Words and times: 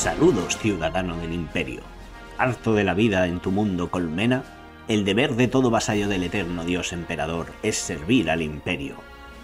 Saludos, 0.00 0.56
ciudadano 0.56 1.14
del 1.18 1.34
imperio. 1.34 1.82
Harto 2.38 2.72
de 2.72 2.84
la 2.84 2.94
vida 2.94 3.26
en 3.26 3.38
tu 3.38 3.50
mundo 3.50 3.90
colmena, 3.90 4.44
el 4.88 5.04
deber 5.04 5.34
de 5.34 5.46
todo 5.46 5.68
vasallo 5.68 6.08
del 6.08 6.22
eterno 6.22 6.64
Dios 6.64 6.94
emperador 6.94 7.48
es 7.62 7.76
servir 7.76 8.30
al 8.30 8.40
imperio. 8.40 8.94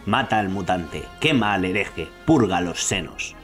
Mata 0.07 0.39
al 0.39 0.49
mutante, 0.49 1.03
quema 1.21 1.53
al 1.53 1.67
hereje, 1.67 2.09
purga 2.25 2.63
los 2.63 2.83
senos. 2.83 3.35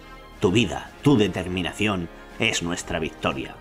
Tu 0.40 0.52
vida, 0.52 0.90
tu 1.02 1.18
determinación, 1.18 2.08
es 2.38 2.62
nuestra 2.62 2.98
victoria. 2.98 3.56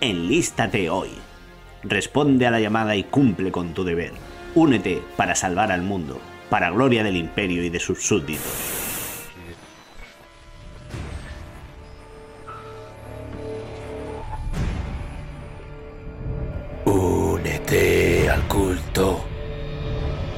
Enlístate 0.00 0.88
hoy. 0.88 1.10
Responde 1.82 2.46
a 2.46 2.50
la 2.50 2.60
llamada 2.60 2.96
y 2.96 3.04
cumple 3.04 3.52
con 3.52 3.74
tu 3.74 3.84
deber. 3.84 4.12
Únete 4.54 5.02
para 5.18 5.34
salvar 5.34 5.72
al 5.72 5.82
mundo, 5.82 6.22
para 6.48 6.70
gloria 6.70 7.04
del 7.04 7.18
imperio 7.18 7.64
y 7.64 7.68
de 7.68 7.80
sus 7.80 8.02
súbditos. 8.02 8.83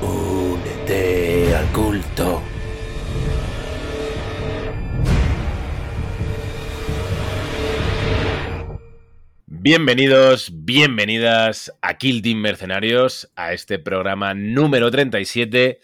Únete 0.00 1.54
al 1.54 1.70
culto. 1.72 2.42
Bienvenidos, 9.44 10.50
bienvenidas 10.64 11.70
a 11.82 11.98
Kill 11.98 12.22
Team 12.22 12.38
Mercenarios, 12.38 13.30
a 13.36 13.52
este 13.52 13.78
programa 13.78 14.32
número 14.32 14.90
37 14.90 15.80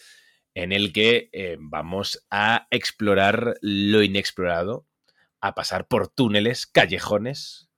en 0.54 0.72
el 0.72 0.94
que 0.94 1.28
eh, 1.34 1.58
vamos 1.60 2.24
a 2.30 2.68
explorar 2.70 3.58
lo 3.60 4.02
inexplorado, 4.02 4.86
a 5.42 5.54
pasar 5.54 5.88
por 5.88 6.08
túneles, 6.08 6.66
callejones 6.66 7.68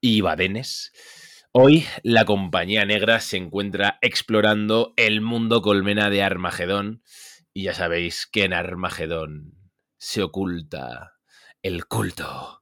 y 0.00 0.22
badenes. 0.22 0.92
Hoy 1.58 1.86
la 2.02 2.26
compañía 2.26 2.84
negra 2.84 3.18
se 3.18 3.38
encuentra 3.38 3.96
explorando 4.02 4.92
el 4.98 5.22
mundo 5.22 5.62
colmena 5.62 6.10
de 6.10 6.22
Armagedón 6.22 7.02
y 7.54 7.62
ya 7.62 7.72
sabéis 7.72 8.28
que 8.30 8.44
en 8.44 8.52
Armagedón 8.52 9.54
se 9.96 10.22
oculta 10.22 11.14
el 11.62 11.86
culto. 11.86 12.60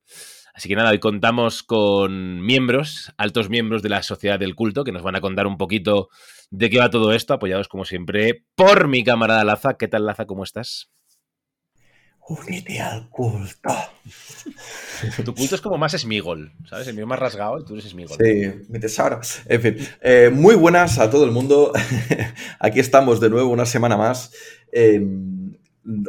Así 0.54 0.68
que 0.68 0.76
nada, 0.76 0.90
hoy 0.90 1.00
contamos 1.00 1.64
con 1.64 2.40
miembros, 2.40 3.12
altos 3.16 3.50
miembros 3.50 3.82
de 3.82 3.88
la 3.88 4.04
sociedad 4.04 4.38
del 4.38 4.54
culto, 4.54 4.84
que 4.84 4.92
nos 4.92 5.02
van 5.02 5.16
a 5.16 5.20
contar 5.20 5.48
un 5.48 5.58
poquito 5.58 6.08
de 6.52 6.70
qué 6.70 6.78
va 6.78 6.88
todo 6.88 7.12
esto, 7.12 7.34
apoyados 7.34 7.66
como 7.66 7.84
siempre 7.84 8.46
por 8.54 8.86
mi 8.86 9.02
camarada 9.02 9.42
Laza. 9.42 9.76
¿Qué 9.76 9.88
tal, 9.88 10.06
Laza? 10.06 10.26
¿Cómo 10.26 10.44
estás? 10.44 10.93
Únete 12.26 12.80
al 12.80 13.08
culto. 13.10 13.70
Tu 15.24 15.34
culto 15.34 15.54
es 15.54 15.60
como 15.60 15.76
más 15.76 15.92
Smigol, 15.92 16.52
¿sabes? 16.68 16.88
El 16.88 16.94
mío 16.94 17.06
más 17.06 17.18
rasgado 17.18 17.58
y 17.58 17.64
tú 17.64 17.74
eres 17.74 17.90
Smigol. 17.90 18.16
Sí, 18.16 18.50
mi 18.68 18.78
tesoro. 18.78 19.20
En 19.46 19.60
fin, 19.60 19.76
eh, 20.00 20.30
muy 20.32 20.54
buenas 20.54 20.98
a 20.98 21.10
todo 21.10 21.24
el 21.24 21.32
mundo. 21.32 21.72
Aquí 22.58 22.80
estamos 22.80 23.20
de 23.20 23.28
nuevo 23.28 23.50
una 23.50 23.66
semana 23.66 23.96
más. 23.96 24.32
Eh, 24.72 25.04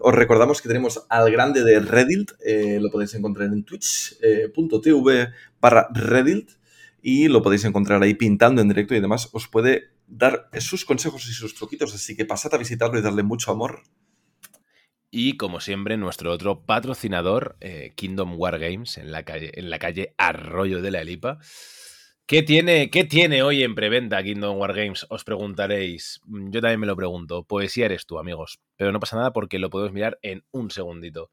os 0.02 0.14
recordamos 0.14 0.62
que 0.62 0.70
tenemos 0.70 1.06
al 1.10 1.30
grande 1.32 1.64
de 1.64 1.80
Reddit, 1.80 2.32
eh, 2.46 2.80
lo 2.82 2.90
podéis 2.90 3.14
encontrar 3.16 3.50
en 3.52 3.64
twitch.tv 3.64 5.30
barra 5.60 5.90
Reddit 5.94 6.52
y 7.02 7.28
lo 7.28 7.42
podéis 7.42 7.66
encontrar 7.66 8.02
ahí 8.02 8.14
pintando 8.14 8.62
en 8.62 8.70
directo 8.70 8.96
y 8.96 9.02
demás. 9.02 9.30
Os 9.34 9.48
puede 9.50 9.90
dar 10.08 10.50
sus 10.60 10.86
consejos 10.86 11.28
y 11.28 11.34
sus 11.34 11.56
truquitos, 11.56 11.94
así 11.94 12.16
que 12.16 12.26
pasad 12.26 12.54
a 12.54 12.58
visitarlo 12.58 12.98
y 12.98 13.02
darle 13.02 13.24
mucho 13.24 13.52
amor. 13.52 13.82
Y 15.18 15.38
como 15.38 15.62
siempre, 15.62 15.96
nuestro 15.96 16.30
otro 16.34 16.66
patrocinador, 16.66 17.56
eh, 17.62 17.94
Kingdom 17.96 18.38
War 18.38 18.60
Games, 18.60 18.98
en 18.98 19.14
la 19.14 19.24
calle, 19.24 19.50
en 19.58 19.70
la 19.70 19.80
calle 19.80 20.14
Arroyo 20.18 20.82
de 20.82 20.92
la 20.92 21.00
Elipa. 21.00 21.40
¿Qué 22.26 22.44
tiene, 22.44 22.90
¿Qué 22.90 23.06
tiene 23.06 23.42
hoy 23.42 23.64
en 23.64 23.76
preventa 23.76 24.22
Kingdom 24.22 24.58
War 24.58 24.74
Games? 24.74 25.06
Os 25.08 25.24
preguntaréis. 25.24 26.20
Mm, 26.26 26.50
Yo 26.50 26.60
también 26.60 26.82
me 26.82 26.86
lo 26.86 26.98
pregunto. 26.98 27.46
Poesía 27.46 27.86
eres 27.86 28.06
tú, 28.06 28.20
amigos. 28.20 28.60
Pero 28.76 28.92
no 28.92 29.00
pasa 29.00 29.16
nada 29.16 29.32
porque 29.32 29.58
lo 29.58 29.70
podemos 29.70 29.94
mirar 29.94 30.20
en 30.22 30.44
un 30.52 30.70
segundito. 30.70 31.32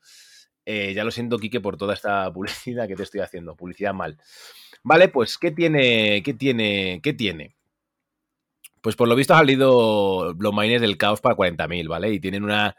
Eh, 0.64 0.92
ya 0.94 1.02
lo 1.02 1.10
siento, 1.10 1.40
Quique, 1.40 1.60
por 1.60 1.76
toda 1.76 1.94
esta 1.94 2.32
publicidad 2.32 2.86
que 2.86 2.94
te 2.94 3.02
estoy 3.02 3.18
haciendo. 3.18 3.56
Publicidad 3.56 3.94
mal. 3.94 4.16
Vale, 4.84 5.08
pues, 5.08 5.38
¿qué 5.38 5.50
tiene? 5.50 6.22
¿Qué 6.22 6.34
tiene? 6.34 7.00
¿Qué 7.02 7.14
tiene? 7.14 7.56
Pues 8.80 8.94
por 8.94 9.08
lo 9.08 9.16
visto 9.16 9.34
ha 9.34 9.38
salido 9.38 10.34
los 10.38 10.54
Miners 10.54 10.82
del 10.82 10.96
Caos 10.96 11.20
para 11.20 11.34
40.000, 11.34 11.88
¿vale? 11.88 12.12
Y 12.12 12.20
tienen 12.20 12.44
una 12.44 12.76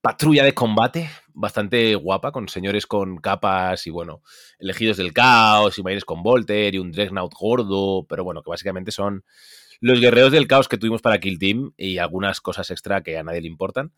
patrulla 0.00 0.44
de 0.44 0.54
combate 0.54 1.10
bastante 1.34 1.94
guapa, 1.94 2.32
con 2.32 2.48
señores 2.48 2.86
con 2.86 3.18
capas 3.18 3.86
y, 3.86 3.90
bueno, 3.90 4.22
elegidos 4.58 4.96
del 4.96 5.12
caos 5.12 5.78
y 5.78 5.82
mayores 5.82 6.04
con 6.04 6.22
Volter 6.22 6.74
y 6.74 6.78
un 6.78 6.92
Dreadnought 6.92 7.32
gordo, 7.34 8.06
pero 8.08 8.24
bueno, 8.24 8.42
que 8.42 8.50
básicamente 8.50 8.92
son 8.92 9.24
los 9.80 10.00
guerreros 10.00 10.32
del 10.32 10.46
caos 10.46 10.68
que 10.68 10.76
tuvimos 10.76 11.02
para 11.02 11.18
Kill 11.18 11.38
Team 11.38 11.72
y 11.76 11.98
algunas 11.98 12.40
cosas 12.40 12.70
extra 12.70 13.02
que 13.02 13.16
a 13.16 13.22
nadie 13.22 13.40
le 13.40 13.48
importan. 13.48 13.92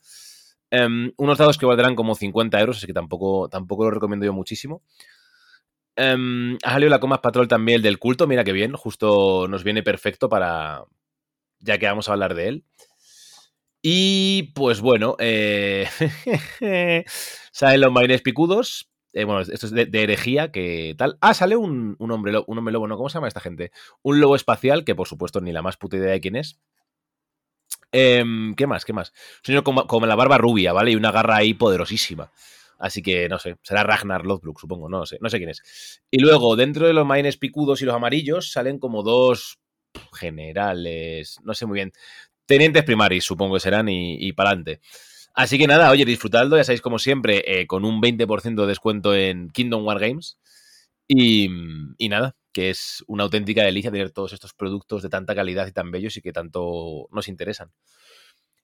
Um, 0.71 1.11
unos 1.17 1.37
dados 1.37 1.57
que 1.57 1.65
valdrán 1.65 1.95
como 1.95 2.15
50 2.15 2.59
euros, 2.59 2.77
así 2.77 2.87
que 2.87 2.93
tampoco, 2.93 3.49
tampoco 3.49 3.83
lo 3.83 3.91
recomiendo 3.91 4.25
yo 4.25 4.33
muchísimo. 4.33 4.81
Um, 5.95 6.57
ha 6.63 6.71
salido 6.71 6.89
la 6.89 6.99
Comas 6.99 7.19
Patrol 7.19 7.47
también, 7.47 7.77
el 7.77 7.81
del 7.83 7.99
culto, 7.99 8.25
mira 8.25 8.43
que 8.43 8.53
bien, 8.53 8.73
justo 8.73 9.47
nos 9.47 9.63
viene 9.63 9.83
perfecto 9.83 10.29
para, 10.29 10.83
ya 11.59 11.77
que 11.77 11.85
vamos 11.85 12.09
a 12.09 12.13
hablar 12.13 12.33
de 12.33 12.47
él. 12.47 12.65
Y 13.85 14.43
pues 14.55 14.79
bueno, 14.79 15.17
eh, 15.19 15.89
salen 17.51 17.81
los 17.81 17.91
marines 17.91 18.21
picudos. 18.21 18.89
Eh, 19.11 19.25
bueno, 19.25 19.41
esto 19.41 19.67
es 19.67 19.73
de, 19.73 19.89
herejía, 19.91 20.53
que 20.53 20.95
tal. 20.97 21.17
Ah, 21.19 21.33
sale 21.33 21.57
un, 21.57 21.97
un, 21.99 22.11
hombre 22.11 22.31
lobo, 22.31 22.45
un 22.47 22.57
hombre 22.57 22.71
lobo, 22.71 22.87
¿no? 22.87 22.95
¿Cómo 22.95 23.09
se 23.09 23.15
llama 23.15 23.27
esta 23.27 23.41
gente? 23.41 23.71
Un 24.01 24.21
lobo 24.21 24.37
espacial, 24.37 24.85
que 24.85 24.95
por 24.95 25.09
supuesto 25.09 25.41
ni 25.41 25.51
la 25.51 25.61
más 25.61 25.75
puta 25.75 25.97
idea 25.97 26.11
de 26.11 26.21
quién 26.21 26.37
es. 26.37 26.61
Eh, 27.91 28.23
¿Qué 28.55 28.67
más? 28.67 28.85
¿Qué 28.85 28.93
más? 28.93 29.09
Un 29.09 29.45
señor 29.45 29.63
con, 29.63 29.75
con, 29.85 30.07
la 30.07 30.15
barba 30.15 30.37
rubia, 30.37 30.71
¿vale? 30.71 30.91
Y 30.91 30.95
una 30.95 31.11
garra 31.11 31.35
ahí 31.35 31.53
poderosísima. 31.53 32.31
Así 32.79 33.01
que 33.01 33.27
no 33.27 33.37
sé, 33.37 33.57
será 33.63 33.83
Ragnar 33.83 34.25
Lothbrok, 34.25 34.61
supongo, 34.61 34.87
no 34.89 35.05
sé, 35.05 35.17
no 35.19 35.29
sé 35.29 35.37
quién 35.39 35.49
es. 35.49 36.01
Y 36.09 36.19
luego, 36.19 36.55
dentro 36.55 36.87
de 36.87 36.93
los 36.93 37.05
marines 37.05 37.37
picudos 37.37 37.81
y 37.81 37.85
los 37.85 37.95
amarillos, 37.95 38.51
salen 38.51 38.79
como 38.79 39.03
dos 39.03 39.59
generales, 40.13 41.37
no 41.43 41.53
sé 41.53 41.65
muy 41.65 41.75
bien 41.75 41.93
tenientes 42.45 42.83
primaris, 42.83 43.23
supongo 43.23 43.55
que 43.55 43.59
serán, 43.61 43.89
y, 43.89 44.15
y 44.19 44.33
para 44.33 44.49
adelante. 44.49 44.81
Así 45.33 45.57
que 45.57 45.65
nada, 45.65 45.89
oye, 45.89 46.05
disfrutadlo, 46.05 46.57
ya 46.57 46.63
sabéis, 46.63 46.81
como 46.81 46.99
siempre, 46.99 47.43
eh, 47.47 47.65
con 47.65 47.85
un 47.85 48.01
20% 48.01 48.61
de 48.61 48.67
descuento 48.67 49.15
en 49.15 49.49
Kingdom 49.49 49.85
War 49.85 49.99
Games. 49.99 50.37
Y, 51.07 51.49
y, 51.97 52.09
nada, 52.09 52.35
que 52.53 52.69
es 52.69 53.03
una 53.07 53.23
auténtica 53.23 53.63
delicia 53.63 53.91
tener 53.91 54.11
todos 54.11 54.33
estos 54.33 54.53
productos 54.53 55.01
de 55.01 55.09
tanta 55.09 55.35
calidad 55.35 55.67
y 55.67 55.71
tan 55.71 55.91
bellos 55.91 56.15
y 56.17 56.21
que 56.21 56.31
tanto 56.31 57.07
nos 57.11 57.27
interesan. 57.27 57.71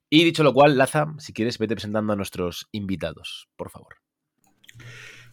Y 0.08 0.24
dicho 0.24 0.42
lo 0.42 0.54
cual, 0.54 0.78
Laza, 0.78 1.06
si 1.18 1.32
quieres, 1.32 1.58
vete 1.58 1.74
presentando 1.74 2.12
a 2.12 2.16
nuestros 2.16 2.68
invitados, 2.72 3.48
por 3.56 3.70
favor. 3.70 3.96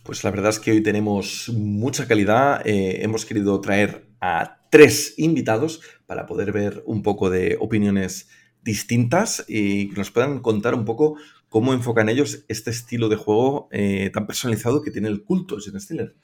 Pues 0.04 0.24
la 0.24 0.32
verdad 0.32 0.50
es 0.50 0.60
que 0.60 0.72
hoy 0.72 0.82
tenemos 0.82 1.50
mucha 1.50 2.08
calidad. 2.08 2.66
Eh, 2.66 3.04
hemos 3.04 3.26
querido 3.26 3.60
traer 3.62 4.08
a 4.22 4.68
tres 4.72 5.16
invitados 5.18 5.82
para 6.08 6.26
poder 6.26 6.52
ver 6.52 6.82
un 6.88 7.04
poco 7.04 7.30
de 7.30 7.58
opiniones 7.60 8.30
distintas 8.64 9.46
y 9.48 9.90
que 9.90 9.98
nos 9.98 10.12
puedan 10.12 10.40
contar 10.40 10.74
un 10.74 10.86
poco 10.86 11.18
cómo 11.50 11.74
enfocan 11.74 12.10
ellos 12.10 12.44
este 12.48 12.72
estilo 12.72 13.10
de 13.10 13.16
juego 13.16 13.70
eh, 13.72 14.10
tan 14.14 14.26
personalizado 14.26 14.82
que 14.82 14.92
tiene 14.92 15.10
el 15.10 15.24
culto 15.24 15.60
Gen 15.60 15.80
Stealer. 15.80 16.16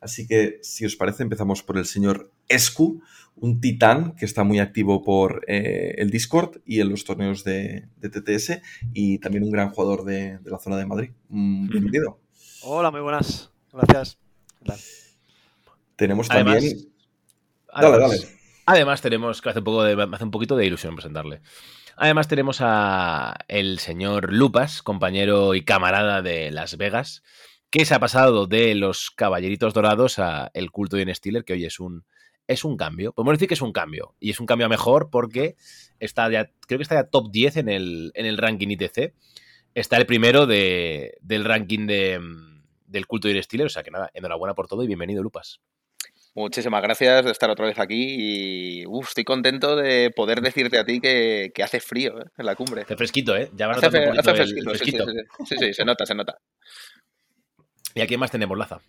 Así 0.00 0.26
que, 0.26 0.58
si 0.62 0.84
os 0.84 0.96
parece, 0.96 1.22
empezamos 1.22 1.62
por 1.62 1.78
el 1.78 1.86
señor 1.86 2.30
Escu, 2.48 3.00
un 3.36 3.60
titán 3.60 4.14
que 4.16 4.26
está 4.26 4.44
muy 4.44 4.58
activo 4.58 5.02
por 5.02 5.44
eh, 5.48 5.94
el 5.98 6.10
Discord 6.10 6.60
y 6.66 6.80
en 6.80 6.90
los 6.90 7.04
torneos 7.04 7.42
de, 7.42 7.88
de, 7.96 8.10
TTS 8.10 8.60
y 8.92 9.18
también 9.18 9.44
un 9.44 9.50
gran 9.50 9.70
jugador 9.70 10.04
de, 10.04 10.38
de 10.38 10.50
la 10.50 10.58
zona 10.58 10.76
de 10.76 10.86
Madrid. 10.86 11.10
Mm, 11.28 11.68
bienvenido. 11.70 12.18
Hola, 12.62 12.90
muy 12.90 13.00
buenas. 13.00 13.50
Gracias. 13.72 14.18
Tenemos 15.96 16.28
también... 16.28 16.58
Además, 17.68 17.98
Dale, 17.98 17.98
dale. 17.98 18.43
Además, 18.66 19.02
tenemos 19.02 19.42
que 19.42 19.50
hace 19.50 19.58
un, 19.58 19.64
poco 19.64 19.82
de, 19.82 20.08
hace 20.12 20.24
un 20.24 20.30
poquito 20.30 20.56
de 20.56 20.66
ilusión 20.66 20.94
presentarle. 20.94 21.40
Además, 21.96 22.28
tenemos 22.28 22.58
a 22.60 23.36
el 23.48 23.78
señor 23.78 24.32
Lupas, 24.32 24.82
compañero 24.82 25.54
y 25.54 25.62
camarada 25.62 26.22
de 26.22 26.50
Las 26.50 26.76
Vegas, 26.76 27.22
que 27.70 27.84
se 27.84 27.94
ha 27.94 28.00
pasado 28.00 28.46
de 28.46 28.74
los 28.74 29.10
Caballeritos 29.10 29.74
Dorados 29.74 30.18
a 30.18 30.50
el 30.54 30.70
culto 30.70 30.96
de 30.96 31.14
Steeler, 31.14 31.44
que 31.44 31.52
hoy 31.52 31.64
es 31.64 31.78
un, 31.78 32.04
es 32.46 32.64
un 32.64 32.76
cambio. 32.76 33.12
Podemos 33.12 33.34
decir 33.34 33.48
que 33.48 33.54
es 33.54 33.62
un 33.62 33.72
cambio. 33.72 34.14
Y 34.18 34.30
es 34.30 34.40
un 34.40 34.46
cambio 34.46 34.66
a 34.66 34.70
mejor 34.70 35.10
porque 35.10 35.56
está 36.00 36.30
ya, 36.30 36.50
creo 36.66 36.78
que 36.78 36.82
está 36.82 36.96
ya 36.96 37.04
top 37.04 37.30
10 37.30 37.58
en 37.58 37.68
el, 37.68 38.12
en 38.14 38.26
el 38.26 38.38
ranking 38.38 38.68
ITC. 38.68 39.14
Está 39.74 39.96
el 39.96 40.06
primero 40.06 40.46
de, 40.46 41.18
del 41.20 41.44
ranking 41.44 41.86
de, 41.86 42.20
del 42.86 43.06
culto 43.06 43.28
de 43.28 43.42
Steeler. 43.42 43.66
O 43.66 43.70
sea 43.70 43.82
que 43.82 43.90
nada, 43.90 44.10
enhorabuena 44.14 44.54
por 44.54 44.68
todo 44.68 44.82
y 44.82 44.86
bienvenido, 44.86 45.22
Lupas. 45.22 45.60
Muchísimas 46.36 46.82
gracias 46.82 47.24
de 47.24 47.30
estar 47.30 47.48
otra 47.48 47.66
vez 47.66 47.78
aquí 47.78 48.80
y 48.80 48.86
uf, 48.86 49.08
estoy 49.08 49.22
contento 49.22 49.76
de 49.76 50.10
poder 50.10 50.40
decirte 50.40 50.78
a 50.78 50.84
ti 50.84 51.00
que, 51.00 51.52
que 51.54 51.62
hace 51.62 51.78
frío 51.78 52.20
¿eh? 52.20 52.24
en 52.36 52.46
la 52.46 52.56
cumbre. 52.56 52.82
Hace 52.82 52.96
fresquito, 52.96 53.36
¿eh? 53.36 53.50
Ya 53.54 53.68
va 53.68 53.74
hace, 53.74 53.88
fe, 53.90 54.08
hace 54.08 54.34
fresquito, 54.34 54.70
fresquito. 54.70 55.04
Sí, 55.06 55.12
sí, 55.12 55.18
sí, 55.38 55.44
sí, 55.46 55.66
sí, 55.66 55.74
se 55.74 55.84
nota, 55.84 56.04
se 56.04 56.14
nota. 56.14 56.36
¿Y 57.94 58.00
a 58.00 58.06
quién 58.08 58.18
más 58.18 58.32
tenemos, 58.32 58.58
Laza? 58.58 58.80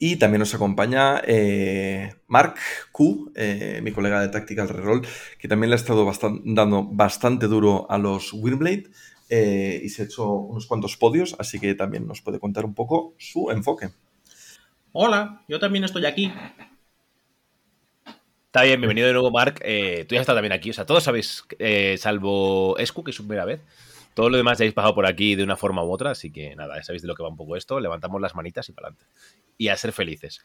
Y 0.00 0.16
también 0.16 0.40
nos 0.40 0.52
acompaña 0.54 1.22
eh, 1.24 2.14
Mark 2.26 2.54
Q, 2.90 3.32
eh, 3.36 3.80
mi 3.84 3.92
colega 3.92 4.20
de 4.20 4.28
Tactical 4.30 4.68
Reroll, 4.68 5.06
que 5.38 5.46
también 5.46 5.70
le 5.70 5.74
ha 5.74 5.76
estado 5.76 6.04
bastan- 6.04 6.40
dando 6.44 6.82
bastante 6.84 7.46
duro 7.46 7.88
a 7.90 7.98
los 7.98 8.32
Windblade 8.32 8.84
eh, 9.28 9.80
y 9.84 9.88
se 9.90 10.02
ha 10.02 10.04
hecho 10.06 10.26
unos 10.32 10.66
cuantos 10.66 10.96
podios, 10.96 11.36
así 11.38 11.60
que 11.60 11.74
también 11.74 12.06
nos 12.08 12.22
puede 12.22 12.40
contar 12.40 12.64
un 12.64 12.74
poco 12.74 13.14
su 13.18 13.50
enfoque. 13.50 13.90
Hola, 14.92 15.44
yo 15.46 15.60
también 15.60 15.84
estoy 15.84 16.04
aquí. 16.04 16.32
Está 18.46 18.62
bien, 18.62 18.80
bienvenido 18.80 19.06
de 19.06 19.12
nuevo, 19.12 19.30
Mark. 19.30 19.60
Eh, 19.62 20.04
tú 20.08 20.16
ya 20.16 20.20
has 20.20 20.22
estado 20.24 20.38
también 20.38 20.52
aquí. 20.52 20.70
O 20.70 20.72
sea, 20.72 20.84
todos 20.84 21.04
sabéis, 21.04 21.44
eh, 21.60 21.96
salvo 21.96 22.76
Escu, 22.76 23.04
que 23.04 23.12
es 23.12 23.16
su 23.16 23.22
primera 23.22 23.44
vez. 23.44 23.60
Todo 24.14 24.28
lo 24.30 24.36
demás 24.36 24.58
ya 24.58 24.64
habéis 24.64 24.74
pasado 24.74 24.96
por 24.96 25.06
aquí 25.06 25.36
de 25.36 25.44
una 25.44 25.56
forma 25.56 25.84
u 25.84 25.92
otra, 25.92 26.10
así 26.10 26.32
que 26.32 26.56
nada, 26.56 26.74
ya 26.76 26.82
sabéis 26.82 27.02
de 27.02 27.08
lo 27.08 27.14
que 27.14 27.22
va 27.22 27.28
un 27.28 27.36
poco 27.36 27.56
esto. 27.56 27.78
Levantamos 27.78 28.20
las 28.20 28.34
manitas 28.34 28.68
y 28.68 28.72
para 28.72 28.88
adelante. 28.88 29.06
Y 29.56 29.68
a 29.68 29.76
ser 29.76 29.92
felices. 29.92 30.42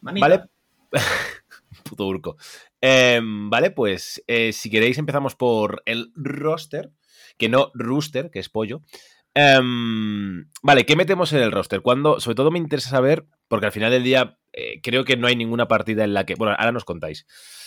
Manita. 0.00 0.26
Vale. 0.26 0.44
Puto 1.84 2.06
urco. 2.06 2.36
Em, 2.80 3.50
vale, 3.50 3.72
pues 3.72 4.24
eh, 4.26 4.54
si 4.54 4.70
queréis 4.70 4.96
empezamos 4.96 5.34
por 5.34 5.82
el 5.84 6.12
roster, 6.14 6.90
que 7.36 7.50
no 7.50 7.70
rooster, 7.74 8.30
que 8.30 8.38
es 8.38 8.48
pollo. 8.48 8.80
Em, 9.34 10.50
vale, 10.62 10.84
¿qué 10.84 10.96
metemos 10.96 11.32
en 11.32 11.40
el 11.40 11.52
roster? 11.52 11.82
Cuando, 11.82 12.20
sobre 12.20 12.34
todo 12.34 12.50
me 12.50 12.58
interesa 12.58 12.90
saber, 12.90 13.26
porque 13.48 13.66
al 13.66 13.72
final 13.72 13.90
del 13.90 14.02
día 14.02 14.38
eh, 14.52 14.80
creo 14.82 15.04
que 15.04 15.16
no 15.16 15.26
hay 15.26 15.36
ninguna 15.36 15.68
partida 15.68 16.04
en 16.04 16.14
la 16.14 16.26
que... 16.26 16.34
Bueno, 16.34 16.54
ahora 16.58 16.72
nos 16.72 16.84
contáis. 16.84 17.26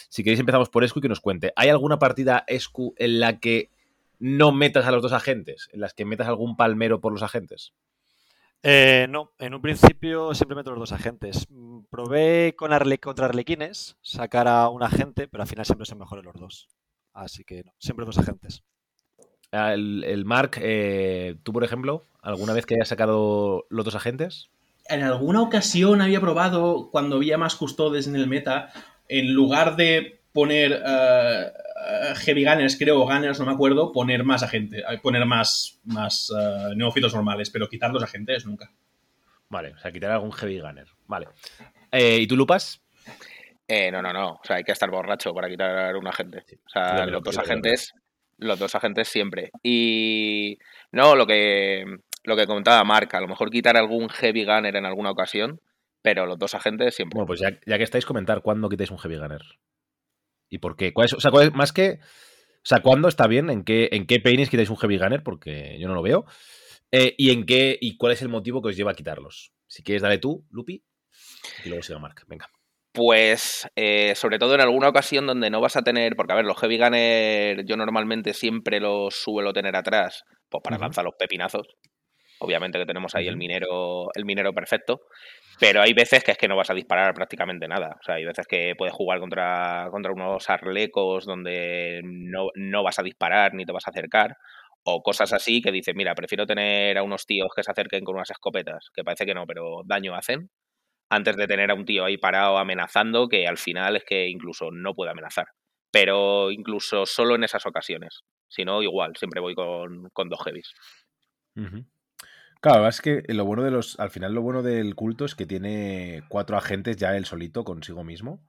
Si 0.10 0.24
queréis 0.24 0.40
empezamos 0.40 0.70
por 0.70 0.84
Escu 0.84 1.00
y 1.00 1.02
que 1.04 1.10
nos 1.10 1.22
cuente. 1.22 1.54
¿Hay 1.56 1.70
alguna 1.70 2.00
partida 2.00 2.44
Escu 2.48 2.94
en 2.98 3.20
la 3.20 3.40
que 3.40 3.72
no 4.20 4.52
metas 4.52 4.86
a 4.86 4.92
los 4.92 5.02
dos 5.02 5.14
agentes? 5.14 5.70
¿En 5.72 5.82
las 5.82 5.94
que 5.94 6.06
metas 6.06 6.28
algún 6.28 6.56
palmero 6.56 7.02
por 7.02 7.14
los 7.14 7.24
agentes? 7.24 7.74
Eh, 8.62 9.08
no, 9.10 9.34
en 9.40 9.54
un 9.54 9.62
principio 9.62 10.34
siempre 10.34 10.56
meto 10.56 10.72
los 10.72 10.80
dos 10.80 10.92
agentes. 10.94 11.48
Mm, 11.50 11.82
Probé 11.90 12.56
con 12.56 12.72
contra 13.02 13.26
Arlequines 13.26 13.98
sacar 14.02 14.48
a 14.48 14.70
un 14.70 14.84
agente, 14.84 15.28
pero 15.28 15.44
al 15.44 15.50
final 15.50 15.66
siempre 15.66 15.86
se 15.86 15.96
mejoran 15.96 16.26
los 16.26 16.36
dos. 16.36 16.70
Así 17.12 17.44
que 17.44 17.64
no, 17.64 17.74
siempre 17.78 18.06
dos 18.06 18.18
agentes. 18.18 18.64
El, 19.54 20.04
el 20.04 20.26
Mark, 20.26 20.58
eh, 20.60 21.36
tú 21.44 21.54
por 21.54 21.64
ejemplo, 21.64 22.04
¿alguna 22.22 22.54
vez 22.54 22.66
que 22.66 22.74
hayas 22.76 22.88
sacado 22.88 23.66
los 23.70 23.86
dos 23.86 23.96
agentes? 23.96 24.50
En 24.90 25.04
alguna 25.04 25.42
ocasión 25.42 26.02
había 26.02 26.20
probado, 26.20 26.90
cuando 26.92 27.18
había 27.18 27.38
más 27.38 27.56
custodes 27.56 28.08
en 28.08 28.16
el 28.16 28.28
meta, 28.28 28.72
en 29.08 29.34
lugar 29.34 29.76
de 29.76 30.22
poner 30.34 30.82
eh, 30.86 31.52
eh, 31.84 32.14
heavy 32.16 32.44
gunners, 32.44 32.78
creo, 32.78 33.00
o 33.00 33.06
gunners, 33.06 33.40
no 33.40 33.46
me 33.46 33.52
acuerdo, 33.52 33.92
poner 33.92 34.24
más 34.24 34.42
agentes, 34.42 34.84
poner 35.02 35.26
más, 35.26 35.80
más 35.86 36.32
eh, 36.36 36.74
neófitos 36.76 37.14
normales, 37.14 37.52
pero 37.52 37.70
quitar 37.70 37.92
los 37.92 38.04
agentes 38.04 38.46
nunca. 38.46 38.72
Vale, 39.50 39.74
o 39.74 39.78
sea, 39.78 39.92
quitar 39.92 40.12
algún 40.12 40.32
heavy 40.32 40.60
gunner. 40.60 40.88
Vale. 41.06 41.28
Eh, 41.92 42.18
¿Y 42.18 42.26
tú, 42.26 42.36
Lupas? 42.36 42.82
Eh, 43.68 43.92
no, 43.92 44.02
no, 44.02 44.12
no. 44.12 44.32
O 44.32 44.42
sea, 44.44 44.56
hay 44.56 44.64
que 44.64 44.72
estar 44.72 44.90
borracho 44.90 45.34
para 45.34 45.48
quitar 45.48 45.96
un 45.96 46.08
agente. 46.08 46.44
O 46.66 46.70
sea, 46.70 47.06
los 47.06 47.22
dos 47.22 47.38
agentes, 47.38 47.94
los 48.44 48.60
dos 48.60 48.76
agentes 48.76 49.08
siempre. 49.08 49.52
Y 49.64 50.58
no, 50.92 51.16
lo 51.16 51.26
que 51.28 51.86
lo 52.24 52.36
que 52.38 52.48
comentaba 52.48 52.84
Mark, 52.84 53.10
a 53.16 53.22
lo 53.22 53.28
mejor 53.28 53.50
quitar 53.50 53.76
algún 53.76 54.08
heavy 54.10 54.46
gunner 54.46 54.76
en 54.76 54.86
alguna 54.86 55.12
ocasión, 55.12 55.60
pero 56.02 56.26
los 56.26 56.40
dos 56.40 56.56
agentes 56.56 56.96
siempre. 56.96 57.16
Bueno, 57.18 57.28
pues 57.28 57.40
ya, 57.42 57.50
ya 57.66 57.78
que 57.78 57.84
estáis, 57.84 58.06
comentar 58.06 58.42
cuándo 58.42 58.70
quitáis 58.70 58.92
un 58.92 58.98
heavy 58.98 59.18
gunner. 59.18 59.42
¿Y 60.50 60.60
por 60.60 60.76
qué? 60.76 60.94
¿Cuál 60.94 61.06
es- 61.06 61.14
o 61.14 61.20
sea, 61.20 61.32
más 61.54 61.74
que. 61.74 62.00
O 62.02 62.66
sea, 62.66 62.82
¿cuándo 62.82 63.10
está 63.10 63.28
bien? 63.28 63.50
¿En 63.50 63.64
qué, 63.64 63.90
en 63.92 64.06
qué 64.06 64.22
quitáis 64.22 64.70
un 64.70 64.78
heavy 64.78 64.98
gunner? 64.98 65.22
Porque 65.24 65.78
yo 65.80 65.88
no 65.90 65.96
lo 65.96 66.02
veo. 66.02 66.26
Eh, 66.92 67.16
¿Y 67.18 67.32
en 67.32 67.46
qué 67.46 67.78
y 67.82 67.98
cuál 67.98 68.14
es 68.14 68.22
el 68.22 68.30
motivo 68.30 68.62
que 68.62 68.70
os 68.70 68.78
lleva 68.78 68.92
a 68.92 68.96
quitarlos? 68.96 69.52
Si 69.68 69.84
quieres, 69.84 70.02
dale 70.04 70.20
tú, 70.20 70.46
Lupi. 70.52 70.84
Y 71.66 71.70
luego 71.70 71.84
siga 71.84 72.00
Mark. 72.00 72.24
Venga. 72.28 72.50
Pues 72.94 73.68
eh, 73.76 74.14
sobre 74.16 74.38
todo 74.38 74.54
en 74.54 74.62
alguna 74.62 74.90
ocasión 74.90 75.26
donde 75.26 75.50
no 75.50 75.60
vas 75.60 75.76
a 75.76 75.82
tener, 75.82 76.16
porque 76.16 76.34
a 76.34 76.36
ver, 76.36 76.46
los 76.46 76.60
heavy 76.60 76.78
gunner 76.78 77.66
yo 77.66 77.76
normalmente 77.76 78.34
siempre 78.34 78.80
los 78.80 79.16
suelo 79.16 79.52
tener 79.52 79.76
atrás, 79.76 80.24
pues 80.48 80.62
para 80.64 80.78
lanzar 80.78 81.04
los 81.04 81.16
pepinazos. 81.18 81.68
Obviamente 82.40 82.78
que 82.78 82.86
tenemos 82.86 83.16
ahí 83.16 83.28
el 83.28 83.38
minero, 83.38 84.10
el 84.14 84.26
minero 84.26 84.54
perfecto. 84.54 85.02
Pero 85.60 85.82
hay 85.82 85.94
veces 85.94 86.24
que 86.24 86.32
es 86.32 86.38
que 86.38 86.48
no 86.48 86.56
vas 86.56 86.70
a 86.70 86.74
disparar 86.74 87.14
prácticamente 87.14 87.68
nada. 87.68 87.96
O 88.00 88.04
sea, 88.04 88.16
hay 88.16 88.26
veces 88.26 88.46
que 88.48 88.74
puedes 88.78 88.94
jugar 88.94 89.20
contra, 89.20 89.88
contra 89.92 90.12
unos 90.12 90.50
arlecos 90.50 91.26
donde 91.26 92.02
no, 92.04 92.50
no 92.56 92.84
vas 92.84 93.00
a 93.00 93.04
disparar 93.04 93.54
ni 93.54 93.66
te 93.66 93.72
vas 93.72 93.88
a 93.88 93.92
acercar. 93.92 94.36
O 94.84 95.02
cosas 95.02 95.32
así 95.32 95.62
que 95.62 95.72
dices, 95.72 95.96
mira, 95.96 96.14
prefiero 96.14 96.46
tener 96.46 96.98
a 96.98 97.04
unos 97.04 97.26
tíos 97.26 97.50
que 97.56 97.64
se 97.64 97.72
acerquen 97.72 98.04
con 98.04 98.16
unas 98.16 98.32
escopetas, 98.32 98.90
que 98.94 99.04
parece 99.04 99.26
que 99.26 99.34
no, 99.34 99.46
pero 99.48 99.82
daño 99.86 100.14
hacen, 100.14 100.50
antes 101.16 101.36
de 101.36 101.48
tener 101.48 101.72
a 101.72 101.76
un 101.76 101.86
tío 101.86 102.06
ahí 102.06 102.18
parado 102.18 102.58
amenazando, 102.58 103.28
que 103.28 103.48
al 103.48 103.58
final 103.58 103.96
es 103.96 104.04
que 104.06 104.28
incluso 104.28 104.72
no 104.72 104.94
puede 104.94 105.12
amenazar. 105.12 105.48
Pero 105.92 106.52
incluso 106.52 107.06
solo 107.06 107.36
en 107.36 107.44
esas 107.44 107.66
ocasiones. 107.66 108.24
Si 108.48 108.66
no, 108.66 108.82
igual, 108.82 109.16
siempre 109.18 109.42
voy 109.42 109.56
con, 109.56 110.10
con 110.12 110.30
dos 110.30 110.42
heavies. 110.44 110.74
Claro, 112.64 112.88
es 112.88 113.02
que 113.02 113.24
lo 113.28 113.46
bueno 113.46 113.64
de 113.64 113.72
los. 113.72 114.00
Al 114.00 114.10
final, 114.10 114.34
lo 114.34 114.42
bueno 114.42 114.64
del 114.64 114.96
culto 114.96 115.26
es 115.26 115.36
que 115.36 115.46
tiene 115.46 116.24
cuatro 116.30 116.56
agentes 116.58 116.96
ya 116.96 117.16
él 117.18 117.26
solito 117.26 117.64
consigo 117.64 118.04
mismo. 118.04 118.46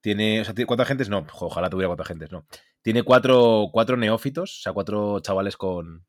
Tiene. 0.00 0.40
O 0.40 0.44
sea, 0.44 0.54
tiene 0.54 0.66
cuatro 0.66 0.82
agentes, 0.82 1.08
no. 1.08 1.24
Ojalá 1.40 1.70
tuviera 1.70 1.88
cuatro 1.88 2.02
agentes, 2.02 2.32
no. 2.32 2.46
Tiene 2.82 3.02
cuatro, 3.04 3.68
cuatro 3.72 3.96
neófitos, 3.96 4.58
o 4.58 4.62
sea, 4.62 4.72
cuatro 4.72 5.20
chavales 5.20 5.56
con. 5.56 6.04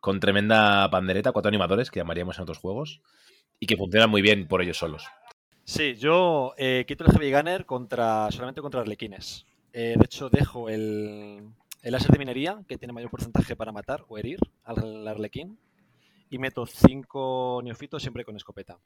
Con 0.00 0.20
tremenda 0.20 0.90
pandereta, 0.90 1.32
cuatro 1.32 1.48
animadores 1.48 1.90
que 1.90 2.00
llamaríamos 2.00 2.36
en 2.36 2.42
otros 2.42 2.58
juegos. 2.58 3.00
Y 3.60 3.66
que 3.66 3.76
funcionan 3.76 4.10
muy 4.10 4.22
bien 4.22 4.46
por 4.46 4.62
ellos 4.62 4.76
solos. 4.76 5.04
Sí, 5.64 5.94
yo 5.94 6.54
eh, 6.58 6.84
quito 6.86 7.04
el 7.04 7.12
Heavy 7.12 7.32
Gunner 7.32 7.64
contra, 7.64 8.30
solamente 8.30 8.60
contra 8.60 8.82
Arlequines. 8.82 9.46
Eh, 9.72 9.94
de 9.96 10.04
hecho, 10.04 10.28
dejo 10.28 10.68
el, 10.68 11.42
el 11.82 11.92
láser 11.92 12.10
de 12.10 12.18
minería, 12.18 12.62
que 12.68 12.76
tiene 12.76 12.92
mayor 12.92 13.10
porcentaje 13.10 13.56
para 13.56 13.72
matar 13.72 14.04
o 14.08 14.18
herir 14.18 14.38
al 14.64 15.08
Arlequín, 15.08 15.58
y 16.30 16.38
meto 16.38 16.66
5 16.66 17.60
neofitos 17.64 18.02
siempre 18.02 18.24
con 18.24 18.36
escopeta. 18.36 18.78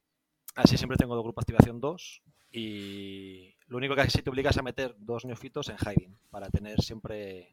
Así 0.55 0.77
siempre 0.77 0.97
tengo 0.97 1.15
dos 1.15 1.23
grupos 1.23 1.45
de 1.45 1.53
activación 1.53 1.79
2 1.79 2.21
y 2.51 3.53
lo 3.67 3.77
único 3.77 3.95
que 3.95 4.09
sí 4.09 4.21
te 4.21 4.29
obligas 4.29 4.57
a 4.57 4.61
meter 4.61 4.95
dos 4.99 5.25
neofitos 5.25 5.69
en 5.69 5.77
hiding 5.77 6.15
para 6.31 6.49
tener 6.49 6.81
siempre 6.81 7.49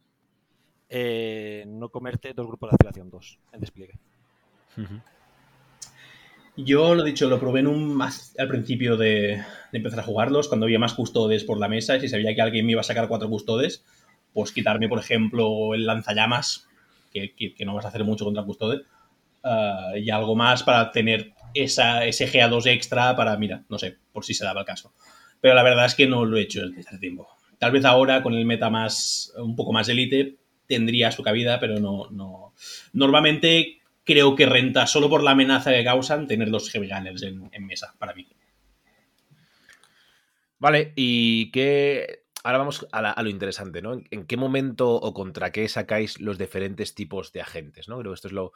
eh, 0.88 1.64
no 1.66 1.88
comerte 1.90 2.32
dos 2.32 2.46
grupos 2.46 2.70
de 2.70 2.74
activación 2.74 3.10
2 3.10 3.38
en 3.52 3.60
despliegue. 3.60 3.94
Ujú. 4.76 5.00
Yo 6.56 6.94
lo 6.94 7.02
dicho, 7.04 7.28
lo 7.28 7.38
probé 7.38 7.60
en 7.60 7.66
un, 7.66 8.00
al 8.00 8.48
principio 8.48 8.96
de, 8.96 9.42
empezar 9.72 10.00
a 10.00 10.02
jugarlos, 10.02 10.48
cuando 10.48 10.64
había 10.64 10.78
más 10.78 10.94
custodes 10.94 11.44
por 11.44 11.58
la 11.58 11.68
mesa 11.68 11.96
y 11.96 12.00
si 12.00 12.08
sabía 12.08 12.34
que 12.34 12.40
alguien 12.40 12.64
me 12.64 12.72
iba 12.72 12.80
a 12.80 12.84
sacar 12.84 13.08
cuatro 13.08 13.28
custodes, 13.28 13.84
pues 14.32 14.52
quitarme, 14.52 14.88
por 14.88 14.98
ejemplo, 14.98 15.74
el 15.74 15.84
lanzallamas, 15.86 16.66
que, 17.12 17.34
que- 17.34 17.64
no 17.64 17.74
vas 17.74 17.84
a 17.84 17.88
hacer 17.88 18.04
mucho 18.04 18.24
contra 18.24 18.42
custode, 18.44 18.82
ah, 19.44 19.92
y 19.96 20.10
algo 20.10 20.34
más 20.34 20.62
para 20.62 20.92
tener 20.92 21.32
esa, 21.54 22.04
ese 22.06 22.26
GA2 22.26 22.66
extra 22.66 23.16
para, 23.16 23.36
mira, 23.36 23.64
no 23.68 23.78
sé, 23.78 23.96
por 24.12 24.24
si 24.24 24.34
se 24.34 24.44
daba 24.44 24.60
el 24.60 24.66
caso. 24.66 24.92
Pero 25.40 25.54
la 25.54 25.62
verdad 25.62 25.86
es 25.86 25.94
que 25.94 26.06
no 26.06 26.24
lo 26.24 26.36
he 26.38 26.42
hecho 26.42 26.66
desde 26.66 26.80
hace 26.88 26.98
tiempo. 26.98 27.28
Tal 27.58 27.72
vez 27.72 27.84
ahora, 27.84 28.22
con 28.22 28.34
el 28.34 28.44
meta 28.46 28.70
más, 28.70 29.32
un 29.38 29.56
poco 29.56 29.72
más 29.72 29.88
elite, 29.88 30.36
tendría 30.66 31.12
su 31.12 31.22
cabida, 31.22 31.60
pero 31.60 31.80
no, 31.80 32.08
no. 32.10 32.52
Normalmente 32.92 33.80
creo 34.06 34.34
que 34.36 34.46
renta 34.46 34.86
solo 34.86 35.10
por 35.10 35.22
la 35.22 35.32
amenaza 35.32 35.72
que 35.72 35.84
causan 35.84 36.26
tener 36.26 36.48
los 36.48 36.70
heavy 36.70 36.88
gunners 36.88 37.22
en, 37.24 37.50
en 37.52 37.66
mesa, 37.66 37.94
para 37.98 38.14
mí. 38.14 38.26
Vale, 40.58 40.92
y 40.96 41.50
qué. 41.50 42.22
Ahora 42.42 42.58
vamos 42.58 42.86
a, 42.92 43.02
la- 43.02 43.10
a 43.10 43.22
lo 43.22 43.28
interesante, 43.28 43.82
¿no? 43.82 43.92
¿En, 43.92 44.06
en 44.10 44.24
qué 44.24 44.36
momento 44.36 44.94
o 44.94 45.12
contra 45.12 45.50
qué 45.52 45.68
sacáis 45.68 46.20
los 46.20 46.38
diferentes 46.38 46.94
tipos 46.94 47.32
de 47.32 47.40
agentes, 47.42 47.88
¿no? 47.88 47.98
Creo 47.98 48.12
que 48.12 48.14
esto 48.14 48.28
es 48.28 48.32
lo. 48.32 48.52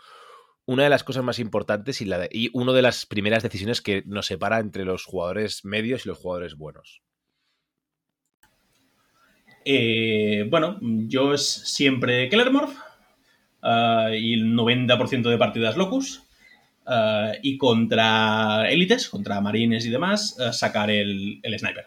Una 0.66 0.85
de 0.85 0.90
las 0.90 1.02
cosas 1.02 1.25
más 1.25 1.38
importantes 1.40 2.00
y, 2.00 2.04
la 2.04 2.19
de- 2.19 2.28
y 2.30 2.50
una 2.52 2.73
de 2.73 2.83
las 2.83 3.04
primeras 3.04 3.42
decisiones 3.42 3.83
que 3.83 4.04
nos 4.07 4.26
separa 4.26 4.61
entre 4.61 4.85
los 4.85 5.04
jugadores 5.04 5.64
medios 5.64 6.07
y 6.07 6.09
los 6.09 6.19
jugadores 6.19 6.54
buenos. 6.54 7.02
Eh, 9.64 10.47
bueno, 10.49 10.78
yo 10.80 11.35
es 11.35 11.47
siempre 11.50 12.28
Kellermorph 12.28 12.75
ah, 13.62 14.11
y 14.14 14.35
el 14.35 14.55
90% 14.55 15.29
de 15.31 15.38
partidas 15.38 15.76
Locus. 15.76 16.23
ah, 16.87 17.33
y 17.43 17.57
contra 17.59 18.69
élites, 18.71 19.09
contra 19.09 19.40
marines 19.40 19.85
y 19.87 19.90
demás, 19.90 20.37
ah, 20.40 20.52
sacar 20.52 20.90
el, 20.90 21.40
el 21.43 21.59
sniper. 21.59 21.87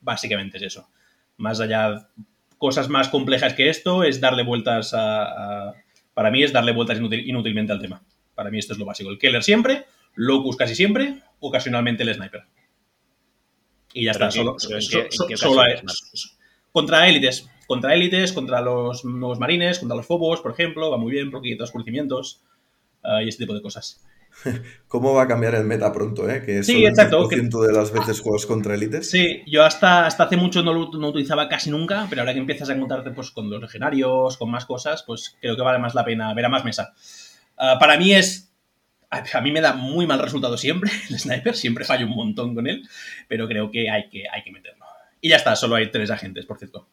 Básicamente 0.00 0.56
es 0.56 0.64
eso. 0.64 0.88
Más 1.36 1.60
allá, 1.60 2.08
cosas 2.58 2.88
más 2.88 3.08
complejas 3.08 3.54
que 3.54 3.68
esto 3.68 4.02
es 4.04 4.20
darle 4.20 4.42
vueltas 4.42 4.92
a. 4.94 5.22
a- 5.68 5.74
para 6.14 6.30
mí 6.30 6.42
es 6.42 6.52
darle 6.52 6.72
vueltas 6.72 6.98
inútil- 6.98 7.26
inútilmente 7.26 7.72
al 7.72 7.80
tema. 7.80 8.02
Para 8.34 8.50
mí 8.50 8.58
esto 8.58 8.72
es 8.74 8.78
lo 8.78 8.84
básico. 8.84 9.10
El 9.10 9.18
Keller 9.18 9.42
siempre, 9.42 9.84
Locus 10.14 10.56
casi 10.56 10.74
siempre, 10.74 11.20
ocasionalmente 11.38 12.02
el 12.02 12.12
sniper. 12.14 12.42
Y 13.94 14.04
ya 14.04 14.12
Pero 14.12 14.26
está, 14.26 14.26
en 14.26 14.32
solo, 14.32 14.56
qué- 14.56 14.66
pero 14.66 14.76
en 14.76 14.82
so- 14.82 14.90
qué- 14.98 15.04
en 15.04 15.12
so- 15.12 15.26
qué 15.28 15.36
solo 15.36 15.62
contra 16.72 17.08
élites. 17.08 17.48
Contra 17.70 17.94
élites, 17.94 18.32
contra 18.32 18.60
los 18.60 19.04
nuevos 19.04 19.38
marines, 19.38 19.78
contra 19.78 19.96
los 19.96 20.04
fobos, 20.04 20.40
por 20.40 20.50
ejemplo, 20.50 20.90
va 20.90 20.98
muy 20.98 21.12
bien 21.12 21.30
porque 21.30 21.50
quita 21.50 21.62
oscurecimientos 21.62 22.42
ah, 23.04 23.22
y 23.22 23.28
ese 23.28 23.38
tipo 23.38 23.54
de 23.54 23.62
cosas. 23.62 24.04
¿Cómo 24.88 25.14
va 25.14 25.22
a 25.22 25.28
cambiar 25.28 25.54
el 25.54 25.62
meta 25.62 25.92
pronto, 25.92 26.28
eh? 26.28 26.42
Que 26.44 26.64
Sí, 26.64 26.72
solo 26.72 26.78
el 26.78 26.90
exacto, 26.90 27.28
10% 27.30 27.66
de 27.68 27.72
las 27.72 27.92
veces 27.92 28.22
juegas 28.22 28.46
contra 28.46 28.74
élites. 28.74 29.08
Sí, 29.08 29.44
yo 29.46 29.62
hasta, 29.62 30.04
hasta 30.04 30.24
hace 30.24 30.36
mucho 30.36 30.64
no 30.64 30.74
lo 30.74 30.90
no 30.98 31.10
utilizaba 31.10 31.48
casi 31.48 31.70
nunca, 31.70 32.08
pero 32.10 32.22
ahora 32.22 32.32
que 32.32 32.40
empiezas 32.40 32.70
a 32.70 32.72
encontrarte 32.72 33.12
pues, 33.12 33.30
con 33.30 33.48
los 33.48 33.62
legionarios, 33.62 34.36
con 34.36 34.50
más 34.50 34.66
cosas, 34.66 35.04
pues 35.06 35.36
creo 35.40 35.54
que 35.54 35.62
vale 35.62 35.78
más 35.78 35.94
la 35.94 36.04
pena 36.04 36.34
ver 36.34 36.46
a 36.46 36.48
más 36.48 36.64
mesa. 36.64 36.92
Ah, 37.56 37.76
para 37.78 37.96
mí 37.96 38.12
es. 38.12 38.52
A 39.10 39.22
a 39.32 39.40
mí 39.42 39.52
me 39.52 39.60
da 39.60 39.74
muy 39.74 40.08
mal 40.08 40.18
resultado 40.18 40.58
siempre 40.58 40.90
el 41.08 41.20
sniper, 41.20 41.54
siempre 41.54 41.84
fallo 41.84 42.06
un 42.06 42.16
montón 42.16 42.52
con 42.52 42.66
él, 42.66 42.82
pero 43.28 43.46
creo 43.46 43.70
que 43.70 43.88
hay 43.88 44.08
que, 44.08 44.24
hay 44.28 44.42
que 44.42 44.50
meterlo. 44.50 44.86
Y 45.20 45.28
ya 45.28 45.36
está, 45.36 45.54
solo 45.54 45.76
hay 45.76 45.88
tres 45.92 46.10
agentes, 46.10 46.46
por 46.46 46.58
cierto. 46.58 46.88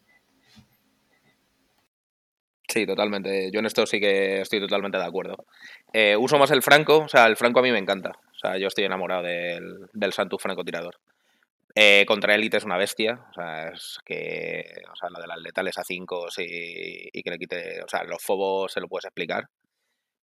Sí, 2.68 2.86
totalmente. 2.86 3.50
Yo 3.50 3.60
en 3.60 3.66
esto 3.66 3.86
sí 3.86 3.98
que 3.98 4.40
estoy 4.42 4.60
totalmente 4.60 4.98
de 4.98 5.04
acuerdo. 5.04 5.46
Eh, 5.92 6.16
uso 6.16 6.38
más 6.38 6.50
el 6.50 6.62
franco, 6.62 6.98
o 6.98 7.08
sea, 7.08 7.26
el 7.26 7.36
franco 7.36 7.60
a 7.60 7.62
mí 7.62 7.72
me 7.72 7.78
encanta. 7.78 8.10
O 8.10 8.38
sea, 8.38 8.58
yo 8.58 8.66
estoy 8.68 8.84
enamorado 8.84 9.22
del, 9.22 9.86
del 9.94 10.12
Santus 10.12 10.42
francotirador. 10.42 10.96
Eh, 11.74 12.04
contra 12.06 12.34
élite 12.34 12.58
es 12.58 12.64
una 12.64 12.78
bestia, 12.78 13.26
o 13.30 13.34
sea, 13.34 13.68
es 13.70 13.98
que, 14.04 14.64
o 14.92 14.96
sea, 14.96 15.10
lo 15.10 15.20
de 15.20 15.28
las 15.28 15.38
letales 15.40 15.78
a 15.78 15.84
5 15.84 16.28
y, 16.38 17.10
y 17.12 17.22
que 17.22 17.30
le 17.30 17.38
quite, 17.38 17.82
o 17.82 17.88
sea, 17.88 18.04
los 18.04 18.22
fobos 18.22 18.72
se 18.72 18.80
lo 18.80 18.88
puedes 18.88 19.06
explicar. 19.06 19.44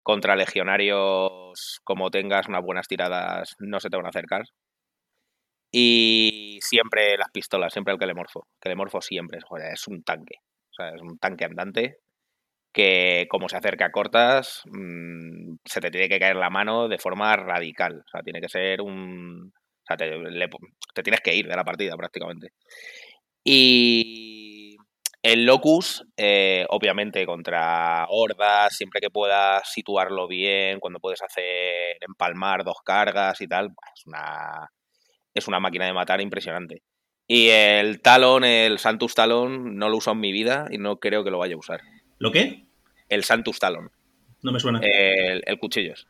Contra 0.03 0.37
legionarios, 0.37 1.81
como 1.85 2.11
tengas 2.11 2.49
unas 2.49 2.63
buenas 2.65 2.89
tiradas, 2.89 3.57
no 3.61 3.81
se 3.81 3.91
te 3.91 3.97
van 3.97 4.07
a 4.07 4.11
acercar. 4.11 4.45
Y 5.71 6.59
siempre 6.63 7.17
las 7.19 7.31
pistolas, 7.33 7.73
siempre 7.73 7.93
el 7.93 7.99
Kelemorfo. 7.99 8.47
Kelemorfo 8.61 9.01
siempre, 9.01 9.41
joder, 9.43 9.73
es 9.73 9.87
un 9.89 10.03
tanque. 10.05 10.37
O 10.71 10.75
sea, 10.75 10.91
es 10.91 11.03
un 11.03 11.19
tanque 11.19 11.45
andante 11.45 11.99
que 12.75 13.27
como 13.31 13.49
se 13.49 13.57
acerca 13.57 13.87
a 13.87 13.93
cortas, 13.93 14.63
mmm, 14.67 15.57
se 15.65 15.81
te 15.81 15.91
tiene 15.91 16.09
que 16.09 16.19
caer 16.19 16.37
la 16.37 16.51
mano 16.51 16.89
de 16.89 16.99
forma 16.99 17.35
radical. 17.37 18.03
O 18.05 18.11
sea, 18.11 18.23
tiene 18.23 18.41
que 18.41 18.49
ser 18.49 18.83
un... 18.83 19.53
O 19.55 19.87
sea, 19.87 19.97
te, 19.97 20.11
tienes 21.03 21.21
que 21.21 21.35
ir 21.35 21.47
de 21.47 21.57
la 21.57 21.65
partida 21.65 21.97
prácticamente. 21.97 22.49
Y 23.45 24.77
el 25.23 25.45
Locus, 25.47 26.05
eh, 26.17 26.67
obviamente, 26.71 27.25
contra 27.27 28.07
hordas, 28.09 28.77
siempre 28.77 29.01
que 29.01 29.11
puedas 29.11 29.71
situarlo 29.71 30.27
bien, 30.27 30.81
cuando 30.81 31.01
puedes 31.01 31.23
hacer 31.23 31.97
empalmar 32.01 32.65
dos 32.65 32.79
cargas 32.85 33.41
y 33.41 33.47
tal, 33.47 33.67
es 33.95 34.07
una, 34.07 34.69
es 35.35 35.47
una 35.47 35.61
máquina 35.61 35.87
de 35.87 35.93
matar 35.93 36.21
impresionante. 36.21 36.83
Y 37.29 37.49
el 37.51 38.01
Talon, 38.03 38.45
el 38.45 38.79
Santus 38.79 39.15
Talon, 39.15 39.77
no 39.77 39.89
lo 39.91 39.99
uso 39.99 40.13
en 40.13 40.21
mi 40.21 40.33
vida 40.33 40.67
y 40.71 40.79
no 40.79 40.97
creo 40.97 41.25
que 41.25 41.31
lo 41.31 41.39
vaya 41.39 41.55
a 41.55 41.59
usar. 41.59 41.81
¿Lo 42.19 42.33
qué? 42.33 42.64
El 43.09 43.25
Santus 43.25 43.59
Talon. 43.59 43.91
No 44.43 44.53
me 44.53 44.61
suena. 44.61 44.81
El, 44.83 45.43
el 45.47 45.59
cuchillos. 45.59 46.07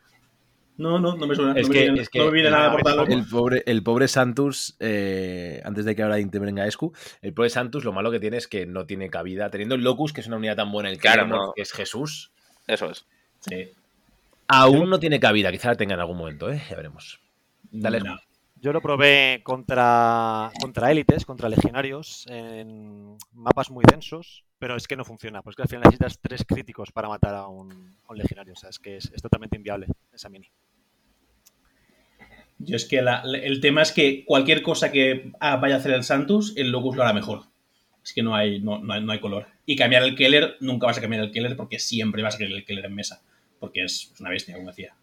No, 0.77 0.99
no, 0.99 1.17
no 1.17 1.27
me 1.27 1.37
suena. 1.37 1.53
Es 1.59 1.69
no, 1.69 1.73
que, 1.73 1.79
me 1.79 1.85
viene, 1.85 2.01
es 2.03 2.09
que 2.09 2.19
no 2.19 2.25
me 2.27 2.31
viene 2.33 2.51
nada 2.51 2.73
por 2.73 2.81
el, 2.81 2.85
tal. 2.85 3.13
el 3.13 3.27
pobre, 3.29 3.63
el 3.67 3.83
pobre 3.85 4.09
Santus, 4.09 4.75
eh, 4.81 5.63
antes 5.65 5.85
de 5.85 5.95
que 5.95 6.03
ahora 6.03 6.19
intervenga 6.19 6.67
Escu, 6.67 6.93
el 7.23 7.33
pobre 7.33 7.51
Santus 7.51 7.85
lo 7.85 7.93
malo 7.93 8.11
que 8.11 8.19
tiene 8.19 8.39
es 8.39 8.49
que 8.49 8.67
no 8.67 8.85
tiene 8.85 9.09
cabida. 9.09 9.51
Teniendo 9.51 9.77
el 9.77 9.83
Locus, 9.83 10.13
que 10.13 10.21
es 10.21 10.27
una 10.27 10.37
unidad 10.37 10.57
tan 10.57 10.73
buena, 10.73 10.91
el 10.91 10.99
Claro, 10.99 11.27
no. 11.29 11.53
que 11.55 11.63
es 11.63 11.73
Jesús, 11.73 12.33
Eso 12.67 12.91
es. 12.91 13.07
Sí. 13.41 13.69
aún 14.49 14.91
no 14.91 14.99
tiene 14.99 15.21
cabida. 15.21 15.53
Quizá 15.53 15.69
la 15.69 15.77
tenga 15.77 15.95
en 15.95 16.01
algún 16.01 16.17
momento, 16.17 16.51
¿eh? 16.51 16.61
Ya 16.69 16.77
veremos. 16.77 17.21
Dale, 17.71 18.01
No. 18.01 18.19
Yo 18.61 18.73
lo 18.73 18.81
probé 18.81 19.43
contra, 19.45 20.51
contra 20.59 20.91
élites, 20.91 21.27
contra 21.27 21.51
legionarios, 21.51 22.25
en 22.31 23.15
mapas 23.35 23.71
muy 23.71 23.85
densos, 23.85 24.44
pero 24.59 24.77
es 24.77 24.87
que 24.89 24.97
no 24.97 25.05
funciona, 25.05 25.43
porque 25.43 25.63
al 25.63 25.69
final 25.69 25.83
necesitas 25.85 26.19
tres 26.21 26.45
críticos 26.47 26.91
para 26.93 27.09
matar 27.09 27.35
a 27.35 27.47
un, 27.49 27.71
a 28.07 28.13
un 28.13 28.19
legionario. 28.19 28.55
O 28.55 28.57
sea, 28.57 28.71
es 28.71 28.79
que 28.79 28.97
es, 28.97 29.11
es 29.15 29.21
totalmente 29.23 29.57
inviable 29.57 29.87
esa 30.13 30.29
mini. 30.29 30.49
Yo 32.59 32.77
es 32.77 32.85
que 32.87 33.03
la- 33.03 33.23
el 33.23 33.61
tema 33.61 33.83
es 33.83 33.93
que 33.93 34.25
cualquier 34.25 34.63
cosa 34.63 34.91
que 34.93 35.33
ah, 35.41 35.57
vaya 35.57 35.75
a 35.77 35.79
hacer 35.79 35.93
el 35.93 36.05
Santus, 36.05 36.55
el 36.57 36.71
Locus 36.71 36.97
lo 36.97 37.03
hará 37.03 37.13
mejor. 37.13 37.43
Es 38.03 38.13
que 38.13 38.23
no 38.23 38.35
hay, 38.35 38.61
no, 38.61 38.79
no 38.79 38.93
hay, 38.93 39.05
no 39.05 39.13
hay 39.13 39.21
color. 39.21 39.47
Y 39.67 39.77
cambiar 39.77 40.03
el 40.03 40.15
Keller, 40.15 40.57
nunca 40.61 40.87
vas 40.87 40.99
a 40.99 41.01
cambiar 41.01 41.25
el 41.25 41.33
Keller 41.33 41.57
porque 41.57 41.79
siempre 41.79 42.23
vas 42.23 42.35
a 42.35 42.39
querer 42.39 42.53
el 42.53 42.65
Keller 42.65 42.85
en 42.87 42.95
mesa. 42.95 43.23
Porque 43.59 43.85
es, 43.85 44.11
es 44.15 44.21
una 44.21 44.31
bestia, 44.31 44.55
como 44.55 44.69
decía. 44.69 44.95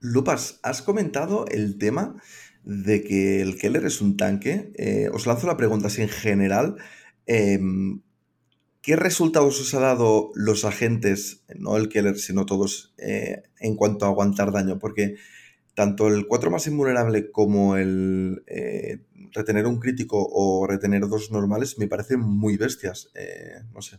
Lupas, 0.00 0.60
has 0.62 0.82
comentado 0.82 1.46
el 1.48 1.78
tema 1.78 2.16
de 2.64 3.02
que 3.04 3.42
el 3.42 3.58
Keller 3.58 3.84
es 3.84 4.00
un 4.00 4.16
tanque. 4.16 4.72
Eh, 4.76 5.08
os 5.12 5.26
lanzo 5.26 5.46
la 5.46 5.56
pregunta 5.56 5.86
así 5.88 6.02
en 6.02 6.08
general. 6.08 6.76
em, 7.26 8.00
¿Qué 8.86 8.94
resultados 8.94 9.60
os 9.60 9.74
ha 9.74 9.80
dado 9.80 10.30
los 10.36 10.64
agentes, 10.64 11.44
no 11.56 11.76
el 11.76 11.88
Keller, 11.88 12.16
sino 12.18 12.46
todos, 12.46 12.94
eh, 12.98 13.42
en 13.58 13.74
cuanto 13.74 14.04
a 14.04 14.08
aguantar 14.10 14.52
daño? 14.52 14.78
Porque 14.78 15.16
tanto 15.74 16.06
el 16.06 16.28
4 16.28 16.52
más 16.52 16.68
invulnerable 16.68 17.32
como 17.32 17.76
el 17.76 18.44
eh, 18.46 18.98
retener 19.32 19.66
un 19.66 19.80
crítico 19.80 20.24
o 20.30 20.68
retener 20.68 21.08
dos 21.08 21.32
normales 21.32 21.80
me 21.80 21.88
parecen 21.88 22.20
muy 22.20 22.56
bestias. 22.56 23.10
Eh, 23.16 23.56
no 23.74 23.82
sé. 23.82 23.98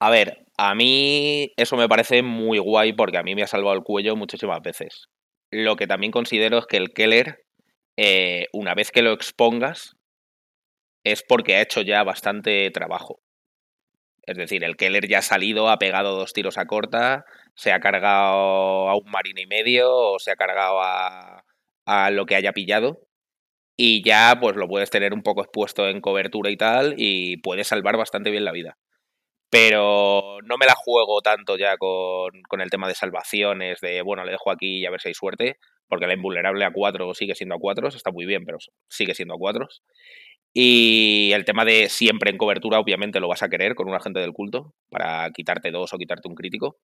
A 0.00 0.10
ver, 0.10 0.44
a 0.58 0.74
mí 0.74 1.52
eso 1.56 1.76
me 1.76 1.88
parece 1.88 2.24
muy 2.24 2.58
guay 2.58 2.92
porque 2.92 3.18
a 3.18 3.22
mí 3.22 3.36
me 3.36 3.44
ha 3.44 3.46
salvado 3.46 3.76
el 3.76 3.84
cuello 3.84 4.16
muchísimas 4.16 4.60
veces. 4.62 5.06
Lo 5.52 5.76
que 5.76 5.86
también 5.86 6.10
considero 6.10 6.58
es 6.58 6.66
que 6.66 6.76
el 6.76 6.92
Keller, 6.92 7.44
una 8.52 8.74
vez 8.74 8.90
que 8.90 9.02
lo 9.02 9.12
expongas, 9.12 9.94
es 11.04 11.22
porque 11.22 11.56
ha 11.56 11.62
hecho 11.62 11.82
ya 11.82 12.02
bastante 12.04 12.70
trabajo. 12.70 13.20
Es 14.24 14.36
decir, 14.36 14.62
el 14.64 14.76
Keller 14.76 15.08
ya 15.08 15.18
ha 15.18 15.22
salido, 15.22 15.68
ha 15.68 15.78
pegado 15.78 16.16
dos 16.16 16.32
tiros 16.32 16.56
a 16.58 16.66
corta, 16.66 17.24
se 17.54 17.72
ha 17.72 17.80
cargado 17.80 18.88
a 18.88 18.96
un 18.96 19.10
marine 19.10 19.42
y 19.42 19.46
medio 19.46 19.90
o 19.92 20.18
se 20.18 20.30
ha 20.30 20.36
cargado 20.36 20.80
a, 20.80 21.44
lo 22.12 22.26
que 22.26 22.36
haya 22.36 22.52
pillado 22.52 23.00
y 23.76 24.04
ya 24.04 24.38
pues 24.40 24.56
lo 24.56 24.68
puedes 24.68 24.90
tener 24.90 25.12
un 25.12 25.22
poco 25.22 25.42
expuesto 25.42 25.88
en 25.88 26.00
cobertura 26.00 26.50
y 26.50 26.56
tal 26.56 26.94
y 26.96 27.38
puedes 27.38 27.68
salvar 27.68 27.96
bastante 27.96 28.30
bien 28.30 28.44
la 28.44 28.52
vida 28.52 28.78
pero 29.50 30.38
no 30.44 30.56
me 30.56 30.66
la 30.66 30.74
juego 30.74 31.20
tanto 31.20 31.58
ya 31.58 31.76
con, 31.76 32.30
con, 32.48 32.62
el 32.62 32.70
tema 32.70 32.88
de 32.88 32.94
salvaciones, 32.94 33.80
de 33.82 34.00
bueno, 34.00 34.24
le 34.24 34.32
dejo 34.32 34.50
aquí 34.50 34.78
y 34.78 34.86
a 34.86 34.90
ver 34.90 35.00
si 35.02 35.08
hay 35.08 35.14
suerte, 35.14 35.58
porque 35.88 36.06
la 36.06 36.14
invulnerable 36.14 36.64
a 36.64 36.72
4 36.72 37.12
sigue 37.12 37.34
siendo 37.34 37.56
a 37.56 37.58
4, 37.58 37.88
está 37.88 38.10
muy 38.10 38.24
bien, 38.24 38.46
pero 38.46 38.56
sigue 38.88 39.14
siendo 39.14 39.34
a 39.34 39.38
4. 39.38 39.68
Y 40.54 41.32
el 41.32 41.44
tema 41.44 41.64
de 41.64 41.88
siempre 41.88 42.30
en 42.30 42.38
cobertura, 42.38 42.78
obviamente 42.78 43.20
lo 43.20 43.28
vas 43.28 43.42
a 43.42 43.48
querer 43.48 43.74
con 43.74 43.88
un 43.88 43.94
agente 43.94 44.20
del 44.20 44.32
culto, 44.32 44.74
para 44.90 45.30
quitarte 45.30 45.70
dos 45.70 45.92
o 45.94 45.98
quitarte 45.98 46.28
un 46.28 46.34
crítico. 46.34 46.76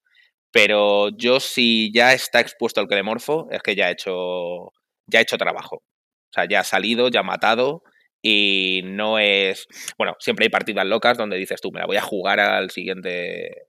Pero 0.53 1.11
yo, 1.11 1.41
si 1.41 1.93
ya 1.93 2.15
está 2.15 2.41
expuesto 2.41 2.81
el 2.81 2.89
Kelemorfo, 2.89 3.49
es 3.51 3.63
que 3.63 3.77
ya 3.77 3.89
he 3.91 3.93
hecho, 3.93 4.73
ya 5.07 5.21
he 5.21 5.23
hecho 5.23 5.39
trabajo. 5.39 5.77
O 5.77 6.33
sea, 6.33 6.47
ya 6.49 6.61
ha 6.61 6.65
salido, 6.65 7.09
ya 7.09 7.21
ha 7.21 7.23
matado, 7.23 7.83
y 8.23 8.83
no 8.85 9.19
es 9.19 9.67
bueno 9.97 10.17
siempre 10.19 10.45
hay 10.47 10.51
partidas 10.51 10.87
locas 10.87 11.17
donde 11.17 11.37
dices 11.37 11.61
tú 11.61 11.71
me 11.73 11.81
la 11.81 11.87
voy 11.87 11.97
a 11.97 12.03
jugar 12.03 12.41
al 12.41 12.71
siguiente 12.71 13.69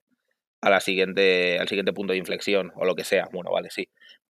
a 0.62 0.70
la 0.70 0.80
siguiente 0.80 1.60
al 1.60 1.68
siguiente 1.68 1.94
punto 1.94 2.14
de 2.14 2.20
inflexión 2.20 2.72
o 2.76 2.86
lo 2.86 2.96
que 2.96 3.04
sea 3.04 3.28
bueno 3.32 3.52
vale 3.52 3.70
sí 3.72 3.90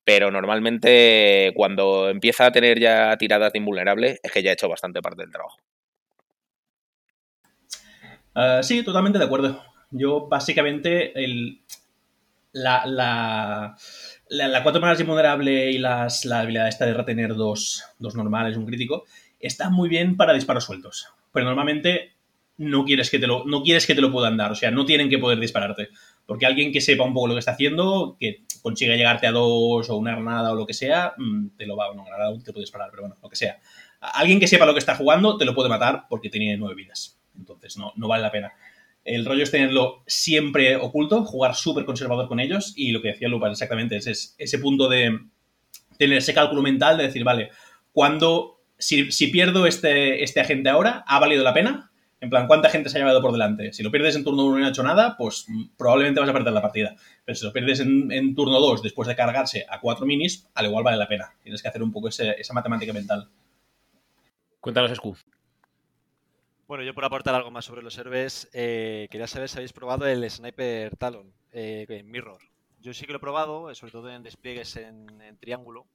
pero 0.09 0.31
normalmente 0.31 1.51
cuando 1.53 2.09
empieza 2.09 2.47
a 2.47 2.51
tener 2.51 2.79
ya 2.79 3.15
tiradas 3.17 3.53
de 3.53 3.59
invulnerable 3.59 4.19
es 4.23 4.31
que 4.31 4.41
ya 4.41 4.49
ha 4.49 4.53
hecho 4.53 4.67
bastante 4.67 5.03
parte 5.03 5.21
del 5.21 5.31
trabajo 5.31 5.57
uh, 8.35 8.63
sí 8.63 8.81
totalmente 8.81 9.19
de 9.19 9.25
acuerdo 9.25 9.61
yo 9.91 10.27
básicamente 10.27 11.11
el 11.23 11.61
la, 12.51 12.83
la, 12.87 13.77
la, 14.29 14.63
cuatro 14.63 14.81
manas 14.81 14.99
invulnerable 14.99 15.69
y 15.69 15.77
las, 15.77 16.25
la 16.25 16.39
habilidad 16.39 16.67
esta 16.67 16.87
de 16.87 16.95
retener 16.95 17.35
dos, 17.35 17.83
dos 17.99 18.15
normales 18.15 18.57
un 18.57 18.65
crítico 18.65 19.05
está 19.39 19.69
muy 19.69 19.89
bien 19.89 20.17
para 20.17 20.33
disparos 20.33 20.65
sueltos. 20.65 21.07
Pero 21.31 21.45
normalmente 21.45 22.13
no 22.57 22.83
quieres, 22.83 23.09
que 23.09 23.19
te 23.19 23.27
lo, 23.27 23.45
no 23.45 23.63
quieres 23.63 23.87
que 23.87 23.95
te 23.95 24.01
lo 24.01 24.11
puedan 24.11 24.37
dar. 24.37 24.51
O 24.51 24.55
sea, 24.55 24.71
no 24.71 24.85
tienen 24.85 25.09
que 25.09 25.17
poder 25.17 25.39
dispararte. 25.39 25.89
Porque 26.25 26.45
alguien 26.45 26.71
que 26.71 26.81
sepa 26.81 27.05
un 27.05 27.13
poco 27.13 27.27
lo 27.27 27.33
que 27.35 27.39
está 27.39 27.51
haciendo, 27.51 28.17
que 28.19 28.43
consiga 28.61 28.95
llegarte 28.95 29.27
a 29.27 29.31
dos 29.31 29.89
o 29.89 29.97
una 29.97 30.11
granada 30.11 30.51
o 30.51 30.55
lo 30.55 30.65
que 30.65 30.73
sea, 30.73 31.13
mm, 31.17 31.49
te 31.57 31.65
lo 31.65 31.75
va. 31.75 31.93
No, 31.93 32.03
granada 32.03 32.31
te 32.43 32.51
puede 32.51 32.63
disparar, 32.63 32.89
pero 32.91 33.03
bueno, 33.03 33.17
lo 33.21 33.29
que 33.29 33.35
sea. 33.35 33.59
Alguien 33.99 34.39
que 34.39 34.47
sepa 34.47 34.65
lo 34.65 34.73
que 34.73 34.79
está 34.79 34.95
jugando 34.95 35.37
te 35.37 35.45
lo 35.45 35.53
puede 35.53 35.69
matar 35.69 36.05
porque 36.09 36.29
tiene 36.29 36.55
nueve 36.57 36.75
vidas. 36.75 37.17
Entonces 37.37 37.77
no, 37.77 37.93
no 37.95 38.07
vale 38.07 38.23
la 38.23 38.31
pena. 38.31 38.53
El 39.03 39.25
rollo 39.25 39.43
es 39.43 39.51
tenerlo 39.51 40.03
siempre 40.07 40.75
oculto, 40.75 41.23
jugar 41.23 41.55
súper 41.55 41.85
conservador 41.85 42.27
con 42.27 42.39
ellos 42.39 42.73
y 42.75 42.91
lo 42.91 43.01
que 43.01 43.09
decía 43.09 43.29
Lupa 43.29 43.49
exactamente 43.49 43.97
es, 43.97 44.07
es 44.07 44.35
ese 44.37 44.59
punto 44.59 44.87
de 44.87 45.17
tener 45.97 46.17
ese 46.17 46.33
cálculo 46.33 46.61
mental 46.61 46.97
de 46.97 47.03
decir, 47.05 47.23
vale, 47.23 47.49
cuando 47.91 48.59
si, 48.77 49.11
si, 49.11 49.27
pierdo 49.27 49.65
este, 49.65 50.23
este 50.23 50.39
agente 50.39 50.69
ahora, 50.69 51.03
¿ha 51.05 51.19
valido 51.19 51.43
la 51.43 51.53
pena? 51.53 51.88
En 52.21 52.29
plan, 52.29 52.47
¿cuánta 52.47 52.69
gente 52.69 52.89
se 52.89 52.97
ha 52.97 52.99
llevado 52.99 53.21
por 53.21 53.31
delante? 53.31 53.71
Si 53.71 53.81
lo 53.81 53.91
pierdes 53.91 54.15
en 54.15 54.25
turno 54.25 54.45
1 54.45 54.57
y 54.57 54.61
no 54.61 54.67
ha 54.67 54.71
hecho 54.71 54.83
nada, 54.83 55.15
pues 55.17 55.47
probablemente 55.77 56.19
vas 56.19 56.29
a 56.29 56.33
perder 56.33 56.51
la 56.51 56.61
partida. 56.61 56.95
Pero 57.23 57.35
si 57.35 57.45
lo 57.45 57.53
pierdes 57.53 57.79
en, 57.79 58.11
en 58.11 58.35
turno 58.35 58.59
2 58.59 58.83
después 58.83 59.07
de 59.07 59.15
cargarse 59.15 59.65
a 59.69 59.79
4 59.79 60.05
minis, 60.05 60.49
al 60.53 60.65
igual 60.65 60.83
vale 60.83 60.97
la 60.97 61.07
pena. 61.07 61.33
Tienes 61.41 61.61
que 61.61 61.69
hacer 61.69 61.81
un 61.81 61.93
poco 61.93 62.09
ese, 62.09 62.31
esa 62.31 62.53
matemática 62.53 62.91
mental. 62.91 63.29
Cuéntanos, 64.59 64.91
Scu. 64.97 65.15
Bueno, 66.67 66.83
yo 66.83 66.93
por 66.93 67.05
aportar 67.05 67.33
algo 67.33 67.49
más 67.49 67.65
sobre 67.65 67.81
los 67.81 67.97
héroes, 67.97 68.49
eh, 68.53 69.07
quería 69.09 69.25
saber 69.25 69.49
si 69.49 69.57
habéis 69.57 69.73
probado 69.73 70.05
el 70.05 70.29
Sniper 70.29 70.95
Talon, 70.97 71.33
eh, 71.51 72.03
Mirror. 72.05 72.41
Yo 72.81 72.93
sí 72.93 73.05
que 73.05 73.11
lo 73.13 73.17
he 73.17 73.21
probado, 73.21 73.71
eh, 73.71 73.75
sobre 73.75 73.91
todo 73.91 74.11
en 74.11 74.21
despliegues 74.21 74.75
en, 74.75 75.19
en 75.21 75.37
triángulo. 75.37 75.87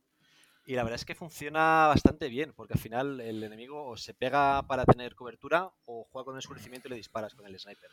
Y 0.67 0.75
la 0.75 0.83
verdad 0.83 0.97
es 0.97 1.05
que 1.05 1.15
funciona 1.15 1.87
bastante 1.89 2.29
bien, 2.29 2.53
porque 2.57 2.73
al 2.73 2.81
final 2.81 3.21
el 3.21 3.43
enemigo 3.43 3.87
o 3.87 3.97
se 3.97 4.15
pega 4.15 4.63
para 4.67 4.85
tener 4.85 5.15
cobertura 5.15 5.71
o 5.85 6.07
juega 6.11 6.25
con 6.25 6.35
el 6.35 6.39
oscurecimiento 6.39 6.89
y 6.89 6.91
le 6.91 6.97
disparas 6.97 7.35
con 7.35 7.47
el 7.47 7.59
sniper. 7.59 7.91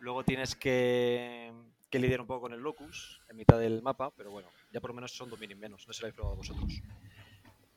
Luego 0.00 0.24
tienes 0.24 0.56
que, 0.56 1.52
que 1.90 1.98
lidiar 1.98 2.20
un 2.20 2.26
poco 2.26 2.42
con 2.42 2.52
el 2.52 2.60
locus 2.60 3.20
en 3.28 3.36
mitad 3.36 3.58
del 3.58 3.82
mapa, 3.82 4.10
pero 4.16 4.30
bueno, 4.30 4.48
ya 4.72 4.80
por 4.80 4.90
lo 4.90 4.94
menos 4.94 5.12
son 5.12 5.30
dominios 5.30 5.58
menos. 5.58 5.86
No 5.86 5.92
si 5.92 6.00
lo 6.00 6.06
habéis 6.06 6.16
probado 6.16 6.36
vosotros. 6.36 6.82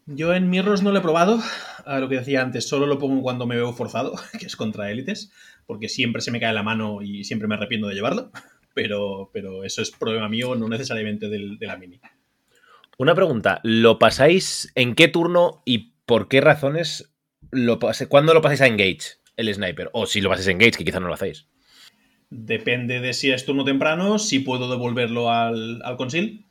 Yo 0.08 0.34
en 0.34 0.50
Mirrors 0.50 0.82
no 0.82 0.92
lo 0.92 0.98
he 0.98 1.02
probado, 1.02 1.40
a 1.86 2.00
lo 2.00 2.10
que 2.10 2.16
decía 2.16 2.42
antes, 2.42 2.68
solo 2.68 2.88
lo 2.88 2.98
pongo 2.98 3.22
cuando 3.22 3.46
me 3.46 3.56
veo 3.56 3.72
forzado, 3.72 4.16
que 4.40 4.48
es 4.48 4.56
contra 4.56 4.90
élites, 4.90 5.32
porque 5.68 5.90
siempre 5.90 6.22
se 6.22 6.32
me 6.32 6.40
cae 6.40 6.54
la 6.54 6.64
mano 6.64 7.02
y 7.04 7.24
siempre 7.24 7.48
me 7.48 7.56
arrepiento 7.56 7.88
de 7.88 7.94
llevarlo, 7.94 8.32
pero, 8.74 9.30
pero 9.32 9.64
eso 9.64 9.82
es 9.82 9.92
problema 9.92 10.28
mío, 10.28 10.56
no 10.56 10.68
necesariamente 10.68 11.30
del, 11.30 11.60
de 11.60 11.68
la 11.68 11.78
mini. 11.78 12.02
Una 13.02 13.16
pregunta, 13.16 13.62
¿lo 13.64 13.98
pasáis 13.98 14.72
en 14.76 14.94
qué 14.94 15.08
turno 15.08 15.64
y 15.66 15.94
por 16.06 16.28
qué 16.28 16.40
razones 16.40 17.12
lo 17.50 17.80
¿Cuándo 18.08 18.36
lo 18.36 18.44
pasáis 18.44 18.62
a 18.62 18.68
Engage, 18.68 19.18
el 19.38 19.52
sniper? 19.52 19.90
O 19.92 20.06
si 20.06 20.22
lo 20.22 20.30
pasáis 20.30 20.50
a 20.50 20.52
Engage, 20.52 20.74
que 20.78 20.86
quizá 20.86 21.00
no 21.00 21.08
lo 21.08 21.16
hacéis. 21.16 21.48
Depende 22.30 23.00
de 23.00 23.14
si 23.14 23.32
es 23.32 23.44
turno 23.44 23.66
temprano, 23.66 24.20
si 24.20 24.38
puedo 24.38 24.70
devolverlo 24.70 25.32
al, 25.32 25.82
al 25.84 25.98
conceal 25.98 26.46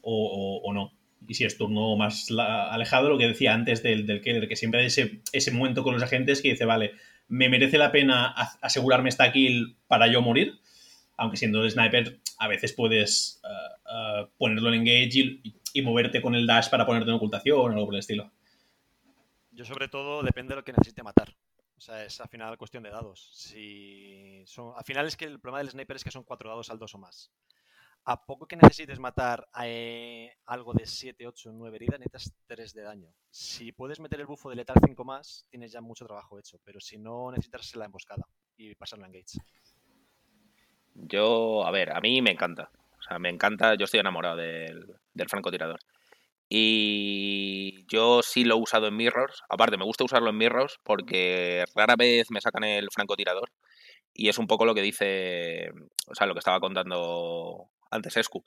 o, 0.00 0.62
o- 0.64 0.72
no. 0.72 0.94
Y 1.28 1.34
si 1.34 1.44
es 1.44 1.58
turno 1.58 1.96
más 1.96 2.28
alejado, 2.30 3.10
lo 3.10 3.18
que 3.18 3.28
decía 3.28 3.52
antes 3.52 3.82
del, 3.82 4.06
del 4.06 4.22
killer, 4.22 4.48
que 4.48 4.56
siempre 4.56 4.80
hay 4.80 4.86
ese, 4.86 5.20
ese 5.34 5.50
momento 5.50 5.82
con 5.82 5.92
los 5.92 6.02
agentes 6.02 6.40
que 6.40 6.52
dice, 6.52 6.64
vale, 6.64 6.92
me 7.28 7.50
merece 7.50 7.76
la 7.76 7.92
pena 7.92 8.34
asegurarme 8.62 9.10
esta 9.10 9.30
kill 9.32 9.76
para 9.86 10.06
yo 10.10 10.22
morir. 10.22 10.60
Aunque 11.18 11.36
siendo 11.36 11.62
el 11.62 11.70
sniper, 11.70 12.20
a 12.38 12.46
veces 12.46 12.72
puedes 12.72 13.40
eh, 13.44 13.48
eh, 13.92 14.26
ponerlo 14.38 14.68
en 14.68 14.74
engage 14.76 15.40
y 15.42 15.52
moverte 15.82 16.20
con 16.20 16.34
el 16.34 16.46
dash 16.46 16.70
para 16.70 16.86
ponerte 16.86 17.10
en 17.10 17.16
ocultación 17.16 17.58
o 17.58 17.66
algo 17.66 17.86
por 17.86 17.94
el 17.94 18.00
estilo. 18.00 18.30
Yo 19.50 19.64
sobre 19.64 19.88
todo 19.88 20.22
depende 20.22 20.52
de 20.52 20.56
lo 20.56 20.64
que 20.64 20.72
necesite 20.72 21.02
matar. 21.02 21.34
O 21.76 21.80
sea, 21.80 22.04
es 22.04 22.20
al 22.20 22.28
final 22.28 22.58
cuestión 22.58 22.82
de 22.82 22.90
dados. 22.90 23.30
Si 23.32 24.42
son, 24.46 24.72
al 24.76 24.84
final 24.84 25.06
es 25.06 25.16
que 25.16 25.26
el 25.26 25.40
problema 25.40 25.58
del 25.58 25.70
sniper 25.70 25.96
es 25.96 26.04
que 26.04 26.10
son 26.10 26.24
cuatro 26.24 26.48
dados 26.48 26.70
al 26.70 26.78
dos 26.78 26.94
o 26.94 26.98
más. 26.98 27.30
A 28.04 28.24
poco 28.24 28.46
que 28.46 28.56
necesites 28.56 28.98
matar 28.98 29.48
a, 29.52 29.68
eh, 29.68 30.36
algo 30.46 30.72
de 30.72 30.86
7, 30.86 31.26
8, 31.26 31.50
9 31.52 31.76
heridas, 31.76 32.00
necesitas 32.00 32.34
3 32.46 32.72
de 32.74 32.82
daño. 32.82 33.12
Si 33.30 33.70
puedes 33.72 34.00
meter 34.00 34.18
el 34.18 34.26
bufo 34.26 34.48
de 34.50 34.56
letal 34.56 34.78
5 34.84 35.04
más, 35.04 35.46
tienes 35.50 35.72
ya 35.72 35.80
mucho 35.80 36.06
trabajo 36.06 36.38
hecho. 36.38 36.58
Pero 36.64 36.80
si 36.80 36.98
no, 36.98 37.30
necesitas 37.30 37.74
la 37.76 37.84
emboscada 37.84 38.26
y 38.56 38.74
pasarla 38.74 39.06
en 39.06 39.14
engage. 39.14 39.38
Yo, 40.94 41.66
a 41.66 41.70
ver, 41.70 41.92
a 41.92 42.00
mí 42.00 42.22
me 42.22 42.30
encanta. 42.30 42.70
Me 43.18 43.28
encanta, 43.30 43.74
yo 43.74 43.84
estoy 43.84 44.00
enamorado 44.00 44.36
del, 44.36 44.84
del 45.14 45.28
francotirador. 45.28 45.80
Y 46.48 47.86
yo 47.88 48.22
sí 48.22 48.44
lo 48.44 48.56
he 48.56 48.58
usado 48.60 48.86
en 48.88 48.96
Mirrors. 48.96 49.42
Aparte, 49.50 49.76
me 49.76 49.84
gusta 49.84 50.04
usarlo 50.04 50.30
en 50.30 50.38
Mirrors 50.38 50.78
porque 50.84 51.64
rara 51.74 51.96
vez 51.96 52.30
me 52.30 52.40
sacan 52.40 52.64
el 52.64 52.88
francotirador. 52.92 53.50
Y 54.14 54.28
es 54.28 54.38
un 54.38 54.46
poco 54.46 54.64
lo 54.66 54.74
que 54.74 54.82
dice, 54.82 55.70
o 56.08 56.14
sea, 56.14 56.26
lo 56.26 56.34
que 56.34 56.40
estaba 56.40 56.60
contando 56.60 57.70
antes 57.90 58.16
Escu. 58.16 58.44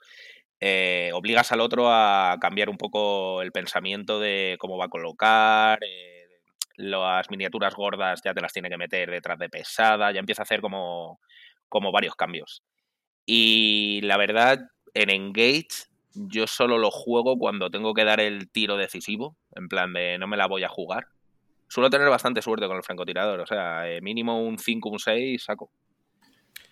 Eh, 0.60 1.10
obligas 1.14 1.52
al 1.52 1.60
otro 1.60 1.88
a 1.92 2.38
cambiar 2.40 2.70
un 2.70 2.78
poco 2.78 3.42
el 3.42 3.52
pensamiento 3.52 4.20
de 4.20 4.56
cómo 4.60 4.78
va 4.78 4.86
a 4.86 4.88
colocar. 4.88 5.80
eh, 5.84 6.28
las 6.76 7.30
miniaturas 7.30 7.74
gordas 7.74 8.22
ya 8.24 8.34
te 8.34 8.40
las 8.40 8.52
tiene 8.52 8.70
que 8.70 8.78
meter 8.78 9.10
detrás 9.10 9.38
de 9.38 9.48
pesada. 9.50 10.12
Ya 10.12 10.20
empieza 10.20 10.42
a 10.42 10.44
hacer 10.44 10.60
como, 10.60 11.20
como 11.68 11.92
varios 11.92 12.16
cambios. 12.16 12.62
Y 13.26 14.00
la 14.02 14.16
verdad, 14.16 14.60
en 14.94 15.10
Engage 15.10 15.86
yo 16.14 16.46
solo 16.46 16.78
lo 16.78 16.90
juego 16.90 17.38
cuando 17.38 17.70
tengo 17.70 17.94
que 17.94 18.04
dar 18.04 18.20
el 18.20 18.50
tiro 18.50 18.76
decisivo, 18.76 19.36
en 19.54 19.68
plan 19.68 19.92
de 19.92 20.18
no 20.18 20.26
me 20.26 20.36
la 20.36 20.46
voy 20.46 20.64
a 20.64 20.68
jugar. 20.68 21.06
Suelo 21.68 21.88
tener 21.88 22.08
bastante 22.08 22.42
suerte 22.42 22.66
con 22.66 22.76
el 22.76 22.82
francotirador, 22.82 23.40
o 23.40 23.46
sea, 23.46 23.90
eh, 23.90 24.00
mínimo 24.02 24.42
un 24.42 24.58
5, 24.58 24.90
un 24.90 24.98
6 24.98 25.42
saco. 25.42 25.70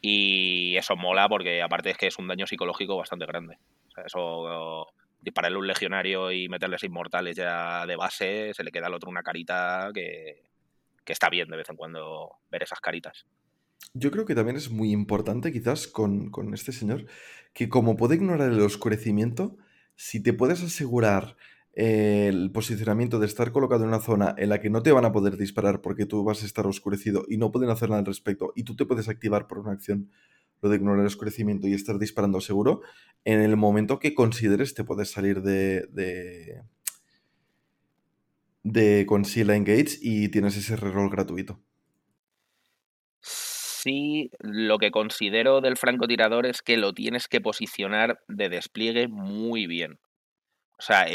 Y 0.02 0.76
eso 0.76 0.96
mola 0.96 1.28
porque 1.28 1.62
aparte 1.62 1.90
es 1.90 1.96
que 1.96 2.06
es 2.08 2.18
un 2.18 2.28
daño 2.28 2.46
psicológico 2.46 2.96
bastante 2.96 3.26
grande. 3.26 3.58
O 3.88 3.90
sea, 3.92 4.04
eso 4.04 4.86
dispararle 5.20 5.58
un 5.58 5.66
legionario 5.66 6.32
y 6.32 6.48
meterles 6.48 6.84
inmortales 6.84 7.36
ya 7.36 7.86
de 7.86 7.96
base, 7.96 8.52
se 8.54 8.64
le 8.64 8.70
queda 8.70 8.86
al 8.86 8.94
otro 8.94 9.10
una 9.10 9.22
carita 9.22 9.90
que, 9.94 10.42
que 11.04 11.12
está 11.12 11.28
bien 11.28 11.48
de 11.48 11.56
vez 11.56 11.68
en 11.68 11.76
cuando 11.76 12.36
ver 12.50 12.62
esas 12.62 12.80
caritas. 12.80 13.26
Yo 13.94 14.10
creo 14.10 14.24
que 14.24 14.34
también 14.34 14.56
es 14.56 14.70
muy 14.70 14.92
importante, 14.92 15.52
quizás, 15.52 15.88
con, 15.88 16.30
con 16.30 16.54
este 16.54 16.72
señor, 16.72 17.06
que 17.52 17.68
como 17.68 17.96
puede 17.96 18.16
ignorar 18.16 18.52
el 18.52 18.60
oscurecimiento, 18.60 19.56
si 19.96 20.22
te 20.22 20.32
puedes 20.32 20.62
asegurar 20.62 21.36
eh, 21.74 22.26
el 22.28 22.50
posicionamiento 22.50 23.18
de 23.18 23.26
estar 23.26 23.52
colocado 23.52 23.82
en 23.82 23.88
una 23.88 24.00
zona 24.00 24.34
en 24.38 24.48
la 24.48 24.60
que 24.60 24.70
no 24.70 24.82
te 24.82 24.92
van 24.92 25.04
a 25.04 25.12
poder 25.12 25.36
disparar 25.36 25.80
porque 25.80 26.04
tú 26.04 26.24
vas 26.24 26.42
a 26.42 26.46
estar 26.46 26.66
oscurecido 26.66 27.24
y 27.28 27.36
no 27.36 27.52
pueden 27.52 27.70
hacer 27.70 27.88
nada 27.88 28.00
al 28.00 28.06
respecto, 28.06 28.52
y 28.56 28.64
tú 28.64 28.76
te 28.76 28.86
puedes 28.86 29.08
activar 29.08 29.46
por 29.46 29.58
una 29.58 29.72
acción 29.72 30.10
lo 30.62 30.68
de 30.68 30.76
ignorar 30.76 31.00
el 31.00 31.06
oscurecimiento 31.06 31.68
y 31.68 31.74
estar 31.74 31.98
disparando 31.98 32.40
seguro, 32.40 32.82
en 33.24 33.40
el 33.40 33.56
momento 33.56 33.98
que 33.98 34.14
consideres 34.14 34.74
te 34.74 34.84
puedes 34.84 35.10
salir 35.10 35.42
de, 35.42 35.86
de, 35.92 36.62
de 38.62 39.06
Conceal 39.06 39.50
Engage 39.50 39.98
y 40.02 40.28
tienes 40.28 40.56
ese 40.56 40.76
reroll 40.76 41.10
gratuito. 41.10 41.60
Sí, 43.82 44.30
lo 44.40 44.78
que 44.78 44.90
considero 44.90 45.60
del 45.60 45.76
francotirador 45.76 46.46
es 46.46 46.62
que 46.62 46.76
lo 46.76 46.92
tienes 46.92 47.28
que 47.28 47.40
posicionar 47.40 48.18
de 48.28 48.48
despliegue 48.48 49.08
muy 49.08 49.66
bien. 49.66 49.98
O 50.78 50.82
sea, 50.82 51.06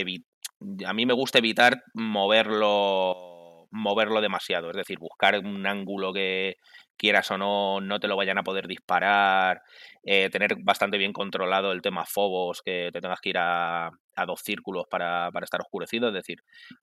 a 0.88 0.94
mí 0.94 1.06
me 1.06 1.14
gusta 1.14 1.40
evitar 1.40 1.84
moverlo, 1.94 3.68
moverlo 3.72 4.22
demasiado. 4.22 4.72
Es 4.72 4.78
decir, 4.78 5.00
buscar 5.00 5.40
un 5.40 5.66
ángulo 5.68 6.14
que 6.14 6.56
quieras 6.98 7.32
o 7.32 7.38
no, 7.38 7.82
no 7.82 8.00
te 8.00 8.08
lo 8.08 8.16
vayan 8.18 8.38
a 8.40 8.44
poder 8.44 8.68
disparar. 8.68 9.62
eh, 10.04 10.30
tener 10.30 10.56
bastante 10.64 10.98
bien 10.98 11.14
controlado 11.14 11.72
el 11.72 11.82
tema 11.82 12.06
Fobos, 12.06 12.62
que 12.64 12.90
te 12.94 13.02
tengas 13.02 13.20
que 13.22 13.30
ir 13.32 13.38
a, 13.40 13.88
a 13.88 14.26
dos 14.26 14.42
círculos 14.44 14.86
para, 14.90 15.32
para 15.32 15.46
estar 15.46 15.62
oscurecido. 15.62 16.10
Es 16.10 16.14
decir, 16.14 16.40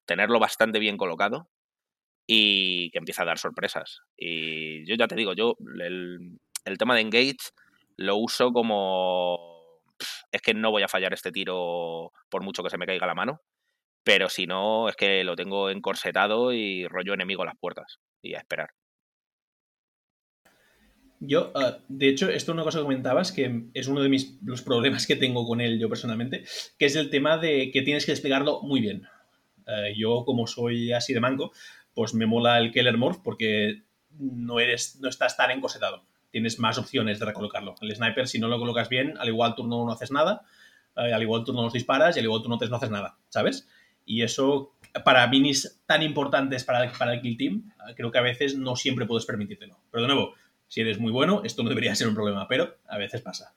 tenerlo 0.07 0.39
bastante 0.41 0.79
bien 0.81 0.97
colocado 0.97 1.49
y 2.35 2.91
que 2.91 2.99
empieza 2.99 3.23
a 3.23 3.27
dar 3.27 3.37
sorpresas. 3.37 4.01
Y 4.17 4.87
yo 4.87 4.95
ya 4.95 5.07
te 5.07 5.17
digo, 5.17 5.35
yo 5.35 5.55
el, 5.85 6.39
el 6.65 6.79
tema 6.79 6.95
de 6.95 7.03
Engage 7.03 7.51
lo 7.99 8.17
uso 8.17 8.53
como... 8.53 9.83
Es 10.33 10.41
que 10.41 10.55
no 10.55 10.71
voy 10.71 10.83
a 10.83 10.89
fallar 10.89 11.13
este 11.13 11.31
tiro 11.31 12.11
por 12.31 12.43
mucho 12.43 12.63
que 12.63 12.71
se 12.71 12.79
me 12.79 12.87
caiga 12.87 13.07
la 13.07 13.15
mano, 13.15 13.43
pero 14.03 14.31
si 14.31 14.47
no, 14.47 14.89
es 14.89 14.97
que 14.97 15.25
lo 15.25 15.37
tengo 15.37 15.69
encorsetado 15.69 16.55
y 16.55 16.87
rollo 16.89 17.13
enemigo 17.13 17.43
a 17.43 17.47
las 17.47 17.59
puertas 17.59 17.99
y 18.23 18.35
a 18.35 18.39
esperar. 18.39 18.71
Yo, 21.21 21.53
uh, 21.55 21.83
de 21.87 22.09
hecho, 22.09 22.31
esto 22.31 22.53
es 22.53 22.55
una 22.55 22.65
cosa 22.65 22.79
que 22.79 22.85
comentabas 22.85 23.31
que 23.31 23.67
es 23.75 23.89
uno 23.89 24.01
de 24.01 24.09
mis, 24.09 24.43
los 24.43 24.63
problemas 24.63 25.07
que 25.07 25.17
tengo 25.17 25.47
con 25.47 25.61
él 25.61 25.79
yo 25.79 25.91
personalmente, 25.91 26.45
que 26.79 26.87
es 26.87 26.97
el 26.97 27.11
tema 27.11 27.37
de 27.37 27.71
que 27.71 27.83
tienes 27.83 28.07
que 28.07 28.13
desplegarlo 28.13 28.63
muy 28.63 28.81
bien. 28.81 29.03
Uh, 29.67 29.95
yo, 29.95 30.25
como 30.25 30.47
soy 30.47 30.93
así 30.93 31.13
de 31.13 31.21
manco, 31.21 31.53
pues 31.95 32.15
me 32.15 32.27
mola 32.27 32.59
el 32.59 32.73
Keller 32.73 32.97
Morph 32.97 33.19
porque 33.23 33.83
no, 34.19 34.61
eres, 34.61 34.99
no 35.01 35.09
estás 35.09 35.37
tan 35.37 35.51
encosetado. 35.51 36.05
Tienes 36.31 36.59
más 36.59 36.79
opciones 36.79 37.19
de 37.19 37.27
recolocarlo. 37.27 37.75
El 37.81 37.95
sniper, 37.95 38.27
si 38.27 38.39
no 38.39 38.49
lo 38.49 38.59
colocas 38.59 38.89
bien, 38.89 39.15
al 39.19 39.29
igual 39.29 39.55
turno 39.55 39.77
1 39.79 39.87
no 39.87 39.93
haces 39.93 40.11
nada, 40.11 40.43
uh, 40.97 41.15
al 41.15 41.23
igual 41.23 41.45
turno 41.45 41.63
2 41.63 41.73
disparas 41.73 42.17
y 42.17 42.21
al 42.21 42.25
igual 42.25 42.43
turno 42.43 42.59
3 42.59 42.71
no 42.71 42.77
haces 42.77 42.91
nada, 42.91 43.19
¿sabes? 43.29 43.69
Y 44.05 44.23
eso, 44.23 44.73
para 45.05 45.27
minis 45.27 45.81
tan 45.87 46.03
importantes 46.03 46.65
para 46.65 46.85
el, 46.85 46.91
para 46.91 47.15
el 47.15 47.21
kill 47.21 47.37
team, 47.37 47.73
creo 47.97 48.11
que 48.11 48.19
a 48.19 48.23
veces 48.23 48.57
no 48.57 48.77
siempre 48.77 49.07
puedes 49.07 49.27
permitírtelo. 49.27 49.79
Pero 49.91 50.03
de 50.03 50.09
nuevo, 50.09 50.35
si 50.69 50.81
eres 50.81 50.99
muy 50.99 51.13
bueno, 51.13 51.43
esto 51.45 51.63
no 51.63 51.69
debería 51.69 51.95
ser 51.95 52.09
un 52.09 52.15
problema, 52.15 52.49
pero 52.49 52.77
a 52.89 52.99
veces 52.99 53.21
pasa. 53.21 53.55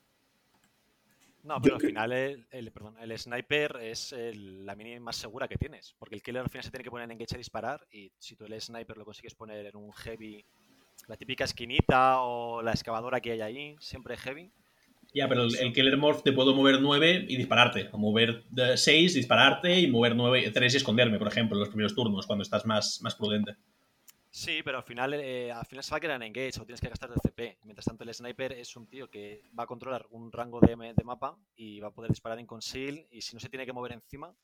No, 1.46 1.60
pero 1.62 1.76
al 1.76 1.80
final 1.80 2.12
el, 2.12 2.46
el, 2.50 2.72
perdón, 2.72 2.96
el 3.00 3.16
sniper 3.16 3.76
es 3.80 4.12
el- 4.12 4.66
la 4.66 4.74
mini 4.74 4.98
más 4.98 5.14
segura 5.16 5.46
que 5.46 5.56
tienes. 5.56 5.94
Porque 5.98 6.16
el 6.16 6.22
killer 6.22 6.42
al 6.42 6.48
final 6.50 6.64
se 6.64 6.70
tiene 6.70 6.82
que 6.82 6.90
poner 6.90 7.04
en 7.04 7.12
engage 7.12 7.36
a 7.36 7.38
disparar. 7.38 7.86
Y 7.92 8.10
si 8.18 8.34
tú 8.34 8.44
el 8.46 8.60
sniper 8.60 8.96
lo 8.96 9.04
consigues 9.04 9.34
poner 9.34 9.64
en 9.66 9.76
un 9.76 9.92
heavy, 9.92 10.44
la 11.06 11.16
típica 11.16 11.44
esquinita 11.44 12.20
o 12.22 12.62
la 12.62 12.72
excavadora 12.72 13.20
que 13.20 13.30
hay 13.32 13.40
ahí, 13.42 13.76
siempre 13.78 14.16
heavy. 14.16 14.50
Ya, 15.14 15.28
pero 15.28 15.44
el, 15.44 15.56
el 15.56 15.72
Killer 15.72 15.96
Morph 15.96 16.22
te 16.24 16.32
puedo 16.32 16.52
mover 16.54 16.80
9 16.82 17.24
y 17.28 17.36
dispararte. 17.36 17.88
O 17.92 17.98
mover 17.98 18.42
6, 18.74 19.14
dispararte 19.14 19.78
y 19.78 19.86
mover 19.88 20.16
9, 20.16 20.50
3 20.50 20.74
y 20.74 20.76
esconderme, 20.78 21.18
por 21.18 21.28
ejemplo, 21.28 21.56
en 21.56 21.60
los 21.60 21.68
primeros 21.68 21.94
turnos, 21.94 22.26
cuando 22.26 22.42
estás 22.42 22.66
más, 22.66 23.00
más 23.02 23.14
prudente. 23.14 23.54
Sí, 24.38 24.62
pero 24.62 24.76
al 24.78 24.84
final, 24.84 25.14
eh, 25.14 25.50
al 25.50 25.64
final 25.64 25.82
se 25.82 25.90
va 25.92 25.96
a 25.96 26.00
quedar 26.00 26.16
en 26.16 26.22
engage 26.28 26.60
o 26.60 26.66
tienes 26.66 26.80
que 26.82 26.90
gastar 26.90 27.08
de 27.10 27.16
CP. 27.22 27.58
Mientras 27.62 27.86
tanto, 27.86 28.04
el 28.04 28.12
sniper 28.12 28.52
es 28.52 28.76
un 28.76 28.86
tío 28.86 29.08
que 29.10 29.42
va 29.58 29.62
a 29.64 29.66
controlar 29.66 30.06
un 30.10 30.30
rango 30.30 30.60
de, 30.60 30.76
de 30.94 31.04
mapa 31.04 31.38
y 31.56 31.80
va 31.80 31.88
a 31.88 31.90
poder 31.90 32.10
disparar 32.10 32.38
en 32.38 32.46
conceal. 32.46 33.06
Y 33.10 33.22
si 33.22 33.34
no 33.34 33.40
se 33.40 33.48
tiene 33.48 33.64
que 33.64 33.72
mover 33.72 33.92
encima, 33.92 34.36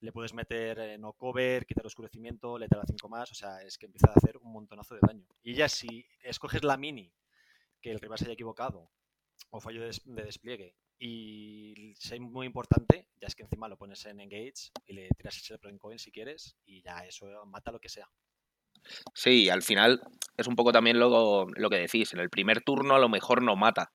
le 0.00 0.12
puedes 0.12 0.34
meter 0.34 0.78
eh, 0.80 0.98
no 0.98 1.12
cover, 1.14 1.66
quitar 1.66 1.86
oscurecimiento, 1.86 2.58
letal 2.58 2.80
a 2.80 2.86
5 2.86 3.08
más. 3.08 3.32
O 3.32 3.34
sea, 3.34 3.62
es 3.62 3.78
que 3.78 3.86
empieza 3.86 4.08
a 4.10 4.14
hacer 4.14 4.38
un 4.38 4.52
montonazo 4.52 4.94
de 4.94 5.02
daño. 5.06 5.26
Y 5.42 5.54
ya 5.54 5.68
si 5.68 6.06
escoges 6.22 6.64
la 6.64 6.76
mini, 6.78 7.12
que 7.82 7.92
el 7.92 8.00
rival 8.00 8.18
se 8.18 8.26
haya 8.26 8.34
equivocado, 8.34 8.90
o 9.50 9.60
fallo 9.60 9.80
de, 9.82 9.86
des- 9.88 10.02
de 10.04 10.24
despliegue, 10.24 10.76
Y 10.98 11.92
es 11.92 12.20
muy 12.20 12.46
importante, 12.46 13.08
ya 13.20 13.28
es 13.28 13.34
que 13.36 13.44
encima 13.44 13.68
lo 13.68 13.78
pones 13.78 14.04
en 14.06 14.20
Engage 14.20 14.70
y 14.86 14.94
le 14.94 15.08
tiras 15.10 15.50
el 15.50 15.78
Coin 15.78 15.98
si 15.98 16.12
quieres 16.12 16.56
y 16.66 16.82
ya 16.82 17.04
eso 17.06 17.26
mata 17.46 17.72
lo 17.72 17.80
que 17.80 17.88
sea. 17.90 18.08
Sí, 19.14 19.48
al 19.50 19.62
final 19.62 20.00
es 20.36 20.46
un 20.46 20.56
poco 20.56 20.72
también 20.72 20.98
lo, 20.98 21.46
lo 21.54 21.70
que 21.70 21.76
decís. 21.76 22.12
En 22.12 22.20
el 22.20 22.30
primer 22.30 22.62
turno 22.62 22.94
a 22.94 22.98
lo 22.98 23.08
mejor 23.08 23.42
no 23.42 23.56
mata, 23.56 23.92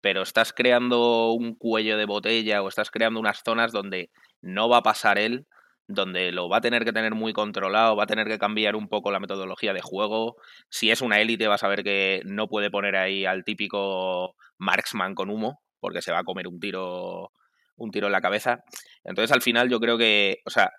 pero 0.00 0.22
estás 0.22 0.52
creando 0.52 1.32
un 1.32 1.54
cuello 1.54 1.96
de 1.96 2.06
botella 2.06 2.62
o 2.62 2.68
estás 2.68 2.90
creando 2.90 3.20
unas 3.20 3.42
zonas 3.44 3.72
donde 3.72 4.10
no 4.40 4.68
va 4.68 4.78
a 4.78 4.82
pasar 4.82 5.18
él, 5.18 5.46
donde 5.88 6.32
lo 6.32 6.48
va 6.48 6.58
a 6.58 6.60
tener 6.60 6.84
que 6.84 6.92
tener 6.92 7.14
muy 7.14 7.32
controlado, 7.32 7.96
va 7.96 8.04
a 8.04 8.08
tener 8.08 8.26
que 8.26 8.38
cambiar 8.38 8.76
un 8.76 8.88
poco 8.88 9.10
la 9.10 9.20
metodología 9.20 9.72
de 9.72 9.80
juego. 9.80 10.36
Si 10.68 10.90
es 10.90 11.00
una 11.00 11.20
élite, 11.20 11.48
vas 11.48 11.62
a 11.62 11.68
ver 11.68 11.84
que 11.84 12.22
no 12.24 12.48
puede 12.48 12.70
poner 12.70 12.96
ahí 12.96 13.24
al 13.24 13.44
típico 13.44 14.34
marksman 14.58 15.14
con 15.14 15.30
humo, 15.30 15.60
porque 15.80 16.02
se 16.02 16.12
va 16.12 16.20
a 16.20 16.24
comer 16.24 16.48
un 16.48 16.58
tiro, 16.58 17.32
un 17.76 17.90
tiro 17.90 18.06
en 18.06 18.12
la 18.12 18.20
cabeza. 18.20 18.64
Entonces, 19.04 19.32
al 19.32 19.42
final, 19.42 19.68
yo 19.68 19.78
creo 19.78 19.98
que, 19.98 20.38
o 20.44 20.50
sea, 20.50 20.70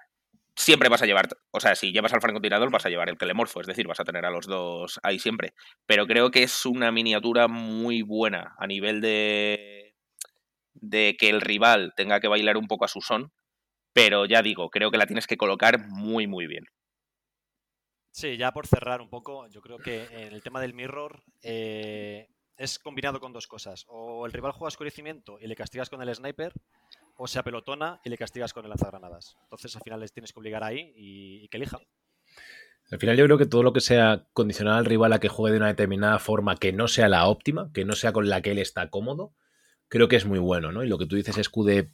siempre 0.57 0.89
vas 0.89 1.01
a 1.01 1.05
llevar, 1.05 1.29
o 1.51 1.59
sea, 1.59 1.75
si 1.75 1.91
llevas 1.91 2.13
al 2.13 2.21
francotirador 2.21 2.71
vas 2.71 2.85
a 2.85 2.89
llevar 2.89 3.09
el 3.09 3.17
telemorfo, 3.17 3.61
es 3.61 3.67
decir, 3.67 3.87
vas 3.87 3.99
a 3.99 4.03
tener 4.03 4.25
a 4.25 4.31
los 4.31 4.47
dos 4.47 4.99
ahí 5.03 5.19
siempre. 5.19 5.53
Pero 5.85 6.07
creo 6.07 6.31
que 6.31 6.43
es 6.43 6.65
una 6.65 6.91
miniatura 6.91 7.47
muy 7.47 8.01
buena 8.01 8.55
a 8.57 8.67
nivel 8.67 8.99
de, 8.99 9.95
de 10.73 11.15
que 11.17 11.29
el 11.29 11.41
rival 11.41 11.93
tenga 11.95 12.19
que 12.19 12.27
bailar 12.27 12.57
un 12.57 12.67
poco 12.67 12.85
a 12.85 12.89
su 12.89 13.01
son, 13.01 13.31
pero 13.93 14.25
ya 14.25 14.41
digo, 14.41 14.69
creo 14.69 14.91
que 14.91 14.97
la 14.97 15.07
tienes 15.07 15.27
que 15.27 15.37
colocar 15.37 15.87
muy, 15.87 16.27
muy 16.27 16.47
bien. 16.47 16.65
Sí, 18.11 18.35
ya 18.35 18.51
por 18.51 18.65
cerrar 18.65 18.99
un 19.01 19.09
poco, 19.09 19.47
yo 19.47 19.61
creo 19.61 19.77
que 19.77 20.05
en 20.05 20.33
el 20.33 20.41
tema 20.41 20.59
del 20.59 20.73
mirror 20.73 21.23
eh, 21.43 22.27
es 22.57 22.79
combinado 22.79 23.19
con 23.19 23.31
dos 23.31 23.45
cosas. 23.45 23.85
O 23.87 24.25
el 24.25 24.33
rival 24.33 24.53
juega 24.53 24.69
oscurecimiento 24.69 25.37
y 25.39 25.45
le 25.45 25.55
castigas 25.55 25.89
con 25.89 26.01
el 26.01 26.13
sniper, 26.15 26.51
o 27.17 27.27
se 27.27 27.39
apelotona 27.39 27.99
y 28.03 28.09
le 28.09 28.17
castigas 28.17 28.53
con 28.53 28.63
el 28.63 28.69
lanzagranadas. 28.69 29.37
Entonces 29.43 29.75
al 29.75 29.81
final 29.81 29.99
les 29.99 30.13
tienes 30.13 30.31
que 30.31 30.39
obligar 30.39 30.63
ahí 30.63 30.93
y, 30.95 31.47
que 31.49 31.57
elija. 31.57 31.79
Al 32.89 32.99
final 32.99 33.17
yo 33.17 33.25
creo 33.25 33.37
que 33.37 33.45
todo 33.45 33.63
lo 33.63 33.73
que 33.73 33.81
sea 33.81 34.27
condicionar 34.33 34.77
al 34.77 34.85
rival 34.85 35.11
a 35.11 35.19
que 35.19 35.27
juegue 35.27 35.53
de 35.53 35.57
una 35.57 35.67
determinada 35.67 36.19
forma 36.19 36.55
que 36.55 36.71
no 36.71 36.87
sea 36.87 37.09
la 37.09 37.27
óptima, 37.27 37.69
que 37.73 37.83
no 37.83 37.93
sea 37.93 38.13
con 38.13 38.29
la 38.29 38.41
que 38.41 38.51
él 38.51 38.59
está 38.59 38.89
cómodo, 38.89 39.33
creo 39.89 40.07
que 40.07 40.15
es 40.15 40.25
muy 40.25 40.39
bueno, 40.39 40.71
¿no? 40.71 40.83
Y 40.83 40.87
lo 40.87 40.97
que 40.97 41.05
tú 41.05 41.15
dices 41.15 41.37
es 41.37 41.49
que 41.49 41.89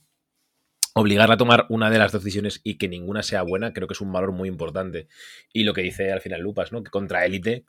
obligarle 0.95 1.33
a 1.33 1.37
tomar 1.37 1.65
una 1.69 1.89
de 1.89 1.97
las 1.97 2.11
dos 2.11 2.23
decisiones 2.23 2.61
y 2.63 2.77
que 2.77 2.87
ninguna 2.87 3.23
sea 3.23 3.41
buena, 3.41 3.73
creo 3.73 3.87
que 3.87 3.93
es 3.93 4.01
un 4.01 4.11
valor 4.11 4.31
muy 4.33 4.47
importante. 4.49 5.07
Y 5.51 5.63
lo 5.63 5.73
que 5.73 5.81
dice 5.81 6.11
al 6.11 6.21
final 6.21 6.41
Lupas, 6.41 6.71
¿no? 6.71 6.83
Que 6.83 6.91
contra 6.91 7.25
élite, 7.25 7.65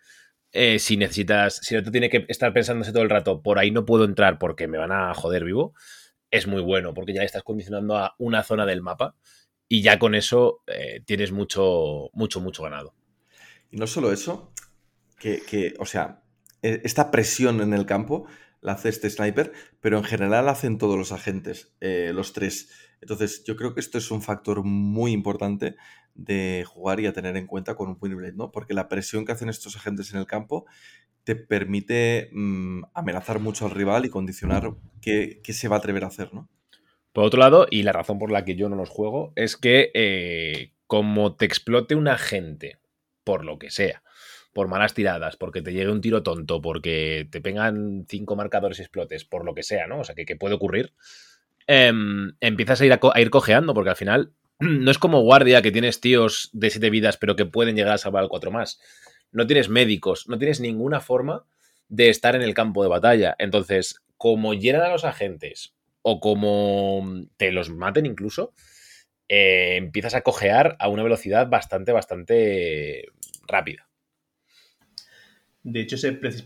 eh, 0.52 0.78
si 0.78 0.96
necesitas, 0.96 1.56
si 1.56 1.74
no 1.74 1.90
tiene 1.90 2.10
que 2.10 2.26
estar 2.28 2.52
pensándose 2.52 2.92
todo 2.92 3.02
el 3.02 3.10
rato, 3.10 3.42
por 3.42 3.58
ahí 3.58 3.70
no 3.70 3.86
puedo 3.86 4.04
entrar 4.04 4.38
porque 4.38 4.68
me 4.68 4.78
van 4.78 4.92
a 4.92 5.14
joder 5.14 5.44
vivo, 5.44 5.74
es 6.34 6.48
muy 6.48 6.62
bueno, 6.62 6.94
porque 6.94 7.14
ya 7.14 7.22
estás 7.22 7.44
condicionando 7.44 7.96
a 7.96 8.16
una 8.18 8.42
zona 8.42 8.66
del 8.66 8.82
mapa 8.82 9.14
y 9.68 9.82
ya 9.82 10.00
con 10.00 10.16
eso 10.16 10.62
eh, 10.66 11.00
tienes 11.06 11.30
mucho, 11.30 12.10
mucho, 12.12 12.40
mucho 12.40 12.64
ganado. 12.64 12.92
Y 13.70 13.76
no 13.76 13.86
solo 13.86 14.12
eso, 14.12 14.52
que, 15.16 15.74
o 15.78 15.86
sea, 15.86 16.24
e, 16.60 16.80
esta 16.82 17.12
presión 17.12 17.60
en 17.60 17.72
el 17.72 17.86
campo 17.86 18.26
la 18.60 18.72
hace 18.72 18.88
este 18.88 19.10
sniper, 19.10 19.52
pero 19.80 19.98
en 19.98 20.04
general 20.04 20.46
la 20.46 20.52
hacen 20.52 20.76
todos 20.76 20.98
los 20.98 21.12
agentes, 21.12 21.72
eh, 21.80 22.10
los 22.12 22.32
tres. 22.32 22.68
Entonces, 23.00 23.44
yo 23.44 23.54
creo 23.54 23.72
que 23.72 23.80
esto 23.80 23.98
es 23.98 24.10
un 24.10 24.20
factor 24.20 24.64
muy 24.64 25.12
importante 25.12 25.76
de 26.14 26.64
jugar 26.66 26.98
y 26.98 27.06
a 27.06 27.12
tener 27.12 27.36
en 27.36 27.46
cuenta 27.46 27.76
con 27.76 27.88
un 27.88 27.98
Blade, 28.00 28.32
¿no? 28.34 28.50
Porque 28.50 28.74
la 28.74 28.88
presión 28.88 29.24
que 29.24 29.32
hacen 29.32 29.48
estos 29.48 29.76
agentes 29.76 30.12
en 30.12 30.18
el 30.18 30.26
campo 30.26 30.66
te 31.24 31.36
permite 31.36 32.28
mm, 32.32 32.84
amenazar 32.94 33.40
mucho 33.40 33.64
al 33.64 33.72
rival 33.72 34.04
y 34.04 34.10
condicionar 34.10 34.72
qué, 35.00 35.40
se 35.42 35.68
va 35.68 35.76
a 35.76 35.78
atrever 35.78 36.04
a 36.04 36.08
hacer, 36.08 36.32
¿no? 36.32 36.48
Por 37.12 37.24
otro 37.24 37.40
lado, 37.40 37.66
y 37.70 37.82
la 37.82 37.92
razón 37.92 38.18
por 38.18 38.30
la 38.30 38.44
que 38.44 38.56
yo 38.56 38.68
no 38.68 38.76
los 38.76 38.90
juego, 38.90 39.32
es 39.36 39.56
que 39.56 39.90
eh, 39.94 40.72
como 40.86 41.36
te 41.36 41.46
explote 41.46 41.94
un 41.94 42.08
agente, 42.08 42.78
por 43.22 43.44
lo 43.44 43.58
que 43.58 43.70
sea, 43.70 44.02
por 44.52 44.68
malas 44.68 44.94
tiradas, 44.94 45.36
porque 45.36 45.62
te 45.62 45.72
llegue 45.72 45.90
un 45.90 46.00
tiro 46.00 46.22
tonto, 46.22 46.60
porque 46.60 47.26
te 47.30 47.40
pegan 47.40 48.04
cinco 48.08 48.36
marcadores 48.36 48.78
y 48.78 48.82
explotes, 48.82 49.24
por 49.24 49.44
lo 49.44 49.54
que 49.54 49.62
sea, 49.62 49.86
¿no? 49.86 50.00
O 50.00 50.04
sea, 50.04 50.14
que, 50.14 50.36
puede 50.36 50.54
ocurrir, 50.54 50.92
em, 51.66 52.32
empiezas 52.40 52.80
a 52.80 52.86
ir, 52.86 52.92
a, 52.92 53.20
ir 53.20 53.30
cojeando, 53.30 53.74
porque 53.74 53.90
al 53.90 53.96
final 53.96 54.32
no 54.58 54.90
es 54.90 54.98
como 54.98 55.22
guardia 55.22 55.62
que 55.62 55.72
tienes 55.72 56.00
tíos 56.00 56.50
de 56.52 56.70
siete 56.70 56.90
vidas, 56.90 57.16
pero 57.16 57.36
que 57.36 57.46
pueden 57.46 57.76
llegar 57.76 57.94
a 57.94 57.98
salvar 57.98 58.24
al 58.24 58.28
cuatro 58.28 58.50
más 58.50 58.80
no 59.34 59.46
tienes 59.46 59.68
médicos, 59.68 60.28
no 60.28 60.38
tienes 60.38 60.60
ninguna 60.60 61.00
forma 61.00 61.44
de 61.88 62.08
estar 62.08 62.34
en 62.34 62.42
el 62.42 62.54
campo 62.54 62.82
de 62.82 62.88
batalla. 62.88 63.34
Entonces, 63.38 64.00
como 64.16 64.54
llenan 64.54 64.82
a 64.82 64.90
los 64.90 65.04
agentes 65.04 65.74
o 66.02 66.20
como 66.20 67.26
te 67.36 67.50
los 67.50 67.68
maten 67.68 68.06
incluso, 68.06 68.54
eh, 69.28 69.76
empiezas 69.76 70.14
a 70.14 70.22
cojear 70.22 70.76
a 70.78 70.88
una 70.88 71.02
velocidad 71.02 71.48
bastante, 71.48 71.92
bastante 71.92 73.08
rápida. 73.46 73.88
De 75.64 75.80
hecho, 75.80 75.96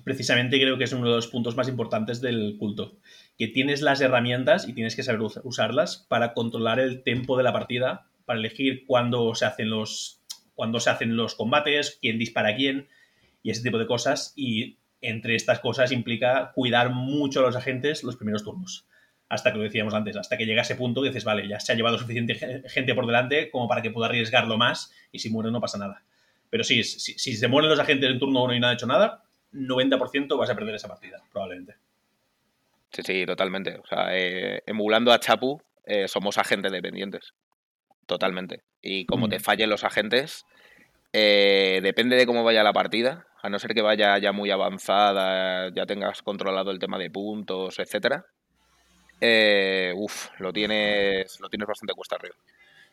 precisamente 0.05 0.61
creo 0.61 0.79
que 0.79 0.85
es 0.85 0.93
uno 0.93 1.09
de 1.09 1.17
los 1.17 1.27
puntos 1.27 1.57
más 1.57 1.69
importantes 1.69 2.21
del 2.21 2.57
culto. 2.59 2.99
Que 3.37 3.49
tienes 3.49 3.83
las 3.83 4.01
herramientas 4.01 4.67
y 4.67 4.73
tienes 4.73 4.97
que 4.97 5.03
saber 5.03 5.21
usarlas 5.21 6.07
para 6.09 6.33
controlar 6.35 6.79
el 6.79 7.03
tiempo 7.03 7.37
de 7.37 7.43
la 7.43 7.53
partida, 7.53 8.07
para 8.25 8.39
elegir 8.39 8.87
cuándo 8.87 9.35
se 9.35 9.45
hacen 9.45 9.71
los 9.71 10.18
cuando 10.59 10.81
se 10.81 10.91
hacen 10.91 11.17
los 11.17 11.37
combates, 11.37 12.01
quién 12.03 12.19
dispara 12.19 12.49
a 12.49 12.57
quién 12.57 12.89
y 13.45 13.53
ese 13.53 13.63
tipo 13.63 13.79
de 13.79 13.87
cosas. 13.87 14.33
Y 14.35 14.77
entre 15.01 15.37
estas 15.37 15.61
cosas 15.61 15.93
implica 15.93 16.51
cuidar 16.53 16.91
mucho 16.91 17.39
a 17.39 17.43
los 17.45 17.55
agentes 17.55 18.03
los 18.03 18.17
primeros 18.17 18.43
turnos. 18.43 18.85
Hasta 19.29 19.53
que 19.53 19.59
lo 19.59 19.63
decíamos 19.63 19.95
antes, 19.95 20.17
hasta 20.17 20.37
que 20.37 20.47
llega 20.47 20.63
ese 20.63 20.75
punto 20.75 21.05
y 21.05 21.11
dices, 21.11 21.23
vale, 21.23 21.47
ya 21.47 21.61
se 21.61 21.71
ha 21.71 21.77
llevado 21.77 21.97
suficiente 21.97 22.35
gente 22.67 22.93
por 22.97 23.07
delante 23.07 23.53
como 23.53 23.69
para 23.69 23.83
que 23.83 23.93
pueda 23.93 24.09
arriesgarlo 24.09 24.59
más 24.59 24.93
y 25.13 25.21
si 25.21 25.31
muere 25.31 25.53
no 25.53 25.61
pasa 25.61 25.79
nada. 25.79 26.03
Pero 26.51 26.65
sí, 26.65 26.83
si, 26.83 27.37
se 27.37 27.47
mueren 27.47 27.71
los 27.71 27.79
agentes 27.79 28.11
en 28.11 28.19
turno 28.19 28.43
1 28.43 28.55
y 28.55 28.59
no 28.59 28.67
ha 28.67 28.73
hecho 28.73 28.89
nada, 28.89 29.23
90% 29.53 30.37
vas 30.37 30.51
a 30.51 30.57
perder 30.57 30.75
esa 30.75 30.89
partida, 30.89 31.23
probablemente. 31.31 31.77
Sí, 32.91 33.03
sí, 33.05 33.25
totalmente. 33.27 33.79
O 33.79 33.87
sea, 33.87 34.09
eh, 34.11 34.61
emulando 34.67 35.13
a 35.13 35.21
Chapu, 35.21 35.63
eh, 35.85 36.09
somos 36.09 36.37
agentes 36.37 36.73
dependientes. 36.73 37.33
Totalmente. 38.09 38.63
Y 38.81 39.05
como 39.05 39.29
te 39.29 39.37
mm. 39.37 39.41
fallen 39.41 39.69
los 39.69 39.85
agentes, 39.85 40.47
eh, 41.13 41.81
depende 41.83 42.17
de 42.17 42.25
cómo 42.25 42.43
vaya 42.43 42.65
la 42.65 42.73
partida, 42.73 43.27
a 43.43 43.51
no 43.51 43.59
ser 43.59 43.75
que 43.75 43.83
vaya 43.83 44.17
ya 44.17 44.33
muy 44.33 44.51
avanzada, 44.51 45.71
ya 45.75 45.85
tengas 45.85 46.23
controlado 46.23 46.71
el 46.71 46.79
tema 46.79 46.99
de 46.99 47.11
puntos, 47.11 47.79
etcétera. 47.79 48.25
Eh, 49.21 49.93
uf, 49.95 50.29
lo 50.39 50.55
tienes, 50.55 51.39
lo 51.39 51.51
tienes 51.51 51.69
bastante 51.69 51.93
cuesta 51.93 52.17
arriba. 52.17 52.35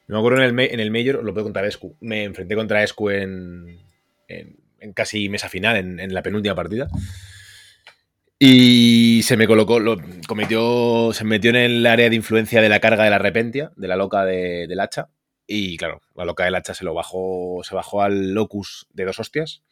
Me 0.07 0.17
acuerdo 0.17 0.43
en 0.43 0.59
el, 0.59 0.69
en 0.69 0.79
el 0.81 0.91
Major, 0.91 1.23
lo 1.23 1.33
puedo 1.33 1.45
contar 1.45 1.63
Escu. 1.63 1.95
Me 2.01 2.25
enfrenté 2.25 2.55
contra 2.55 2.83
Escu 2.83 3.09
en, 3.09 3.79
en, 4.27 4.93
casi 4.93 5.29
mesa 5.29 5.47
final, 5.47 5.77
en, 5.77 6.13
la 6.13 6.21
penúltima 6.23 6.55
partida. 6.55 6.89
Y 8.37 9.21
se 9.23 9.37
me 9.37 9.47
colocó, 9.47 9.79
lo 9.79 9.97
cometió, 10.27 11.11
se 11.13 11.23
metió 11.23 11.51
en 11.51 11.55
el 11.55 11.85
área 11.85 12.09
de 12.09 12.15
influencia 12.15 12.61
de 12.61 12.69
la 12.69 12.81
carga 12.81 13.05
de 13.05 13.09
la 13.09 13.17
repentia, 13.17 13.71
de 13.77 13.87
la 13.87 13.95
loca 13.95 14.25
del 14.25 14.79
hacha. 14.79 15.09
Y 15.47 15.77
claro, 15.77 16.01
la 16.15 16.25
loca 16.25 16.43
del 16.43 16.55
hacha 16.55 16.73
se 16.73 16.83
lo 16.83 16.93
bajó, 16.93 17.61
se 17.63 17.75
bajó 17.75 18.01
al 18.01 18.33
locus 18.33 18.87
de 18.93 19.05
dos 19.05 19.19
hostias. 19.19 19.63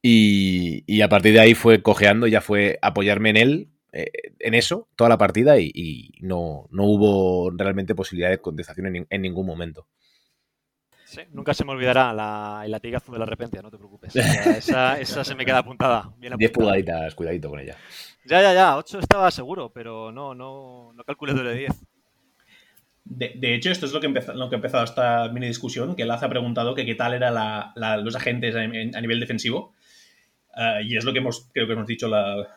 Y, 0.00 1.02
a 1.02 1.08
partir 1.08 1.32
de 1.32 1.40
ahí 1.40 1.54
fue 1.54 1.82
cojeando, 1.82 2.26
ya 2.26 2.40
fue 2.40 2.78
apoyarme 2.82 3.30
en 3.30 3.36
él, 3.36 3.70
eh, 3.92 4.10
en 4.38 4.54
eso, 4.54 4.88
toda 4.96 5.10
la 5.10 5.18
partida, 5.18 5.58
y, 5.58 6.12
no, 6.20 6.68
no, 6.70 6.84
hubo 6.84 7.50
realmente 7.50 7.94
posibilidad 7.94 8.30
de 8.30 8.38
contestación 8.40 9.06
en, 9.10 9.22
ningún 9.22 9.46
momento. 9.46 9.88
Sí, 11.08 11.22
nunca 11.32 11.54
se 11.54 11.64
me 11.64 11.72
olvidará 11.72 12.12
la, 12.12 12.60
el 12.66 12.70
latigazo 12.70 13.10
de 13.12 13.18
la 13.18 13.24
repentia, 13.24 13.62
no 13.62 13.70
te 13.70 13.78
preocupes. 13.78 14.14
Esa, 14.16 15.00
esa, 15.00 15.24
se 15.24 15.34
me 15.34 15.46
queda 15.46 15.58
apuntada. 15.58 16.12
Bien 16.18 16.34
10 16.36 16.50
pulgaditas, 16.50 17.14
cuidadito 17.14 17.48
con 17.48 17.60
ella. 17.60 17.76
Ya, 18.26 18.42
ya, 18.42 18.52
ya, 18.52 18.76
8 18.76 18.98
estaba 18.98 19.30
seguro, 19.30 19.72
pero 19.72 20.12
no, 20.12 20.34
no, 20.34 20.92
no 20.94 21.04
calculé 21.04 21.32
de 21.32 21.54
10. 21.54 21.72
De, 23.04 23.54
hecho, 23.54 23.70
esto 23.70 23.86
es 23.86 23.92
lo 23.92 24.00
que, 24.00 24.06
empezó, 24.06 24.34
lo 24.34 24.50
que 24.50 24.56
ha 24.56 24.58
empezado 24.58 24.84
esta 24.84 25.28
mini 25.28 25.46
discusión, 25.46 25.96
que 25.96 26.04
Laz 26.04 26.22
ha 26.22 26.28
preguntado 26.28 26.74
que 26.74 26.84
qué 26.84 26.94
tal 26.94 27.14
eran 27.14 27.34
los 28.04 28.14
agentes 28.14 28.54
a, 28.54 28.66
nivel 28.66 29.18
defensivo. 29.18 29.72
Eh, 30.54 30.82
y 30.84 30.96
es 30.98 31.04
lo 31.04 31.14
que 31.14 31.20
hemos, 31.20 31.48
creo 31.54 31.66
que 31.66 31.72
hemos 31.72 31.86
dicho 31.86 32.10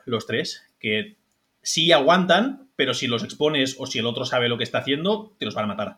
los 0.04 0.28
tres, 0.28 0.68
que 0.78 1.16
sí 1.62 1.94
aguantan, 1.94 2.68
pero 2.76 2.94
si 2.94 3.08
los 3.08 3.24
expones 3.24 3.78
o 3.80 3.86
si 3.86 4.00
el 4.00 4.06
otro 4.06 4.26
sabe 4.26 4.50
lo 4.50 4.58
que 4.58 4.66
está 4.66 4.80
haciendo, 4.80 5.38
te 5.40 5.46
los 5.46 5.56
van 5.56 5.66
a 5.66 5.68
matar. 5.70 5.98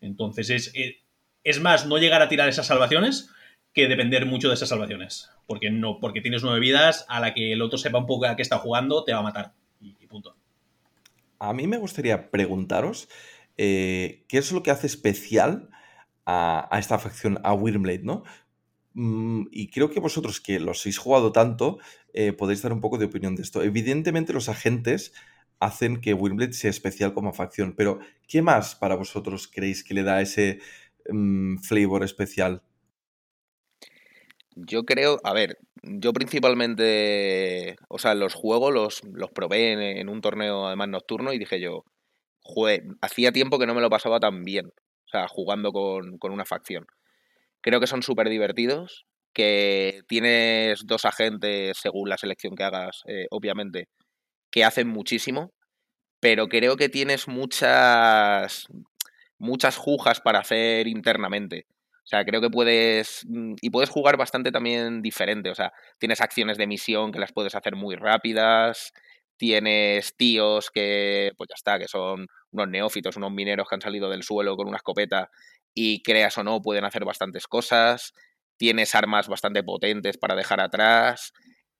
Entonces 0.00 0.48
es, 0.48 0.74
eh, 0.74 1.01
es 1.44 1.60
más 1.60 1.86
no 1.86 1.98
llegar 1.98 2.22
a 2.22 2.28
tirar 2.28 2.48
esas 2.48 2.66
salvaciones 2.66 3.30
que 3.72 3.88
depender 3.88 4.26
mucho 4.26 4.48
de 4.48 4.54
esas 4.54 4.68
salvaciones. 4.68 5.30
Porque 5.46 5.70
no, 5.70 5.98
porque 6.00 6.20
tienes 6.20 6.42
nueve 6.42 6.60
vidas, 6.60 7.06
a 7.08 7.20
la 7.20 7.34
que 7.34 7.52
el 7.52 7.62
otro 7.62 7.78
sepa 7.78 7.98
un 7.98 8.06
poco 8.06 8.26
a 8.26 8.36
qué 8.36 8.42
está 8.42 8.58
jugando, 8.58 9.04
te 9.04 9.12
va 9.12 9.20
a 9.20 9.22
matar. 9.22 9.52
y 9.80 10.06
punto. 10.06 10.36
A 11.38 11.52
mí 11.52 11.66
me 11.66 11.78
gustaría 11.78 12.30
preguntaros 12.30 13.08
eh, 13.56 14.24
¿qué 14.28 14.38
es 14.38 14.52
lo 14.52 14.62
que 14.62 14.70
hace 14.70 14.86
especial 14.86 15.68
a, 16.26 16.68
esta 16.78 16.98
facción, 16.98 17.38
a 17.44 17.52
Wyrmblade, 17.54 18.02
¿no? 18.02 18.24
Mm, 18.94 19.44
y 19.50 19.68
creo 19.68 19.90
que 19.90 20.00
vosotros 20.00 20.40
que 20.40 20.60
los 20.60 20.82
habéis 20.82 20.98
jugado 20.98 21.32
tanto, 21.32 21.78
eh, 22.12 22.32
podéis 22.32 22.62
dar 22.62 22.72
un 22.72 22.80
poco 22.80 22.98
de 22.98 23.06
opinión 23.06 23.36
de 23.36 23.42
esto. 23.42 23.62
Evidentemente 23.62 24.32
los 24.32 24.48
agentes 24.48 25.12
hacen 25.60 26.00
que 26.00 26.14
Windblade 26.14 26.52
sea 26.54 26.70
especial 26.70 27.14
como 27.14 27.32
facción. 27.32 27.74
Pero, 27.76 28.00
¿qué 28.26 28.42
más 28.42 28.74
para 28.74 28.96
vosotros 28.96 29.48
creéis 29.48 29.84
que 29.84 29.94
le 29.94 30.02
da 30.02 30.20
ese 30.20 30.60
mm, 31.08 31.58
flavor 31.58 32.04
especial? 32.04 32.62
Yo 34.54 34.84
creo, 34.84 35.18
a 35.24 35.32
ver, 35.32 35.58
yo 35.82 36.12
principalmente, 36.12 37.76
o 37.88 37.98
sea, 37.98 38.14
los 38.14 38.34
juegos 38.34 38.72
los, 38.72 39.02
los 39.12 39.30
probé 39.30 39.98
en, 40.00 40.08
un 40.08 40.20
torneo 40.20 40.66
además 40.66 40.88
nocturno 40.88 41.32
y 41.32 41.38
dije 41.38 41.60
yo, 41.60 41.84
hacía 43.00 43.32
tiempo 43.32 43.58
que 43.58 43.66
no 43.66 43.74
me 43.74 43.80
lo 43.80 43.88
pasaba 43.88 44.20
tan 44.20 44.44
bien, 44.44 44.66
o 44.66 45.08
sea, 45.08 45.26
jugando 45.28 45.72
con, 45.72 46.18
con 46.18 46.32
una 46.32 46.44
facción. 46.44 46.86
Creo 47.62 47.80
que 47.80 47.86
son 47.86 48.02
súper 48.02 48.28
divertidos, 48.28 49.06
que 49.32 50.02
tienes 50.08 50.86
dos 50.86 51.04
agentes 51.04 51.78
según 51.78 52.08
la 52.08 52.18
selección 52.18 52.54
que 52.54 52.64
hagas, 52.64 53.02
eh, 53.06 53.26
obviamente, 53.30 53.88
que 54.50 54.64
hacen 54.64 54.88
muchísimo, 54.88 55.52
pero 56.20 56.48
creo 56.48 56.76
que 56.76 56.88
tienes 56.88 57.26
muchas, 57.28 58.66
muchas 59.42 59.76
jujas 59.76 60.20
para 60.20 60.40
hacer 60.40 60.86
internamente. 60.88 61.66
O 62.04 62.06
sea, 62.06 62.24
creo 62.24 62.40
que 62.40 62.50
puedes. 62.50 63.24
mm, 63.28 63.54
Y 63.62 63.70
puedes 63.70 63.90
jugar 63.90 64.16
bastante 64.16 64.52
también 64.52 65.02
diferente. 65.02 65.50
O 65.50 65.54
sea, 65.54 65.72
tienes 65.98 66.20
acciones 66.20 66.58
de 66.58 66.66
misión 66.66 67.12
que 67.12 67.18
las 67.20 67.32
puedes 67.32 67.54
hacer 67.54 67.76
muy 67.76 67.96
rápidas. 67.96 68.92
Tienes 69.36 70.16
tíos 70.16 70.70
que, 70.70 71.32
pues 71.36 71.48
ya 71.48 71.54
está, 71.56 71.78
que 71.78 71.88
son 71.88 72.26
unos 72.52 72.68
neófitos, 72.68 73.16
unos 73.16 73.32
mineros 73.32 73.68
que 73.68 73.74
han 73.74 73.80
salido 73.80 74.08
del 74.10 74.22
suelo 74.22 74.56
con 74.56 74.68
una 74.68 74.76
escopeta 74.78 75.30
y 75.74 76.02
creas 76.02 76.38
o 76.38 76.44
no, 76.44 76.60
pueden 76.62 76.84
hacer 76.84 77.04
bastantes 77.04 77.46
cosas. 77.48 78.12
Tienes 78.56 78.94
armas 78.94 79.28
bastante 79.28 79.62
potentes 79.64 80.18
para 80.18 80.36
dejar 80.36 80.60
atrás. 80.60 81.32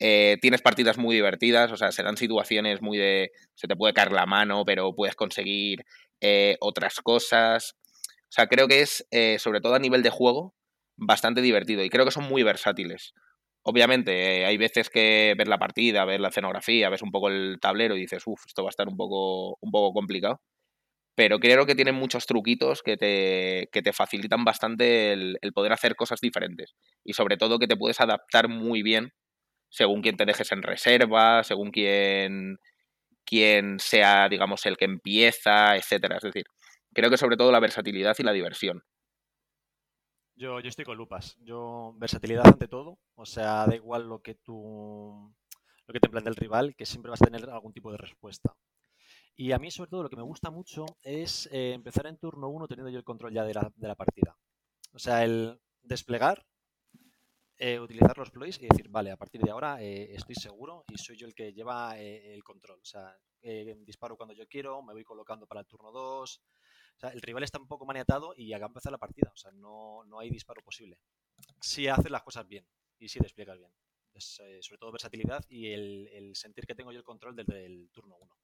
Eh, 0.05 0.37
tienes 0.41 0.63
partidas 0.63 0.99
muy 0.99 1.15
divertidas, 1.15 1.71
o 1.71 1.77
sea, 1.77 1.93
se 1.93 2.03
dan 2.03 2.17
situaciones 2.17 2.83
muy 2.83 2.99
de. 2.99 3.31
Se 3.55 3.69
te 3.69 3.77
puede 3.77 3.95
caer 3.95 4.11
la 4.11 4.27
mano, 4.27 4.65
pero 4.65 4.97
puedes 4.97 5.15
conseguir 5.15 5.85
eh, 6.21 6.57
otras 6.61 6.97
cosas. 7.01 7.77
O 8.23 8.33
sea, 8.33 8.49
creo 8.49 8.67
que 8.67 8.81
es, 8.81 9.07
eh, 9.13 9.39
sobre 9.39 9.61
todo 9.61 9.77
a 9.77 9.79
nivel 9.79 10.03
de 10.03 10.11
juego, 10.11 10.57
bastante 10.97 11.41
divertido 11.41 11.85
y 11.85 11.91
creo 11.91 12.05
que 12.05 12.11
son 12.11 12.25
muy 12.25 12.43
versátiles. 12.43 13.15
Obviamente, 13.63 14.45
hay 14.45 14.57
veces 14.59 14.91
que 14.91 15.35
ves 15.39 15.47
la 15.47 15.59
partida, 15.59 16.05
ves 16.05 16.19
la 16.21 16.29
escenografía, 16.31 16.91
ves 16.91 17.03
un 17.03 17.13
poco 17.13 17.29
el 17.29 17.59
tablero 17.61 17.97
y 17.97 18.01
dices, 18.01 18.25
uff, 18.27 18.43
esto 18.47 18.65
va 18.65 18.71
a 18.71 18.71
estar 18.71 18.89
un 18.89 18.97
poco, 18.97 19.57
un 19.61 19.71
poco 19.71 19.93
complicado. 19.95 20.41
Pero 21.15 21.39
creo 21.41 21.67
que 21.67 21.75
tienen 21.75 21.95
muchos 21.95 22.27
truquitos 22.27 22.83
que 22.83 22.97
te, 22.97 23.69
que 23.73 23.83
te 23.83 23.93
facilitan 23.93 24.45
bastante 24.45 25.13
el, 25.13 25.39
el 25.43 25.53
poder 25.53 25.73
hacer 25.73 25.95
cosas 25.97 26.21
diferentes. 26.21 26.75
Y 27.05 27.13
sobre 27.13 27.37
todo 27.37 27.59
que 27.59 27.69
te 27.69 27.77
puedes 27.77 28.01
adaptar 28.01 28.49
muy 28.49 28.83
bien 28.83 29.13
según 29.73 30.03
quién 30.03 30.17
te 30.17 30.27
dejes 30.27 30.53
en 30.53 30.63
reserva, 30.63 31.43
según 31.43 31.71
quién, 31.71 32.59
quién 33.25 33.79
sea, 33.79 34.29
digamos, 34.29 34.67
el 34.67 34.77
que 34.77 34.85
empieza, 34.85 35.77
etcétera. 35.77 36.17
Es 36.19 36.23
decir, 36.23 36.45
creo 36.93 37.09
que 37.09 37.17
sobre 37.17 37.39
todo 37.39 37.51
la 37.51 37.59
versatilidad 37.59 38.15
y 38.19 38.23
la 38.23 38.33
diversión. 38.33 38.85
Yo, 40.35 40.61
yo 40.61 40.69
estoy 40.69 40.85
con 40.85 40.99
Lupas. 40.99 41.39
Yo, 41.41 41.95
versatilidad 41.97 42.47
ante 42.47 42.69
todo. 42.69 42.99
O 43.15 43.25
sea, 43.25 43.67
da 43.67 43.75
igual 43.75 44.09
lo 44.09 44.21
que 44.21 44.35
tú, 44.35 45.35
lo 45.87 45.93
que 45.93 46.01
te 46.01 46.11
plantea 46.11 46.31
el 46.31 46.37
rival, 46.37 46.75
que 46.77 46.85
siempre 46.85 47.09
vas 47.09 47.23
a 47.23 47.27
tener 47.27 47.49
algún 47.49 47.73
tipo 47.73 47.91
de 47.91 47.99
respuesta. 47.99 48.55
Y 49.35 49.53
a 49.53 49.59
mí, 49.59 49.71
sobre 49.71 49.89
todo, 49.89 50.03
lo 50.03 50.11
que 50.11 50.17
me 50.17 50.23
gusta 50.23 50.51
mucho 50.51 50.85
es 51.03 51.49
eh, 51.51 51.73
empezar 51.73 52.07
en 52.07 52.19
turno 52.19 52.49
uno 52.49 52.69
teniendo 52.69 52.91
yo 52.91 52.99
el 52.99 53.05
control 53.05 53.33
ya 53.33 53.45
de 53.45 53.55
la, 53.55 53.73
de 53.75 53.89
la 53.89 53.95
partida. 53.95 54.37
O 54.93 54.99
sea, 54.99 55.25
el 55.25 55.59
desplegar, 55.81 56.45
eh, 57.65 57.79
utilizar 57.79 58.19
los 58.19 58.33
ploys 58.33 58.61
y 58.61 58.67
decir, 58.67 58.89
vale, 58.89 59.13
a 59.13 59.17
partir 59.17 59.41
de 59.41 59.53
ahora 59.53 59.81
eh, 59.81 60.13
estoy 60.17 60.35
seguro 60.35 60.85
y 60.89 60.99
soy 60.99 61.17
yo 61.17 61.29
el 61.29 61.33
que 61.33 61.53
lleva 61.53 61.97
eh, 61.97 62.35
el 62.35 62.43
control. 62.43 62.81
O 62.81 62.85
sea, 62.85 63.17
disparo 63.87 64.17
cuando 64.17 64.35
yo 64.35 64.49
quiero, 64.49 64.83
me 64.83 64.93
voy 64.93 65.05
colocando 65.05 65.47
para 65.47 65.61
el 65.61 65.67
turno 65.69 65.93
2. 65.93 66.41
O 66.97 66.99
sea, 66.99 67.11
el 67.11 67.23
rival 67.23 67.45
está 67.45 67.61
un 67.61 67.69
poco 67.69 67.87
maniatado 67.87 68.35
y 68.37 68.53
acá 68.53 68.67
empieza 68.67 68.91
la 68.91 68.99
partida. 68.99 69.31
O 69.33 69.37
sea, 69.37 69.53
no, 69.53 70.03
no 70.07 70.19
hay 70.19 70.29
disparo 70.29 70.61
posible. 70.61 70.99
Si 71.61 71.87
haces 71.87 72.11
las 72.11 72.25
cosas 72.25 72.49
bien 72.49 72.67
y 72.99 73.09
si 73.09 73.21
despliegas 73.21 73.57
bien. 73.57 73.71
Es, 74.13 74.43
sobre 74.61 74.79
todo 74.79 74.91
versatilidad 74.91 75.45
y 75.49 75.71
el, 75.71 76.09
el 76.09 76.35
sentir 76.35 76.67
que 76.67 76.75
tengo 76.75 76.91
yo 76.91 76.99
el 76.99 77.05
control 77.05 77.37
desde 77.37 77.65
el 77.65 77.91
turno 77.93 78.17
1. 78.21 78.37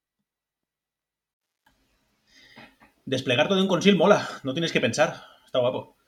Desplegar 3.03 3.49
todo 3.49 3.59
en 3.59 3.67
consil 3.67 3.97
mola, 3.97 4.25
no 4.43 4.53
tienes 4.53 4.71
que 4.71 4.79
pensar. 4.79 5.21
Está 5.45 5.59
guapo. 5.59 5.98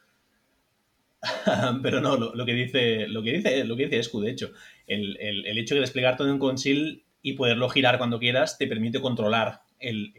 Pero 1.83 2.01
no, 2.01 2.17
lo, 2.17 2.45
que 2.45 2.53
dice, 2.53 3.07
lo 3.07 3.21
que 3.23 3.33
dice, 3.33 3.63
lo 3.63 3.75
que 3.77 3.83
dice 3.85 3.99
Escu, 3.99 4.21
de 4.21 4.31
hecho, 4.31 4.51
el, 4.87 5.17
el- 5.19 5.45
el 5.45 5.57
hecho 5.57 5.75
de 5.75 5.81
desplegar 5.81 6.17
todo 6.17 6.29
en 6.31 6.39
consil 6.39 7.03
y 7.21 7.33
poderlo 7.33 7.69
girar 7.69 7.97
cuando 7.97 8.19
quieras 8.19 8.57
te 8.57 8.67
permite 8.67 8.99
controlar 8.99 9.61
el, 9.79 10.13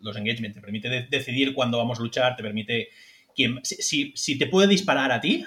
los 0.00 0.16
engagements, 0.16 0.54
te 0.54 0.60
permite 0.60 0.88
de- 0.88 1.06
decidir 1.10 1.54
cuándo 1.54 1.78
vamos 1.78 1.98
a 1.98 2.02
luchar, 2.02 2.36
te 2.36 2.42
permite 2.42 2.88
quién, 3.34 3.60
si, 3.64 4.12
si- 4.14 4.38
te 4.38 4.46
puede 4.46 4.68
disparar 4.68 5.12
a 5.12 5.20
ti, 5.20 5.44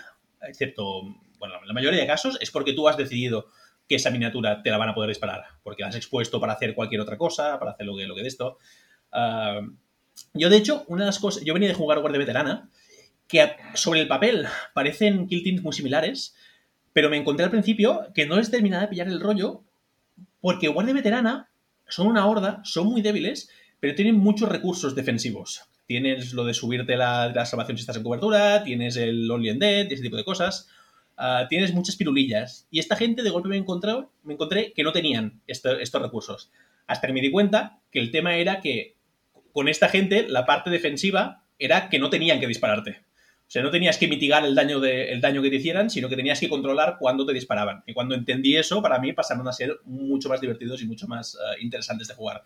excepto, 0.48 1.04
bueno, 1.40 1.56
en 1.62 1.68
la 1.68 1.74
mayoría 1.74 2.00
de 2.02 2.08
casos 2.08 2.38
es 2.42 2.52
porque 2.52 2.74
tú 2.74 2.88
has 2.88 2.98
decidido 2.98 3.48
que 3.88 3.96
esa 3.96 4.12
miniatura 4.12 4.62
te 4.62 4.70
la 4.70 4.78
van 4.78 4.90
a 4.90 4.94
poder 4.96 5.10
disparar, 5.10 5.44
porque 5.64 5.82
la 5.84 5.90
has 5.90 5.96
expuesto 5.96 6.40
para 6.40 6.54
hacer 6.54 6.76
cualquier 6.76 7.02
otra 7.02 7.18
cosa, 7.18 7.60
para 7.60 7.72
hacer 7.72 7.86
lo 7.86 7.96
que, 7.98 8.06
lo 8.06 8.16
que 8.16 8.22
de 8.22 8.28
esto. 8.28 8.58
Ah, 9.12 9.62
yo, 10.34 10.50
de 10.50 10.58
hecho, 10.58 10.86
una 10.88 11.04
de 11.04 11.08
las 11.08 11.20
cosas, 11.20 11.44
yo 11.44 11.54
venía 11.54 11.70
de 11.70 11.76
jugar 11.76 12.00
Guardia 12.00 12.20
Veterana, 12.20 12.70
que 13.34 13.50
sobre 13.74 14.00
el 14.00 14.08
papel 14.08 14.46
parecen 14.76 15.28
kill 15.28 15.42
teams 15.44 15.64
muy 15.64 15.74
similares, 15.74 16.36
pero 16.94 17.10
me 17.10 17.18
encontré 17.18 17.44
al 17.46 17.52
principio 17.52 18.08
que 18.14 18.28
no 18.28 18.36
les 18.38 18.52
terminaba 18.52 18.84
de 18.84 18.88
pillar 18.90 19.08
el 19.08 19.20
rollo, 19.20 19.64
porque 20.40 20.68
Guardia 20.68 20.94
Veterana 20.94 21.50
son 21.88 22.06
una 22.08 22.28
horda, 22.28 22.62
son 22.64 22.88
muy 22.88 23.02
débiles, 23.02 23.50
pero 23.80 23.96
tienen 23.96 24.16
muchos 24.16 24.48
recursos 24.50 24.94
defensivos. 24.96 25.64
Tienes 25.88 26.34
lo 26.34 26.46
de 26.46 26.54
subirte 26.54 26.96
la, 26.96 27.30
la 27.34 27.46
salvación 27.46 27.76
si 27.78 27.82
estás 27.82 27.98
en 27.98 28.04
cobertura, 28.04 28.64
tienes 28.64 28.96
el 28.98 29.30
Only 29.30 29.50
and 29.50 29.60
Dead 29.62 29.92
ese 29.92 30.04
tipo 30.04 30.16
de 30.16 30.24
cosas. 30.24 30.70
Ah, 31.18 31.48
tienes 31.50 31.74
muchas 31.74 31.96
pirulillas. 31.96 32.68
Y 32.72 32.80
esta 32.80 32.96
gente 32.96 33.24
de 33.24 33.30
golpe 33.32 33.50
me 33.50 33.58
encontré, 33.58 33.94
me 34.24 34.34
encontré 34.34 34.74
que 34.74 34.84
no 34.84 34.92
tenían 34.94 35.42
esto- 35.48 35.80
estos 35.80 36.02
recursos. 36.02 36.52
Hasta 36.88 37.08
que 37.08 37.14
me 37.14 37.22
di 37.22 37.32
cuenta 37.32 37.80
que 37.92 38.00
el 38.00 38.12
tema 38.12 38.36
era 38.36 38.62
que 38.62 38.96
con 39.52 39.68
esta 39.68 39.90
gente 39.90 40.28
la 40.30 40.46
parte 40.46 40.70
defensiva 40.70 41.44
era 41.60 41.90
que 41.90 42.00
no 42.00 42.10
tenían 42.10 42.40
que 42.40 42.48
dispararte. 42.48 43.02
O 43.54 43.56
sea, 43.56 43.62
no 43.62 43.70
tenías 43.70 44.00
que 44.00 44.08
mitigar 44.08 44.44
el 44.44 44.56
daño, 44.56 44.80
de, 44.80 45.12
el 45.12 45.22
daño 45.22 45.40
que 45.44 45.52
te 45.52 45.58
hicieran, 45.58 45.92
sino 45.92 46.10
que 46.10 46.16
tenías 46.16 46.40
que 46.40 46.50
controlar 46.50 46.98
cuándo 47.00 47.24
te 47.24 47.34
disparaban. 47.34 47.84
Y 47.86 47.94
cuando 47.94 48.16
entendí 48.16 48.58
eso, 48.58 48.82
para 48.82 48.98
mí 48.98 49.14
pasaron 49.14 49.48
a 49.48 49.54
ser 49.54 49.78
mucho 49.86 50.28
más 50.28 50.42
divertidos 50.42 50.82
y 50.82 50.88
mucho 50.88 51.08
más 51.08 51.38
ah, 51.40 51.54
interesantes 51.62 52.08
de 52.08 52.16
jugar. 52.16 52.42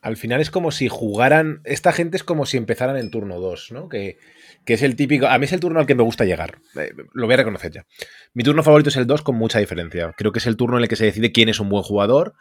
Al 0.00 0.16
final 0.16 0.40
es 0.40 0.50
como 0.50 0.70
si 0.70 0.88
jugaran. 0.88 1.60
Esta 1.64 1.92
gente 1.92 2.16
es 2.16 2.24
como 2.24 2.46
si 2.46 2.56
empezaran 2.56 2.96
en 2.96 3.10
turno 3.10 3.40
2, 3.40 3.72
¿no? 3.72 3.90
Que, 3.90 4.16
que 4.64 4.72
es 4.72 4.80
el 4.80 4.96
típico. 4.96 5.26
A 5.26 5.36
mí 5.36 5.44
es 5.44 5.52
el 5.52 5.60
turno 5.60 5.80
al 5.80 5.86
que 5.86 5.94
me 5.94 6.02
gusta 6.02 6.24
llegar. 6.24 6.60
Eh, 6.76 6.94
lo 7.12 7.26
voy 7.26 7.34
a 7.34 7.36
reconocer 7.36 7.70
ya. 7.70 7.84
Mi 8.32 8.42
turno 8.42 8.62
favorito 8.62 8.88
es 8.88 8.96
el 8.96 9.06
2 9.06 9.20
con 9.20 9.36
mucha 9.36 9.58
diferencia. 9.58 10.14
Creo 10.16 10.32
que 10.32 10.38
es 10.38 10.46
el 10.46 10.56
turno 10.56 10.78
en 10.78 10.84
el 10.84 10.88
que 10.88 10.96
se 10.96 11.04
decide 11.04 11.30
quién 11.30 11.50
es 11.50 11.60
un 11.60 11.68
buen 11.68 11.82
jugador, 11.82 12.32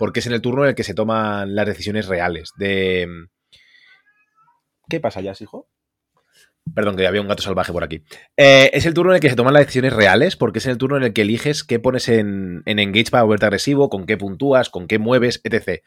porque 0.00 0.18
es 0.18 0.26
en 0.26 0.32
el 0.32 0.42
turno 0.42 0.64
en 0.64 0.70
el 0.70 0.74
que 0.74 0.82
se 0.82 0.94
toman 0.94 1.54
las 1.54 1.66
decisiones 1.66 2.08
reales. 2.08 2.50
De. 2.56 3.06
¿Qué 4.88 4.98
pasa 4.98 5.20
ya, 5.20 5.32
hijo? 5.38 5.68
Perdón, 6.72 6.96
que 6.96 7.06
había 7.06 7.20
un 7.20 7.28
gato 7.28 7.42
salvaje 7.42 7.72
por 7.72 7.84
aquí. 7.84 8.02
Eh, 8.36 8.70
es 8.72 8.86
el 8.86 8.94
turno 8.94 9.12
en 9.12 9.16
el 9.16 9.20
que 9.20 9.30
se 9.30 9.36
toman 9.36 9.52
las 9.52 9.62
decisiones 9.62 9.92
reales, 9.92 10.36
porque 10.36 10.60
es 10.60 10.66
el 10.66 10.78
turno 10.78 10.96
en 10.96 11.02
el 11.02 11.12
que 11.12 11.22
eliges 11.22 11.62
qué 11.62 11.78
pones 11.78 12.08
en, 12.08 12.62
en 12.64 12.78
engage 12.78 13.10
para 13.10 13.22
volverte 13.22 13.46
agresivo, 13.46 13.90
con 13.90 14.06
qué 14.06 14.16
puntúas, 14.16 14.70
con 14.70 14.86
qué 14.86 14.98
mueves, 14.98 15.40
etc. 15.44 15.82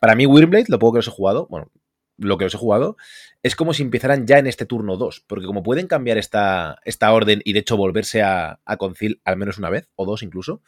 Para 0.00 0.14
mí, 0.14 0.26
Wyrmblade, 0.26 0.66
lo 0.68 0.78
poco 0.78 0.94
que 0.94 0.98
los 0.98 1.08
he 1.08 1.12
jugado, 1.12 1.46
bueno, 1.50 1.70
lo 2.18 2.38
que 2.38 2.44
los 2.44 2.54
he 2.54 2.58
jugado, 2.58 2.96
es 3.42 3.56
como 3.56 3.74
si 3.74 3.82
empezaran 3.82 4.26
ya 4.26 4.38
en 4.38 4.46
este 4.46 4.66
turno 4.66 4.96
2, 4.96 5.24
porque 5.26 5.46
como 5.46 5.62
pueden 5.62 5.86
cambiar 5.86 6.18
esta, 6.18 6.80
esta 6.84 7.12
orden 7.12 7.42
y 7.44 7.52
de 7.52 7.60
hecho 7.60 7.76
volverse 7.76 8.22
a, 8.22 8.60
a 8.64 8.78
al 9.24 9.36
menos 9.36 9.58
una 9.58 9.70
vez, 9.70 9.88
o 9.94 10.06
dos 10.06 10.22
incluso, 10.22 10.62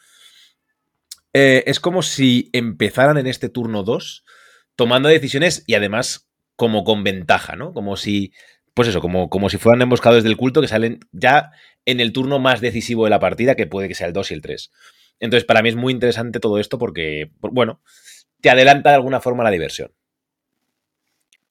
eh, 1.33 1.63
es 1.67 1.79
como 1.79 2.01
si 2.01 2.49
empezaran 2.53 3.17
en 3.17 3.27
este 3.27 3.49
turno 3.49 3.83
2 3.83 4.23
tomando 4.75 5.09
decisiones 5.09 5.63
y 5.67 5.75
además 5.75 6.29
como 6.55 6.83
con 6.83 7.03
ventaja, 7.03 7.55
¿no? 7.55 7.73
Como 7.73 7.95
si, 7.97 8.33
pues 8.73 8.87
eso, 8.87 9.01
como, 9.01 9.29
como 9.29 9.49
si 9.49 9.57
fueran 9.57 9.81
emboscados 9.81 10.23
del 10.23 10.37
culto 10.37 10.61
que 10.61 10.67
salen 10.67 10.99
ya 11.11 11.51
en 11.85 11.99
el 11.99 12.13
turno 12.13 12.39
más 12.39 12.61
decisivo 12.61 13.03
de 13.05 13.09
la 13.11 13.19
partida, 13.19 13.55
que 13.55 13.67
puede 13.67 13.87
que 13.87 13.95
sea 13.95 14.07
el 14.07 14.13
2 14.13 14.31
y 14.31 14.33
el 14.35 14.41
3. 14.41 14.71
Entonces, 15.19 15.45
para 15.45 15.61
mí 15.61 15.69
es 15.69 15.75
muy 15.75 15.93
interesante 15.93 16.39
todo 16.39 16.59
esto 16.59 16.77
porque, 16.77 17.31
por- 17.41 17.53
bueno, 17.53 17.81
te 18.41 18.49
adelanta 18.49 18.89
de 18.89 18.95
alguna 18.97 19.21
forma 19.21 19.43
la 19.43 19.51
diversión. 19.51 19.91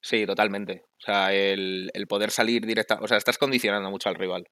Sí, 0.00 0.26
totalmente. 0.26 0.85
O 0.98 1.00
sea, 1.04 1.33
el, 1.35 1.90
el 1.94 2.07
poder 2.07 2.31
salir 2.31 2.64
directa, 2.66 2.98
o 3.00 3.09
sea, 3.09 3.16
estás 3.18 3.38
condicionando 3.38 3.90
mucho 3.90 4.09
al 4.09 4.14
rival. 4.14 4.46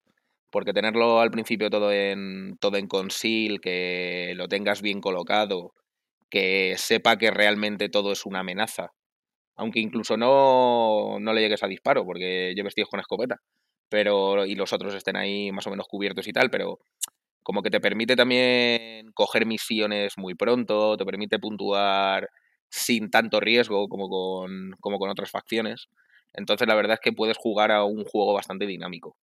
Porque 0.49 0.73
tenerlo 0.73 1.19
al 1.21 1.31
principio 1.31 1.69
todo 1.69 1.91
en 1.91 2.57
todo 2.59 2.77
en 2.77 2.87
conceal, 2.87 3.59
que 3.61 4.33
lo 4.35 4.47
tengas 4.47 4.81
bien 4.81 5.01
colocado, 5.01 5.73
que 6.29 6.75
sepa 6.77 7.17
que 7.17 7.31
realmente 7.31 7.89
todo 7.89 8.13
es 8.13 8.25
una 8.25 8.39
amenaza. 8.41 8.93
Aunque 9.57 9.79
incluso 9.79 10.17
no, 10.17 11.17
no 11.19 11.33
le 11.33 11.41
llegues 11.41 11.63
a 11.63 11.67
disparo, 11.67 12.05
porque 12.05 12.53
lleves 12.55 12.75
tíos 12.75 12.89
con 12.89 12.99
escopeta. 12.99 13.37
Pero, 13.89 14.45
y 14.45 14.55
los 14.55 14.73
otros 14.73 14.93
estén 14.95 15.15
ahí 15.17 15.51
más 15.51 15.67
o 15.67 15.71
menos 15.71 15.87
cubiertos 15.87 16.27
y 16.27 16.33
tal, 16.33 16.49
pero 16.49 16.79
como 17.43 17.63
que 17.63 17.69
te 17.69 17.79
permite 17.79 18.15
también 18.15 19.11
coger 19.13 19.45
misiones 19.45 20.13
muy 20.17 20.35
pronto, 20.35 20.97
te 20.97 21.05
permite 21.05 21.39
puntuar 21.39 22.29
sin 22.69 23.09
tanto 23.09 23.39
riesgo 23.39 23.87
como 23.87 24.09
con, 24.09 24.71
como 24.81 24.99
con 24.99 25.09
otras 25.09 25.31
facciones. 25.31 25.87
Entonces 26.33 26.67
la 26.67 26.75
verdad 26.75 26.95
es 26.95 26.99
que 26.99 27.13
puedes 27.13 27.37
jugar 27.37 27.71
a 27.71 27.85
un 27.85 28.03
juego 28.05 28.33
bastante 28.33 28.65
dinámico. 28.67 29.17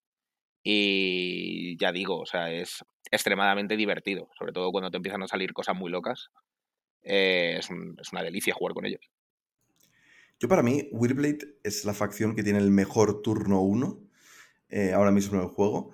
Y 0.64 1.76
ya 1.78 1.92
digo, 1.92 2.20
o 2.20 2.26
sea, 2.26 2.50
es 2.52 2.84
extremadamente 3.10 3.76
divertido, 3.76 4.28
sobre 4.38 4.52
todo 4.52 4.72
cuando 4.72 4.90
te 4.90 4.96
empiezan 4.96 5.22
a 5.22 5.28
salir 5.28 5.52
cosas 5.52 5.76
muy 5.76 5.90
locas. 5.90 6.28
Eh, 7.04 7.56
es, 7.58 7.68
es 7.70 8.12
una 8.12 8.22
delicia 8.22 8.54
jugar 8.54 8.74
con 8.74 8.86
ellos. 8.86 9.02
Yo 10.38 10.48
para 10.48 10.62
mí, 10.62 10.88
Wyrblade 10.92 11.58
es 11.62 11.84
la 11.84 11.94
facción 11.94 12.34
que 12.34 12.42
tiene 12.42 12.58
el 12.58 12.70
mejor 12.70 13.22
turno 13.22 13.60
1 13.62 14.00
ahora 14.94 15.10
mismo 15.12 15.36
en 15.38 15.44
el 15.44 15.48
juego. 15.50 15.92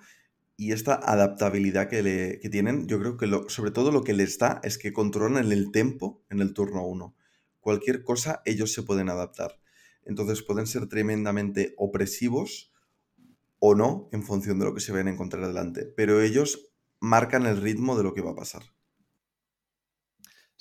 Y 0.56 0.72
esta 0.72 0.94
adaptabilidad 0.94 1.88
que, 1.88 2.02
le, 2.02 2.40
que 2.40 2.50
tienen, 2.50 2.86
yo 2.88 3.00
creo 3.00 3.16
que 3.16 3.26
lo- 3.26 3.48
sobre 3.48 3.70
todo 3.72 3.92
lo 3.92 4.04
que 4.04 4.14
les 4.14 4.38
da 4.38 4.60
es 4.64 4.78
que 4.78 4.92
controlan 4.92 5.52
el 5.52 5.72
tempo 5.72 6.22
en 6.30 6.40
el 6.40 6.54
turno 6.54 6.86
1. 6.86 7.14
Cualquier 7.60 8.04
cosa 8.04 8.42
ellos 8.46 8.72
se 8.72 8.82
pueden 8.82 9.08
adaptar. 9.10 9.60
Entonces 10.04 10.42
pueden 10.42 10.66
ser 10.66 10.88
tremendamente 10.88 11.74
opresivos 11.78 12.72
o 13.60 13.74
no 13.74 14.08
en 14.12 14.22
función 14.24 14.58
de 14.58 14.66
lo 14.66 14.74
que 14.74 14.80
se 14.80 14.92
vayan 14.92 15.08
a 15.08 15.12
encontrar 15.12 15.44
adelante. 15.44 15.86
Pero 15.96 16.20
ellos 16.22 16.70
marcan 17.00 17.46
el 17.46 17.60
ritmo 17.60 17.96
de 17.96 18.04
lo 18.04 18.14
que 18.14 18.22
va 18.22 18.32
a 18.32 18.36
pasar. 18.36 18.62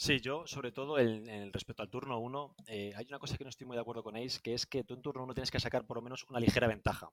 Sí, 0.01 0.21
yo, 0.21 0.47
sobre 0.47 0.71
todo 0.71 0.97
en, 0.97 1.29
en 1.29 1.51
respecto 1.51 1.83
al 1.83 1.89
turno 1.89 2.19
1, 2.19 2.55
eh, 2.67 2.93
hay 2.95 3.05
una 3.09 3.19
cosa 3.19 3.37
que 3.37 3.43
no 3.43 3.49
estoy 3.49 3.67
muy 3.67 3.75
de 3.75 3.81
acuerdo 3.81 4.01
con 4.01 4.15
Ace, 4.15 4.39
que 4.41 4.53
es 4.53 4.65
que 4.65 4.85
tú 4.85 4.93
en 4.93 5.01
turno 5.01 5.23
1 5.23 5.33
tienes 5.33 5.51
que 5.51 5.59
sacar 5.59 5.85
por 5.85 5.97
lo 5.97 6.01
menos 6.01 6.23
una 6.29 6.39
ligera 6.39 6.67
ventaja. 6.67 7.09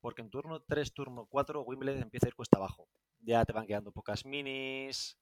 Porque 0.00 0.20
en 0.20 0.28
turno 0.28 0.60
3, 0.62 0.94
turno 0.94 1.26
4, 1.30 1.62
Wimbledon 1.62 2.02
empieza 2.02 2.26
a 2.26 2.30
ir 2.30 2.34
cuesta 2.34 2.56
abajo. 2.56 2.88
Ya 3.20 3.44
te 3.44 3.52
van 3.52 3.68
quedando 3.68 3.92
pocas 3.92 4.26
minis, 4.26 5.16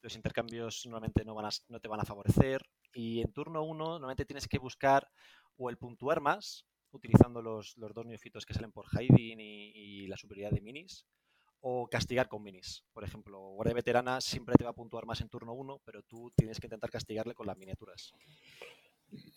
los 0.00 0.16
intercambios 0.16 0.84
normalmente 0.86 1.24
no, 1.24 1.36
van 1.36 1.46
a, 1.46 1.50
no 1.68 1.78
te 1.78 1.86
van 1.86 2.00
a 2.00 2.04
favorecer. 2.04 2.62
Y 2.92 3.20
en 3.20 3.32
turno 3.32 3.62
1 3.62 3.84
normalmente 3.90 4.24
tienes 4.24 4.48
que 4.48 4.58
buscar 4.58 5.08
o 5.56 5.70
el 5.70 5.78
puntuar 5.78 6.20
más, 6.20 6.66
utilizando 6.90 7.42
los, 7.42 7.74
dos 7.76 8.06
neofitos 8.06 8.44
que 8.44 8.54
salen 8.54 8.72
por 8.72 8.86
y, 9.00 9.34
y 9.38 10.06
la 10.08 10.16
superioridad 10.16 10.50
de 10.50 10.62
minis, 10.62 11.06
o 11.66 11.88
castigar 11.88 12.28
con 12.28 12.42
minis. 12.42 12.84
Por 12.92 13.04
ejemplo, 13.04 13.38
Guardia 13.54 13.72
Veterana 13.72 14.20
siempre 14.20 14.54
te 14.54 14.64
va 14.64 14.70
a 14.70 14.74
puntuar 14.74 15.06
más 15.06 15.22
en 15.22 15.30
turno 15.30 15.54
1, 15.54 15.80
pero 15.82 16.02
tú 16.02 16.30
tienes 16.36 16.60
que 16.60 16.66
intentar 16.66 16.90
castigarle 16.90 17.32
con 17.32 17.46
las 17.46 17.56
miniaturas. 17.56 18.12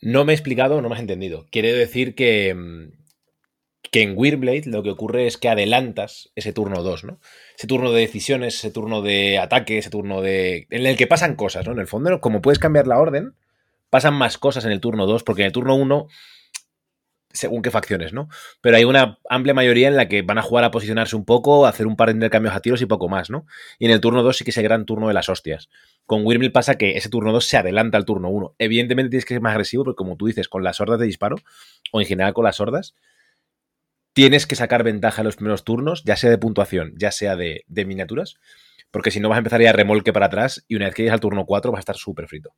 No 0.02 0.26
me 0.26 0.34
he 0.34 0.36
explicado, 0.36 0.82
no 0.82 0.90
me 0.90 0.96
has 0.96 1.02
entendido. 1.02 1.46
Quiere 1.52 1.72
decir 1.72 2.16
que, 2.16 2.54
mm, 2.54 2.92
que 3.92 4.02
en 4.02 4.18
Weirblade 4.18 4.64
lo 4.66 4.84
que 4.84 4.90
ocurre 4.90 5.26
es 5.26 5.38
que 5.38 5.48
adelantas 5.48 6.30
ese 6.36 6.52
turno 6.52 6.84
2, 6.84 7.06
¿no? 7.06 7.22
Ese 7.58 7.66
turno 7.66 7.94
de 7.94 8.02
decisiones, 8.02 8.56
ese 8.56 8.72
turno 8.72 9.02
de 9.02 9.38
ataque, 9.38 9.78
ese 9.78 9.90
turno 9.90 10.22
de. 10.22 10.68
en 10.70 10.86
el 10.86 10.98
que 10.98 11.08
pasan 11.08 11.38
cosas, 11.38 11.66
¿no? 11.66 11.72
En 11.72 11.80
el 11.80 11.88
fondo, 11.88 12.20
como 12.20 12.42
puedes 12.42 12.60
cambiar 12.60 12.88
la 12.88 13.00
orden, 13.00 13.36
pasan 13.90 14.16
más 14.16 14.38
cosas 14.38 14.66
en 14.66 14.74
el 14.74 14.82
turno 14.82 15.06
2, 15.06 15.24
porque 15.24 15.44
en 15.44 15.48
el 15.48 15.54
turno 15.54 15.76
1, 15.76 16.08
según 17.32 17.62
qué 17.62 17.72
facciones, 17.72 18.14
¿no? 18.14 18.30
Pero 18.62 18.78
hay 18.78 18.84
una 18.84 19.20
amplia 19.30 19.54
mayoría 19.54 19.88
en 19.88 19.96
la 19.96 20.08
que 20.08 20.22
van 20.22 20.38
a 20.38 20.42
jugar 20.42 20.64
a 20.64 20.72
posicionarse 20.72 21.16
un 21.16 21.26
poco, 21.26 21.66
hacer 21.66 21.88
un 21.88 21.96
par 21.96 22.10
de 22.10 22.16
intercambios 22.16 22.56
a 22.56 22.62
tiros 22.62 22.82
y 22.82 22.86
poco 22.86 23.10
más, 23.10 23.30
¿no? 23.30 23.46
Y 23.80 23.86
en 23.86 23.92
el 23.92 24.02
turno 24.02 24.24
2 24.24 24.38
sí 24.38 24.44
que 24.44 24.52
ese 24.52 24.62
gran 24.62 24.86
turno 24.86 25.08
de 25.08 25.14
las 25.14 25.30
hostias. 25.30 25.70
Con 26.06 26.26
Wyrmil 26.26 26.52
pasa 26.52 26.76
que 26.78 26.98
ese 26.98 27.10
turno 27.10 27.32
2 27.32 27.46
se 27.46 27.58
adelanta 27.58 27.98
al 27.98 28.06
turno 28.06 28.30
1. 28.30 28.56
Evidentemente 28.58 29.10
tienes 29.10 29.26
que 29.26 29.36
ser 29.36 29.42
más 29.42 29.52
agresivo, 29.52 29.84
porque 29.84 29.98
como 29.98 30.18
tú 30.18 30.28
dices, 30.28 30.48
con 30.48 30.64
las 30.64 30.80
hordas 30.80 31.00
de 31.00 31.06
disparo, 31.06 31.36
o 31.92 32.02
en 32.02 32.08
general 32.08 32.34
con 32.34 32.46
las 32.46 32.60
hordas, 32.60 32.96
tienes 34.14 34.48
que 34.48 34.56
sacar 34.56 34.84
ventaja 34.84 35.22
en 35.22 35.26
los 35.26 35.36
primeros 35.36 35.64
turnos, 35.64 36.04
ya 36.04 36.16
sea 36.16 36.30
de 36.30 36.38
puntuación, 36.38 36.94
ya 36.98 37.12
sea 37.12 37.36
de, 37.36 37.64
de 37.68 37.86
miniaturas, 37.86 38.36
porque 38.90 39.12
si 39.12 39.20
no 39.20 39.30
vas 39.30 39.36
a 39.36 39.40
empezar 39.40 39.62
ya 39.62 39.70
a 39.70 39.74
remolque 39.74 40.14
para 40.14 40.28
atrás 40.28 40.66
y 40.68 40.76
una 40.76 40.86
vez 40.86 40.96
que 40.96 41.04
llegues 41.04 41.14
al 41.14 41.20
turno 41.20 41.46
4 41.46 41.72
vas 41.72 41.80
a 41.80 41.82
estar 41.82 41.98
súper 41.98 42.28
frito. 42.28 42.56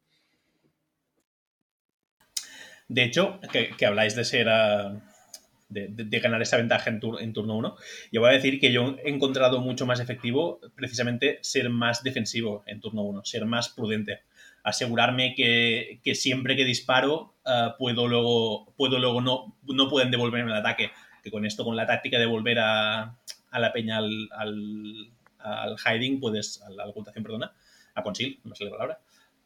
De 2.90 3.04
hecho, 3.04 3.40
que, 3.54 3.70
que 3.78 3.86
habláis 3.86 4.16
de 4.16 4.26
ser. 4.26 4.50
ah, 4.50 4.94
de, 5.70 6.20
ganar 6.20 6.42
esa 6.42 6.58
ventaja 6.58 6.90
en, 6.90 7.00
tur- 7.00 7.22
en 7.22 7.32
turno 7.32 7.56
1, 7.56 7.76
yo 8.12 8.22
voy 8.22 8.32
a 8.32 8.34
decir 8.34 8.60
que 8.60 8.72
yo 8.72 8.96
he 9.06 9.10
encontrado 9.12 9.60
mucho 9.62 9.86
más 9.86 10.00
efectivo 10.00 10.60
precisamente 10.76 11.38
ser 11.44 11.70
más 11.70 12.02
defensivo 12.02 12.64
en 12.66 12.82
turno 12.82 13.04
1, 13.04 13.24
ser 13.24 13.46
más 13.46 13.70
prudente. 13.70 14.22
Asegurarme 14.64 15.36
que, 15.36 16.00
siempre 16.16 16.56
que 16.56 16.66
disparo 16.66 17.36
ah, 17.46 17.76
puedo 17.78 18.08
luego, 18.08 18.74
puedo 18.78 18.98
luego 18.98 19.22
no, 19.22 19.56
no 19.68 19.88
pueden 19.90 20.10
devolverme 20.12 20.50
el 20.52 20.58
ataque. 20.58 20.90
Que 21.24 21.30
con 21.30 21.46
esto, 21.46 21.64
con 21.64 21.76
la 21.76 21.86
táctica 21.86 22.18
de 22.18 22.26
volver 22.26 22.58
a, 22.60 23.16
a 23.52 23.60
la 23.60 23.72
peña 23.72 23.98
al, 24.00 24.28
al, 24.32 25.12
hiding, 25.78 26.20
puedes. 26.20 26.62
a 26.64 26.70
la 26.72 26.88
ocultación, 26.88 27.24
perdona, 27.24 27.54
a 27.94 28.02
conceal, 28.02 28.38
no 28.44 28.56
sale 28.56 28.72
la 28.72 28.78
palabra. 28.78 29.00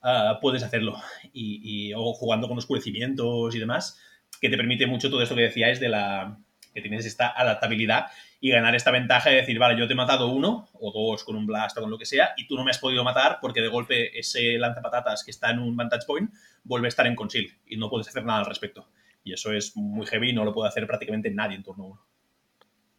Ah, 0.03 0.37
puedes 0.41 0.61
hacerlo. 0.63 0.95
Y, 1.33 1.89
y- 1.89 1.93
o 1.95 2.13
jugando 2.13 2.47
con 2.47 2.57
oscurecimientos 2.57 3.55
y 3.55 3.59
demás, 3.59 3.99
que 4.41 4.49
te 4.49 4.57
permite 4.57 4.85
mucho 4.87 5.09
todo 5.09 5.21
esto 5.21 5.35
que 5.35 5.41
decíais 5.43 5.79
de 5.79 5.89
la 5.89 6.37
que 6.73 6.81
tienes 6.81 7.05
esta 7.05 7.27
adaptabilidad 7.39 8.07
y 8.41 8.49
ganar 8.49 8.73
esta 8.75 8.89
ventaja 8.89 9.29
de 9.29 9.35
decir, 9.37 9.59
vale, 9.59 9.79
yo 9.79 9.85
te 9.87 9.93
he 9.93 9.95
matado 9.95 10.27
uno 10.29 10.67
o 10.73 10.91
dos 10.91 11.23
con 11.23 11.35
un 11.35 11.45
blast 11.45 11.77
o 11.77 11.81
con 11.81 11.91
lo 11.91 11.99
que 11.99 12.05
sea 12.05 12.33
y 12.35 12.47
tú 12.47 12.55
no 12.55 12.63
me 12.63 12.71
has 12.71 12.79
podido 12.79 13.03
matar 13.03 13.37
porque 13.39 13.61
de 13.61 13.67
golpe 13.67 14.17
ese 14.19 14.57
lanzapatatas 14.57 15.23
que 15.23 15.29
está 15.29 15.51
en 15.51 15.59
un 15.59 15.77
vantage 15.77 16.07
point 16.07 16.31
vuelve 16.63 16.87
a 16.87 16.89
estar 16.89 17.05
en 17.05 17.15
conceal 17.15 17.45
y 17.67 17.77
no 17.77 17.89
puedes 17.91 18.07
hacer 18.07 18.25
nada 18.25 18.39
al 18.39 18.45
respecto. 18.47 18.89
Y 19.23 19.33
eso 19.33 19.53
es 19.53 19.77
muy 19.77 20.07
heavy 20.07 20.31
y 20.31 20.33
no 20.33 20.43
lo 20.45 20.51
puede 20.51 20.67
hacer 20.67 20.87
prácticamente 20.87 21.29
nadie 21.29 21.55
en 21.57 21.63
turno 21.63 21.85
1. 21.85 22.01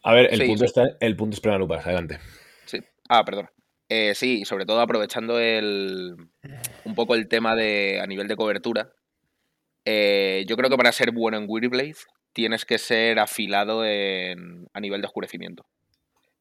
A 0.05 0.13
ver, 0.15 0.33
el, 0.33 0.39
Sí, 0.41 0.47
punto, 0.47 0.61
sí. 0.61 0.67
está, 0.67 0.85
el 1.01 1.17
punto 1.17 1.37
es 1.37 1.59
Lupas, 1.59 1.85
adelante. 1.85 2.21
Sí. 2.67 2.79
Ah, 3.09 3.25
perdón. 3.25 3.51
Eh, 3.97 4.17
sí, 4.17 4.45
sobre 4.45 4.67
todo 4.67 4.81
aprovechando 4.81 5.39
el, 5.39 6.17
un 6.85 6.95
poco 6.97 7.15
el 7.15 7.29
tema 7.29 7.55
de 7.55 8.01
a 8.03 8.07
nivel 8.09 8.27
de 8.27 8.35
cobertura. 8.35 8.91
eh, 9.85 10.45
yo 10.49 10.57
creo 10.57 10.69
que 10.69 10.77
para 10.77 10.91
ser 10.91 11.13
bueno 11.13 11.37
en 11.37 11.47
Weirblade 11.49 11.95
tienes 12.33 12.65
que 12.65 12.79
ser 12.79 13.21
afilado 13.21 13.85
en, 13.85 14.67
a 14.73 14.81
nivel 14.81 15.01
de 15.01 15.07
oscurecimiento. 15.07 15.65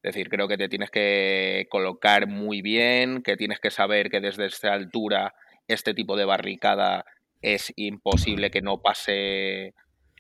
Es 0.02 0.16
decir, 0.16 0.30
creo 0.30 0.48
que 0.48 0.58
te 0.58 0.68
tienes 0.68 0.90
que 0.90 1.68
colocar 1.70 2.26
muy 2.26 2.64
bien, 2.64 3.22
que 3.22 3.38
tienes 3.38 3.60
que 3.60 3.70
saber 3.70 4.10
que 4.10 4.20
desde 4.20 4.48
esta 4.48 4.74
altura 4.74 5.36
este 5.68 5.94
tipo 5.94 6.18
de 6.18 6.26
barricada 6.26 7.06
es 7.44 7.72
imposible 7.76 8.50
que 8.50 8.64
no 8.64 8.82
pase 8.82 9.76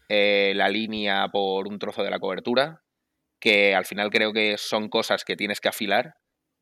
eh, 0.07 0.53
la 0.55 0.69
línea 0.69 1.29
por 1.29 1.67
un 1.67 1.79
trozo 1.79 2.03
de 2.03 2.11
la 2.11 2.19
cobertura, 2.19 2.83
que 3.39 3.73
al 3.73 3.85
final 3.85 4.11
creo 4.11 4.33
que 4.33 4.55
son 4.59 4.87
cosas 4.87 5.25
que 5.25 5.35
tienes 5.35 5.59
que 5.59 5.69
afilar, 5.69 6.13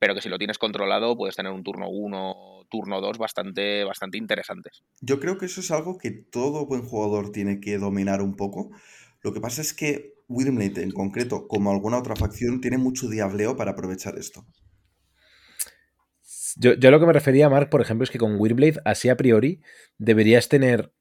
pero 0.01 0.15
que 0.15 0.21
si 0.21 0.29
lo 0.29 0.39
tienes 0.39 0.57
controlado 0.57 1.15
puedes 1.15 1.35
tener 1.35 1.51
un 1.51 1.61
turno 1.61 1.87
1, 1.87 2.65
turno 2.71 3.01
2 3.01 3.19
bastante, 3.19 3.83
bastante 3.83 4.17
interesantes. 4.17 4.81
Yo 4.99 5.19
creo 5.19 5.37
que 5.37 5.45
eso 5.45 5.61
es 5.61 5.69
algo 5.69 5.99
que 5.99 6.09
todo 6.09 6.65
buen 6.65 6.81
jugador 6.81 7.31
tiene 7.31 7.59
que 7.59 7.77
dominar 7.77 8.23
un 8.23 8.35
poco. 8.35 8.71
Lo 9.21 9.31
que 9.31 9.39
pasa 9.39 9.61
es 9.61 9.75
que 9.75 10.15
Wyrmlade 10.27 10.81
en 10.81 10.89
concreto, 10.89 11.47
como 11.47 11.69
alguna 11.69 11.99
otra 11.99 12.15
facción, 12.15 12.61
tiene 12.61 12.79
mucho 12.79 13.09
diableo 13.09 13.55
para 13.55 13.71
aprovechar 13.71 14.17
esto. 14.17 14.43
Yo, 16.55 16.73
yo 16.73 16.89
a 16.89 16.91
lo 16.91 16.99
que 16.99 17.05
me 17.05 17.13
refería, 17.13 17.47
Mark, 17.47 17.69
por 17.69 17.81
ejemplo, 17.81 18.03
es 18.03 18.09
que 18.09 18.17
con 18.17 18.39
Weirblade, 18.39 18.81
así 18.85 19.07
a 19.09 19.17
priori, 19.17 19.61
deberías 19.99 20.49
tener 20.49 20.91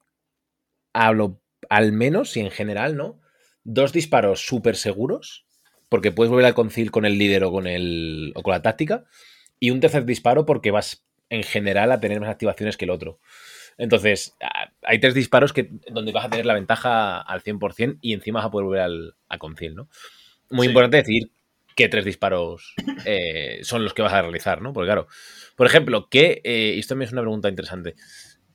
a 0.93 1.11
lo- 1.11 1.41
al 1.69 1.91
menos, 1.91 2.37
y 2.37 2.41
en 2.41 2.51
general, 2.51 2.95
¿no? 2.95 3.19
Dos 3.63 3.93
disparos 3.93 4.45
súper 4.45 4.75
seguros, 4.75 5.47
porque 5.91 6.13
puedes 6.13 6.31
volver 6.31 6.45
al 6.45 6.53
concil 6.55 6.89
con 6.89 7.05
el 7.05 7.17
líder 7.17 7.43
o 7.43 7.51
con, 7.51 7.67
el, 7.67 8.31
o 8.35 8.43
con 8.43 8.53
la 8.53 8.61
táctica, 8.61 9.03
y 9.59 9.71
un 9.71 9.81
tercer 9.81 10.05
disparo 10.05 10.45
porque 10.45 10.71
vas, 10.71 11.05
en 11.29 11.43
general, 11.43 11.91
a 11.91 11.99
tener 11.99 12.21
más 12.21 12.29
activaciones 12.29 12.77
que 12.77 12.85
el 12.85 12.91
otro. 12.91 13.19
Entonces, 13.77 14.37
hay 14.83 14.99
tres 14.99 15.13
disparos 15.13 15.53
que, 15.53 15.69
donde 15.91 16.13
vas 16.13 16.25
a 16.25 16.29
tener 16.29 16.45
la 16.45 16.53
ventaja 16.53 17.19
al 17.19 17.41
100% 17.41 17.97
y 18.01 18.13
encima 18.13 18.39
vas 18.39 18.47
a 18.47 18.51
poder 18.51 18.65
volver 18.65 18.81
al, 18.81 19.15
a 19.27 19.37
concil, 19.37 19.75
¿no? 19.75 19.89
Muy 20.49 20.67
Sí. 20.67 20.71
importante 20.71 20.97
decir 20.97 21.31
qué 21.75 21.89
tres 21.89 22.05
disparos 22.05 22.75
eh, 23.05 23.59
son 23.63 23.83
los 23.83 23.93
que 23.93 24.01
vas 24.01 24.13
a 24.13 24.21
realizar, 24.21 24.61
¿no? 24.61 24.73
Porque 24.73 24.87
claro, 24.87 25.07
por 25.57 25.67
ejemplo, 25.67 26.09
¿qué, 26.09 26.41
eh, 26.45 26.75
esto 26.77 26.95
me 26.95 27.05
es 27.05 27.11
una 27.11 27.21
pregunta 27.21 27.49
interesante, 27.49 27.95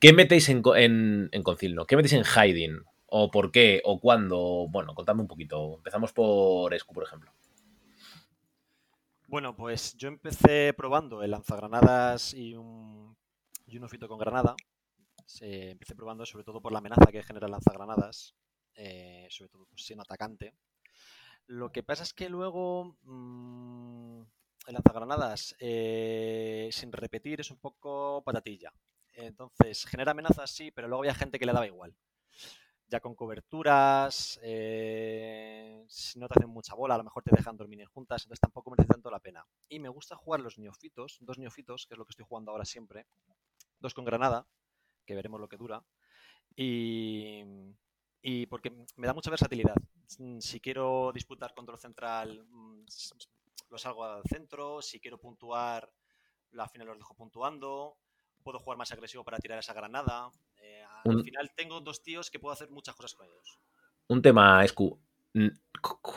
¿qué 0.00 0.12
metéis 0.12 0.48
en, 0.48 0.62
en, 0.76 1.28
en 1.32 1.42
concil, 1.42 1.74
no? 1.74 1.86
¿Qué 1.86 1.96
metéis 1.96 2.14
en 2.14 2.24
hiding? 2.24 2.80
¿O 3.06 3.30
por 3.30 3.52
qué? 3.52 3.80
¿O 3.84 4.00
cuándo? 4.00 4.66
Bueno, 4.68 4.94
contadme 4.94 5.22
un 5.22 5.28
poquito. 5.28 5.76
Empezamos 5.76 6.12
por 6.12 6.74
Escu, 6.74 6.92
por 6.92 7.04
ejemplo. 7.04 7.32
Bueno, 9.28 9.56
pues 9.56 9.96
yo 9.96 10.08
empecé 10.08 10.72
probando 10.72 11.22
el 11.22 11.32
lanzagranadas 11.32 12.32
y 12.34 12.54
un, 12.54 13.16
y 13.66 13.76
un 13.76 13.84
ofito 13.84 14.08
con 14.08 14.18
granada. 14.18 14.54
Empecé 15.40 15.96
probando 15.96 16.24
sobre 16.24 16.44
todo 16.44 16.60
por 16.60 16.72
la 16.72 16.78
amenaza 16.78 17.10
que 17.10 17.22
genera 17.22 17.46
el 17.46 17.52
lanzagranadas, 17.52 18.34
eh, 18.74 19.26
sobre 19.30 19.48
todo 19.50 19.66
pues, 19.66 19.84
siendo 19.84 20.02
atacante. 20.02 20.54
Lo 21.46 21.70
que 21.70 21.82
pasa 21.82 22.04
es 22.04 22.12
que 22.12 22.28
luego 22.28 22.96
mm, 23.02 24.20
el 24.68 24.74
lanzagranadas, 24.74 25.56
eh, 25.58 26.68
sin 26.72 26.92
repetir, 26.92 27.40
es 27.40 27.50
un 27.50 27.58
poco 27.58 28.22
patatilla. 28.24 28.72
Entonces, 29.14 29.86
genera 29.86 30.12
amenazas, 30.12 30.50
sí, 30.50 30.70
pero 30.70 30.88
luego 30.88 31.02
había 31.02 31.14
gente 31.14 31.38
que 31.38 31.46
le 31.46 31.52
daba 31.52 31.66
igual. 31.66 31.94
Ya 32.88 33.00
con 33.00 33.16
coberturas, 33.16 34.38
eh, 34.44 35.84
si 35.88 36.20
no 36.20 36.28
te 36.28 36.34
hacen 36.38 36.48
mucha 36.50 36.74
bola, 36.76 36.94
a 36.94 36.98
lo 36.98 37.04
mejor 37.04 37.24
te 37.24 37.34
dejan 37.34 37.56
dormir 37.56 37.84
juntas, 37.86 38.22
entonces 38.22 38.40
tampoco 38.40 38.70
merece 38.70 38.86
tanto 38.88 39.10
la 39.10 39.18
pena. 39.18 39.44
Y 39.68 39.80
me 39.80 39.88
gusta 39.88 40.14
jugar 40.14 40.38
los 40.40 40.56
neofitos, 40.58 41.18
dos 41.20 41.36
neofitos, 41.38 41.86
que 41.86 41.94
es 41.94 41.98
lo 41.98 42.04
que 42.04 42.12
estoy 42.12 42.24
jugando 42.28 42.52
ahora 42.52 42.64
siempre. 42.64 43.06
Dos 43.80 43.94
con 43.94 44.04
granada, 44.04 44.46
que 45.06 45.14
veremos 45.16 45.40
lo 45.40 45.48
que 45.48 45.56
dura. 45.56 45.82
Y, 46.56 47.42
y 48.22 48.46
porque 48.46 48.70
me 48.96 49.06
da 49.06 49.14
mucha 49.14 49.30
versatilidad. 49.30 49.76
Mm, 50.18 50.38
Si 50.40 50.60
quiero 50.60 51.12
disputar 51.12 51.54
control 51.54 51.78
central, 51.78 52.46
mm, 52.48 52.84
lo 53.70 53.78
salgo 53.78 54.04
al 54.04 54.22
centro. 54.24 54.82
Si 54.82 55.00
quiero 55.00 55.18
puntuar, 55.18 55.90
al 56.58 56.68
final 56.70 56.88
los 56.88 56.98
dejo 56.98 57.14
puntuando. 57.14 57.98
Puedo 58.42 58.58
jugar 58.60 58.78
más 58.78 58.92
agresivo 58.92 59.24
para 59.24 59.38
tirar 59.38 59.58
esa 59.58 59.74
granada. 59.74 60.30
Eh, 60.62 60.82
al 61.04 61.16
Un- 61.16 61.24
final 61.24 61.50
tengo 61.56 61.80
dos 61.80 62.02
tíos 62.02 62.30
que 62.30 62.38
puedo 62.38 62.52
hacer 62.52 62.70
muchas 62.70 62.94
cosas 62.94 63.14
con 63.14 63.26
ellos. 63.26 63.58
Un 64.08 64.22
tema, 64.22 64.64
Escu. 64.64 65.00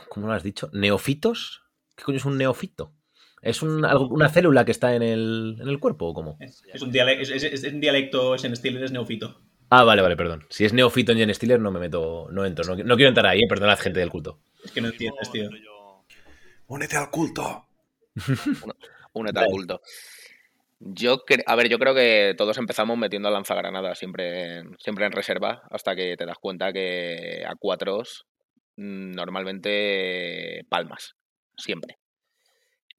¿Cómo 0.10 0.28
lo 0.28 0.34
has 0.34 0.44
dicho? 0.44 0.70
¿Neofitos? 0.74 1.64
¿Qué 1.96 2.04
coño 2.04 2.18
es 2.18 2.26
un 2.26 2.38
neofito? 2.38 2.94
¿Es 3.42 3.62
un- 3.62 3.84
algo- 3.86 4.08
una 4.08 4.30
célula 4.30 4.66
que 4.66 4.72
está 4.72 4.96
en 4.96 5.02
el, 5.02 5.58
en 5.62 5.68
el 5.68 5.80
cuerpo 5.80 6.08
o 6.08 6.14
cómo? 6.14 6.38
Es, 6.40 6.62
es 6.74 6.82
un, 6.82 6.92
diale- 6.92 7.22
es, 7.22 7.30
es- 7.30 7.44
es 7.44 7.64
un 7.74 7.80
dialecto, 7.80 8.36
es 8.36 8.44
en 8.44 8.54
estilo, 8.54 8.84
es 8.84 8.92
neofito. 8.92 9.42
Ah, 9.70 9.84
vale, 9.84 10.02
vale, 10.02 10.16
perdón. 10.18 10.46
Si 10.50 10.66
es 10.66 10.74
neofito 10.74 11.12
en 11.12 11.20
Gen 11.20 11.34
Stealer, 11.34 11.60
no 11.60 11.72
me 11.72 11.80
meto, 11.80 12.28
no 12.32 12.46
entro. 12.46 12.64
No, 12.76 12.84
no 12.84 12.96
quiero 12.96 13.10
entrar 13.10 13.28
ahí, 13.28 13.40
eh, 13.44 13.48
perdonad, 13.48 13.78
gente 13.80 14.00
del 14.00 14.10
culto. 14.10 14.40
Es 14.64 14.72
que 14.72 14.82
no 14.82 14.88
entiendes, 14.90 15.32
tío. 15.32 15.50
Únete 16.68 16.98
al 16.98 17.10
culto. 17.12 17.68
Únete 19.14 19.40
al 19.40 19.48
culto. 19.48 19.82
Yo, 20.82 21.24
a 21.46 21.56
ver, 21.56 21.68
yo 21.70 21.78
creo 21.78 21.94
que 21.94 22.34
todos 22.38 22.58
empezamos 22.58 22.98
metiendo 22.98 23.30
lanzagranadas 23.30 24.00
siempre, 24.00 24.60
en- 24.60 24.78
siempre 24.80 25.06
en 25.06 25.12
reserva 25.12 25.62
hasta 25.72 25.96
que 25.96 26.16
te 26.18 26.26
das 26.26 26.38
cuenta 26.40 26.72
que 26.72 27.44
a 27.46 27.56
cuatros 27.56 28.26
mm, 28.78 29.12
normalmente 29.12 30.66
palmas, 30.70 31.16
siempre. 31.58 31.98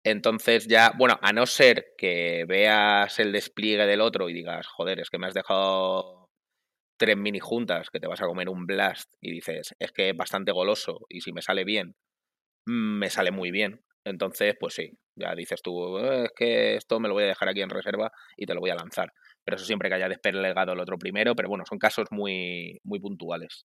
Entonces 0.04 0.66
ya, 0.66 0.92
bueno, 0.96 1.18
a 1.22 1.32
no 1.32 1.46
ser 1.46 1.88
que 1.98 2.44
veas 2.48 3.18
el 3.18 3.32
despliegue 3.32 3.86
del 3.86 4.00
otro 4.00 4.28
y 4.30 4.32
digas, 4.34 4.66
joder, 4.66 5.00
es 5.00 5.10
que 5.10 5.18
me 5.18 5.26
has 5.26 5.34
dejado 5.34 6.30
tres 6.98 7.16
mini 7.16 7.40
juntas, 7.40 7.90
que 7.90 8.00
te 8.00 8.08
vas 8.08 8.22
a 8.22 8.26
comer 8.26 8.48
un 8.50 8.66
blast 8.66 9.12
y 9.20 9.32
dices, 9.32 9.74
es 9.78 9.92
que 9.92 10.10
es 10.10 10.16
bastante 10.16 10.52
goloso 10.52 11.00
y 11.08 11.22
si 11.22 11.32
me 11.32 11.42
sale 11.42 11.64
bien, 11.64 11.96
mm, 12.66 12.98
me 12.98 13.10
sale 13.10 13.30
muy 13.32 13.50
bien. 13.52 13.82
Entonces, 14.04 14.54
pues 14.58 14.74
sí, 14.74 14.90
ya 15.16 15.34
dices 15.34 15.60
tú, 15.62 15.98
"Eh, 15.98 16.24
es 16.26 16.32
que 16.36 16.76
esto 16.76 17.00
me 17.00 17.08
lo 17.08 17.14
voy 17.14 17.24
a 17.24 17.26
dejar 17.28 17.48
aquí 17.48 17.60
en 17.62 17.70
reserva 17.70 18.10
y 18.36 18.46
te 18.46 18.54
lo 18.54 18.60
voy 18.60 18.70
a 18.70 18.74
lanzar. 18.76 19.12
Pero 19.44 19.56
eso 19.56 19.66
siempre 19.66 19.88
que 19.88 19.96
haya 19.96 20.08
desplegado 20.08 20.72
el 20.72 20.80
otro 20.80 20.98
primero, 20.98 21.34
pero 21.34 21.48
bueno, 21.48 21.64
son 21.68 21.78
casos 21.78 22.06
muy, 22.10 22.80
muy 22.84 23.00
puntuales. 23.00 23.66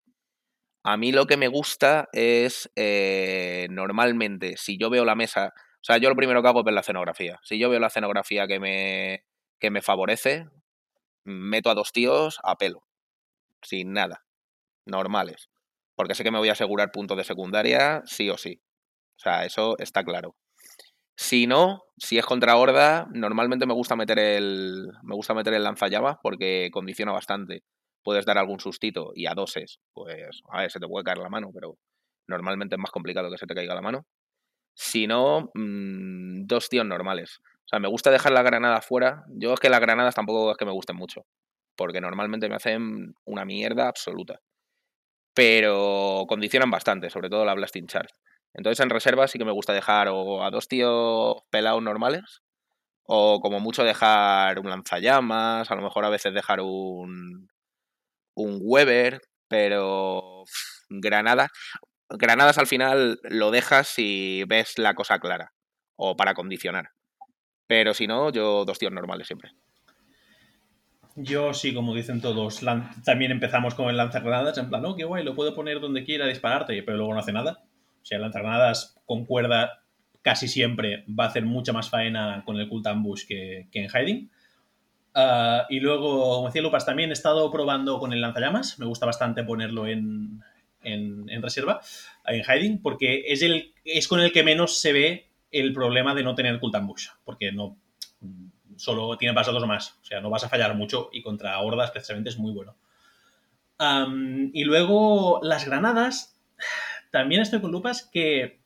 A 0.84 0.98
mí 0.98 1.12
lo 1.14 1.26
que 1.28 1.38
me 1.38 1.48
gusta 1.48 2.10
es, 2.14 2.70
eh, 2.76 3.68
normalmente, 3.70 4.58
si 4.58 4.78
yo 4.78 4.90
veo 4.90 5.06
la 5.06 5.16
mesa, 5.16 5.54
o 5.56 5.84
sea, 5.84 5.98
yo 5.98 6.10
lo 6.10 6.16
primero 6.16 6.42
que 6.42 6.48
hago 6.50 6.60
es 6.60 6.66
ver 6.66 6.74
la 6.74 6.82
escenografía. 6.82 7.40
Si 7.44 7.58
yo 7.60 7.70
veo 7.70 7.80
la 7.80 7.88
escenografía 7.88 8.48
que 8.48 8.60
me, 8.60 9.24
que 9.60 9.72
me 9.72 9.82
favorece, 9.82 10.48
meto 11.26 11.70
a 11.72 11.76
dos 11.76 11.92
tíos 11.94 12.40
a 12.44 12.58
pelo, 12.58 12.84
sin 13.64 13.94
nada, 13.94 14.26
normales. 14.86 15.50
Porque 15.96 16.16
sé 16.16 16.24
que 16.24 16.32
me 16.32 16.40
voy 16.40 16.50
a 16.50 16.54
asegurar 16.54 16.92
puntos 16.92 17.18
de 17.18 17.24
secundaria, 17.26 18.04
sí 18.06 18.30
o 18.30 18.38
sí. 18.38 18.62
O 19.18 19.20
sea, 19.20 19.46
eso 19.46 19.78
está 19.80 20.04
claro. 20.04 20.36
Si 21.16 21.48
no, 21.48 21.84
si 21.98 22.18
es 22.18 22.26
contra 22.26 22.58
horda, 22.58 23.08
normalmente 23.12 23.66
me 23.66 23.74
gusta 23.74 23.96
meter 23.96 24.20
el. 24.20 24.90
Me 25.04 25.16
gusta 25.16 25.34
meter 25.34 25.54
el 25.54 25.64
lanzallamas 25.64 26.18
porque 26.22 26.70
condiciona 26.72 27.12
bastante. 27.12 27.64
Puedes 28.04 28.26
dar 28.26 28.38
algún 28.38 28.60
sustito 28.60 29.12
y 29.16 29.28
a 29.28 29.34
doses, 29.34 29.80
pues, 29.94 30.42
a 30.50 30.62
ver, 30.62 30.72
se 30.72 30.80
te 30.80 30.88
puede 30.88 31.06
caer 31.06 31.20
la 31.20 31.30
mano, 31.30 31.52
pero 31.54 31.78
normalmente 32.28 32.76
es 32.76 32.80
más 32.80 32.92
complicado 32.92 33.30
que 33.32 33.38
se 33.38 33.46
te 33.48 33.56
caiga 33.56 33.76
la 33.76 33.82
mano. 33.82 34.06
Si 34.76 35.08
no, 35.08 35.52
mm, 35.54 36.46
dos 36.46 36.70
tíos 36.70 36.86
normales. 36.86 37.40
O 37.66 37.68
sea, 37.68 37.80
me 37.80 37.88
gusta 37.88 38.12
dejar 38.12 38.34
la 38.34 38.44
granada 38.44 38.82
fuera. 38.82 39.24
Yo 39.30 39.54
es 39.54 39.60
que 39.60 39.70
las 39.70 39.80
granadas 39.82 40.16
tampoco 40.16 40.52
es 40.52 40.58
que 40.58 40.66
me 40.66 40.72
gusten 40.72 40.96
mucho. 40.98 41.26
Porque 41.76 42.02
normalmente 42.02 42.50
me 42.50 42.56
hacen 42.56 43.16
una 43.26 43.46
mierda 43.46 43.88
absoluta. 43.88 44.40
Pero 45.34 46.26
condicionan 46.28 46.72
bastante, 46.72 47.10
sobre 47.10 47.30
todo 47.30 47.46
la 47.46 47.56
Blasting 47.56 47.88
Charge. 47.88 48.14
Entonces 48.54 48.84
en 48.84 48.90
reserva 48.90 49.28
sí 49.28 49.38
que 49.38 49.46
me 49.46 49.52
gusta 49.52 49.74
dejar 49.74 50.08
o 50.10 50.44
a 50.44 50.52
dos 50.52 50.68
tíos 50.68 51.38
pelados 51.50 51.82
normales, 51.82 52.44
o 53.06 53.40
como 53.42 53.60
mucho 53.60 53.84
dejar 53.84 54.60
un 54.60 54.70
lanzallamas, 54.70 55.70
a 55.70 55.76
lo 55.76 55.82
mejor 55.82 56.06
a 56.06 56.10
veces 56.10 56.34
dejar 56.34 56.62
un, 56.62 57.50
un 58.36 58.60
Weber, 58.62 59.22
pero 59.48 60.44
pff, 60.46 60.86
granadas. 60.90 61.50
Al 62.58 62.68
final 62.68 63.20
lo 63.24 63.52
dejas 63.52 63.88
si 63.88 64.44
ves 64.48 64.78
la 64.78 64.94
cosa 64.94 65.20
clara, 65.20 65.52
o 65.96 66.16
para 66.16 66.34
condicionar. 66.34 66.90
Pero 67.68 67.94
si 67.94 68.08
no, 68.08 68.32
yo 68.32 68.66
dos 68.66 68.78
tíos 68.78 68.92
normales 68.92 69.28
siempre. 69.28 69.52
Yo 71.16 71.54
sí, 71.54 71.74
como 71.74 71.94
dicen 71.94 72.22
todos, 72.22 72.62
también 73.06 73.32
empezamos 73.32 73.76
con 73.76 73.90
el 73.90 73.98
lanzagranadas, 73.98 74.58
en 74.58 74.70
plan, 74.70 74.84
oh, 74.86 74.96
qué 74.96 75.04
guay, 75.04 75.24
lo 75.24 75.36
puedo 75.36 75.54
poner 75.54 75.80
donde 75.80 76.04
quiera 76.04 76.26
dispararte, 76.26 76.82
pero 76.84 76.98
luego 76.98 77.14
no 77.14 77.20
hace 77.20 77.34
nada. 77.34 77.64
O 78.04 78.06
sea, 78.06 78.18
el 78.18 78.22
lanzagranadas 78.24 78.98
con 79.06 79.26
cuerda 79.26 79.84
casi 80.22 80.48
siempre 80.48 81.06
va 81.10 81.26
a 81.26 81.28
hacer 81.28 81.46
mucha 81.46 81.74
más 81.74 81.90
faena 81.90 82.44
con 82.46 82.58
el 82.58 82.70
Cult 82.70 82.88
Ambush 82.88 83.26
que, 83.28 83.68
que 83.72 83.84
en 83.84 83.90
Hiding. 83.90 84.32
Ah, 85.16 85.66
y 85.70 85.80
luego, 85.80 86.36
como 86.36 86.48
decía 86.48 86.62
Lupas, 86.62 86.86
también 86.86 87.10
he 87.10 87.14
estado 87.14 87.52
probando 87.52 88.00
con 88.00 88.14
el 88.14 88.22
lanzallamas. 88.22 88.80
Me 88.80 88.86
gusta 88.86 89.06
bastante 89.06 89.44
ponerlo 89.44 89.88
en, 89.88 90.42
en- 90.84 91.42
reserva, 91.42 91.82
en 92.26 92.44
Hiding, 92.44 92.82
porque 92.82 93.26
es, 93.28 93.42
el, 93.42 93.74
es 93.84 94.08
con 94.08 94.22
el 94.22 94.32
que 94.32 94.44
menos 94.44 94.80
se 94.80 94.94
ve 94.94 95.28
el 95.52 95.74
problema 95.74 96.16
de 96.16 96.24
no 96.24 96.36
tener 96.36 96.60
Cult 96.60 96.76
Ambush, 96.76 97.08
porque 97.26 97.52
no 97.52 97.78
solo 98.76 99.18
tiene 99.18 99.36
pasados 99.36 99.66
más, 99.68 100.00
o 100.02 100.06
sea, 100.06 100.20
no 100.20 100.30
vas 100.32 100.44
a 100.44 100.50
fallar 100.50 100.76
mucho 100.76 101.10
y 101.14 101.22
contra 101.22 101.60
hordas 101.60 101.92
precisamente 101.92 102.30
es 102.30 102.38
muy 102.40 102.52
bueno. 102.52 102.76
Y 104.54 104.64
luego 104.64 105.40
las 105.44 105.66
granadas, 105.66 106.40
también 107.14 107.42
estoy 107.42 107.62
con 107.62 107.72
lupas 107.72 108.10
que 108.12 108.62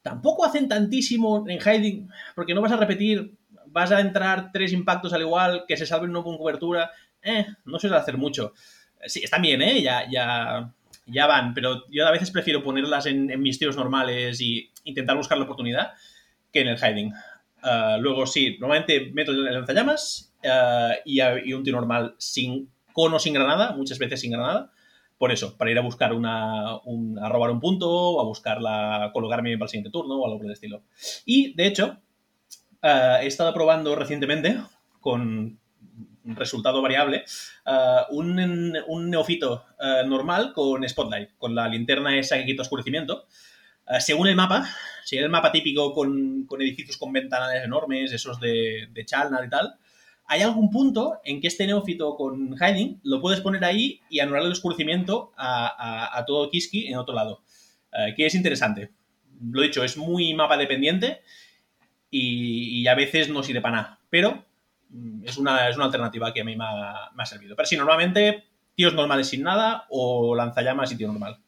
tampoco 0.00 0.46
hacen 0.46 0.68
tantísimo 0.70 1.44
en 1.46 1.60
hiding, 1.60 2.08
porque 2.34 2.54
no 2.54 2.62
vas 2.62 2.72
a 2.72 2.78
repetir, 2.78 3.34
vas 3.66 3.92
a 3.92 4.00
entrar 4.00 4.50
tres 4.52 4.72
impactos 4.72 5.12
al 5.12 5.20
igual, 5.20 5.64
que 5.68 5.76
se 5.76 5.84
salven 5.84 6.10
no 6.10 6.24
con 6.24 6.38
cobertura, 6.38 6.90
eh, 7.20 7.44
no 7.66 7.78
suele 7.78 7.96
hacer 7.96 8.16
mucho. 8.16 8.54
Sí, 9.04 9.20
están 9.22 9.42
bien, 9.42 9.60
¿eh? 9.60 9.82
Ya, 9.82 10.08
ya, 10.10 10.72
ya 11.04 11.26
van, 11.26 11.52
pero 11.52 11.84
yo 11.90 12.06
a 12.06 12.10
veces 12.10 12.30
prefiero 12.30 12.62
ponerlas 12.62 13.04
en, 13.04 13.38
mis 13.42 13.58
tiros 13.58 13.76
normales 13.76 14.40
y 14.40 14.70
intentar 14.84 15.18
buscar 15.18 15.36
la 15.36 15.44
oportunidad 15.44 15.92
que 16.50 16.62
en 16.62 16.68
el 16.68 16.78
hiding. 16.78 17.12
Uh, 17.62 18.00
luego 18.00 18.26
sí, 18.26 18.56
normalmente 18.60 19.10
meto 19.12 19.30
el 19.30 19.44
lanzallamas 19.44 20.32
uh, 20.42 20.94
y, 21.04 21.20
y, 21.20 21.52
un 21.52 21.62
tiro 21.62 21.80
normal 21.80 22.14
sin 22.16 22.70
con 22.94 23.12
o 23.12 23.18
sin 23.18 23.34
granada, 23.34 23.72
muchas 23.72 23.98
veces 23.98 24.20
sin 24.20 24.30
granada. 24.32 24.70
Por 25.18 25.32
eso, 25.32 25.56
para 25.56 25.70
ir 25.70 25.78
a 25.78 25.82
buscar 25.82 26.12
una, 26.12 26.78
un, 26.84 27.18
a 27.18 27.28
robar 27.28 27.50
un 27.50 27.60
punto 27.60 27.90
o 27.90 28.20
a 28.20 28.24
buscarla, 28.24 29.10
colocarme 29.12 29.56
para 29.56 29.66
el 29.66 29.70
siguiente 29.70 29.90
turno 29.90 30.16
o 30.16 30.26
algo 30.26 30.38
por 30.38 30.46
el 30.46 30.52
estilo. 30.52 30.82
Y 31.24 31.54
de 31.54 31.66
hecho, 31.66 31.98
uh, 32.82 33.22
he 33.22 33.26
estado 33.26 33.54
probando 33.54 33.94
recientemente 33.94 34.58
con 35.00 35.58
resultado 36.26 36.80
variable 36.80 37.24
un, 38.10 38.74
un, 38.88 39.10
neofito 39.10 39.66
normal 40.06 40.54
con 40.54 40.88
Spotlight, 40.88 41.36
con 41.36 41.54
la 41.54 41.68
linterna 41.68 42.18
esa 42.18 42.38
que 42.38 42.46
quita 42.46 42.62
oscurecimiento. 42.62 43.26
según 44.00 44.28
el 44.28 44.34
mapa, 44.34 44.66
si 45.04 45.18
el 45.18 45.28
mapa 45.28 45.52
típico 45.52 45.92
con, 45.92 46.46
con, 46.46 46.62
edificios 46.62 46.96
con 46.96 47.12
ventanales 47.12 47.62
enormes, 47.62 48.10
esos 48.12 48.40
de, 48.40 48.88
de 48.90 49.04
Chalna 49.04 49.44
y 49.44 49.50
tal, 49.50 49.76
hay 50.26 50.42
algún 50.42 50.70
punto 50.70 51.20
en 51.24 51.40
que 51.40 51.48
este 51.48 51.66
neófito 51.66 52.16
con 52.16 52.56
Hiding 52.56 53.00
lo 53.02 53.20
puedes 53.20 53.40
poner 53.40 53.64
ahí 53.64 54.00
y 54.08 54.20
anular 54.20 54.42
el 54.42 54.52
oscurecimiento 54.52 55.32
a, 55.36 56.24
todo 56.26 56.50
Kiski 56.50 56.86
en 56.86 56.96
otro 56.96 57.14
lado. 57.14 57.42
Uh, 57.92 58.14
que 58.16 58.26
es 58.26 58.34
interesante. 58.34 58.90
Lo 59.50 59.62
dicho, 59.62 59.84
es 59.84 59.96
muy 59.96 60.34
mapa 60.34 60.56
dependiente 60.56 61.20
y, 62.10 62.86
a 62.86 62.94
veces 62.94 63.28
no 63.28 63.42
sirve 63.42 63.60
para 63.60 63.76
nada. 63.76 63.98
Pero 64.10 64.44
mm, 64.88 65.24
es 65.24 65.36
una, 65.36 65.68
es 65.68 65.76
una 65.76 65.86
alternativa 65.86 66.32
que 66.32 66.40
a 66.40 66.44
mí 66.44 66.56
me 66.56 66.64
ha, 66.64 67.10
me 67.14 67.22
ha 67.22 67.26
servido. 67.26 67.54
Pero 67.54 67.66
sí, 67.66 67.76
normalmente 67.76 68.44
tíos 68.74 68.94
normales 68.94 69.28
sin 69.28 69.42
nada 69.42 69.86
o 69.90 70.34
lanzallamas 70.34 70.90
y 70.92 70.96
tío 70.96 71.08
normal. 71.08 71.38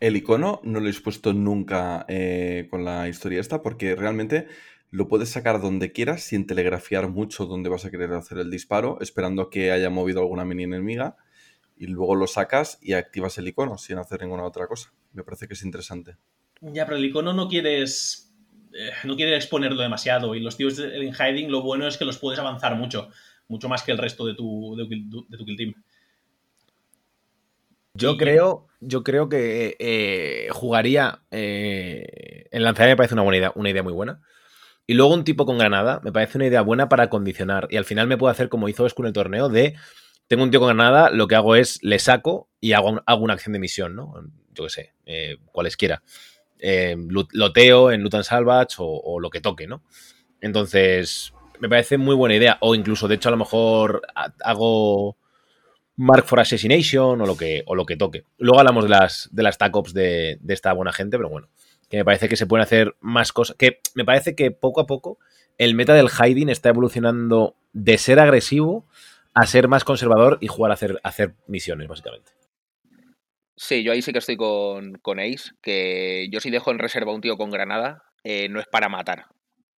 El 0.00 0.16
icono 0.16 0.60
no 0.64 0.80
lo 0.80 0.88
he 0.88 0.92
puesto 0.94 1.32
nunca 1.32 2.04
eh, 2.08 2.66
con 2.70 2.84
la 2.84 3.08
historia 3.08 3.40
esta 3.40 3.62
porque 3.62 3.94
realmente 3.94 4.48
lo 4.94 5.08
puedes 5.08 5.28
sacar 5.28 5.60
donde 5.60 5.90
quieras 5.90 6.22
sin 6.22 6.46
telegrafiar 6.46 7.08
mucho 7.08 7.46
dónde 7.46 7.68
vas 7.68 7.84
a 7.84 7.90
querer 7.90 8.12
hacer 8.12 8.38
el 8.38 8.48
disparo, 8.48 8.98
esperando 9.00 9.50
que 9.50 9.72
haya 9.72 9.90
movido 9.90 10.20
alguna 10.20 10.44
mini 10.44 10.62
enemiga 10.62 11.16
y 11.76 11.88
luego 11.88 12.14
lo 12.14 12.28
sacas 12.28 12.78
y 12.80 12.92
activas 12.92 13.36
el 13.38 13.48
icono 13.48 13.76
sin 13.76 13.98
hacer 13.98 14.22
ninguna 14.22 14.44
otra 14.44 14.68
cosa. 14.68 14.92
Me 15.12 15.24
parece 15.24 15.48
que 15.48 15.54
es 15.54 15.64
interesante. 15.64 16.16
Ya, 16.60 16.84
pero 16.84 16.96
el 16.96 17.04
icono 17.04 17.32
no 17.32 17.48
quieres 17.48 18.32
eh, 18.72 18.90
no 19.02 19.16
quieres 19.16 19.34
exponerlo 19.34 19.82
demasiado 19.82 20.36
y 20.36 20.40
los 20.40 20.56
tíos 20.56 20.78
en 20.78 21.12
hiding 21.12 21.50
lo 21.50 21.62
bueno 21.62 21.88
es 21.88 21.96
que 21.96 22.04
los 22.04 22.18
puedes 22.18 22.38
avanzar 22.38 22.76
mucho, 22.76 23.08
mucho 23.48 23.68
más 23.68 23.82
que 23.82 23.90
el 23.90 23.98
resto 23.98 24.24
de 24.24 24.34
tu, 24.34 24.76
de, 24.76 24.84
de 25.28 25.36
tu 25.36 25.44
kill 25.44 25.56
team. 25.56 25.74
Yo 27.94 28.16
creo, 28.16 28.68
yo 28.80 29.02
creo 29.02 29.28
que 29.28 29.76
eh, 29.80 30.48
jugaría. 30.52 31.22
Eh, 31.32 32.46
el 32.52 32.62
lanzador 32.62 32.90
me 32.90 32.96
parece 32.96 33.14
una 33.14 33.24
buena 33.24 33.38
idea, 33.38 33.52
una 33.56 33.70
idea 33.70 33.82
muy 33.82 33.92
buena. 33.92 34.22
Y 34.86 34.94
luego 34.94 35.14
un 35.14 35.24
tipo 35.24 35.46
con 35.46 35.58
granada 35.58 36.00
me 36.04 36.12
parece 36.12 36.38
una 36.38 36.46
idea 36.46 36.60
buena 36.62 36.88
para 36.88 37.08
condicionar. 37.08 37.68
Y 37.70 37.76
al 37.76 37.84
final 37.84 38.06
me 38.06 38.18
puedo 38.18 38.30
hacer 38.30 38.48
como 38.48 38.68
hizo 38.68 38.86
Escu 38.86 39.02
en 39.02 39.06
el 39.08 39.12
torneo 39.12 39.48
de 39.48 39.74
tengo 40.26 40.42
un 40.42 40.50
tío 40.50 40.60
con 40.60 40.68
granada, 40.68 41.10
lo 41.10 41.26
que 41.28 41.34
hago 41.36 41.54
es 41.54 41.82
le 41.82 41.98
saco 41.98 42.48
y 42.60 42.72
hago, 42.72 43.02
hago 43.06 43.22
una 43.24 43.34
acción 43.34 43.52
de 43.52 43.58
misión, 43.58 43.94
¿no? 43.94 44.14
Yo 44.52 44.64
qué 44.64 44.70
sé, 44.70 44.92
eh, 45.06 45.36
cualesquiera. 45.52 46.02
Eh, 46.58 46.96
loteo 47.32 47.90
en 47.90 48.02
Lutan 48.02 48.24
Salvage 48.24 48.76
o, 48.78 48.86
o 48.86 49.20
lo 49.20 49.28
que 49.28 49.40
toque, 49.42 49.66
¿no? 49.66 49.82
Entonces, 50.40 51.32
me 51.60 51.68
parece 51.68 51.98
muy 51.98 52.14
buena 52.14 52.34
idea. 52.36 52.58
O 52.60 52.74
incluso, 52.74 53.08
de 53.08 53.16
hecho, 53.16 53.28
a 53.28 53.32
lo 53.32 53.38
mejor 53.38 54.02
ha- 54.14 54.32
hago 54.44 55.16
Mark 55.96 56.24
for 56.24 56.40
Assassination 56.40 57.20
o 57.20 57.26
lo 57.26 57.36
que, 57.36 57.62
o 57.66 57.74
lo 57.74 57.84
que 57.86 57.96
toque. 57.96 58.24
Luego 58.38 58.58
hablamos 58.58 58.84
de 58.84 58.90
las, 58.90 59.28
de 59.32 59.42
las 59.42 59.58
TAC 59.58 59.76
Ops 59.76 59.94
de, 59.94 60.38
de 60.40 60.54
esta 60.54 60.72
buena 60.72 60.92
gente, 60.92 61.16
pero 61.16 61.28
bueno, 61.28 61.48
que 61.94 62.00
me 62.00 62.04
parece 62.04 62.28
que 62.28 62.36
se 62.36 62.46
pueden 62.46 62.64
hacer 62.64 62.96
más 63.00 63.32
cosas. 63.32 63.56
Que 63.56 63.80
me 63.94 64.04
parece 64.04 64.34
que 64.34 64.50
poco 64.50 64.80
a 64.80 64.86
poco 64.86 65.18
el 65.58 65.76
meta 65.76 65.94
del 65.94 66.10
hiding 66.10 66.48
está 66.48 66.70
evolucionando 66.70 67.54
de 67.72 67.98
ser 67.98 68.18
agresivo 68.18 68.84
a 69.32 69.46
ser 69.46 69.68
más 69.68 69.84
conservador 69.84 70.38
y 70.40 70.48
jugar 70.48 70.72
a 70.72 70.74
hacer, 70.74 71.00
hacer 71.04 71.34
misiones, 71.46 71.86
básicamente. 71.86 72.32
Sí, 73.56 73.84
yo 73.84 73.92
ahí 73.92 74.02
sí 74.02 74.12
que 74.12 74.18
estoy 74.18 74.36
con, 74.36 74.94
con 74.94 75.20
Ace, 75.20 75.52
que 75.62 76.28
yo 76.32 76.40
si 76.40 76.50
dejo 76.50 76.72
en 76.72 76.80
reserva 76.80 77.14
un 77.14 77.20
tío 77.20 77.36
con 77.36 77.50
granada, 77.50 78.02
eh, 78.24 78.48
no 78.48 78.58
es 78.58 78.66
para 78.66 78.88
matar. 78.88 79.26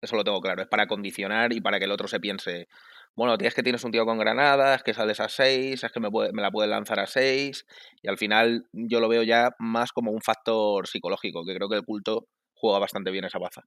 Eso 0.00 0.14
lo 0.14 0.22
tengo 0.22 0.40
claro, 0.40 0.62
es 0.62 0.68
para 0.68 0.86
condicionar 0.86 1.52
y 1.52 1.60
para 1.60 1.80
que 1.80 1.86
el 1.86 1.90
otro 1.90 2.06
se 2.06 2.20
piense, 2.20 2.68
bueno, 3.16 3.38
tío, 3.38 3.48
es 3.48 3.54
que 3.54 3.62
tienes 3.62 3.84
un 3.84 3.92
tío 3.92 4.04
con 4.04 4.18
granadas, 4.18 4.82
que 4.82 4.94
sales 4.94 5.20
a 5.20 5.28
6, 5.28 5.84
es 5.84 5.92
que 5.92 6.00
me, 6.00 6.08
la 6.42 6.50
puedes 6.50 6.70
lanzar 6.70 6.98
a 7.00 7.06
6, 7.06 7.64
y 8.02 8.08
al 8.08 8.18
final 8.18 8.66
yo 8.72 9.00
lo 9.00 9.08
veo 9.08 9.22
ya 9.22 9.50
más 9.58 9.92
como 9.92 10.10
un 10.10 10.20
factor 10.20 10.86
psicológico, 10.88 11.44
que 11.44 11.54
creo 11.54 11.68
que 11.68 11.76
el 11.76 11.84
culto 11.84 12.26
juega 12.54 12.78
bastante 12.78 13.10
bien 13.10 13.24
esa 13.24 13.38
baza. 13.38 13.62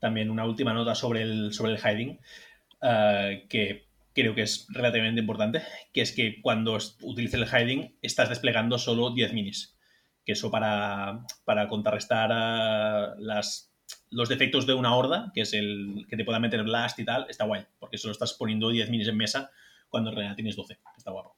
También 0.00 0.30
una 0.30 0.46
última 0.46 0.72
nota 0.72 0.94
sobre 0.94 1.22
el, 1.22 1.52
sobre 1.52 1.72
el 1.72 1.78
hiding, 1.78 2.20
eh, 2.82 3.46
que 3.50 3.86
creo 4.14 4.34
que 4.34 4.42
es 4.42 4.66
relativamente 4.70 5.20
importante, 5.20 5.62
que 5.92 6.00
es 6.00 6.12
que 6.12 6.40
cuando 6.40 6.76
es- 6.76 6.96
utilices 7.02 7.40
el 7.40 7.46
hiding 7.48 7.98
estás 8.02 8.28
desplegando 8.28 8.78
solo 8.78 9.10
10 9.10 9.32
minis. 9.32 9.76
Que 10.24 10.32
eso 10.32 10.50
para, 10.50 11.24
para 11.44 11.68
contrarrestar 11.68 12.30
eh, 12.32 13.14
las, 13.18 13.69
los 14.10 14.28
defectos 14.28 14.66
de 14.66 14.74
una 14.74 14.94
horda, 14.94 15.30
que 15.34 15.42
es 15.42 15.54
el 15.54 16.06
que 16.08 16.16
te 16.16 16.24
pueda 16.24 16.40
meter 16.40 16.62
blast 16.62 16.98
y 16.98 17.04
tal, 17.04 17.26
está 17.28 17.44
guay, 17.44 17.64
porque 17.78 17.98
solo 17.98 18.12
estás 18.12 18.34
poniendo 18.34 18.70
10 18.70 18.90
minis 18.90 19.08
en 19.08 19.16
mesa 19.16 19.50
cuando 19.88 20.10
en 20.10 20.16
realidad 20.16 20.36
tienes 20.36 20.56
12. 20.56 20.78
Está 20.96 21.10
guapo. 21.10 21.36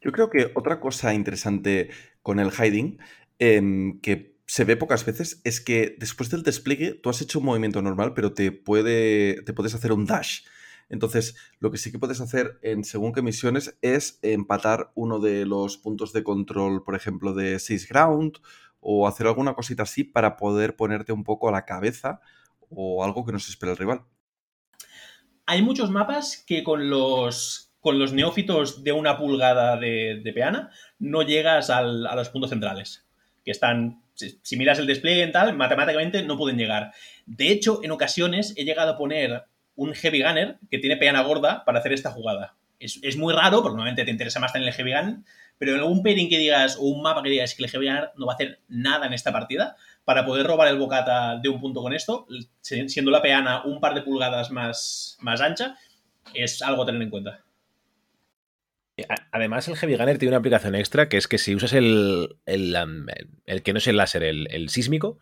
Yo 0.00 0.12
creo 0.12 0.30
que 0.30 0.52
otra 0.54 0.80
cosa 0.80 1.12
interesante 1.14 1.90
con 2.22 2.38
el 2.38 2.52
hiding, 2.52 2.98
em, 3.38 4.00
que 4.00 4.38
se 4.46 4.64
ve 4.64 4.76
pocas 4.76 5.04
veces, 5.04 5.40
es 5.44 5.60
que 5.60 5.96
después 5.98 6.30
del 6.30 6.42
despliegue 6.42 6.94
tú 6.94 7.10
has 7.10 7.20
hecho 7.20 7.38
un 7.38 7.46
movimiento 7.46 7.82
normal, 7.82 8.14
pero 8.14 8.32
te, 8.32 8.52
puede, 8.52 9.42
te 9.42 9.52
puedes 9.52 9.74
hacer 9.74 9.92
un 9.92 10.06
dash. 10.06 10.40
Entonces, 10.88 11.36
lo 11.58 11.70
que 11.70 11.76
sí 11.76 11.92
que 11.92 11.98
puedes 11.98 12.20
hacer 12.20 12.58
en 12.62 12.82
según 12.82 13.12
qué 13.12 13.20
misiones 13.20 13.76
es 13.82 14.18
empatar 14.22 14.90
uno 14.94 15.18
de 15.18 15.44
los 15.44 15.76
puntos 15.76 16.14
de 16.14 16.22
control, 16.22 16.82
por 16.82 16.94
ejemplo, 16.94 17.34
de 17.34 17.58
6 17.58 17.88
ground, 17.88 18.38
o 18.90 19.06
hacer 19.06 19.26
alguna 19.26 19.52
cosita 19.52 19.82
así 19.82 20.02
para 20.02 20.38
poder 20.38 20.74
ponerte 20.74 21.12
un 21.12 21.22
poco 21.22 21.46
a 21.46 21.52
la 21.52 21.66
cabeza 21.66 22.22
o 22.70 23.04
algo 23.04 23.26
que 23.26 23.32
no 23.32 23.38
se 23.38 23.50
espera 23.50 23.72
el 23.72 23.76
rival. 23.76 24.00
Hay 25.44 25.60
muchos 25.60 25.90
mapas 25.90 26.42
que 26.46 26.64
con 26.64 26.88
los, 26.88 27.74
con 27.80 27.98
los 27.98 28.14
neófitos 28.14 28.82
de 28.82 28.92
una 28.92 29.18
pulgada 29.18 29.76
de, 29.76 30.22
peana 30.34 30.70
no 30.98 31.20
llegas 31.20 31.68
a 31.68 31.82
los 31.82 32.30
puntos 32.30 32.48
centrales. 32.48 33.06
Que 33.44 33.50
están, 33.50 34.00
si, 34.14 34.56
miras 34.56 34.78
el 34.78 34.86
despliegue 34.86 35.22
y 35.22 35.32
tal, 35.32 35.54
matemáticamente 35.54 36.22
no 36.22 36.38
pueden 36.38 36.56
llegar. 36.56 36.92
De 37.26 37.50
hecho, 37.50 37.80
en 37.82 37.90
ocasiones 37.90 38.54
he 38.56 38.64
llegado 38.64 38.92
a 38.92 38.96
poner 38.96 39.44
un 39.74 39.92
Heavy 39.92 40.22
Gunner 40.22 40.58
que 40.70 40.78
tiene 40.78 40.96
peana 40.96 41.20
gorda 41.20 41.62
para 41.66 41.80
hacer 41.80 41.92
esta 41.92 42.10
jugada. 42.10 42.56
Es, 42.80 43.00
es 43.02 43.18
muy 43.18 43.34
raro, 43.34 43.60
porque 43.60 43.76
normalmente 43.76 44.06
te 44.06 44.10
interesa 44.10 44.40
más 44.40 44.54
tener 44.54 44.68
el 44.68 44.74
Heavy 44.74 44.94
Gun, 44.94 45.26
pero 45.58 45.72
en 45.74 45.78
algún 45.80 46.02
pairing 46.02 46.28
que 46.28 46.38
digas 46.38 46.76
o 46.76 46.82
un 46.82 47.02
mapa 47.02 47.22
que 47.22 47.30
digas 47.30 47.54
que 47.54 47.64
el 47.64 47.70
Gunner 47.70 48.10
no 48.16 48.26
va 48.26 48.32
a 48.32 48.36
hacer 48.36 48.60
nada 48.68 49.06
en 49.06 49.12
esta 49.12 49.32
partida, 49.32 49.76
para 50.04 50.24
poder 50.24 50.46
robar 50.46 50.68
el 50.68 50.78
bocata 50.78 51.36
de 51.36 51.48
un 51.48 51.60
punto 51.60 51.82
con 51.82 51.92
esto, 51.92 52.26
si- 52.60 52.88
siendo 52.88 53.10
la 53.10 53.20
peana 53.22 53.62
un 53.64 53.80
par 53.80 53.94
de 53.94 54.02
pulgadas 54.02 54.50
más, 54.50 55.18
más 55.20 55.40
ancha, 55.40 55.76
es 56.34 56.62
algo 56.62 56.82
a 56.82 56.86
tener 56.86 57.02
en 57.02 57.10
cuenta. 57.10 57.44
A- 59.08 59.28
Además, 59.32 59.68
el 59.68 59.76
Heavy 59.76 59.96
Gunner 59.96 60.18
tiene 60.18 60.30
una 60.30 60.38
aplicación 60.38 60.74
extra 60.74 61.08
que 61.08 61.16
es 61.18 61.28
que 61.28 61.38
si 61.38 61.54
usas 61.54 61.72
el, 61.72 62.36
el, 62.46 63.62
que 63.62 63.72
no 63.72 63.78
es 63.78 63.86
el 63.86 63.96
láser, 63.96 64.24
el, 64.24 64.68
sísmico, 64.70 65.18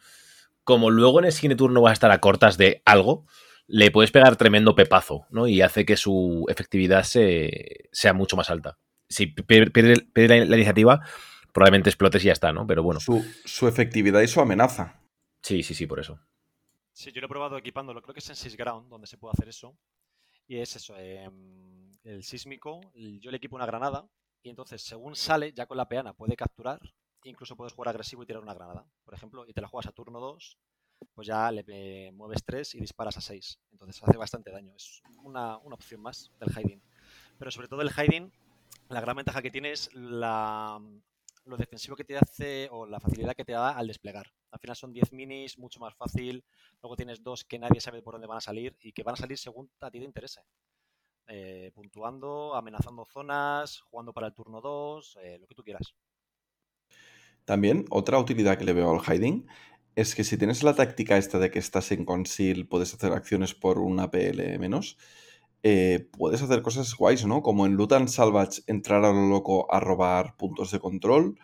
como 0.64 0.90
luego 0.90 1.18
en 1.18 1.26
el 1.26 1.32
siguiente 1.32 1.56
turno 1.56 1.82
vas 1.82 1.90
a 1.90 1.94
estar 1.94 2.10
a 2.10 2.20
cortas 2.20 2.56
de 2.56 2.82
algo, 2.84 3.26
le 3.66 3.90
puedes 3.90 4.12
pegar 4.12 4.36
tremendo 4.36 4.74
pepazo, 4.74 5.26
¿no? 5.30 5.46
Y 5.48 5.60
hace 5.60 5.84
que 5.84 5.96
su 5.96 6.46
efectividad 6.48 7.02
se, 7.04 7.88
sea 7.92 8.12
mucho 8.14 8.36
más 8.36 8.48
alta. 8.50 8.78
Si 9.08 9.26
pier- 9.26 9.72
pierde, 9.72 10.02
pierde 10.12 10.40
la, 10.40 10.44
la 10.46 10.56
iniciativa, 10.56 11.00
probablemente 11.52 11.90
explotes 11.90 12.22
y 12.22 12.26
ya 12.26 12.32
está, 12.32 12.52
¿no? 12.52 12.66
Pero 12.66 12.82
bueno, 12.82 13.00
Su, 13.00 13.24
su 13.44 13.68
efectividad 13.68 14.20
y 14.20 14.28
su 14.28 14.40
amenaza. 14.40 15.00
sí, 15.42 15.62
sí, 15.62 15.74
sí, 15.74 15.86
por 15.86 16.00
eso. 16.00 16.18
Sí, 16.92 17.12
yo 17.12 17.20
lo 17.20 17.26
he 17.26 17.28
probado 17.30 17.58
equipándolo, 17.58 18.00
creo 18.02 18.14
que 18.14 18.20
es 18.20 18.28
en 18.30 18.36
Sysground 18.36 18.88
donde 18.88 19.06
se 19.06 19.18
puede 19.18 19.32
hacer 19.32 19.48
eso. 19.48 19.76
Y 20.48 20.58
es 20.58 20.76
eso, 20.76 20.96
em, 20.96 21.90
el 22.04 22.22
sísmico, 22.22 22.80
yo 22.94 23.30
le 23.30 23.36
equipo 23.36 23.56
una 23.56 23.66
granada 23.66 24.08
y 24.42 24.48
entonces 24.50 24.80
según 24.82 25.16
sale, 25.16 25.52
ya 25.52 25.66
con 25.66 25.76
la 25.76 25.88
peana 25.88 26.12
puede 26.14 26.36
capturar, 26.36 26.80
incluso 27.24 27.56
puedes 27.56 27.72
jugar 27.72 27.88
agresivo 27.88 28.22
y 28.22 28.26
tirar 28.26 28.42
una 28.42 28.54
granada, 28.54 28.86
por 29.04 29.12
ejemplo, 29.14 29.44
y 29.46 29.52
te 29.52 29.60
la 29.60 29.66
juegas 29.68 29.88
a 29.88 29.92
turno 29.92 30.20
2, 30.20 30.56
pues 31.14 31.26
ya 31.26 31.50
le 31.50 31.64
eh, 31.66 32.12
mueves 32.12 32.44
3 32.44 32.74
y 32.76 32.80
disparas 32.80 33.16
a 33.16 33.20
6. 33.20 33.58
Entonces 33.72 34.00
hace 34.02 34.16
bastante 34.16 34.50
daño, 34.52 34.72
es 34.76 35.02
una, 35.24 35.58
una 35.58 35.74
opción 35.74 36.00
más 36.00 36.30
del 36.38 36.50
hiding. 36.54 36.80
Pero 37.38 37.50
sobre 37.50 37.66
todo 37.68 37.82
el 37.82 37.90
hiding, 37.90 38.32
la 38.88 39.00
gran 39.00 39.16
ventaja 39.16 39.42
que 39.42 39.50
tiene 39.50 39.72
es 39.72 39.92
lo 39.94 41.56
defensivo 41.56 41.96
que 41.96 42.04
te 42.04 42.16
hace 42.16 42.68
o 42.70 42.86
la 42.86 43.00
facilidad 43.00 43.34
que 43.34 43.44
te 43.44 43.52
da 43.52 43.70
al 43.70 43.86
desplegar. 43.86 44.26
Al 44.50 44.58
final 44.60 44.76
son 44.76 44.92
10 44.92 45.12
minis, 45.12 45.58
mucho 45.58 45.80
más 45.80 45.94
fácil. 45.94 46.44
Luego 46.82 46.96
tienes 46.96 47.22
dos 47.22 47.44
que 47.44 47.58
nadie 47.58 47.80
sabe 47.80 48.02
por 48.02 48.14
dónde 48.14 48.26
van 48.26 48.38
a 48.38 48.40
salir 48.40 48.76
y 48.80 48.92
que 48.92 49.02
van 49.02 49.14
a 49.14 49.18
salir 49.18 49.38
según 49.38 49.70
a 49.80 49.90
ti 49.90 49.98
te 49.98 50.04
interese. 50.04 50.42
Eh, 51.28 51.72
puntuando, 51.74 52.54
amenazando 52.54 53.04
zonas, 53.04 53.80
jugando 53.80 54.12
para 54.12 54.28
el 54.28 54.34
turno 54.34 54.60
2, 54.60 55.18
eh, 55.22 55.38
lo 55.40 55.46
que 55.46 55.54
tú 55.56 55.64
quieras. 55.64 55.94
También, 57.44 57.84
otra 57.90 58.18
utilidad 58.18 58.58
que 58.58 58.64
le 58.64 58.72
veo 58.72 58.90
al 58.90 59.00
hiding 59.00 59.48
es 59.96 60.14
que 60.14 60.24
si 60.24 60.36
tienes 60.36 60.62
la 60.62 60.74
táctica 60.74 61.16
esta 61.16 61.38
de 61.38 61.50
que 61.50 61.58
estás 61.58 61.90
en 61.90 62.04
conceal, 62.04 62.66
puedes 62.66 62.94
hacer 62.94 63.12
acciones 63.12 63.54
por 63.54 63.78
una 63.78 64.10
PL 64.10 64.58
menos, 64.58 64.98
eh, 65.68 66.08
puedes 66.16 66.40
hacer 66.42 66.62
cosas 66.62 66.94
guays, 66.94 67.26
¿no? 67.26 67.42
Como 67.42 67.66
en 67.66 67.72
Lutan 67.72 68.06
Salvage 68.06 68.62
entrar 68.68 69.04
a 69.04 69.10
lo 69.12 69.26
loco 69.26 69.66
a 69.74 69.80
robar 69.80 70.36
puntos 70.36 70.70
de 70.70 70.78
control, 70.78 71.40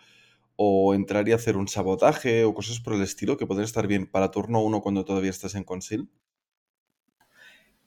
o 0.54 0.94
entrar 0.94 1.26
y 1.28 1.32
hacer 1.32 1.56
un 1.56 1.66
sabotaje, 1.66 2.44
o 2.44 2.54
cosas 2.54 2.78
por 2.78 2.94
el 2.94 3.02
estilo 3.02 3.36
que 3.36 3.48
pueden 3.48 3.64
estar 3.64 3.88
bien 3.88 4.06
para 4.06 4.30
turno 4.30 4.60
1 4.60 4.80
cuando 4.80 5.04
todavía 5.04 5.30
estás 5.30 5.56
en 5.56 5.64
conceal. 5.64 6.06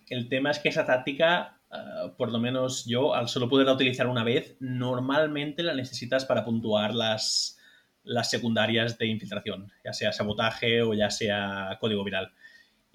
El 0.10 0.28
tema 0.28 0.52
es 0.52 0.60
que 0.60 0.68
esa 0.68 0.86
táctica, 0.86 1.62
eh, 1.72 2.12
por 2.18 2.30
lo 2.34 2.40
menos 2.40 2.84
yo, 2.86 3.16
al 3.16 3.30
solo 3.30 3.48
poderla 3.48 3.72
utilizar 3.72 4.08
una 4.08 4.26
vez, 4.26 4.58
normalmente 4.60 5.64
la 5.64 5.74
necesitas 5.74 6.26
para 6.26 6.44
puntuar 6.44 6.94
las, 6.94 7.58
las 8.04 8.30
secundarias 8.30 8.98
de 8.98 9.08
infiltración, 9.08 9.72
ya 9.86 9.94
sea 9.94 10.12
sabotaje 10.12 10.82
o 10.82 10.94
ya 10.94 11.10
sea 11.10 11.78
código 11.80 12.04
viral. 12.04 12.34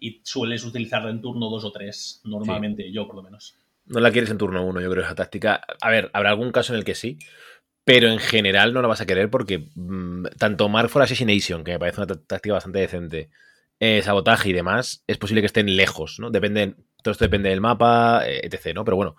Y 0.00 0.22
sueles 0.24 0.64
utilizarla 0.64 1.10
en 1.10 1.20
turno 1.20 1.50
2 1.50 1.62
o 1.64 1.72
3, 1.72 2.22
normalmente, 2.24 2.90
yo 2.90 3.06
por 3.06 3.16
lo 3.16 3.22
menos. 3.22 3.54
No 3.84 4.00
la 4.00 4.10
quieres 4.10 4.30
en 4.30 4.38
turno 4.38 4.64
1, 4.64 4.80
yo 4.80 4.90
creo, 4.90 5.04
esa 5.04 5.14
táctica. 5.14 5.62
A 5.80 5.90
ver, 5.90 6.10
habrá 6.14 6.30
algún 6.30 6.52
caso 6.52 6.72
en 6.72 6.78
el 6.78 6.84
que 6.84 6.94
sí, 6.94 7.18
pero 7.84 8.08
en 8.08 8.18
general 8.18 8.72
no 8.72 8.80
la 8.82 8.88
vas 8.88 9.00
a 9.00 9.06
querer 9.06 9.30
porque 9.30 9.68
mm, 9.74 10.24
tanto 10.38 10.68
Mark 10.68 10.88
for 10.88 11.02
Assassination, 11.02 11.64
que 11.64 11.72
me 11.72 11.78
parece 11.78 11.98
una 12.00 12.06
tá- 12.06 12.20
táctica 12.26 12.54
bastante 12.54 12.78
decente, 12.78 13.30
eh, 13.78 14.00
sabotaje 14.02 14.48
y 14.50 14.52
demás, 14.52 15.04
es 15.06 15.18
posible 15.18 15.42
que 15.42 15.46
estén 15.46 15.76
lejos, 15.76 16.18
¿no? 16.18 16.30
Depende, 16.30 16.76
todo 17.02 17.12
esto 17.12 17.24
depende 17.24 17.50
del 17.50 17.60
mapa, 17.60 18.22
eh, 18.26 18.40
etc., 18.44 18.74
¿no? 18.74 18.84
Pero 18.84 18.96
bueno, 18.96 19.16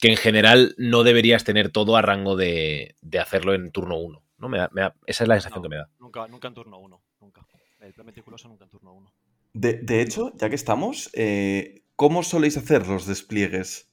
que 0.00 0.08
en 0.08 0.16
general 0.16 0.74
no 0.78 1.02
deberías 1.04 1.44
tener 1.44 1.70
todo 1.70 1.96
a 1.96 2.02
rango 2.02 2.34
de, 2.36 2.96
de 3.02 3.18
hacerlo 3.20 3.54
en 3.54 3.70
turno 3.72 3.98
1, 3.98 4.22
¿no? 4.38 4.48
Me 4.48 4.58
da- 4.58 4.70
me 4.72 4.80
da- 4.82 4.96
esa 5.06 5.24
es 5.24 5.28
la 5.28 5.34
sensación 5.36 5.58
No, 5.58 5.62
que 5.62 5.68
me 5.68 5.76
da. 5.76 5.88
Nunca, 6.00 6.26
nunca 6.28 6.48
en 6.48 6.54
turno 6.54 6.78
1, 6.78 7.02
nunca. 7.20 7.46
El 7.80 7.92
plan 7.92 8.06
meticuloso 8.06 8.48
nunca 8.48 8.64
en 8.64 8.70
turno 8.70 8.94
1. 8.94 9.12
De, 9.54 9.74
de 9.74 10.00
hecho, 10.02 10.32
ya 10.36 10.48
que 10.48 10.56
estamos, 10.56 11.10
eh, 11.14 11.82
¿cómo 11.96 12.22
soléis 12.24 12.56
hacer 12.56 12.86
los 12.88 13.06
despliegues? 13.06 13.88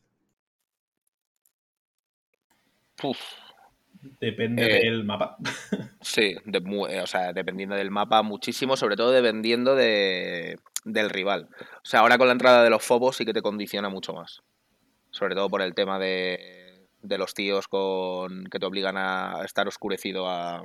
Uf, 3.03 3.19
Depende 4.19 4.65
Eh, 4.65 4.85
del 4.85 5.03
mapa. 5.03 5.37
sí, 6.01 6.35
de 6.45 6.57
eh, 6.89 7.01
o 7.01 7.07
sea, 7.07 7.33
dependiendo 7.33 7.75
del 7.75 7.91
mapa 7.91 8.23
muchísimo, 8.23 8.75
sobre 8.75 8.95
todo 8.95 9.11
dependiendo 9.11 9.75
de, 9.75 10.57
del 10.83 11.09
rival. 11.11 11.49
O 11.59 11.85
sea, 11.85 11.99
ahora 11.99 12.17
con 12.17 12.27
la 12.27 12.33
entrada 12.33 12.63
de 12.63 12.71
los 12.71 12.83
fobos 12.83 13.17
sí 13.17 13.25
que 13.25 13.33
te 13.33 13.43
condiciona 13.43 13.89
mucho 13.89 14.13
más. 14.13 14.41
Sobre 15.11 15.35
todo 15.35 15.49
por 15.49 15.61
el 15.61 15.75
tema 15.75 15.99
de, 15.99 16.87
de 17.01 17.17
los 17.19 17.33
tíos 17.35 17.67
con 17.67 18.45
que 18.45 18.59
te 18.59 18.65
obligan 18.65 18.97
a 18.97 19.43
estar 19.45 19.67
oscurecido 19.67 20.27
a, 20.27 20.63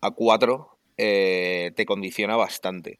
a 0.00 0.10
4, 0.10 0.78
te 0.96 1.84
condiciona 1.86 2.36
bastante. 2.36 2.98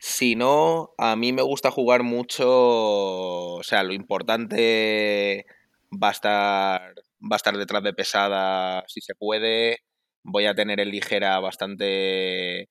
Si 0.00 0.36
no, 0.36 0.94
a 0.96 1.16
mí 1.16 1.32
me 1.32 1.42
gusta 1.42 1.70
jugar 1.72 2.02
mucho, 2.04 2.46
o 2.48 3.62
sea, 3.64 3.82
lo 3.82 3.92
importante 3.92 5.44
va 5.90 6.08
a 6.08 6.12
estar, 6.12 6.94
va 7.20 7.34
a 7.34 7.36
estar 7.36 7.56
detrás 7.56 7.82
de 7.82 7.92
pesada 7.92 8.84
si 8.86 9.00
se 9.00 9.14
puede. 9.16 9.78
Voy 10.22 10.46
a 10.46 10.54
tener 10.54 10.78
el 10.80 10.90
ligera 10.90 11.38
bastante 11.40 12.68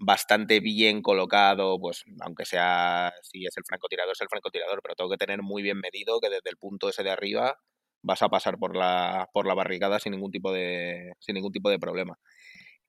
bastante 0.00 0.60
bien 0.60 1.02
colocado, 1.02 1.78
pues 1.80 2.04
aunque 2.20 2.44
sea 2.44 3.12
si 3.22 3.44
es 3.46 3.56
el 3.56 3.64
francotirador, 3.66 4.12
es 4.12 4.20
el 4.20 4.28
francotirador, 4.28 4.80
pero 4.82 4.94
tengo 4.94 5.10
que 5.10 5.16
tener 5.16 5.42
muy 5.42 5.62
bien 5.62 5.80
medido 5.80 6.20
que 6.20 6.28
desde 6.30 6.50
el 6.50 6.56
punto 6.56 6.88
ese 6.88 7.02
de 7.02 7.10
arriba 7.10 7.56
vas 8.02 8.22
a 8.22 8.28
pasar 8.28 8.58
por 8.58 8.76
la, 8.76 9.28
por 9.32 9.46
la 9.48 9.54
barricada 9.54 9.98
sin 9.98 10.12
ningún 10.12 10.30
tipo 10.30 10.52
de 10.52 11.14
sin 11.18 11.34
ningún 11.34 11.52
tipo 11.52 11.68
de 11.70 11.80
problema. 11.80 12.16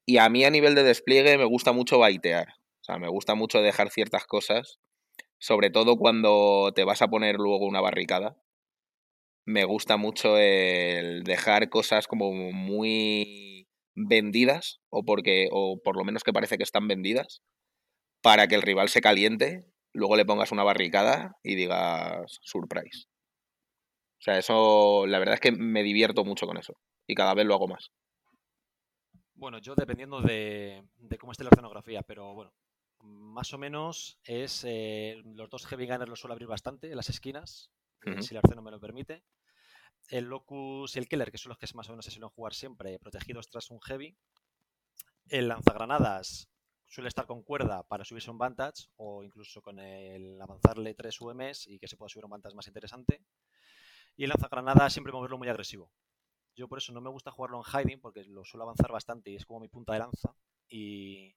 Y 0.06 0.18
a 0.18 0.30
mí 0.30 0.46
a 0.46 0.52
nivel 0.52 0.76
de 0.76 0.84
despliegue 0.84 1.38
me 1.38 1.46
gusta 1.46 1.72
mucho 1.72 2.00
baitear, 2.00 2.48
o 2.90 2.92
sea, 2.92 2.98
me 3.00 3.08
gusta 3.08 3.36
mucho 3.36 3.62
dejar 3.62 3.92
ciertas 3.92 4.26
cosas, 4.26 4.80
sobre 5.38 5.70
todo 5.70 5.98
cuando 5.98 6.72
te 6.74 6.86
vas 6.86 7.04
a 7.04 7.08
poner 7.08 7.36
luego 7.36 7.68
una 7.68 7.82
barricada. 7.82 8.36
Me 9.46 9.64
gusta 9.64 9.98
mucho 9.98 10.40
el 10.40 11.24
dejar 11.24 11.70
cosas 11.70 12.08
como 12.08 12.32
muy 12.34 13.68
vendidas 13.94 14.80
o 14.90 15.04
porque 15.06 15.50
o 15.52 15.80
por 15.84 15.98
lo 15.98 16.04
menos 16.04 16.24
que 16.24 16.34
parece 16.34 16.58
que 16.58 16.64
están 16.64 16.88
vendidas 16.88 17.44
para 18.24 18.48
que 18.48 18.56
el 18.56 18.64
rival 18.64 18.90
se 18.90 19.02
caliente, 19.02 19.68
luego 19.94 20.16
le 20.16 20.26
pongas 20.26 20.52
una 20.52 20.64
barricada 20.64 21.38
y 21.44 21.54
digas 21.54 22.40
surprise. 22.42 23.06
O 24.20 24.22
sea, 24.22 24.40
eso 24.40 25.06
la 25.06 25.20
verdad 25.20 25.36
es 25.36 25.42
que 25.42 25.52
me 25.52 25.84
divierto 25.84 26.26
mucho 26.26 26.48
con 26.48 26.58
eso 26.58 26.74
y 27.08 27.14
cada 27.14 27.36
vez 27.36 27.46
lo 27.46 27.54
hago 27.54 27.68
más. 27.68 27.92
Bueno, 29.40 29.58
yo 29.60 29.74
dependiendo 29.74 30.22
de, 30.22 30.84
cómo 31.18 31.32
esté 31.32 31.46
la 31.46 31.50
escenografía, 31.50 32.02
pero 32.02 32.34
bueno, 32.34 32.52
más 33.02 33.54
o 33.54 33.58
menos 33.58 34.20
es 34.24 34.64
eh, 34.66 35.22
los 35.26 35.50
dos 35.50 35.66
heavy 35.66 35.86
gunners 35.86 36.10
los 36.10 36.20
suelo 36.20 36.34
abrir 36.34 36.48
bastante 36.48 36.90
en 36.90 36.96
las 36.96 37.10
esquinas, 37.10 37.72
si 38.22 38.34
el 38.34 38.38
arceno 38.38 38.62
me 38.62 38.72
lo 38.72 38.80
permite 38.80 39.24
el 40.10 40.26
Locus 40.26 40.96
y 40.96 41.00
el 41.00 41.08
Killer, 41.08 41.32
que 41.32 41.38
son 41.38 41.52
los 41.52 41.58
que 41.58 41.68
más 41.76 41.88
o 41.88 41.92
menos 41.92 42.06
se 42.06 42.12
suelen 42.12 42.30
jugar 42.30 42.54
siempre, 42.54 42.98
protegidos 43.00 43.50
tras 43.50 43.70
un 43.70 43.80
Heavy. 43.82 44.16
El 45.28 45.48
lanzagranadas 45.48 46.50
suele 46.88 47.08
estar 47.08 47.28
con 47.28 47.44
cuerda 47.44 47.84
para 47.84 48.04
subirse 48.04 48.32
un 48.32 48.40
Vantage 48.40 48.88
o 48.96 49.24
incluso 49.24 49.62
con 49.62 49.80
el 49.80 50.42
avanzarle 50.42 50.96
3 50.96 51.22
UMs 51.22 51.68
y 51.68 51.78
que 51.78 51.88
se 51.88 51.96
pueda 51.96 52.10
subir 52.10 52.26
un 52.26 52.32
Vantage 52.32 52.56
más 52.56 52.68
interesante. 52.68 53.22
Y 54.18 54.24
el 54.24 54.30
lanzagranadas 54.30 54.92
siempre 54.92 55.14
moverlo 55.14 55.38
muy 55.38 55.48
agresivo. 55.48 55.92
Yo 56.56 56.68
por 56.68 56.80
eso 56.80 56.92
no 56.92 57.02
me 57.02 57.10
gusta 57.10 57.32
jugarlo 57.32 57.60
en 57.60 57.64
Hiding 57.64 58.02
porque 58.02 58.24
lo 58.26 58.44
suelo 58.44 58.64
avanzar 58.64 58.92
bastante 58.92 59.30
y 59.30 59.36
es 59.36 59.46
como 59.46 59.60
mi 59.60 59.68
punta 59.68 59.94
de 59.94 60.00
lanza. 60.00 60.36
Y 60.68 61.36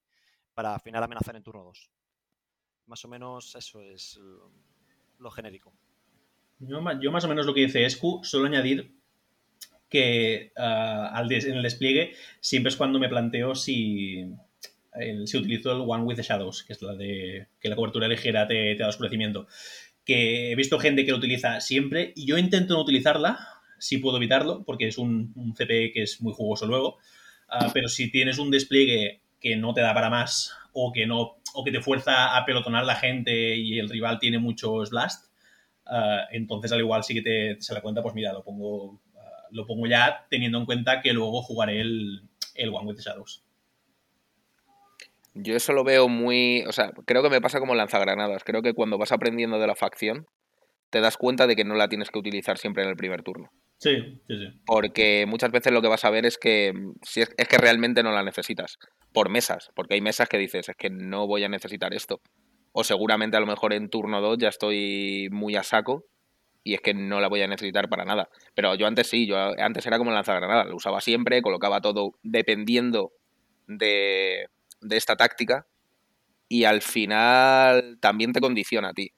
para 0.55 0.75
al 0.75 0.81
final 0.81 1.03
amenazar 1.03 1.37
en 1.37 1.43
turno 1.43 1.65
2. 1.65 1.91
Más 2.87 3.05
o 3.05 3.09
menos 3.09 3.55
eso 3.55 3.81
es 3.81 4.21
lo 5.19 5.31
genérico. 5.31 5.73
Yo, 6.59 6.81
más 6.81 7.25
o 7.25 7.29
menos 7.29 7.47
lo 7.47 7.55
que 7.55 7.63
dice 7.63 7.85
Escu, 7.85 8.21
suelo 8.23 8.47
añadir 8.47 8.95
que 9.89 10.53
ah, 10.57 11.11
al 11.13 11.31
en 11.33 11.57
el 11.57 11.63
despliegue 11.63 12.15
siempre 12.41 12.71
es 12.71 12.77
cuando 12.77 12.99
me 12.99 13.09
planteo 13.09 13.55
si, 13.55 14.25
si 15.25 15.37
utilizo 15.37 15.73
el 15.73 15.83
One 15.87 16.05
with 16.05 16.17
the 16.17 16.23
Shadows, 16.23 16.63
que 16.63 16.73
es 16.73 16.83
la 16.83 16.95
de 16.95 17.49
que 17.61 17.69
la 17.69 17.77
cobertura 17.77 18.09
ligera 18.09 18.47
te, 18.47 18.77
da 18.77 18.89
oscurecimiento. 18.89 19.47
Que 20.05 20.53
he 20.53 20.57
visto 20.57 20.79
gente 20.79 21.05
que 21.05 21.11
lo 21.11 21.19
utiliza 21.19 21.61
siempre 21.61 22.13
y 22.15 22.27
yo 22.27 22.39
intento 22.39 22.75
no 22.75 22.83
utilizarla, 22.83 23.39
si 23.79 23.99
puedo 23.99 24.17
evitarlo, 24.19 24.65
porque 24.65 24.87
es 24.87 24.99
un, 24.99 25.33
un 25.35 25.55
CP 25.55 25.93
que 25.93 26.03
es 26.03 26.21
muy 26.21 26.33
jugoso 26.33 26.67
luego. 26.67 26.99
Ah, 27.49 27.71
pero 27.75 27.89
si 27.89 28.11
tienes 28.11 28.39
un 28.39 28.51
despliegue 28.51 29.22
que 29.43 29.57
no 29.57 29.75
te 29.75 29.83
da 29.83 29.93
para 29.93 30.09
más 30.09 30.57
o 30.73 30.93
que 30.93 31.07
no 31.07 31.37
o 31.55 31.65
que 31.65 31.73
te 31.73 31.83
fuerza 31.83 32.37
a 32.37 32.47
pelotonar 32.47 32.85
la 32.85 32.95
gente 32.95 33.57
y 33.57 33.79
el 33.79 33.91
rival 33.91 34.19
tiene 34.19 34.39
muchos 34.39 34.89
blast, 34.89 35.33
Ah, 35.87 36.27
entonces, 36.31 36.73
al 36.73 36.81
igual 36.81 37.03
sí 37.05 37.15
que 37.15 37.23
te, 37.23 37.61
se 37.61 37.75
la 37.75 37.81
cuenta, 37.81 38.03
pues 38.03 38.15
mira, 38.15 38.33
lo 38.33 38.43
pongo, 38.43 39.01
ah, 39.17 39.47
lo 39.51 39.67
pongo 39.67 39.87
ya 39.87 40.27
teniendo 40.31 40.59
en 40.59 40.65
cuenta 40.65 41.01
que 41.01 41.13
luego 41.13 41.43
jugaré 41.43 41.81
el, 41.81 42.23
el 42.55 42.71
One 42.71 42.87
with 42.87 42.97
the 42.97 43.03
Shadows. 43.03 43.45
Yo 45.35 45.57
eso 45.57 45.73
lo 45.73 45.83
veo 45.83 46.09
muy. 46.09 46.63
O 46.67 46.73
sea, 46.73 46.93
creo 47.07 47.23
que 47.23 47.31
me 47.31 47.41
pasa 47.41 47.59
como 47.59 47.75
lanzagranadas. 47.75 48.45
Creo 48.45 48.63
que 48.63 48.75
cuando 48.75 48.99
vas 48.99 49.13
aprendiendo 49.13 49.59
de 49.59 49.67
la 49.67 49.75
facción, 49.75 50.27
te 50.91 51.01
das 51.01 51.17
cuenta 51.17 51.47
de 51.47 51.57
que 51.57 51.65
no 51.65 51.75
la 51.75 51.89
tienes 51.89 52.11
que 52.11 52.19
utilizar 52.19 52.59
siempre 52.59 52.83
en 52.83 52.91
el 52.91 52.97
primer 52.97 53.23
turno. 53.23 53.51
Sí, 53.79 54.21
sí, 54.29 54.39
sí. 54.39 54.61
Porque 54.67 55.25
muchas 55.27 55.51
veces 55.51 55.73
lo 55.73 55.81
que 55.81 55.89
vas 55.89 56.05
a 56.05 56.11
ver 56.11 56.27
es 56.27 56.37
que 56.37 56.73
si 57.03 57.23
es, 57.23 57.35
es, 57.37 57.49
que 57.49 57.57
realmente 57.57 58.03
no 58.03 58.13
la 58.13 58.23
necesitas. 58.23 58.79
Por 59.13 59.29
mesas. 59.29 59.71
Porque 59.75 59.95
hay 59.95 60.01
mesas 60.01 60.29
que 60.29 60.39
dices, 60.39 60.69
es 60.69 60.77
que 60.77 60.91
no 60.91 61.27
voy 61.27 61.45
a 61.45 61.49
necesitar 61.49 61.95
esto 61.95 62.21
o 62.73 62.85
seguramente 62.85 63.37
a 63.37 63.41
lo 63.41 63.47
mejor 63.47 63.73
en 63.73 63.89
turno 63.89 64.21
2 64.21 64.39
ya 64.39 64.49
estoy 64.49 65.29
muy 65.31 65.57
a 65.57 65.63
saco 65.63 66.05
y 66.65 66.75
es 66.75 66.81
que 66.81 66.95
no 66.95 67.21
la 67.21 67.29
voy 67.29 67.43
a 67.43 67.49
necesitar 67.49 67.89
para 67.89 68.05
nada. 68.05 68.29
Pero 68.55 68.75
yo 68.75 68.87
antes 68.87 69.09
sí, 69.09 69.27
yo 69.27 69.37
antes 69.37 69.85
era 69.87 69.99
como 69.99 70.11
lanzagranada, 70.11 70.65
lo 70.65 70.77
usaba 70.77 71.01
siempre, 71.01 71.43
colocaba 71.43 71.81
todo 71.81 72.15
dependiendo 72.23 73.13
de, 73.67 74.47
de 74.81 74.97
esta 74.97 75.17
táctica 75.17 75.67
y 76.49 76.65
al 76.65 76.83
final 76.83 77.99
también 78.01 78.33
te 78.33 78.41
condiciona 78.41 78.91
a 78.91 78.95
ti, 78.95 79.13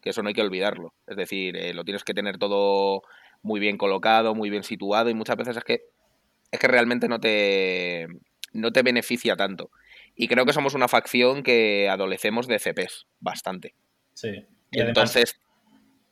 que 0.00 0.10
eso 0.10 0.22
no 0.22 0.28
hay 0.28 0.34
que 0.34 0.42
olvidarlo. 0.42 0.94
Es 1.06 1.16
decir, 1.16 1.56
eh, 1.56 1.74
lo 1.74 1.84
tienes 1.84 2.04
que 2.04 2.14
tener 2.14 2.38
todo 2.38 3.02
muy 3.42 3.60
bien 3.60 3.76
colocado, 3.76 4.34
muy 4.34 4.50
bien 4.50 4.64
situado 4.64 5.10
y 5.10 5.14
muchas 5.14 5.36
veces 5.36 5.56
es 5.56 5.64
que 5.64 5.80
es 6.50 6.58
que 6.58 6.68
realmente 6.68 7.08
no 7.08 7.20
te 7.20 8.08
no 8.52 8.72
te 8.72 8.82
beneficia 8.82 9.36
tanto. 9.36 9.70
Y 10.16 10.28
creo 10.28 10.44
que 10.44 10.52
somos 10.52 10.74
una 10.74 10.88
facción 10.88 11.42
que 11.42 11.88
adolecemos 11.88 12.46
de 12.46 12.58
CPs 12.58 13.06
bastante. 13.20 13.74
Sí. 14.14 14.44
Y 14.70 14.80
Entonces. 14.80 15.40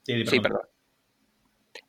Sí, 0.05 0.41
perdón. 0.41 0.63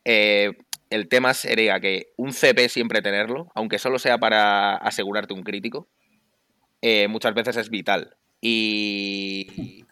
Eh, 0.03 0.51
el 0.89 1.07
tema 1.07 1.33
sería 1.33 1.79
que 1.79 2.13
un 2.17 2.33
CP 2.33 2.67
siempre 2.67 3.01
tenerlo, 3.01 3.51
aunque 3.55 3.79
solo 3.79 3.99
sea 3.99 4.17
para 4.17 4.75
asegurarte 4.75 5.33
un 5.33 5.43
crítico, 5.43 5.87
eh, 6.81 7.07
muchas 7.07 7.33
veces 7.33 7.57
es 7.57 7.69
vital. 7.69 8.17
Y 8.41 9.85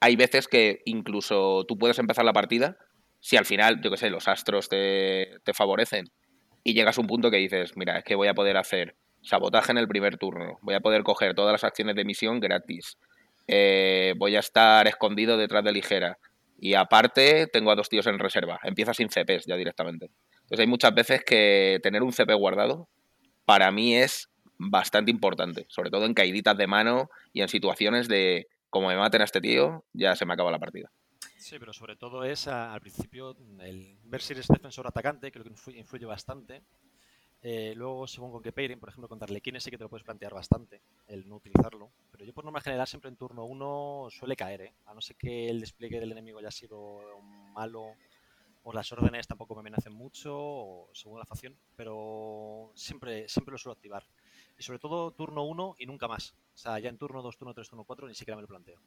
hay 0.00 0.16
veces 0.16 0.48
que 0.48 0.80
incluso 0.84 1.64
tú 1.66 1.76
puedes 1.76 1.98
empezar 1.98 2.24
la 2.24 2.32
partida 2.32 2.78
si 3.20 3.38
al 3.38 3.46
final, 3.46 3.80
yo 3.80 3.90
qué 3.90 3.96
sé, 3.96 4.10
los 4.10 4.28
astros 4.28 4.68
te, 4.68 5.38
te 5.44 5.54
favorecen 5.54 6.10
y 6.62 6.74
llegas 6.74 6.98
a 6.98 7.00
un 7.00 7.06
punto 7.06 7.30
que 7.30 7.38
dices, 7.38 7.74
mira, 7.74 7.96
es 7.96 8.04
que 8.04 8.14
voy 8.16 8.28
a 8.28 8.34
poder 8.34 8.58
hacer 8.58 8.96
sabotaje 9.24 9.72
en 9.72 9.78
el 9.78 9.88
primer 9.88 10.16
turno. 10.18 10.58
Voy 10.62 10.74
a 10.74 10.80
poder 10.80 11.02
coger 11.02 11.34
todas 11.34 11.52
las 11.52 11.64
acciones 11.64 11.96
de 11.96 12.04
misión 12.04 12.40
gratis. 12.40 12.98
Eh, 13.46 14.14
voy 14.16 14.36
a 14.36 14.40
estar 14.40 14.86
escondido 14.86 15.36
detrás 15.36 15.64
de 15.64 15.72
ligera. 15.72 16.18
Y 16.58 16.74
aparte, 16.74 17.46
tengo 17.48 17.70
a 17.70 17.74
dos 17.74 17.88
tíos 17.88 18.06
en 18.06 18.18
reserva. 18.18 18.60
Empieza 18.62 18.94
sin 18.94 19.08
CPs 19.08 19.46
ya 19.46 19.56
directamente. 19.56 20.10
Entonces 20.42 20.60
hay 20.60 20.66
muchas 20.66 20.94
veces 20.94 21.24
que 21.24 21.80
tener 21.82 22.02
un 22.02 22.12
CP 22.12 22.32
guardado 22.34 22.88
para 23.44 23.70
mí 23.70 23.96
es 23.96 24.30
bastante 24.58 25.10
importante. 25.10 25.66
Sobre 25.68 25.90
todo 25.90 26.06
en 26.06 26.14
caíditas 26.14 26.56
de 26.56 26.66
mano 26.66 27.10
y 27.32 27.42
en 27.42 27.48
situaciones 27.48 28.08
de 28.08 28.46
como 28.70 28.88
me 28.88 28.96
maten 28.96 29.20
a 29.20 29.24
este 29.24 29.40
tío, 29.40 29.84
ya 29.92 30.16
se 30.16 30.26
me 30.26 30.34
acaba 30.34 30.50
la 30.50 30.58
partida. 30.58 30.90
Sí, 31.38 31.58
pero 31.60 31.72
sobre 31.72 31.94
todo 31.94 32.24
es 32.24 32.48
al 32.48 32.80
principio 32.80 33.36
el 33.60 33.96
ver 34.02 34.20
si 34.20 34.32
eres 34.32 34.48
defensor 34.48 34.86
atacante, 34.86 35.30
creo 35.30 35.44
que 35.44 35.78
influye 35.78 36.06
bastante. 36.06 36.62
Eh, 37.46 37.74
luego, 37.76 38.06
según 38.06 38.32
con 38.32 38.42
qué 38.42 38.52
pairing, 38.52 38.80
por 38.80 38.88
ejemplo, 38.88 39.06
con 39.06 39.18
Darlequines 39.18 39.62
sí 39.62 39.70
que 39.70 39.76
te 39.76 39.84
lo 39.84 39.90
puedes 39.90 40.02
plantear 40.02 40.32
bastante, 40.32 40.80
el 41.06 41.28
no 41.28 41.36
utilizarlo. 41.36 41.90
Pero 42.10 42.24
yo, 42.24 42.32
por 42.32 42.42
norma 42.42 42.62
general, 42.62 42.86
siempre 42.86 43.10
en 43.10 43.16
turno 43.16 43.44
1 43.44 44.08
suele 44.10 44.34
caer, 44.34 44.62
¿eh? 44.62 44.72
A 44.86 44.94
no 44.94 45.02
ser 45.02 45.16
que 45.16 45.50
el 45.50 45.60
despliegue 45.60 46.00
del 46.00 46.12
enemigo 46.12 46.38
haya 46.38 46.50
sido 46.50 47.02
malo 47.52 47.92
o 48.62 48.72
las 48.72 48.90
órdenes 48.92 49.26
tampoco 49.26 49.54
me 49.54 49.60
amenacen 49.60 49.92
mucho, 49.92 50.34
o 50.34 50.88
según 50.94 51.18
la 51.18 51.26
facción, 51.26 51.54
pero 51.76 52.72
siempre, 52.74 53.28
siempre 53.28 53.52
lo 53.52 53.58
suelo 53.58 53.74
activar. 53.74 54.06
Y 54.58 54.62
sobre 54.62 54.78
todo 54.78 55.10
turno 55.10 55.44
1 55.44 55.76
y 55.78 55.84
nunca 55.84 56.08
más. 56.08 56.34
O 56.54 56.56
sea, 56.56 56.78
ya 56.78 56.88
en 56.88 56.96
turno 56.96 57.20
2, 57.20 57.36
turno 57.36 57.52
3, 57.52 57.68
turno 57.68 57.84
4 57.84 58.08
ni 58.08 58.14
siquiera 58.14 58.36
me 58.36 58.42
lo 58.42 58.48
planteo. 58.48 58.80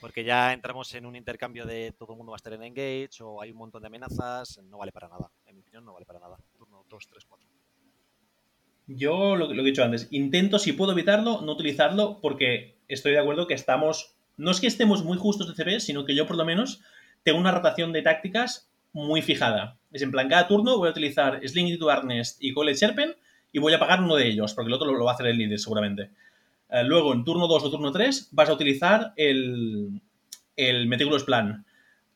Porque 0.00 0.24
ya 0.24 0.52
entramos 0.52 0.92
en 0.94 1.06
un 1.06 1.14
intercambio 1.14 1.64
de 1.64 1.92
todo 1.92 2.14
el 2.14 2.16
mundo 2.16 2.32
va 2.32 2.36
a 2.36 2.42
estar 2.42 2.52
en 2.52 2.64
engage 2.64 3.22
o 3.22 3.40
hay 3.40 3.52
un 3.52 3.58
montón 3.58 3.80
de 3.80 3.86
amenazas, 3.86 4.58
no 4.64 4.78
vale 4.78 4.90
para 4.90 5.08
nada. 5.08 5.30
En 5.46 5.54
mi 5.54 5.60
opinión, 5.60 5.84
no 5.84 5.92
vale 5.92 6.04
para 6.04 6.18
nada. 6.18 6.36
Turno 6.58 6.84
2, 6.88 7.06
3, 7.06 7.24
4. 7.24 7.55
Yo 8.86 9.34
lo, 9.34 9.48
que 9.48 9.58
he 9.58 9.64
dicho 9.64 9.82
antes, 9.82 10.08
intento, 10.10 10.58
si 10.58 10.72
puedo 10.72 10.92
evitarlo, 10.92 11.40
no 11.42 11.52
utilizarlo 11.52 12.20
porque 12.20 12.76
estoy 12.88 13.12
de 13.12 13.18
acuerdo 13.18 13.46
que 13.46 13.54
estamos, 13.54 14.14
no 14.36 14.50
es 14.50 14.60
que 14.60 14.68
estemos 14.68 15.02
muy 15.02 15.18
justos 15.18 15.48
de 15.48 15.54
CP, 15.54 15.80
sino 15.80 16.04
que 16.04 16.14
yo 16.14 16.26
por 16.26 16.36
lo 16.36 16.44
menos 16.44 16.80
tengo 17.24 17.38
una 17.38 17.50
rotación 17.50 17.92
de 17.92 18.02
tácticas 18.02 18.70
muy 18.92 19.22
fijada. 19.22 19.76
Es 19.92 20.02
en 20.02 20.12
plan, 20.12 20.28
cada 20.28 20.46
turno 20.46 20.78
voy 20.78 20.88
a 20.88 20.92
utilizar 20.92 21.40
Sling 21.46 21.78
to 21.78 21.90
Arnest 21.90 22.42
y 22.42 22.52
Cole 22.52 22.74
Sherpen 22.74 23.16
y 23.52 23.58
voy 23.58 23.72
a 23.72 23.78
pagar 23.80 24.00
uno 24.00 24.14
de 24.14 24.28
ellos, 24.28 24.54
porque 24.54 24.68
el 24.68 24.74
otro 24.74 24.92
lo, 24.92 25.04
va 25.04 25.12
a 25.12 25.14
hacer 25.14 25.26
el 25.26 25.38
líder 25.38 25.58
seguramente. 25.58 26.10
Eh, 26.70 26.84
luego, 26.84 27.12
en 27.12 27.24
turno 27.24 27.48
2 27.48 27.64
o 27.64 27.70
turno 27.70 27.90
3, 27.90 28.28
vas 28.32 28.48
a 28.48 28.52
utilizar 28.52 29.12
el, 29.16 30.00
el 30.56 30.86
Meticulous 30.86 31.24
Plan 31.24 31.64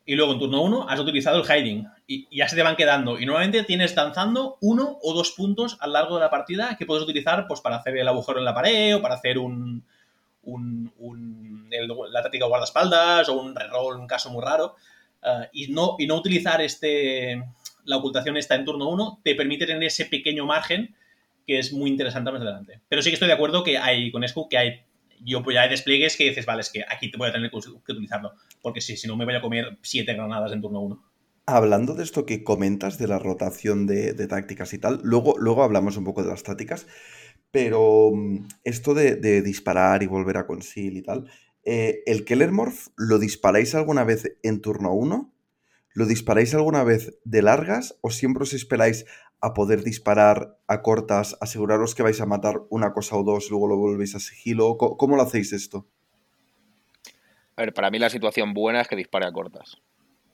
y 0.06 0.14
luego 0.14 0.32
en 0.32 0.38
turno 0.38 0.62
1 0.62 0.88
has 0.88 0.98
utilizado 0.98 1.42
el 1.42 1.46
hiding 1.46 1.86
y, 2.11 2.26
ya 2.36 2.48
se 2.48 2.56
te 2.56 2.62
van 2.62 2.74
quedando. 2.74 3.20
Y 3.20 3.24
normalmente 3.24 3.62
tienes 3.62 3.94
danzando 3.94 4.58
uno 4.61 4.98
o 5.00 5.14
dos 5.14 5.30
puntos 5.30 5.78
a 5.80 5.86
lo 5.86 5.92
largo 5.92 6.16
de 6.16 6.22
la 6.22 6.30
partida 6.30 6.76
que 6.76 6.84
puedes 6.84 7.04
utilizar 7.04 7.46
pues, 7.46 7.61
para 7.61 7.76
hacer 7.76 7.96
el 7.96 8.08
agujero 8.08 8.40
en 8.40 8.44
la 8.44 8.52
pared 8.52 8.96
o 8.96 9.00
para 9.00 9.14
hacer 9.14 9.38
un, 9.38 9.84
un, 10.42 11.68
la 12.11 12.22
táctica 12.22 12.46
guardaespaldas 12.46 13.28
o 13.28 13.40
un 13.40 13.54
reroll, 13.54 14.00
un 14.00 14.08
caso 14.08 14.28
muy 14.30 14.42
raro. 14.42 14.74
Eh, 15.22 15.48
y, 15.52 15.68
no, 15.68 15.94
y 16.00 16.06
no 16.08 16.16
utilizar 16.16 16.61
este 16.61 17.42
la 17.84 17.96
ocultación 17.96 18.36
está 18.36 18.56
en 18.56 18.64
turno 18.64 18.88
1, 18.88 19.20
te 19.24 19.34
permite 19.34 19.66
tener 19.66 19.82
ese 19.84 20.04
pequeño 20.04 20.44
margen 20.44 20.94
que 21.46 21.58
es 21.58 21.72
muy 21.72 21.88
interesante 21.88 22.30
más 22.32 22.42
adelante. 22.42 22.80
Pero 22.88 23.02
sí 23.02 23.11
que 23.11 23.14
estoy 23.14 23.28
de 23.28 23.34
acuerdo 23.34 23.62
que 23.64 23.78
hay 23.78 24.11
con 24.11 24.24
Escu 24.24 24.48
que 24.48 24.58
hay 24.58 24.82
yo 25.22 25.42
pues 25.42 25.54
ya 25.54 25.62
hay 25.62 25.68
despliegues 25.68 26.16
que 26.16 26.24
dices, 26.24 26.46
vale, 26.46 26.62
es 26.62 26.70
que 26.70 26.84
aquí 26.88 27.11
te 27.11 27.18
voy 27.18 27.28
a 27.28 27.32
tener 27.32 27.50
que 27.50 27.56
utilizarlo, 27.56 28.34
porque 28.62 28.80
si, 28.80 28.96
si 28.96 29.06
no 29.06 29.16
me 29.16 29.26
voy 29.26 29.34
a 29.34 29.40
comer 29.40 29.76
siete 29.82 30.14
granadas 30.14 30.52
en 30.52 30.62
turno 30.62 30.80
1. 30.80 31.09
Hablando 31.51 31.94
de 31.94 32.05
esto 32.05 32.26
que 32.26 32.44
comentas, 32.44 32.96
de 32.96 33.09
la 33.09 33.18
rotación 33.18 33.84
de, 33.88 34.14
tácticas 34.28 34.72
y 34.72 34.78
tal, 34.78 35.01
luego, 35.03 35.34
luego 35.36 35.64
hablamos 35.64 35.96
un 35.96 36.05
poco 36.05 36.22
de 36.22 36.28
las 36.28 36.44
tácticas, 36.44 36.86
pero 37.51 38.12
mm, 38.14 38.46
esto 38.62 38.94
de, 38.94 39.42
disparar 39.42 40.05
y 40.05 40.07
volver 40.07 40.36
a 40.36 40.46
conceal 40.46 40.96
y 40.96 41.03
tal, 41.03 41.28
eh, 41.64 42.05
¿el 42.07 42.24
Kellermorph 42.24 42.88
lo 42.96 43.18
disparáis 43.18 43.74
alguna 43.74 44.05
vez 44.05 44.36
en 44.44 44.61
turno 44.61 44.92
1? 44.94 45.32
¿Lo 45.92 46.07
disparáis 46.07 46.55
alguna 46.55 46.84
vez 46.84 47.18
de 47.24 47.42
largas 47.42 47.98
o 48.01 48.11
siempre 48.11 48.44
os 48.44 48.53
esperáis 48.53 49.05
a 49.40 49.53
poder 49.53 49.82
disparar 49.82 50.57
a 50.68 50.82
cortas, 50.82 51.36
aseguraros 51.40 51.96
que 51.96 52.05
vais 52.05 52.20
a 52.20 52.26
matar 52.26 52.61
una 52.70 52.92
cosa 52.92 53.16
o 53.16 53.24
dos, 53.24 53.51
luego 53.51 53.66
lo 53.66 53.76
volvéis 53.76 54.14
a 54.14 54.20
sigilo? 54.20 54.76
¿Cómo, 54.76 54.96
cómo 54.96 55.16
lo 55.16 55.22
hacéis 55.22 55.53
esto? 55.53 55.88
A 57.57 57.62
ver, 57.62 57.74
para 57.74 57.90
mí 57.90 57.98
la 57.98 58.09
situación 58.09 58.55
buena 58.55 58.82
es 58.82 58.86
que 58.86 58.94
dispare 58.94 59.26
a 59.26 59.32
cortas. 59.32 59.82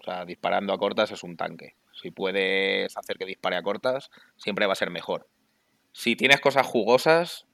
Sea, 0.06 0.24
disparando 0.24 0.72
a 0.72 0.78
cortas 0.78 1.10
es 1.10 1.24
un 1.24 1.36
tanque. 1.36 1.74
Si 2.00 2.12
puedes 2.12 2.96
hacer 2.96 3.16
que 3.18 3.26
dispare 3.26 3.56
a 3.56 3.62
cortas, 3.62 4.10
siempre 4.36 4.66
va 4.66 4.72
a 4.72 4.76
ser 4.76 4.90
mejor. 4.90 5.28
Si 5.90 6.14
tienes 6.14 6.40
cosas 6.40 6.64
jugosas, 6.64 7.46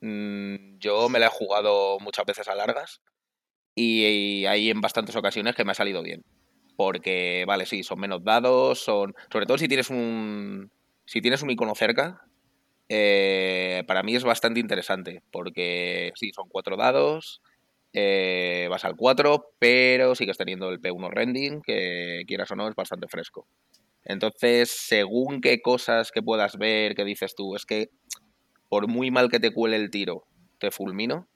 mmm, 0.00 0.78
yo 0.78 1.08
me 1.08 1.20
la 1.20 1.26
he 1.26 1.30
jugado 1.30 2.00
muchas 2.00 2.26
veces 2.26 2.48
a 2.48 2.56
largas 2.56 3.00
y, 3.76 4.04
y 4.06 4.46
hay 4.46 4.70
en 4.70 4.80
bastantes 4.80 5.14
ocasiones 5.14 5.54
que 5.54 5.64
me 5.64 5.72
ha 5.72 5.74
salido 5.74 6.02
bien. 6.02 6.24
Porque, 6.76 7.44
vale, 7.46 7.66
sí, 7.66 7.84
son 7.84 8.00
menos 8.00 8.24
dados, 8.24 8.80
son. 8.80 9.14
Sobre 9.30 9.46
todo 9.46 9.58
si 9.58 9.68
tienes 9.68 9.90
un. 9.90 10.72
Si 11.04 11.20
tienes 11.20 11.42
un 11.42 11.50
icono 11.50 11.74
cerca, 11.74 12.22
eh, 12.88 13.84
para 13.86 14.02
mí 14.02 14.16
es 14.16 14.24
bastante 14.24 14.60
interesante. 14.60 15.22
Porque 15.30 16.12
sí, 16.16 16.32
son 16.34 16.48
cuatro 16.48 16.76
dados. 16.76 17.42
Eh, 17.92 18.68
vas 18.70 18.84
al 18.84 18.96
4, 18.96 19.52
pero 19.58 20.14
sigues 20.14 20.36
teniendo 20.36 20.70
el 20.70 20.80
P1 20.80 21.10
rending, 21.10 21.60
que 21.62 22.22
quieras 22.26 22.50
o 22.52 22.56
no, 22.56 22.68
es 22.68 22.74
bastante 22.74 23.08
fresco. 23.08 23.46
Entonces, 24.04 24.70
según 24.70 25.40
qué 25.40 25.60
cosas 25.60 26.10
que 26.10 26.22
puedas 26.22 26.56
ver, 26.56 26.94
que 26.94 27.04
dices 27.04 27.34
tú, 27.34 27.56
es 27.56 27.66
que 27.66 27.90
por 28.68 28.88
muy 28.88 29.10
mal 29.10 29.28
que 29.28 29.40
te 29.40 29.52
cuele 29.52 29.76
el 29.76 29.90
tiro, 29.90 30.24
te 30.58 30.70
fulmino. 30.70 31.26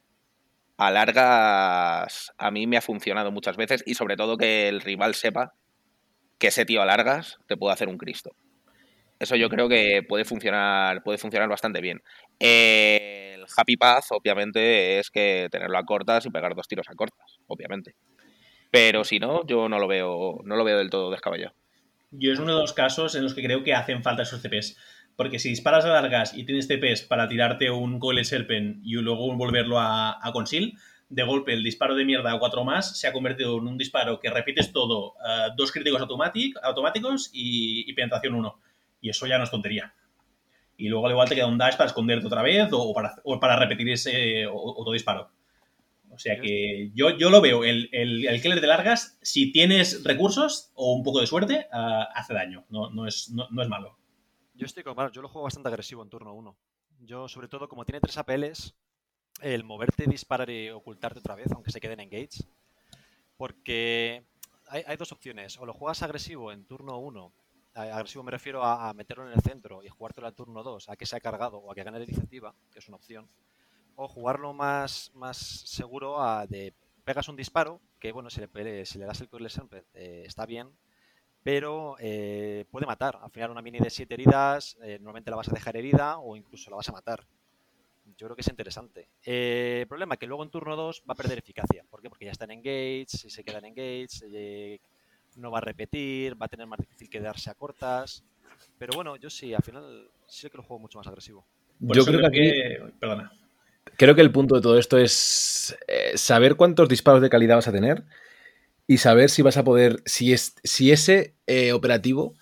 A 0.76 0.90
largas, 0.90 2.32
a 2.36 2.50
mí 2.50 2.66
me 2.66 2.76
ha 2.76 2.80
funcionado 2.80 3.30
muchas 3.30 3.57
veces 3.57 3.82
y 3.86 3.94
sobre 3.94 4.16
todo 4.16 4.36
que 4.36 4.68
el 4.68 4.80
rival 4.80 5.14
sepa 5.14 5.52
que 6.38 6.48
ese 6.48 6.64
tío 6.64 6.82
a 6.82 6.86
largas 6.86 7.38
te 7.46 7.57
puede 7.57 7.74
hacer 7.74 7.88
un 7.88 7.98
Cristo. 7.98 8.32
Eso 9.20 9.36
yo 9.36 9.48
creo 9.48 9.68
que 9.68 10.02
puede 10.09 10.24
funcionar, 10.24 11.02
puede 11.02 11.18
funcionar 11.18 11.48
bastante 11.48 11.80
bien. 11.80 12.02
Happy 13.57 13.76
Path, 13.76 14.07
obviamente, 14.11 14.99
es 14.99 15.11
que 15.11 15.49
tenerlo 15.51 15.78
a 15.78 15.84
cortas 15.84 16.26
y 16.26 16.30
pegar 16.30 16.55
dos 16.55 16.68
tiros 16.68 16.88
a 16.88 16.95
cortas, 16.95 17.38
obviamente. 17.47 17.95
Pero 18.70 19.05
si 19.05 19.18
no, 19.18 19.47
yo 19.47 19.68
no 19.68 19.78
lo 19.78 19.86
veo, 19.86 20.40
no 20.45 20.57
lo 20.57 20.64
veo 20.64 20.78
del 20.78 20.90
todo 20.90 21.11
descabellado. 21.11 21.55
Yo 22.11 22.32
es 22.32 22.38
uno 22.38 22.55
de 22.55 22.61
los 22.61 22.72
casos 22.72 23.14
en 23.14 23.22
los 23.22 23.34
que 23.34 23.42
creo 23.42 23.62
que 23.62 23.74
hacen 23.74 24.03
falta 24.03 24.22
esos 24.22 24.42
CPs. 24.42 24.76
Porque 25.16 25.38
si 25.38 25.49
disparas 25.49 25.84
a 25.84 25.90
largas 25.90 26.34
y 26.34 26.45
tienes 26.45 26.66
CPs 26.66 27.03
para 27.03 27.28
tirarte 27.28 27.70
un 27.70 28.01
Coil 28.01 28.24
Serpent 28.24 28.80
y 28.84 28.95
luego 28.95 29.32
volverlo 29.36 29.78
a, 29.78 30.18
a 30.20 30.32
Conceal, 30.32 30.72
de 31.09 31.22
golpe 31.22 31.53
el 31.53 31.62
disparo 31.62 31.95
de 31.95 32.05
mierda 32.05 32.32
a 32.32 32.38
4 32.38 32.64
más 32.64 32.99
se 32.99 33.07
ha 33.07 33.12
convertido 33.12 33.57
en 33.59 33.68
un 33.68 33.78
disparo 33.78 34.18
que 34.18 34.30
repites 34.30 34.72
todo, 34.72 35.12
uh, 35.12 35.55
dos 35.57 35.70
críticos 35.70 36.01
automátic, 36.01 36.57
automáticos 36.62 37.30
y, 37.32 37.88
y, 37.88 37.92
penetración 37.92 38.34
1. 38.34 38.61
Y 39.01 39.11
eso 39.11 39.26
ya 39.26 39.38
no 39.38 39.45
es 39.45 39.51
tontería. 39.51 39.95
Y 40.77 40.89
luego 40.89 41.07
al 41.07 41.12
igual 41.12 41.29
te 41.29 41.35
queda 41.35 41.47
un 41.47 41.59
dash 41.59 41.77
para 41.77 41.89
esconderte 41.89 42.27
otra 42.27 42.43
vez 42.43 42.68
o, 42.72 42.93
para, 42.93 43.14
o 43.22 43.39
para, 43.39 43.57
repetir 43.57 43.89
ese 43.91 44.47
otro 44.47 44.93
disparo. 44.93 45.31
O 46.11 46.18
sea 46.18 46.39
que 46.39 46.91
yo, 46.95 47.11
yo 47.18 47.29
lo 47.29 47.41
veo, 47.41 47.64
el, 47.64 47.89
el, 47.93 48.27
el, 48.27 48.41
killer 48.41 48.61
de 48.61 48.66
largas, 48.68 49.18
si 49.20 49.51
tienes 49.51 50.05
recursos 50.05 50.70
o 50.75 50.95
un 50.95 51.03
poco 51.03 51.20
de 51.20 51.27
suerte, 51.27 51.66
uh, 51.72 52.05
hace 52.14 52.35
daño, 52.35 52.64
no, 52.68 52.89
no, 52.91 53.07
es, 53.07 53.31
no, 53.31 53.49
no 53.51 53.62
es 53.62 53.68
malo. 53.68 53.99
Yo 54.55 54.66
estoy 54.66 54.85
con 54.85 54.95
yo 55.12 55.22
lo 55.22 55.29
juego 55.29 55.45
bastante 55.45 55.68
agresivo 55.68 56.03
en 56.03 56.11
turno 56.11 56.33
1. 56.33 56.57
Yo, 57.01 57.29
sobre 57.29 57.49
todo, 57.49 57.68
como 57.68 57.85
tiene 57.85 58.01
tres 58.01 58.16
APLs, 58.16 58.77
el 59.41 59.64
moverte, 59.64 60.07
disparar 60.07 60.49
y 60.51 60.70
ocultarte 60.70 61.18
otra 61.18 61.35
vez, 61.35 61.51
aunque 61.51 61.72
se 61.72 61.81
queden 61.81 61.99
en 61.99 62.12
engage. 62.12 62.45
Porque 63.37 64.25
hay, 64.68 64.85
hay, 64.87 64.97
dos 64.97 65.11
opciones. 65.11 65.59
O 65.59 65.66
lo 65.66 65.72
juegas 65.75 66.03
agresivo 66.03 66.53
en 66.53 66.64
turno 66.64 66.99
1. 66.99 67.33
Agresivo 67.75 68.22
me 68.22 68.31
refiero 68.31 68.62
a, 68.62 68.89
a, 68.89 68.95
meterlo 68.95 69.27
en 69.27 69.33
el 69.33 69.43
centro 69.43 69.83
y 69.83 69.89
jugártelo 69.89 70.27
al 70.27 70.35
turno 70.35 70.62
2, 70.62 70.89
a 70.89 70.97
que 70.97 71.07
se 71.07 71.16
ha 71.16 71.20
cargado 71.20 71.59
o 71.59 71.72
a 71.72 71.75
que 71.75 71.83
gane 71.83 71.99
la 71.99 72.05
iniciativa, 72.05 72.55
que 72.72 72.79
es 72.79 72.89
una 72.89 72.97
opción. 72.97 73.29
O 73.97 74.09
jugarlo 74.09 74.53
más, 74.53 75.11
más 75.14 75.37
seguro 75.37 76.22
a 76.22 76.47
de 76.47 76.72
pegas 77.05 77.29
un 77.29 77.37
disparo, 77.37 77.81
que 77.99 78.12
bueno, 78.12 78.31
si 78.31 78.41
le, 78.41 78.87
si 78.87 78.99
le 78.99 79.05
das 79.05 79.20
el 79.20 79.29
Coil 79.29 79.47
eh, 79.95 80.22
está 80.27 80.47
bien, 80.47 80.70
pero 81.43 81.97
eh, 82.01 82.64
puede 82.70 82.87
matar. 82.87 83.20
Al 83.22 83.31
final 83.31 83.51
una 83.51 83.62
mini 83.62 83.79
de 83.79 83.91
7 83.91 84.12
heridas, 84.14 84.77
eh, 84.83 84.99
normalmente 84.99 85.31
la 85.31 85.37
vas 85.37 85.49
a 85.49 85.53
dejar 85.53 85.77
herida 85.77 86.18
o 86.18 86.37
incluso 86.37 86.70
la 86.70 86.77
vas 86.77 86.89
a 86.89 86.93
matar. 86.93 87.27
Yo 88.16 88.27
creo 88.27 88.37
que 88.37 88.43
es 88.43 88.49
interesante. 88.49 89.09
Eh, 89.25 89.81
el 89.83 89.89
problema 89.89 90.14
es 90.14 90.20
que 90.20 90.27
luego 90.27 90.43
en 90.43 90.51
turno 90.51 90.77
2 90.77 91.05
va 91.09 91.12
a 91.12 91.16
perder 91.16 91.39
eficacia. 91.39 91.85
¿Por 91.91 92.01
qué? 92.01 92.09
Porque 92.09 92.25
ya 92.25 92.31
está 92.31 92.45
en 92.45 92.53
engage, 92.53 93.07
si 93.09 93.31
se 93.31 93.45
queda 93.45 93.59
en 93.59 93.66
engage, 93.66 94.25
eh, 94.33 94.81
no 95.37 95.51
va 95.51 95.59
a 95.59 95.62
repetir, 95.62 96.41
va 96.41 96.47
a 96.47 96.49
tener 96.49 96.66
más 96.66 96.78
difícil 96.78 97.09
quedarse 97.09 97.51
a 97.51 97.55
cortas. 97.55 98.24
Pero 98.78 98.95
bueno, 98.95 99.16
yo 99.16 99.30
sí, 99.30 99.55
al 99.55 99.62
final 99.62 100.09
sí 100.26 100.49
que 100.49 100.57
lo 100.57 100.62
juego 100.62 100.80
mucho 100.80 100.99
más 100.99 101.07
agresivo. 101.07 101.45
Por 101.85 101.97
yo 101.97 102.05
creo 102.05 102.20
que, 102.20 102.26
aquí, 102.26 102.93
perdona. 102.99 103.32
Creo 103.97 104.14
que 104.14 104.20
el 104.20 104.32
punto 104.32 104.57
de 104.57 104.62
todo 104.62 104.78
esto 104.78 104.99
es 104.99 105.76
eh, 105.87 106.12
saber 106.16 106.57
cuántos 106.57 106.89
disparos 106.89 107.22
de 107.22 107.30
calidad 107.30 107.57
vas 107.57 107.68
a 107.68 107.72
tener 107.72 108.05
y 108.87 108.99
saber 108.99 109.30
si 109.30 109.43
vas 109.43 109.57
a 109.57 109.64
poder, 109.64 110.03
si, 110.05 110.32
es, 110.32 110.57
si 110.62 110.93
ese 110.93 111.35
eh, 111.47 111.72
operativo 111.72 112.35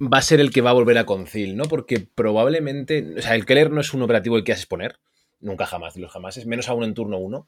va 0.00 0.18
a 0.18 0.22
ser 0.22 0.40
el 0.40 0.50
que 0.50 0.60
va 0.60 0.70
a 0.70 0.74
volver 0.74 0.98
a 0.98 1.06
Concil, 1.06 1.56
¿no? 1.56 1.64
Porque 1.64 2.00
probablemente, 2.00 3.14
o 3.18 3.22
sea, 3.22 3.34
el 3.34 3.46
Keller 3.46 3.70
no 3.70 3.80
es 3.80 3.94
un 3.94 4.02
operativo 4.02 4.36
el 4.36 4.44
que 4.44 4.52
haces 4.52 4.66
poner, 4.66 4.98
nunca 5.40 5.66
jamás, 5.66 5.96
los 5.96 6.10
jamás, 6.10 6.36
es 6.36 6.46
menos 6.46 6.68
aún 6.68 6.84
en 6.84 6.94
turno 6.94 7.18
1. 7.18 7.46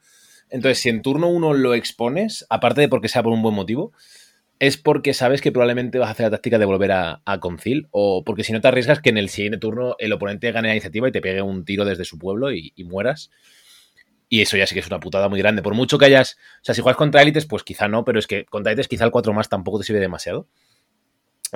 Entonces, 0.50 0.78
si 0.78 0.88
en 0.88 1.02
turno 1.02 1.28
1 1.28 1.54
lo 1.54 1.74
expones, 1.74 2.46
aparte 2.48 2.82
de 2.82 2.88
porque 2.88 3.08
sea 3.08 3.22
por 3.22 3.32
un 3.32 3.42
buen 3.42 3.54
motivo, 3.54 3.92
es 4.58 4.76
porque 4.76 5.12
sabes 5.12 5.42
que 5.42 5.52
probablemente 5.52 5.98
vas 5.98 6.08
a 6.08 6.12
hacer 6.12 6.24
la 6.24 6.30
táctica 6.30 6.58
de 6.58 6.64
volver 6.64 6.92
a, 6.92 7.20
a 7.24 7.40
Concil, 7.40 7.88
o 7.90 8.24
porque 8.24 8.44
si 8.44 8.52
no 8.52 8.60
te 8.60 8.68
arriesgas 8.68 9.00
que 9.00 9.10
en 9.10 9.18
el 9.18 9.28
siguiente 9.28 9.58
turno 9.58 9.96
el 9.98 10.12
oponente 10.12 10.50
gane 10.52 10.68
la 10.68 10.74
iniciativa 10.74 11.08
y 11.08 11.12
te 11.12 11.20
pegue 11.20 11.42
un 11.42 11.64
tiro 11.64 11.84
desde 11.84 12.04
su 12.04 12.18
pueblo 12.18 12.52
y, 12.52 12.72
mueras. 12.84 13.30
Y 14.28 14.40
eso 14.42 14.56
ya 14.56 14.66
sí 14.66 14.74
que 14.74 14.80
es 14.80 14.86
una 14.86 14.98
putada 14.98 15.28
muy 15.28 15.38
grande. 15.38 15.62
Por 15.62 15.74
mucho 15.74 15.98
que 15.98 16.06
hayas. 16.06 16.36
O 16.60 16.64
sea, 16.64 16.74
si 16.74 16.80
juegas 16.80 16.96
contra 16.96 17.22
élites, 17.22 17.46
pues 17.46 17.62
quizá 17.62 17.86
no, 17.86 18.04
pero 18.04 18.18
es 18.18 18.26
que 18.26 18.44
contra 18.44 18.72
élites 18.72 18.88
quizá 18.88 19.04
el 19.04 19.12
4 19.12 19.32
más 19.32 19.48
tampoco 19.48 19.78
te 19.78 19.84
sirve 19.84 20.00
demasiado. 20.00 20.48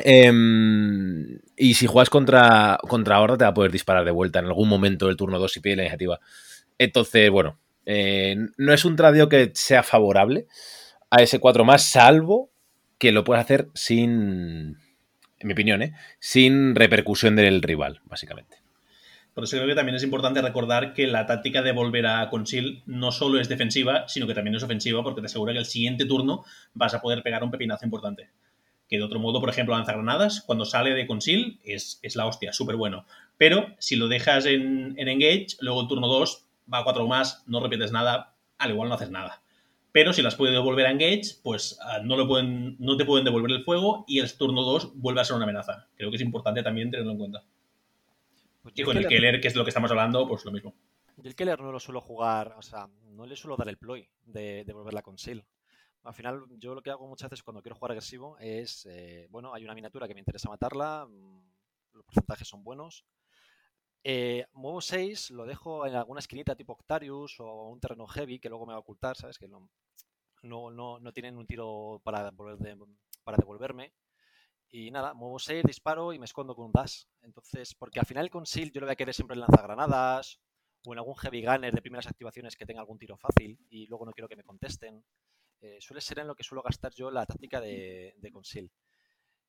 Eh, 0.05 0.31
y 1.57 1.75
si 1.75 1.87
juegas 1.87 2.11
contra, 2.11 2.79
contra 2.87 3.21
Horda, 3.21 3.39
te 3.39 3.45
va 3.45 3.51
a 3.51 3.55
poder 3.55 3.73
disparar 3.73 4.05
de 4.05 4.13
vuelta 4.13 4.39
en 4.39 4.47
algún 4.47 4.69
momento 4.69 5.09
del 5.09 5.17
turno 5.17 5.39
2 5.39 5.53
si 5.53 5.61
pide 5.61 5.77
la 5.77 5.83
iniciativa. 5.83 6.21
Entonces, 6.79 7.29
bueno, 7.31 7.59
eh, 7.87 8.37
no 8.57 8.73
es 8.73 8.85
un 8.85 8.95
tradio 8.95 9.29
que 9.29 9.51
sea 9.55 9.83
favorable 9.83 10.47
a 11.11 11.23
ese 11.23 11.41
4 11.41 11.65
más, 11.65 11.83
salvo 11.91 12.51
que 13.01 13.11
lo 13.11 13.25
puedas 13.25 13.45
hacer 13.45 13.69
sin. 13.75 14.77
En 15.41 15.47
mi 15.47 15.55
opinión, 15.55 15.83
¿eh? 15.83 15.95
Sin 16.21 16.75
repercusión 16.77 17.35
del 17.35 17.63
rival, 17.63 18.03
básicamente. 18.05 18.59
Por 19.33 19.45
eso 19.45 19.57
creo 19.57 19.69
que 19.69 19.75
también 19.75 19.97
es 19.97 20.03
importante 20.03 20.43
recordar 20.43 20.93
que 20.93 21.07
la 21.07 21.25
táctica 21.25 21.63
de 21.63 21.73
volver 21.73 22.07
a 22.07 22.29
Conceal 22.29 22.83
no 22.85 23.11
solo 23.11 23.41
es 23.41 23.49
defensiva, 23.49 24.07
sino 24.07 24.27
que 24.27 24.35
también 24.35 24.55
es 24.55 24.63
ofensiva 24.63 25.03
porque 25.03 25.23
te 25.23 25.29
asegura 25.29 25.55
que 25.55 25.61
el 25.61 25.65
siguiente 25.65 26.05
turno 26.05 26.45
vas 26.75 26.93
a 26.93 27.01
poder 27.01 27.23
pegar 27.23 27.43
un 27.43 27.51
pepinazo 27.51 27.87
importante. 27.87 28.29
Que 28.87 28.99
de 28.99 29.03
otro 29.03 29.19
modo, 29.19 29.41
por 29.41 29.49
ejemplo, 29.49 29.75
lanzagranadas, 29.75 30.43
cuando 30.43 30.67
sale 30.67 30.91
de 30.91 31.07
Conceal 31.07 31.59
es, 31.65 32.01
es 32.03 32.17
la 32.17 32.27
hostia, 32.27 32.53
súper 32.53 32.77
bueno. 32.77 33.07
Pero 33.39 33.75
si 33.79 33.97
lo 33.97 34.09
dejas 34.09 34.45
en, 34.45 34.95
en 34.99 35.09
Engage, 35.09 35.57
luego 35.61 35.81
el 35.81 35.89
turno 35.89 36.07
2 36.07 36.45
va 36.71 36.81
a 36.81 36.85
4 36.85 37.07
más, 37.09 37.45
no 37.47 37.61
repites 37.61 37.93
nada, 37.93 38.35
al 38.59 38.71
igual 38.73 38.91
no 38.91 38.97
haces 38.97 39.11
nada. 39.11 39.41
Pero 39.93 40.13
si 40.13 40.23
las 40.23 40.37
puedes 40.37 40.55
devolver 40.55 40.87
a 40.87 40.91
Engage, 40.91 41.37
pues 41.43 41.79
uh, 41.81 42.05
no, 42.05 42.17
lo 42.17 42.29
pueden, 42.29 42.77
no 42.79 42.97
te 42.97 43.05
pueden 43.05 43.25
devolver 43.25 43.51
el 43.51 43.65
fuego 43.65 44.05
y 44.07 44.21
el 44.21 44.33
turno 44.37 44.63
2 44.63 44.93
vuelve 44.97 45.21
a 45.21 45.25
ser 45.25 45.37
una 45.37 45.45
amenaza. 45.45 45.89
Creo 45.97 46.11
que 46.11 46.17
es 46.17 46.23
importante 46.23 46.63
también 46.63 46.91
tenerlo 46.91 47.13
en 47.13 47.19
cuenta. 47.19 47.45
Pues 48.63 48.75
y 48.77 48.83
con 48.83 48.97
el 48.97 49.07
Keller, 49.07 49.41
que 49.41 49.49
es 49.49 49.57
lo 49.57 49.65
que 49.65 49.71
estamos 49.71 49.91
hablando, 49.91 50.29
pues 50.29 50.45
lo 50.45 50.53
mismo. 50.53 50.75
Yo 51.17 51.29
el 51.29 51.35
Keller 51.35 51.61
no 51.61 51.73
lo 51.73 51.81
suelo 51.81 52.01
jugar, 52.01 52.55
o 52.57 52.63
sea, 52.63 52.89
no 53.11 53.27
le 53.27 53.37
suelo 53.37 53.57
dar 53.57 53.69
el 53.69 53.79
ploy 53.79 54.09
de, 54.25 54.65
de 54.65 54.73
volverla 54.73 55.03
con 55.03 55.19
Seal. 55.19 55.45
Al 56.03 56.15
final, 56.15 56.45
yo 56.59 56.75
lo 56.75 56.83
que 56.83 56.91
hago 56.91 57.07
muchas 57.07 57.29
veces 57.29 57.43
cuando 57.43 57.63
quiero 57.63 57.77
jugar 57.77 57.93
agresivo 57.93 58.39
es, 58.39 58.87
eh, 58.87 59.27
bueno, 59.31 59.53
hay 59.53 59.65
una 59.65 59.75
miniatura 59.75 60.09
que 60.09 60.15
me 60.15 60.21
interesa 60.21 60.49
matarla, 60.49 61.07
mm, 61.07 61.43
los 61.95 62.05
porcentajes 62.05 62.49
son 62.49 62.65
buenos. 62.65 63.05
Eh, 64.03 64.47
muevo 64.53 64.81
6, 64.81 65.31
lo 65.31 65.45
dejo 65.45 65.87
en 65.87 65.95
alguna 65.95 66.21
esquinita 66.21 66.55
tipo 66.57 66.73
Octarius 66.73 67.39
o 67.41 67.69
un 67.69 67.81
terreno 67.81 68.07
heavy 68.07 68.39
que 68.39 68.49
luego 68.49 68.67
me 68.67 68.73
va 68.73 68.79
a 68.79 68.81
ocultar, 68.81 69.17
¿sabes? 69.17 69.39
Que 69.39 69.47
no, 69.49 69.69
no, 70.43 70.71
no, 70.71 70.99
no 70.99 71.13
tienen 71.13 71.37
un 71.37 71.47
tiro 71.47 72.01
para, 72.03 72.25
devolver 72.25 72.59
de, 72.59 72.77
para 73.25 73.37
devolverme. 73.37 73.93
Y 74.73 74.91
nada, 74.91 75.15
muevo 75.15 75.39
6, 75.39 75.65
disparo 75.65 76.13
y 76.13 76.19
me 76.19 76.27
escondo 76.27 76.55
con 76.55 76.67
un 76.67 76.73
dash. 76.73 77.05
Entonces, 77.23 77.75
porque 77.75 78.01
al 78.01 78.07
final 78.07 78.25
el 78.25 78.31
conceal 78.31 78.71
yo 78.71 78.81
lo 78.81 78.87
voy 78.87 78.93
a 78.93 78.97
querer 78.97 79.15
siempre 79.15 79.35
en 79.35 79.41
lanzagranadas 79.41 80.41
o 80.87 80.93
en 80.93 80.99
algún 80.99 81.17
heavy 81.17 81.45
gunner 81.45 81.75
de 81.75 81.83
primeras 81.83 82.07
activaciones 82.07 82.57
que 82.57 82.65
tenga 82.65 82.81
algún 82.81 82.99
tiro 82.99 83.17
fácil 83.17 83.59
y 83.69 83.87
luego 83.87 84.07
no 84.07 84.13
quiero 84.13 84.29
que 84.29 84.37
me 84.37 84.45
contesten. 84.45 85.05
Eh, 85.61 85.79
suele 85.81 86.01
ser 86.01 86.21
en 86.21 86.29
lo 86.29 86.35
que 86.35 86.45
suelo 86.45 86.63
gastar 86.63 86.93
yo 86.95 87.11
la 87.11 87.27
táctica 87.27 87.61
de, 87.61 88.15
de 88.17 88.33
conceal. 88.33 88.71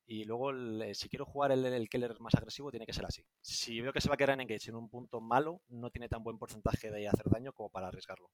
Y 0.05 0.25
luego, 0.25 0.51
eh, 0.51 0.93
si 0.93 1.07
quiero 1.07 1.25
jugar 1.25 1.51
el, 1.51 1.65
el 1.65 1.89
killer 1.89 2.19
más 2.19 2.35
agresivo, 2.35 2.69
tiene 2.69 2.85
que 2.85 2.93
ser 2.93 3.05
así. 3.05 3.23
Si 3.41 3.79
veo 3.79 3.93
que 3.93 4.01
se 4.01 4.09
va 4.09 4.15
a 4.15 4.17
quedar 4.17 4.31
en 4.31 4.41
engage 4.41 4.69
en 4.69 4.75
un 4.75 4.89
punto 4.89 5.21
malo, 5.21 5.61
no 5.69 5.89
tiene 5.89 6.09
tan 6.09 6.23
buen 6.23 6.37
porcentaje 6.37 6.91
de 6.91 7.07
hacer 7.07 7.25
daño 7.29 7.53
como 7.53 7.69
para 7.69 7.87
arriesgarlo. 7.87 8.29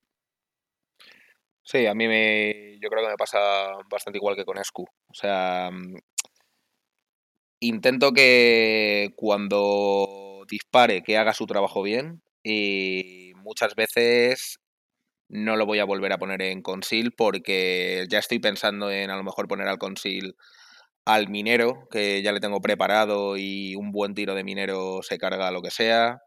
Sí, 1.64 1.86
a 1.86 1.94
mí 1.94 2.08
me, 2.08 2.80
yo 2.80 2.90
creo 2.90 3.04
que 3.04 3.12
me 3.12 3.18
pasa 3.18 3.40
bastante 3.92 4.18
igual 4.18 4.36
que 4.38 4.46
con 4.46 4.58
Escu. 4.58 4.84
O 4.84 5.14
sea, 5.14 5.70
mm, 5.72 5.96
intento 7.60 8.14
que 8.14 9.14
cuando 9.16 10.46
dispare, 10.50 11.04
que 11.04 11.18
haga 11.18 11.34
su 11.34 11.46
trabajo 11.46 11.84
bien 11.84 12.22
y 12.44 13.34
muchas 13.36 13.76
veces 13.76 14.60
no 15.30 15.58
lo 15.58 15.66
voy 15.66 15.80
a 15.80 15.86
volver 15.86 16.14
a 16.14 16.18
poner 16.18 16.42
en 16.42 16.62
conceal 16.62 17.14
porque 17.18 18.06
ya 18.10 18.20
estoy 18.20 18.40
pensando 18.40 18.92
en 18.92 19.10
a 19.10 19.18
lo 19.18 19.24
mejor 19.24 19.48
poner 19.48 19.68
al 19.68 19.78
conceal 19.78 20.36
al 21.08 21.30
minero, 21.30 21.88
que 21.90 22.22
ya 22.22 22.34
le 22.34 22.42
tengo 22.42 22.60
preparado 22.60 23.38
y 23.38 23.76
un 23.76 23.94
buen 23.94 24.14
tiro 24.14 24.36
de 24.36 24.44
minero 24.44 25.00
se 25.02 25.18
carga 25.18 25.52
lo 25.52 25.62
que 25.62 25.72
sea. 25.72 26.22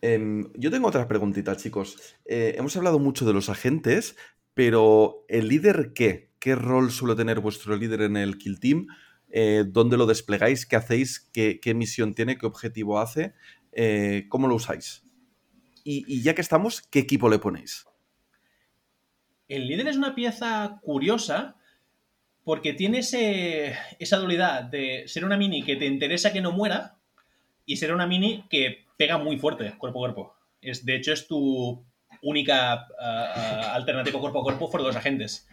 Em, 0.00 0.50
yo 0.54 0.72
tengo 0.72 0.88
otra 0.88 1.06
preguntita, 1.06 1.56
chicos. 1.56 2.16
Eh, 2.24 2.56
hemos 2.58 2.76
hablado 2.76 2.98
mucho 2.98 3.24
de 3.24 3.32
los 3.32 3.48
agentes, 3.48 4.16
pero 4.54 5.24
¿el 5.28 5.46
líder 5.46 5.92
qué? 5.94 6.32
¿Qué 6.40 6.56
rol 6.56 6.90
suele 6.90 7.14
tener 7.14 7.38
vuestro 7.38 7.76
líder 7.76 8.02
en 8.02 8.16
el 8.16 8.38
Kill 8.38 8.58
Team? 8.58 8.88
Eh, 9.30 9.64
¿Dónde 9.68 9.96
lo 9.96 10.06
desplegáis? 10.06 10.66
¿Qué 10.66 10.74
hacéis? 10.74 11.20
¿Qué, 11.32 11.60
qué 11.60 11.74
misión 11.74 12.12
tiene? 12.14 12.38
¿Qué 12.38 12.46
objetivo 12.46 12.98
hace? 12.98 13.34
Eh, 13.70 14.26
¿Cómo 14.28 14.48
lo 14.48 14.56
usáis? 14.56 15.04
Y, 15.84 16.04
y 16.08 16.22
ya 16.22 16.34
que 16.34 16.40
estamos, 16.40 16.82
¿qué 16.82 16.98
equipo 16.98 17.28
le 17.28 17.38
ponéis? 17.38 17.84
El 19.46 19.68
líder 19.68 19.86
es 19.86 19.96
una 19.96 20.16
pieza 20.16 20.80
curiosa 20.82 21.57
porque 22.48 22.72
tiene 22.72 23.00
esa 23.00 24.16
dualidad 24.16 24.62
de 24.62 25.06
ser 25.06 25.26
una 25.26 25.36
mini 25.36 25.62
que 25.62 25.76
te 25.76 25.84
interesa 25.84 26.32
que 26.32 26.40
no 26.40 26.50
muera 26.50 26.96
y 27.66 27.76
ser 27.76 27.92
una 27.92 28.06
mini 28.06 28.46
que 28.48 28.86
pega 28.96 29.18
muy 29.18 29.36
fuerte 29.36 29.74
cuerpo 29.76 29.98
a 29.98 30.00
cuerpo. 30.00 30.34
Es, 30.62 30.82
de 30.86 30.96
hecho, 30.96 31.12
es 31.12 31.28
tu 31.28 31.84
única 32.22 32.72
ah, 32.72 32.86
ah, 32.98 33.74
alternativa 33.74 34.18
cuerpo 34.18 34.40
a 34.40 34.44
cuerpo 34.44 34.78
de 34.78 34.82
los 34.82 34.96
agentes. 34.96 35.46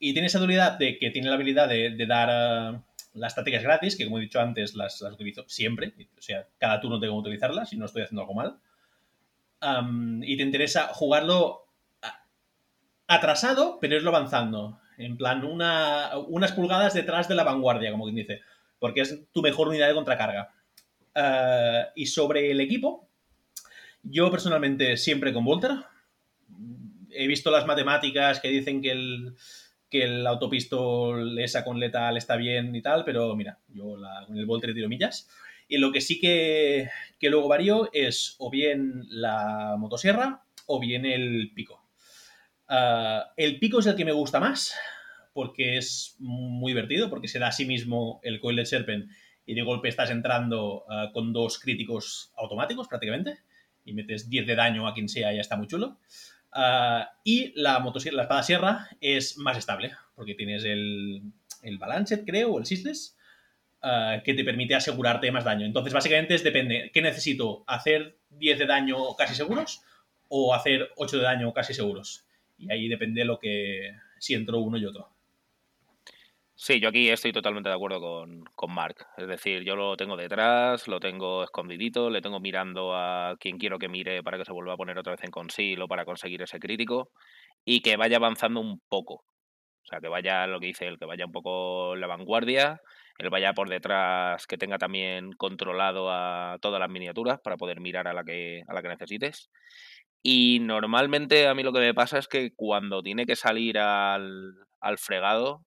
Y 0.00 0.12
tiene 0.12 0.26
esa 0.26 0.40
dualidad 0.40 0.76
de 0.76 0.98
que 0.98 1.10
tiene 1.10 1.28
la 1.28 1.36
habilidad 1.36 1.68
de, 1.68 2.06
dar 2.08 2.28
ah, 2.28 2.82
las 3.14 3.36
tácticas 3.36 3.62
gratis, 3.62 3.94
que 3.94 4.06
como 4.06 4.18
he 4.18 4.22
dicho 4.22 4.40
antes, 4.40 4.74
las, 4.74 5.00
utilizo 5.02 5.44
siempre. 5.46 5.94
O 6.18 6.20
sea, 6.20 6.48
cada 6.58 6.80
turno 6.80 6.98
tengo 6.98 7.14
que 7.14 7.28
utilizarlas 7.28 7.72
y 7.72 7.76
no 7.76 7.86
estoy 7.86 8.02
haciendo 8.02 8.22
algo 8.22 8.34
mal. 8.34 8.58
Y 10.22 10.36
te 10.36 10.42
interesa 10.42 10.88
jugarlo 10.88 11.69
atrasado, 13.14 13.78
pero 13.80 13.96
irlo 13.96 14.10
avanzando. 14.10 14.80
En 14.98 15.16
plan, 15.16 15.44
una, 15.44 16.10
unas 16.28 16.52
pulgadas 16.52 16.94
detrás 16.94 17.28
de 17.28 17.34
la 17.34 17.44
vanguardia, 17.44 17.90
como 17.90 18.04
quien 18.04 18.16
dice. 18.16 18.40
Porque 18.78 19.02
es 19.02 19.20
tu 19.32 19.42
mejor 19.42 19.68
unidad 19.68 19.88
de 19.88 19.94
contracarga. 19.94 20.52
Ah, 21.14 21.88
y 21.96 22.06
sobre 22.06 22.50
el 22.50 22.60
equipo, 22.60 23.08
yo 24.02 24.30
personalmente 24.30 24.96
siempre 24.96 25.32
con 25.32 25.44
Volter. 25.44 25.72
He 27.12 27.26
visto 27.26 27.50
las 27.50 27.66
matemáticas 27.66 28.40
que 28.40 28.48
dicen 28.48 28.80
que 28.80 28.92
el, 28.92 29.34
que 29.88 30.04
el 30.04 30.26
autopistol 30.26 31.38
esa 31.38 31.64
con 31.64 31.80
letal 31.80 32.16
está 32.16 32.36
bien 32.36 32.74
y 32.74 32.82
tal, 32.82 33.04
pero 33.04 33.34
mira, 33.34 33.58
yo 33.68 33.96
la- 33.96 34.24
con 34.26 34.36
el 34.36 34.46
Volter 34.46 34.74
tiro 34.74 34.88
millas. 34.88 35.28
Y 35.68 35.78
lo 35.78 35.92
que 35.92 36.00
sí 36.00 36.20
que, 36.20 36.88
que 37.18 37.30
luego 37.30 37.48
varío 37.48 37.90
es 37.92 38.36
o 38.38 38.50
bien 38.50 39.04
la 39.08 39.76
motosierra 39.78 40.42
o 40.66 40.80
bien 40.80 41.04
el 41.06 41.52
pico. 41.54 41.79
Ah, 42.72 43.32
el 43.36 43.58
pico 43.58 43.80
es 43.80 43.86
el 43.86 43.96
que 43.96 44.04
me 44.04 44.12
gusta 44.12 44.38
más 44.38 44.72
porque 45.32 45.76
es 45.76 46.14
muy 46.20 46.70
divertido, 46.70 47.10
porque 47.10 47.26
se 47.26 47.40
da 47.40 47.48
a 47.48 47.52
sí 47.52 47.64
mismo 47.64 48.20
el 48.22 48.40
Coiled 48.40 48.64
Serpent 48.64 49.10
y 49.44 49.54
de 49.54 49.62
golpe 49.62 49.88
estás 49.88 50.10
entrando 50.10 50.84
ah, 50.88 51.10
con 51.12 51.32
dos 51.32 51.58
críticos 51.58 52.32
automáticos 52.36 52.86
prácticamente 52.86 53.38
y 53.84 53.92
metes 53.92 54.30
10 54.30 54.46
de 54.46 54.54
daño 54.54 54.86
a 54.86 54.94
quien 54.94 55.08
sea 55.08 55.32
y 55.32 55.36
ya 55.36 55.40
está 55.40 55.56
muy 55.56 55.66
chulo. 55.66 55.98
Ah, 56.52 57.10
y 57.24 57.52
la, 57.60 57.80
motosierra, 57.80 58.18
la 58.18 58.22
espada 58.22 58.42
sierra 58.44 58.88
es 59.00 59.36
más 59.36 59.58
estable, 59.58 59.90
porque 60.14 60.36
tienes 60.36 60.62
el, 60.62 61.22
el 61.64 61.76
Balanced, 61.76 62.24
creo, 62.24 62.52
o 62.52 62.58
el 62.60 62.66
Sisles, 62.66 63.16
que 64.24 64.34
te 64.34 64.44
permite 64.44 64.74
asegurarte 64.76 65.32
más 65.32 65.44
daño. 65.44 65.64
Entonces, 65.64 65.92
básicamente 65.92 66.34
es 66.34 66.44
depende, 66.44 66.90
¿qué 66.92 67.00
necesito? 67.00 67.64
¿Hacer 67.66 68.18
10 68.28 68.58
de 68.58 68.66
daño 68.66 69.16
casi 69.16 69.34
seguros 69.34 69.82
o 70.28 70.54
hacer 70.54 70.90
8 70.96 71.16
de 71.16 71.22
daño 71.22 71.52
casi 71.54 71.72
seguros? 71.72 72.26
Y 72.60 72.70
ahí 72.70 72.88
depende 72.88 73.24
lo 73.24 73.38
que 73.38 73.92
si 74.18 74.34
entro 74.34 74.58
uno 74.58 74.76
y 74.76 74.84
otro. 74.84 75.08
Sí, 76.54 76.78
yo 76.78 76.90
aquí 76.90 77.08
estoy 77.08 77.32
totalmente 77.32 77.70
de 77.70 77.74
acuerdo 77.74 78.00
con, 78.00 78.44
con 78.54 78.70
Mark. 78.74 79.06
Es 79.16 79.26
decir, 79.26 79.62
yo 79.64 79.76
lo 79.76 79.96
tengo 79.96 80.14
detrás, 80.14 80.88
lo 80.88 81.00
tengo 81.00 81.42
escondidito, 81.42 82.10
le 82.10 82.20
tengo 82.20 82.38
mirando 82.38 82.94
a 82.94 83.36
quien 83.40 83.56
quiero 83.56 83.78
que 83.78 83.88
mire 83.88 84.22
para 84.22 84.36
que 84.36 84.44
se 84.44 84.52
vuelva 84.52 84.74
a 84.74 84.76
poner 84.76 84.98
otra 84.98 85.12
vez 85.12 85.24
en 85.24 85.30
conceal 85.30 85.80
o 85.80 85.88
para 85.88 86.04
conseguir 86.04 86.42
ese 86.42 86.58
crítico 86.60 87.12
y 87.64 87.80
que 87.80 87.96
vaya 87.96 88.18
avanzando 88.18 88.60
un 88.60 88.78
poco. 88.90 89.24
O 89.82 89.86
sea, 89.86 90.00
que 90.00 90.08
vaya 90.08 90.46
lo 90.46 90.60
que 90.60 90.66
dice 90.66 90.86
él, 90.86 90.98
que 90.98 91.06
vaya 91.06 91.24
un 91.24 91.32
poco 91.32 91.96
la 91.96 92.06
vanguardia, 92.06 92.80
él 93.18 93.30
vaya 93.30 93.54
por 93.54 93.68
detrás, 93.68 94.46
que 94.46 94.58
tenga 94.58 94.78
también 94.78 95.32
controlado 95.32 96.10
a 96.10 96.58
todas 96.60 96.78
las 96.78 96.90
miniaturas 96.90 97.40
para 97.42 97.56
poder 97.56 97.80
mirar 97.80 98.06
a 98.06 98.12
la 98.12 98.22
que, 98.24 98.62
a 98.68 98.74
la 98.74 98.82
que 98.82 98.88
necesites. 98.88 99.50
Y 100.22 100.58
normalmente 100.60 101.46
a 101.48 101.54
mí 101.54 101.62
lo 101.62 101.72
que 101.72 101.80
me 101.80 101.94
pasa 101.94 102.18
es 102.18 102.28
que 102.28 102.54
cuando 102.54 103.02
tiene 103.02 103.26
que 103.26 103.36
salir 103.36 103.78
al, 103.78 104.54
al 104.80 104.98
fregado 104.98 105.64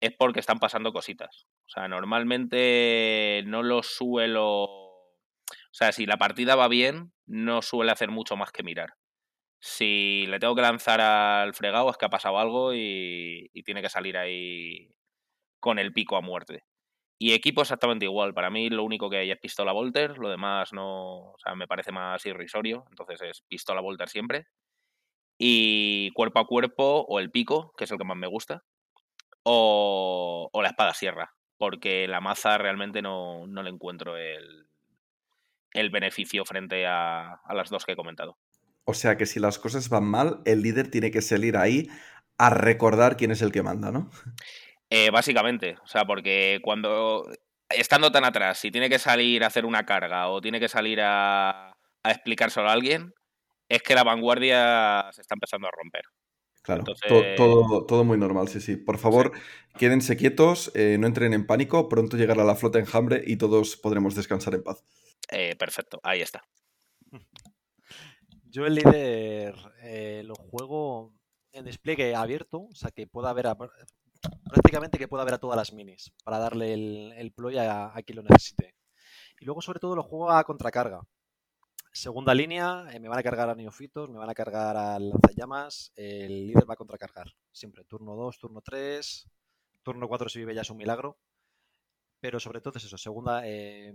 es 0.00 0.12
porque 0.16 0.40
están 0.40 0.58
pasando 0.58 0.92
cositas. 0.92 1.46
O 1.66 1.70
sea, 1.70 1.88
normalmente 1.88 3.42
no 3.46 3.62
lo 3.62 3.82
suelo... 3.82 4.64
O 4.64 5.74
sea, 5.78 5.92
si 5.92 6.06
la 6.06 6.16
partida 6.16 6.56
va 6.56 6.68
bien, 6.68 7.12
no 7.26 7.62
suele 7.62 7.92
hacer 7.92 8.10
mucho 8.10 8.36
más 8.36 8.52
que 8.52 8.62
mirar. 8.62 8.94
Si 9.60 10.26
le 10.28 10.38
tengo 10.38 10.54
que 10.54 10.62
lanzar 10.62 11.00
al 11.00 11.54
fregado 11.54 11.90
es 11.90 11.96
que 11.96 12.06
ha 12.06 12.10
pasado 12.10 12.38
algo 12.38 12.74
y, 12.74 13.50
y 13.52 13.62
tiene 13.64 13.82
que 13.82 13.88
salir 13.90 14.16
ahí 14.16 14.92
con 15.60 15.78
el 15.78 15.92
pico 15.92 16.16
a 16.16 16.20
muerte. 16.20 16.64
Y 17.18 17.32
equipo 17.32 17.62
exactamente 17.62 18.04
igual. 18.04 18.32
Para 18.32 18.48
mí 18.48 18.70
lo 18.70 18.84
único 18.84 19.10
que 19.10 19.18
hay 19.18 19.30
es 19.30 19.38
pistola 19.38 19.72
Volter, 19.72 20.18
lo 20.18 20.28
demás 20.28 20.72
no, 20.72 21.32
o 21.32 21.36
sea, 21.42 21.54
me 21.56 21.66
parece 21.66 21.90
más 21.90 22.24
irrisorio, 22.26 22.84
entonces 22.90 23.20
es 23.22 23.42
pistola 23.42 23.80
Volter 23.80 24.08
siempre. 24.08 24.46
Y 25.36 26.10
cuerpo 26.12 26.38
a 26.38 26.46
cuerpo 26.46 27.04
o 27.08 27.18
el 27.18 27.30
pico, 27.30 27.72
que 27.76 27.84
es 27.84 27.90
el 27.90 27.98
que 27.98 28.04
más 28.04 28.16
me 28.16 28.26
gusta, 28.28 28.64
o, 29.42 30.48
o 30.52 30.62
la 30.62 30.68
espada 30.68 30.94
sierra, 30.94 31.34
porque 31.56 32.06
la 32.06 32.20
maza 32.20 32.56
realmente 32.58 33.02
no, 33.02 33.46
no 33.46 33.62
le 33.62 33.70
encuentro 33.70 34.16
el, 34.16 34.68
el 35.72 35.90
beneficio 35.90 36.44
frente 36.44 36.86
a, 36.86 37.34
a 37.34 37.54
las 37.54 37.70
dos 37.70 37.84
que 37.84 37.92
he 37.92 37.96
comentado. 37.96 38.38
O 38.84 38.94
sea 38.94 39.16
que 39.16 39.26
si 39.26 39.40
las 39.40 39.58
cosas 39.58 39.88
van 39.88 40.04
mal, 40.04 40.40
el 40.44 40.62
líder 40.62 40.90
tiene 40.90 41.10
que 41.10 41.20
salir 41.20 41.56
ahí 41.56 41.88
a 42.38 42.50
recordar 42.50 43.16
quién 43.16 43.32
es 43.32 43.42
el 43.42 43.52
que 43.52 43.62
manda, 43.62 43.90
¿no? 43.90 44.10
Eh, 44.90 45.10
básicamente, 45.10 45.76
o 45.82 45.86
sea, 45.86 46.04
porque 46.04 46.60
cuando 46.62 47.24
estando 47.68 48.10
tan 48.10 48.24
atrás, 48.24 48.58
si 48.58 48.70
tiene 48.70 48.88
que 48.88 48.98
salir 48.98 49.44
a 49.44 49.48
hacer 49.48 49.64
una 49.66 49.84
carga 49.84 50.28
o 50.28 50.40
tiene 50.40 50.60
que 50.60 50.68
salir 50.68 51.00
a, 51.02 51.68
a 52.02 52.10
explicárselo 52.10 52.68
a 52.68 52.72
alguien, 52.72 53.12
es 53.68 53.82
que 53.82 53.94
la 53.94 54.04
vanguardia 54.04 55.10
se 55.12 55.20
está 55.20 55.34
empezando 55.34 55.68
a 55.68 55.70
romper. 55.70 56.02
Claro, 56.62 56.80
Entonces- 56.80 57.36
todo, 57.36 57.86
todo 57.86 58.04
muy 58.04 58.18
normal, 58.18 58.48
sí, 58.48 58.60
sí. 58.60 58.76
Por 58.76 58.98
favor, 58.98 59.32
quédense 59.78 60.16
quietos, 60.16 60.70
eh, 60.74 60.96
no 60.98 61.06
entren 61.06 61.32
en 61.32 61.46
pánico, 61.46 61.88
pronto 61.88 62.16
llegará 62.16 62.44
la 62.44 62.56
flota 62.56 62.78
enjambre 62.78 63.22
y 63.26 63.36
todos 63.36 63.76
podremos 63.76 64.14
descansar 64.14 64.54
en 64.54 64.62
paz. 64.62 64.84
Eh, 65.30 65.56
perfecto, 65.56 66.00
ahí 66.02 66.20
está. 66.20 66.42
Yo 68.44 68.66
el 68.66 68.76
líder 68.76 69.54
eh, 69.82 70.22
lo 70.24 70.34
juego 70.34 71.14
en 71.52 71.64
despliegue 71.64 72.14
abierto, 72.14 72.62
o 72.70 72.74
sea 72.74 72.90
que 72.90 73.06
pueda 73.06 73.30
a, 73.30 73.56
prácticamente 74.48 74.98
que 74.98 75.08
pueda 75.08 75.24
ver 75.24 75.34
a 75.34 75.38
todas 75.38 75.56
las 75.56 75.72
minis 75.72 76.12
para 76.24 76.38
darle 76.38 76.72
el, 76.72 77.32
ploy 77.32 77.58
a, 77.58 77.92
quien 78.04 78.16
lo 78.16 78.22
necesite. 78.22 78.74
Y 79.40 79.44
luego 79.44 79.62
sobre 79.62 79.80
todo 79.80 79.94
lo 79.96 80.02
juego 80.02 80.30
a 80.30 80.44
contracarga. 80.44 81.00
Segunda 81.92 82.34
línea, 82.34 82.86
eh, 82.92 83.00
me 83.00 83.08
van 83.08 83.18
a 83.18 83.22
cargar 83.22 83.48
a 83.48 83.54
neofitos, 83.54 84.08
me 84.10 84.18
van 84.18 84.30
a 84.30 84.34
cargar 84.34 84.76
al 84.76 85.10
lanzallamas, 85.10 85.92
el 85.96 86.46
líder 86.46 86.68
va 86.68 86.74
a 86.74 86.76
contracargar. 86.76 87.26
Siempre, 87.50 87.84
turno 87.84 88.14
2, 88.14 88.38
turno 88.38 88.60
3, 88.60 89.26
turno 89.82 90.06
4 90.06 90.28
si 90.28 90.38
vive 90.40 90.54
ya 90.54 90.62
es 90.62 90.70
un 90.70 90.76
milagro. 90.76 91.18
Pero 92.20 92.40
sobre 92.40 92.60
todo 92.60 92.78
es 92.78 92.84
eso, 92.84 92.98
segunda, 92.98 93.42
eh, 93.46 93.92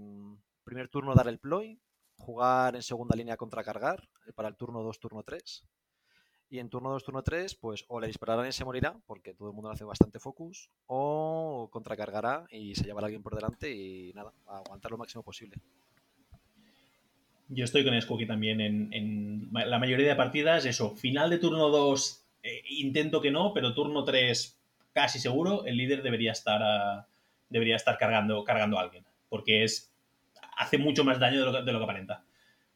primer 0.63 0.89
turno 0.89 1.13
dar 1.13 1.27
el 1.27 1.39
ploy, 1.39 1.79
jugar 2.17 2.75
en 2.75 2.83
segunda 2.83 3.15
línea 3.15 3.37
contracargar 3.37 4.07
eh, 4.27 4.33
para 4.33 4.49
el 4.49 4.55
turno 4.55 4.81
2, 4.81 4.99
turno 4.99 5.23
3. 5.23 5.65
Y 6.53 6.59
en 6.59 6.69
turno 6.69 6.91
2, 6.91 7.03
turno 7.03 7.23
3, 7.23 7.55
pues 7.55 7.83
o 7.87 7.99
le 7.99 8.05
dispararán 8.05 8.47
y 8.47 8.51
se 8.51 8.63
morirá, 8.63 8.95
porque 9.07 9.33
todo 9.33 9.47
el 9.47 9.55
mundo 9.55 9.69
le 9.69 9.73
hace 9.73 9.85
bastante 9.85 10.19
focus, 10.19 10.69
o 10.85 11.67
contracargará 11.71 12.45
y 12.51 12.75
se 12.75 12.83
llevará 12.83 13.05
a 13.05 13.07
alguien 13.07 13.23
por 13.23 13.33
delante 13.33 13.71
y 13.71 14.13
nada, 14.13 14.31
aguantar 14.45 14.91
lo 14.91 14.99
máximo 14.99 15.23
posible. 15.23 15.57
Yo 17.49 17.65
estoy 17.65 17.83
con 17.83 17.99
Skoki 17.99 18.27
también 18.27 18.61
en, 18.61 19.49
la 19.51 19.79
mayoría 19.79 20.09
de 20.09 20.15
partidas, 20.15 20.65
eso, 20.65 20.91
final 20.95 21.31
de 21.31 21.39
turno 21.39 21.69
2 21.69 22.23
eh, 22.43 22.61
intento 22.69 23.19
que 23.19 23.31
no, 23.31 23.51
pero 23.51 23.73
turno 23.73 24.03
3 24.03 24.55
casi 24.93 25.17
seguro, 25.17 25.65
el 25.65 25.75
líder 25.75 26.03
debería 26.03 26.33
estar, 26.33 27.07
debería 27.49 27.77
estar 27.77 27.97
cargando, 27.97 28.43
cargando 28.43 28.77
a 28.77 28.83
alguien, 28.83 29.03
porque 29.27 29.63
es, 29.63 29.91
hace 30.55 30.77
mucho 30.77 31.03
más 31.03 31.17
daño 31.17 31.63
de 31.63 31.71
lo 31.71 31.79
que 31.79 31.83
aparenta. 31.83 32.23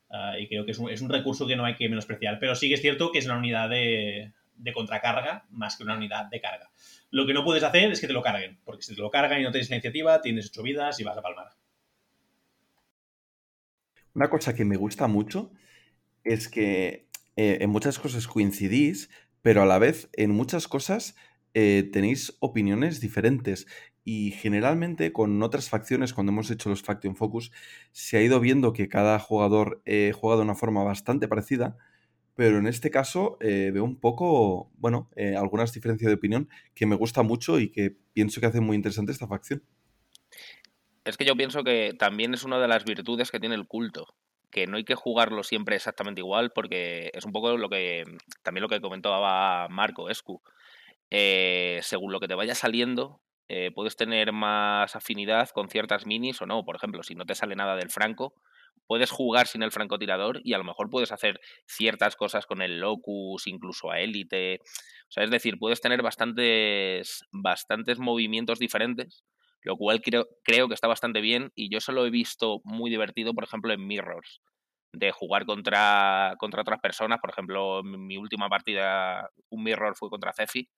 Ah, 0.10 0.40
y 0.40 0.48
creo 0.48 0.66
que 0.66 0.72
es 0.72 0.80
un, 0.80 1.10
recurso 1.10 1.48
que 1.48 1.56
no 1.56 1.66
hay 1.66 1.76
que 1.76 1.90
menospreciar. 1.90 2.40
Pero 2.40 2.56
sí 2.56 2.68
que 2.68 2.76
es 2.76 2.82
cierto 2.82 3.12
que 3.12 3.20
es 3.20 3.26
una 3.26 3.38
unidad 3.38 3.70
de, 3.70 4.32
de 4.56 4.74
contracarga 4.74 5.46
más 5.50 5.78
que 5.78 5.84
una 5.84 5.96
unidad 5.96 6.26
de 6.26 6.42
carga. 6.42 6.70
Lo 7.12 7.26
que 7.26 7.34
no 7.34 7.44
puedes 7.44 7.64
hacer 7.64 7.92
es 7.92 8.02
que 8.02 8.08
te 8.08 8.14
lo 8.14 8.22
carguen, 8.22 8.60
porque 8.66 8.84
si 8.84 8.96
te 8.96 9.02
lo 9.02 9.12
cargan 9.12 9.40
y 9.40 9.44
no 9.44 9.52
tienes 9.52 9.70
iniciativa, 9.70 10.22
tienes 10.22 10.50
8 10.50 10.64
vidas 10.64 11.00
y 11.00 11.04
vas 11.04 11.18
a 11.18 11.22
palmar. 11.22 11.48
Una 14.14 14.30
cosa 14.30 14.56
que 14.56 14.66
me 14.66 14.78
gusta 14.78 15.08
mucho 15.08 15.52
es 16.24 16.50
que 16.50 17.08
eh, 17.36 17.60
en 17.62 17.70
muchas 17.70 18.00
cosas 18.00 18.28
coincidís, 18.28 19.10
pero 19.42 19.62
a 19.62 19.66
la 19.66 19.78
vez 19.78 20.10
en 20.14 20.32
muchas 20.32 20.68
cosas 20.68 21.16
eh, 21.54 21.90
tenéis 21.94 22.36
opiniones 22.40 23.00
diferentes. 23.00 23.68
Y 24.10 24.32
generalmente 24.32 25.12
con 25.12 25.44
otras 25.44 25.70
facciones, 25.70 26.14
cuando 26.14 26.32
hemos 26.32 26.50
hecho 26.50 26.70
los 26.70 26.82
Faction 26.82 27.18
Focus, 27.18 27.52
se 27.92 28.16
ha 28.16 28.22
ido 28.22 28.40
viendo 28.40 28.72
que 28.72 28.88
cada 28.88 29.20
jugador 29.20 29.82
eh, 29.84 30.14
juega 30.16 30.38
de 30.38 30.44
una 30.44 30.56
forma 30.56 30.82
bastante 30.82 31.28
parecida, 31.28 31.76
pero 32.34 32.58
en 32.58 32.68
este 32.68 32.90
caso 32.90 33.38
eh, 33.42 33.70
veo 33.74 33.84
un 33.84 34.00
poco, 34.00 34.72
bueno, 34.78 35.10
eh, 35.18 35.36
algunas 35.36 35.74
diferencias 35.74 36.08
de 36.08 36.16
opinión 36.16 36.48
que 36.74 36.86
me 36.86 36.96
gusta 36.96 37.22
mucho 37.22 37.60
y 37.60 37.70
que 37.70 37.98
pienso 38.14 38.40
que 38.40 38.48
hace 38.48 38.62
muy 38.62 38.78
interesante 38.78 39.12
esta 39.12 39.28
facción. 39.28 39.62
Es 41.04 41.18
que 41.18 41.26
yo 41.26 41.36
pienso 41.36 41.66
que 41.66 41.94
también 42.00 42.34
es 42.34 42.46
una 42.46 42.60
de 42.60 42.70
las 42.70 42.86
virtudes 42.86 43.30
que 43.30 43.42
tiene 43.42 43.56
el 43.56 43.68
culto, 43.68 44.06
que 44.50 44.68
no 44.68 44.78
hay 44.78 44.86
que 44.86 44.96
jugarlo 44.96 45.44
siempre 45.44 45.76
exactamente 45.76 46.22
igual, 46.22 46.54
porque 46.56 47.12
es 47.14 47.26
un 47.26 47.34
poco 47.34 47.58
lo 47.58 47.68
que 47.68 48.06
también 48.42 48.62
lo 48.62 48.70
que 48.70 48.80
comentaba 48.80 49.68
Marco 49.68 50.10
Escu. 50.10 50.42
Eh, 51.10 51.80
según 51.84 52.14
lo 52.14 52.22
que 52.22 52.30
te 52.30 52.36
vaya 52.36 52.56
saliendo, 52.56 53.22
eh, 53.50 53.72
puedes 53.74 53.96
tener 53.96 54.32
más 54.34 54.96
afinidad 54.96 55.50
con 55.50 55.70
ciertas 55.70 56.06
minis 56.06 56.42
o 56.42 56.46
no. 56.46 56.64
Por 56.64 56.76
ejemplo, 56.76 57.04
si 57.04 57.16
no 57.16 57.26
te 57.26 57.36
sale 57.36 57.56
nada 57.56 57.76
del 57.76 57.90
franco, 57.90 58.34
puedes 58.88 59.12
jugar 59.12 59.48
sin 59.48 59.64
el 59.64 59.72
francotirador 59.72 60.42
y 60.44 60.54
a 60.54 60.58
lo 60.58 60.64
mejor 60.64 60.90
puedes 60.90 61.12
hacer 61.12 61.40
ciertas 61.66 62.16
cosas 62.16 62.46
con 62.46 62.62
el 62.62 62.80
locus, 62.80 63.48
incluso 63.48 63.92
a 63.92 64.00
élite. 64.00 64.60
O 65.10 65.12
sea, 65.12 65.24
es 65.24 65.32
decir, 65.32 65.58
puedes 65.60 65.82
tener 65.82 66.02
bastantes, 66.02 67.26
bastantes 67.32 68.00
movimientos 68.00 68.60
diferentes 68.60 69.24
lo 69.68 69.76
cual 69.76 70.02
creo, 70.02 70.28
creo 70.44 70.68
que 70.68 70.74
está 70.74 70.88
bastante 70.88 71.20
bien 71.20 71.52
y 71.54 71.70
yo 71.70 71.80
eso 71.80 71.92
lo 71.92 72.06
he 72.06 72.10
visto 72.10 72.62
muy 72.64 72.90
divertido, 72.90 73.34
por 73.34 73.44
ejemplo, 73.44 73.74
en 73.74 73.86
Mirrors, 73.86 74.42
de 74.94 75.12
jugar 75.12 75.46
contra, 75.46 76.36
contra 76.40 76.62
otras 76.62 76.80
personas, 76.80 77.20
por 77.20 77.32
ejemplo, 77.32 77.84
mi 77.84 78.18
última 78.18 78.48
partida, 78.48 79.30
un 79.50 79.64
Mirror 79.64 79.96
fue 79.98 80.10
contra 80.10 80.32
Cefi, 80.32 80.70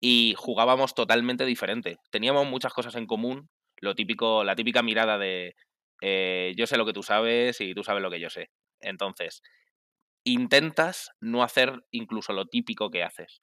y 0.00 0.34
jugábamos 0.36 0.94
totalmente 0.94 1.44
diferente. 1.44 1.98
Teníamos 2.10 2.46
muchas 2.46 2.72
cosas 2.72 2.94
en 2.94 3.06
común, 3.06 3.48
lo 3.80 3.94
típico, 3.94 4.44
la 4.44 4.56
típica 4.56 4.82
mirada 4.82 5.18
de 5.18 5.54
eh, 6.00 6.54
yo 6.56 6.66
sé 6.66 6.76
lo 6.76 6.86
que 6.86 6.92
tú 6.92 7.02
sabes 7.02 7.60
y 7.60 7.74
tú 7.74 7.82
sabes 7.82 8.02
lo 8.02 8.10
que 8.10 8.20
yo 8.20 8.30
sé. 8.30 8.50
Entonces, 8.80 9.42
intentas 10.24 11.10
no 11.20 11.42
hacer 11.42 11.84
incluso 11.90 12.32
lo 12.32 12.46
típico 12.46 12.90
que 12.90 13.02
haces 13.02 13.42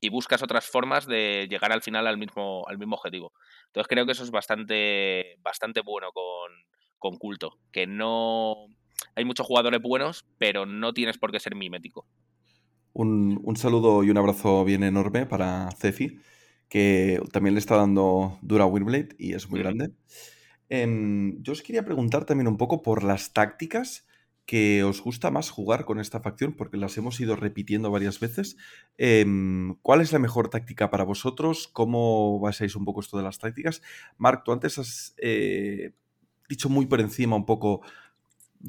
y 0.00 0.10
buscas 0.10 0.42
otras 0.42 0.66
formas 0.66 1.06
de 1.06 1.46
llegar 1.48 1.72
al 1.72 1.82
final 1.82 2.06
al 2.06 2.18
mismo, 2.18 2.64
al 2.68 2.78
mismo 2.78 2.96
objetivo. 2.96 3.32
Entonces 3.66 3.88
creo 3.88 4.06
que 4.06 4.12
eso 4.12 4.24
es 4.24 4.30
bastante, 4.30 5.36
bastante 5.38 5.80
bueno 5.80 6.12
con, 6.12 6.52
con 6.98 7.16
culto, 7.16 7.58
que 7.72 7.86
no... 7.86 8.66
Hay 9.14 9.24
muchos 9.24 9.46
jugadores 9.46 9.80
buenos, 9.80 10.24
pero 10.38 10.66
no 10.66 10.92
tienes 10.92 11.18
por 11.18 11.32
qué 11.32 11.40
ser 11.40 11.54
mimético. 11.54 12.06
Un, 12.98 13.40
un 13.44 13.56
saludo 13.58 14.02
y 14.04 14.08
un 14.10 14.16
abrazo 14.16 14.64
bien 14.64 14.82
enorme 14.82 15.26
para 15.26 15.70
Cefi, 15.72 16.18
que 16.70 17.20
también 17.30 17.52
le 17.52 17.58
está 17.60 17.76
dando 17.76 18.38
dura 18.40 18.64
a 18.64 18.66
Windblade 18.66 19.10
y 19.18 19.34
es 19.34 19.50
muy 19.50 19.60
grande. 19.60 19.90
Em, 20.70 21.42
yo 21.42 21.52
os 21.52 21.60
quería 21.60 21.84
preguntar 21.84 22.24
también 22.24 22.48
un 22.48 22.56
poco 22.56 22.80
por 22.80 23.04
las 23.04 23.34
tácticas 23.34 24.06
que 24.46 24.82
os 24.82 25.02
gusta 25.02 25.30
más 25.30 25.50
jugar 25.50 25.84
con 25.84 26.00
esta 26.00 26.20
facción, 26.20 26.54
porque 26.54 26.78
las 26.78 26.96
hemos 26.96 27.20
ido 27.20 27.36
repitiendo 27.36 27.90
varias 27.90 28.18
veces. 28.18 28.56
Em, 28.96 29.74
¿Cuál 29.82 30.00
es 30.00 30.12
la 30.12 30.18
mejor 30.18 30.48
táctica 30.48 30.88
para 30.88 31.04
vosotros? 31.04 31.68
¿Cómo 31.68 32.40
basáis 32.40 32.76
un 32.76 32.86
poco 32.86 33.00
esto 33.00 33.18
de 33.18 33.24
las 33.24 33.38
tácticas? 33.38 33.82
Marc, 34.16 34.42
tú 34.42 34.52
antes 34.52 34.78
has 34.78 35.14
eh, 35.18 35.92
dicho 36.48 36.70
muy 36.70 36.86
por 36.86 37.02
encima 37.02 37.36
un 37.36 37.44
poco 37.44 37.82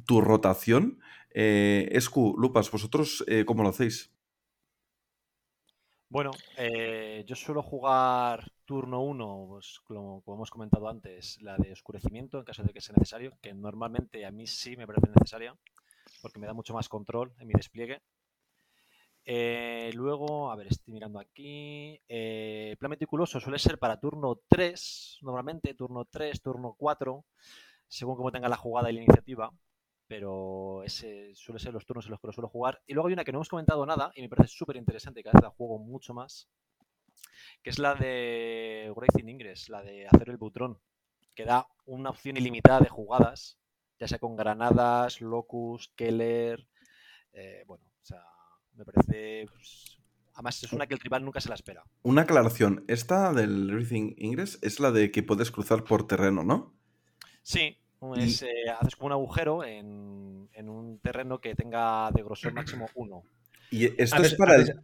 tu 0.05 0.19
rotación. 0.19 0.99
Eh, 1.33 1.87
Escu, 1.93 2.35
Lupas, 2.37 2.69
¿vosotros 2.69 3.23
eh, 3.27 3.45
cómo 3.45 3.63
lo 3.63 3.69
hacéis? 3.69 4.16
Bueno, 6.09 6.31
eh, 6.57 7.23
yo 7.27 7.35
suelo 7.35 7.61
jugar 7.61 8.49
turno 8.65 9.01
1, 9.01 9.45
pues, 9.49 9.81
como, 9.83 10.23
hemos 10.25 10.49
comentado 10.49 10.87
antes, 10.87 11.41
la 11.41 11.57
de 11.57 11.73
oscurecimiento 11.73 12.37
en 12.39 12.45
caso 12.45 12.63
de 12.63 12.71
que 12.71 12.79
sea 12.79 12.93
necesario, 12.95 13.33
que 13.41 13.53
normalmente 13.53 14.25
a 14.25 14.31
mí 14.31 14.47
sí 14.47 14.77
me 14.77 14.87
parece 14.87 15.07
necesaria, 15.09 15.53
porque 16.21 16.39
me 16.39 16.47
da 16.47 16.53
mucho 16.53 16.73
más 16.73 16.87
control 16.87 17.33
en 17.39 17.47
mi 17.47 17.53
despliegue. 17.53 18.01
Eh, 19.25 19.91
luego, 19.93 20.49
a 20.49 20.55
ver, 20.55 20.67
estoy 20.67 20.93
mirando 20.93 21.19
aquí. 21.19 21.99
Eh, 22.07 22.77
plan 22.79 22.89
meticuloso 22.89 23.41
suele 23.41 23.59
ser 23.59 23.77
para 23.77 23.99
turno 23.99 24.39
3, 24.47 25.17
normalmente, 25.21 25.73
turno 25.73 26.05
3, 26.05 26.41
turno 26.41 26.73
4, 26.77 27.25
según 27.87 28.15
como 28.15 28.31
tenga 28.31 28.47
la 28.47 28.55
jugada 28.57 28.89
y 28.89 28.93
la 28.93 29.01
iniciativa. 29.01 29.51
Pero 30.07 30.83
ese 30.83 31.35
suele 31.35 31.59
ser 31.59 31.73
los 31.73 31.85
turnos 31.85 32.05
en 32.05 32.11
los 32.11 32.21
que 32.21 32.27
lo 32.27 32.33
suelo 32.33 32.49
jugar. 32.49 32.81
Y 32.87 32.93
luego 32.93 33.07
hay 33.07 33.13
una 33.13 33.25
que 33.25 33.31
no 33.31 33.39
hemos 33.39 33.49
comentado 33.49 33.85
nada 33.85 34.11
y 34.15 34.21
me 34.21 34.29
parece 34.29 34.55
súper 34.55 34.77
interesante, 34.77 35.21
cada 35.21 35.33
vez 35.33 35.43
la 35.43 35.49
juego 35.49 35.79
mucho 35.79 36.13
más, 36.13 36.49
que 37.61 37.69
es 37.69 37.79
la 37.79 37.95
de 37.95 38.91
Wraithing 38.95 39.29
Ingress, 39.29 39.69
la 39.69 39.81
de 39.81 40.07
hacer 40.07 40.29
el 40.29 40.37
butrón, 40.37 40.79
que 41.35 41.45
da 41.45 41.67
una 41.85 42.09
opción 42.09 42.37
ilimitada 42.37 42.79
de 42.79 42.89
jugadas, 42.89 43.59
ya 43.99 44.07
sea 44.07 44.19
con 44.19 44.35
granadas, 44.35 45.21
locus, 45.21 45.91
keller. 45.95 46.67
eh, 47.33 47.63
bueno, 47.67 47.83
o 47.85 48.05
sea, 48.05 48.23
me 48.73 48.85
parece. 48.85 49.45
pues, 49.51 49.97
además, 50.33 50.63
es 50.63 50.71
una 50.71 50.87
que 50.87 50.93
el 50.93 50.99
rival 50.99 51.25
nunca 51.25 51.41
se 51.41 51.49
la 51.49 51.55
espera. 51.55 51.83
Una 52.03 52.21
aclaración, 52.21 52.85
esta 52.87 53.33
del 53.33 53.69
Everything 53.69 54.13
Ingress 54.17 54.59
es 54.61 54.79
la 54.79 54.91
de 54.91 55.11
que 55.11 55.23
puedes 55.23 55.51
cruzar 55.51 55.83
por 55.83 56.07
terreno, 56.07 56.43
¿no? 56.43 56.75
Sí, 57.41 57.77
es, 58.17 58.41
eh, 58.43 58.69
haces 58.79 58.95
como 58.95 59.07
un 59.07 59.11
agujero 59.13 59.63
en, 59.63 60.49
en 60.53 60.69
un 60.69 60.99
terreno 60.99 61.39
que 61.39 61.55
tenga 61.55 62.11
de 62.11 62.23
grosor 62.23 62.53
máximo 62.53 62.89
1. 62.95 63.23
Y 63.71 63.85
esto 64.01 64.15
Haces, 64.17 64.33
es 64.33 64.37
para 64.37 64.55
el... 64.55 64.61
haces- 64.63 64.79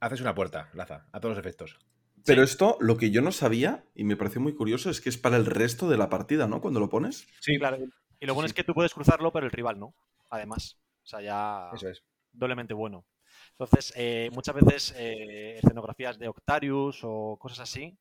haces 0.00 0.20
una 0.20 0.34
puerta, 0.34 0.70
Laza, 0.74 1.06
a 1.12 1.20
todos 1.20 1.36
los 1.36 1.44
efectos. 1.44 1.78
Pero 2.24 2.42
esto, 2.42 2.76
lo 2.80 2.96
que 2.96 3.10
yo 3.10 3.22
no 3.22 3.32
sabía, 3.32 3.84
y 3.94 4.04
me 4.04 4.16
pareció 4.16 4.40
muy 4.40 4.54
curioso, 4.54 4.90
es 4.90 5.00
que 5.00 5.08
es 5.08 5.16
para 5.16 5.36
el 5.36 5.46
resto 5.46 5.88
de 5.88 5.96
la 5.96 6.08
partida, 6.08 6.46
¿no? 6.46 6.60
Cuando 6.60 6.80
lo 6.80 6.88
pones. 6.90 7.26
Sí, 7.40 7.58
Claro, 7.58 7.78
y 8.20 8.26
lo 8.26 8.34
bueno 8.34 8.48
Sí. 8.48 8.50
es 8.50 8.54
que 8.54 8.64
tú 8.64 8.74
puedes 8.74 8.92
cruzarlo, 8.92 9.32
pero 9.32 9.46
el 9.46 9.52
rival 9.52 9.78
no. 9.78 9.94
Además, 10.28 10.78
o 11.02 11.06
sea, 11.06 11.20
ya 11.22 11.70
eso 11.72 11.88
es. 11.88 12.02
doblemente 12.32 12.74
bueno. 12.74 13.06
Entonces, 13.52 13.92
eh, 13.96 14.30
muchas 14.32 14.54
veces 14.56 14.94
eh, 14.98 15.58
escenografías 15.58 16.18
de 16.18 16.28
Octarius 16.28 17.00
o 17.02 17.36
cosas 17.40 17.60
así, 17.60 17.96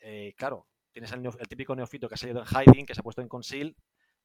eh, 0.00 0.34
claro, 0.36 0.66
tienes 0.92 1.12
el, 1.12 1.24
el 1.26 1.48
típico 1.48 1.74
neofito 1.76 2.08
que 2.08 2.14
ha 2.14 2.18
salido 2.18 2.40
en 2.40 2.46
hiding, 2.46 2.86
que 2.86 2.94
se 2.94 3.00
ha 3.00 3.02
puesto 3.02 3.22
en 3.22 3.28
conceal, 3.28 3.74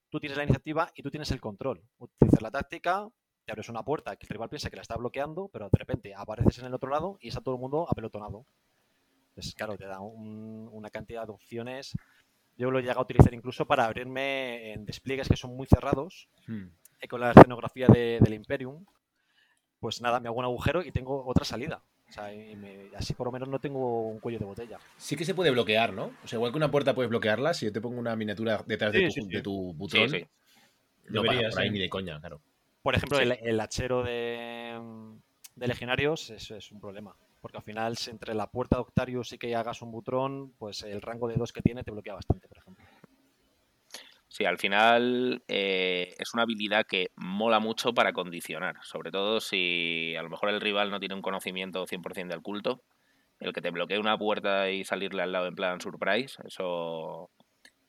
tú 0.10 0.20
tienes 0.20 0.38
la 0.38 0.44
iniciativa 0.44 0.92
y 0.96 1.04
tú 1.04 1.10
tienes 1.12 1.32
el 1.32 1.42
control. 1.42 1.82
Utilizas 1.98 2.42
la 2.42 2.52
táctica, 2.52 3.08
te 3.46 3.52
abres 3.52 3.70
una 3.70 3.84
puerta 3.84 4.16
que 4.16 4.26
el 4.26 4.30
rival 4.30 4.50
piensa 4.50 4.70
que 4.70 4.76
la 4.76 4.82
está 4.82 4.96
bloqueando, 4.96 5.50
pero 5.52 5.70
de 5.70 5.78
repente 5.78 6.14
apareces 6.16 6.60
en 6.60 6.66
el 6.66 6.74
otro 6.74 6.90
lado 6.90 7.18
y 7.20 7.28
está 7.30 7.42
todo 7.42 7.56
el 7.56 7.62
mundo 7.62 7.88
apelotonado. 7.90 8.46
Entonces, 9.30 9.54
claro, 9.56 9.76
te 9.78 9.86
da 9.86 10.00
un- 10.00 10.70
una 10.72 10.90
cantidad 10.90 11.26
de 11.26 11.32
opciones. 11.34 11.94
Yo 12.56 12.70
lo 12.70 12.78
he 12.78 12.82
llegado 12.84 13.00
a 13.00 13.04
utilizar 13.04 13.34
incluso 13.34 13.66
para 13.66 13.86
abrirme 13.86 14.74
en 14.74 14.86
despliegues 14.86 15.28
que 15.28 15.36
son 15.36 15.56
muy 15.56 15.66
cerrados, 15.68 16.30
Hmm. 16.48 16.68
eh, 17.00 17.08
con 17.08 17.20
la 17.20 17.32
escenografía 17.32 17.88
de- 17.88 18.20
del 18.22 18.34
Imperium, 18.36 18.86
pues 19.80 20.02
nada, 20.02 20.20
me 20.20 20.28
hago 20.30 20.38
un 20.38 20.46
agujero 20.46 20.84
y 20.84 20.92
tengo 20.92 21.26
otra 21.26 21.44
salida. 21.44 21.84
O 22.14 22.16
sea, 22.16 22.32
y 22.32 22.56
me- 22.56 22.92
así 22.96 23.16
por 23.16 23.26
lo 23.26 23.32
menos 23.32 23.50
no 23.50 23.58
tengo 23.58 24.08
un 24.08 24.20
cuello 24.20 24.38
de 24.38 24.46
botella. 24.46 24.78
Sí 24.98 25.16
que 25.16 25.26
se 25.26 25.34
puede 25.34 25.50
bloquear, 25.50 25.94
¿no? 25.94 26.12
O 26.24 26.28
sea, 26.28 26.38
igual 26.38 26.52
que 26.52 26.58
una 26.58 26.70
puerta 26.70 26.94
puedes 26.94 27.10
bloquearla, 27.10 27.56
si 27.56 27.66
yo 27.66 27.74
te 27.74 27.82
pongo 27.82 28.00
una 28.00 28.16
miniatura 28.16 28.64
detrás 28.68 28.94
de, 28.94 29.08
tu, 29.08 29.12
sí, 29.12 29.22
sí. 29.22 29.28
de 29.30 29.42
tu 29.42 29.74
butrón, 29.74 30.12
no 31.10 31.24
Debería 31.24 31.50
por 31.50 31.60
ahí 31.60 31.72
ni 31.72 31.80
de 31.80 31.90
coña, 31.90 32.20
claro. 32.20 32.40
Por 32.84 32.94
ejemplo, 32.94 33.18
el, 33.20 33.32
el 33.32 33.60
hachero 33.60 34.04
de, 34.04 34.80
de 35.56 35.68
legionarios 35.68 36.30
es, 36.30 36.52
es 36.52 36.72
un 36.72 36.80
problema. 36.80 37.16
Porque 37.42 37.58
al 37.58 37.64
final, 37.64 37.98
si 37.98 38.12
entre 38.12 38.36
la 38.36 38.46
puerta 38.46 38.76
de 38.76 38.84
Octarius 38.84 39.34
y 39.34 39.40
que 39.40 39.56
hagas 39.56 39.82
un 39.82 39.92
butrón, 39.92 40.54
pues 40.60 40.84
el 40.84 41.02
rango 41.02 41.28
de 41.28 41.36
dos 41.36 41.52
que 41.52 41.64
tiene 41.64 41.84
te 41.84 41.90
bloquea 41.90 42.14
bastante, 42.14 42.48
por 42.48 42.60
ejemplo. 42.60 42.83
Sí, 44.34 44.46
al 44.46 44.58
final 44.58 45.44
eh, 45.48 46.16
es 46.18 46.34
una 46.34 46.42
habilidad 46.42 46.88
que 46.88 47.12
mola 47.16 47.60
mucho 47.60 47.94
para 47.94 48.14
condicionar, 48.14 48.78
sobre 48.82 49.12
todo 49.12 49.40
si 49.40 50.16
a 50.18 50.24
lo 50.24 50.30
mejor 50.32 50.50
el 50.50 50.60
rival 50.60 50.90
no 50.90 51.00
tiene 51.00 51.14
un 51.14 51.22
conocimiento 51.22 51.86
100% 51.86 52.30
del 52.30 52.42
culto. 52.42 52.82
El 53.40 53.54
que 53.54 53.62
te 53.62 53.70
bloquee 53.70 54.00
una 54.00 54.18
puerta 54.18 54.72
y 54.72 54.86
salirle 54.86 55.22
al 55.22 55.34
lado 55.34 55.46
en 55.46 55.54
plan 55.54 55.80
surprise, 55.82 56.42
eso 56.48 57.30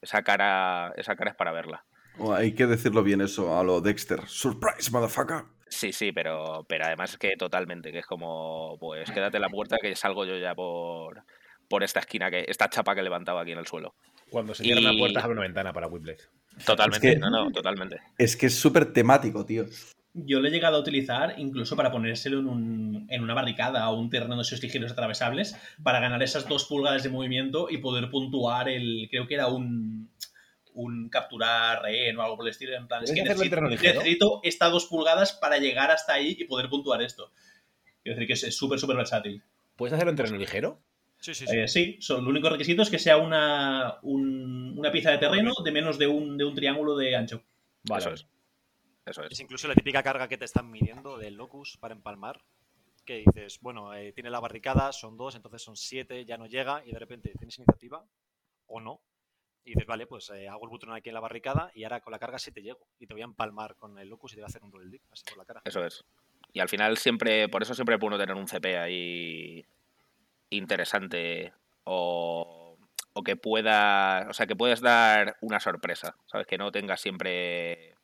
esa 0.03 0.23
cara 0.23 0.93
esa 0.97 1.17
cara 1.17 1.31
es 1.31 1.37
para 1.39 1.51
verla. 1.51 1.87
Oh, 2.19 2.35
hay 2.35 2.55
que 2.55 2.67
decirlo 2.67 3.03
bien 3.03 3.23
eso 3.23 3.59
a 3.59 3.65
lo 3.65 3.81
Dexter. 3.81 4.21
Surprise, 4.27 4.91
motherfucker. 4.93 5.45
Sí, 5.69 5.95
sí, 5.95 6.13
pero, 6.13 6.67
pero 6.69 6.85
además 6.85 7.13
es 7.13 7.17
que 7.17 7.37
totalmente, 7.39 7.91
que 7.91 8.01
es 8.01 8.07
como, 8.07 8.77
pues 8.79 9.11
quédate 9.11 9.39
en 9.39 9.43
la 9.45 9.49
puerta 9.49 9.79
que 9.81 9.97
salgo 9.97 10.27
yo 10.27 10.37
ya 10.37 10.55
por, 10.55 11.25
por 11.71 11.83
esta 11.83 12.01
esquina, 12.01 12.31
que 12.31 12.45
esta 12.47 12.69
chapa 12.69 12.95
que 12.95 13.01
he 13.01 13.05
levantado 13.05 13.39
aquí 13.39 13.53
en 13.53 13.59
el 13.59 13.67
suelo. 13.67 13.95
Cuando 14.35 14.55
se 14.55 14.65
cierra 14.65 14.81
Y- 14.81 14.85
una 14.87 14.99
puerta, 14.99 15.21
se 15.21 15.25
abre 15.25 15.35
una 15.39 15.43
ventana 15.47 15.73
para 15.73 15.87
Whiplash. 15.87 16.21
Totalmente, 16.67 17.09
Es 17.09 17.15
que- 17.15 17.21
no, 17.21 17.31
no, 17.31 17.51
totalmente. 17.53 18.01
Es 18.19 18.37
que 18.37 18.47
es 18.47 18.55
súper 18.59 18.93
temático, 18.93 19.47
tío. 19.47 19.65
Yo 20.13 20.41
lo 20.41 20.47
he 20.49 20.51
llegado 20.51 20.77
a 20.77 20.81
utilizar 20.81 21.35
incluso 21.39 21.75
para 21.77 21.91
ponérselo 21.91 22.39
en, 22.41 22.49
un- 22.49 23.07
en 23.11 23.23
una 23.23 23.33
barricada 23.35 23.89
o 23.91 23.99
un 23.99 24.11
terreno 24.11 24.37
de 24.37 24.43
esos 24.43 24.61
ligeros 24.63 24.91
atravesables 24.93 25.57
para 25.83 26.01
ganar 26.01 26.23
esas 26.23 26.49
dos 26.49 26.65
pulgadas 26.67 27.03
de 27.05 27.09
movimiento 27.11 27.69
y 27.71 27.79
poder 27.79 28.11
puntuar 28.11 28.69
el. 28.69 29.07
Creo 29.11 29.27
que 29.29 29.35
era 29.35 29.47
un. 29.47 30.11
Un 30.77 31.09
capturar 31.09 31.83
rehén 31.83 32.17
o 32.19 32.23
algo 32.23 32.37
por 32.37 32.47
el 32.47 32.51
estilo. 32.51 32.75
En 32.75 32.89
plan, 32.89 33.05
es 33.05 33.11
¿Puedes 33.11 33.23
que 33.23 33.29
necesito, 33.29 33.51
terreno 33.51 33.69
ligero? 33.71 34.01
necesito 34.01 34.41
estas 34.43 34.73
dos 34.73 34.87
pulgadas 34.87 35.33
para 35.35 35.59
llegar 35.59 35.93
hasta 35.93 36.15
ahí 36.15 36.37
y 36.37 36.45
poder 36.47 36.69
puntuar 36.69 37.01
esto. 37.01 37.31
Quiero 38.03 38.19
decir 38.19 38.27
que 38.27 38.33
es 38.49 38.57
súper, 38.57 38.81
súper 38.81 38.97
versátil. 38.97 39.41
¿Puedes 39.77 39.93
hacerlo 39.93 40.11
en 40.11 40.17
terreno 40.17 40.37
ligero? 40.37 40.81
Sí, 41.25 41.35
sí, 41.35 41.47
sí. 41.47 41.57
Eh, 41.59 41.67
sí, 41.69 41.97
son, 42.01 42.21
el 42.21 42.29
único 42.29 42.51
requisito 42.51 42.83
es 42.83 42.91
que 42.91 42.99
sea 42.99 43.17
una, 43.17 43.99
un- 44.03 44.75
una 44.79 44.93
pieza 44.93 45.11
de 45.11 45.17
terreno 45.17 45.53
de 45.65 45.73
menos 45.73 45.97
de 45.99 46.07
un, 46.07 46.37
de 46.37 46.45
un 46.45 46.55
triángulo 46.55 46.95
de 46.99 47.17
ancho. 47.17 47.43
Vale. 47.89 48.01
Eso 48.05 48.11
es. 48.13 48.27
Eso 49.07 49.23
es. 49.25 49.33
Es 49.33 49.41
incluso 49.41 49.67
la 49.67 49.75
típica 49.75 50.03
carga 50.03 50.29
que 50.29 50.37
te 50.37 50.45
están 50.45 50.71
midiendo 50.71 51.17
del 51.17 51.35
locus 51.37 51.79
para 51.79 51.95
empalmar. 51.95 52.43
Que 53.07 53.25
dices, 53.27 53.59
bueno, 53.63 53.95
eh, 53.95 54.13
tiene 54.13 54.29
la 54.29 54.41
barricada, 54.41 54.93
son 54.93 55.17
dos, 55.17 55.35
entonces 55.35 55.63
son 55.63 55.77
siete, 55.77 56.27
ya 56.27 56.37
no 56.37 56.45
llega, 56.47 56.83
y 56.87 56.93
de 56.93 56.99
repente 56.99 57.33
tienes 57.39 57.57
iniciativa, 57.59 58.05
o 58.67 58.81
no. 58.81 59.01
Y 59.65 59.71
dices, 59.71 59.87
vale, 59.87 60.07
pues 60.07 60.29
eh, 60.29 60.47
hago 60.49 60.65
el 60.65 60.71
botón 60.71 60.93
aquí 60.93 61.09
en 61.09 61.15
la 61.15 61.21
barricada 61.21 61.71
y 61.75 61.85
ahora 61.85 62.01
con 62.03 62.11
la 62.13 62.19
carga 62.19 62.39
sí 62.39 62.53
te 62.53 62.61
llego. 62.63 62.87
Y 62.99 63.07
te 63.07 63.15
voy 63.15 63.23
a 63.23 63.27
empalmar 63.27 63.77
con 63.77 63.99
el 63.99 64.09
locus 64.11 64.33
y 64.33 64.35
te 64.37 64.41
voy 64.43 64.45
a 64.45 64.49
hacer 64.49 64.63
un 64.63 64.73
roll 64.73 64.91
dip, 64.91 65.03
así 65.11 65.23
por 65.27 65.39
la 65.39 65.47
cara. 65.47 65.63
Eso 65.65 65.83
es. 65.87 66.05
Y 66.53 66.61
al 66.61 66.69
final 66.69 66.99
siempre, 66.99 67.49
por 67.49 67.63
eso 67.63 67.75
siempre 67.75 67.95
es 67.95 68.01
bueno 68.01 68.19
tener 68.19 68.35
un 68.37 68.47
CP 68.47 68.77
ahí 68.79 69.65
interesante 70.57 71.53
o, 71.85 72.77
o 73.13 73.23
que 73.23 73.37
pueda, 73.37 74.27
o 74.29 74.33
sea, 74.33 74.47
que 74.47 74.57
puedas 74.57 74.81
dar 74.81 75.37
una 75.41 75.61
sorpresa, 75.61 76.17
¿sabes? 76.27 76.47
Que 76.47 76.59
no 76.59 76.73
tengas 76.73 77.01
siempre 77.01 77.95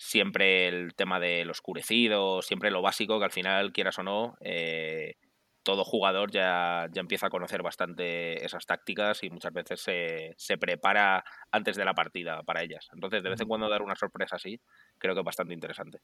siempre 0.00 0.66
el 0.66 0.94
tema 0.94 1.20
del 1.20 1.50
oscurecido, 1.50 2.40
siempre 2.40 2.70
lo 2.70 2.80
básico, 2.80 3.18
que 3.18 3.26
al 3.26 3.32
final, 3.32 3.70
quieras 3.70 3.98
o 3.98 4.02
no, 4.02 4.34
eh, 4.40 5.16
todo 5.62 5.84
jugador 5.84 6.30
ya, 6.30 6.86
ya 6.90 7.00
empieza 7.00 7.26
a 7.26 7.30
conocer 7.30 7.62
bastante 7.62 8.42
esas 8.42 8.64
tácticas 8.64 9.22
y 9.22 9.28
muchas 9.28 9.52
veces 9.52 9.80
se, 9.82 10.32
se 10.38 10.56
prepara 10.56 11.22
antes 11.50 11.76
de 11.76 11.84
la 11.84 11.92
partida 11.92 12.42
para 12.44 12.62
ellas. 12.62 12.88
Entonces, 12.94 13.22
de 13.22 13.28
vez 13.28 13.40
en 13.42 13.48
cuando 13.48 13.68
dar 13.68 13.82
una 13.82 13.94
sorpresa 13.94 14.36
así, 14.36 14.58
creo 14.96 15.14
que 15.14 15.20
es 15.20 15.24
bastante 15.24 15.52
interesante. 15.52 16.00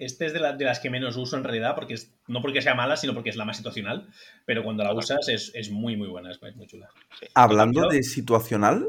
Este 0.00 0.26
es 0.26 0.32
de, 0.32 0.40
la- 0.40 0.52
de 0.54 0.64
las 0.64 0.80
que 0.80 0.90
menos 0.90 1.16
uso 1.16 1.36
en 1.36 1.44
realidad, 1.44 1.74
porque 1.76 1.94
es, 1.94 2.12
no 2.26 2.42
porque 2.42 2.62
sea 2.62 2.74
mala, 2.74 2.96
sino 2.96 3.14
porque 3.14 3.30
es 3.30 3.36
la 3.36 3.44
más 3.44 3.56
situacional. 3.58 4.08
Pero 4.46 4.64
cuando 4.64 4.82
la 4.82 4.92
usas 4.94 5.28
es, 5.28 5.52
es 5.54 5.70
muy, 5.70 5.96
muy 5.96 6.08
buena, 6.08 6.30
es 6.32 6.40
muy 6.56 6.66
chula. 6.66 6.88
Sí. 7.18 7.26
Hablando 7.34 7.88
de 7.88 8.02
situacional, 8.02 8.88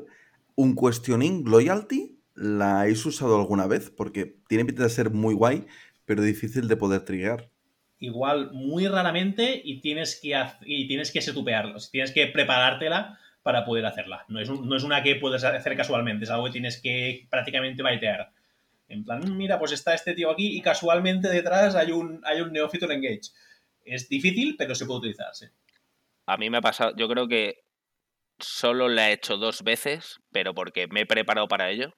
un 0.55 0.75
questioning 0.75 1.43
loyalty, 1.49 2.17
¿la 2.35 2.81
habéis 2.81 3.05
usado 3.05 3.39
alguna 3.39 3.67
vez? 3.67 3.89
Porque 3.89 4.35
tiene 4.47 4.65
pinta 4.65 4.83
de 4.83 4.89
ser 4.89 5.11
muy 5.11 5.33
guay, 5.35 5.65
pero 6.05 6.21
difícil 6.23 6.67
de 6.67 6.77
poder 6.77 7.01
triggear. 7.05 7.49
Igual, 7.99 8.51
muy 8.51 8.87
raramente, 8.87 9.61
y 9.63 9.79
tienes 9.79 10.19
que, 10.19 10.35
y 10.65 10.87
tienes 10.87 11.11
que 11.11 11.21
setupearlo. 11.21 11.77
Tienes 11.91 12.11
que 12.11 12.25
preparártela 12.27 13.19
para 13.43 13.63
poder 13.65 13.85
hacerla. 13.85 14.25
No 14.27 14.39
es, 14.39 14.49
un- 14.49 14.67
no 14.67 14.75
es 14.75 14.83
una 14.83 15.03
que 15.03 15.15
puedes 15.17 15.43
hacer 15.43 15.75
casualmente, 15.77 16.23
es 16.25 16.31
algo 16.31 16.45
que 16.45 16.51
tienes 16.51 16.81
que 16.81 17.27
prácticamente 17.29 17.83
baitear. 17.83 18.31
En 18.91 19.03
plan, 19.03 19.19
"Mm, 19.19 19.37
mira, 19.37 19.57
pues 19.57 19.71
está 19.71 19.93
este 19.93 20.13
tío 20.13 20.29
aquí 20.31 20.57
y 20.57 20.61
casualmente 20.61 21.29
detrás 21.29 21.75
hay 21.75 21.91
un, 21.91 22.21
hay 22.25 22.41
un 22.41 22.51
neófito 22.51 22.85
en 22.85 22.91
Engage. 22.91 23.31
Es 23.85 24.09
difícil, 24.09 24.55
pero 24.57 24.75
se 24.75 24.85
puede 24.85 24.99
utilizar, 24.99 25.33
sí. 25.33 25.45
A 26.25 26.37
mí 26.37 26.49
me 26.49 26.57
ha 26.57 26.61
pasado, 26.61 26.93
yo 26.95 27.07
creo 27.07 27.27
que 27.27 27.63
solo 28.39 28.89
la 28.89 29.09
he 29.09 29.13
hecho 29.13 29.37
dos 29.37 29.63
veces, 29.63 30.19
pero 30.31 30.53
porque 30.53 30.87
me 30.87 31.01
he 31.01 31.05
preparado 31.05 31.47
para 31.47 31.69
ello. 31.69 31.93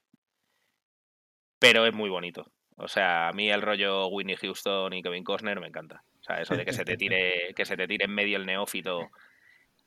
Pero 1.59 1.85
es 1.85 1.93
muy 1.93 2.09
bonito. 2.09 2.51
O 2.77 2.87
sea, 2.87 3.29
a 3.29 3.33
mí 3.33 3.49
el 3.49 3.61
rollo 3.61 4.07
Winnie 4.07 4.37
Houston 4.37 4.93
y 4.93 5.01
Kevin 5.01 5.23
Costner 5.23 5.59
me 5.59 5.67
encanta. 5.67 6.03
O 6.19 6.23
sea, 6.23 6.41
eso 6.41 6.55
de 6.55 6.65
que 6.65 6.73
se 6.73 6.85
te 6.85 6.97
tire, 6.97 7.53
que 7.55 7.65
se 7.65 7.77
te 7.77 7.87
tire 7.87 8.05
en 8.05 8.13
medio 8.13 8.37
el 8.37 8.45
neófito 8.45 9.09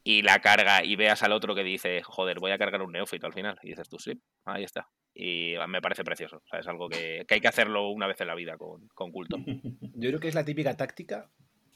y 0.07 0.23
la 0.23 0.39
carga 0.39 0.85
y 0.85 0.95
veas 0.95 1.25
al 1.25 1.33
otro 1.33 1.57
que 1.57 1.65
dice, 1.65 2.01
joder, 2.01 2.39
voy 2.39 2.53
a 2.53 2.59
cargar 2.59 2.81
un 2.81 2.93
neófito 2.93 3.27
al 3.27 3.33
final. 3.33 3.59
Y 3.65 3.71
dices 3.71 3.89
tú, 3.89 3.99
sí, 3.99 4.13
ahí 4.45 4.63
está. 4.63 4.89
Y 5.13 5.55
me 5.67 5.83
parece 5.83 6.05
precioso. 6.05 6.37
O 6.37 6.49
sea, 6.49 6.61
es 6.61 6.69
algo 6.69 6.89
que, 6.89 7.25
que 7.27 7.35
hay 7.35 7.41
que 7.41 7.49
hacerlo 7.49 7.91
una 7.91 8.07
vez 8.07 8.21
en 8.21 8.29
la 8.29 8.37
vida 8.37 8.57
con, 8.57 8.87
con 8.95 9.11
culto. 9.11 9.37
Yo 9.97 10.11
creo 10.11 10.21
que 10.21 10.29
es 10.29 10.37
la 10.37 10.45
típica 10.45 10.77
táctica 10.77 11.29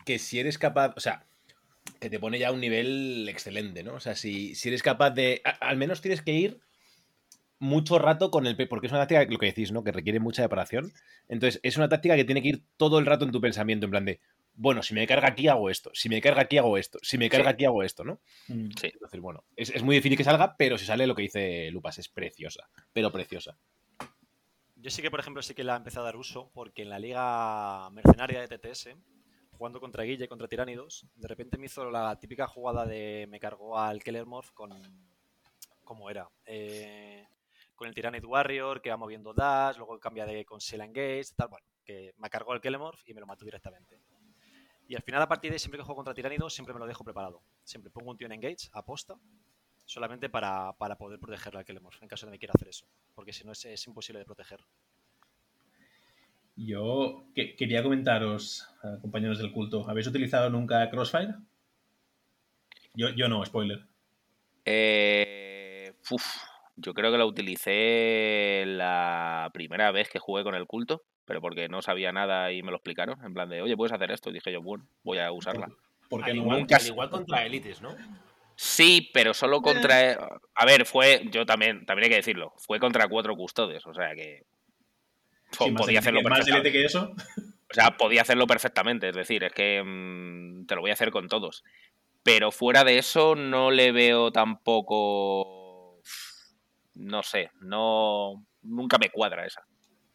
que 0.07 0.21
si 0.21 0.39
eres 0.39 0.59
capaz, 0.59 0.95
o 0.97 1.01
sea, 1.01 1.27
que 1.99 2.09
te 2.09 2.21
pone 2.21 2.39
ya 2.39 2.51
a 2.51 2.53
un 2.53 2.61
nivel 2.61 3.29
excelente, 3.29 3.83
¿no? 3.83 3.95
O 3.95 4.01
sea, 4.01 4.15
si, 4.15 4.55
si 4.55 4.69
eres 4.69 4.85
capaz 4.85 5.11
de, 5.11 5.43
al 5.59 5.77
menos 5.77 6.01
tienes 6.01 6.23
que 6.23 6.33
ir 6.33 6.61
mucho 7.59 7.99
rato 7.99 8.31
con 8.31 8.47
el, 8.47 8.57
porque 8.69 8.87
es 8.87 8.93
una 8.93 9.09
táctica, 9.09 9.25
lo 9.25 9.39
que 9.39 9.47
decís, 9.47 9.73
¿no? 9.73 9.83
Que 9.83 9.91
requiere 9.91 10.21
mucha 10.21 10.43
preparación. 10.45 10.93
Entonces, 11.29 11.59
es 11.65 11.77
una 11.79 11.89
táctica 11.89 12.15
que 12.15 12.25
tiene 12.25 12.43
que 12.43 12.49
ir 12.51 12.63
todo 12.77 13.01
el 13.01 13.07
rato 13.07 13.25
en 13.25 13.33
tu 13.33 13.41
pensamiento, 13.41 13.87
en 13.87 13.91
plan 13.91 14.05
de, 14.05 14.21
bueno, 14.55 14.83
si 14.83 14.95
me 14.95 15.07
carga 15.07 15.29
aquí 15.29 15.49
hago 15.49 15.71
esto, 15.71 15.91
si 15.95 16.09
me 16.09 16.21
carga 16.21 16.43
aquí 16.43 16.59
hago 16.59 16.77
esto, 16.77 16.99
si 17.03 17.17
me 17.19 17.31
carga 17.31 17.51
Sí. 17.51 17.55
aquí 17.55 17.65
hago 17.65 17.83
esto, 17.83 18.05
¿no? 18.05 18.21
Mm. 18.49 18.71
Sí. 18.79 18.89
Entonces, 18.93 19.21
bueno, 19.21 19.45
es, 19.57 19.71
es 19.71 19.83
muy 19.83 19.97
difícil 19.97 20.17
que 20.19 20.25
salga, 20.25 20.57
pero 20.57 20.77
si 20.79 20.85
sale 20.85 21.07
lo 21.07 21.15
que 21.15 21.23
dice 21.23 21.71
Lupas, 21.71 21.99
es 21.99 22.09
preciosa, 22.09 22.69
pero 22.93 23.11
preciosa. 23.11 23.57
Yo 24.77 24.91
sí 24.91 25.03
que, 25.03 25.11
por 25.11 25.21
ejemplo, 25.21 25.43
sí 25.43 25.55
que 25.55 25.65
la 25.65 25.77
empecé 25.77 25.99
a 25.99 26.03
dar 26.03 26.17
uso 26.17 26.51
porque 26.55 26.83
en 26.83 26.89
la 26.91 26.99
liga 26.99 27.91
mercenaria 27.91 28.41
de 28.47 28.59
TTS, 28.59 28.97
jugando 29.53 29.79
contra 29.79 30.05
Guille, 30.05 30.27
contra 30.29 30.49
Tiránidos, 30.49 31.07
de 31.17 31.29
repente 31.29 31.59
me 31.59 31.67
hizo 31.67 31.91
la 31.91 32.19
típica 32.19 32.47
jugada 32.47 32.87
de 32.87 33.27
me 33.29 33.39
cargó 33.41 33.79
al 33.79 34.03
Keller 34.03 34.25
Morph 34.27 34.53
con... 34.53 34.71
¿Cómo 35.85 36.09
era? 36.09 36.31
Eh, 36.47 37.27
con 37.75 37.89
el 37.89 37.95
Tyrannid 37.95 38.25
Warrior, 38.25 38.81
que 38.81 38.91
va 38.91 38.97
moviendo 38.97 39.35
dash, 39.35 39.77
luego 39.77 39.99
cambia 39.99 40.25
de 40.25 40.45
con 40.45 40.61
Seal 40.61 40.83
Engage, 40.83 41.35
tal, 41.37 41.49
bueno, 41.49 41.67
que 41.85 42.15
me 42.17 42.31
cargó 42.31 42.55
el 42.55 42.61
Kelemorph 42.61 43.03
y 43.07 43.13
me 43.13 43.21
lo 43.21 43.27
mató 43.27 43.45
directamente. 43.45 44.01
Y 44.91 44.97
al 44.97 45.03
final, 45.03 45.23
a 45.23 45.29
partir 45.29 45.53
de 45.53 45.55
ahí, 45.55 45.59
siempre 45.61 45.79
que 45.79 45.85
juego 45.85 45.99
contra 45.99 46.13
Tiránidos, 46.13 46.53
siempre 46.53 46.75
me 46.75 46.81
lo 46.81 46.87
dejo 46.89 47.05
preparado. 47.05 47.41
Siempre 47.63 47.93
pongo 47.93 48.11
un 48.11 48.17
tío 48.17 48.27
en 48.27 48.33
Engage, 48.33 48.69
aposta, 48.73 49.15
solamente 49.85 50.29
para, 50.29 50.73
para 50.73 50.99
poder 50.99 51.21
protegerle 51.21 51.61
al 51.61 51.65
Kelemorph, 51.65 52.03
en 52.03 52.09
caso 52.09 52.27
de 52.27 52.31
que 52.31 52.35
me 52.35 52.39
quiera 52.41 52.55
hacer 52.57 52.67
eso. 52.67 52.87
Porque 53.15 53.33
si 53.33 53.45
no, 53.45 53.53
es, 53.53 53.65
es 53.67 53.87
imposible 53.87 54.19
de 54.19 54.25
proteger. 54.25 54.59
Yo 56.57 57.23
que- 57.37 57.55
quería 57.55 57.85
comentaros, 57.85 58.67
compañeros 59.01 59.39
del 59.39 59.53
culto, 59.53 59.89
¿habéis 59.89 60.09
utilizado 60.09 60.51
nunca 60.51 60.91
Crossfire? 60.91 61.37
Yo, 62.95 63.11
yo 63.11 63.29
no, 63.29 63.47
spoiler. 63.47 63.87
Eh, 64.65 65.95
uf, 66.11 66.25
yo 66.75 66.95
creo 66.95 67.13
que 67.13 67.19
la 67.19 67.27
utilicé 67.27 68.65
la 68.67 69.51
primera 69.55 69.93
vez 69.93 70.09
que 70.09 70.19
jugué 70.19 70.43
con 70.43 70.57
el 70.57 70.67
culto, 70.67 71.05
pero 71.25 71.41
porque 71.41 71.69
no 71.69 71.83
sabía 71.83 72.13
nada 72.13 72.53
y 72.53 72.63
me 72.63 72.71
lo 72.71 72.77
explicaron. 72.77 73.25
En 73.25 73.35
plan 73.35 73.49
de, 73.49 73.63
oye, 73.63 73.77
puedes 73.77 73.93
hacer 73.93 74.11
esto. 74.11 74.31
Y 74.31 74.35
dije 74.35 74.53
yo, 74.53 74.63
bueno, 74.63 74.87
voy 75.03 75.19
a 75.19 75.31
usarla. 75.33 75.69
¿Por 76.09 76.25
qué 76.25 76.33
Al 76.33 76.37
igual, 76.39 76.59
nunca 76.61 76.77
al 76.77 76.87
igual 76.87 77.11
contra 77.11 77.45
élites, 77.47 77.81
¿no? 77.81 77.95
Sí, 78.57 79.11
pero 79.15 79.33
solo 79.33 79.63
contra. 79.63 80.41
A 80.55 80.67
ver, 80.67 80.85
fue. 80.85 81.23
Yo 81.31 81.47
también, 81.47 81.87
también 81.87 82.05
hay 82.05 82.11
que 82.11 82.17
decirlo. 82.17 82.53
Fue 82.59 82.79
contra 82.79 83.09
cuatro 83.09 83.35
custodes, 83.37 83.87
o 83.87 83.95
sea 83.95 84.15
que. 84.15 84.45
Sí, 85.53 85.71
podía 85.73 86.01
hacerlo 86.01 86.21
que- 86.21 86.29
más 86.29 86.39
perfectamente. 86.41 86.73
que 86.73 86.85
eso. 86.85 87.15
O 87.71 87.75
sea, 87.75 87.97
podía 87.97 88.23
hacerlo 88.23 88.47
perfectamente. 88.47 89.09
Es 89.09 89.17
decir, 89.17 89.45
es 89.45 89.53
que 89.53 89.83
mm, 89.85 90.67
te 90.67 90.75
lo 90.75 90.81
voy 90.81 90.91
a 90.91 90.95
hacer 90.95 91.11
con 91.11 91.29
todos. 91.29 91.65
Pero 92.23 92.51
fuera 92.51 92.85
de 92.85 92.99
eso, 92.99 93.35
no 93.35 93.71
le 93.71 93.93
veo 93.93 94.31
tampoco. 94.31 96.01
No 96.95 97.23
sé, 97.23 97.51
no. 97.61 98.45
Nunca 98.63 98.99
me 98.99 99.09
cuadra 99.11 99.47
esa. 99.47 99.63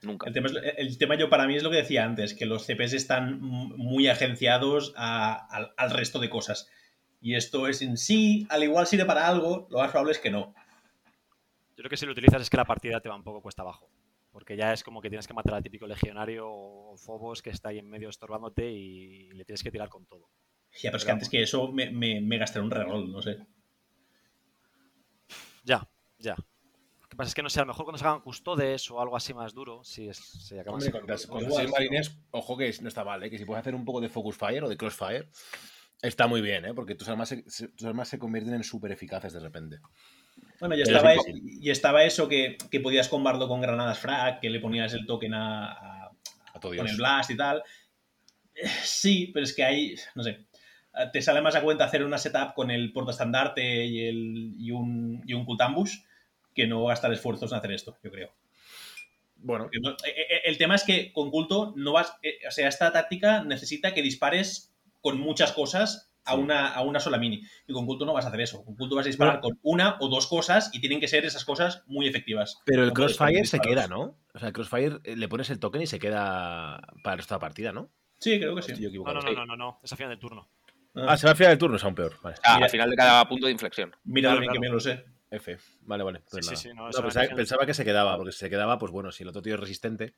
Nunca. 0.06 0.28
El 0.28 0.34
tema, 0.34 0.48
es- 0.48 0.56
el 0.78 0.98
tema 0.98 1.16
yo 1.16 1.30
para 1.30 1.48
mí 1.48 1.56
es 1.56 1.64
lo 1.64 1.70
que 1.72 1.78
decía 1.78 2.06
antes, 2.06 2.34
que 2.34 2.46
los 2.46 2.66
CPs 2.66 2.94
están 2.94 3.42
muy 3.42 4.08
agenciados 4.08 4.94
a- 4.96 5.34
al, 5.54 5.74
al 5.78 5.92
resto 5.92 6.20
de 6.20 6.30
cosas. 6.30 6.70
Y 7.22 7.36
esto 7.36 7.68
es 7.68 7.82
en 7.82 7.98
sí, 7.98 8.46
al 8.50 8.64
igual 8.64 8.86
sirve 8.88 9.06
para 9.06 9.28
algo, 9.28 9.68
lo 9.72 9.80
más 9.80 9.90
probable 9.92 10.12
es 10.14 10.20
que 10.20 10.30
no. 10.30 10.54
Yo 11.78 11.78
creo 11.78 11.90
que 11.90 11.98
si 11.98 12.06
lo 12.06 12.12
utilizas 12.12 12.42
es 12.42 12.50
que 12.50 12.58
la 12.58 12.66
partida 12.66 13.02
te 13.02 13.10
va 13.10 13.16
un 13.16 13.24
poco 13.24 13.42
cuesta 13.42 13.62
abajo. 13.64 13.90
Porque 14.32 14.56
ya 14.58 14.74
es 14.74 14.84
como 14.84 15.02
que 15.02 15.10
tienes 15.10 15.28
que 15.28 15.34
matar 15.34 15.54
al 15.56 15.64
típico 15.64 15.88
legionario 15.88 16.46
o 16.50 16.98
Phobos 16.98 17.42
que 17.42 17.50
está 17.52 17.70
ahí 17.70 17.80
en 17.80 17.90
medio 17.90 18.10
estorbándote 18.10 18.70
y 18.70 19.30
le 19.32 19.46
tienes 19.46 19.64
que 19.64 19.72
tirar 19.72 19.88
con 19.90 20.06
todo. 20.06 20.30
Ya, 20.82 20.90
pero 20.92 20.98
es 20.98 21.06
que 21.06 21.12
antes 21.12 21.30
que 21.30 21.42
eso 21.42 21.72
me, 21.72 21.90
me, 21.90 22.20
me 22.22 22.38
gasté 22.38 22.60
un 22.60 22.70
reroll, 22.70 23.10
no 23.12 23.22
sé. 23.22 23.38
Ya, 25.64 25.88
ya. 26.20 26.36
Que 27.16 27.18
pasa 27.18 27.30
es 27.30 27.36
que 27.36 27.44
no 27.44 27.50
sé, 27.50 27.60
a 27.60 27.64
lo 27.64 27.68
mejor 27.68 27.86
cuando 27.86 27.98
se 27.98 28.06
hagan 28.06 28.22
custodes 28.22 28.92
o 28.92 29.02
algo 29.02 29.16
así 29.18 29.34
más 29.34 29.54
duro, 29.54 29.84
sí, 29.84 30.08
es, 30.10 30.18
se 30.18 30.60
acaba 30.60 30.78
Hombre, 30.78 30.92
con, 30.92 31.02
con 31.02 31.42
Igual, 31.44 31.52
seis 31.54 31.68
sí, 31.68 31.74
marines, 31.74 32.18
ojo 32.32 32.58
que 32.58 32.74
no 32.82 32.88
está 32.88 33.04
mal, 33.04 33.24
¿eh? 33.24 33.30
que 33.30 33.38
si 33.38 33.46
puedes 33.46 33.62
hacer 33.62 33.76
un 33.76 33.86
poco 33.86 34.02
de 34.02 34.10
focus 34.10 34.38
fire 34.38 34.64
o 34.64 34.70
de 34.70 34.78
crossfire, 34.78 35.30
está 36.02 36.28
muy 36.28 36.42
bien, 36.42 36.66
¿eh? 36.66 36.74
porque 36.74 36.96
tus 36.96 37.08
armas 37.10 37.30
se, 37.30 37.44
tus 37.44 37.84
armas 37.88 38.08
se 38.10 38.20
convierten 38.20 38.54
en 38.54 38.64
súper 38.64 38.92
eficaces 38.92 39.34
de 39.34 39.40
repente. 39.40 39.80
Bueno, 40.60 40.76
y 40.76 40.82
estaba, 40.82 41.14
es 41.14 41.26
es- 41.28 41.36
y 41.62 41.70
estaba 41.70 42.04
eso 42.04 42.28
que, 42.28 42.58
que 42.70 42.80
podías 42.80 43.08
combarlo 43.08 43.48
con 43.48 43.62
granadas 43.62 44.00
frag, 44.00 44.40
que 44.40 44.50
le 44.50 44.60
ponías 44.60 44.94
el 44.94 45.06
token 45.06 45.34
a, 45.34 45.72
a- 45.72 46.12
A 46.54 46.60
todo 46.60 46.72
con 46.76 46.86
Dios. 46.86 46.92
el 46.92 46.98
blast 46.98 47.32
y 47.32 47.38
tal. 47.38 47.64
Sí, 48.84 49.32
pero 49.34 49.44
es 49.44 49.54
que 49.54 49.64
ahí, 49.64 49.96
no 50.16 50.24
sé, 50.24 50.30
eh, 50.32 51.10
te 51.12 51.22
sale 51.22 51.42
más 51.42 51.56
a 51.56 51.62
cuenta 51.62 51.86
hacer 51.86 52.04
una 52.04 52.18
setup 52.18 52.54
con 52.54 52.72
el 52.72 52.94
portaestandarte 52.94 53.86
y, 53.86 54.08
el, 54.08 54.56
y 54.58 54.72
un, 54.72 55.22
y 55.26 55.34
un 55.34 55.46
cult 55.46 55.62
ambush 55.62 55.98
que 56.56 56.66
no 56.68 56.86
gastar 56.86 57.12
esfuerzos 57.14 57.52
en 57.52 57.58
hacer 57.60 57.72
esto, 57.74 57.98
yo 58.04 58.10
creo. 58.12 58.32
Bueno, 59.38 59.70
no- 59.82 59.92
eh, 59.92 59.96
eh, 60.18 60.42
el 60.46 60.58
tema 60.58 60.76
es 60.76 60.84
que 60.84 61.12
con 61.14 61.30
culto 61.30 61.74
no 61.76 61.92
vas, 61.92 62.14
eh, 62.24 62.40
o 62.48 62.52
sea, 62.52 62.68
esta 62.68 62.92
táctica 62.92 63.44
necesita 63.44 63.94
que 63.94 64.02
dispares 64.02 64.74
con 65.02 65.20
muchas 65.20 65.52
cosas 65.52 66.12
a, 66.24 66.34
Sí. 66.34 66.40
una, 66.40 66.70
a 66.70 66.82
una 66.82 67.00
sola 67.00 67.20
mini. 67.20 67.44
Y 67.68 67.74
con 67.74 67.86
culto 67.86 68.06
no 68.06 68.14
vas 68.14 68.26
a 68.26 68.30
hacer 68.30 68.42
eso. 68.42 68.64
Con 68.66 68.76
culto 68.76 68.96
vas 68.96 69.06
a 69.06 69.10
disparar 69.10 69.42
con 69.42 69.60
una 69.62 69.98
o 70.00 70.08
dos 70.08 70.26
cosas 70.26 70.72
y 70.74 70.80
tienen 70.80 71.00
que 71.00 71.08
ser 71.08 71.24
esas 71.26 71.46
cosas 71.46 71.84
muy 71.86 72.08
efectivas. 72.08 72.60
pero 72.66 72.82
el 72.82 72.88
No 72.88 72.94
crossfire 72.96 73.46
se 73.46 73.60
queda, 73.60 73.88
¿no? 73.88 74.18
O 74.34 74.40
sea, 74.40 74.48
el 74.48 74.54
crossfire 74.54 74.98
eh, 75.04 75.16
le 75.16 75.28
pones 75.28 75.52
el 75.52 75.60
token 75.60 75.84
y 75.84 75.88
se 75.88 76.00
queda 76.00 76.82
para 77.04 77.14
el 77.14 77.18
resto 77.20 77.36
de 77.36 77.38
la 77.38 77.40
partida, 77.40 77.72
¿no? 77.72 77.92
Sí, 78.18 78.40
creo 78.40 78.56
que 78.56 78.64
sí. 78.64 78.72
Yo 78.74 78.80
No, 78.82 78.88
equivocado. 78.88 79.20
no, 79.22 79.30
no, 79.30 79.34
no, 79.34 79.46
no, 79.46 79.56
no, 79.58 79.80
es 79.84 79.94
a 79.94 79.96
final 79.96 80.10
del 80.10 80.20
turno. 80.20 80.48
Ah, 80.96 81.18
se 81.18 81.28
va 81.28 81.32
al 81.32 81.38
final 81.38 81.52
del 81.52 81.60
turno, 81.60 81.76
es 81.76 81.84
aún 81.84 81.94
peor. 81.94 82.16
Vale. 82.24 82.38
Mira. 82.42 82.66
al 82.66 82.70
final 82.72 82.90
de 82.90 82.96
cada 82.96 83.28
punto 83.28 83.46
de 83.46 83.52
inflexión. 83.52 83.96
Mira 84.06 84.30
Claro, 84.30 84.40
bien 84.40 84.54
que 84.54 84.60
me 84.60 84.70
lo 84.70 84.80
sé. 84.80 85.04
F. 85.36 85.58
Vale, 85.82 86.04
vale. 86.04 86.22
pues 86.30 86.46
Sí, 86.46 86.52
nada. 86.52 86.62
sí, 86.62 86.70
sí, 86.70 86.76
no, 86.76 86.84
No, 86.84 86.90
eso 86.90 87.04
pensaba, 87.36 87.66
que 87.66 87.74
se 87.74 87.86
quedaba, 87.86 88.18
porque 88.18 88.32
si 88.32 88.40
se 88.40 88.50
quedaba, 88.50 88.78
pues 88.78 88.92
bueno, 88.92 89.12
si 89.12 89.24
el 89.24 89.30
otro 89.30 89.42
tío 89.42 89.56
es 89.56 89.60
resistente, 89.60 90.16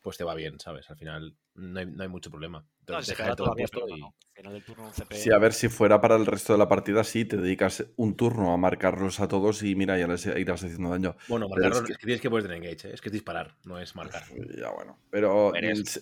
pues 0.00 0.16
te 0.16 0.24
va 0.24 0.34
bien, 0.34 0.60
¿sabes? 0.60 0.88
Al 0.90 0.96
final 0.96 1.34
no 1.54 1.80
hay, 1.80 1.86
no 1.86 2.02
hay 2.02 2.08
mucho 2.08 2.30
problema. 2.30 2.60
No, 2.60 2.66
Entonces, 2.80 3.06
se 3.06 3.12
deja 3.12 3.24
queda 3.24 3.36
todo 3.36 3.54
puesto 3.54 3.88
y- 3.88 4.00
no, 4.00 4.14
Final 4.34 4.52
del 4.52 4.62
turno 4.64 4.84
un 4.86 4.92
CP. 4.92 5.14
Sí, 5.16 5.32
a 5.32 5.38
ver 5.38 5.54
si 5.54 5.68
fuera 5.68 5.98
para 6.00 6.14
el 6.16 6.26
resto 6.26 6.52
de 6.52 6.58
la 6.58 6.68
partida, 6.68 7.02
sí, 7.04 7.24
te 7.24 7.38
dedicas 7.38 7.86
un 7.96 8.16
turno 8.16 8.52
a 8.52 8.58
marcarlos 8.58 9.18
a 9.20 9.28
todos 9.28 9.62
y 9.62 9.74
mira, 9.74 9.98
ya 9.98 10.06
les 10.06 10.26
irás 10.26 10.62
haciendo 10.62 10.90
daño. 10.90 11.16
Bueno, 11.26 11.48
Pero 11.48 11.62
marcarlo 11.62 11.78
es 11.78 11.86
que- 11.86 11.92
es 11.92 11.98
que 11.98 12.06
tienes 12.06 12.20
que 12.20 12.28
poder 12.28 12.44
tener 12.44 12.58
engage, 12.62 12.88
¿eh? 12.88 12.94
es 12.94 13.00
que 13.00 13.08
es 13.08 13.12
disparar, 13.14 13.56
no 13.64 13.78
es 13.80 13.96
marcar. 13.96 14.24
Ya 14.58 14.70
bueno, 14.70 14.98
pero 15.10 15.52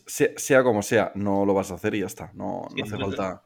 sea 0.08 0.62
como 0.64 0.82
sea, 0.82 1.12
no 1.14 1.46
lo 1.46 1.54
vas 1.54 1.70
a 1.70 1.74
hacer 1.74 1.94
y 1.94 2.00
ya 2.00 2.06
está. 2.06 2.32
No, 2.34 2.66
Sí, 2.70 2.80
no 2.80 2.84
hace 2.84 2.98
falta. 2.98 3.42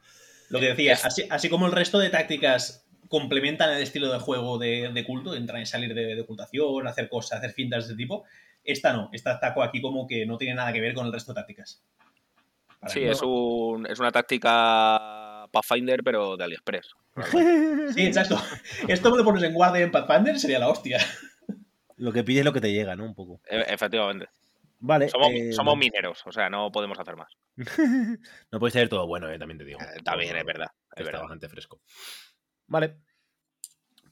Lo 0.49 0.59
que 0.59 0.65
decía, 0.69 0.93
así, 1.03 1.23
así 1.29 1.49
como 1.49 1.67
el 1.67 1.71
resto 1.71 1.99
de 1.99 2.09
tácticas 2.09 2.88
complementan 3.09 3.71
el 3.75 3.81
estilo 3.81 4.09
de 4.11 4.19
juego 4.19 4.57
de, 4.57 4.89
de 4.93 5.03
culto, 5.05 5.35
entrar 5.35 5.61
y 5.61 5.65
salir 5.65 5.93
de, 5.93 6.15
de 6.15 6.21
ocultación, 6.21 6.87
hacer 6.87 7.09
cosas, 7.09 7.39
hacer 7.39 7.51
fintas 7.51 7.83
de 7.85 7.93
ese 7.93 7.97
tipo, 7.97 8.23
esta 8.63 8.93
no, 8.93 9.09
esta 9.11 9.31
ataco 9.31 9.61
aquí 9.63 9.81
como 9.81 10.07
que 10.07 10.25
no 10.25 10.37
tiene 10.37 10.55
nada 10.55 10.71
que 10.71 10.79
ver 10.79 10.93
con 10.93 11.05
el 11.07 11.11
resto 11.11 11.33
de 11.33 11.41
tácticas. 11.41 11.83
Para 12.79 12.93
Sí, 12.93 13.03
es, 13.03 13.19
un, 13.21 13.85
es 13.89 13.99
una 13.99 14.11
táctica 14.11 15.47
Pathfinder, 15.51 16.01
pero 16.03 16.37
de 16.37 16.43
AliExpress. 16.45 16.93
Sí, 17.93 18.05
exacto. 18.05 18.39
Esto 18.87 19.11
me 19.11 19.17
lo 19.17 19.23
pones 19.25 19.43
en 19.43 19.53
guardia 19.53 19.83
en 19.83 19.91
Pathfinder 19.91 20.39
sería 20.39 20.59
la 20.59 20.69
hostia. 20.69 20.99
Lo 21.97 22.13
que 22.13 22.23
pides 22.23 22.39
es 22.39 22.45
lo 22.45 22.53
que 22.53 22.61
te 22.61 22.71
llega, 22.71 22.95
¿no? 22.95 23.03
Un 23.03 23.15
poco. 23.15 23.41
E- 23.49 23.65
Efectivamente. 23.73 24.27
Vale. 24.79 25.09
Somos, 25.09 25.31
eh, 25.33 25.51
somos 25.51 25.75
mineros, 25.77 26.21
o 26.25 26.31
sea, 26.31 26.49
no 26.49 26.71
podemos 26.71 26.97
hacer 26.97 27.17
más. 27.17 27.33
no 28.51 28.59
puedes 28.59 28.71
tener 28.73 28.87
todo 28.87 29.05
bueno, 29.07 29.29
¿eh? 29.29 29.37
también 29.37 29.57
te 29.57 29.65
digo. 29.65 29.79
Eh, 29.81 30.01
También 30.05 30.37
es 30.37 30.45
verdad. 30.45 30.67
Es 30.95 31.01
Está 31.01 31.03
verdad. 31.03 31.19
bastante 31.21 31.49
fresco. 31.49 31.81
Vale. 32.69 32.95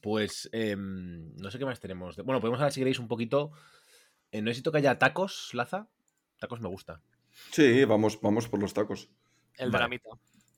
Pues 0.00 0.48
em, 0.52 1.34
no 1.36 1.50
sé 1.50 1.58
qué 1.58 1.64
más 1.64 1.80
tenemos. 1.80 2.16
de- 2.16 2.22
Bueno, 2.22 2.40
podemos 2.40 2.60
hablar 2.60 2.72
si 2.72 2.80
queréis 2.80 2.98
un 2.98 3.08
poquito. 3.08 3.52
Eh, 4.30 4.42
necesito 4.42 4.70
que 4.70 4.78
haya 4.78 4.98
tacos, 4.98 5.50
Laza. 5.54 5.88
Tacos 6.38 6.60
me 6.60 6.68
gusta. 6.68 7.00
Sí, 7.50 7.84
vamos, 7.84 8.20
vamos 8.20 8.48
por 8.48 8.60
los 8.60 8.74
tacos. 8.74 9.10
El 9.54 9.70
Vale. 9.70 9.82
dramita. 9.82 10.10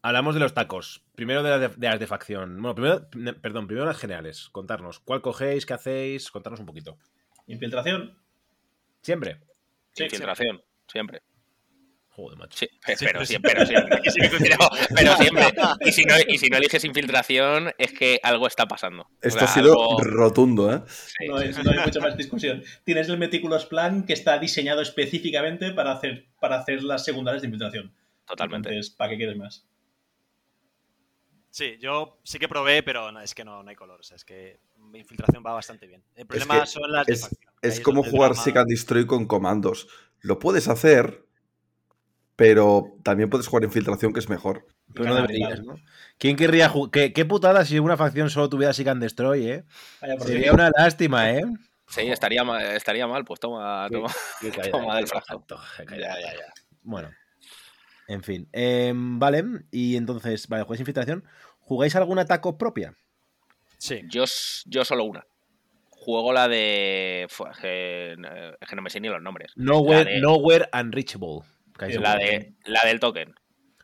Hablamos 0.03 0.35
de 0.35 0.41
los 0.41 0.55
tacos. 0.55 1.05
Primero 1.15 1.43
de, 1.43 1.51
las 1.51 1.61
de, 1.61 1.69
de 1.69 1.87
las 1.89 2.01
de 2.01 2.07
facción. 2.07 2.61
Bueno, 2.61 2.75
primero, 2.75 3.41
perdón, 3.41 3.67
primero 3.67 3.87
las 3.87 3.99
generales. 3.99 4.49
Contarnos. 4.51 4.99
¿Cuál 5.01 5.21
cogéis? 5.23 5.67
¿Qué 5.67 5.75
hacéis? 5.75 6.31
Contarnos 6.31 6.61
un 6.61 6.67
poquito. 6.67 6.99
Infiltración. 7.47 8.19
Siempre. 9.03 9.41
Sí, 9.93 10.05
Infiltración, 10.05 10.63
siempre. 10.87 11.23
Joder, 12.13 12.37
macho. 12.39 12.59
Sí, 12.59 12.67
pe- 12.67 12.97
pero 12.99 13.25
Siempre, 13.25 13.27
siempre, 13.27 13.53
pero 13.55 13.67
siempre. 13.67 14.01
Pero, 14.41 14.57
pero 14.95 15.17
siempre. 15.17 15.45
Y 15.87 15.93
si, 15.93 16.05
no, 16.05 16.15
y 16.27 16.39
si 16.39 16.49
no 16.51 16.57
eliges 16.59 16.85
infiltración, 16.85 17.73
es 17.79 17.93
que 17.93 18.19
algo 18.23 18.47
está 18.49 18.67
pasando. 18.67 19.05
O 19.05 19.09
Esto 19.23 19.39
sea, 19.39 19.49
ha 19.49 19.55
sido 19.55 19.73
algo- 19.73 20.01
rotundo, 20.03 20.75
¿eh? 20.75 20.83
sí, 20.89 21.29
No, 21.29 21.37
hay, 21.37 21.53
sí. 21.53 21.61
no 21.65 21.71
hay 21.71 21.79
mucha 21.79 22.01
más 22.01 22.17
discusión. 22.17 22.63
Tienes 22.85 23.09
el 23.09 23.17
Meticulous 23.17 23.65
Plan 23.65 24.05
que 24.05 24.13
está 24.13 24.39
diseñado 24.39 24.83
específicamente 24.83 25.71
para 25.73 25.93
hacer, 25.93 26.27
para 26.41 26.57
hacer 26.59 26.83
las 26.83 27.05
secundarias 27.05 27.43
de 27.43 27.47
infiltración. 27.49 27.95
Totalmente. 28.27 28.69
Entonces, 28.71 28.93
¿para 28.95 29.11
qué 29.11 29.17
quieres 29.17 29.37
más? 29.37 29.67
Sí, 31.51 31.79
yo 31.81 32.19
sí 32.23 32.39
que 32.39 32.49
probé, 32.49 32.83
pero 32.83 33.11
no, 33.11 33.21
es 33.21 33.35
que 33.35 33.45
no, 33.45 33.63
no 33.63 33.71
hay 33.71 33.77
color. 33.77 34.01
O 34.01 34.03
sea, 34.05 34.17
es 34.17 34.25
que 34.25 34.61
mi 34.77 35.01
infiltración 35.01 35.43
va 35.45 35.53
bastante 35.53 35.87
bien. 35.87 36.03
El 36.15 36.27
problema 36.27 36.61
que 36.61 36.67
son 36.67 36.91
las 36.93 37.07
de 37.07 37.13
Es, 37.15 37.21
facción. 37.23 37.41
que 37.63 37.69
es 37.69 37.81
como 37.81 38.03
jugar 38.05 38.31
drama- 38.33 38.45
Seek 38.45 38.57
and 38.57 38.69
Destroy 38.69 39.07
con 39.07 39.27
comandos. 39.27 39.89
Lo 40.21 40.39
puedes 40.39 40.69
hacer, 40.69 41.25
pero 42.41 42.97
también 43.03 43.29
puedes 43.29 43.47
jugar 43.47 43.65
infiltración, 43.65 44.15
que 44.15 44.19
es 44.19 44.31
mejor. 44.31 44.67
Pero 44.95 45.11
no 45.11 45.17
deberías. 45.17 45.63
¿no? 45.63 45.75
¿Quién 46.17 46.37
querría 46.37 46.71
jugar? 46.71 46.91
¿Qué, 46.91 47.13
qué 47.13 47.27
putada 47.27 47.67
si 47.67 47.79
una 47.79 47.99
facción 47.99 48.31
solo 48.31 48.49
tuviera 48.49 48.73
Seek 48.73 48.89
and 48.89 49.03
Destroy, 49.03 49.47
eh? 49.47 49.65
Vaya, 50.01 50.19
Sería 50.21 50.55
una 50.55 50.71
lástima, 50.75 51.31
¿eh? 51.33 51.43
Sí, 51.87 52.01
estaría 52.07 52.43
mal, 52.43 52.63
estaría 52.63 53.07
mal, 53.07 53.27
pues 53.27 53.41
toma, 53.41 53.87
toma. 53.93 54.09
Qué 54.41 54.49
caída, 54.53 54.71
Toma 54.71 54.97
del 54.97 55.05
ya. 55.05 56.55
Bueno. 56.83 57.11
En 58.09 58.23
fin. 58.23 58.49
Em, 58.53 59.19
vale. 59.19 59.45
Y 59.71 59.97
entonces, 59.97 60.49
vale, 60.49 60.63
jugáis 60.63 60.81
infiltración. 60.81 61.23
¿Jugáis 61.59 61.95
alguna 61.95 62.25
taco 62.25 62.57
propia? 62.57 62.95
Sí. 63.77 64.01
Yo, 64.09 64.25
yo 64.65 64.83
solo 64.87 65.05
una. 65.05 65.27
Juego 65.91 66.33
la 66.33 66.49
de. 66.49 67.29
eh, 67.65 68.17
es 68.59 68.67
que 68.71 68.77
no 68.77 68.81
me 68.81 68.89
sé 68.89 68.99
ni 68.99 69.09
los 69.09 69.21
nombres. 69.21 69.53
Nowhere, 69.57 70.11
de- 70.15 70.21
nowhere 70.23 70.71
Unreachable. 70.73 71.41
Sí, 71.89 71.99
La, 71.99 72.17
de, 72.17 72.55
la 72.65 72.81
del 72.85 73.01
token. 73.01 73.35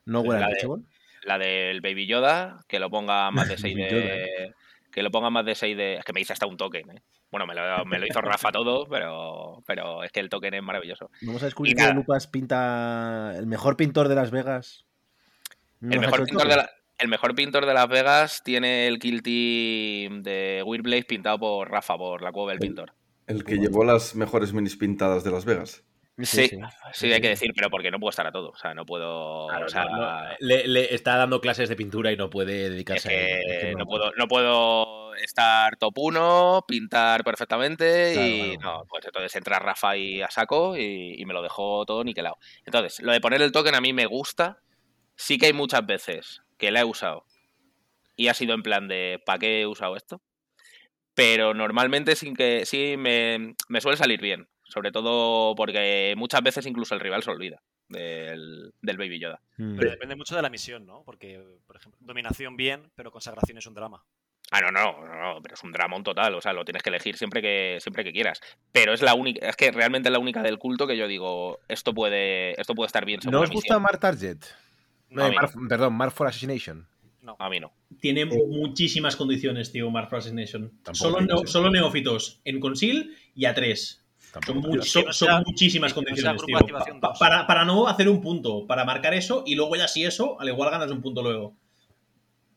Nowhere 0.04 0.40
la 0.40 0.48
de-. 0.48 0.82
La 1.24 1.38
del 1.38 1.80
Baby 1.80 2.06
Yoda, 2.06 2.64
que 2.68 2.78
lo 2.78 2.90
ponga 2.90 3.30
más 3.32 3.48
de 3.48 3.56
6 3.58 3.74
Baby 3.74 3.84
de. 3.90 4.54
Que 4.92 5.02
lo 5.02 5.10
ponga 5.10 5.30
más 5.30 5.44
de 5.44 5.54
6 5.54 5.76
de. 5.76 5.94
Es 5.96 6.04
que 6.04 6.12
me 6.12 6.20
hice 6.20 6.32
hasta 6.32 6.46
un 6.46 6.56
token, 6.56 6.90
¿eh? 6.90 7.02
Bueno, 7.30 7.46
me 7.46 7.54
lo, 7.54 7.84
me 7.84 7.98
lo 7.98 8.06
hizo 8.06 8.20
Rafa 8.20 8.50
todo, 8.52 8.86
pero, 8.88 9.62
pero 9.66 10.04
es 10.04 10.12
que 10.12 10.20
el 10.20 10.28
token 10.28 10.54
es 10.54 10.62
maravilloso. 10.62 11.10
Vamos 11.22 11.42
a 11.42 11.46
descubrir 11.46 11.72
Y 11.72 11.76
que 11.76 11.82
nada. 11.82 11.94
Lucas 11.94 12.28
pinta 12.28 13.32
el 13.36 13.46
mejor 13.46 13.76
pintor 13.76 14.08
de 14.08 14.14
Las 14.14 14.30
Vegas. 14.30 14.86
El 15.82 16.00
mejor, 16.00 16.24
pintor 16.24 16.48
de 16.48 16.56
la- 16.56 16.70
el 16.98 17.08
mejor 17.08 17.34
pintor 17.34 17.66
de 17.66 17.74
Las 17.74 17.88
Vegas 17.88 18.42
tiene 18.44 18.86
el 18.86 18.98
kill 18.98 19.22
team 19.22 20.22
de 20.22 20.62
Weird 20.64 20.84
Blaze 20.84 21.04
pintado 21.04 21.38
por 21.38 21.70
Rafa, 21.70 21.98
por 21.98 22.22
la 22.22 22.32
cueva 22.32 22.52
del 22.52 22.62
El- 22.62 22.68
pintor. 22.68 22.94
El 23.26 23.44
que 23.44 23.56
llevó 23.56 23.84
las 23.84 24.14
mejores 24.14 24.52
minis 24.54 24.76
pintadas 24.76 25.24
de 25.24 25.32
Las 25.32 25.44
Vegas. 25.44 25.84
Sí, 26.18 26.48
sí, 26.92 27.12
hay 27.12 27.20
que 27.20 27.28
decir, 27.28 27.52
pero 27.54 27.68
porque 27.68 27.90
no 27.90 28.00
puedo 28.00 28.08
estar 28.08 28.26
a 28.26 28.32
todo. 28.32 28.48
O 28.50 28.56
sea, 28.56 28.72
no 28.72 28.86
puedo. 28.86 29.48
Claro, 29.48 29.66
o 29.66 29.68
sea, 29.68 29.84
no, 29.84 29.98
no, 29.98 30.22
le, 30.40 30.66
le 30.66 30.94
está 30.94 31.16
dando 31.16 31.40
clases 31.42 31.68
de 31.68 31.76
pintura 31.76 32.10
y 32.10 32.16
no 32.16 32.30
puede 32.30 32.64
es 32.64 32.70
dedicarse 32.70 33.08
a 33.08 33.10
que 33.10 33.24
ello. 33.24 33.52
Es 33.52 33.64
que 33.64 33.74
no, 33.74 33.84
puedo, 33.84 34.12
no 34.16 34.26
puedo 34.26 35.14
estar 35.16 35.76
top 35.76 35.92
1, 35.98 36.64
pintar 36.66 37.22
perfectamente 37.22 38.12
Claro, 38.14 38.28
y 38.28 38.56
claro. 38.56 38.78
no, 38.78 38.84
pues 38.88 39.04
entonces 39.04 39.36
entra 39.36 39.58
Rafa 39.58 39.96
y 39.96 40.22
a 40.22 40.30
saco 40.30 40.76
y, 40.76 41.20
y 41.20 41.26
me 41.26 41.34
lo 41.34 41.42
dejó 41.42 41.84
todo 41.84 42.02
niquelado. 42.02 42.38
Entonces, 42.64 43.00
lo 43.00 43.12
de 43.12 43.20
poner 43.20 43.42
el 43.42 43.52
token 43.52 43.74
a 43.74 43.80
mí 43.82 43.92
me 43.92 44.06
gusta. 44.06 44.62
Sí 45.16 45.38
que 45.38 45.46
hay 45.46 45.52
muchas 45.52 45.84
veces 45.84 46.42
que 46.58 46.70
la 46.70 46.80
he 46.80 46.84
usado 46.84 47.24
y 48.16 48.28
ha 48.28 48.34
sido 48.34 48.54
en 48.54 48.62
plan 48.62 48.88
de 48.88 49.22
¿para 49.24 49.38
qué 49.38 49.60
he 49.60 49.66
usado 49.66 49.96
esto? 49.96 50.22
Pero 51.14 51.54
normalmente 51.54 52.16
sin 52.16 52.34
que 52.34 52.64
sí 52.66 52.96
me, 52.96 53.54
me 53.68 53.80
suele 53.80 53.96
salir 53.96 54.20
bien. 54.20 54.48
Sobre 54.68 54.90
todo 54.92 55.54
porque 55.54 56.14
muchas 56.16 56.42
veces 56.42 56.66
incluso 56.66 56.94
el 56.94 57.00
rival 57.00 57.22
se 57.22 57.30
olvida 57.30 57.62
del, 57.88 58.72
del 58.82 58.96
Baby 58.96 59.20
Yoda. 59.20 59.40
Mm. 59.56 59.76
Pero 59.76 59.90
depende 59.90 60.16
mucho 60.16 60.34
de 60.34 60.42
la 60.42 60.50
misión, 60.50 60.86
¿no? 60.86 61.02
Porque, 61.04 61.42
por 61.66 61.76
ejemplo, 61.76 61.98
dominación 62.02 62.56
bien, 62.56 62.90
pero 62.94 63.10
consagración 63.10 63.58
es 63.58 63.66
un 63.66 63.74
drama. 63.74 64.04
Ah, 64.52 64.60
no, 64.60 64.70
no, 64.70 65.04
no, 65.04 65.34
no, 65.34 65.42
pero 65.42 65.54
es 65.54 65.64
un 65.64 65.72
dramón 65.72 66.04
total, 66.04 66.34
o 66.34 66.40
sea, 66.40 66.52
lo 66.52 66.64
tienes 66.64 66.82
que 66.82 66.90
elegir 66.90 67.16
siempre 67.16 67.42
que, 67.42 67.78
siempre 67.80 68.04
que 68.04 68.12
quieras. 68.12 68.40
Pero 68.70 68.92
es 68.92 69.02
la 69.02 69.14
única, 69.14 69.48
es 69.48 69.56
que 69.56 69.72
realmente 69.72 70.08
es 70.08 70.12
la 70.12 70.20
única 70.20 70.42
del 70.42 70.58
culto 70.58 70.86
que 70.86 70.96
yo 70.96 71.08
digo, 71.08 71.58
esto 71.68 71.92
puede, 71.94 72.60
esto 72.60 72.74
puede 72.74 72.86
estar 72.86 73.04
bien 73.04 73.20
¿No 73.24 73.40
os 73.40 73.50
gusta 73.50 73.74
misión. 73.74 73.82
Mark 73.82 73.98
Target? 73.98 74.38
No, 75.10 75.26
Eh, 75.26 75.34
perdón, 75.68 75.94
Mark 75.94 76.12
for 76.12 76.28
Assassination. 76.28 76.86
No. 77.22 77.34
A 77.40 77.50
mí 77.50 77.58
no. 77.58 77.72
Tiene 78.00 78.24
muchísimas 78.24 79.16
condiciones, 79.16 79.72
tío, 79.72 79.90
Mark 79.90 80.08
for 80.08 80.18
Assassination. 80.18 80.70
Tampoco 80.84 80.94
Solo, 80.94 81.38
ser. 81.38 81.48
solo 81.48 81.70
neófitos 81.70 82.40
en 82.44 82.60
Consil 82.60 83.16
y 83.34 83.46
a 83.46 83.54
3. 83.54 84.05
Tampoco 84.40 84.82
Son, 84.82 85.42
muchísimas 85.46 85.94
condiciones, 85.94 86.42
tío. 86.44 86.58
Pa- 87.00 87.12
para, 87.18 87.46
para 87.46 87.64
no 87.64 87.86
hacer 87.88 88.08
un 88.08 88.20
punto, 88.20 88.66
para 88.66 88.84
marcar 88.84 89.14
eso 89.14 89.42
y 89.46 89.54
luego 89.54 89.76
ya 89.76 89.88
si 89.88 90.04
eso, 90.04 90.40
al 90.40 90.48
igual 90.48 90.70
ganas 90.70 90.90
un 90.90 91.00
punto 91.02 91.22
luego. 91.22 91.56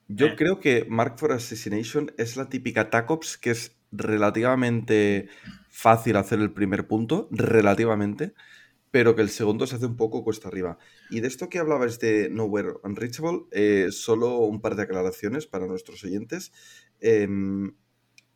Yo 0.08 0.28
Eh. 0.28 0.36
creo 0.36 0.60
que 0.60 0.86
Mark 0.90 1.18
for 1.20 1.32
Assassination 1.32 2.12
es 2.18 2.36
la 2.36 2.50
típica 2.50 2.90
TACOPS 2.90 3.38
que 3.38 3.52
es 3.52 3.78
relativamente 3.92 5.30
fácil 5.70 6.16
hacer 6.18 6.40
el 6.40 6.52
primer 6.52 6.88
punto, 6.88 7.28
relativamente, 7.32 8.34
pero 8.92 9.16
que 9.16 9.22
el 9.22 9.30
segundo 9.30 9.68
se 9.68 9.76
hace 9.76 9.86
un 9.86 9.96
poco 9.98 10.24
cuesta 10.24 10.48
arriba. 10.48 10.78
Y 11.12 11.20
de 11.20 11.28
esto 11.28 11.48
que 11.50 11.60
hablabais 11.60 12.00
de 12.00 12.30
Nowhere 12.32 12.74
Unreachable, 12.84 13.42
eh, 13.52 13.90
solo 13.92 14.38
un 14.40 14.62
par 14.62 14.76
de 14.76 14.84
aclaraciones 14.84 15.46
para 15.46 15.68
nuestros 15.68 16.04
oyentes. 16.04 16.52
Em, 17.00 17.76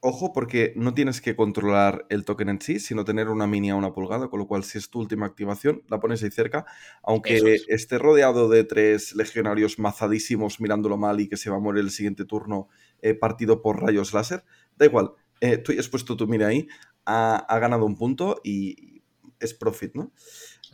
ojo, 0.03 0.33
porque 0.33 0.73
no 0.75 0.93
tienes 0.93 1.21
que 1.21 1.35
controlar 1.35 2.05
el 2.09 2.25
token 2.25 2.49
en 2.49 2.61
sí, 2.61 2.79
sino 2.79 3.05
tener 3.05 3.29
una 3.29 3.47
mini 3.47 3.69
a 3.71 3.75
una 3.75 3.93
pulgada, 3.93 4.29
con 4.29 4.39
lo 4.39 4.47
cual 4.47 4.63
si 4.63 4.77
es 4.77 4.89
tu 4.89 4.99
última 4.99 5.25
activación, 5.25 5.83
la 5.89 5.99
pones 5.99 6.23
ahí 6.23 6.31
cerca, 6.31 6.65
aunque 7.03 7.39
es. 7.39 7.67
esté 7.67 7.97
rodeado 7.99 8.49
de 8.49 8.63
tres 8.65 9.15
legionarios 9.15 9.79
mazadísimos 9.79 10.59
mirándolo 10.59 10.97
mal 10.97 11.19
y 11.21 11.29
que 11.29 11.37
se 11.37 11.49
va 11.49 11.57
a 11.57 11.59
morir 11.59 11.83
el 11.83 11.91
siguiente 11.91 12.25
turno 12.25 12.67
eh, 13.01 13.15
partido 13.15 13.61
por 13.61 13.81
rayos 13.81 14.13
láser, 14.13 14.43
da 14.77 14.85
igual, 14.85 15.11
eh, 15.41 15.57
tú 15.57 15.73
ya 15.73 15.79
has 15.79 15.89
puesto 15.89 16.17
tu 16.17 16.27
mira 16.27 16.47
ahí, 16.47 16.67
ha, 17.05 17.35
ha 17.37 17.59
ganado 17.59 17.85
un 17.85 17.97
punto 17.97 18.41
y 18.43 19.03
es 19.39 19.53
profit, 19.53 19.95
¿no? 19.95 20.11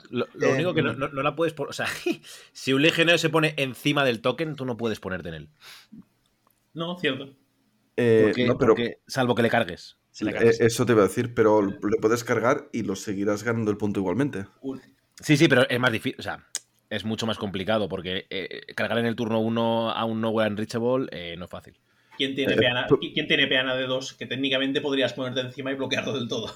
Lo, 0.09 0.27
lo 0.33 0.51
Eh, 0.51 0.53
único 0.53 0.73
que 0.73 0.81
no, 0.81 0.93
no- 0.93 1.09
no 1.09 1.23
la 1.23 1.35
puedes 1.35 1.53
poner. 1.53 1.69
O 1.69 1.73
sea, 1.73 1.87
si 2.53 2.73
un 2.73 2.81
legionario 2.81 3.17
se 3.17 3.29
pone 3.29 3.53
encima 3.57 4.03
del 4.05 4.21
token, 4.21 4.55
tú 4.55 4.65
no 4.65 4.77
puedes 4.77 4.99
ponerte 4.99 5.29
en 5.29 5.35
él. 5.35 5.49
No, 6.73 6.97
cierto. 6.97 7.35
Eh, 8.01 8.21
Porque, 8.27 8.45
no, 8.47 8.57
pero 8.57 8.75
porque- 8.75 8.99
salvo 9.07 9.35
que 9.35 9.41
le 9.41 9.49
cargues. 9.49 9.97
Si 10.11 10.25
le 10.25 10.31
eh, 10.31 10.51
eso 10.59 10.85
te 10.85 10.93
iba 10.93 11.01
a 11.03 11.07
decir, 11.07 11.33
pero 11.33 11.61
le 11.61 11.97
puedes 12.01 12.23
cargar 12.23 12.69
y 12.73 12.83
lo 12.83 12.95
seguirás 12.95 13.43
ganando 13.43 13.71
el 13.71 13.77
punto 13.77 13.99
igualmente. 13.99 14.45
Sí, 15.21 15.37
sí, 15.37 15.47
pero 15.47 15.67
es 15.69 15.79
más 15.79 15.91
difícil. 15.91 16.19
O 16.19 16.23
sea, 16.23 16.45
es 16.89 17.05
mucho 17.05 17.27
más 17.27 17.37
complicado 17.37 17.87
porque 17.89 18.25
eh, 18.29 18.61
cargar 18.75 18.97
en 18.99 19.05
el 19.05 19.15
turno 19.15 19.39
1 19.39 19.91
a 19.91 20.05
un 20.05 20.21
Nowhere 20.21 20.49
Unreachable 20.49 21.07
eh, 21.11 21.35
no 21.37 21.45
es 21.45 21.51
fácil. 21.51 21.77
¿Quién 22.17 22.35
tiene, 22.35 22.53
Eh, 22.53 22.57
peana, 22.57 22.87
¿Quién 23.13 23.27
tiene 23.27 23.47
peana 23.47 23.75
de 23.75 23.85
dos 23.85 24.13
que 24.13 24.25
técnicamente 24.25 24.81
podrías 24.81 25.13
ponerte 25.13 25.41
encima 25.41 25.71
y 25.71 25.75
bloquearlo 25.75 26.13
del 26.13 26.27
todo? 26.27 26.51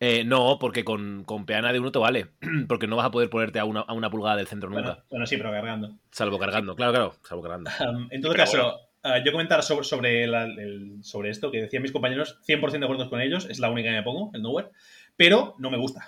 Eh, 0.00 0.22
no, 0.24 0.58
porque 0.60 0.84
con, 0.84 1.24
con 1.24 1.44
peana 1.44 1.72
de 1.72 1.80
uno 1.80 1.90
te 1.90 1.98
vale. 1.98 2.28
Porque 2.68 2.86
no 2.86 2.94
vas 2.96 3.06
a 3.06 3.10
poder 3.10 3.28
ponerte 3.30 3.58
a 3.58 3.64
una, 3.64 3.80
a 3.80 3.92
una 3.94 4.08
pulgada 4.08 4.36
del 4.36 4.46
centro 4.46 4.70
nunca. 4.70 4.82
Bueno, 4.82 5.02
bueno, 5.10 5.26
sí, 5.26 5.36
pero 5.36 5.50
cargando. 5.50 5.98
Salvo 6.12 6.38
cargando. 6.38 6.76
Claro, 6.76 6.92
claro. 6.92 7.14
Salvo 7.24 7.42
cargando. 7.42 7.70
Um, 7.80 8.06
en 8.12 8.20
todo 8.22 8.32
pero 8.32 8.44
caso, 8.44 8.80
uh, 9.04 9.24
yo 9.24 9.32
comentar 9.32 9.62
sobre, 9.62 9.84
sobre, 9.84 10.26
la- 10.26 10.44
el- 10.44 10.98
sobre 11.02 11.30
esto 11.30 11.50
que 11.50 11.62
decían 11.62 11.82
mis 11.82 11.92
compañeros, 11.92 12.38
100% 12.46 12.78
de 12.78 12.84
acuerdo 12.84 13.10
con 13.10 13.20
ellos, 13.20 13.46
es 13.50 13.58
la 13.58 13.70
única 13.70 13.90
que 13.90 13.96
me 13.96 14.02
pongo, 14.02 14.30
el 14.34 14.42
Nowhere, 14.42 14.68
pero 15.16 15.54
no 15.58 15.70
me 15.70 15.78
gusta. 15.78 16.00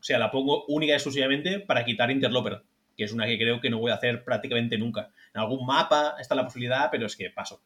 O 0.00 0.02
sea, 0.02 0.18
la 0.18 0.30
pongo 0.30 0.64
única 0.66 0.92
y 0.92 0.94
exclusivamente 0.94 1.60
para 1.60 1.84
quitar 1.84 2.10
Interloper, 2.10 2.62
que 2.96 3.04
es 3.04 3.12
una 3.12 3.26
que 3.26 3.36
creo 3.38 3.60
que 3.60 3.70
no 3.70 3.78
voy 3.78 3.90
a 3.90 3.94
hacer 3.94 4.24
prácticamente 4.24 4.78
nunca. 4.78 5.10
En 5.34 5.40
algún 5.40 5.66
mapa 5.66 6.14
está 6.20 6.34
la 6.34 6.44
posibilidad, 6.44 6.88
pero 6.90 7.06
es 7.06 7.16
que 7.16 7.30
paso. 7.30 7.60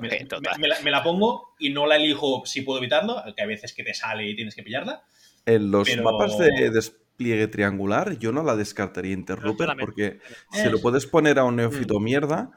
Me, 0.00 0.08
total. 0.24 0.54
me- 0.56 0.62
me 0.62 0.68
la, 0.68 0.80
me 0.80 0.90
la 0.90 1.02
pongo 1.02 1.54
y 1.58 1.70
no 1.70 1.86
la 1.86 1.96
elijo 1.96 2.42
si 2.46 2.62
puedo 2.62 2.78
evitarlo, 2.80 3.22
que 3.36 3.42
hay 3.42 3.48
veces 3.48 3.72
que 3.72 3.84
te 3.84 3.94
sale 3.94 4.28
y 4.28 4.34
tienes 4.34 4.54
que 4.54 4.62
pillarla. 4.62 5.02
En 5.46 5.70
los 5.70 5.88
Pero- 5.88 6.02
mapas 6.02 6.36
de 6.38 6.70
despliegue 6.70 7.46
triangular, 7.48 8.18
yo 8.18 8.32
no 8.32 8.42
la 8.42 8.54
descartaría 8.56 9.12
Interloper 9.12 9.66
solamente- 9.66 9.84
porque 9.84 10.06
Eh, 10.06 10.62
si 10.62 10.68
lo 10.68 10.80
puedes 10.80 11.06
poner 11.06 11.38
a 11.38 11.44
un 11.44 11.56
neófito 11.56 11.98
Mm. 11.98 12.02
mierda, 12.04 12.50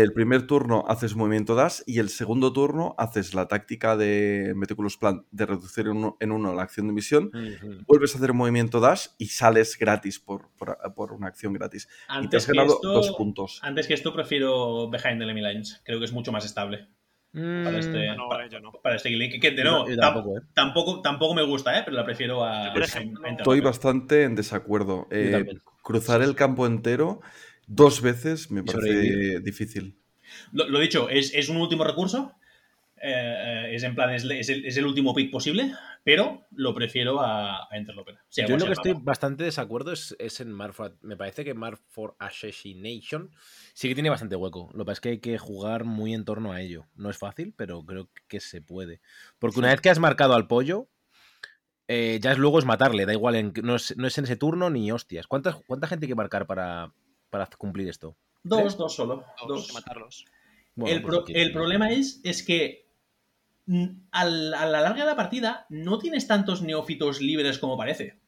el 0.00 0.12
primer 0.12 0.46
turno 0.46 0.84
haces 0.88 1.14
movimiento 1.14 1.54
dash 1.54 1.80
y 1.86 1.98
el 1.98 2.08
segundo 2.08 2.52
turno 2.52 2.94
haces 2.98 3.34
la 3.34 3.46
táctica 3.46 3.96
de 3.96 4.54
Meticulous 4.56 4.96
Plan 4.96 5.26
de 5.30 5.44
reducir 5.46 5.86
en 5.86 5.96
uno, 5.98 6.16
en 6.20 6.32
uno 6.32 6.54
la 6.54 6.62
acción 6.62 6.86
de 6.86 6.92
misión, 6.94 7.30
vuelves 7.86 8.14
a 8.14 8.18
hacer 8.18 8.30
un 8.30 8.38
movimiento 8.38 8.80
dash 8.80 9.08
y 9.18 9.26
sales 9.26 9.76
gratis 9.78 10.18
por, 10.18 10.48
por- 10.56 10.78
por 10.96 11.12
una 11.12 11.26
acción 11.28 11.52
gratis. 11.52 11.88
y 12.20 12.28
te 12.28 12.36
has 12.38 12.44
Antes 12.44 12.46
que, 12.46 12.52
ganado 12.52 12.74
esto, 12.74 12.88
dos 12.92 13.10
puntos. 13.12 13.60
antes 13.62 13.86
que 13.86 13.94
esto 13.94 14.14
prefiero 14.14 14.88
Behind 14.90 15.18
the 15.18 15.24
Enemy 15.24 15.42
Lines. 15.42 15.82
Creo 15.84 15.98
que 15.98 16.06
es 16.06 16.12
mucho 16.12 16.32
más 16.32 16.44
estable 16.44 16.88
para 17.32 17.78
este, 17.78 18.10
Mm, 18.12 18.16
No, 18.16 18.28
para, 18.28 18.46
yo 18.48 18.60
no. 18.60 18.72
para 18.82 18.96
este 18.96 19.08
guild. 19.08 19.40
Que 19.40 19.50
de 19.52 19.56
yo 19.64 19.70
nuevo, 19.70 19.88
yo 19.88 19.94
tam- 19.96 20.00
tampoco, 20.00 20.38
¿eh? 20.38 20.42
tampoco, 20.54 21.00
tampoco 21.02 21.34
me 21.34 21.42
gusta, 21.42 21.78
¿eh? 21.78 21.82
pero 21.84 21.96
la 21.96 22.04
prefiero 22.04 22.44
a. 22.44 22.66
Yo, 22.66 22.72
por 22.74 22.82
a- 22.82 22.84
ejemplo, 22.84 23.26
a 23.26 23.30
Estoy 23.30 23.60
bastante 23.60 24.24
en 24.24 24.34
desacuerdo. 24.36 25.06
Eh, 25.10 25.46
cruzar 25.82 26.20
el 26.22 26.34
campo 26.34 26.66
entero 26.66 27.20
dos 27.74 28.00
veces 28.00 28.50
me 28.50 28.62
parece 28.62 29.40
difícil. 29.40 29.96
Lo, 30.52 30.68
lo 30.68 30.78
dicho, 30.80 31.08
es, 31.08 31.32
es 31.34 31.48
un 31.48 31.56
último 31.58 31.84
recurso. 31.84 32.32
eh, 33.02 33.70
es 33.74 33.82
en 33.82 33.94
plan, 33.96 34.14
es, 34.14 34.24
es 34.24 34.48
el, 34.48 34.64
es 34.64 34.76
el 34.76 34.86
último 34.86 35.12
pick 35.12 35.30
posible, 35.32 35.74
pero 36.04 36.46
lo 36.52 36.72
prefiero 36.72 37.20
a, 37.20 37.64
a 37.68 37.76
Interloper. 37.76 38.16
sea 38.28 38.46
Yo 38.46 38.56
lo 38.56 38.66
que 38.66 38.72
estoy 38.72 38.94
bastante 38.96 39.42
desacuerdo 39.42 39.92
es, 39.92 40.14
es 40.20 40.40
en 40.40 40.52
Mark 40.52 40.72
for, 40.72 40.96
Me 41.02 41.16
parece 41.16 41.44
que 41.44 41.52
Mark 41.52 41.80
for 41.88 42.14
Assassination 42.20 43.30
sí 43.74 43.88
que 43.88 43.94
tiene 43.94 44.08
bastante 44.08 44.36
hueco. 44.36 44.70
Lo 44.72 44.84
que 44.84 44.86
pasa 44.86 44.92
es 44.92 45.00
que 45.00 45.08
hay 45.10 45.18
que 45.18 45.36
jugar 45.36 45.84
muy 45.84 46.14
en 46.14 46.24
torno 46.24 46.52
a 46.52 46.60
ello. 46.60 46.86
No 46.94 47.10
es 47.10 47.18
fácil, 47.18 47.52
pero 47.56 47.84
creo 47.84 48.08
que 48.28 48.38
se 48.38 48.62
puede. 48.62 49.00
Porque 49.40 49.58
una 49.58 49.70
vez 49.70 49.80
que 49.80 49.90
has 49.90 49.98
marcado 49.98 50.34
al 50.34 50.46
pollo, 50.46 50.88
eh, 51.88 52.20
ya 52.22 52.30
es 52.30 52.38
luego 52.38 52.60
es 52.60 52.64
matarle. 52.64 53.04
Da 53.04 53.12
igual, 53.12 53.34
en, 53.34 53.52
no, 53.64 53.74
es, 53.74 53.96
no 53.96 54.06
es 54.06 54.16
en 54.16 54.24
ese 54.24 54.36
turno 54.36 54.70
ni 54.70 54.92
hostias. 54.92 55.26
¿Cuánta, 55.26 55.58
cuánta 55.66 55.88
gente 55.88 56.06
hay 56.06 56.10
que 56.10 56.14
marcar 56.14 56.46
para, 56.46 56.94
para 57.32 57.46
cumplir 57.46 57.88
esto? 57.88 58.14
Dos, 58.44 58.76
dos 58.76 58.94
solo. 58.94 59.24
Dos, 59.40 59.48
Dos. 59.48 59.66
que 59.68 59.72
matarlos. 59.72 60.26
Bueno, 60.76 60.94
el, 60.94 61.02
pues 61.02 61.10
pro- 61.14 61.22
aquí- 61.22 61.32
el 61.34 61.52
problema 61.52 61.90
es, 61.90 62.20
es 62.24 62.42
que 62.44 62.86
mm, 63.66 63.86
al- 64.10 64.54
a 64.54 64.66
la 64.66 64.80
larga 64.82 65.00
de 65.04 65.10
la 65.10 65.16
partida 65.16 65.66
no 65.70 65.98
tienes 65.98 66.26
tantos 66.26 66.60
neófitos 66.62 67.20
libres 67.22 67.58
como 67.58 67.76
parece. 67.76 68.18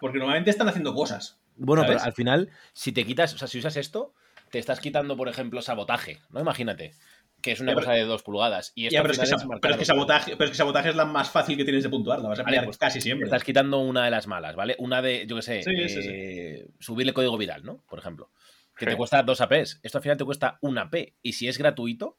Porque 0.00 0.18
normalmente 0.18 0.50
están 0.50 0.68
haciendo 0.68 0.94
cosas. 0.94 1.40
Bueno, 1.56 1.82
pero 1.86 2.00
al 2.00 2.12
final, 2.14 2.50
si 2.72 2.92
te 2.92 3.04
quitas, 3.04 3.34
o 3.34 3.38
sea, 3.38 3.48
si 3.48 3.58
usas 3.58 3.76
esto, 3.76 4.14
te 4.50 4.58
estás 4.58 4.80
quitando, 4.80 5.16
por 5.16 5.28
ejemplo, 5.28 5.60
sabotaje, 5.60 6.20
¿no? 6.30 6.40
Imagínate, 6.40 6.94
que 7.42 7.52
es 7.52 7.60
una 7.60 7.72
pero- 7.72 7.80
cosa 7.86 7.92
de 7.92 8.04
dos 8.04 8.22
pulgadas. 8.22 8.72
Y 8.74 8.88
Ya, 8.90 9.02
pero, 9.02 9.12
es 9.12 9.18
que, 9.18 9.36
pero 9.60 9.74
es 9.76 9.86
sabotaje, 9.86 10.32
pero 10.36 10.44
es 10.44 10.50
que 10.50 10.56
sabotaje 10.56 10.88
es 10.90 10.96
la 10.96 11.04
más 11.04 11.30
fácil 11.30 11.56
que 11.56 11.64
tienes 11.64 11.82
de 11.82 11.88
puntuar. 11.90 12.20
La 12.20 12.28
vas 12.28 12.38
a 12.40 12.42
Vale, 12.42 12.62
pues, 12.62 12.78
casi 12.78 13.00
siempre. 13.00 13.26
Estás 13.26 13.44
quitando 13.44 13.78
una 13.78 14.04
de 14.04 14.10
las 14.10 14.26
malas, 14.26 14.54
¿vale? 14.56 14.76
Una 14.78 15.02
de, 15.02 15.26
yo 15.26 15.36
qué 15.36 15.42
sé, 15.42 15.62
Sí, 15.62 15.88
sí, 15.88 16.02
sí. 16.02 16.08
eh, 16.12 16.68
subirle 16.78 17.12
código 17.12 17.36
viral, 17.38 17.64
¿no? 17.64 17.82
Por 17.88 17.98
ejemplo. 17.98 18.30
Que 18.76 18.86
te 18.86 18.96
cuesta 18.96 19.22
dos 19.22 19.40
APs. 19.42 19.78
Esto 19.82 19.98
al 19.98 20.02
final 20.02 20.16
te 20.16 20.24
cuesta 20.24 20.58
una 20.62 20.82
AP. 20.82 21.14
Y 21.22 21.34
si 21.34 21.48
es 21.48 21.58
gratuito, 21.58 22.16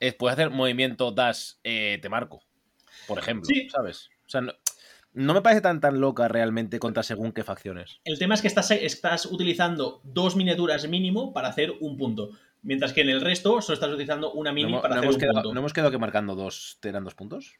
eh, 0.00 0.12
puedes 0.12 0.32
hacer 0.32 0.50
movimiento 0.50 1.12
dash 1.12 1.52
eh, 1.62 1.98
te 2.02 2.08
marco. 2.08 2.42
Por 3.06 3.18
ejemplo, 3.18 3.44
Sí. 3.46 3.68
¿sabes? 3.70 4.08
O 4.26 4.28
sea, 4.28 4.40
no, 4.40 4.52
no 5.12 5.34
me 5.34 5.40
parece 5.42 5.60
tan 5.60 5.80
tan 5.80 6.00
loca 6.00 6.26
realmente 6.26 6.80
contra 6.80 7.02
según 7.04 7.30
qué 7.32 7.44
facciones. 7.44 8.00
El 8.04 8.18
tema 8.18 8.34
es 8.34 8.42
que 8.42 8.48
estás, 8.48 8.70
estás 8.72 9.26
utilizando 9.26 10.00
dos 10.04 10.34
miniaturas 10.34 10.88
mínimo 10.88 11.32
para 11.32 11.48
hacer 11.48 11.72
un 11.80 11.96
punto. 11.96 12.30
Mientras 12.62 12.92
que 12.92 13.00
en 13.00 13.08
el 13.08 13.20
resto 13.20 13.60
solo 13.62 13.74
estás 13.74 13.90
utilizando 13.90 14.32
una 14.32 14.50
¿No, 14.50 14.54
mini 14.54 14.72
para 14.74 14.88
no 14.88 15.00
hacer 15.00 15.04
hemos 15.04 15.14
un 15.14 15.20
quedado, 15.20 15.34
punto. 15.42 15.54
¿No 15.54 15.60
hemos 15.60 15.72
quedado 15.72 15.90
que 15.90 15.98
marcando 15.98 16.34
dos 16.34 16.78
te 16.80 16.92
dan 16.92 17.04
dos 17.04 17.14
puntos? 17.14 17.54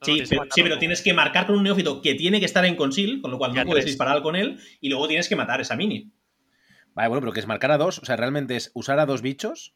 No, 0.00 0.04
Sí, 0.06 0.22
pero, 0.28 0.42
sí, 0.50 0.62
pero 0.62 0.78
tienes 0.78 1.02
que 1.02 1.12
marcar 1.14 1.46
con 1.46 1.56
un 1.56 1.62
neófito 1.64 2.00
que 2.02 2.14
tiene 2.14 2.38
que 2.40 2.46
estar 2.46 2.64
en 2.64 2.76
conceal, 2.76 3.20
con 3.20 3.30
lo 3.30 3.38
cual 3.38 3.52
Ya 3.54 3.64
no 3.64 3.70
puedes 3.70 3.84
tres. 3.84 3.94
disparar 3.94 4.22
con 4.22 4.36
él, 4.36 4.60
y 4.80 4.88
luego 4.88 5.08
tienes 5.08 5.28
que 5.28 5.36
matar 5.36 5.60
esa 5.60 5.76
mini. 5.76 6.10
Vale, 6.94 7.08
bueno, 7.08 7.20
pero 7.20 7.32
que 7.32 7.40
es 7.40 7.46
marcar 7.46 7.70
a 7.72 7.78
dos. 7.78 7.98
O 8.00 8.04
sea, 8.04 8.16
realmente 8.16 8.56
es 8.56 8.70
usar 8.74 8.98
a 8.98 9.06
dos 9.06 9.22
bichos 9.22 9.74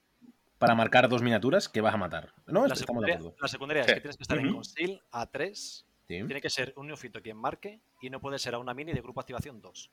para 0.59 0.75
marcar 0.75 1.09
dos 1.09 1.23
miniaturas 1.23 1.69
que 1.69 1.81
vas 1.81 1.95
a 1.95 1.97
matar. 1.99 2.33
¿No? 2.47 2.67
La 2.67 2.75
Estamos 2.75 2.79
de 2.79 2.81
secundaria, 2.87 3.15
acuerdo. 3.17 3.37
la 3.41 3.49
secundaria 3.49 3.83
Sí. 3.85 3.91
es 3.91 3.95
que 3.95 4.01
tienes 4.01 4.17
que 4.17 4.23
estar 4.23 4.39
en. 4.39 4.53
Conceal 4.53 5.03
a 5.11 5.27
3. 5.31 5.87
Sí. 6.09 6.15
Tiene 6.15 6.41
que 6.41 6.51
ser 6.51 6.73
un 6.77 6.87
neófito 6.89 7.21
quien 7.23 7.37
marque 7.37 7.81
y 8.01 8.11
no 8.11 8.21
puede 8.21 8.39
ser 8.39 8.55
a 8.55 8.59
una 8.59 8.75
mini 8.75 8.93
de 8.93 9.01
grupo 9.01 9.21
activación 9.21 9.61
2. 9.61 9.91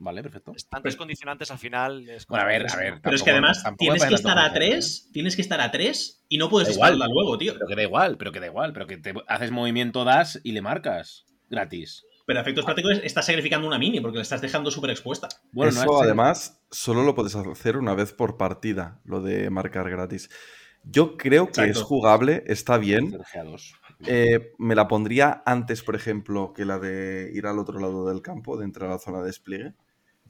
Vale, 0.00 0.22
perfecto. 0.22 0.52
Tantos 0.70 0.96
condicionantes 0.96 1.50
al 1.50 1.58
final. 1.58 2.08
Es 2.08 2.26
Bueno, 2.26 2.44
a 2.44 2.46
ver, 2.48 2.62
como- 2.66 2.74
a 2.74 2.76
ver. 2.78 3.00
Pero 3.02 3.16
es 3.16 3.22
que 3.22 3.30
además 3.30 3.64
tienes 3.76 4.04
que 4.04 4.14
estar 4.14 4.38
a 4.38 4.52
3, 4.52 5.10
tienes 5.12 5.36
que 5.36 5.42
estar 5.42 5.60
a 5.60 5.70
3 5.70 6.24
y 6.28 6.38
no 6.38 6.48
puedes 6.48 6.70
igual. 6.74 6.92
dispararla 6.92 7.12
luego, 7.12 7.36
tío. 7.38 7.54
Pero 7.54 7.66
que 7.66 7.74
da 7.76 7.82
igual, 7.82 8.16
pero 8.16 8.32
que 8.32 8.40
da 8.40 8.46
igual, 8.46 8.72
pero 8.72 8.86
que 8.86 8.96
te 8.98 9.12
haces 9.26 9.50
movimiento 9.50 10.04
dash 10.04 10.36
y 10.44 10.52
le 10.52 10.62
marcas 10.62 11.26
gratis. 11.50 12.04
Pero 12.26 12.38
a 12.40 12.42
efectos 12.42 12.64
prácticos 12.66 13.00
estás 13.02 13.24
sacrificando 13.26 13.66
una 13.66 13.78
mini 13.78 14.00
porque 14.00 14.16
la 14.18 14.22
estás 14.22 14.40
dejando 14.42 14.70
súper 14.70 14.90
expuesta. 14.90 15.28
Bueno, 15.50 15.70
Eso 15.72 15.84
no 15.86 15.96
es- 15.98 16.02
además 16.04 16.60
solo 16.70 17.02
lo 17.02 17.14
puedes 17.14 17.34
hacer 17.34 17.76
una 17.78 17.94
vez 17.94 18.12
por 18.12 18.36
partida, 18.36 19.00
lo 19.04 19.22
de 19.22 19.48
marcar 19.50 19.88
gratis. 19.90 20.28
Yo 20.84 21.16
creo 21.16 21.50
que 21.50 21.64
es 21.64 21.82
jugable, 21.82 22.44
está 22.46 22.78
bien. 22.78 23.18
Eh, 24.06 24.52
me 24.58 24.74
la 24.74 24.86
pondría 24.86 25.42
antes, 25.44 25.82
por 25.82 25.96
ejemplo, 25.96 26.52
que 26.54 26.64
la 26.64 26.78
de 26.78 27.30
ir 27.34 27.46
al 27.46 27.58
otro 27.58 27.80
lado 27.80 28.06
del 28.08 28.22
campo, 28.22 28.56
de 28.56 28.64
entrar 28.64 28.88
a 28.90 28.92
la 28.94 28.98
zona 28.98 29.18
de 29.20 29.26
despliegue. 29.26 29.72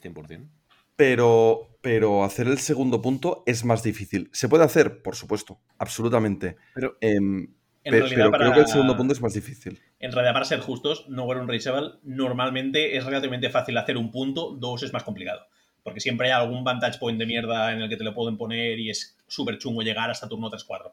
100%. 0.01 0.49
Pero, 0.97 1.69
pero 1.81 2.25
hacer 2.25 2.49
el 2.49 2.59
segundo 2.59 3.01
punto 3.01 3.45
es 3.47 3.65
más 3.65 3.83
difícil. 3.83 4.31
Se 4.33 4.49
puede 4.49 4.65
hacer, 4.65 5.01
por 5.03 5.15
supuesto, 5.15 5.59
absolutamente. 5.79 6.57
Pero- 6.75 6.97
Em, 7.01 7.55
En 7.85 7.93
pe- 7.93 8.01
realidad, 8.01 8.17
pero 8.17 8.31
para, 8.33 8.45
creo 8.45 8.55
que 8.55 8.61
el 8.63 8.67
segundo 8.67 8.97
punto 8.97 9.13
es 9.15 9.21
más 9.23 9.33
difícil. 9.35 9.81
en 10.01 10.13
realidad, 10.13 10.33
para 10.35 10.45
ser 10.45 10.61
justos, 10.61 11.09
Nowhere 11.09 11.41
Unreachable 11.41 11.93
normalmente 12.03 12.97
es 12.97 13.05
relativamente 13.05 13.49
fácil 13.51 13.77
hacer 13.79 13.97
un 13.97 14.11
punto, 14.11 14.51
dos 14.59 14.83
es 14.83 14.93
más 14.93 15.05
complicado. 15.05 15.47
Porque 15.85 16.01
siempre 16.01 16.27
hay 16.27 16.33
algún 16.33 16.65
vantage 16.65 16.99
point 16.99 17.19
de 17.19 17.25
mierda 17.27 17.73
en 17.73 17.81
el 17.81 17.89
que 17.89 17.97
te 17.97 18.05
lo 18.05 18.13
pueden 18.15 18.37
poner 18.37 18.79
y 18.79 18.91
es 18.91 19.17
súper 19.29 19.57
chungo 19.59 19.83
llegar 19.83 20.11
hasta 20.11 20.29
turno 20.29 20.51
3-4. 20.51 20.89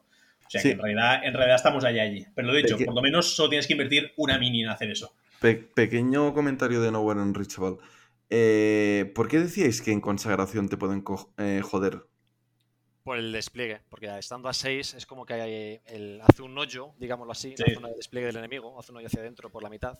O 0.46 0.50
sea 0.50 0.60
Sí. 0.60 0.68
que 0.68 0.72
en 0.74 0.78
realidad, 0.78 1.24
en 1.24 1.34
realidad 1.34 1.56
estamos 1.56 1.84
allá 1.84 2.02
allí. 2.04 2.24
Pero 2.34 2.46
lo 2.48 2.54
dicho, 2.54 2.76
Peque- 2.76 2.86
por 2.86 2.94
lo 2.94 3.02
menos 3.02 3.34
solo 3.34 3.48
tienes 3.50 3.66
que 3.66 3.72
invertir 3.74 4.12
una 4.16 4.38
mini 4.38 4.62
en 4.62 4.68
hacer 4.70 4.88
eso. 4.90 5.12
Pe- 5.40 5.56
pequeño 5.74 6.32
comentario 6.32 6.80
de 6.80 6.92
Nowhere 6.92 7.20
Unreachable. 7.20 7.76
Eh, 8.30 9.12
¿Por 9.14 9.28
qué 9.28 9.38
decíais 9.38 9.80
que 9.82 9.92
en 9.92 10.00
consagración 10.00 10.68
te 10.68 10.76
pueden 10.76 11.00
co- 11.00 11.32
eh, 11.38 11.60
joder? 11.62 12.02
Por 13.04 13.18
el 13.18 13.30
despliegue, 13.30 13.82
porque 13.88 14.06
estando 14.18 14.48
a 14.48 14.52
6 14.52 14.94
es 14.94 15.06
como 15.06 15.24
que 15.26 15.34
hay 15.34 15.80
el, 15.86 16.20
hace 16.22 16.42
un 16.42 16.58
hoyo, 16.58 16.92
digámoslo 16.98 17.30
así, 17.32 17.54
Sí. 17.56 17.62
la 17.66 17.74
zona 17.74 17.88
de 17.90 17.94
despliegue 17.94 18.26
del 18.26 18.36
enemigo, 18.38 18.78
hace 18.80 18.90
un 18.90 18.98
hoyo 18.98 19.06
hacia 19.06 19.20
adentro 19.20 19.48
por 19.50 19.62
la 19.62 19.70
mitad. 19.70 19.96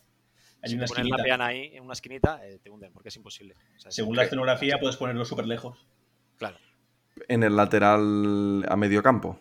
Hay 0.63 0.71
si 0.71 0.79
te 0.79 0.87
ponen 0.87 1.09
la 1.09 1.19
peana 1.23 1.47
ahí 1.47 1.71
en 1.75 1.85
una 1.85 1.93
esquinita, 1.93 2.45
eh, 2.45 2.59
te 2.61 2.69
hunden, 2.71 2.93
porque 2.93 3.11
es 3.11 3.17
imposible. 3.17 3.55
O 3.77 3.79
sea, 3.81 3.91
es 3.91 3.95
Según 3.95 4.17
la 4.17 4.23
que- 4.23 4.27
escenografía 4.27 4.79
puedes 4.81 4.97
ponerlo 4.97 5.25
súper 5.25 5.47
lejos. 5.47 5.87
Claro. 6.37 6.57
En 7.29 7.45
el 7.45 7.55
lateral 7.55 8.65
a 8.69 8.77
medio 8.77 9.03
campo. 9.03 9.39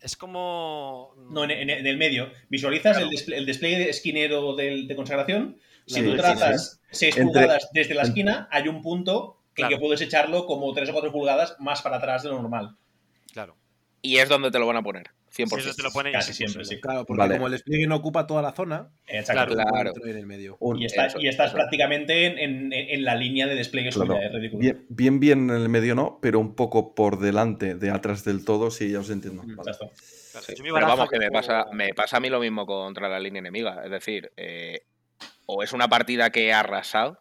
Es 0.00 0.16
como. 0.16 1.14
No, 1.30 1.44
en, 1.44 1.50
en- 1.52 1.70
en 1.70 1.86
el 1.86 1.96
medio. 1.98 2.30
Visualizas 2.48 2.96
Claro. 2.96 3.10
el, 3.10 3.16
desple- 3.16 3.36
el 3.36 3.46
despliegue 3.46 3.88
esquinero 3.90 4.54
de 4.56 4.92
consagración. 4.96 5.58
Si 5.88 5.94
Sí, 5.94 6.02
tú 6.02 6.10
sí, 6.12 6.16
trazas 6.18 6.80
6 6.90 7.16
Entre- 7.16 7.24
pulgadas 7.42 7.68
desde 7.72 7.94
la 7.94 8.02
esquina, 8.02 8.48
hay 8.50 8.68
un 8.68 8.82
punto 8.82 9.40
en 9.48 9.54
Claro. 9.54 9.76
que 9.76 9.80
puedes 9.80 10.00
echarlo 10.02 10.46
como 10.46 10.72
3 10.74 10.88
o 10.90 10.92
4 10.92 11.10
pulgadas 11.10 11.56
más 11.58 11.82
para 11.82 11.96
atrás 11.96 12.22
de 12.22 12.28
lo 12.28 12.40
normal. 12.40 12.76
Claro. 13.32 13.56
Y 14.02 14.18
es 14.18 14.28
donde 14.28 14.50
te 14.50 14.58
lo 14.58 14.66
van 14.66 14.76
a 14.76 14.82
poner, 14.82 15.10
100%. 15.30 15.64
Si 15.64 15.68
eso 15.70 15.76
te 15.76 15.82
lo 15.82 15.90
ponen, 15.90 16.12
Casi 16.12 16.32
siempre, 16.32 16.64
sí. 16.64 16.80
Claro, 16.80 17.04
porque 17.04 17.18
Vale. 17.18 17.34
como 17.34 17.46
el 17.46 17.52
despliegue 17.52 17.86
no 17.88 17.96
ocupa 17.96 18.26
toda 18.26 18.42
la 18.42 18.52
zona, 18.52 18.90
Exacto. 19.08 19.54
Claro. 19.54 19.92
en 20.04 20.16
el 20.16 20.26
medio. 20.26 20.56
Un- 20.60 20.78
Y, 20.80 20.84
está- 20.84 21.06
Eso, 21.06 21.18
y 21.20 21.26
estás 21.26 21.48
eso. 21.48 21.56
prácticamente 21.56 22.26
en, 22.26 22.38
en- 22.38 22.72
en 22.72 23.04
la 23.04 23.14
línea 23.16 23.46
de 23.48 23.54
despliegue 23.56 23.90
Claro. 23.90 24.14
suya, 24.14 24.26
es 24.26 24.32
ridículo. 24.32 24.60
Bien, 24.60 24.86
bien, 24.88 25.18
bien 25.20 25.50
en 25.50 25.56
el 25.56 25.68
medio 25.68 25.94
no, 25.96 26.18
pero 26.22 26.38
un 26.38 26.54
poco 26.54 26.94
por 26.94 27.18
delante 27.18 27.74
de 27.74 27.90
atrás 27.90 28.24
del 28.24 28.44
todo, 28.44 28.70
sí, 28.70 28.92
ya 28.92 29.00
os 29.00 29.10
entiendo. 29.10 29.42
Mm, 29.42 29.56
Vale. 29.56 29.70
Exacto. 29.72 29.92
Sí, 30.46 30.54
Pero 30.62 30.86
vamos, 30.86 31.10
que 31.10 31.18
me 31.18 31.30
pasa, 31.32 31.66
me 31.72 31.92
pasa 31.94 32.18
a 32.18 32.20
mí 32.20 32.28
lo 32.28 32.38
mismo 32.38 32.64
contra 32.64 33.08
la 33.08 33.18
línea 33.18 33.40
enemiga. 33.40 33.82
Es 33.84 33.90
decir, 33.90 34.30
eh, 34.36 34.82
o 35.50 35.62
es 35.62 35.72
una 35.72 35.88
partida 35.88 36.28
que 36.30 36.48
he 36.48 36.52
arrasado, 36.52 37.18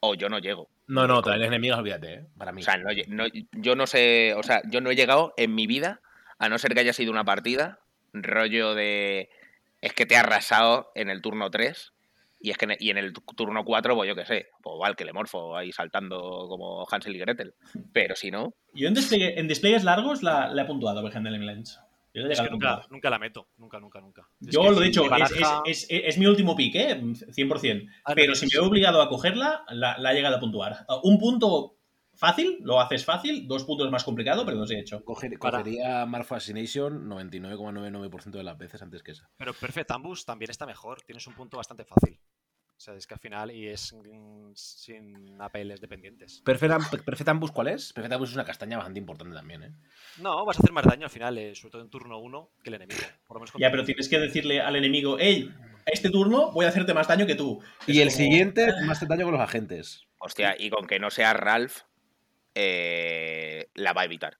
o 0.00 0.14
yo 0.14 0.28
no 0.30 0.38
llego. 0.38 0.70
No, 0.86 1.06
no, 1.06 1.20
traer 1.20 1.42
enemigas, 1.42 1.78
olvídate, 1.80 2.14
¿eh? 2.14 2.26
Para 2.38 2.50
mí. 2.52 2.62
O 2.62 2.64
sea, 2.64 2.78
no 2.78 2.88
no- 3.08 3.26
yo 3.52 3.76
no 3.76 3.86
sé, 3.86 4.34
o 4.34 4.42
sea, 4.42 4.62
yo 4.70 4.80
no 4.80 4.90
he 4.90 4.96
llegado 4.96 5.34
en 5.36 5.54
mi 5.54 5.66
vida, 5.66 6.00
a 6.38 6.48
no 6.48 6.58
ser 6.58 6.72
que 6.74 6.80
haya 6.80 6.92
sido 6.94 7.12
una 7.12 7.24
partida, 7.24 7.80
rollo 8.14 8.74
de. 8.74 9.28
Es 9.82 9.92
que 9.92 10.06
te 10.06 10.14
he 10.14 10.18
arrasado 10.18 10.90
en 10.94 11.10
el 11.10 11.20
turno 11.20 11.50
3. 11.50 11.92
Y 12.40 12.50
es 12.50 12.58
que 12.58 12.64
en- 12.66 12.76
y 12.78 12.90
en 12.90 12.98
el 12.98 13.12
tu- 13.12 13.22
turno 13.34 13.64
4, 13.64 13.94
pues 13.96 14.08
yo 14.08 14.14
qué 14.14 14.24
sé, 14.24 14.48
pues 14.62 14.76
que 14.96 15.04
le 15.04 15.12
morfo 15.12 15.56
ahí 15.56 15.72
saltando 15.72 16.46
como 16.48 16.86
Hansel 16.90 17.16
y 17.16 17.18
Gretel. 17.18 17.54
Pero 17.92 18.14
si 18.16 18.30
no, 18.30 18.54
Yo 18.74 18.88
en, 18.88 18.94
despliegue- 18.94 19.34
en 19.38 19.48
despliegues 19.48 19.84
largos 19.84 20.22
la, 20.22 20.48
la 20.48 20.62
he 20.62 20.64
puntuado, 20.66 21.00
por 21.02 21.10
ejemplo, 21.10 21.30
en. 21.30 21.80
Yo 22.16 22.26
he 22.26 22.32
Es 22.32 22.40
que 22.40 22.50
nunca, 22.50 23.10
la 23.10 23.18
meto. 23.18 23.48
Nunca, 23.58 23.78
nunca, 23.78 24.00
nunca. 24.00 24.28
Es 24.40 24.48
Yo 24.48 24.62
que 24.62 24.70
lo 24.70 24.76
he 24.76 24.80
mi 24.80 24.86
dicho, 24.86 25.04
es, 25.04 25.10
baraja- 25.10 25.62
es- 25.66 25.86
es- 25.90 26.02
es 26.06 26.18
mi 26.18 26.26
último 26.26 26.56
pick, 26.56 26.74
¿eh? 26.76 27.00
100%. 27.00 27.86
Ah, 28.04 28.10
no, 28.10 28.14
Pero 28.14 28.34
si 28.34 28.46
me 28.46 28.50
sí. 28.50 28.56
he 28.56 28.60
obligado 28.60 29.02
a 29.02 29.08
cogerla, 29.08 29.64
la, 29.70 29.98
la 29.98 30.12
he 30.12 30.14
llegado 30.14 30.36
a 30.36 30.40
puntuar. 30.40 30.86
Uh, 30.88 31.08
Un 31.08 31.18
punto 31.18 31.76
fácil, 32.14 32.58
lo 32.62 32.80
haces 32.80 33.04
fácil. 33.04 33.46
Dos 33.46 33.64
puntos 33.64 33.90
más 33.90 34.02
complicado, 34.04 34.44
pero 34.46 34.56
no 34.56 34.66
se 34.66 34.76
he 34.76 34.80
hecho. 34.80 35.04
Coger- 35.04 35.38
Para- 35.38 35.58
cogería 35.58 36.06
Marf 36.06 36.32
Assassination 36.32 37.06
99,99% 37.08 38.38
de 38.38 38.44
las 38.44 38.56
veces 38.56 38.80
antes 38.80 39.02
que 39.02 39.12
esa. 39.12 39.28
Pero 39.36 39.52
Perfect 39.52 39.90
Ambush 39.90 40.24
también 40.24 40.50
está 40.50 40.64
mejor. 40.64 41.02
Tienes 41.02 41.26
un 41.26 41.34
punto 41.34 41.58
bastante 41.58 41.84
fácil. 41.84 42.18
O 42.76 42.80
sea, 42.80 42.94
es 42.94 43.06
que 43.06 43.14
al 43.14 43.20
final 43.20 43.50
y 43.50 43.68
es 43.68 43.94
mm, 43.94 44.50
sin 44.54 45.40
APLs 45.40 45.80
dependientes. 45.80 46.42
Perfect, 46.44 46.72
Am- 46.72 46.84
Perfect 47.04 47.28
Ambush, 47.28 47.50
¿cuál 47.50 47.68
es? 47.68 47.92
Perfect 47.94 48.12
Ambush 48.12 48.28
es 48.28 48.34
una 48.34 48.44
castaña 48.44 48.76
bastante 48.76 49.00
importante 49.00 49.34
también, 49.34 49.62
¿eh? 49.62 49.72
No, 50.18 50.44
vas 50.44 50.58
a 50.58 50.60
hacer 50.60 50.72
más 50.72 50.84
daño 50.84 51.04
al 51.04 51.10
final, 51.10 51.38
eh, 51.38 51.54
sobre 51.54 51.72
todo 51.72 51.82
en 51.82 51.88
turno 51.90 52.18
1, 52.18 52.50
que 52.62 52.68
el 52.70 52.74
enemigo. 52.74 53.00
Por 53.26 53.36
lo 53.36 53.40
menos 53.40 53.52
con 53.52 53.60
Ya, 53.62 53.70
pero 53.70 53.84
tienes 53.84 54.08
que 54.10 54.18
decirle 54.18 54.60
al 54.60 54.76
enemigo, 54.76 55.16
hey, 55.18 55.50
este 55.86 56.10
turno 56.10 56.52
voy 56.52 56.66
a 56.66 56.68
hacerte 56.68 56.92
más 56.92 57.08
daño 57.08 57.26
que 57.26 57.34
tú. 57.34 57.60
Y 57.86 57.92
Es 57.92 57.98
el 58.02 58.08
como- 58.08 58.16
siguiente, 58.18 58.66
más 58.84 59.08
daño 59.08 59.24
con 59.24 59.32
los 59.32 59.40
agentes. 59.42 60.02
hostia, 60.18 60.54
y 60.58 60.68
con 60.70 60.86
que 60.86 60.98
no 60.98 61.10
sea 61.10 61.32
Ralph, 61.32 61.78
eh, 62.54 63.70
la 63.74 63.92
va 63.92 64.02
a 64.02 64.04
evitar. 64.04 64.38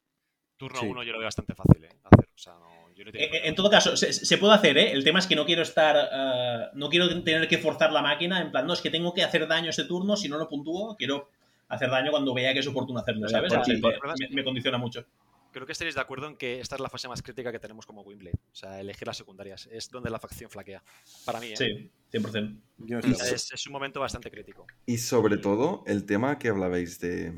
Turno 0.57 0.81
Sí. 0.81 0.87
1 0.87 1.03
yo 1.05 1.13
lo 1.13 1.19
veo 1.19 1.27
bastante 1.27 1.55
fácil, 1.55 1.85
¿eh? 1.85 1.99
Hacer. 2.05 2.29
O 2.35 2.39
sea, 2.39 2.53
no, 2.55 2.69
yo 2.97 3.05
no 3.05 3.12
tengo 3.12 3.24
Eh, 3.24 3.31
eh. 3.32 3.40
En 3.44 3.55
todo 3.55 3.70
caso, 3.70 3.97
se, 3.97 4.12
se 4.12 4.39
puede 4.39 4.55
hacer, 4.55 4.77
¿eh? 4.78 4.90
El 4.93 5.05
tema 5.05 5.18
es 5.20 5.27
que 5.27 5.36
no 5.36 5.44
quiero 5.47 5.62
estar. 5.62 5.97
eh, 6.12 6.66
no 6.74 6.89
quiero 6.89 7.09
tener 7.23 7.47
que 7.47 7.59
forzar 7.59 7.93
la 7.93 8.02
máquina. 8.02 8.40
En 8.40 8.51
plan, 8.51 8.66
no, 8.66 8.73
es 8.73 8.81
que 8.81 8.90
tengo 8.90 9.12
que 9.14 9.23
hacer 9.23 9.47
daño 9.47 9.70
ese 9.70 9.85
turno, 9.85 10.16
si 10.16 10.28
no, 10.28 10.39
no 10.39 10.48
puntúo. 10.48 10.97
Quiero 10.97 11.28
hacer 11.68 11.90
daño 11.90 12.10
cuando 12.10 12.32
vea 12.35 12.52
que 12.52 12.60
es 12.60 12.66
oportuno 12.66 13.01
hacerlo, 13.01 13.28
¿sabes? 13.28 13.52
Por- 13.52 13.98
por- 14.01 14.14
me, 14.18 14.28
me 14.31 14.44
condiciona 14.44 14.78
mucho. 14.78 15.05
Creo 15.52 15.64
que 15.64 15.73
estaréis 15.73 15.94
de 15.94 16.02
acuerdo 16.02 16.27
en 16.27 16.36
que 16.36 16.60
esta 16.60 16.74
es 16.74 16.81
la 16.82 16.90
fase 16.90 17.09
más 17.09 17.23
crítica 17.23 17.51
que 17.51 17.59
tenemos 17.59 17.86
como 17.86 18.02
Wimblade. 18.02 18.36
O 18.52 18.55
sea, 18.55 18.78
elegir 18.78 19.06
las 19.06 19.16
secundarias. 19.16 19.66
Es 19.73 19.89
donde 19.90 20.10
la 20.10 20.18
facción 20.18 20.51
flaquea. 20.51 20.82
Para 21.24 21.40
mí, 21.40 21.47
¿eh? 21.47 21.56
Sí, 21.56 21.90
100%. 22.12 22.60
Yo 22.78 23.01
no 23.01 23.09
es, 23.14 23.52
es 23.52 23.66
un 23.66 23.73
momento 23.73 23.98
bastante 24.01 24.31
crítico. 24.31 24.66
Y 24.85 24.98
sobre 24.98 25.39
todo, 25.39 25.82
el 25.86 26.05
tema 26.05 26.39
que 26.39 26.48
hablabais 26.51 27.01
de, 27.01 27.32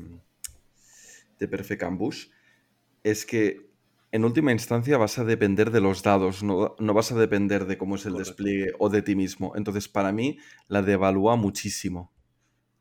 de 1.39 1.47
Perfect 1.47 1.81
Ambush 1.83 2.27
es 3.03 3.25
que 3.25 3.68
en 4.11 4.25
última 4.25 4.51
instancia 4.51 4.97
vas 4.97 5.19
a 5.19 5.23
depender 5.23 5.71
de 5.71 5.81
los 5.81 6.01
dados, 6.01 6.43
no, 6.43 6.75
no 6.79 6.93
vas 6.93 7.11
a 7.11 7.15
depender 7.15 7.65
de 7.65 7.77
cómo 7.77 7.95
es 7.95 8.05
el 8.05 8.13
Correcto. 8.13 8.31
despliegue 8.31 8.73
o 8.79 8.89
de 8.89 9.01
ti 9.01 9.15
mismo. 9.15 9.53
Entonces, 9.55 9.87
para 9.87 10.11
mí, 10.11 10.37
la 10.67 10.81
devalúa 10.81 11.35
muchísimo. 11.35 12.11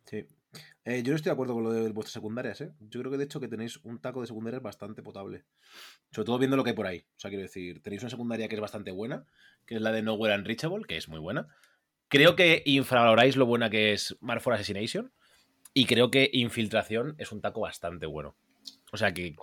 Sí. 0.06 0.26
Eh, 0.84 1.02
yo 1.02 1.12
no 1.12 1.16
estoy 1.16 1.30
de 1.30 1.34
acuerdo 1.34 1.52
con 1.52 1.64
lo 1.64 1.72
de 1.72 1.90
vuestras 1.90 2.14
secundarias, 2.14 2.62
¿eh? 2.62 2.72
Yo 2.80 3.00
creo 3.00 3.12
que 3.12 3.18
de 3.18 3.24
hecho 3.24 3.40
que 3.40 3.48
tenéis 3.48 3.76
un 3.84 3.98
taco 4.00 4.22
de 4.22 4.26
secundarias 4.26 4.62
bastante 4.62 5.02
potable. 5.02 5.44
Sobre 6.10 6.24
todo 6.24 6.38
viendo 6.38 6.56
lo 6.56 6.64
que 6.64 6.70
hay 6.70 6.76
por 6.76 6.86
ahí. 6.86 7.04
O 7.16 7.20
sea, 7.20 7.28
quiero 7.28 7.42
decir, 7.42 7.82
tenéis 7.82 8.02
una 8.02 8.10
secundaria 8.10 8.48
que 8.48 8.54
es 8.54 8.60
bastante 8.60 8.90
buena, 8.90 9.26
que 9.66 9.74
es 9.74 9.82
la 9.82 9.92
de 9.92 10.00
Nowhere 10.00 10.34
Unreachable, 10.34 10.86
que 10.86 10.96
es 10.96 11.08
muy 11.08 11.18
buena. 11.18 11.48
Creo 12.08 12.36
que 12.36 12.62
infravaloráis 12.64 13.36
lo 13.36 13.44
buena 13.44 13.68
que 13.68 13.92
es 13.92 14.16
Mark 14.20 14.40
for 14.40 14.54
Assassination. 14.54 15.12
Y 15.74 15.84
creo 15.84 16.10
que 16.10 16.30
Infiltración 16.32 17.14
es 17.18 17.32
un 17.32 17.42
taco 17.42 17.60
bastante 17.60 18.06
bueno. 18.06 18.34
O 18.90 18.96
sea 18.96 19.12
que 19.12 19.34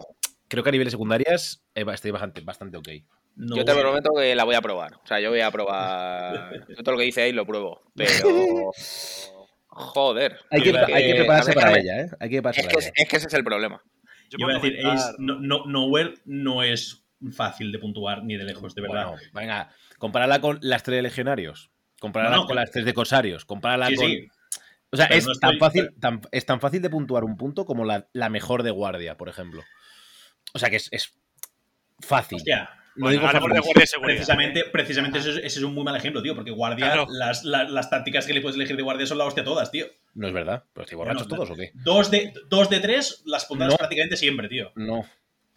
creo 0.55 0.63
que 0.63 0.69
a 0.69 0.71
nivel 0.71 0.85
de 0.87 0.91
secundarias 0.91 1.63
eh, 1.75 1.85
estáis 1.93 2.11
bastante, 2.11 2.41
bastante 2.41 2.77
ok. 2.77 2.87
No, 3.35 3.57
yo 3.57 3.65
te 3.65 3.73
prometo 3.75 4.11
que 4.15 4.33
la 4.33 4.43
voy 4.45 4.55
a 4.55 4.61
probar. 4.61 4.95
O 4.95 5.05
sea, 5.05 5.19
yo 5.19 5.29
voy 5.29 5.41
a 5.41 5.51
probar. 5.51 6.65
Yo 6.69 6.83
todo 6.83 6.93
lo 6.93 6.97
que 6.97 7.03
dice 7.05 7.21
ahí 7.23 7.31
lo 7.33 7.45
pruebo. 7.45 7.81
Pero. 7.95 8.71
Joder. 9.67 10.37
Hay 10.51 10.61
que, 10.61 10.69
hay 10.77 11.05
que 11.07 11.15
prepararse 11.15 11.53
para 11.53 11.77
ella, 11.77 11.99
¿eh? 12.01 12.09
Hay 12.19 12.29
que 12.29 12.35
prepararse 12.41 12.61
Es 12.61 12.67
para 12.67 12.77
que, 12.79 12.85
ella. 12.85 12.93
es 12.95 13.09
que 13.09 13.17
ese 13.17 13.27
es 13.27 13.33
el 13.33 13.43
problema. 13.43 13.81
Yo 14.29 14.37
Yo 14.39 14.45
voy 14.47 14.55
a 14.55 14.59
puedo 14.59 14.71
decir, 14.71 14.85
comentar- 14.85 15.09
Ace, 15.09 15.15
no, 15.19 15.39
no, 15.39 15.65
Nowhere 15.65 16.13
no 16.25 16.63
es 16.63 17.05
fácil 17.33 17.71
de 17.71 17.79
puntuar 17.79 18.23
ni 18.23 18.37
de 18.37 18.45
lejos, 18.45 18.73
de 18.73 18.81
verdad. 18.81 19.07
Bueno, 19.07 19.21
venga, 19.33 19.69
compararla 19.97 20.39
con 20.39 20.59
las 20.61 20.83
tres 20.83 20.97
de 20.97 21.01
legionarios, 21.01 21.71
compararla 21.99 22.37
No, 22.37 22.45
con 22.45 22.55
las 22.55 22.71
tres 22.71 22.85
de 22.85 22.93
corsarios, 22.93 23.43
compararla 23.45 23.87
Sí, 23.87 23.95
con. 23.95 24.05
sí. 24.07 24.27
O 24.91 24.97
sea, 24.97 25.07
pero 25.09 25.17
es, 25.19 25.25
no 25.27 25.33
tan 25.33 25.51
estoy- 25.53 25.59
fácil, 25.59 25.89
tan- 25.99 26.21
es 26.31 26.45
tan 26.45 26.61
fácil 26.61 26.81
de 26.81 26.89
puntuar 26.89 27.25
un 27.25 27.35
punto 27.35 27.65
como 27.65 27.83
la, 27.83 28.07
la 28.13 28.29
mejor 28.29 28.63
de 28.63 28.71
guardia, 28.71 29.17
por 29.17 29.27
ejemplo. 29.27 29.61
O 30.55 30.59
sea 30.59 30.69
que 30.69 30.77
es, 30.77 30.87
es 30.91 31.13
fácil. 31.99 32.37
Hostia, 32.37 32.69
no 32.95 33.03
Bueno, 33.07 33.11
digo 33.21 33.27
de 33.33 33.39
guardia 33.59 33.85
seguridad. 33.85 34.15
precisamente, 34.15 34.63
precisamente 34.71 35.19
ese, 35.19 35.31
es- 35.31 35.37
ese 35.37 35.59
es 35.59 35.63
un 35.63 35.73
muy 35.73 35.83
mal 35.83 35.95
ejemplo, 35.97 36.21
tío, 36.23 36.33
porque 36.33 36.51
guardia, 36.51 36.85
Claro. 36.85 37.07
las, 37.09 37.43
la- 37.43 37.65
las 37.65 37.89
tácticas 37.89 38.25
que 38.25 38.33
le 38.33 38.39
puedes 38.41 38.55
elegir 38.55 38.77
de 38.77 38.83
guardia 38.83 39.05
son 39.05 39.17
la 39.17 39.25
hostia 39.25 39.43
todas, 39.43 39.69
tío. 39.69 39.85
No 40.13 40.27
es 40.27 40.33
verdad. 40.33 40.63
Pero 40.73 40.83
estoy 40.85 40.97
borrachos 40.97 41.27
todos 41.27 41.49
o 41.51 41.55
qué? 41.55 41.71
Dos 41.73 42.09
de, 42.09 42.33
dos 42.49 42.69
de 42.69 42.79
tres 42.79 43.21
las 43.25 43.45
pondrás 43.45 43.71
No. 43.71 43.77
prácticamente 43.77 44.15
siempre, 44.15 44.47
tío. 44.47 44.71
No. 44.75 45.05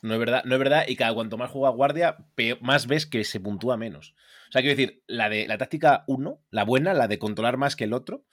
No 0.03 0.13
es 0.15 0.19
verdad, 0.21 0.43
no 0.45 0.55
es 0.55 0.59
verdad. 0.59 0.85
Y 0.89 0.97
cada 0.97 1.15
cuanto 1.15 1.37
más 1.39 1.51
juega 1.51 1.71
guardia, 1.71 2.17
pe- 2.35 2.59
más 2.61 2.87
ves 2.89 3.07
que 3.07 3.23
se 3.25 3.39
puntúa 3.41 3.77
menos. 3.77 4.15
O 4.49 4.53
sea, 4.53 4.63
quiero 4.63 4.77
decir, 4.77 5.03
la 5.07 5.29
de 5.29 5.47
la 5.47 5.59
táctica 5.59 6.05
1, 6.09 6.41
la 6.51 6.65
buena, 6.65 6.93
la 6.95 7.07
de 7.09 7.19
controlar 7.19 7.57
más 7.57 7.77
que 7.77 7.85
el 7.85 7.93
otro, 7.93 8.25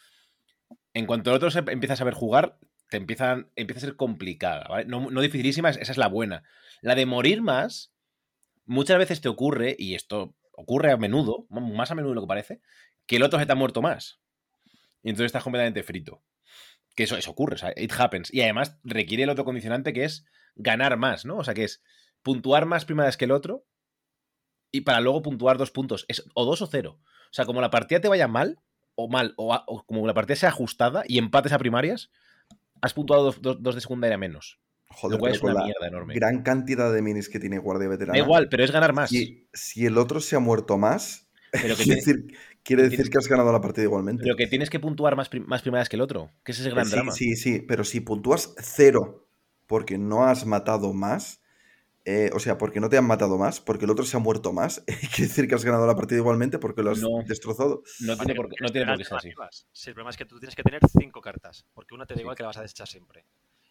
en 0.93 1.05
cuanto 1.05 1.29
el 1.29 1.35
otro 1.37 1.51
se 1.51 1.59
empieza 1.59 1.93
a 1.93 1.97
saber 1.97 2.13
jugar, 2.13 2.57
te 2.89 2.97
empiezan, 2.97 3.51
empieza 3.55 3.79
a 3.79 3.89
ser 3.89 3.95
complicada, 3.95 4.67
¿vale? 4.69 4.85
No, 4.85 5.09
no 5.09 5.21
dificilísima, 5.21 5.69
esa 5.69 5.91
es 5.91 5.97
la 5.97 6.07
buena. 6.07 6.43
La 6.81 6.95
de 6.95 7.05
morir 7.05 7.41
más, 7.41 7.93
muchas 8.65 8.97
veces 8.97 9.21
te 9.21 9.29
ocurre, 9.29 9.75
y 9.77 9.95
esto 9.95 10.35
ocurre 10.51 10.91
a 10.91 10.97
menudo, 10.97 11.47
más 11.49 11.91
a 11.91 11.95
menudo 11.95 12.11
de 12.11 12.15
lo 12.15 12.21
que 12.21 12.27
parece, 12.27 12.61
que 13.05 13.17
el 13.17 13.23
otro 13.23 13.39
se 13.39 13.45
te 13.45 13.51
ha 13.51 13.55
muerto 13.55 13.81
más. 13.81 14.19
Y 15.03 15.09
entonces 15.09 15.27
estás 15.27 15.43
completamente 15.43 15.83
frito. 15.83 16.23
Que 16.95 17.03
eso, 17.03 17.17
eso 17.17 17.31
ocurre, 17.31 17.55
o 17.55 17.57
sea, 17.57 17.73
it 17.75 17.91
happens. 17.97 18.33
Y 18.33 18.41
además 18.41 18.79
requiere 18.83 19.23
el 19.23 19.29
otro 19.29 19.45
condicionante 19.45 19.93
que 19.93 20.05
es 20.05 20.25
ganar 20.55 20.97
más, 20.97 21.25
¿no? 21.25 21.37
O 21.37 21.43
sea, 21.43 21.53
que 21.53 21.65
es 21.65 21.83
puntuar 22.23 22.65
más 22.65 22.85
primadas 22.85 23.17
que 23.17 23.25
el 23.25 23.31
otro 23.31 23.65
y 24.71 24.81
para 24.81 24.99
luego 25.01 25.21
puntuar 25.21 25.57
dos 25.57 25.71
puntos. 25.71 26.05
Es 26.07 26.25
o 26.33 26.45
dos 26.45 26.61
o 26.61 26.67
cero. 26.67 26.99
O 27.03 27.33
sea, 27.33 27.45
como 27.45 27.61
la 27.61 27.69
partida 27.69 28.01
te 28.01 28.07
vaya 28.07 28.27
mal 28.27 28.59
o 28.95 29.07
mal, 29.09 29.33
o, 29.37 29.83
como 29.85 30.07
la 30.07 30.13
partida 30.13 30.35
sea 30.35 30.49
ajustada 30.49 31.03
y 31.07 31.17
empates 31.17 31.51
a 31.51 31.59
primarias, 31.59 32.09
has 32.85 32.93
puntuado 32.93 33.23
dos, 33.25 33.41
dos- 33.41 33.57
dos 33.61 33.75
de 33.75 33.81
secundaria 33.81 34.17
menos. 34.17 34.59
Joder, 34.89 35.19
pero 35.19 35.33
es 35.33 35.39
con 35.39 35.51
una 35.51 35.59
la 35.61 35.65
mierda 35.65 35.87
enorme. 35.87 36.13
gran 36.13 36.43
cantidad 36.43 36.93
de 36.93 37.01
minis 37.01 37.27
que 37.27 37.39
tiene 37.39 37.57
Guardia 37.57 37.89
Veterana. 37.89 38.17
Da 38.17 38.23
igual, 38.23 38.47
pero 38.49 38.63
es 38.63 38.71
ganar 38.71 38.93
más. 38.93 39.09
Si, 39.09 39.47
si 39.53 39.85
el 39.85 39.97
otro 39.97 40.19
se 40.21 40.35
ha 40.35 40.39
muerto 40.39 40.77
más, 40.77 41.27
Pero 41.51 41.75
que, 41.75 41.83
quiere 41.83 41.95
decir, 41.95 42.37
quiere 42.63 42.83
decir 42.83 42.97
tienes- 42.99 43.09
que 43.11 43.17
has 43.17 43.27
ganado 43.27 43.51
la 43.51 43.59
partida 43.61 43.83
igualmente. 43.85 44.23
pero 44.23 44.35
que 44.35 44.47
tienes 44.47 44.69
que 44.69 44.79
puntuar 44.79 45.15
más, 45.15 45.27
prim- 45.27 45.45
más 45.47 45.61
primadas 45.63 45.89
que 45.89 45.95
el 45.97 46.01
otro. 46.01 46.31
Que 46.43 46.51
ese 46.53 46.61
es 46.61 46.67
el 46.67 46.73
gran 46.75 46.85
sí, 46.85 46.91
drama. 46.91 47.11
sí, 47.11 47.35
sí, 47.35 47.59
pero 47.67 47.83
si 47.83 47.99
puntúas 47.99 48.53
cero 48.59 49.27
porque 49.67 49.97
no 49.97 50.23
has 50.25 50.45
matado 50.45 50.93
más, 50.93 51.41
eh, 52.05 52.29
o 52.33 52.39
sea, 52.39 52.57
porque 52.57 52.79
no 52.79 52.87
te 52.89 52.97
han 52.97 53.05
matado 53.07 53.37
más, 53.37 53.59
porque 53.59 53.85
el 53.85 53.91
otro 53.91 54.05
se 54.05 54.15
ha 54.15 54.19
muerto 54.19 54.53
más, 54.53 54.83
quiere 55.15 55.27
decir 55.27 55.47
que 55.47 55.55
has 55.55 55.65
ganado 55.65 55.85
la 55.87 55.95
partida 55.95 56.19
igualmente 56.19 56.59
porque 56.59 56.83
lo 56.83 56.91
has 56.91 56.99
No. 57.01 57.23
destrozado. 57.27 57.83
No 58.01 58.15
tiene 58.17 58.35
por 58.35 58.49
qué, 58.49 58.55
no 58.61 58.69
tiene 58.71 58.87
por 58.87 58.97
qué 58.97 59.03
ser 59.03 59.17
así. 59.17 59.29
Sí, 59.71 59.89
el 59.89 59.93
problema 59.95 60.11
es 60.11 60.17
que 60.17 60.25
tú 60.25 60.39
tienes 60.39 60.55
que 60.55 60.63
tener 60.63 60.81
cinco 60.87 61.21
cartas, 61.21 61.65
porque 61.73 61.95
una 61.95 62.05
te 62.05 62.13
da 62.13 62.21
igual 62.21 62.35
que 62.35 62.43
la 62.43 62.47
vas 62.47 62.57
a 62.57 62.61
desechar 62.61 62.87
siempre. 62.87 63.25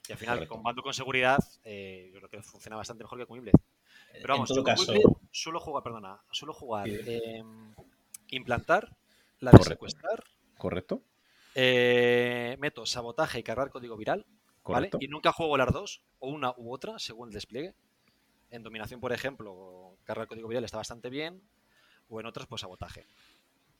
Y 0.08 0.12
al 0.12 0.18
final, 0.18 0.34
Correcto. 0.36 0.54
con 0.54 0.62
mando 0.62 0.82
con 0.82 0.92
seguridad, 0.92 1.38
eh, 1.62 2.10
yo 2.12 2.18
creo 2.18 2.28
que 2.28 2.42
funciona 2.42 2.76
bastante 2.76 3.04
mejor 3.04 3.18
que 3.18 3.26
con 3.26 3.34
Wimblade. 3.36 3.58
Pero 4.12 4.34
vamos, 4.34 4.50
en 4.50 4.56
todo 4.56 4.58
yo 4.68 4.76
con 4.76 4.86
caso, 4.86 5.16
suelo 5.30 5.60
jugar, 5.60 5.82
perdona, 5.82 6.20
suelo 6.30 6.52
jugar 6.52 6.88
eh, 6.88 7.42
implantar, 8.28 8.96
la 9.40 9.50
de 9.50 9.58
Correcto. 9.58 9.74
secuestrar, 9.74 10.24
¿Correcto? 10.58 11.02
eh, 11.54 12.56
meto 12.60 12.84
sabotaje 12.86 13.38
y 13.38 13.42
cargar 13.42 13.70
código 13.70 13.96
viral, 13.96 14.26
¿vale? 14.64 14.90
Y 15.00 15.08
nunca 15.08 15.32
juego 15.32 15.56
las 15.56 15.72
dos, 15.72 16.02
o 16.18 16.28
una 16.28 16.52
u 16.56 16.72
otra, 16.72 16.98
según 16.98 17.28
el 17.28 17.34
despliegue. 17.34 17.74
En 18.54 18.62
dominación, 18.62 19.00
por 19.00 19.12
ejemplo, 19.12 19.96
cargar 20.04 20.28
código 20.28 20.46
viral 20.46 20.62
está 20.62 20.76
bastante 20.76 21.10
bien, 21.10 21.42
o 22.08 22.20
en 22.20 22.26
otras, 22.26 22.46
pues 22.46 22.60
sabotaje. 22.60 23.04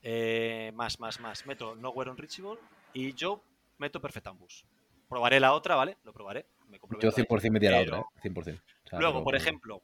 Eh, 0.03 0.73
más, 0.75 0.99
más, 0.99 1.21
más. 1.21 1.47
Meto 1.47 1.77
Nowhere 1.77 2.11
Unreachable 2.11 2.59
y 2.93 3.13
yo 3.15 3.41
meto 3.79 4.01
Perfect 4.01 4.27
Ambush. 4.27 4.65
Probaré 5.09 5.39
la 5.39 5.53
otra, 5.53 5.77
¿vale? 5.77 5.97
Lo 6.03 6.13
probaré. 6.13 6.47
Me 6.69 6.79
Yo 6.79 6.81
comprometo 6.81 7.09
ahí. 7.17 7.25
100% 7.25 7.51
metía 7.53 7.71
la 7.71 7.83
otra, 7.83 7.99
¿eh? 8.01 8.29
100%. 8.29 8.37
O 8.39 8.89
sea, 8.89 8.99
Luego, 8.99 9.23
por 9.23 9.37
ejemplo, 9.37 9.81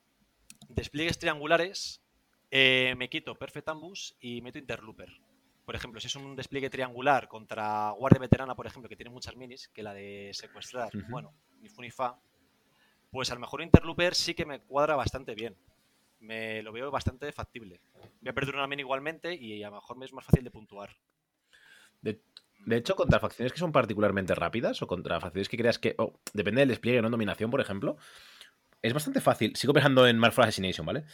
despliegues 0.69 1.21
triangulares, 1.21 2.03
eh, 2.51 2.97
me 2.99 3.09
quito 3.09 3.37
Perfect 3.37 3.69
Ambush 3.69 4.15
y 4.19 4.43
meto 4.43 4.59
Interlooper. 4.59 5.09
Por 5.65 5.77
ejemplo, 5.77 6.01
si 6.01 6.09
es 6.09 6.17
un 6.17 6.35
despliegue 6.35 6.69
triangular 6.69 7.29
contra 7.29 7.91
Guardia 7.93 8.19
Veterana, 8.19 8.57
por 8.57 8.67
ejemplo, 8.67 8.89
que 8.89 8.97
tiene 8.97 9.11
muchas 9.11 9.37
minis, 9.37 9.69
que 9.69 9.85
la 9.85 9.95
de 9.95 10.31
secuestrar, 10.33 10.91
bueno, 11.09 11.33
ni 11.61 11.69
fu 11.69 11.81
ni 11.81 11.93
fa, 11.93 12.19
pues 13.11 13.31
a 13.31 13.35
lo 13.35 13.41
mejor 13.41 13.63
Interlooper 13.63 14.15
sí 14.15 14.35
que 14.35 14.47
me 14.47 14.61
cuadra 14.61 14.97
bastante 14.97 15.35
bien. 15.35 15.57
Me 16.21 16.63
lo 16.63 16.73
veo 16.73 16.91
bastante 16.91 17.33
factible. 17.33 17.81
Voy 18.21 18.31
a 18.31 18.35
perder 18.35 18.55
una 18.55 18.67
mini 18.67 18.83
igualmente 18.83 19.35
y 19.35 19.63
a 19.63 19.71
lo 19.71 19.77
mejor 19.77 19.97
me 19.97 20.05
es 20.05 20.13
más 20.13 20.25
fácil 20.25 20.45
de 20.45 20.51
puntuar. 20.51 20.97
De, 22.03 22.77
hecho, 22.77 22.95
contra 22.95 23.19
facciones 23.19 23.53
que 23.53 23.59
son 23.59 23.73
particularmente 23.73 24.35
rápidas 24.35 24.83
o 24.83 24.87
contra 24.87 25.21
facciones 25.21 25.49
que 25.49 25.57
creas 25.57 25.79
que. 25.79 25.97
depende 26.35 26.61
del 26.61 26.69
despliegue, 26.69 27.01
¿no? 27.03 27.11
Dominación, 27.11 27.51
por 27.51 27.61
ejemplo. 27.61 27.97
Es 28.83 28.93
bastante 28.95 29.21
fácil. 29.21 29.57
Sigo 29.57 29.75
pensando 29.75 30.07
en 30.07 30.19
Mark 30.19 30.33
for 30.33 30.45
Assassination, 30.45 30.87
¿vale? 30.87 31.05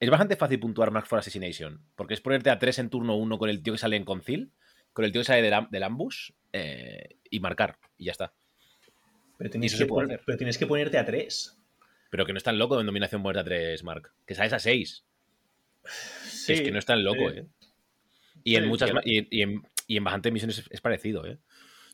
Es 0.00 0.10
bastante 0.10 0.36
fácil 0.36 0.60
puntuar 0.60 0.90
Mark 0.90 1.06
for 1.06 1.18
Assassination. 1.18 1.82
Porque 1.94 2.14
es 2.14 2.20
ponerte 2.20 2.50
a 2.50 2.58
3 2.58 2.80
en 2.80 2.90
turno 2.90 3.16
1 3.16 3.38
con 3.38 3.48
el 3.48 3.62
tío 3.62 3.74
que 3.74 3.78
sale 3.78 3.96
en 3.96 4.04
Concil, 4.04 4.52
con 4.92 5.04
el 5.04 5.12
tío 5.12 5.20
que 5.20 5.26
sale 5.26 5.42
del 5.42 5.82
ambush 5.82 6.32
eh, 6.52 7.16
y 7.30 7.40
marcar. 7.40 7.78
Y 7.96 8.06
ya 8.06 8.12
está. 8.12 8.34
Pero 9.38 9.50
tienes, 9.50 9.74
que 9.74 9.86
pero 9.86 10.38
tienes 10.38 10.58
que 10.58 10.66
ponerte 10.66 10.98
a 10.98 11.04
tres. 11.04 11.58
Pero 12.10 12.26
que 12.26 12.32
no 12.32 12.38
es 12.38 12.44
tan 12.44 12.58
loco 12.58 12.78
en 12.78 12.86
dominación 12.86 13.22
ponerte 13.22 13.40
a 13.40 13.44
3, 13.44 13.82
Mark. 13.82 14.12
Que 14.24 14.36
sales 14.36 14.52
a 14.52 14.60
6. 14.60 15.04
Sí, 16.28 16.52
es 16.52 16.60
que 16.60 16.70
no 16.70 16.78
es 16.78 16.86
tan 16.86 17.02
loco, 17.02 17.28
sí. 17.30 17.38
¿eh? 17.38 17.46
Y 18.44 18.56
en 18.56 18.62
Sí, 18.62 18.68
muchas 18.68 18.90
y, 19.04 19.36
y 19.36 19.42
en, 19.42 19.62
y 19.88 19.96
en 19.96 20.04
bastante 20.04 20.30
misiones 20.30 20.58
es, 20.58 20.68
es 20.70 20.80
parecido, 20.80 21.26
¿eh? 21.26 21.38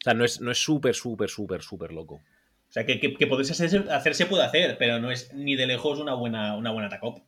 O 0.01 0.03
sea, 0.05 0.15
no 0.15 0.25
es 0.25 0.41
no 0.41 0.51
es 0.51 0.59
súper, 0.59 0.95
súper, 0.95 1.31
súper, 1.31 1.63
súper 1.63 1.93
loco. 1.93 2.17
O 2.17 2.73
sea, 2.73 2.87
que, 2.87 3.01
que, 3.01 3.15
que 3.15 3.27
poder 3.27 3.51
hacerse, 3.51 3.79
hacerse 3.91 4.27
puede 4.27 4.45
hacer, 4.45 4.77
pero 4.79 5.01
no 5.01 5.11
es 5.11 5.33
ni 5.33 5.57
de 5.57 5.67
lejos 5.67 5.99
una 5.99 6.15
buena, 6.15 6.57
una 6.57 6.71
buena 6.71 6.89
tacop. 6.89 7.19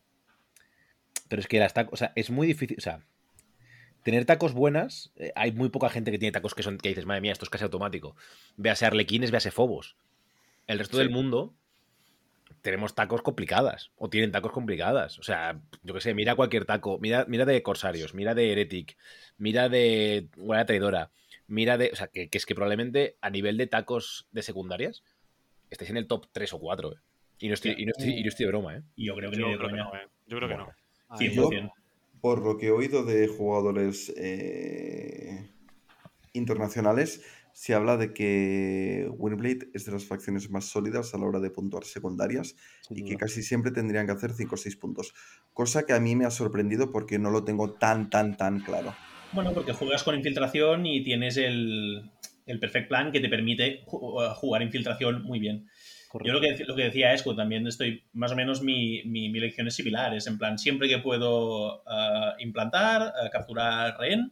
Pero 1.27 1.41
es 1.41 1.47
que 1.47 1.59
las 1.59 1.73
tacos, 1.73 1.93
o 1.93 1.97
sea, 1.97 2.13
es 2.15 2.29
muy 2.29 2.47
difícil, 2.47 2.77
o 2.77 2.81
sea, 2.81 3.01
tener 4.03 4.25
tacos 4.25 4.53
buenas, 4.53 5.11
eh, 5.17 5.31
hay 5.35 5.51
muy 5.51 5.69
poca 5.69 5.89
gente 5.89 6.11
que 6.11 6.19
tiene 6.19 6.31
tacos 6.31 6.53
que 6.53 6.63
son, 6.63 6.77
que 6.77 6.89
dices, 6.89 7.05
madre 7.05 7.21
mía, 7.21 7.31
esto 7.31 7.45
es 7.45 7.49
casi 7.49 7.63
automático. 7.63 8.15
Véase 8.55 8.85
arlequines, 8.85 9.31
véase 9.31 9.51
fobos. 9.51 9.97
El 10.67 10.79
resto 10.79 10.97
Sí. 10.97 11.03
del 11.03 11.11
mundo 11.11 11.53
tenemos 12.61 12.95
tacos 12.95 13.21
complicadas, 13.21 13.91
o 13.97 14.09
tienen 14.09 14.31
tacos 14.31 14.51
complicadas. 14.53 15.19
O 15.19 15.23
sea, 15.23 15.59
yo 15.83 15.93
qué 15.93 15.99
sé, 16.01 16.13
mira 16.13 16.35
cualquier 16.35 16.65
taco, 16.65 16.97
mira, 16.99 17.25
mira 17.27 17.45
de 17.45 17.61
Corsarios, 17.61 18.13
mira 18.13 18.33
de 18.33 18.51
Heretic, 18.51 18.97
mira 19.37 19.67
de 19.67 20.29
Guardia 20.37 20.65
Traidora, 20.65 21.11
mira 21.47 21.77
de, 21.77 21.89
o 21.91 21.95
sea, 21.95 22.07
que, 22.07 22.29
que 22.29 22.37
es 22.37 22.45
que 22.45 22.55
probablemente 22.55 23.17
a 23.21 23.29
nivel 23.29 23.57
de 23.57 23.67
tacos 23.67 24.27
de 24.31 24.41
secundarias 24.43 25.03
estéis 25.69 25.89
en 25.91 25.97
el 25.97 26.07
top 26.07 26.27
3 26.31 26.53
o 26.53 26.59
4, 26.59 26.93
¿eh? 26.93 26.97
Y 27.39 27.47
no 27.49 27.55
estoy, 27.55 27.75
y 27.77 27.85
no 27.85 27.91
estoy, 27.97 28.13
y 28.19 28.21
no 28.23 28.29
estoy 28.29 28.45
de 28.45 28.51
broma, 28.51 28.77
¿eh? 28.77 28.81
Y 28.95 29.07
yo 29.07 29.15
creo 29.15 29.31
que 29.31 29.37
Yo 29.37 29.57
creo 29.57 29.69
que 29.69 29.75
no, 29.75 29.95
¿eh? 29.95 30.07
Yo 30.27 30.37
creo 30.37 30.47
que 30.49 30.55
no. 30.55 30.69
100%. 31.17 31.73
Por 32.21 32.41
lo 32.41 32.57
que 32.57 32.67
he 32.67 32.71
oído 32.71 33.03
de 33.03 33.27
jugadores 33.27 34.13
eh, 34.15 35.49
internacionales, 36.31 37.21
se 37.53 37.73
habla 37.75 37.97
de 37.97 38.13
que 38.13 39.07
Winblade 39.11 39.69
es 39.73 39.85
de 39.85 39.91
las 39.93 40.05
facciones 40.05 40.49
más 40.49 40.65
sólidas 40.65 41.13
a 41.13 41.17
la 41.19 41.25
hora 41.25 41.39
de 41.39 41.51
puntuar 41.51 41.85
secundarias 41.85 42.55
y 42.89 43.05
que 43.05 43.15
casi 43.15 43.43
siempre 43.43 43.71
tendrían 43.71 44.07
que 44.07 44.11
hacer 44.11 44.33
5 44.33 44.55
o 44.55 44.57
6 44.57 44.75
puntos. 44.75 45.13
Cosa 45.53 45.85
que 45.85 45.93
a 45.93 45.99
mí 45.99 46.15
me 46.15 46.25
ha 46.25 46.31
sorprendido 46.31 46.91
porque 46.91 47.19
no 47.19 47.29
lo 47.29 47.43
tengo 47.45 47.71
tan, 47.73 48.09
tan, 48.09 48.35
tan 48.35 48.59
claro. 48.59 48.93
Bueno, 49.33 49.53
porque 49.53 49.71
juegas 49.71 50.03
con 50.03 50.15
infiltración 50.15 50.85
y 50.85 51.03
tienes 51.03 51.37
el, 51.37 52.09
el 52.47 52.59
perfect 52.59 52.89
plan 52.89 53.11
que 53.11 53.19
te 53.19 53.29
permite 53.29 53.85
ju- 53.85 54.33
jugar 54.33 54.61
infiltración 54.63 55.23
muy 55.23 55.39
bien. 55.39 55.67
Yo 56.23 56.33
lo 56.33 56.41
que, 56.41 56.55
lo 56.65 56.75
que 56.75 56.83
decía 56.83 57.13
Esco, 57.13 57.35
también 57.35 57.65
estoy, 57.65 58.03
más 58.13 58.31
o 58.31 58.35
menos 58.35 58.61
mi, 58.61 59.01
mi, 59.05 59.29
mi 59.29 59.39
lección 59.39 59.67
es 59.67 59.73
similar, 59.73 60.13
es 60.15 60.27
en 60.27 60.37
plan, 60.37 60.59
siempre 60.59 60.87
que 60.87 60.99
puedo 60.99 61.83
eh, 61.89 62.33
implantar, 62.39 63.13
eh, 63.23 63.29
capturar 63.31 63.97
rehén, 63.99 64.31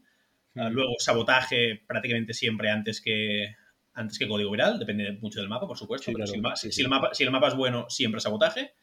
eh, 0.55 0.69
luego 0.71 0.93
sabotaje 0.99 1.81
prácticamente 1.87 2.33
siempre 2.33 2.69
antes 2.69 3.01
que, 3.01 3.55
antes 3.93 4.17
que 4.19 4.27
código 4.27 4.51
viral, 4.51 4.79
depende 4.79 5.11
mucho 5.21 5.39
del 5.39 5.49
mapa, 5.49 5.67
por 5.67 5.77
supuesto, 5.77 6.05
Sí, 6.05 6.13
pero 6.13 6.25
claro, 6.25 6.31
si, 6.31 6.35
el 6.37 6.41
ma- 6.41 6.55
sí, 6.55 6.67
si 6.67 6.73
sí. 6.73 6.81
el 6.81 6.87
mapa, 6.89 7.09
si 7.13 7.23
el 7.23 7.31
mapa 7.31 7.47
es 7.49 7.55
bueno, 7.55 7.85
siempre 7.89 8.21
sabotaje. 8.21 8.73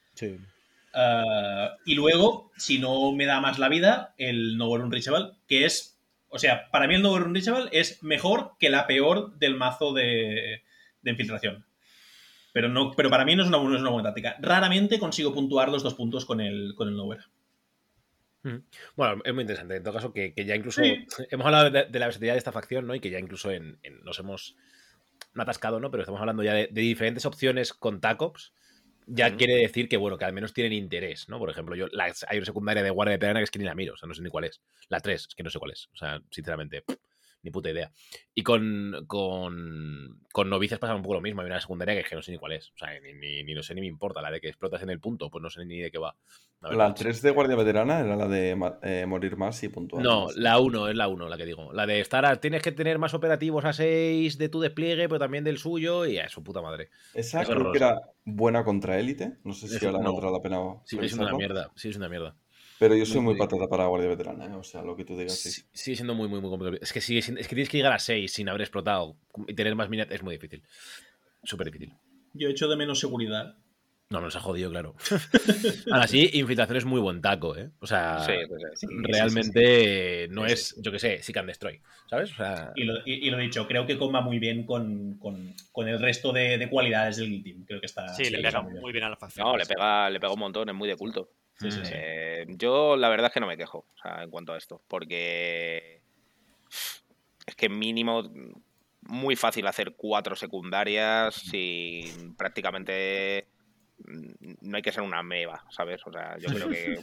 Uh, 0.95 1.69
y 1.85 1.95
luego, 1.95 2.51
si 2.57 2.79
no 2.79 3.13
me 3.13 3.27
da 3.27 3.41
más 3.41 3.59
la 3.59 3.69
vida, 3.69 4.15
el 4.17 4.57
Nowhere 4.57 4.85
Unreachable, 4.85 5.33
que 5.47 5.65
es. 5.65 5.99
O 6.31 6.39
sea, 6.39 6.71
para 6.71 6.87
mí 6.89 6.95
el 6.95 7.03
Nowhere 7.03 7.25
Unreachable 7.27 7.69
es 7.73 8.03
mejor 8.03 8.53
que 8.59 8.71
la 8.71 8.87
peor 8.87 9.39
del 9.39 9.55
mazo 9.55 9.93
de, 9.93 10.63
de 11.03 11.11
infiltración. 11.11 11.65
Pero, 12.53 12.69
no, 12.69 12.93
pero 12.93 13.11
para 13.11 13.25
mí 13.25 13.37
no 13.37 13.43
es, 13.43 13.49
una, 13.49 13.59
no 13.59 13.75
es 13.75 13.81
una 13.81 13.91
buena 13.91 14.09
táctica. 14.09 14.37
Raramente 14.41 14.99
consigo 14.99 15.33
puntuar 15.33 15.69
los 15.69 15.83
dos 15.83 15.95
puntos 15.95 16.25
con 16.25 16.41
el, 16.41 16.75
con 16.75 16.89
el 16.89 16.97
Nowhere. 16.97 17.23
Bueno, 18.97 19.23
es 19.25 19.35
muy 19.35 19.43
interesante. 19.43 19.77
En 19.77 19.83
todo 19.83 19.95
caso, 19.95 20.13
que, 20.13 20.35
que 20.35 20.45
ya 20.45 20.55
incluso 20.57 20.83
Sí. 20.83 21.07
hemos 21.31 21.47
hablado 21.47 21.71
de, 21.71 21.85
de 21.87 21.99
la 21.99 22.07
versatilidad 22.07 22.35
de 22.35 22.39
esta 22.39 22.53
facción, 22.53 22.87
¿no? 22.87 22.95
Y 22.95 23.01
que 23.01 23.11
ya 23.11 23.19
incluso 23.19 23.51
en, 23.51 23.79
en- 23.83 24.01
nos 24.05 24.19
hemos 24.19 24.57
no 25.35 25.43
atascado, 25.43 25.81
¿no? 25.81 25.91
Pero 25.91 26.03
estamos 26.03 26.21
hablando 26.21 26.43
ya 26.43 26.55
de, 26.55 26.69
de 26.71 26.81
diferentes 26.81 27.27
opciones 27.27 27.73
con 27.73 28.01
TACOPS. 28.01 28.53
Ya 29.11 29.37
quiere 29.37 29.55
decir 29.57 29.89
que, 29.89 29.97
bueno, 29.97 30.19
que 30.19 30.27
al 30.27 30.35
menos 30.35 30.53
tienen 30.53 30.75
interés, 30.75 31.31
¿no? 31.31 31.39
Por 31.39 31.49
ejemplo, 31.49 31.75
yo 31.75 31.87
la, 31.93 32.13
hay 32.29 32.37
una 32.39 32.45
secundaria 32.45 32.83
de 32.83 32.91
guardia 32.91 33.15
veterana 33.15 33.41
que 33.41 33.45
es 33.45 33.51
que 33.51 33.59
ni 33.59 33.65
la 33.65 33.75
miro, 33.75 33.95
o 33.95 33.97
sea, 33.97 34.07
no 34.07 34.15
sé 34.15 34.21
ni 34.23 34.29
cuál 34.29 34.45
es. 34.45 34.61
La 34.89 35.01
3, 35.01 35.29
es 35.29 35.35
que 35.35 35.43
no 35.43 35.49
sé 35.49 35.59
cuál 35.59 35.71
es. 35.73 35.89
O 35.95 35.97
sea, 35.97 36.21
sinceramente, 36.31 36.83
pff, 36.83 36.97
ni 37.43 37.51
puta 37.51 37.71
idea. 37.71 37.93
Y 38.35 38.43
con, 38.43 39.05
con, 39.07 40.21
con 40.33 40.51
novicias 40.51 40.81
pasa 40.81 40.95
un 40.95 41.03
poco 41.03 41.15
lo 41.15 41.21
mismo. 41.21 41.41
Hay 41.41 41.47
una 41.47 41.61
secundaria 41.61 41.95
que 41.95 42.01
es 42.01 42.09
que 42.09 42.17
no 42.17 42.23
sé 42.23 42.33
ni 42.33 42.39
cuál 42.39 42.53
es. 42.53 42.71
O 42.75 42.79
sea, 42.79 42.89
ni, 43.01 43.13
ni, 43.15 43.45
ni 43.45 43.55
no 43.55 43.63
sé 43.63 43.75
ni 43.75 43.81
me 43.81 43.87
importa. 43.87 44.23
La 44.23 44.31
de 44.31 44.41
que 44.41 44.49
explotas 44.49 44.83
en 44.83 44.91
el 44.91 45.01
punto, 45.01 45.31
pues 45.31 45.43
no 45.43 45.51
sé 45.51 45.65
ni 45.65 45.79
de 45.79 45.91
qué 45.91 45.99
va. 45.99 46.17
La 46.61 46.71
La 46.71 46.77
verdad. 46.77 46.97
3 46.99 47.23
de 47.23 47.31
Guardia 47.31 47.57
Veterana 47.57 48.01
era 48.01 48.17
la 48.17 48.27
de 48.27 48.57
eh, 48.83 49.07
morir 49.07 49.37
más 49.37 49.63
y 49.63 49.69
puntuar. 49.69 50.03
No, 50.03 50.27
más. 50.27 50.37
la 50.37 50.59
1 50.59 50.89
es 50.89 50.97
la 50.97 51.09
1, 51.09 51.29
la 51.29 51.37
que 51.37 51.47
digo. 51.47 51.73
La 51.73 51.87
de 51.87 52.01
estar 52.01 52.25
a, 52.27 52.41
tienes 52.41 52.63
que 52.63 52.73
tener 52.73 52.99
más 52.99 53.15
operativos 53.15 53.65
a 53.65 53.73
6 53.73 54.39
de 54.39 54.49
tu 54.49 54.61
despliegue, 54.61 55.09
pero 55.09 55.21
también 55.21 55.45
del 55.45 55.59
suyo, 55.59 56.07
y 56.07 56.19
a 56.19 56.29
su 56.29 56.43
puta 56.43 56.61
madre. 56.61 56.91
Esa 57.15 57.43
es 57.43 57.49
creo 57.49 57.71
que 57.71 57.79
era 57.79 58.01
buena 58.25 58.65
contra 58.65 58.99
élite. 58.99 59.39
No 59.45 59.53
sé 59.53 59.69
si 59.69 59.87
ahora 59.87 60.01
no. 60.01 60.13
valdrá 60.13 60.31
la 60.33 60.43
pena. 60.43 60.59
Sigue 60.85 61.09
siendo 61.09 61.27
una 61.29 61.37
mierda. 61.37 61.71
Sigue 61.77 61.93
siendo 61.93 62.07
una 62.07 62.11
mierda. 62.11 62.37
Pero 62.79 62.95
yo 62.97 63.05
soy 63.07 63.21
Muy 63.21 63.37
patata 63.37 63.67
para 63.69 63.87
Guardia 63.87 64.09
Veterana, 64.11 64.47
¿eh? 64.47 64.55
O 64.55 64.63
sea, 64.63 64.83
lo 64.83 64.95
que 64.97 65.05
tú 65.05 65.17
digas, 65.17 65.33
sí. 65.39 65.63
Sigue 65.73 65.97
siendo 65.97 66.15
muy, 66.15 66.29
muy, 66.29 66.41
muy 66.41 66.51
complicado. 66.51 66.79
Es 66.83 66.93
que, 66.93 67.01
sigue 67.01 67.23
siendo- 67.23 67.41
es 67.41 67.49
que 67.49 67.55
tienes 67.55 67.69
que 67.69 67.77
llegar 67.79 67.93
a 67.93 67.99
6 67.99 68.33
sin 68.33 68.49
haber 68.49 68.63
explotado 68.63 69.17
y 69.47 69.55
tener 69.55 69.75
más 69.75 69.89
minas. 69.89 70.07
Es 70.11 70.23
muy 70.23 70.35
difícil. 70.37 70.63
Súper 71.43 71.67
difícil. 71.71 71.93
Yo 72.35 72.49
echo 72.49 72.69
de 72.69 72.77
menos 72.77 73.01
seguridad. 73.01 73.57
No, 74.11 74.21
nos 74.23 74.35
ha 74.37 74.41
jodido, 74.41 74.71
claro. 74.71 74.95
Ahora 75.93 76.07
sí, 76.07 76.31
infiltración 76.33 76.79
es 76.79 76.85
muy 76.87 77.01
buen 77.01 77.21
taco, 77.21 77.57
¿eh? 77.57 77.71
O 77.81 77.87
sea, 77.87 78.21
Sí, 78.25 78.33
pues, 78.49 78.63
sí. 78.81 78.87
realmente 79.03 80.29
no 80.31 80.47
Sí, 80.47 80.53
es, 80.53 80.75
yo 80.81 80.91
qué 80.93 80.99
sé, 80.99 81.23
Seek 81.23 81.37
and 81.37 81.49
Destroy, 81.49 81.81
¿sabes? 82.09 82.33
O 82.33 82.37
sea, 82.37 82.73
Y 82.75 82.85
lo, 82.85 82.95
y, 83.05 83.27
y 83.27 83.31
lo 83.31 83.37
dicho, 83.39 83.67
creo 83.67 83.87
que 83.87 83.99
comba 83.99 84.21
muy 84.23 84.39
bien 84.39 84.65
con, 84.65 85.19
con, 85.19 85.53
con 85.73 85.89
el 85.89 85.99
resto 86.01 86.33
de, 86.33 86.57
de 86.59 86.71
cualidades 86.71 87.19
del 87.19 87.43
Team. 87.43 87.65
Creo 87.67 87.81
que 87.81 87.87
está. 87.87 88.09
Sí, 88.15 88.31
le 88.31 88.41
pega 88.41 88.63
muy 88.63 88.73
bien. 88.73 88.83
muy 88.83 88.93
bien 88.93 89.05
a 89.05 89.11
la 89.11 89.17
facción. 89.17 89.47
No, 89.47 89.57
le 89.57 89.67
pega, 89.67 90.09
le 90.09 90.21
pega 90.21 90.33
un 90.33 90.41
montón, 90.41 90.69
es 90.69 90.75
muy 90.75 90.89
de 90.89 90.97
culto. 90.97 91.31
Sí, 91.61 91.71
sí, 91.71 91.85
sí. 91.85 91.95
Eh, 91.95 92.47
yo 92.49 92.97
la 92.97 93.09
verdad 93.09 93.27
es 93.27 93.33
que 93.33 93.41
no 93.41 93.47
me 93.47 93.57
quejo 93.57 93.79
o 93.79 93.99
sea, 94.01 94.23
en 94.23 94.31
cuanto 94.31 94.53
a 94.53 94.59
esto, 94.59 94.81
porque 94.87 96.01
es 97.47 97.55
que 97.57 97.69
mínimo 97.69 98.23
muy 99.03 99.37
fácil 99.37 99.67
hacer 99.67 99.95
cuatro 99.97 100.37
secundarias 100.37 101.35
sin 101.35 102.35
prácticamente 102.37 103.49
no 104.61 104.77
hay 104.77 104.83
que 104.83 104.93
ser 104.93 105.03
una 105.03 105.23
meba, 105.23 105.65
¿sabes? 105.71 106.07
O 106.07 106.13
sea, 106.13 106.37
yo 106.39 106.49
creo 106.49 106.69
que 106.69 106.99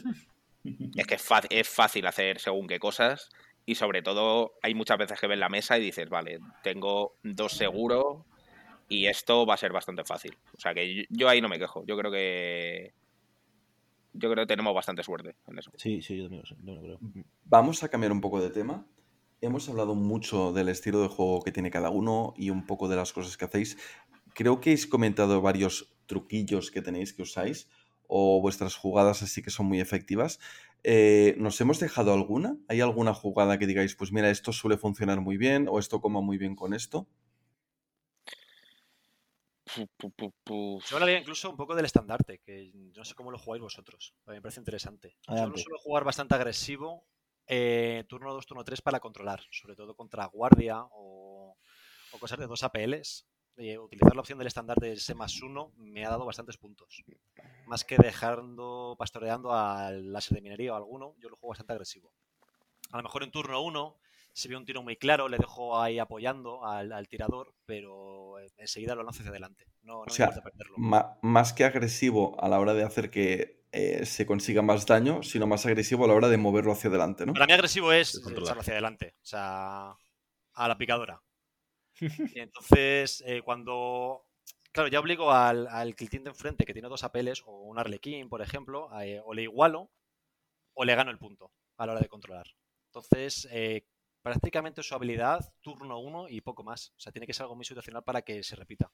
es 0.96 1.06
que 1.06 1.14
es 1.16 1.22
fácil, 1.22 1.48
es 1.52 1.68
fácil 1.68 2.06
hacer 2.06 2.38
según 2.38 2.66
qué 2.66 2.78
cosas 2.78 3.28
y 3.66 3.74
sobre 3.74 4.02
todo 4.02 4.54
hay 4.62 4.74
muchas 4.74 4.96
veces 4.96 5.20
que 5.20 5.26
ves 5.26 5.38
la 5.38 5.48
mesa 5.48 5.76
y 5.76 5.82
dices, 5.82 6.08
vale, 6.08 6.38
tengo 6.62 7.16
dos 7.22 7.52
seguro 7.52 8.24
y 8.88 9.06
esto 9.06 9.44
va 9.44 9.54
a 9.54 9.58
ser 9.58 9.72
bastante 9.72 10.04
fácil. 10.04 10.38
O 10.56 10.60
sea 10.60 10.72
que 10.72 10.94
yo, 10.94 11.02
yo 11.10 11.28
ahí 11.28 11.40
no 11.40 11.48
me 11.48 11.58
quejo. 11.58 11.84
Yo 11.84 11.96
creo 11.98 12.12
que 12.12 12.94
yo 14.18 14.30
creo 14.30 14.44
que 14.44 14.46
tenemos 14.46 14.74
bastante 14.74 15.02
suerte 15.02 15.36
en 15.46 15.58
eso. 15.58 15.70
sí, 15.76 16.02
sí, 16.02 16.16
yo 16.16 16.24
también 16.24 16.42
lo 16.42 16.46
sé, 16.46 16.56
no 16.62 16.74
lo 16.74 16.82
creo. 16.82 17.00
Vamos 17.44 17.82
a 17.82 17.88
cambiar 17.88 18.12
un 18.12 18.20
poco 18.20 18.40
de 18.40 18.50
tema. 18.50 18.86
Hemos 19.40 19.68
hablado 19.68 19.94
mucho 19.94 20.52
del 20.52 20.68
estilo 20.68 21.02
de 21.02 21.08
juego 21.08 21.42
que 21.42 21.52
tiene 21.52 21.70
cada 21.70 21.90
uno 21.90 22.34
y 22.36 22.50
un 22.50 22.66
poco 22.66 22.88
de 22.88 22.96
las 22.96 23.12
cosas 23.12 23.36
que 23.36 23.44
hacéis. 23.44 23.76
creo 24.34 24.60
que 24.60 24.70
habéis 24.70 24.86
comentado 24.86 25.40
varios 25.40 25.94
truquillos 26.06 26.70
que 26.70 26.82
tenéis 26.82 27.12
que 27.12 27.22
usáis 27.22 27.68
o 28.08 28.40
vuestras 28.40 28.76
jugadas 28.76 29.22
así 29.22 29.42
que 29.42 29.50
son 29.50 29.66
muy 29.66 29.80
efectivas. 29.80 30.38
Eh, 30.84 31.34
¿Nos 31.38 31.60
hemos 31.60 31.80
dejado 31.80 32.12
alguna? 32.12 32.56
¿Hay 32.68 32.80
alguna 32.80 33.12
jugada 33.12 33.58
que 33.58 33.66
digáis, 33.66 33.96
pues 33.96 34.12
mira, 34.12 34.30
esto 34.30 34.52
suele 34.52 34.76
funcionar 34.76 35.20
muy 35.20 35.36
bien 35.36 35.66
o 35.68 35.78
esto 35.78 36.00
coma 36.00 36.20
muy 36.20 36.38
bien 36.38 36.54
con 36.54 36.74
esto? 36.74 37.08
Pu, 39.76 39.86
pu, 39.94 40.10
pu, 40.10 40.32
pu. 40.42 40.80
Yo 40.88 40.96
hablaría 40.96 41.18
incluso 41.18 41.50
un 41.50 41.56
poco 41.56 41.74
del 41.74 41.84
estandarte, 41.84 42.38
que 42.38 42.70
no 42.74 43.04
sé 43.04 43.14
cómo 43.14 43.30
lo 43.30 43.38
jugáis 43.38 43.60
vosotros. 43.60 44.14
A 44.24 44.30
mí 44.30 44.36
me 44.36 44.40
parece 44.40 44.60
interesante. 44.60 45.18
Yo 45.28 45.48
lo 45.48 45.58
suelo 45.58 45.78
jugar 45.78 46.02
bastante 46.02 46.34
agresivo, 46.34 47.06
eh, 47.46 48.04
turno 48.08 48.32
2, 48.32 48.46
turno 48.46 48.64
3 48.64 48.80
para 48.80 49.00
controlar, 49.00 49.42
sobre 49.50 49.76
todo 49.76 49.94
contra 49.94 50.24
guardia 50.24 50.82
o, 50.82 51.58
o 52.12 52.18
cosas 52.18 52.38
de 52.38 52.46
dos 52.46 52.62
APLs. 52.62 53.26
Eh, 53.58 53.78
utilizar 53.78 54.14
la 54.14 54.20
opción 54.20 54.38
del 54.38 54.48
estandarte 54.48 54.86
de 54.86 54.92
S 54.94 55.14
más 55.14 55.42
1 55.42 55.72
me 55.76 56.06
ha 56.06 56.10
dado 56.10 56.24
bastantes 56.24 56.56
puntos. 56.56 57.02
Más 57.66 57.84
que 57.84 57.98
dejando, 57.98 58.96
pastoreando 58.98 59.52
al 59.52 60.10
láser 60.10 60.36
de 60.36 60.42
minería 60.42 60.72
o 60.72 60.76
alguno, 60.76 61.14
yo 61.18 61.28
lo 61.28 61.36
juego 61.36 61.50
bastante 61.50 61.74
agresivo. 61.74 62.12
A 62.92 62.96
lo 62.96 63.02
mejor 63.02 63.22
en 63.22 63.30
turno 63.30 63.60
1, 63.62 63.98
si 64.36 64.48
veo 64.48 64.58
un 64.58 64.66
tiro 64.66 64.82
muy 64.82 64.96
claro, 64.96 65.28
le 65.28 65.38
dejo 65.38 65.80
ahí 65.80 65.98
apoyando 65.98 66.62
al, 66.66 66.92
al 66.92 67.08
tirador, 67.08 67.54
pero 67.64 68.38
eh, 68.38 68.52
enseguida 68.58 68.94
lo 68.94 69.02
lanzo 69.02 69.20
hacia 69.20 69.30
adelante. 69.30 69.64
No, 69.80 70.04
no 70.04 70.12
sea, 70.12 70.26
importa 70.26 70.42
perderlo. 70.42 70.76
Más 71.22 71.54
que 71.54 71.64
agresivo 71.64 72.38
a 72.38 72.46
la 72.50 72.60
hora 72.60 72.74
de 72.74 72.84
hacer 72.84 73.10
que 73.10 73.64
eh, 73.72 74.04
se 74.04 74.26
consiga 74.26 74.60
más 74.60 74.84
daño, 74.84 75.22
sino 75.22 75.46
más 75.46 75.64
agresivo 75.64 76.04
a 76.04 76.08
la 76.08 76.14
hora 76.14 76.28
de 76.28 76.36
moverlo 76.36 76.72
hacia 76.72 76.90
adelante, 76.90 77.24
¿no? 77.24 77.32
Para 77.32 77.46
mí 77.46 77.54
agresivo 77.54 77.92
es 77.92 78.14
echarlo 78.14 78.60
hacia 78.60 78.74
adelante, 78.74 79.14
o 79.22 79.24
sea, 79.24 79.94
a 80.52 80.68
la 80.68 80.76
picadora. 80.76 81.22
Y 82.34 82.40
entonces, 82.40 83.24
eh, 83.26 83.40
cuando... 83.42 84.26
Claro, 84.70 84.90
ya 84.90 85.00
obligo 85.00 85.32
al, 85.32 85.66
al 85.68 85.94
cliente 85.94 86.24
de 86.24 86.28
enfrente 86.28 86.66
que 86.66 86.74
tiene 86.74 86.90
dos 86.90 87.04
apeles, 87.04 87.42
o 87.46 87.62
un 87.62 87.78
arlequín, 87.78 88.28
por 88.28 88.42
ejemplo, 88.42 88.92
a, 88.92 89.06
eh, 89.06 89.22
o 89.24 89.32
le 89.32 89.44
igualo 89.44 89.90
o 90.74 90.84
le 90.84 90.94
gano 90.94 91.10
el 91.10 91.18
punto 91.18 91.52
a 91.78 91.86
la 91.86 91.92
hora 91.92 92.02
de 92.02 92.08
controlar. 92.08 92.46
Entonces, 92.88 93.48
eh, 93.50 93.86
prácticamente 94.26 94.82
su 94.82 94.92
habilidad, 94.92 95.52
turno 95.60 96.00
uno 96.00 96.26
y 96.28 96.40
poco 96.40 96.64
más. 96.64 96.90
O 96.96 96.98
sea, 96.98 97.12
tiene 97.12 97.28
que 97.28 97.32
ser 97.32 97.44
algo 97.44 97.54
muy 97.54 97.64
situacional 97.64 98.02
para 98.02 98.22
que 98.22 98.42
se 98.42 98.56
repita. 98.56 98.90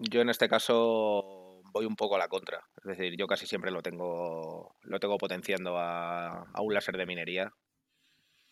Yo 0.00 0.20
en 0.20 0.30
este 0.30 0.48
caso 0.48 1.62
voy 1.72 1.86
un 1.86 1.94
poco 1.94 2.16
a 2.16 2.18
la 2.18 2.26
contra. 2.26 2.64
Es 2.78 2.96
decir, 2.96 3.14
yo 3.16 3.28
casi 3.28 3.46
siempre 3.46 3.70
lo 3.70 3.82
tengo, 3.82 4.74
lo 4.82 4.98
tengo 4.98 5.16
potenciando 5.16 5.78
a, 5.78 6.40
a 6.52 6.60
un 6.60 6.74
láser 6.74 6.96
de 6.96 7.06
minería 7.06 7.52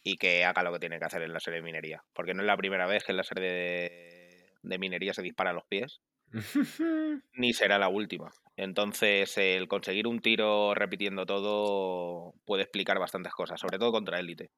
y 0.04 0.16
que 0.16 0.44
haga 0.44 0.62
lo 0.62 0.72
que 0.72 0.78
tiene 0.78 1.00
que 1.00 1.06
hacer 1.06 1.22
el 1.22 1.32
láser 1.32 1.54
de 1.54 1.62
minería. 1.62 2.04
Porque 2.12 2.32
no 2.32 2.42
es 2.42 2.46
la 2.46 2.56
primera 2.56 2.86
vez 2.86 3.02
que 3.02 3.10
el 3.10 3.16
láser 3.16 3.40
de, 3.40 4.52
de 4.62 4.78
minería 4.78 5.12
se 5.12 5.22
dispara 5.22 5.50
a 5.50 5.54
los 5.54 5.66
pies, 5.66 6.02
ni 7.32 7.52
será 7.52 7.80
la 7.80 7.88
última. 7.88 8.30
Entonces, 8.56 9.36
el 9.38 9.66
conseguir 9.66 10.06
un 10.06 10.20
tiro 10.20 10.72
repitiendo 10.72 11.26
todo 11.26 12.34
puede 12.44 12.62
explicar 12.62 13.00
bastantes 13.00 13.32
cosas, 13.32 13.58
sobre 13.58 13.80
todo 13.80 13.90
contra 13.90 14.20
élite. 14.20 14.52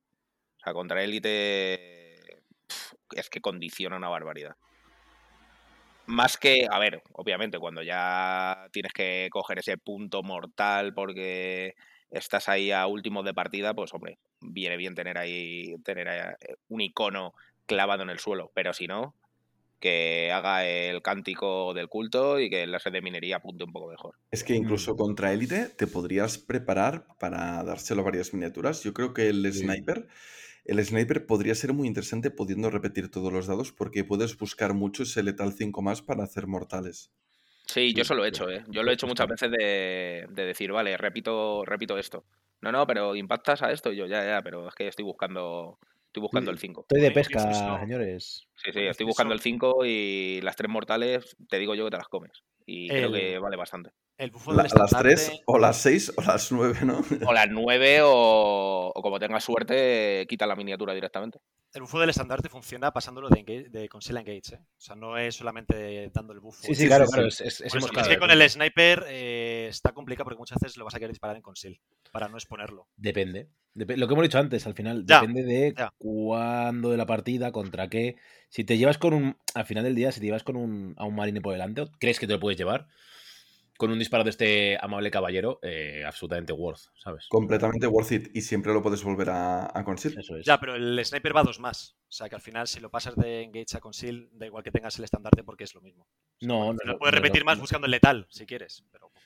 Sea, 0.67 0.75
contra 0.75 1.05
élite 1.05 2.43
es 3.15 3.31
que 3.31 3.41
condiciona 3.41 3.97
una 3.97 4.09
barbaridad. 4.09 4.57
Más 6.07 6.37
que, 6.37 6.67
a 6.69 6.81
ver, 6.81 7.03
obviamente, 7.13 7.61
cuando 7.61 7.85
ya 7.85 8.67
tienes 8.73 8.93
que 8.93 9.29
coger 9.31 9.61
ese 9.61 9.79
punto 9.79 10.25
mortal 10.25 10.93
porque 10.93 11.75
estás 12.11 12.49
ahí 12.49 12.73
a 12.73 12.89
últimos 12.89 13.25
de 13.25 13.33
partida, 13.33 13.75
pues 13.75 13.95
hombre, 13.95 14.19
viene 14.41 14.77
bien 14.77 14.97
tener 14.97 15.19
ahí 15.19 15.77
tener 15.85 16.09
ahí 16.09 16.35
un 16.69 16.81
icono 16.81 17.33
clavado 17.67 18.03
en 18.03 18.11
el 18.11 18.19
suelo. 18.19 18.51
Pero 18.53 18.73
si 18.73 18.89
no, 18.89 19.15
que 19.81 20.33
haga 20.33 20.67
el 20.67 21.03
cántico 21.03 21.75
del 21.75 21.89
culto 21.89 22.41
y 22.41 22.51
que 22.51 22.65
el 22.65 22.73
láser 22.73 22.93
de 22.93 23.03
minería 23.03 23.37
apunte 23.37 23.65
un 23.65 23.73
poco 23.73 23.89
mejor. 23.89 24.17
Es 24.31 24.43
que 24.45 24.55
incluso 24.55 24.97
contra 24.97 25.33
élite 25.33 25.69
te 25.69 25.87
podrías 25.87 26.37
preparar 26.39 27.07
para 27.19 27.63
dárselo 27.63 28.03
a 28.03 28.05
varias 28.05 28.35
miniaturas. 28.35 28.83
Yo 28.83 28.93
creo 28.93 29.15
que 29.15 29.29
el 29.29 29.51
Sí. 29.51 29.53
sniper, 29.53 30.09
el 30.67 30.85
sniper 30.85 31.27
podría 31.27 31.55
ser 31.55 31.73
muy 31.73 31.87
interesante 31.89 32.31
pudiendo 32.31 32.71
repetir 32.71 33.11
todos 33.11 33.33
los 33.33 33.47
dados 33.47 33.73
porque 33.73 34.05
puedes 34.05 34.37
buscar 34.37 34.75
mucho 34.75 35.03
ese 35.05 35.23
letal 35.23 35.53
5 35.53 35.83
más 35.83 36.03
para 36.03 36.25
hacer 36.25 36.47
mortales. 36.47 37.11
Sí, 37.67 37.93
yo 37.95 38.03
eso 38.03 38.15
lo 38.15 38.25
he 38.25 38.29
hecho, 38.29 38.49
¿eh? 38.49 38.65
Yo 38.69 38.83
lo 38.83 38.91
he 38.91 38.95
hecho 38.95 39.07
muchas 39.07 39.27
veces 39.27 39.51
de, 39.51 40.27
de 40.31 40.45
decir, 40.45 40.71
vale, 40.73 40.97
repito, 40.97 41.65
repito 41.65 41.99
esto. 41.99 42.25
No, 42.61 42.71
no, 42.73 42.87
pero 42.87 43.17
impactas 43.17 43.63
a 43.63 43.73
esto 43.73 43.93
y 43.93 43.97
yo, 43.97 44.07
ya, 44.07 44.25
ya, 44.25 44.41
pero 44.43 44.69
es 44.69 44.75
que 44.75 44.87
estoy 44.89 45.05
buscando, 45.05 45.79
estoy 46.07 46.21
buscando 46.23 46.51
el 46.51 46.59
5. 46.59 46.83
Estoy 46.83 47.01
de 47.03 47.11
pesca, 47.11 47.41
señores. 47.81 48.47
Sí, 48.57 48.71
sí, 48.73 48.81
estoy 48.81 49.07
buscando 49.07 49.35
el 49.35 49.39
Eso- 49.41 49.45
5 49.45 49.85
y 49.85 50.41
las 50.43 50.57
tres 50.57 50.71
mortales, 50.71 51.37
te 51.49 51.59
digo 51.59 51.75
yo 51.75 51.85
que 51.87 51.91
te 51.91 51.97
las 51.99 52.09
comes. 52.09 52.43
Y 52.67 52.89
creo 52.89 53.13
que 53.13 53.39
vale 53.39 53.57
bastante. 53.57 53.91
El 54.19 54.31
bufo 54.31 54.51
La- 54.53 54.63
las 54.63 54.73
3 54.73 55.29
estandarte- 55.29 55.43
o 55.47 55.59
las 55.59 55.77
6 55.77 56.13
o 56.17 56.23
las 56.23 56.51
9, 56.51 56.79
¿no? 56.85 57.03
O 57.27 57.33
las 57.35 57.49
9 57.51 58.01
o, 58.03 58.93
o 58.95 59.03
como 59.03 59.19
tengas 59.19 59.45
suerte, 59.45 60.27
quita 60.29 60.47
la 60.47 60.57
miniatura 60.57 60.95
directamente. 60.95 61.39
El 61.75 61.83
bufo 61.83 62.01
del 62.01 62.09
estandarte 62.11 62.49
funciona 62.49 62.91
pasándolo 62.93 63.29
de, 63.29 63.45
engage- 63.45 63.69
de 63.71 63.89
Conceal 63.91 64.17
Engage, 64.17 64.55
¿eh? 64.55 64.59
O 64.63 64.81
sea, 64.81 64.97
no 64.97 65.19
es 65.19 65.35
solamente 65.37 66.11
dando 66.15 66.33
el 66.33 66.41
bufo. 66.41 66.63
Sí, 66.63 66.75
sí, 66.75 66.87
claro, 66.87 67.05
claro. 67.07 67.27
Es, 67.29 67.41
es- 67.43 67.61
es 67.61 67.75
eso, 67.75 67.89
que 67.89 68.19
con 68.19 68.31
el 68.31 68.49
sniper 68.49 69.05
eh, 69.09 69.67
está 69.69 69.93
complicado 69.93 70.25
porque 70.25 70.39
muchas 70.39 70.59
veces 70.63 70.79
lo 70.79 70.87
vas 70.87 70.95
a 70.95 70.99
querer 70.99 71.11
disparar 71.11 71.37
en 71.37 71.43
conceal 71.43 71.79
para 72.11 72.29
no 72.29 72.39
exponerlo. 72.39 72.89
Depende. 72.97 73.49
Dep- 73.75 73.97
lo 73.97 74.09
que 74.09 74.15
hemos 74.15 74.23
dicho 74.25 74.39
antes, 74.39 74.67
al 74.67 74.73
final, 74.73 75.05
Ya, 75.07 75.21
depende 75.21 75.43
de 75.43 75.75
ya. 75.77 75.93
cuándo 75.99 76.91
de 76.91 76.97
la 76.97 77.05
partida, 77.05 77.53
contra 77.53 77.89
qué. 77.91 78.17
Si 78.49 78.65
te 78.65 78.79
llevas 78.79 78.97
con 78.97 79.13
un. 79.13 79.37
Al 79.55 79.67
final 79.67 79.85
del 79.85 79.95
día, 79.95 80.13
si 80.13 80.21
te 80.21 80.27
llevas 80.27 80.45
con 80.45 80.57
un, 80.57 80.95
a 80.97 81.05
un 81.05 81.15
marine 81.15 81.43
por 81.43 81.53
delante, 81.53 81.85
crees 81.99 82.19
que 82.19 82.27
te 82.27 82.33
lo 82.33 82.41
puedes 82.41 82.56
llevar, 82.57 82.89
con 83.77 83.91
un 83.91 83.99
disparo 83.99 84.25
de 84.25 84.31
este 84.31 84.79
amable 84.81 85.11
caballero, 85.11 85.59
eh, 85.63 86.03
absolutamente 86.07 86.53
worth, 86.53 86.81
¿sabes? 86.97 87.27
Completamente 87.29 87.87
worth 87.87 88.13
it 88.13 88.31
y 88.35 88.41
siempre 88.41 88.73
lo 88.73 88.83
puedes 88.83 89.03
volver 89.05 89.31
a, 89.31 89.71
a 89.79 89.85
conseguir. 89.85 90.19
Eso 90.19 90.37
es. 90.37 90.47
Ya, 90.47 90.59
pero 90.59 90.75
el 90.75 91.05
sniper 91.05 91.37
va 91.37 91.41
a 91.41 91.45
dos 91.45 91.61
más. 91.61 91.97
O 92.09 92.13
sea, 92.13 92.29
que 92.29 92.37
al 92.37 92.41
final, 92.41 92.67
si 92.67 92.81
lo 92.81 92.91
pasas 92.91 93.17
de 93.17 93.43
engage 93.43 93.77
a 93.77 93.81
conceal, 93.81 94.29
da 94.33 94.47
igual 94.47 94.63
que 94.63 94.71
tengas 94.71 94.97
el 94.99 95.05
estandarte 95.05 95.43
porque 95.43 95.65
es 95.65 95.75
lo 95.75 95.81
mismo. 95.81 96.07
No, 96.41 96.71
Al 96.71 96.77
no, 96.77 96.81
final 96.81 96.95
no, 96.95 96.99
puedes 96.99 97.15
no, 97.15 97.21
repetir 97.21 97.43
no, 97.43 97.47
más 97.47 97.59
no. 97.59 97.63
buscando 97.63 97.87
el 97.87 97.91
letal, 97.91 98.27
si 98.31 98.47
quieres. 98.47 98.85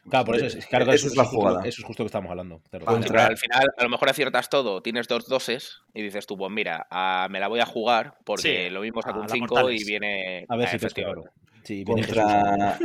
Claro, 0.08 0.24
por 0.24 0.36
eso 0.36 0.46
es, 0.58 0.66
claro, 0.66 0.84
Esa 0.86 0.94
eso, 0.94 1.06
es 1.08 1.16
la 1.16 1.24
justo, 1.24 1.36
jugada. 1.38 1.60
eso 1.68 1.82
es 1.82 1.84
justo 1.86 2.02
lo 2.02 2.06
que 2.06 2.08
estamos 2.08 2.30
hablando. 2.30 2.62
Contra- 2.84 3.26
al 3.26 3.36
final, 3.36 3.66
a 3.76 3.82
lo 3.82 3.88
mejor 3.90 4.08
aciertas 4.08 4.48
todo, 4.48 4.82
tienes 4.82 5.06
dos 5.08 5.26
doses 5.28 5.82
y 5.92 6.02
dices 6.02 6.26
tú, 6.26 6.36
pues 6.38 6.50
mira, 6.50 6.86
ah, 6.90 7.28
me 7.30 7.38
la 7.38 7.48
voy 7.48 7.60
a 7.60 7.66
jugar 7.66 8.16
porque 8.24 8.66
Sí, 8.68 8.70
lo 8.70 8.80
mismo 8.80 9.02
saco 9.02 9.18
a 9.18 9.22
un 9.22 9.26
la 9.28 9.32
5 9.34 9.70
y 9.70 9.84
viene. 9.84 10.46
A 10.48 10.56
ver 10.56 10.68
si 10.68 10.76
efectivamente. 10.76 11.28
claro. 11.30 11.62
Sí. 11.64 11.84
Contra 11.84 12.78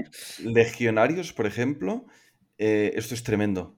legionarios, 0.43 1.31
por 1.33 1.45
ejemplo, 1.45 2.05
eh, 2.57 2.91
esto 2.95 3.13
es 3.13 3.23
tremendo. 3.23 3.77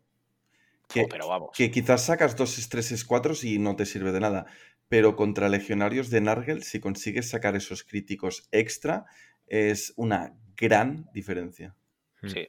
Que, 0.90 1.02
Oh, 1.02 1.08
pero 1.10 1.28
vamos. 1.28 1.50
que 1.56 1.70
quizás 1.70 2.06
sacas 2.06 2.36
dos 2.36 2.58
estreses 2.58 3.04
4 3.06 3.34
y 3.44 3.60
no 3.60 3.76
te 3.76 3.86
sirve 3.86 4.12
de 4.12 4.20
nada. 4.22 4.46
Pero 4.90 5.16
contra 5.16 5.50
legionarios 5.50 6.10
de 6.10 6.22
Nargel, 6.22 6.64
si 6.64 6.80
consigues 6.80 7.30
sacar 7.30 7.56
esos 7.56 7.84
críticos 7.84 8.48
extra, 8.52 9.06
es 9.48 9.94
una 9.98 10.34
gran 10.56 11.10
diferencia. 11.14 11.76
Sí. 12.26 12.48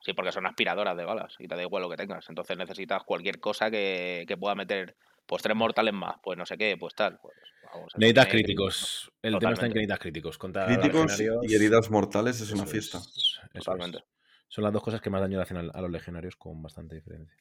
Sí, 0.00 0.12
porque 0.14 0.32
son 0.32 0.46
aspiradoras 0.46 0.96
de 0.96 1.04
balas 1.04 1.34
y 1.38 1.46
te 1.46 1.54
da 1.54 1.62
igual 1.62 1.82
lo 1.82 1.90
que 1.90 1.96
tengas. 1.96 2.26
Entonces 2.28 2.56
necesitas 2.56 3.02
cualquier 3.04 3.38
cosa 3.38 3.70
que, 3.70 4.24
que 4.26 4.36
pueda 4.36 4.54
meter, 4.54 4.96
pues 5.26 5.42
tres 5.42 5.54
mortales 5.56 5.92
más, 5.94 6.16
pues 6.22 6.38
no 6.38 6.46
sé 6.46 6.56
qué, 6.56 6.76
pues 6.78 6.94
tal. 6.94 7.18
Pues, 7.20 7.34
vamos, 7.72 7.92
Necesitas 7.96 8.24
tiene 8.26 8.42
críticos. 8.42 9.12
El 9.22 9.38
tema 9.38 9.52
está 9.52 9.66
en 9.66 9.72
Totalmente. 9.72 9.74
que 9.74 9.78
necesitas 9.80 9.98
críticos. 9.98 10.38
Contra 10.38 10.66
Críticos 10.66 11.20
y 11.20 11.54
heridas 11.54 11.90
mortales 11.90 12.40
es 12.40 12.50
una 12.52 12.62
eso 12.62 12.72
fiesta. 12.72 12.98
es, 12.98 13.40
Totalmente. 13.52 13.98
es. 13.98 14.04
Son 14.48 14.64
las 14.64 14.72
dos 14.72 14.82
cosas 14.82 15.00
que 15.00 15.10
más 15.10 15.20
daño 15.20 15.36
le 15.36 15.42
hacen 15.42 15.58
al- 15.58 15.70
a 15.74 15.80
los 15.82 15.90
legionarios 15.90 16.34
con 16.36 16.62
bastante 16.62 16.94
diferencia. 16.96 17.36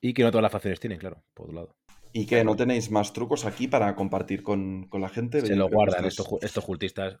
Y 0.00 0.12
que 0.14 0.22
no 0.22 0.30
todas 0.30 0.42
las 0.42 0.52
facciones 0.52 0.78
tienen, 0.78 0.98
claro, 0.98 1.22
por 1.34 1.46
otro 1.46 1.54
lado. 1.56 1.76
¿Y 2.12 2.24
que 2.26 2.44
no 2.44 2.56
tenéis 2.56 2.90
más 2.90 3.12
trucos 3.12 3.44
aquí 3.44 3.68
para 3.68 3.94
compartir 3.94 4.42
con, 4.42 4.86
con 4.88 5.00
la 5.00 5.08
gente? 5.08 5.40
Se 5.40 5.56
lo 5.56 5.68
guardan 5.68 6.04
estos, 6.04 6.28
estos 6.40 6.64
cultistas. 6.64 7.16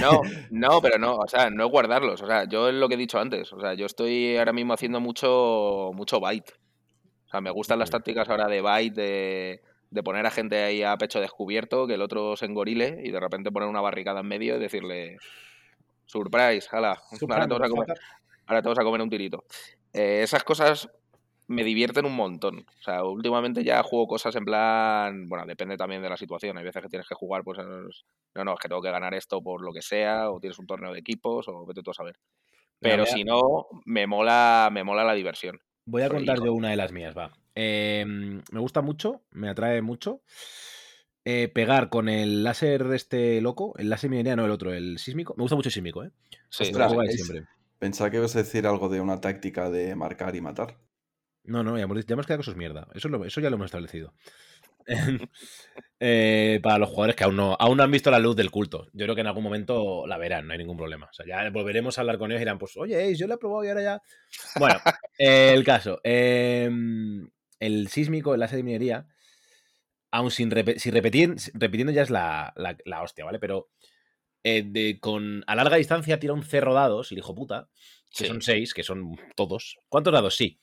No, 0.00 0.20
no, 0.50 0.80
pero 0.80 0.98
no, 0.98 1.16
o 1.16 1.28
sea, 1.28 1.50
no 1.50 1.64
es 1.66 1.70
guardarlos. 1.70 2.22
O 2.22 2.26
sea, 2.26 2.44
yo 2.44 2.68
es 2.68 2.74
lo 2.74 2.88
que 2.88 2.94
he 2.94 2.98
dicho 2.98 3.18
antes. 3.18 3.52
O 3.52 3.60
sea, 3.60 3.74
yo 3.74 3.86
estoy 3.86 4.36
ahora 4.36 4.52
mismo 4.52 4.74
haciendo 4.74 5.00
mucho, 5.00 5.90
mucho 5.94 6.20
bite. 6.20 6.52
O 7.26 7.30
sea, 7.30 7.40
me 7.40 7.50
gustan 7.50 7.78
las 7.78 7.90
tácticas 7.90 8.28
ahora 8.28 8.46
de 8.46 8.62
bite, 8.62 9.00
de, 9.00 9.62
de 9.90 10.02
poner 10.02 10.26
a 10.26 10.30
gente 10.30 10.62
ahí 10.62 10.82
a 10.82 10.96
pecho 10.96 11.20
descubierto, 11.20 11.86
que 11.86 11.94
el 11.94 12.02
otro 12.02 12.36
se 12.36 12.46
engorile 12.46 13.00
y 13.04 13.10
de 13.10 13.20
repente 13.20 13.50
poner 13.50 13.68
una 13.68 13.80
barricada 13.80 14.20
en 14.20 14.28
medio 14.28 14.56
y 14.56 14.60
decirle, 14.60 15.18
surprise, 16.06 16.68
hala, 16.70 17.00
ahora 17.28 17.46
te 17.46 17.54
vas 17.54 17.68
a 17.68 17.68
comer, 17.68 17.98
ahora 18.46 18.60
a 18.60 18.84
comer 18.84 19.02
un 19.02 19.10
tirito. 19.10 19.44
Eh, 19.92 20.22
esas 20.22 20.44
cosas 20.44 20.88
me 21.48 21.64
divierten 21.64 22.06
un 22.06 22.14
montón. 22.16 22.60
O 22.60 22.82
sea, 22.82 23.04
últimamente 23.04 23.64
ya 23.64 23.82
juego 23.82 24.06
cosas 24.06 24.36
en 24.36 24.44
plan, 24.44 25.28
bueno, 25.28 25.46
depende 25.46 25.76
también 25.76 26.02
de 26.02 26.08
la 26.10 26.16
situación. 26.16 26.58
Hay 26.58 26.64
veces 26.64 26.82
que 26.82 26.88
tienes 26.88 27.08
que 27.08 27.14
jugar, 27.16 27.42
pues, 27.44 27.58
es- 27.58 28.04
no, 28.34 28.44
no, 28.44 28.54
es 28.54 28.60
que 28.60 28.68
tengo 28.68 28.82
que 28.82 28.90
ganar 28.90 29.14
esto 29.14 29.42
por 29.42 29.62
lo 29.64 29.72
que 29.72 29.82
sea, 29.82 30.30
o 30.30 30.40
tienes 30.40 30.58
un 30.58 30.66
torneo 30.66 30.92
de 30.92 31.00
equipos, 31.00 31.48
o 31.48 31.66
vete 31.66 31.82
tú 31.82 31.90
a 31.90 31.94
saber. 31.94 32.16
Pero 32.80 33.06
si 33.06 33.24
no, 33.24 33.66
me 33.86 34.06
mola, 34.06 34.68
me 34.72 34.84
mola 34.84 35.04
la 35.04 35.14
diversión. 35.14 35.58
Voy 35.86 36.02
a 36.02 36.08
Soy 36.08 36.18
contar 36.18 36.36
hijo. 36.36 36.46
yo 36.46 36.52
una 36.54 36.70
de 36.70 36.76
las 36.76 36.92
mías, 36.92 37.16
va. 37.16 37.32
Eh, 37.56 38.04
me 38.06 38.60
gusta 38.60 38.82
mucho, 38.82 39.22
me 39.32 39.48
atrae 39.48 39.82
mucho. 39.82 40.22
eh, 41.24 41.48
pegar 41.48 41.90
con 41.90 42.08
el 42.08 42.42
láser 42.42 42.84
de 42.88 42.96
este 42.96 43.40
loco, 43.40 43.74
el 43.76 43.90
láser 43.90 44.10
minería, 44.10 44.36
no 44.36 44.44
el 44.44 44.50
otro, 44.50 44.72
el 44.72 44.98
sísmico. 44.98 45.34
Me 45.36 45.42
gusta 45.42 45.56
mucho 45.56 45.68
el 45.68 45.72
sísmico, 45.72 46.04
¿eh? 46.04 46.10
Sí, 46.48 46.64
Ostras, 46.64 46.92
siempre. 47.10 47.44
Pensaba 47.78 48.10
que 48.10 48.16
ibas 48.16 48.34
a 48.34 48.38
decir 48.38 48.66
algo 48.66 48.88
de 48.88 49.00
una 49.00 49.20
táctica 49.20 49.70
de 49.70 49.94
marcar 49.94 50.34
y 50.36 50.40
matar. 50.40 50.78
No, 51.44 51.62
no, 51.62 51.76
ya 51.78 51.84
hemos, 51.84 52.04
ya 52.06 52.12
hemos 52.14 52.26
quedado 52.26 52.38
que 52.38 52.42
eso 52.42 52.50
es 52.50 52.56
mierda. 52.56 52.88
Eso, 52.94 53.08
es 53.08 53.12
lo- 53.12 53.24
eso 53.24 53.40
ya 53.40 53.50
lo 53.50 53.56
hemos 53.56 53.66
establecido. 53.66 54.14
Eh, 56.00 56.60
para 56.62 56.78
los 56.78 56.88
jugadores 56.90 57.16
que 57.16 57.24
aún 57.24 57.34
no, 57.34 57.56
aún 57.58 57.76
no 57.76 57.82
han 57.82 57.90
visto 57.90 58.08
la 58.12 58.20
luz 58.20 58.36
del 58.36 58.52
culto. 58.52 58.86
Yo 58.92 59.04
creo 59.04 59.16
que 59.16 59.20
en 59.22 59.26
algún 59.26 59.42
momento 59.42 60.06
la 60.06 60.16
verán, 60.16 60.46
no 60.46 60.52
hay 60.52 60.58
ningún 60.58 60.76
problema. 60.76 61.06
O 61.06 61.12
sea, 61.12 61.26
ya 61.26 61.50
volveremos 61.50 61.98
a 61.98 62.02
hablar 62.02 62.18
con 62.18 62.30
ellos 62.30 62.38
y 62.40 62.44
dirán, 62.44 62.56
pues, 62.58 62.76
oye, 62.76 63.16
yo 63.16 63.26
la 63.26 63.34
he 63.34 63.38
probado 63.38 63.64
y 63.64 63.68
ahora 63.68 63.82
ya. 63.82 64.02
Bueno, 64.60 64.78
eh, 65.18 65.50
el 65.54 65.64
caso. 65.64 66.00
eh, 66.04 66.70
el 67.58 67.88
sísmico, 67.88 68.32
el 68.32 68.38
láser 68.40 68.58
de 68.58 68.62
minería, 68.62 69.08
aún 70.12 70.30
sin, 70.30 70.52
repe- 70.52 70.78
sin 70.78 70.92
repetir, 70.94 71.34
repitiendo 71.54 71.92
ya 71.92 72.02
es 72.02 72.10
la, 72.10 72.52
la- 72.56 72.76
la 72.84 73.02
hostia, 73.02 73.24
¿vale? 73.24 73.40
Pero 73.40 73.68
eh, 74.44 74.62
de, 74.64 75.00
con, 75.00 75.42
a 75.48 75.56
larga 75.56 75.76
distancia 75.78 76.20
tira 76.20 76.32
un 76.32 76.44
cerro 76.44 76.74
dados, 76.74 77.10
el 77.10 77.18
hijo 77.18 77.34
puta, 77.34 77.68
que 78.16 78.24
Sí. 78.24 78.26
son 78.26 78.40
seis, 78.40 78.72
que 78.72 78.84
son 78.84 79.16
todos. 79.34 79.78
¿Cuántos 79.88 80.12
dados? 80.12 80.36
Sí. 80.36 80.60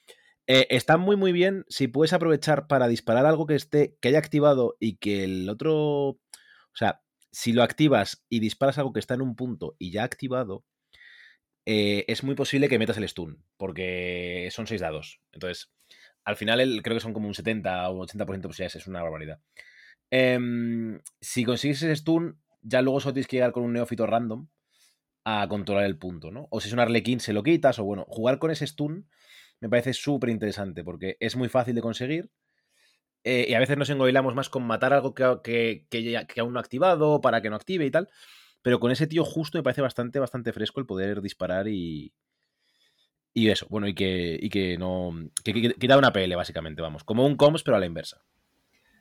Eh, 0.47 0.67
están 0.69 0.99
muy 1.01 1.15
muy 1.15 1.31
bien 1.31 1.65
si 1.69 1.87
puedes 1.87 2.13
aprovechar 2.13 2.67
para 2.67 2.87
disparar 2.87 3.25
algo 3.25 3.47
que 3.47 3.55
esté, 3.55 3.97
que 4.01 4.09
haya 4.09 4.19
activado 4.19 4.75
y 4.79 4.97
que 4.97 5.23
el 5.23 5.49
otro. 5.49 5.73
O 5.75 6.19
sea, 6.77 7.01
si 7.31 7.51
lo 7.53 7.63
activas 7.63 8.23
y 8.29 8.39
disparas 8.39 8.77
algo 8.77 8.93
que 8.93 8.99
está 8.99 9.15
en 9.15 9.21
un 9.21 9.35
punto 9.35 9.75
y 9.79 9.91
ya 9.91 10.03
activado, 10.03 10.63
eh, 11.65 12.05
es 12.07 12.23
muy 12.23 12.35
posible 12.35 12.69
que 12.69 12.79
metas 12.79 12.97
el 12.97 13.07
stun, 13.09 13.43
porque 13.57 14.49
son 14.51 14.67
seis 14.67 14.81
dados. 14.81 15.21
Entonces, 15.31 15.71
al 16.23 16.35
final 16.37 16.59
el- 16.59 16.81
creo 16.83 16.95
que 16.95 17.01
son 17.01 17.13
como 17.13 17.27
un 17.27 17.33
70 17.35 17.89
o 17.89 17.93
un 17.95 18.01
80% 18.01 18.47
de 18.47 18.51
posibilidades, 18.51 18.75
es 18.75 18.87
una 18.87 19.03
barbaridad. 19.03 19.39
Em, 20.11 21.01
si 21.21 21.45
consigues 21.45 21.83
ese 21.83 21.95
stun, 21.95 22.41
ya 22.61 22.81
luego 22.81 22.99
solo 23.01 23.13
tienes 23.15 23.27
que 23.27 23.37
llegar 23.37 23.51
con 23.53 23.63
un 23.63 23.73
neófito 23.73 24.07
random 24.07 24.47
a 25.25 25.47
controlar 25.49 25.85
el 25.85 25.97
punto, 25.97 26.31
¿no? 26.31 26.47
O 26.51 26.61
si 26.61 26.67
es 26.69 26.73
un 26.73 26.79
arlequín, 26.79 27.19
se 27.19 27.33
lo 27.33 27.43
quitas, 27.43 27.79
o 27.79 27.83
bueno, 27.85 28.05
jugar 28.09 28.39
con 28.39 28.51
ese 28.51 28.67
stun 28.67 29.09
me 29.61 29.69
parece 29.69 29.93
súper 29.93 30.29
interesante 30.29 30.83
porque 30.83 31.17
es 31.19 31.35
muy 31.35 31.49
fácil 31.49 31.75
de 31.75 31.81
conseguir. 31.81 32.29
eh, 33.23 33.47
y 33.49 33.53
a 33.55 33.59
veces 33.59 33.77
nos 33.77 33.89
engoilamos 33.89 34.35
más 34.35 34.49
con 34.49 34.63
matar 34.67 34.93
algo 34.93 35.13
que, 35.15 35.25
que, 35.43 35.85
que 35.89 36.25
que 36.27 36.41
aún 36.41 36.53
no 36.53 36.59
ha 36.59 36.61
activado 36.61 37.21
para 37.21 37.41
que 37.41 37.49
no 37.49 37.55
active 37.55 37.85
y 37.85 37.91
tal. 37.91 38.09
Pero 38.61 38.79
con 38.79 38.91
ese 38.91 39.07
tío 39.07 39.23
justo 39.25 39.57
me 39.57 39.63
parece 39.63 39.81
bastante, 39.81 40.19
bastante 40.19 40.53
fresco 40.53 40.79
el 40.79 40.85
poder 40.87 41.21
disparar 41.21 41.67
y. 41.67 42.13
Y 43.33 43.49
eso, 43.49 43.67
bueno, 43.69 43.87
y 43.87 43.93
que, 43.93 44.37
y 44.41 44.49
que 44.49 44.77
no. 44.77 45.11
Que, 45.43 45.75
da 45.87 45.97
una 45.97 46.13
PL, 46.13 46.35
básicamente, 46.35 46.81
vamos. 46.81 47.03
Como 47.03 47.25
un 47.25 47.35
comms, 47.35 47.63
pero 47.63 47.75
a 47.77 47.79
la 47.79 47.85
inversa. 47.85 48.23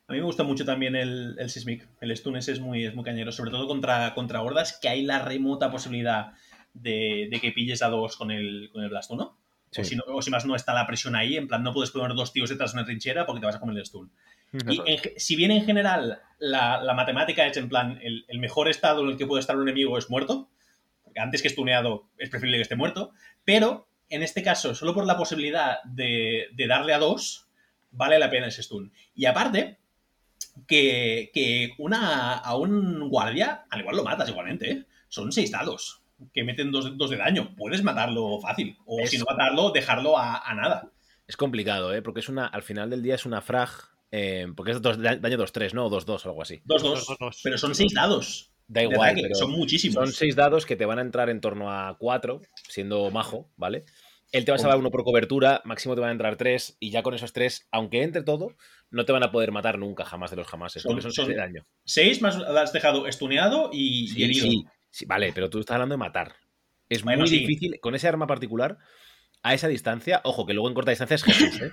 A 0.07 0.13
mí 0.13 0.19
me 0.19 0.25
gusta 0.25 0.43
mucho 0.43 0.65
también 0.65 0.97
el, 0.97 1.37
el 1.39 1.49
Sismic. 1.51 1.89
El 2.01 2.15
stun 2.17 2.37
ese 2.37 2.53
es 2.53 2.61
muy, 2.61 2.85
es 2.85 2.95
muy 2.95 3.05
cañero, 3.05 3.33
sobre 3.33 3.51
todo 3.53 3.67
contra, 3.69 4.13
contra 4.15 4.43
hordas, 4.43 4.79
que 4.83 4.89
hay 4.89 5.03
la 5.03 5.21
remota 5.25 5.71
posibilidad 5.71 6.33
de, 6.75 7.29
de 7.31 7.41
que 7.41 7.53
pilles 7.53 7.83
a 7.83 7.89
dos 7.89 8.17
con 8.17 8.31
el, 8.31 8.69
con 8.73 8.83
el 8.83 8.91
Blast 8.91 9.11
1. 9.11 9.39
Sí. 9.75 9.81
O, 9.81 9.85
si 9.85 9.97
no- 9.97 10.05
o 10.07 10.23
si 10.23 10.31
más 10.31 10.45
no 10.47 10.55
está 10.55 10.73
la 10.73 10.87
presión 10.87 11.17
ahí, 11.17 11.37
en 11.37 11.49
plan, 11.49 11.63
no 11.63 11.73
puedes 11.73 11.91
poner 11.91 12.15
dos 12.15 12.33
tíos 12.33 12.49
detrás 12.51 12.73
de 12.73 12.79
una 12.79 12.87
trinchera 12.87 13.27
porque 13.27 13.41
te 13.41 13.47
vas 13.47 13.57
a 13.57 13.61
comer 13.61 13.77
el 13.77 13.85
stun. 13.87 14.13
Y 14.71 14.81
en 14.87 15.01
si 15.17 15.35
bien 15.35 15.51
en 15.51 15.65
general 15.65 16.21
la, 16.39 16.81
la 16.81 16.95
matemática 16.95 17.45
es 17.47 17.57
en 17.57 17.69
plan, 17.69 17.99
el, 18.03 18.25
el 18.29 18.39
mejor 18.39 18.69
estado 18.69 19.03
en 19.03 19.09
el 19.11 19.17
que 19.17 19.27
puede 19.27 19.41
estar 19.41 19.57
un 19.57 19.63
enemigo 19.63 19.99
es 19.99 20.09
muerto, 20.11 20.49
porque 21.03 21.19
antes 21.21 21.43
que 21.43 21.49
stuneado 21.49 22.09
es 22.19 22.31
preferible 22.31 22.59
que 22.59 22.63
esté 22.63 22.77
muerto, 22.77 23.13
pero 23.45 23.89
en 24.11 24.23
este 24.23 24.43
caso, 24.45 24.75
solo 24.77 24.95
por 24.95 25.07
la 25.07 25.17
posibilidad 25.17 25.83
de, 25.85 26.47
de 26.53 26.67
darle 26.69 26.93
a 26.95 26.99
dos, 26.99 27.49
vale 27.91 28.19
la 28.19 28.31
pena 28.31 28.47
ese 28.47 28.63
stun. 28.63 28.93
Y 29.17 29.25
aparte, 29.27 29.79
que, 30.69 31.31
que 31.35 31.73
una, 31.79 32.35
a 32.35 32.57
un 32.57 33.09
guardia, 33.09 33.65
al 33.71 33.81
igual 33.81 33.97
lo 33.97 34.05
matas 34.05 34.29
igualmente, 34.29 34.71
¿eh? 34.71 34.85
son 35.09 35.33
seis 35.33 35.51
dados 35.51 36.03
que 36.33 36.45
meten 36.45 36.71
dos, 36.73 36.97
dos 36.97 37.11
de 37.11 37.17
daño. 37.17 37.55
Puedes 37.57 37.83
matarlo 37.83 38.39
fácil, 38.41 38.77
o 38.87 39.01
Es- 39.01 39.11
si 39.11 39.19
no 39.19 39.25
matarlo, 39.29 39.71
dejarlo 39.71 40.17
a, 40.19 40.39
a 40.39 40.55
nada. 40.55 40.91
Es 41.27 41.37
complicado, 41.37 41.95
¿eh? 41.95 42.03
Porque 42.03 42.21
es 42.21 42.29
una. 42.29 42.47
Al 42.47 42.63
final 42.63 42.91
del 42.91 43.03
día 43.03 43.15
es 43.15 43.27
una 43.27 43.41
frag. 43.41 43.71
eh, 44.17 44.47
porque 44.55 44.71
es 44.71 44.81
dos- 44.81 45.01
daño 45.03 45.37
2-3, 45.37 45.75
¿no? 45.75 45.87
O 45.87 45.91
2-2 45.91 46.25
o 46.25 46.29
algo 46.29 46.43
así. 46.43 46.63
Dos, 46.65 46.83
Dos, 46.83 46.93
dos, 47.01 47.07
dos, 47.09 47.19
dos. 47.19 47.41
pero 47.43 47.59
son 47.59 47.75
seis 47.75 47.93
dados. 47.95 48.53
Da 48.69 48.83
igual, 48.83 49.09
ataque, 49.09 49.23
pero 49.23 49.35
son 49.35 49.51
muchísimos. 49.51 49.95
Son 49.97 50.13
seis 50.13 50.37
dados 50.37 50.67
que 50.67 50.77
te 50.77 50.87
van 50.87 50.99
a 51.01 51.03
entrar 51.03 51.29
en 51.31 51.41
torno 51.41 51.69
a 51.73 51.97
cuatro, 51.99 52.41
siendo 52.69 53.11
majo, 53.11 53.51
¿vale? 53.57 53.85
Él 54.31 54.45
te 54.45 54.53
va 54.53 54.57
a 54.57 54.59
salvar 54.59 54.79
uno 54.79 54.91
por 54.93 55.03
cobertura, 55.05 55.63
máximo 55.65 55.95
te 55.97 56.01
van 56.01 56.11
a 56.11 56.13
entrar 56.13 56.37
tres, 56.37 56.77
y 56.81 56.91
ya 56.91 57.03
con 57.03 57.15
esos 57.15 57.33
tres, 57.33 57.67
aunque 57.73 58.03
entre 58.05 58.23
todo, 58.23 58.55
no 58.91 59.05
te 59.05 59.11
van 59.13 59.23
a 59.25 59.33
poder 59.33 59.51
matar 59.51 59.79
nunca, 59.79 60.05
jamás 60.05 60.31
de 60.31 60.37
los 60.37 60.47
jamases, 60.47 60.83
Son- 60.83 60.91
porque 60.91 61.03
son, 61.03 61.13
son- 61.13 61.27
seis 61.27 61.37
de 61.37 61.43
daño. 61.43 61.67
Seis 61.85 62.23
más 62.23 62.37
has 62.37 62.73
dejado 62.73 63.07
estuneado 63.09 63.71
y, 63.73 64.05
y 64.05 64.09
Sí, 64.09 64.23
herido. 64.25 64.47
sí, 64.47 64.65
sí, 64.95 65.05
vale, 65.07 65.33
pero 65.35 65.51
tú 65.51 65.59
estás 65.61 65.75
hablando 65.75 65.95
de 65.95 65.99
matar. 65.99 66.35
Es 66.89 67.03
Bueno, 67.03 67.21
muy 67.21 67.29
sí. 67.29 67.39
difícil, 67.41 67.81
con 67.81 67.95
ese 67.95 68.09
arma 68.09 68.27
particular, 68.27 68.79
a 69.43 69.55
esa 69.55 69.69
distancia, 69.69 70.21
ojo, 70.25 70.47
que 70.47 70.55
luego 70.55 70.69
en 70.69 70.75
corta 70.75 70.91
distancia 70.91 71.17
es 71.17 71.25
Jesús, 71.25 71.61
¿eh? 71.61 71.71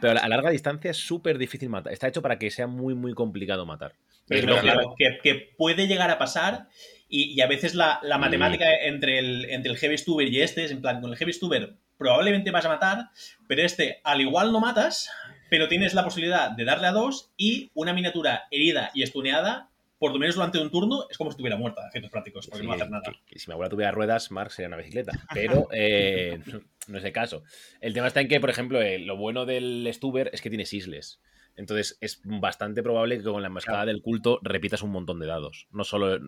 Pero 0.00 0.18
a 0.20 0.28
larga 0.28 0.50
distancia 0.50 0.90
es 0.90 0.96
súper 0.96 1.38
difícil 1.38 1.68
matar. 1.68 1.92
Está 1.92 2.08
hecho 2.08 2.22
para 2.22 2.38
que 2.38 2.50
sea 2.50 2.66
muy, 2.66 2.94
muy 2.94 3.12
complicado 3.14 3.66
matar. 3.66 3.94
Pero, 4.26 4.58
claro, 4.60 4.94
que, 4.98 5.18
que 5.22 5.54
puede 5.56 5.86
llegar 5.86 6.10
a 6.10 6.18
pasar 6.18 6.66
y, 7.08 7.32
y 7.34 7.40
a 7.40 7.46
veces 7.46 7.74
la, 7.74 8.00
la 8.02 8.16
Sí. 8.16 8.20
matemática 8.20 8.64
entre 8.84 9.18
el, 9.18 9.44
entre 9.50 9.70
el 9.72 9.78
Heavy 9.78 9.98
Stuber 9.98 10.28
y 10.28 10.40
este 10.40 10.64
es 10.64 10.70
en 10.72 10.80
plan, 10.80 11.00
con 11.00 11.10
el 11.10 11.16
Heavy 11.16 11.32
Stuber 11.32 11.76
probablemente 11.98 12.50
vas 12.50 12.64
a 12.64 12.68
matar, 12.70 13.10
pero 13.46 13.62
este 13.62 14.00
al 14.02 14.20
igual 14.20 14.50
no 14.50 14.58
matas, 14.60 15.08
pero 15.50 15.68
tienes 15.68 15.94
la 15.94 16.02
posibilidad 16.04 16.50
de 16.50 16.64
darle 16.64 16.88
a 16.88 16.92
dos 16.92 17.30
y 17.36 17.70
una 17.74 17.92
miniatura 17.92 18.44
herida 18.50 18.90
y 18.94 19.02
estuneada, 19.04 19.70
por 20.02 20.12
lo 20.12 20.18
menos 20.18 20.34
durante 20.34 20.58
un 20.60 20.68
turno, 20.68 21.06
es 21.08 21.16
como 21.16 21.30
si 21.30 21.34
estuviera 21.34 21.56
muerta, 21.56 21.84
a 21.84 21.88
efectos 21.88 22.10
prácticos, 22.10 22.46
porque 22.48 22.58
Sí, 22.58 22.64
no 22.64 22.70
va 22.70 22.74
a 22.74 22.76
hacer 22.78 22.90
nada. 22.90 23.02
que- 23.04 23.20
que 23.24 23.38
si 23.38 23.46
mi 23.48 23.52
abuela 23.52 23.70
tuviera 23.70 23.92
ruedas, 23.92 24.32
Mark 24.32 24.50
sería 24.50 24.66
una 24.66 24.76
bicicleta. 24.78 25.12
Pero 25.64 25.68
eh, 25.70 26.40
no, 26.46 26.60
no 26.88 26.98
es 26.98 27.04
el 27.04 27.12
caso. 27.12 27.44
El 27.80 27.94
tema 27.94 28.08
está 28.08 28.20
en 28.20 28.26
que, 28.26 28.40
por 28.40 28.50
ejemplo, 28.50 28.82
eh, 28.82 28.98
lo 28.98 29.16
bueno 29.16 29.46
del 29.46 29.88
Stuber 29.92 30.28
es 30.32 30.42
que 30.42 30.48
tiene 30.50 30.66
sisles. 30.66 31.20
Entonces 31.54 31.98
es 32.00 32.20
bastante 32.24 32.82
probable 32.82 33.18
que 33.18 33.22
con 33.24 33.42
la 33.42 33.46
emboscada 33.48 33.86
del 33.86 34.02
culto 34.02 34.40
repitas 34.42 34.82
un 34.82 34.90
montón 34.90 35.20
de 35.20 35.26
dados. 35.28 35.68
No 35.70 35.84
solo. 35.84 36.18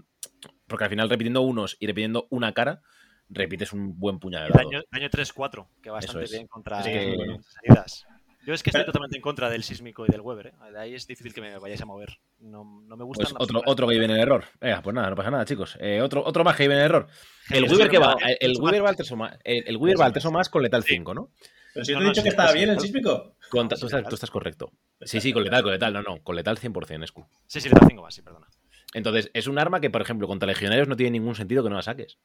Porque 0.69 0.85
al 0.85 0.91
final, 0.91 1.11
repitiendo 1.11 1.41
unos 1.41 1.77
y 1.81 1.87
repitiendo 1.89 2.29
una 2.31 2.53
cara, 2.55 2.81
repites 3.29 3.73
un 3.73 3.99
buen 3.99 4.19
puñado 4.21 4.45
de 4.47 4.51
dados. 4.53 4.71
Daño, 4.71 4.85
daño 4.93 5.09
3-4, 5.11 5.67
que 5.83 5.91
bastante 5.91 6.25
es. 6.27 6.31
bien 6.31 6.47
contra 6.47 6.81
Es 6.81 6.87
eh, 6.87 6.91
que- 6.93 7.33
esas 7.35 7.57
heridas. 7.65 8.07
Yo 8.47 8.55
es 8.55 8.63
que 8.63 8.71
estoy 8.71 8.81
Pero- 8.83 8.93
totalmente 8.93 9.17
en 9.17 9.23
contra 9.23 9.49
del 9.49 9.63
sísmico 9.63 10.05
y 10.07 10.11
del 10.11 10.21
Weber. 10.21 10.49
¿eh? 10.49 10.53
De 10.73 10.79
ahí 10.79 10.95
es 10.95 11.07
difícil 11.07 11.33
que 11.33 11.41
me 11.41 11.59
vayáis 11.59 11.81
a 11.81 11.87
mover. 11.87 12.19
No, 12.41 12.65
no 12.87 12.97
me 12.97 13.05
gusta. 13.05 13.25
Pues 13.25 13.35
otro, 13.39 13.63
otro 13.65 13.87
que 13.89 13.95
vive 13.95 14.05
en 14.05 14.11
el 14.13 14.21
error. 14.21 14.45
Venga, 14.61 14.83
pues 14.83 14.95
nada, 14.95 15.11
no 15.11 15.17
pasa 15.17 15.31
nada, 15.31 15.45
chicos. 15.45 15.77
Eh, 15.81 16.01
otro, 16.03 16.23
otro 16.25 16.45
más 16.45 16.57
que 16.57 16.65
vive 16.65 16.75
en 16.75 16.81
el 16.81 16.87
error. 16.87 17.07
El 17.51 17.65
Weaver 17.65 17.89
que 17.89 17.99
va, 17.99 18.17
el, 18.41 18.53
Weaver 18.61 18.85
va 18.85 18.89
al 18.91 18.97
3 18.97 19.13
o 19.13 19.17
más. 19.17 19.39
El, 19.45 19.65
el 19.67 19.77
Weaver 19.77 20.01
va 20.01 20.07
al 20.07 20.13
3 20.13 20.25
o 20.27 20.31
más 20.33 20.49
con 20.49 20.63
letal 20.63 20.83
5, 20.85 21.15
¿no? 21.15 21.31
Pero 21.73 21.85
si 21.85 21.93
yo 21.93 21.99
No, 21.99 22.01
te 22.01 22.05
he 22.05 22.07
no, 22.07 22.11
dicho 22.13 22.21
sí, 22.21 22.25
que 22.25 22.29
estaba 22.31 22.49
sí, 22.51 22.59
bien 22.59 22.71
el 22.71 22.81
sí. 22.81 22.87
sísmico. 22.87 23.11
No, 23.53 23.69
tú, 23.69 23.77
sí, 23.77 23.85
estás, 23.87 23.93
letal. 23.93 24.09
tú 24.09 24.15
estás 24.15 24.31
correcto. 24.31 24.73
Sí, 25.01 25.21
sí, 25.21 25.33
con 25.33 25.43
letal, 25.43 25.63
con 25.63 25.73
letal. 25.73 25.93
No, 25.93 26.03
no, 26.03 26.23
con 26.23 26.37
letal 26.37 26.59
100%, 26.59 27.03
Escu. 27.05 27.27
Sí, 27.47 27.61
sí, 27.61 27.69
le 27.69 27.75
da 27.81 27.87
5 27.89 28.03
más, 28.03 28.15
sí, 28.15 28.23
perdona. 28.23 28.47
Entonces, 28.93 29.31
es 29.35 29.47
un 29.49 29.59
arma 29.59 29.81
que, 29.81 29.91
por 29.91 30.01
ejemplo, 30.03 30.29
contra 30.29 30.47
legionarios 30.47 30.87
no 30.87 30.97
tiene 30.97 31.13
ningún 31.13 31.35
sentido 31.35 31.63
que 31.65 31.71
no 31.71 31.77
la 31.77 31.83
saques. 31.83 32.19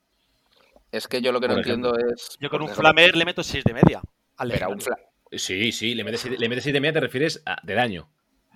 Es 0.92 1.08
que 1.08 1.22
yo 1.22 1.32
lo 1.32 1.40
que 1.40 1.48
no 1.48 1.60
ejemplo. 1.60 1.90
entiendo 1.96 2.14
es. 2.14 2.38
Yo 2.40 2.50
con 2.50 2.62
un 2.62 2.70
flamer 2.70 3.16
le 3.16 3.26
meto 3.26 3.42
6 3.44 3.64
de 3.64 3.74
media. 3.74 4.02
Al 4.38 4.50
Pero 4.50 4.68
a 4.68 4.70
un 4.70 4.80
fla- 4.80 4.98
Sí, 5.32 5.72
sí, 5.72 5.94
le 5.96 6.04
metes, 6.04 6.26
le 6.26 6.50
metes 6.50 6.64
6 6.64 6.74
de 6.74 6.80
media, 6.82 6.94
te 6.94 7.00
refieres 7.02 7.42
a, 7.46 7.58
de 7.64 7.74
daño. 7.76 8.10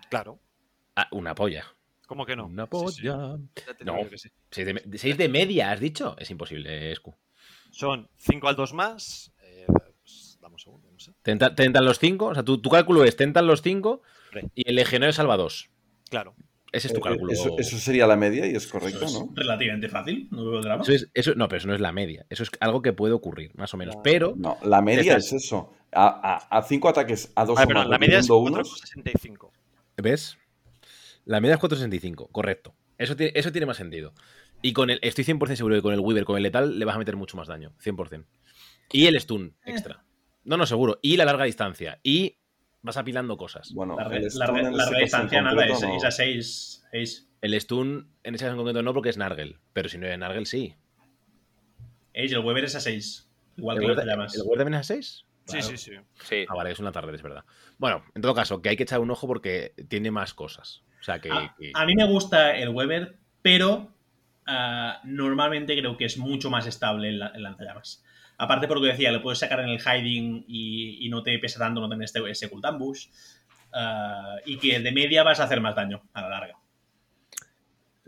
Claro. 0.10 0.40
A 0.96 1.08
una 1.12 1.36
polla. 1.36 1.66
¿Cómo 2.08 2.26
que 2.26 2.36
no? 2.36 2.46
Una 2.48 2.64
Sí, 2.66 2.70
sí, 2.70 3.02
polla. 3.02 3.38
ya 3.68 3.74
te 3.76 3.86
No. 3.86 3.96
digo 3.98 4.10
que 4.10 4.18
sí. 4.18 4.30
6 4.52 4.66
de, 4.66 5.14
de 5.24 5.30
media, 5.30 5.72
has 5.72 5.80
dicho. 5.80 6.16
Es 6.20 6.30
imposible, 6.32 6.92
Escu. 6.92 7.16
Son 7.72 8.10
5 8.18 8.48
al 8.48 8.56
2 8.56 8.74
más. 8.74 9.34
Eh, 9.44 9.66
pues, 9.68 10.38
dame 10.42 10.54
un 10.56 10.60
segundo, 10.60 10.92
no 10.92 11.00
sé. 11.00 11.12
Te, 11.22 11.32
entra- 11.32 11.56
te 11.56 11.64
entran 11.64 11.86
los 11.86 11.98
5. 12.00 12.26
O 12.26 12.34
sea, 12.34 12.44
tu, 12.44 12.60
tu 12.62 12.70
cálculo 12.70 13.04
es: 13.04 13.16
te 13.16 13.24
entran 13.24 13.48
los 13.48 13.62
5 13.62 14.02
Hombre, 14.30 14.50
y 14.54 14.70
el 14.70 14.76
legionario 14.76 15.14
salva 15.14 15.38
2. 15.38 15.70
Claro. 16.10 16.36
Ese 16.72 16.88
es 16.88 16.94
tu 16.94 17.00
Eh, 17.00 17.04
cálculo. 17.04 17.32
Eso, 17.32 17.56
eso 17.58 17.78
sería 17.78 18.06
la 18.08 18.16
media 18.16 18.46
y 18.48 18.56
es 18.56 18.66
correcto, 18.68 19.06
Eso 19.06 19.06
es 19.06 19.14
¿no? 19.14 19.32
relativamente 19.36 19.90
fácil, 19.90 20.28
no 20.32 20.50
veo 20.50 20.62
drama. 20.62 20.82
Eso 20.84 20.92
es- 20.92 21.10
eso- 21.14 21.36
no, 21.36 21.48
pero 21.48 21.60
eso 21.60 21.68
no 21.68 21.76
es 21.76 21.82
la 21.82 21.92
media. 21.92 22.26
Eso 22.32 22.42
es 22.44 22.50
algo 22.60 22.82
que 22.82 22.94
puede 22.94 23.14
ocurrir, 23.14 23.52
más 23.56 23.74
o 23.74 23.78
menos. 23.78 23.96
No. 23.96 24.02
Pero 24.04 24.34
No, 24.36 24.58
la 24.64 24.82
media 24.82 25.02
Estás- 25.18 25.28
es 25.34 25.46
eso. 25.46 25.72
A, 25.96 26.08
a- 26.50 26.58
a 26.60 26.64
cinco 26.64 26.90
ataques 26.90 27.32
a 27.36 27.46
dos 27.46 27.56
Vale, 27.56 27.66
o 27.66 27.68
perdón, 27.68 27.84
más 27.84 27.90
la 27.92 27.98
media 28.00 28.20
es 28.20 28.28
repitiendo 28.28 28.38
unos, 28.58 28.82
4,65. 28.94 29.52
¿Ves? 29.98 30.38
La 31.26 31.40
media 31.40 31.56
es 31.56 31.60
465, 31.60 32.28
correcto. 32.32 32.76
Eso 32.98 33.16
tiene, 33.16 33.32
eso 33.36 33.52
tiene 33.52 33.66
más 33.68 33.78
sentido. 33.78 34.14
Y 34.62 34.74
con 34.74 34.90
el, 34.90 35.00
estoy 35.02 35.24
100% 35.26 35.56
seguro 35.56 35.76
que 35.76 35.82
con 35.82 35.94
el 35.94 36.00
Weaver, 36.00 36.26
con 36.26 36.38
el 36.38 36.44
letal, 36.44 36.78
le 36.80 36.86
vas 36.86 36.96
a 36.96 37.00
meter 37.00 37.16
mucho 37.16 37.38
más 37.38 37.48
daño. 37.48 37.74
100%. 37.84 38.26
Y 38.92 39.08
el 39.08 39.20
stun 39.20 39.56
extra. 39.66 40.04
No, 40.44 40.58
no, 40.58 40.66
seguro. 40.66 41.00
Y 41.02 41.18
la 41.18 41.26
larga 41.26 41.46
distancia. 41.46 42.00
Y 42.04 42.38
vas 42.82 42.98
apilando 42.98 43.38
cosas. 43.38 43.72
Bueno, 43.74 43.96
La, 43.98 44.04
el 44.16 44.28
la 44.34 44.48
la 44.48 44.60
en 44.88 44.94
redistancia 44.94 45.42
nada, 45.42 45.66
es, 45.66 45.82
no- 45.82 45.96
es 45.98 46.04
a 46.04 46.12
6. 46.12 46.86
El 47.42 47.60
stun, 47.60 48.10
en 48.24 48.36
ese 48.36 48.46
caso 48.46 48.52
en 48.54 48.58
concreto, 48.58 48.82
no, 48.84 48.94
porque 48.94 49.10
es 49.10 49.18
Nargel. 49.18 49.60
Pero 49.74 49.90
si 49.90 49.98
no 49.98 50.08
es 50.08 50.18
Nargel, 50.18 50.46
sí. 50.46 50.76
el 52.14 52.38
Weber 52.40 52.66
es 52.66 52.76
a 52.76 52.80
6. 52.80 53.30
Igual 53.58 53.78
¿El 53.78 53.82
que 53.82 53.88
lo 53.88 53.94
Weaver 53.94 54.06
que 54.06 54.12
llamas. 54.12 54.36
¿el 54.36 54.42
Weaver 54.42 54.58
también 54.60 54.80
es 54.82 54.90
a 54.92 54.94
6? 54.96 55.26
Sí, 55.46 55.62
sí, 55.62 55.78
sí. 55.78 55.92
Sí. 56.22 56.46
Ah, 56.48 56.56
vale, 56.56 56.72
es 56.72 56.80
una 56.80 56.92
tarde, 56.92 57.16
es 57.16 57.22
verdad. 57.22 57.44
Bueno, 57.78 58.04
en 58.16 58.22
todo 58.22 58.34
caso, 58.34 58.62
que 58.62 58.70
hay 58.70 58.78
que 58.78 58.84
echar 58.84 59.00
un 59.00 59.12
ojo 59.12 59.28
porque 59.28 59.74
tiene 59.90 60.10
más 60.12 60.34
cosas. 60.34 60.84
O 61.00 61.04
sea 61.04 61.20
que. 61.20 61.32
A, 61.32 61.54
que- 61.58 61.72
a 61.74 61.86
mí 61.86 61.96
me 61.96 62.06
gusta 62.08 62.56
el 62.56 62.70
Weber, 62.70 63.18
pero 63.42 63.94
ah, 64.46 65.02
normalmente 65.04 65.78
creo 65.78 65.98
que 65.98 66.06
es 66.06 66.18
mucho 66.18 66.50
más 66.50 66.66
estable 66.68 67.10
el, 67.10 67.20
la- 67.20 67.28
el 67.36 67.44
lanzallamas. 67.44 68.04
Aparte, 68.38 68.68
por 68.68 68.78
lo 68.78 68.84
que 68.84 68.90
decía, 68.94 69.12
lo 69.12 69.22
puedes 69.22 69.40
sacar 69.40 69.60
en 69.60 69.70
el 69.70 69.80
hiding 69.80 70.46
y, 70.48 71.06
y 71.06 71.10
no 71.10 71.22
te 71.24 71.38
pesa 71.40 71.60
tanto 71.60 71.82
no 71.82 71.90
tener 71.90 72.06
este, 72.06 72.28
ese 72.30 72.50
cult 72.50 72.66
ambush. 72.66 73.08
ah, 73.74 74.36
y 74.46 74.58
que 74.58 74.80
de 74.80 74.92
media 74.92 75.24
vas 75.24 75.40
a 75.40 75.44
hacer 75.44 75.60
más 75.62 75.76
daño 75.76 76.02
a 76.14 76.22
la 76.22 76.30
larga. 76.30 76.56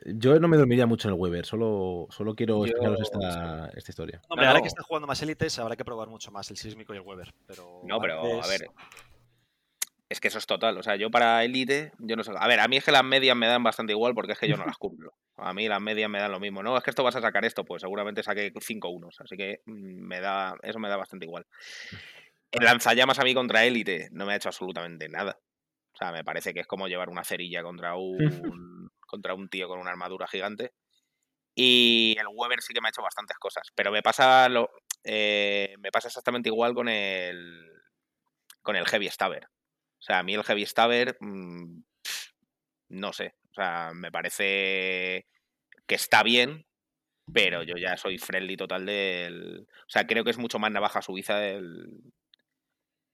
Yo 0.05 0.39
no 0.39 0.47
me 0.47 0.55
dormiría 0.57 0.85
mucho 0.85 1.07
en 1.07 1.15
el 1.15 1.19
Weber, 1.19 1.45
solo, 1.45 2.07
solo 2.11 2.35
quiero 2.35 2.59
Yo- 2.59 2.65
explicaros 2.67 3.01
esta, 3.01 3.69
esta 3.75 3.91
historia. 3.91 4.21
Hombre, 4.29 4.45
No, 4.45 4.49
ahora 4.51 4.59
no. 4.59 4.63
que 4.63 4.67
está 4.67 4.83
jugando 4.83 5.07
más 5.07 5.21
élites, 5.23 5.57
habrá 5.57 5.75
que 5.75 5.83
probar 5.83 6.09
mucho 6.09 6.31
más 6.31 6.49
el 6.51 6.57
sísmico 6.57 6.93
y 6.93 6.97
el 6.97 7.03
Weber. 7.03 7.33
Pero 7.47 7.81
No, 7.83 7.99
pero 7.99 8.21
a 8.43 8.47
ver. 8.47 8.67
Es 10.07 10.19
que 10.19 10.27
eso 10.27 10.37
es 10.37 10.45
total. 10.45 10.77
O 10.77 10.83
sea, 10.83 10.95
yo 10.97 11.09
para 11.09 11.43
Elite, 11.43 11.91
yo 11.97 12.15
no 12.15 12.23
sé. 12.23 12.31
A 12.37 12.47
ver, 12.47 12.59
a 12.59 12.67
mí 12.67 12.77
es 12.77 12.85
que 12.85 12.91
las 12.91 13.03
medias 13.03 13.35
me 13.35 13.47
dan 13.47 13.63
bastante 13.63 13.93
igual 13.93 14.13
porque 14.13 14.33
es 14.33 14.39
que 14.39 14.47
yo 14.47 14.55
no 14.55 14.63
las 14.65 14.77
cumplo. 14.77 15.13
A 15.37 15.51
mí 15.53 15.67
las 15.67 15.81
medias 15.81 16.07
me 16.09 16.19
dan 16.19 16.31
lo 16.31 16.39
mismo. 16.39 16.61
No, 16.61 16.77
es 16.77 16.83
que 16.83 16.91
esto 16.91 17.03
vas 17.03 17.15
a 17.15 17.21
sacar 17.21 17.43
esto, 17.43 17.65
pues 17.65 17.81
seguramente 17.81 18.21
saque 18.21 18.53
5 18.61 18.89
unos. 18.89 19.19
Así 19.19 19.35
que 19.35 19.61
mm, 19.65 20.05
me 20.05 20.21
da, 20.21 20.55
eso 20.61 20.77
me 20.77 20.89
da 20.89 20.97
bastante 20.97 21.25
igual. 21.25 21.47
El 22.51 22.63
lanzallamas 22.63 23.17
a 23.17 23.23
mí 23.23 23.33
contra 23.33 23.65
Elite 23.65 24.09
no 24.11 24.27
me 24.27 24.33
ha 24.33 24.35
hecho 24.35 24.49
absolutamente 24.49 25.09
nada. 25.09 25.39
O 25.93 25.97
sea, 25.97 26.11
me 26.11 26.23
parece 26.23 26.53
que 26.53 26.59
es 26.59 26.67
como 26.67 26.87
llevar 26.87 27.09
una 27.09 27.23
cerilla 27.23 27.63
contra 27.63 27.95
un, 27.97 28.84
contra 29.05 29.33
un 29.33 29.49
tío 29.49 29.67
con 29.67 29.79
una 29.79 29.91
armadura 29.91 30.27
gigante. 30.27 30.73
Y 31.55 32.15
el 32.19 32.27
Weber 32.33 32.61
sí 32.61 32.73
que 32.73 32.81
me 32.81 32.87
ha 32.87 32.89
hecho 32.89 33.01
bastantes 33.01 33.37
cosas. 33.37 33.69
Pero 33.75 33.91
me 33.91 34.03
pasa 34.03 34.49
lo, 34.49 34.69
eh, 35.03 35.75
me 35.79 35.91
pasa 35.91 36.09
exactamente 36.09 36.49
igual 36.49 36.73
con 36.73 36.89
el 36.89 37.71
con 38.61 38.75
el 38.75 38.85
Heavy 38.87 39.07
Stabber. 39.09 39.45
O 39.45 40.01
sea, 40.01 40.19
a 40.19 40.23
mí 40.23 40.33
el 40.33 40.43
Heavy 40.43 40.65
Stabber, 40.65 41.15
mm, 41.19 41.81
no 42.89 43.13
sé. 43.13 43.35
O 43.51 43.53
sea, 43.53 43.91
me 43.93 44.11
parece 44.11 45.27
que 45.87 45.95
está 45.95 46.23
bien, 46.23 46.65
pero 47.31 47.63
yo 47.63 47.75
ya 47.77 47.95
soy 47.95 48.17
friendly 48.17 48.57
total 48.57 48.85
del. 48.85 49.67
O 49.69 49.89
sea, 49.89 50.05
creo 50.05 50.23
que 50.23 50.31
es 50.31 50.37
mucho 50.37 50.59
más 50.59 50.71
navaja 50.71 51.01
suiza 51.01 51.47
el. 51.47 51.87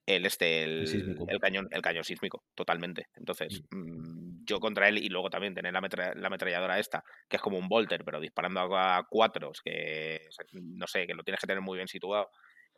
El 0.07 0.25
este, 0.25 0.63
el, 0.63 1.17
el 1.27 1.39
cañón, 1.39 1.67
el 1.71 1.81
cañón 1.81 2.03
sísmico, 2.03 2.43
totalmente. 2.55 3.07
Entonces, 3.15 3.61
mm, 3.69 4.30
yo 4.45 4.59
contra 4.59 4.87
él, 4.87 4.97
y 4.97 5.09
luego 5.09 5.29
también 5.29 5.53
tener 5.53 5.73
la, 5.73 5.81
metra- 5.81 6.13
la 6.15 6.27
ametralladora 6.27 6.79
esta, 6.79 7.03
que 7.29 7.37
es 7.37 7.41
como 7.41 7.57
un 7.57 7.67
Volter, 7.67 8.03
pero 8.05 8.19
disparando 8.19 8.61
a, 8.77 9.05
cuatros, 9.09 9.61
que 9.61 10.19
no 10.53 10.87
sé, 10.87 11.07
que 11.07 11.13
lo 11.13 11.23
tienes 11.23 11.39
que 11.41 11.47
tener 11.47 11.61
muy 11.61 11.77
bien 11.77 11.87
situado 11.87 12.29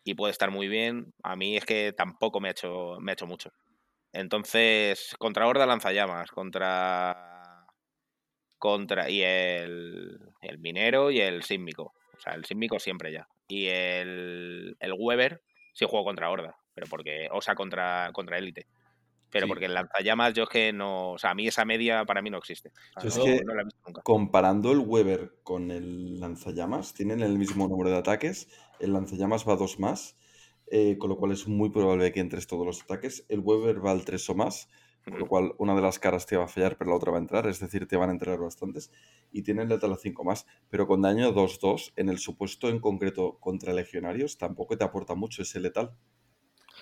y 0.04 0.16
puede 0.16 0.32
estar 0.32 0.52
muy 0.52 0.68
bien. 0.68 1.14
A 1.24 1.36
mí 1.36 1.58
es 1.58 1.66
que 1.66 1.94
tampoco 1.94 2.40
me 2.40 2.50
ha 2.50 2.52
hecho, 2.52 2.98
me 3.00 3.12
ha 3.12 3.14
hecho 3.14 3.28
mucho. 3.28 3.52
Entonces, 4.12 5.16
contra 5.18 5.48
Horda 5.48 5.66
lanzallamas, 5.66 6.30
contra. 6.32 7.66
Contra. 8.58 9.10
Y 9.10 9.22
el. 9.24 10.20
El 10.42 10.60
minero 10.60 11.12
y 11.12 11.20
el 11.20 11.44
sísmico. 11.44 11.94
O 12.16 12.20
sea, 12.20 12.34
el 12.34 12.46
sísmico 12.46 12.80
siempre 12.80 13.12
ya. 13.12 13.28
Y 13.48 13.68
el. 13.68 14.76
El 14.80 14.94
Weber 14.98 15.42
sí 15.74 15.86
juego 15.86 16.06
contra 16.06 16.30
Horda. 16.30 16.56
Pero 16.76 16.88
porque. 16.88 17.28
O 17.32 17.42
sea, 17.42 17.56
contra, 17.56 18.10
contra 18.14 18.38
Élite. 18.38 18.68
Pero 19.34 19.46
Sí. 19.48 19.50
porque 19.50 19.66
el 19.66 19.74
lanzallamas 19.74 20.34
yo 20.34 20.44
es 20.44 20.50
que 20.50 20.72
no. 20.72 21.12
O 21.12 21.18
sea, 21.18 21.32
a 21.32 21.36
mí 21.36 21.48
esa 21.48 21.66
media 21.66 22.06
para 22.06 22.22
mí 22.22 22.30
no 22.30 22.38
existe. 22.38 22.72
O 22.96 23.02
sea, 23.02 23.04
Yo 23.04 23.10
es 23.10 23.18
no, 23.18 23.24
que- 23.26 23.44
no 23.44 23.56
la 23.56 23.62
he 23.64 23.66
visto 23.66 23.82
nunca. 23.86 24.02
Comparando 24.04 24.72
el 24.72 24.80
Weber 24.80 25.34
con 25.44 25.72
el 25.72 26.20
lanzallamas, 26.22 26.94
tienen 26.94 27.22
el 27.22 27.38
mismo 27.38 27.68
número 27.68 27.90
de 27.90 27.98
ataques. 27.98 28.48
El 28.80 28.94
lanzallamas 28.94 29.46
va 29.48 29.56
dos 29.58 29.80
más, 29.80 30.16
eh, 30.68 30.98
con 30.98 31.10
lo 31.10 31.18
cual 31.18 31.32
es 31.34 31.48
muy 31.48 31.70
probable 31.72 32.12
que 32.14 32.20
entres 32.22 32.48
todos 32.48 32.66
los 32.66 32.82
ataques. 32.84 33.26
El 33.28 33.40
Weber 33.40 33.86
va 33.86 33.92
al 33.92 34.06
3 34.06 34.30
o 34.30 34.36
más, 34.36 34.70
con 35.04 35.20
lo 35.20 35.28
cual 35.28 35.52
una 35.58 35.76
de 35.76 35.82
las 35.82 36.00
caras 36.00 36.26
te 36.26 36.38
va 36.38 36.46
a 36.46 36.48
fallar, 36.48 36.78
pero 36.78 36.92
la 36.92 36.96
otra 36.96 37.12
va 37.12 37.18
a 37.18 37.22
entrar, 37.22 37.46
es 37.48 37.60
decir, 37.60 37.88
te 37.88 37.98
van 37.98 38.10
a 38.10 38.14
entrar 38.14 38.40
bastantes. 38.40 38.90
Y 39.32 39.42
tienen 39.42 39.68
letal 39.68 39.92
a 39.92 39.98
5 39.98 40.24
más, 40.24 40.46
pero 40.70 40.88
con 40.88 41.02
daño 41.02 41.32
2-2, 41.34 41.92
en 41.98 42.08
el 42.08 42.20
supuesto 42.20 42.70
en 42.70 42.80
concreto 42.80 43.38
contra 43.40 43.74
legionarios, 43.74 44.38
tampoco 44.38 44.78
te 44.78 44.84
aporta 44.86 45.14
mucho 45.16 45.42
ese 45.42 45.60
letal. 45.60 45.92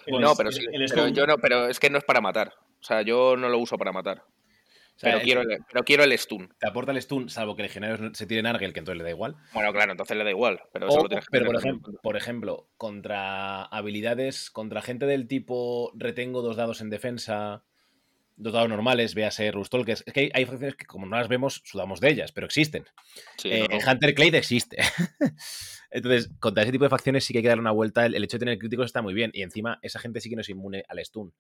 El- 0.06 0.20
No, 0.22 0.36
pero 0.36 0.50
el- 0.50 0.56
sí. 0.56 0.66
el 0.72 0.86
pero 0.90 1.08
yo 1.10 1.26
no, 1.28 1.38
pero 1.38 1.68
es 1.68 1.80
que 1.80 1.90
no 1.90 1.98
es 1.98 2.04
para 2.04 2.22
matar. 2.22 2.54
O 2.80 2.84
sea, 2.84 3.02
yo 3.02 3.36
no 3.38 3.50
lo 3.50 3.58
uso 3.58 3.78
para 3.78 3.92
matar. 3.92 4.24
O 4.24 5.00
sea, 5.02 5.10
Pero 5.14 5.18
el- 5.18 5.24
quiero, 5.24 5.42
el, 5.42 5.58
pero 5.72 5.84
quiero 5.84 6.04
el 6.04 6.16
stun. 6.18 6.54
Te 6.60 6.68
aporta 6.68 6.92
el 6.92 7.02
stun, 7.02 7.28
salvo 7.30 7.56
que 7.56 7.64
legionarios 7.64 8.00
no- 8.00 8.14
se 8.14 8.28
tiren 8.28 8.46
Argel, 8.46 8.72
que 8.74 8.80
entonces 8.80 8.98
le 9.00 9.04
da 9.04 9.10
igual. 9.10 9.36
Bueno, 9.54 9.72
claro, 9.74 9.92
entonces 9.92 10.16
le 10.16 10.24
da 10.24 10.30
igual. 10.30 10.62
Pero 10.74 10.88
O- 10.90 11.08
que 11.10 11.16
por 11.22 11.38
en 11.38 11.56
ejemplo, 11.56 11.82
cuenta. 11.84 12.02
por 12.04 12.18
ejemplo, 12.18 12.68
contra 12.78 13.64
habilidades, 13.64 14.52
contra 14.52 14.82
gente 14.82 15.06
del 15.08 15.28
tipo 15.28 15.92
retengo 15.96 16.42
dos 16.44 16.56
dados 16.56 16.82
en 16.82 16.90
defensa, 16.92 17.64
dos 18.36 18.54
dados 18.54 18.70
normales, 18.70 19.16
véase 19.16 19.52
Rustolkers. 19.52 20.04
Es 20.06 20.14
que 20.14 20.20
hay, 20.20 20.32
hay 20.34 20.46
facciones 20.46 20.76
que 20.76 20.86
como 20.86 21.06
no 21.08 21.16
las 21.18 21.28
vemos, 21.28 21.62
sudamos 21.66 22.00
de 22.00 22.10
ellas, 22.10 22.32
pero 22.32 22.46
existen. 22.46 22.86
Sí, 23.38 23.50
Eh, 23.52 23.68
no, 23.70 23.78
no. 23.80 23.92
Hunter 23.92 24.14
Clade 24.14 24.38
existe. 24.38 24.78
Entonces, 25.92 26.32
contra 26.40 26.64
ese 26.64 26.72
tipo 26.72 26.86
de 26.86 26.90
facciones 26.90 27.24
sí 27.26 27.34
que 27.34 27.40
hay 27.40 27.44
que 27.44 27.50
darle 27.50 27.62
una 27.62 27.72
vuelta. 27.72 28.06
El, 28.06 28.16
el 28.16 28.24
hecho 28.24 28.38
de 28.38 28.46
tener 28.46 28.58
críticos 28.58 28.86
está 28.86 29.02
muy 29.02 29.14
bien. 29.14 29.32
Y 29.34 29.42
encima, 29.44 29.78
esa 29.82 30.00
gente 30.00 30.22
sí 30.22 30.30
que 30.30 30.36
no 30.36 30.42
es 30.42 30.50
inmune 30.50 30.84
al 30.88 31.04
stun. 31.06 31.34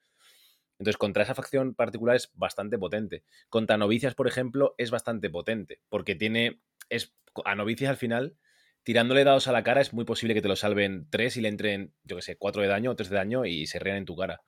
Entonces, 0.78 0.98
contra 0.98 1.24
esa 1.24 1.36
facción 1.36 1.74
particular 1.76 2.16
es 2.16 2.32
bastante 2.34 2.78
potente. 2.78 3.24
Contra 3.50 3.78
novicias, 3.78 4.16
por 4.16 4.28
ejemplo, 4.28 4.76
es 4.78 4.92
bastante 4.92 5.30
potente. 5.30 5.80
Porque 5.90 6.16
tiene. 6.16 6.60
Es, 6.90 7.14
a 7.46 7.56
novicias 7.56 7.90
al 7.90 7.98
final, 7.98 8.36
tirándole 8.84 9.24
dados 9.24 9.48
a 9.48 9.52
la 9.52 9.64
cara, 9.64 9.80
es 9.80 9.94
muy 9.94 10.06
posible 10.06 10.34
que 10.34 10.42
te 10.42 10.48
lo 10.48 10.56
salven 10.56 11.08
tres 11.10 11.38
y 11.38 11.42
le 11.42 11.48
entren, 11.50 11.94
yo 12.04 12.16
que 12.18 12.22
sé, 12.22 12.36
cuatro 12.36 12.62
de 12.62 12.68
daño 12.68 12.92
o 12.92 12.96
tres 12.96 13.10
de 13.10 13.16
daño 13.16 13.46
y 13.46 13.68
se 13.68 13.80
rían 13.80 13.98
en 13.98 14.06
tu 14.06 14.16
cara. 14.16 14.42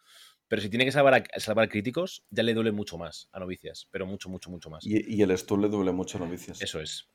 Pero 0.49 0.61
si 0.61 0.69
tiene 0.69 0.85
que 0.85 0.91
salvar, 0.91 1.13
a- 1.13 1.39
salvar 1.39 1.69
críticos, 1.69 2.25
ya 2.29 2.43
le 2.43 2.53
duele 2.53 2.71
mucho 2.71 2.97
más 2.97 3.29
a 3.31 3.39
novicias. 3.39 3.87
Pero 3.91 4.05
mucho, 4.05 4.27
mucho, 4.29 4.49
mucho 4.49 4.69
más. 4.69 4.85
Y, 4.85 5.15
y 5.15 5.21
el 5.21 5.31
stun 5.37 5.61
le 5.61 5.69
duele 5.69 5.91
mucho 5.93 6.17
a 6.17 6.21
novicias. 6.21 6.61
Eso 6.61 6.81
es. 6.81 7.07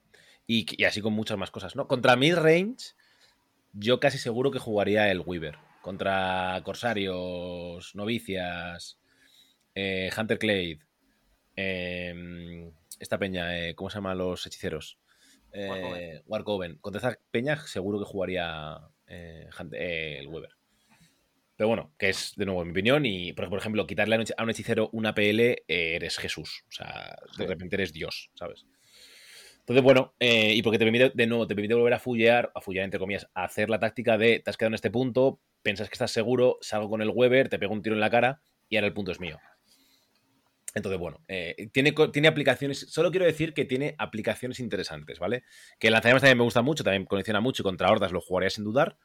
Y, 0.48 0.66
y 0.76 0.84
así 0.84 1.00
con 1.00 1.12
muchas 1.12 1.38
más 1.38 1.52
cosas, 1.52 1.76
¿no? 1.76 1.86
Contra 1.86 2.16
mid-range, 2.16 2.94
yo 3.72 4.00
casi 4.00 4.18
seguro 4.18 4.50
que 4.50 4.58
jugaría 4.58 5.10
el 5.12 5.20
Weaver. 5.20 5.58
Contra 5.82 6.60
Corsarios, 6.64 7.94
Novicias, 7.94 8.98
eh, 9.74 10.10
Hunter 10.18 10.38
Clade, 10.40 10.80
eh, 11.60 12.70
esta 13.00 13.18
peña, 13.18 13.58
eh, 13.58 13.74
¿cómo 13.74 13.90
se 13.90 13.96
llaman 13.96 14.16
los 14.16 14.46
hechiceros? 14.46 14.98
Eh, 15.52 16.22
Warcoven. 16.26 16.76
Contra 16.76 17.00
esa 17.00 17.18
peña 17.32 17.56
seguro 17.66 17.98
que 17.98 18.04
jugaría 18.04 18.78
el 19.06 20.26
Weaver. 20.28 20.52
Pero 21.56 21.66
bueno, 21.66 21.92
que 21.98 22.10
es 22.10 22.34
de 22.36 22.46
nuevo 22.46 22.64
mi 22.64 22.70
opinión. 22.70 23.04
Y 23.04 23.32
por, 23.32 23.52
ejemplo, 23.58 23.88
quitarle 23.88 24.14
a 24.36 24.42
un 24.44 24.50
hechicero 24.50 24.88
una 24.92 25.14
PL, 25.14 25.64
eres 25.66 26.18
Jesús. 26.18 26.64
O 26.68 26.72
sea, 26.72 27.16
de 27.36 27.46
repente 27.46 27.74
eres 27.74 27.92
Dios, 27.92 28.30
¿sabes? 28.34 28.64
Entonces, 29.68 29.84
bueno, 29.84 30.14
eh, 30.18 30.54
y 30.54 30.62
porque 30.62 30.78
te 30.78 30.86
permite, 30.86 31.12
de 31.14 31.26
nuevo, 31.26 31.46
te 31.46 31.54
permite 31.54 31.74
volver 31.74 31.92
a 31.92 31.98
fullear, 31.98 32.50
a 32.54 32.60
fullear 32.62 32.86
entre 32.86 32.98
comillas, 32.98 33.28
a 33.34 33.44
hacer 33.44 33.68
la 33.68 33.78
táctica 33.78 34.16
de 34.16 34.40
te 34.40 34.48
has 34.48 34.56
quedado 34.56 34.70
en 34.70 34.76
este 34.76 34.90
punto, 34.90 35.42
piensas 35.60 35.90
que 35.90 35.92
estás 35.92 36.10
seguro, 36.10 36.56
salgo 36.62 36.88
con 36.88 37.02
el 37.02 37.10
Weber, 37.10 37.50
te 37.50 37.58
pego 37.58 37.74
un 37.74 37.82
tiro 37.82 37.94
en 37.94 38.00
la 38.00 38.08
cara 38.08 38.40
y 38.70 38.76
ahora 38.76 38.86
el 38.86 38.94
punto 38.94 39.12
es 39.12 39.20
mío. 39.20 39.38
Entonces, 40.74 40.98
bueno, 40.98 41.22
eh, 41.28 41.68
tiene, 41.70 41.92
tiene 42.10 42.28
aplicaciones, 42.28 42.86
solo 42.88 43.10
quiero 43.10 43.26
decir 43.26 43.52
que 43.52 43.66
tiene 43.66 43.94
aplicaciones 43.98 44.58
interesantes, 44.58 45.18
¿vale? 45.18 45.44
Que 45.78 45.88
el 45.88 45.92
lanzallamas 45.92 46.22
también 46.22 46.38
me 46.38 46.44
gusta 46.44 46.62
mucho, 46.62 46.82
también 46.82 47.04
condiciona 47.04 47.42
mucho 47.42 47.62
y 47.62 47.64
contra 47.64 47.90
hordas 47.90 48.10
lo 48.10 48.22
jugaría 48.22 48.48
sin 48.48 48.64
dudar, 48.64 48.96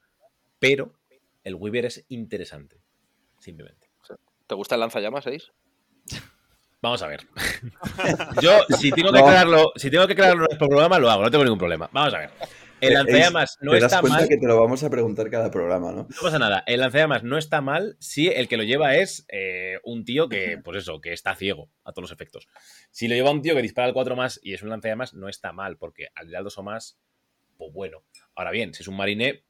pero 0.59 0.97
el 1.43 1.55
Weaver 1.55 1.87
es 1.87 2.05
interesante, 2.07 2.79
simplemente. 3.37 3.89
¿Te 4.47 4.55
gusta 4.55 4.75
el 4.75 4.81
lanzallamas, 4.81 5.25
seis? 5.25 5.51
Vamos 6.83 7.01
a 7.01 7.07
ver. 7.07 7.21
Yo, 8.41 8.59
si 8.77 8.91
tengo 8.91 9.11
que 9.13 9.19
No. 9.19 9.25
aclararlo, 9.25 9.71
si 9.77 9.89
tengo 9.89 10.05
que 10.05 10.13
aclararlo 10.13 10.45
en 10.45 10.51
el 10.51 10.57
programa, 10.57 10.99
lo 10.99 11.09
hago, 11.09 11.23
no 11.23 11.31
tengo 11.31 11.45
ningún 11.45 11.57
problema. 11.57 11.89
Vamos 11.93 12.13
a 12.13 12.19
ver. 12.19 12.29
El 12.81 12.93
lanzallamas 12.95 13.57
no 13.61 13.71
te 13.71 13.77
das 13.79 13.85
está 13.93 14.01
cuenta 14.01 14.19
mal. 14.19 14.27
que 14.27 14.35
te 14.35 14.45
lo 14.45 14.59
vamos 14.59 14.83
a 14.83 14.89
preguntar 14.89 15.29
cada 15.29 15.49
programa, 15.49 15.93
¿no? 15.93 16.03
No 16.09 16.15
pasa 16.21 16.37
nada. 16.39 16.61
El 16.67 16.81
lanzallamas 16.81 17.23
no 17.23 17.37
está 17.37 17.61
mal 17.61 17.95
si 18.01 18.27
el 18.27 18.49
que 18.49 18.57
lo 18.57 18.63
lleva 18.63 18.95
es 18.97 19.25
eh, 19.29 19.79
un 19.85 20.03
tío 20.03 20.27
que, 20.27 20.59
pues 20.61 20.79
eso, 20.79 20.99
que 20.99 21.13
está 21.13 21.33
ciego 21.35 21.69
a 21.85 21.93
todos 21.93 22.09
los 22.09 22.11
efectos. 22.11 22.49
Si 22.91 23.07
lo 23.07 23.15
lleva 23.15 23.31
un 23.31 23.41
tío 23.41 23.55
que 23.55 23.61
dispara 23.61 23.87
al 23.87 23.93
4 23.93 24.17
más 24.17 24.41
y 24.43 24.53
es 24.53 24.61
un 24.63 24.69
lanzallamas, 24.69 25.13
no 25.13 25.29
está 25.29 25.53
mal, 25.53 25.77
porque 25.77 26.09
al 26.15 26.29
dar 26.29 26.43
2 26.43 26.57
o 26.57 26.63
más, 26.63 26.99
pues 27.57 27.71
bueno. 27.71 28.03
Ahora 28.35 28.51
bien, 28.51 28.73
si 28.73 28.83
es 28.83 28.89
un 28.89 28.97
marine, 28.97 29.45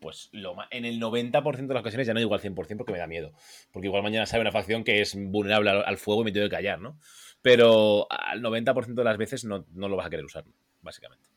pues 0.00 0.28
lo 0.32 0.56
en 0.70 0.84
el 0.84 1.00
90% 1.00 1.66
de 1.66 1.74
las 1.74 1.80
ocasiones 1.80 2.06
ya 2.06 2.14
no 2.14 2.20
digo 2.20 2.34
al 2.34 2.40
100% 2.40 2.76
porque 2.76 2.92
me 2.92 2.98
da 2.98 3.06
miedo. 3.06 3.32
Porque 3.72 3.88
igual 3.88 4.02
mañana 4.02 4.26
sabe 4.26 4.42
una 4.42 4.52
facción 4.52 4.84
que 4.84 5.00
es 5.00 5.14
vulnerable 5.16 5.70
al, 5.70 5.96
fuego 5.96 6.22
y 6.22 6.24
me 6.24 6.32
tengo 6.32 6.46
que 6.46 6.56
callar, 6.56 6.80
¿no? 6.80 6.98
Pero 7.42 8.06
al 8.10 8.42
90% 8.42 8.94
de 8.94 9.04
las 9.04 9.16
veces 9.16 9.44
no, 9.44 9.66
no 9.72 9.88
lo 9.88 9.96
vas 9.96 10.06
a 10.06 10.10
querer 10.10 10.24
usar, 10.24 10.44
básicamente. 10.82 11.28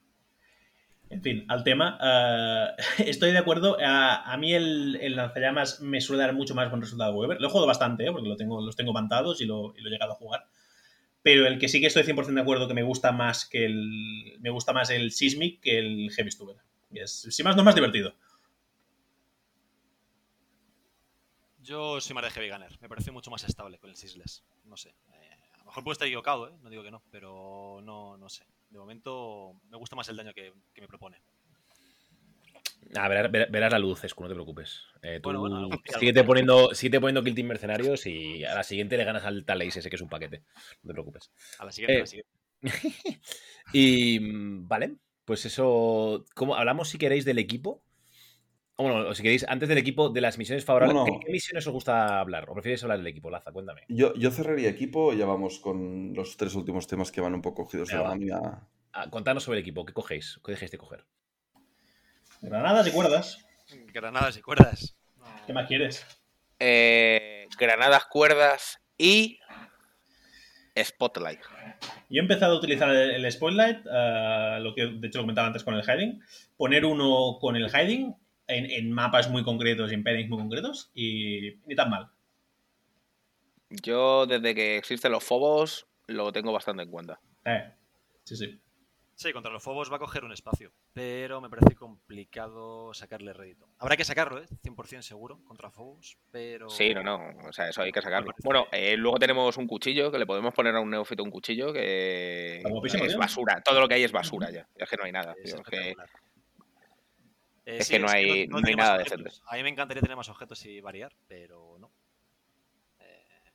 En 1.10 1.24
fin, 1.24 1.46
al 1.48 1.64
tema, 1.64 1.98
eh, 2.02 2.68
estoy 3.10 3.32
de 3.32 3.40
acuerdo. 3.40 3.78
A, 3.84 4.38
mí 4.38 4.54
el, 4.54 4.98
el 5.02 5.16
lanzallamas 5.16 5.82
me 5.82 6.02
suele 6.02 6.22
dar 6.22 6.34
mucho 6.34 6.56
más 6.56 6.70
buen 6.70 6.82
resultado 6.82 7.16
Weber. 7.16 7.42
Lo 7.42 7.48
he 7.48 7.50
jugado 7.50 7.68
bastante, 7.68 8.06
¿eh? 8.06 8.12
porque 8.12 8.30
lo 8.30 8.36
tengo, 8.36 8.62
los 8.62 8.76
tengo 8.76 8.94
mantados 8.94 9.42
y 9.42 9.46
lo, 9.46 9.74
he 9.76 9.90
llegado 9.90 10.14
a 10.14 10.16
jugar. 10.16 10.46
Pero 11.22 11.48
el 11.48 11.60
que 11.60 11.68
sí 11.68 11.82
que 11.82 11.88
estoy 11.88 12.04
100% 12.04 12.34
de 12.34 12.42
acuerdo 12.42 12.68
que 12.68 12.74
me 12.74 12.84
gusta 12.84 13.12
más 13.12 13.46
que 13.46 13.66
el. 13.66 14.38
Me 14.40 14.52
gusta 14.52 14.72
más 14.72 14.90
el 14.90 15.12
Sismic 15.12 15.60
que 15.62 15.80
el 15.80 16.12
Heavy 16.12 16.32
Stuber. 16.32 16.58
Es, 16.92 17.28
si 17.30 17.44
más 17.44 17.56
no 17.56 17.64
es 17.64 17.66
más 17.66 17.76
divertido. 17.76 18.14
Yo 21.70 22.02
soy 22.02 22.16
más 22.16 22.24
de 22.24 22.32
Heavy 22.32 22.50
Gunner. 22.50 22.76
Me 22.82 22.90
parece 22.90 23.12
mucho 23.12 23.30
más 23.30 23.44
estable 23.44 23.78
con 23.78 23.92
el 23.92 23.96
Sisless. 23.96 24.44
No 24.66 24.76
sé. 24.76 24.90
eh, 24.90 25.38
a 25.54 25.58
lo 25.60 25.66
mejor 25.66 25.84
puedo 25.84 25.94
estar 25.94 26.08
equivocado, 26.08 26.50
¿eh? 26.50 26.54
no 26.64 26.70
digo 26.72 26.82
que 26.82 26.90
no, 26.90 27.04
pero 27.12 27.80
no, 27.84 28.18
no 28.18 28.28
sé. 28.28 28.44
De 28.72 28.80
momento 28.80 29.62
me 29.70 29.78
gusta 29.78 29.96
más 29.96 30.10
el 30.10 30.18
daño 30.18 30.34
que, 30.34 30.52
que 30.74 30.82
me 30.82 30.88
propone. 30.88 31.22
Ah, 32.96 33.08
verás, 33.08 33.32
ver- 33.32 33.52
verás 33.52 33.72
la 33.72 33.78
luz, 33.78 34.04
Escu, 34.04 34.24
no 34.24 34.30
te 34.30 34.34
preocupes. 34.34 34.82
Eh, 35.04 35.20
tú 35.22 35.30
Bueno, 35.30 35.42
bueno, 35.42 35.70
síguete, 36.00 36.24
poniendo, 36.24 36.74
síguete 36.74 37.00
poniendo 37.00 37.24
Kill 37.24 37.36
Team 37.36 37.48
Mercenarios 37.50 38.08
y 38.08 38.44
a 38.46 38.56
la 38.56 38.64
siguiente 38.64 38.98
le 38.98 39.04
ganas 39.04 39.26
al 39.26 39.46
Talais 39.46 39.78
ese 39.78 39.92
que 39.92 39.96
es 39.96 40.02
un 40.02 40.10
paquete. 40.10 40.42
No 40.82 40.88
te 40.88 40.94
preocupes. 40.94 41.30
A 41.60 41.66
la 41.66 41.72
siguiente, 41.72 41.94
a 41.94 41.98
Eh, 41.98 42.02
la 42.02 42.08
siguiente. 42.08 42.32
y 43.74 44.20
mm, 44.20 44.68
vale, 44.68 44.96
pues 45.24 45.46
eso. 45.46 46.26
¿cómo, 46.34 46.56
hablamos 46.56 46.90
si 46.90 46.98
queréis 46.98 47.26
del 47.26 47.38
equipo? 47.38 47.84
Bueno, 48.80 49.14
si 49.14 49.24
queréis, 49.24 49.46
antes 49.50 49.68
del 49.68 49.78
equipo, 49.78 50.08
de 50.10 50.22
las 50.22 50.38
misiones 50.38 50.64
favorables. 50.64 50.96
Bueno. 50.96 51.20
¿Qué, 51.20 51.26
qué 51.26 51.32
misiones 51.34 51.68
os 51.68 51.74
gusta 51.74 52.20
hablar? 52.22 52.50
¿O 52.50 52.54
prefieres 52.54 52.82
hablar 52.84 53.00
del 53.00 53.08
equipo, 53.08 53.30
Laza? 53.30 53.52
Cuéntame. 53.52 53.82
Yo, 53.90 54.14
yo 54.16 54.32
cerraría 54.32 54.70
equipo, 54.70 55.12
ya 55.14 55.26
vamos 55.26 55.60
con 55.60 56.14
los 56.14 56.38
tres 56.38 56.56
últimos 56.56 56.88
temas 56.88 57.12
que 57.12 57.20
van 57.20 57.34
un 57.34 57.42
poco 57.42 57.66
cogidos 57.66 57.90
de 57.90 57.96
la 57.98 58.04
manga. 58.04 58.68
Ah, 58.94 59.10
contanos 59.10 59.44
sobre 59.44 59.58
el 59.58 59.64
equipo. 59.64 59.86
¿Qué 59.86 59.92
cogéis? 59.92 60.40
¿Qué 60.46 60.54
dejéis 60.54 60.72
de 60.72 60.78
coger? 60.78 61.04
Granadas 62.42 62.88
y 62.88 62.92
cuerdas. 62.92 63.46
Granadas 63.94 64.38
y 64.38 64.42
cuerdas. 64.42 64.96
¿Qué 65.46 65.52
más 65.52 65.68
quieres? 65.68 66.06
Eh, 66.58 67.48
granadas, 67.60 68.06
cuerdas 68.06 68.80
y 68.98 69.40
Spotlight. 70.82 71.42
Yo 72.10 72.20
he 72.20 72.20
empezado 72.20 72.56
a 72.56 72.58
utilizar 72.58 72.90
el, 72.90 73.26
el 73.26 73.32
Spotlight, 73.32 73.86
eh, 73.86 74.58
lo 74.62 74.74
que 74.74 74.86
de 74.86 75.08
hecho 75.08 75.20
comentaba 75.20 75.48
antes 75.48 75.66
con 75.66 75.76
el 75.76 75.84
hiding, 75.84 76.22
poner 76.56 76.86
uno 76.86 77.38
con 77.40 77.58
el 77.58 77.70
hiding 77.70 78.16
en, 78.50 78.70
en 78.70 78.92
mapas 78.92 79.30
muy 79.30 79.44
concretos 79.44 79.92
y 79.92 79.96
en 79.96 80.04
pairings 80.04 80.30
muy 80.30 80.40
concretos 80.40 80.92
y 80.94 81.56
ni 81.66 81.76
tan 81.76 81.90
mal. 81.90 82.10
Yo, 83.70 84.26
desde 84.26 84.56
que 84.56 84.78
existen 84.78 85.12
los 85.12 85.24
Fobos, 85.24 85.88
lo 86.08 86.32
tengo 86.32 86.52
bastante 86.52 86.84
en 86.84 86.90
cuenta. 86.90 87.20
Eh, 87.46 87.72
sí, 88.24 88.36
sí. 88.36 88.60
Sí, 89.14 89.34
contra 89.34 89.52
los 89.52 89.62
Fobos 89.62 89.92
va 89.92 89.98
a 89.98 90.00
coger 90.00 90.24
un 90.24 90.32
espacio, 90.32 90.72
pero 90.94 91.42
me 91.42 91.50
parece 91.50 91.76
complicado 91.76 92.94
sacarle 92.94 93.34
rédito. 93.34 93.68
Habrá 93.78 93.98
que 93.98 94.06
sacarlo, 94.06 94.42
¿eh? 94.42 94.46
100% 94.64 95.02
seguro 95.02 95.44
contra 95.44 95.70
Fobos, 95.70 96.18
pero... 96.32 96.70
Sí, 96.70 96.94
no, 96.94 97.04
no. 97.04 97.20
O 97.46 97.52
sea, 97.52 97.68
eso 97.68 97.82
hay 97.82 97.92
que 97.92 98.02
sacarlo. 98.02 98.32
Bueno, 98.46 98.68
eh, 98.72 98.96
luego 98.96 99.20
tenemos 99.20 99.58
un 99.58 99.68
cuchillo 99.68 100.10
que 100.10 100.20
le 100.20 100.26
podemos 100.26 100.54
poner 100.54 100.74
a 100.74 100.80
un 100.80 100.90
neófito 100.90 101.22
un 101.22 101.32
cuchillo 101.32 101.74
que 101.74 102.64
es 102.64 103.18
basura. 103.18 103.62
Todo 103.62 103.82
lo 103.82 103.90
que 103.90 103.96
hay 103.96 104.04
es 104.04 104.14
basura 104.14 104.50
ya. 104.52 104.66
Es 104.74 104.90
que 104.90 104.96
no 104.96 105.04
hay 105.04 105.12
nada. 105.12 105.36
Es 105.44 105.54
tío. 105.54 105.64
Eh, 107.70 107.78
es 107.80 107.90
que 107.90 108.00
no 108.00 108.10
hay- 108.10 108.48
no 108.48 108.58
hay 108.58 108.64
tiene 108.64 108.82
nada 108.82 108.98
decente. 108.98 109.30
A 109.48 109.56
mí 109.56 109.64
me 109.64 109.70
encantaría 109.70 110.02
tener 110.02 110.18
más 110.18 110.30
objetos 110.30 110.66
y 110.66 110.82
variar, 110.82 111.14
pero 111.28 111.78
no. 111.80 111.92
Eh, 113.00 113.52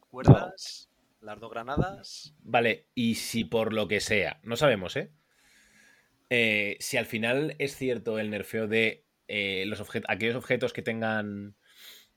cuerdas, 0.00 0.90
las 1.20 1.38
dos 1.38 1.50
granadas. 1.50 2.34
Vale, 2.40 2.86
y 2.94 3.14
si 3.14 3.44
por 3.44 3.72
lo 3.72 3.86
que 3.88 4.00
sea, 4.00 4.40
no 4.42 4.56
sabemos, 4.56 4.96
¿eh? 4.96 5.10
Eh, 6.30 6.76
si 6.80 6.96
al 6.96 7.06
final 7.06 7.54
es 7.58 7.76
cierto 7.76 8.18
el 8.18 8.30
nerfeo 8.30 8.66
de 8.66 9.04
eh, 9.28 9.64
los 9.66 9.80
aquellos 10.08 10.36
objetos 10.36 10.72
que 10.72 10.82
tengan. 10.82 11.54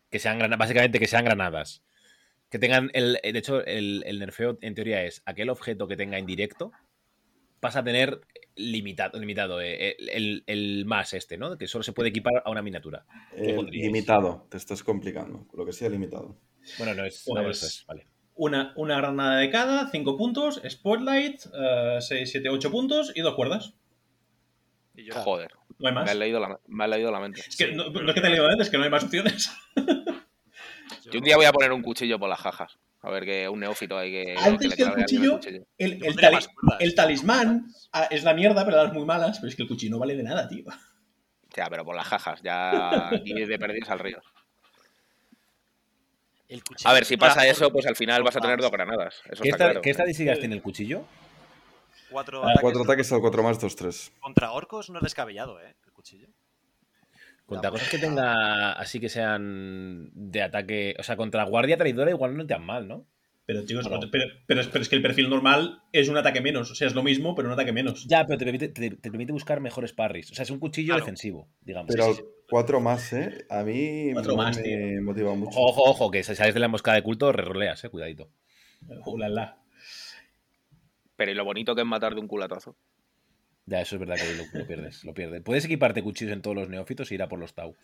que 0.09 0.19
sean 0.19 0.37
granadas, 0.39 0.59
básicamente 0.59 0.99
que 0.99 1.07
sean 1.07 1.25
granadas. 1.25 1.83
Que 2.49 2.57
tengan 2.59 2.89
el. 2.93 3.19
De 3.21 3.37
hecho, 3.37 3.63
el, 3.65 4.03
el 4.05 4.19
nerfeo 4.19 4.57
en 4.61 4.73
teoría 4.75 5.03
es 5.03 5.21
aquel 5.25 5.49
objeto 5.49 5.87
que 5.87 5.97
tenga 5.97 6.17
indirecto. 6.17 6.71
Pasa 7.65 7.79
a 7.79 7.83
tener 7.83 8.21
limitado, 8.55 9.19
limitado 9.19 9.59
eh, 9.59 9.95
el, 9.97 10.09
el- 10.09 10.43
el 10.45 10.85
más 10.85 11.15
este, 11.15 11.35
¿no? 11.35 11.57
Que 11.57 11.65
solo 11.67 11.81
se 11.83 11.93
puede 11.93 12.09
equipar 12.09 12.43
a 12.45 12.51
una 12.51 12.61
miniatura. 12.61 13.03
¿Qué 13.35 13.55
Eh, 13.55 13.63
limitado, 13.71 14.45
te 14.51 14.57
estás 14.57 14.83
complicando. 14.83 15.47
Lo 15.51 15.65
que 15.65 15.73
sea 15.73 15.89
limitado. 15.89 16.37
Bueno, 16.77 16.93
no 16.93 17.03
es. 17.05 17.27
no, 17.27 17.41
Pues- 17.41 17.57
eso 17.57 17.65
es, 17.65 17.85
vale. 17.87 18.05
Una, 18.35 18.71
una 18.75 18.97
granada 18.97 19.37
de 19.39 19.49
cada, 19.49 19.89
5 19.89 20.15
puntos, 20.15 20.61
Spotlight, 20.69 21.39
6, 22.01 22.29
7, 22.31 22.49
8 22.49 22.69
puntos 22.69 23.11
y 23.15 23.21
dos 23.21 23.33
cuerdas. 23.33 23.73
Y 24.93 25.05
yo, 25.05 25.15
Joder, 25.15 25.51
No 25.79 25.87
hay 25.87 25.93
me 25.95 26.01
más. 26.01 26.09
has 26.11 26.15
leído 26.17 26.39
la, 26.39 26.59
me 26.67 26.83
has 26.83 26.89
leído 26.91 27.11
la 27.11 27.19
mente. 27.19 27.41
Es 27.47 27.55
que 27.57 27.71
no, 27.71 27.89
no 27.89 28.07
es 28.09 28.13
que 28.13 28.21
te 28.21 28.27
he 28.27 28.29
leído 28.29 28.45
antes, 28.45 28.67
es 28.67 28.71
que 28.71 28.77
no 28.77 28.83
hay 28.83 28.91
más 28.91 29.03
opciones. 29.05 29.49
yo- 29.75 29.83
Yo 31.13 31.17
un 31.17 31.23
día 31.25 31.35
voy 31.35 31.45
a 31.47 31.51
poner 31.51 31.71
un 31.71 31.81
cuchillo 31.81 32.19
por 32.19 32.29
las 32.29 32.39
jajas. 32.39 32.77
A 33.05 33.11
ver 33.11 33.23
que 33.23 33.47
un 33.47 33.59
neófito 33.59 33.97
hay 33.97 34.11
que. 34.11 34.35
Antes 34.37 34.73
que 34.73 34.81
el 34.81 34.87
alguien 34.89 35.05
cuchillo, 35.05 35.39
El, 35.77 36.03
el 36.03 36.15
tali- 36.15 36.45
cuerdas. 36.55 36.79
el 36.81 36.95
talismán 36.95 37.67
ah, 37.93 38.07
es 38.09 38.23
la 38.23 38.33
mierda, 38.33 38.65
pero 38.65 38.83
las 38.83 38.91
muy 38.93 39.05
malas, 39.05 39.37
pero 39.39 39.49
es 39.49 39.55
que 39.55 39.61
el 39.61 39.67
cuchillo 39.67 39.91
no 39.91 39.99
vale 39.99 40.15
de 40.15 40.23
nada, 40.23 40.47
tío. 40.47 40.65
Ya, 41.55 41.67
pero 41.69 41.85
por 41.85 41.95
las 41.95 42.07
jajas. 42.07 42.41
Ya. 42.41 43.11
Y 43.23 43.45
de 43.45 43.59
perdidos 43.59 43.89
al 43.89 43.99
río. 43.99 44.19
el 46.49 46.61
A 46.83 46.93
ver, 46.93 47.05
si 47.05 47.15
pasa 47.17 47.45
eso, 47.47 47.71
pues 47.71 47.85
al 47.85 47.95
final 47.95 48.23
vas 48.23 48.35
a 48.35 48.41
tener 48.41 48.59
dos 48.59 48.71
granadas. 48.71 49.21
Eso 49.29 49.43
¿Qué, 49.43 49.49
está 49.49 49.65
claro. 49.65 49.81
¿Qué 49.81 49.91
estadísticas 49.91 50.39
tiene 50.39 50.55
el 50.55 50.61
cuchillo? 50.61 51.05
Cuatro 52.09 52.39
Ah, 52.43 52.47
ataques 52.47 52.61
Cuatro 52.61 52.83
ataques 52.83 53.11
al 53.11 53.19
4 53.21 53.43
más, 53.43 53.59
2, 53.59 53.75
3. 53.75 54.11
contra 54.19 54.51
orcos 54.51 54.89
no 54.89 54.97
es 54.99 55.03
descabellado, 55.03 55.59
¿eh? 55.61 55.75
El 55.85 55.91
cuchillo. 55.91 56.27
Contra 57.45 57.69
cosas 57.69 57.89
que 57.89 57.99
tenga 57.99 58.71
así 58.73 58.99
que 58.99 59.09
sean 59.09 60.09
de 60.13 60.41
ataque. 60.41 60.95
O 60.99 61.03
sea, 61.03 61.15
contra 61.15 61.43
guardia 61.43 61.77
traidora 61.77 62.09
igual 62.11 62.35
no 62.35 62.45
te 62.47 62.53
dan 62.55 62.65
mal, 62.65 62.87
¿no? 62.87 63.05
Pero, 63.47 63.63
chicos, 63.63 63.87
No. 63.87 63.99
pero, 64.11 64.25
pero 64.47 64.61
es, 64.61 64.67
pero 64.69 64.81
es 64.81 64.89
que 64.89 64.95
el 64.95 65.03
perfil 65.03 65.29
normal 65.29 65.83
es 65.91 66.09
un 66.09 66.17
ataque 66.17 66.41
menos. 66.41 66.71
O 66.71 66.75
sea, 66.75 66.87
es 66.87 66.95
lo 66.95 67.03
mismo, 67.03 67.35
pero 67.35 67.47
un 67.47 67.53
ataque 67.53 67.71
menos. 67.71 68.05
Ya, 68.07 68.25
pero 68.25 68.39
te 68.39 68.45
permite, 68.45 68.69
te, 68.69 68.89
te 68.89 69.11
permite 69.11 69.31
buscar 69.31 69.59
mejores 69.61 69.93
parries. 69.93 70.31
O 70.31 70.35
sea, 70.35 70.41
es 70.41 70.49
un 70.49 70.57
cuchillo 70.59 70.93
Claro. 70.93 71.01
defensivo, 71.05 71.47
digamos. 71.61 71.93
Pero 71.93 72.05
Sí, 72.05 72.21
sí. 72.21 72.23
4 72.49 72.79
más, 72.79 73.13
¿eh? 73.13 73.45
A 73.51 73.63
mí 73.63 74.09
Cuatro 74.13 74.35
más, 74.35 74.57
me 74.59 74.99
motiva 75.01 75.35
mucho. 75.35 75.59
Ojo, 75.59 75.83
ojo, 75.83 76.09
que 76.09 76.23
si 76.23 76.35
sales 76.35 76.55
de 76.55 76.59
la 76.59 76.65
emboscada 76.65 76.95
de 76.97 77.03
culto, 77.03 77.31
reroleas, 77.31 77.83
eh, 77.83 77.89
cuidadito. 77.89 78.31
Ulala. 79.05 79.59
Pero 81.15 81.31
y 81.31 81.35
lo 81.35 81.45
bonito 81.45 81.75
que 81.75 81.81
es 81.81 81.87
matar 81.87 82.15
de 82.15 82.21
un 82.21 82.27
culatazo. 82.27 82.75
Ya, 83.65 83.81
eso 83.81 83.95
es 83.95 83.99
verdad 83.99 84.15
que 84.15 84.35
lo, 84.35 84.59
lo 84.59 84.67
pierdes, 84.67 85.03
lo 85.03 85.13
pierdes. 85.13 85.41
Puedes 85.41 85.65
equiparte 85.65 86.03
cuchillos 86.03 86.33
en 86.33 86.41
todos 86.41 86.55
los 86.55 86.69
neófitos 86.69 87.11
e 87.11 87.15
ir 87.15 87.23
a 87.23 87.27
por 87.27 87.39
los 87.39 87.53
Tau. 87.53 87.75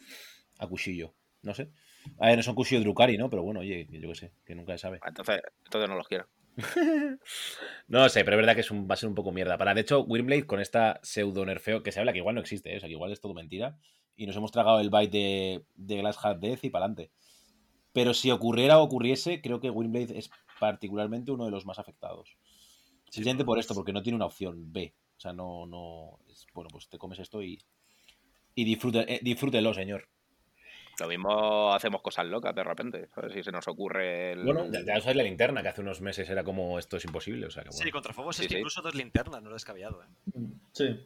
A 0.60 0.68
cuchillo. 0.68 1.14
No 1.42 1.54
sé. 1.56 1.72
A 2.20 2.28
ver, 2.28 2.38
no 2.38 2.44
son 2.44 2.56
cuchillo 2.56 2.80
de 2.80 2.86
Drukari, 2.86 3.18
¿no? 3.18 3.30
Pero 3.30 3.44
bueno, 3.44 3.62
oye, 3.62 3.88
yo 3.90 4.10
qué 4.10 4.16
sé, 4.16 4.32
que 4.46 4.56
nunca 4.56 4.74
se 4.74 4.80
sabe. 4.80 5.00
Entonces, 5.06 5.42
entonces 5.66 5.90
no 5.90 5.96
los 5.96 6.08
quiero. 6.08 6.28
No 7.88 8.08
sé, 8.10 8.24
pero 8.24 8.38
es 8.38 8.42
verdad 8.42 8.56
que 8.56 8.62
es 8.62 8.72
un, 8.72 8.88
va 8.90 8.94
a 8.94 8.98
ser 8.98 9.10
un 9.10 9.16
poco 9.16 9.32
mierda. 9.32 9.58
Para, 9.58 9.74
de 9.74 9.82
hecho, 9.82 10.02
Wyrmblade 10.04 10.46
con 10.46 10.60
esta 10.60 11.00
pseudo 11.04 11.46
nerfeo, 11.46 11.84
que 11.84 11.92
se 11.92 12.00
habla 12.00 12.14
que 12.14 12.20
igual 12.20 12.36
no 12.36 12.42
existe, 12.42 12.74
¿eh? 12.74 12.78
o 12.78 12.80
sea, 12.80 12.88
que 12.88 12.94
igual 12.94 13.12
es 13.12 13.20
todo 13.20 13.34
mentira. 13.34 13.78
Y 14.16 14.28
nos 14.28 14.36
hemos 14.36 14.52
tragado 14.52 14.80
el 14.80 14.90
bite 14.90 15.18
de, 15.18 15.66
de 15.76 15.98
Glass 15.98 16.24
Hat 16.24 16.38
Death 16.38 16.64
y 16.64 16.70
para 16.70 16.86
adelante. 16.86 17.12
Pero 17.94 18.14
si 18.14 18.32
ocurriera 18.32 18.80
o 18.80 18.84
ocurriese, 18.84 19.42
creo 19.42 19.60
que 19.60 19.70
Wyrmblade 19.70 20.18
es 20.18 20.30
particularmente 20.60 21.32
uno 21.32 21.46
de 21.46 21.52
los 21.52 21.66
más 21.66 21.80
afectados. 21.80 22.38
Simplemente 23.10 23.44
por 23.44 23.60
esto, 23.60 23.74
porque 23.76 23.92
no 23.92 24.02
tiene 24.02 24.16
una 24.16 24.26
opción 24.26 24.72
B. 24.72 24.94
O 25.22 25.30
sea, 25.30 25.34
no, 25.34 25.68
no. 25.68 26.18
es- 26.32 26.48
bueno, 26.52 26.68
pues 26.72 26.90
te 26.90 26.98
comes 26.98 27.20
esto 27.20 27.44
y. 27.44 27.62
Y 28.56 28.64
disfrute, 28.66 29.06
eh, 29.08 29.20
disfrútelo, 29.22 29.72
señor. 29.72 30.08
Lo 31.00 31.08
mismo 31.08 31.72
hacemos 31.74 32.02
cosas 32.02 32.26
locas 32.26 32.56
de 32.56 32.64
repente. 32.64 33.08
A 33.16 33.22
ver 33.22 33.32
si 33.32 33.44
se 33.44 33.52
nos 33.52 33.68
ocurre 33.68 34.32
el. 34.32 34.44
Bueno, 34.44 34.66
ya, 34.72 34.80
ya 34.84 34.98
usáis 34.98 35.16
la 35.16 35.22
linterna, 35.22 35.62
que 35.62 35.68
hace 35.68 35.82
unos 35.82 36.02
meses 36.02 36.28
era 36.28 36.44
como 36.44 36.80
esto 36.80 36.98
es 36.98 37.06
imposible. 37.06 37.46
O 37.46 37.52
sea, 37.52 37.62
que 37.62 37.70
bueno. 37.70 37.84
Sí, 37.84 37.92
contra 37.92 38.14
Fobos 38.14 38.36
Sí, 38.36 38.42
es 38.42 38.48
que 38.48 38.54
sí. 38.56 38.60
incluso 38.62 38.82
dos 38.82 38.96
linternas, 38.96 39.44
no 39.44 39.50
es 39.50 39.54
descabellado, 39.58 40.02
¿eh? 40.04 40.08
Sí. 40.74 41.00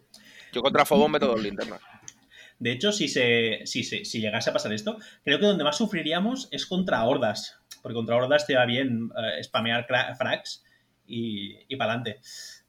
Yo 0.54 0.62
contra 0.62 0.86
Fobos 0.86 1.10
meto 1.10 1.28
dos 1.28 1.42
linternas. 1.44 1.82
De 2.58 2.72
hecho, 2.72 2.94
si, 2.94 3.10
se, 3.10 3.64
si, 3.66 3.84
se- 3.84 4.06
si 4.06 4.22
llegase 4.22 4.50
a 4.50 4.54
pasar 4.54 4.72
esto, 4.72 4.98
creo 5.26 5.40
que 5.40 5.46
donde 5.46 5.66
más 5.66 5.78
sufriríamos 5.78 6.48
es 6.52 6.66
contra 6.66 7.04
hordas. 7.04 7.60
Porque 7.84 7.96
contra 7.96 8.16
hordas 8.16 8.48
te 8.48 8.56
va 8.56 8.66
bien 8.66 9.10
eh, 9.18 9.44
spamear 9.44 9.86
cra- 9.86 10.16
frags 10.16 10.64
y, 11.06 11.58
y 11.68 11.76
para 11.76 11.92
adelante. 11.96 12.22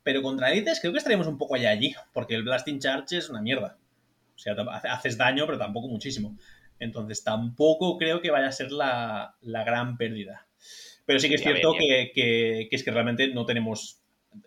Pero 0.06 0.22
contra 0.22 0.52
élites 0.52 0.78
creo 0.78 0.92
que 0.92 0.98
estaríamos 0.98 1.26
un 1.26 1.36
poco 1.36 1.56
allá 1.56 1.70
allí. 1.70 1.92
Porque 2.12 2.36
el 2.36 2.44
Blasting 2.44 2.78
Charge 2.78 3.16
es 3.18 3.28
una 3.28 3.42
mierda. 3.42 3.76
O 4.36 4.38
sea, 4.38 4.54
haces 4.92 5.18
daño, 5.18 5.46
pero 5.46 5.58
tampoco 5.58 5.88
muchísimo. 5.88 6.38
Entonces 6.78 7.24
tampoco 7.24 7.98
creo 7.98 8.20
que 8.20 8.30
vaya 8.30 8.46
a 8.46 8.52
ser 8.52 8.70
la, 8.70 9.34
la 9.40 9.64
gran 9.64 9.96
pérdida. 9.96 10.46
Pero 11.06 11.18
sí 11.18 11.28
que 11.28 11.34
es 11.34 11.40
Ya, 11.40 11.48
cierto 11.50 11.72
bien, 11.72 11.82
que, 11.88 12.12
que- 12.14 12.68
que 12.70 12.76
es 12.76 12.84
que 12.84 12.92
realmente 12.92 13.26
no 13.34 13.46
tenemos 13.46 14.00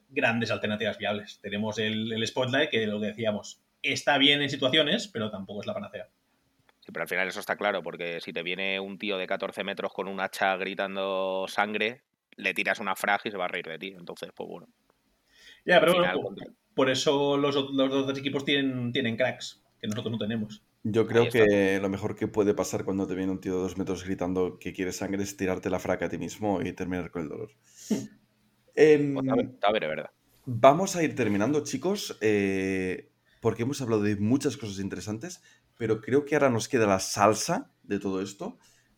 grandes 0.08 0.50
alternativas 0.50 0.98
viables. 0.98 1.40
Tenemos 1.42 1.78
el, 1.78 2.14
el 2.14 2.26
Spotlight, 2.26 2.70
que 2.70 2.88
lo 2.88 3.02
que 3.02 3.08
decíamos, 3.08 3.62
está 3.82 4.18
bien 4.18 4.42
en 4.42 4.50
situaciones, 4.50 5.10
pero 5.10 5.30
tampoco 5.30 5.60
es 5.60 5.68
la 5.68 5.74
panacea. 5.74 6.08
Sí, 6.80 6.92
pero 6.94 7.02
al 7.04 7.10
final 7.10 7.28
eso 7.28 7.40
está 7.42 7.58
claro, 7.58 7.84
porque 7.84 8.22
si 8.22 8.32
te 8.32 8.44
viene 8.44 8.80
un 8.80 8.98
tío 8.98 9.18
de 9.18 9.28
14 9.28 9.64
metros 9.64 9.92
con 9.94 10.08
un 10.08 10.20
hacha 10.22 10.56
gritando 10.58 11.46
sangre, 11.50 12.04
le 12.38 12.54
tiras 12.54 12.80
una 12.80 12.96
frag 12.96 13.22
y 13.26 13.32
se 13.32 13.38
va 13.38 13.46
a 13.46 13.48
reír 13.50 13.68
de 13.68 13.78
ti. 13.80 13.88
Entonces, 13.98 14.32
pues 14.34 14.48
bueno. 14.50 14.68
Ya, 15.66 15.80
pero 15.80 15.94
bueno, 15.94 16.12
por, 16.12 16.22
contra- 16.24 16.48
por 16.76 16.90
eso 16.90 17.38
los, 17.38 17.56
los 17.56 17.90
dos 18.08 18.18
equipos 18.18 18.46
tienen, 18.46 18.92
tienen 18.92 19.16
cracks, 19.18 19.64
que 19.80 19.88
nosotros 19.88 20.12
no 20.12 20.18
tenemos. 20.18 20.64
Yo 20.84 21.08
creo 21.08 21.30
que 21.30 21.80
lo 21.82 21.88
mejor 21.88 22.18
que 22.18 22.28
puede 22.28 22.54
pasar 22.54 22.84
cuando 22.84 23.08
te 23.08 23.16
viene 23.16 23.32
un 23.32 23.40
tío 23.40 23.56
de 23.56 23.62
dos 23.62 23.78
metros 23.78 24.04
gritando 24.04 24.60
que 24.60 24.74
quiere 24.74 24.92
sangre 24.92 25.24
es 25.24 25.38
tirarte 25.38 25.70
la 25.70 25.80
fraca 25.80 26.08
a 26.08 26.10
ti 26.10 26.18
mismo 26.18 26.62
y 26.62 26.74
terminar 26.74 27.12
con 27.12 27.22
el 27.22 27.30
dolor. 27.30 27.52
Pues, 29.14 29.26
a 29.30 29.36
ver, 29.36 29.50
a 29.62 29.72
ver, 29.72 29.84
es 29.84 29.90
verdad. 29.90 30.12
Vamos 30.46 30.96
a 30.96 31.04
ir 31.04 31.16
terminando, 31.16 31.64
chicos, 31.64 32.18
eh, 32.22 33.12
porque 33.42 33.64
hemos 33.64 33.82
hablado 33.82 34.02
de 34.04 34.16
muchas 34.16 34.58
cosas 34.58 34.80
interesantes, 34.80 35.42
pero 35.78 36.02
creo 36.02 36.26
que 36.26 36.36
ahora 36.36 36.50
nos 36.50 36.68
queda 36.68 36.88
la 36.88 37.00
salsa 37.00 37.72
de 37.84 38.00
todo 38.00 38.22
esto. 38.22 38.58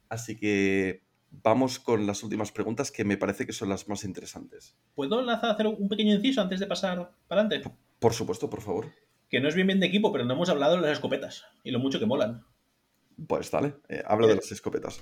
Así 0.09 0.37
que 0.37 1.03
vamos 1.31 1.79
con 1.79 2.05
las 2.05 2.23
últimas 2.23 2.51
preguntas 2.51 2.91
que 2.91 3.03
me 3.03 3.17
parece 3.17 3.45
que 3.45 3.53
son 3.53 3.69
las 3.69 3.87
más 3.87 4.03
interesantes. 4.03 4.75
¿Puedo 4.93 5.21
lanzar 5.21 5.51
hacer 5.51 5.67
un 5.67 5.87
pequeño 5.89 6.13
inciso 6.13 6.41
antes 6.41 6.59
de 6.59 6.67
pasar 6.67 7.11
para 7.27 7.41
adelante? 7.41 7.71
Por 7.99 8.13
supuesto, 8.13 8.49
por 8.49 8.61
favor. 8.61 8.91
Que 9.29 9.39
no 9.39 9.47
es 9.47 9.55
bien 9.55 9.67
bien 9.67 9.79
de 9.79 9.87
equipo, 9.87 10.11
pero 10.11 10.25
no 10.25 10.33
hemos 10.33 10.49
hablado 10.49 10.75
de 10.75 10.81
las 10.81 10.91
escopetas 10.91 11.45
y 11.63 11.71
lo 11.71 11.79
mucho 11.79 11.99
que 11.99 12.05
molan. 12.05 12.43
Pues 13.27 13.49
dale, 13.49 13.75
eh, 13.87 14.03
hablo 14.05 14.27
de 14.27 14.35
las 14.35 14.51
escopetas. 14.51 15.01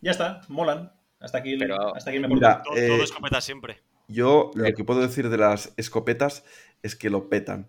Ya 0.00 0.12
está, 0.12 0.40
molan. 0.48 0.92
Hasta 1.20 1.38
aquí, 1.38 1.56
Pero- 1.58 1.94
hasta 1.94 2.10
aquí 2.10 2.18
me 2.18 2.28
Mira. 2.28 2.62
Todo, 2.62 2.76
eh, 2.76 2.88
todo 2.88 3.02
escopeta 3.02 3.40
siempre. 3.40 3.80
Yo 4.08 4.50
lo 4.54 4.72
que 4.72 4.84
puedo 4.84 5.00
decir 5.00 5.28
de 5.28 5.38
las 5.38 5.72
escopetas 5.76 6.44
es 6.82 6.94
que 6.94 7.10
lo 7.10 7.28
petan. 7.28 7.68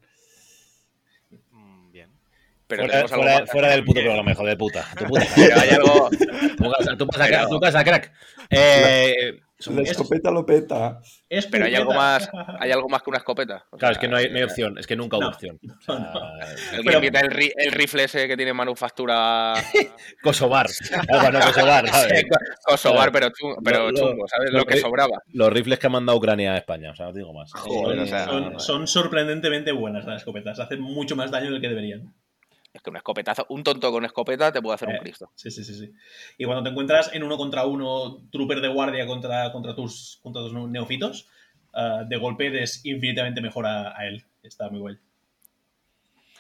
Pero 2.68 2.84
fuera, 2.84 2.92
tenemos 2.94 3.12
algo 3.14 3.24
fuera- 3.24 3.40
más- 3.42 3.52
fuera 3.52 3.68
del 3.70 3.84
puto 3.86 4.02
programa, 4.02 4.32
hijo 4.32 4.46
de 4.46 4.58
puta. 4.58 4.86
Tu 4.98 5.06
puta 5.06 5.26
Pero 5.36 5.60
hay 5.60 5.70
algo. 5.70 6.10
Tu 6.10 6.72
casa, 6.72 6.98
tu 6.98 7.08
casa, 7.08 7.24
Pero- 7.26 7.38
crack, 7.38 7.50
tu 7.50 7.60
casa, 7.60 7.84
crack. 7.84 8.12
Eh, 8.50 9.40
La 9.68 9.82
escopeta 9.82 10.30
lo 10.32 10.46
peta. 10.46 11.00
Es 11.30 11.48
Pero 11.48 11.66
hay 11.66 11.76
algo 11.76 11.94
más. 11.94 12.30
Hay 12.60 12.72
algo 12.72 12.88
más 12.90 13.02
que 13.02 13.10
una 13.10 13.18
escopeta. 13.18 13.66
O 13.72 13.78
claro, 13.78 13.94
es 13.94 13.98
que 14.00 14.08
no 14.08 14.16
hay, 14.18 14.30
no 14.30 14.38
hay 14.38 14.44
opción. 14.44 14.78
Es 14.78 14.86
que 14.86 14.96
nunca 14.96 15.18
hubo 15.18 15.24
No. 15.24 15.30
opción. 15.30 15.60
O 15.64 15.82
sea, 15.82 16.14
el, 16.78 16.84
ri- 17.32 17.52
el 17.56 17.72
rifle 17.72 18.04
ese 18.04 18.28
que 18.28 18.38
tiene 18.38 18.54
manufactura 18.54 19.54
Kosovar. 20.24 20.68
Algo, 21.10 21.32
no, 21.32 21.40
Kosovar, 21.40 21.88
¿sabes? 21.90 22.26
Kosovar, 22.64 23.12
pero, 23.12 23.30
chungo, 23.32 23.58
pero 23.64 23.92
chungo, 23.92 24.28
¿sabes? 24.28 24.52
lo 24.52 24.60
Lo 24.60 24.66
que 24.66 24.76
que- 24.76 24.82
sobraba. 24.82 25.22
Los 25.34 25.52
rifles 25.52 25.80
que 25.80 25.88
ha 25.88 25.90
mandado 25.90 26.18
Ucrania 26.18 26.54
a 26.54 26.58
España. 26.58 26.92
O 26.92 26.96
sea, 26.96 27.08
no 27.08 27.14
te 27.14 27.20
digo 27.20 27.34
más. 27.34 27.52
Joder, 27.54 28.00
Eh, 28.00 28.02
o 28.04 28.08
sea, 28.08 28.26
son, 28.26 28.60
son 28.60 28.88
sorprendentemente 28.88 29.72
buenas 29.72 30.06
las 30.06 30.18
escopetas. 30.22 30.60
Hacen 30.60 30.80
mucho 30.82 31.16
más 31.16 31.32
daño 31.32 31.52
del 31.52 31.62
que 31.62 31.70
deberían. 31.70 32.14
Es 32.78 32.84
que 32.84 32.92
un 32.92 32.98
escopetazo, 32.98 33.48
un 33.50 33.64
tonto 33.64 33.92
con 33.92 34.06
escopeta 34.06 34.52
te 34.52 34.62
puede 34.62 34.76
hacer 34.76 34.90
Eh, 34.90 34.94
un 34.94 35.00
Cristo. 35.00 35.32
Sí, 35.34 35.50
sí, 35.50 35.64
sí, 35.64 35.74
sí. 35.74 35.92
Y 36.38 36.46
cuando 36.46 36.64
te 36.64 36.70
encuentras 36.70 37.12
en 37.12 37.24
uno 37.24 37.36
contra 37.36 37.66
uno, 37.66 38.30
trooper 38.32 38.62
de 38.62 38.68
guardia 38.68 39.08
contra, 39.08 39.52
contra, 39.52 39.76
tus, 39.76 40.20
contra 40.22 40.44
tus 40.44 40.54
neofitos, 40.54 41.28
ah, 41.74 42.04
de 42.08 42.18
golpe 42.18 42.46
eres 42.46 42.86
infinitamente 42.86 43.42
mejor 43.42 43.66
a, 43.66 43.98
a 43.98 44.06
él. 44.08 44.24
Está 44.44 44.70
muy 44.70 44.80
guay. 44.80 44.98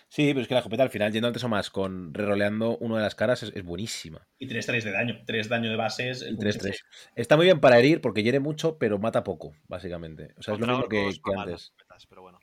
Sí, 0.09 0.27
pero 0.29 0.41
es 0.41 0.47
que 0.47 0.53
la 0.53 0.59
escopeta 0.59 0.83
al 0.83 0.89
final, 0.89 1.11
yendo 1.11 1.27
antes 1.27 1.43
o 1.43 1.49
más, 1.49 1.69
con 1.69 2.13
reroleando 2.13 2.77
uno 2.77 2.95
de 2.95 3.01
las 3.01 3.15
caras, 3.15 3.43
es, 3.43 3.51
es 3.53 3.63
buenísima. 3.63 4.25
Y 4.37 4.47
3-3 4.47 4.83
de 4.83 4.91
daño. 4.91 5.21
3 5.25 5.49
daño 5.49 5.69
de 5.69 5.75
bases. 5.75 6.21
El 6.21 6.37
3-3. 6.37 6.77
Está 7.15 7.35
muy 7.35 7.45
bien 7.45 7.59
para 7.59 7.77
herir 7.79 7.99
porque 7.99 8.23
hiere 8.23 8.39
mucho, 8.39 8.77
pero 8.77 8.99
mata 8.99 9.23
poco, 9.23 9.53
básicamente. 9.67 10.33
O 10.37 10.43
sea, 10.43 10.53
es 10.53 10.59
lo 10.59 10.67
mismo 10.67 10.87
que, 10.87 11.09
antes. 11.35 11.73
pero 12.07 12.21
bueno. 12.21 12.39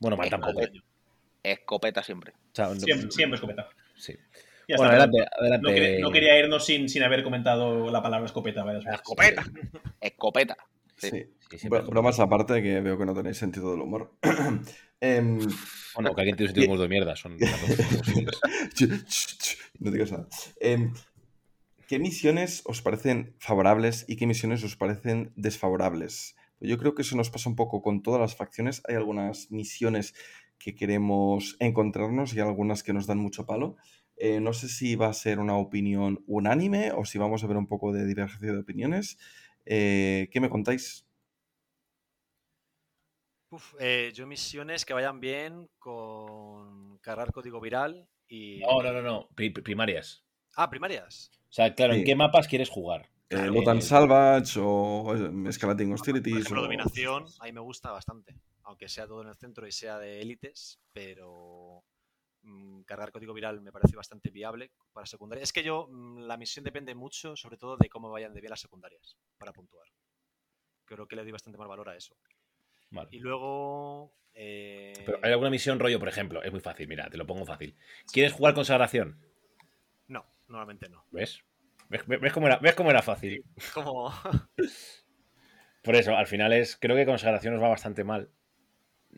Bueno, 0.00 0.16
mal 0.16 0.26
Eh, 0.26 0.30
tampoco. 0.30 0.60
Eh, 1.42 1.52
Escopeta 1.52 2.02
siempre. 2.02 2.32
O 2.32 2.54
sea, 2.54 2.68
no- 2.68 2.74
Siempre, 2.80 3.10
siempre 3.10 3.34
escopeta. 3.36 3.68
Sí. 3.96 4.14
Ya 4.68 4.76
Bueno, 4.76 4.92
está. 4.92 5.04
adelante, 5.04 5.30
adelante. 5.40 5.68
No, 5.68 5.74
quería, 5.74 5.98
no 6.00 6.10
quería 6.10 6.38
irnos 6.38 6.64
sin, 6.66 6.88
sin 6.88 7.02
haber 7.02 7.22
comentado 7.22 7.90
la 7.90 8.02
palabra 8.02 8.26
escopeta 8.26 8.64
varias 8.64 8.84
veces. 8.84 9.00
Escopeta. 9.00 9.44
Escopeta. 10.00 10.56
Sí. 10.96 11.26
Bromas 11.68 12.20
aparte, 12.20 12.62
que 12.62 12.80
veo 12.80 12.98
que 12.98 13.06
no 13.06 13.14
tenéis 13.14 13.38
sentido 13.38 13.70
del 13.72 13.80
humor. 13.80 14.12
Em, 15.00 15.38
Bueno, 15.94 16.12
que 16.12 16.20
alguien 16.22 16.36
tiene 16.36 16.50
un 16.50 16.56
sentido 16.56 16.82
de 16.82 16.88
mierda. 16.88 17.14
Son 17.14 17.38
no 19.78 19.90
digas 19.90 20.12
nada. 20.12 20.28
Em, 20.60 20.92
¿Qué 21.86 21.98
misiones 21.98 22.62
os 22.66 22.82
parecen 22.82 23.34
favorables 23.38 24.04
y 24.08 24.16
qué 24.16 24.26
misiones 24.26 24.62
os 24.64 24.76
parecen 24.76 25.32
desfavorables? 25.36 26.36
Yo 26.60 26.76
creo 26.76 26.94
que 26.94 27.02
eso 27.02 27.16
nos 27.16 27.30
pasa 27.30 27.48
un 27.48 27.56
poco 27.56 27.80
con 27.80 28.02
todas 28.02 28.20
las 28.20 28.36
facciones. 28.36 28.82
Hay 28.88 28.96
algunas 28.96 29.50
misiones 29.50 30.14
que 30.58 30.74
queremos 30.74 31.56
encontrarnos 31.60 32.34
y 32.34 32.40
algunas 32.40 32.82
que 32.82 32.92
nos 32.92 33.06
dan 33.06 33.18
mucho 33.18 33.46
palo. 33.46 33.76
Eh, 34.16 34.40
no 34.40 34.52
sé 34.52 34.68
si 34.68 34.96
va 34.96 35.06
a 35.08 35.12
ser 35.12 35.38
una 35.38 35.56
opinión 35.56 36.24
unánime 36.26 36.90
o 36.92 37.04
si 37.04 37.18
vamos 37.18 37.44
a 37.44 37.46
ver 37.46 37.56
un 37.56 37.68
poco 37.68 37.92
de 37.92 38.04
divergencia 38.06 38.52
de 38.52 38.58
opiniones. 38.58 39.16
Eh, 39.64 40.28
¿Qué 40.32 40.40
me 40.40 40.50
contáis? 40.50 41.06
Uf, 43.50 43.74
eh, 43.80 44.12
yo 44.14 44.26
misiones 44.26 44.84
que 44.84 44.92
vayan 44.92 45.20
bien 45.20 45.70
con 45.78 46.98
cargar 46.98 47.32
código 47.32 47.60
viral 47.60 48.06
y... 48.28 48.58
No, 48.60 48.82
no, 48.82 48.92
no, 48.92 49.00
no. 49.02 49.28
Pri- 49.34 49.50
pri- 49.50 49.62
primarias. 49.62 50.22
Ah, 50.54 50.68
primarias. 50.68 51.30
O 51.48 51.52
sea, 51.52 51.74
claro, 51.74 51.94
Sí. 51.94 52.00
¿en 52.00 52.04
qué 52.06 52.14
mapas 52.14 52.46
quieres 52.46 52.68
jugar? 52.68 53.06
Eh, 53.30 53.36
Claro. 53.36 53.52
Lotan 53.52 53.80
Salvage 53.82 54.58
o 54.60 55.14
Escalating 55.48 55.88
Por 55.88 55.94
Hostilities. 55.94 56.36
ejemplo, 56.36 56.60
o- 56.60 56.64
dominación, 56.64 57.24
ahí 57.40 57.52
me 57.52 57.60
gusta 57.60 57.90
bastante. 57.90 58.34
Aunque 58.68 58.86
sea 58.90 59.06
todo 59.06 59.22
en 59.22 59.28
el 59.28 59.34
centro 59.36 59.66
y 59.66 59.72
sea 59.72 59.98
de 59.98 60.20
élites, 60.20 60.78
pero 60.92 61.82
mm, 62.42 62.82
cargar 62.82 63.10
código 63.10 63.32
viral 63.32 63.62
me 63.62 63.72
parece 63.72 63.96
bastante 63.96 64.28
viable 64.30 64.72
para 64.92 65.06
secundaria. 65.06 65.42
Es 65.42 65.54
que 65.54 65.62
yo, 65.62 65.86
mm, 65.88 66.26
la 66.26 66.36
misión 66.36 66.64
depende 66.66 66.94
mucho, 66.94 67.34
sobre 67.34 67.56
todo, 67.56 67.78
de 67.78 67.88
cómo 67.88 68.10
vayan 68.10 68.34
de 68.34 68.42
bien 68.42 68.50
las 68.50 68.60
secundarias 68.60 69.16
para 69.38 69.54
puntuar. 69.54 69.88
Creo 70.84 71.08
que 71.08 71.16
le 71.16 71.22
doy 71.22 71.32
bastante 71.32 71.58
más 71.58 71.66
valor 71.66 71.88
a 71.88 71.96
eso. 71.96 72.14
Vale. 72.90 73.08
Y 73.10 73.20
luego. 73.20 74.12
eh, 74.34 74.92
Pero 75.06 75.18
hay 75.22 75.32
alguna 75.32 75.48
misión 75.48 75.78
rollo, 75.78 75.98
por 75.98 76.08
ejemplo, 76.08 76.42
es 76.42 76.52
muy 76.52 76.60
fácil, 76.60 76.88
mira, 76.88 77.08
te 77.08 77.16
lo 77.16 77.26
pongo 77.26 77.46
fácil. 77.46 77.74
¿Quieres 78.12 78.34
jugar 78.34 78.52
consagración? 78.52 79.18
No, 80.08 80.26
normalmente 80.46 80.90
no. 80.90 81.06
¿Ves? 81.10 81.42
¿Ves, 81.88 82.06
ves 82.06 82.34
cómo, 82.34 82.48
era, 82.48 82.58
¿Ves 82.58 82.74
cómo 82.74 82.90
era 82.90 83.00
fácil? 83.00 83.42
Como. 83.72 84.12
Por 85.82 85.96
eso, 85.96 86.14
al 86.14 86.26
final 86.26 86.52
es. 86.52 86.76
Creo 86.76 86.96
que 86.96 87.06
consagración 87.06 87.54
os 87.54 87.62
va 87.62 87.68
bastante 87.68 88.04
mal. 88.04 88.30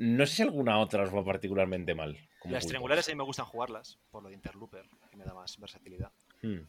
No 0.02 0.24
sé 0.26 0.36
si 0.36 0.42
alguna 0.42 0.78
otra 0.78 1.02
os 1.02 1.14
va 1.14 1.22
particularmente 1.22 1.94
mal. 1.94 2.16
como 2.38 2.54
las 2.54 2.66
triangulares 2.66 3.06
a 3.06 3.12
mí 3.12 3.16
me 3.18 3.24
gustan 3.24 3.44
jugarlas, 3.44 3.98
por 4.10 4.22
lo 4.22 4.30
de 4.30 4.34
Interlooper, 4.34 4.86
que 5.10 5.16
me 5.18 5.24
da 5.24 5.34
más 5.34 5.58
versatilidad. 5.60 6.10
Hmm. 6.40 6.60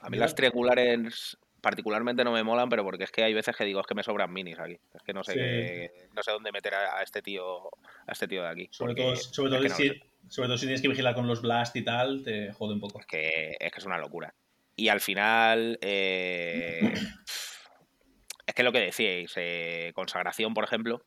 A 0.00 0.10
mí 0.10 0.16
las 0.16 0.34
triangulares 0.34 1.38
particularmente 1.60 2.24
no 2.24 2.32
me 2.32 2.42
molan, 2.42 2.68
pero 2.68 2.82
porque 2.82 3.04
es 3.04 3.12
que 3.12 3.22
hay 3.22 3.34
veces 3.34 3.54
que 3.54 3.64
digo, 3.64 3.80
es 3.80 3.86
que 3.86 3.94
me 3.94 4.02
sobran 4.02 4.32
minis 4.32 4.58
aquí. 4.58 4.78
Es 4.94 5.02
que 5.02 5.12
no 5.12 5.22
sé, 5.22 5.32
Sí. 5.34 6.08
no 6.12 6.22
sé 6.24 6.32
dónde 6.32 6.50
meter 6.50 6.74
a, 6.74 6.98
a 6.98 7.02
este 7.04 7.22
tío 7.22 7.66
a 8.06 8.12
este 8.12 8.26
tío 8.26 8.42
de 8.42 8.48
aquí. 8.48 8.68
Sobre 8.72 8.94
porque 8.94 9.02
todo, 9.02 9.16
sobre, 9.16 9.28
es 9.28 9.32
todo 9.32 9.62
que 9.62 9.68
no 9.68 9.74
si, 9.76 10.02
sobre 10.28 10.48
todo 10.48 10.58
si 10.58 10.66
tienes 10.66 10.82
que 10.82 10.88
vigilar 10.88 11.14
con 11.14 11.28
los 11.28 11.42
blast 11.42 11.76
y 11.76 11.84
tal, 11.84 12.24
te 12.24 12.50
jode 12.52 12.74
un 12.74 12.80
poco. 12.80 12.98
Es 12.98 13.06
que, 13.06 13.56
es 13.60 13.72
que 13.72 13.78
es 13.78 13.86
una 13.86 13.98
locura. 13.98 14.34
Y 14.74 14.88
al 14.88 15.00
final, 15.00 15.78
eh, 15.82 16.80
es 18.46 18.54
que 18.54 18.62
lo 18.64 18.72
que 18.72 18.80
decíais, 18.80 19.32
eh, 19.36 19.92
consagración, 19.94 20.52
por 20.52 20.64
ejemplo. 20.64 21.04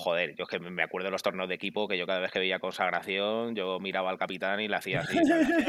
Joder, 0.00 0.36
yo 0.36 0.44
es 0.44 0.48
que 0.48 0.60
me 0.60 0.84
acuerdo 0.84 1.06
de 1.06 1.10
los 1.10 1.24
torneos 1.24 1.48
de 1.48 1.56
equipo 1.56 1.88
que 1.88 1.98
yo 1.98 2.06
cada 2.06 2.20
vez 2.20 2.30
que 2.30 2.38
veía 2.38 2.60
consagración, 2.60 3.56
yo 3.56 3.80
miraba 3.80 4.10
al 4.10 4.16
capitán 4.16 4.60
y 4.60 4.68
le 4.68 4.76
hacía 4.76 5.00
así. 5.00 5.18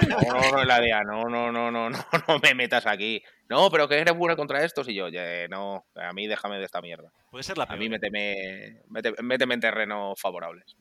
No, 0.07 0.17
no, 0.31 0.51
no, 0.51 0.63
la 0.65 0.79
idea, 0.83 1.01
no, 1.01 1.23
no, 1.23 1.51
no, 1.51 1.71
no, 1.71 1.89
no, 1.89 1.97
no 2.27 2.39
me 2.43 2.53
metas 2.53 2.85
aquí. 2.85 3.23
No, 3.49 3.71
pero 3.71 3.87
que 3.87 3.97
eres 3.97 4.15
buena 4.15 4.35
contra 4.35 4.63
estos 4.63 4.87
y 4.87 4.93
yo, 4.93 5.05
"Oye, 5.05 5.47
no, 5.49 5.83
a 5.95 6.13
mí 6.13 6.27
déjame 6.27 6.59
de 6.59 6.65
esta 6.65 6.79
mierda. 6.79 7.11
Puede 7.31 7.41
ser 7.43 7.57
la 7.57 7.63
A 7.63 7.67
peor. 7.69 7.79
mí 7.79 7.89
méteme, 7.89 8.83
méteme, 8.89 9.17
méteme 9.23 9.53
en 9.55 9.59
terrenos 9.61 10.21
favorables. 10.21 10.77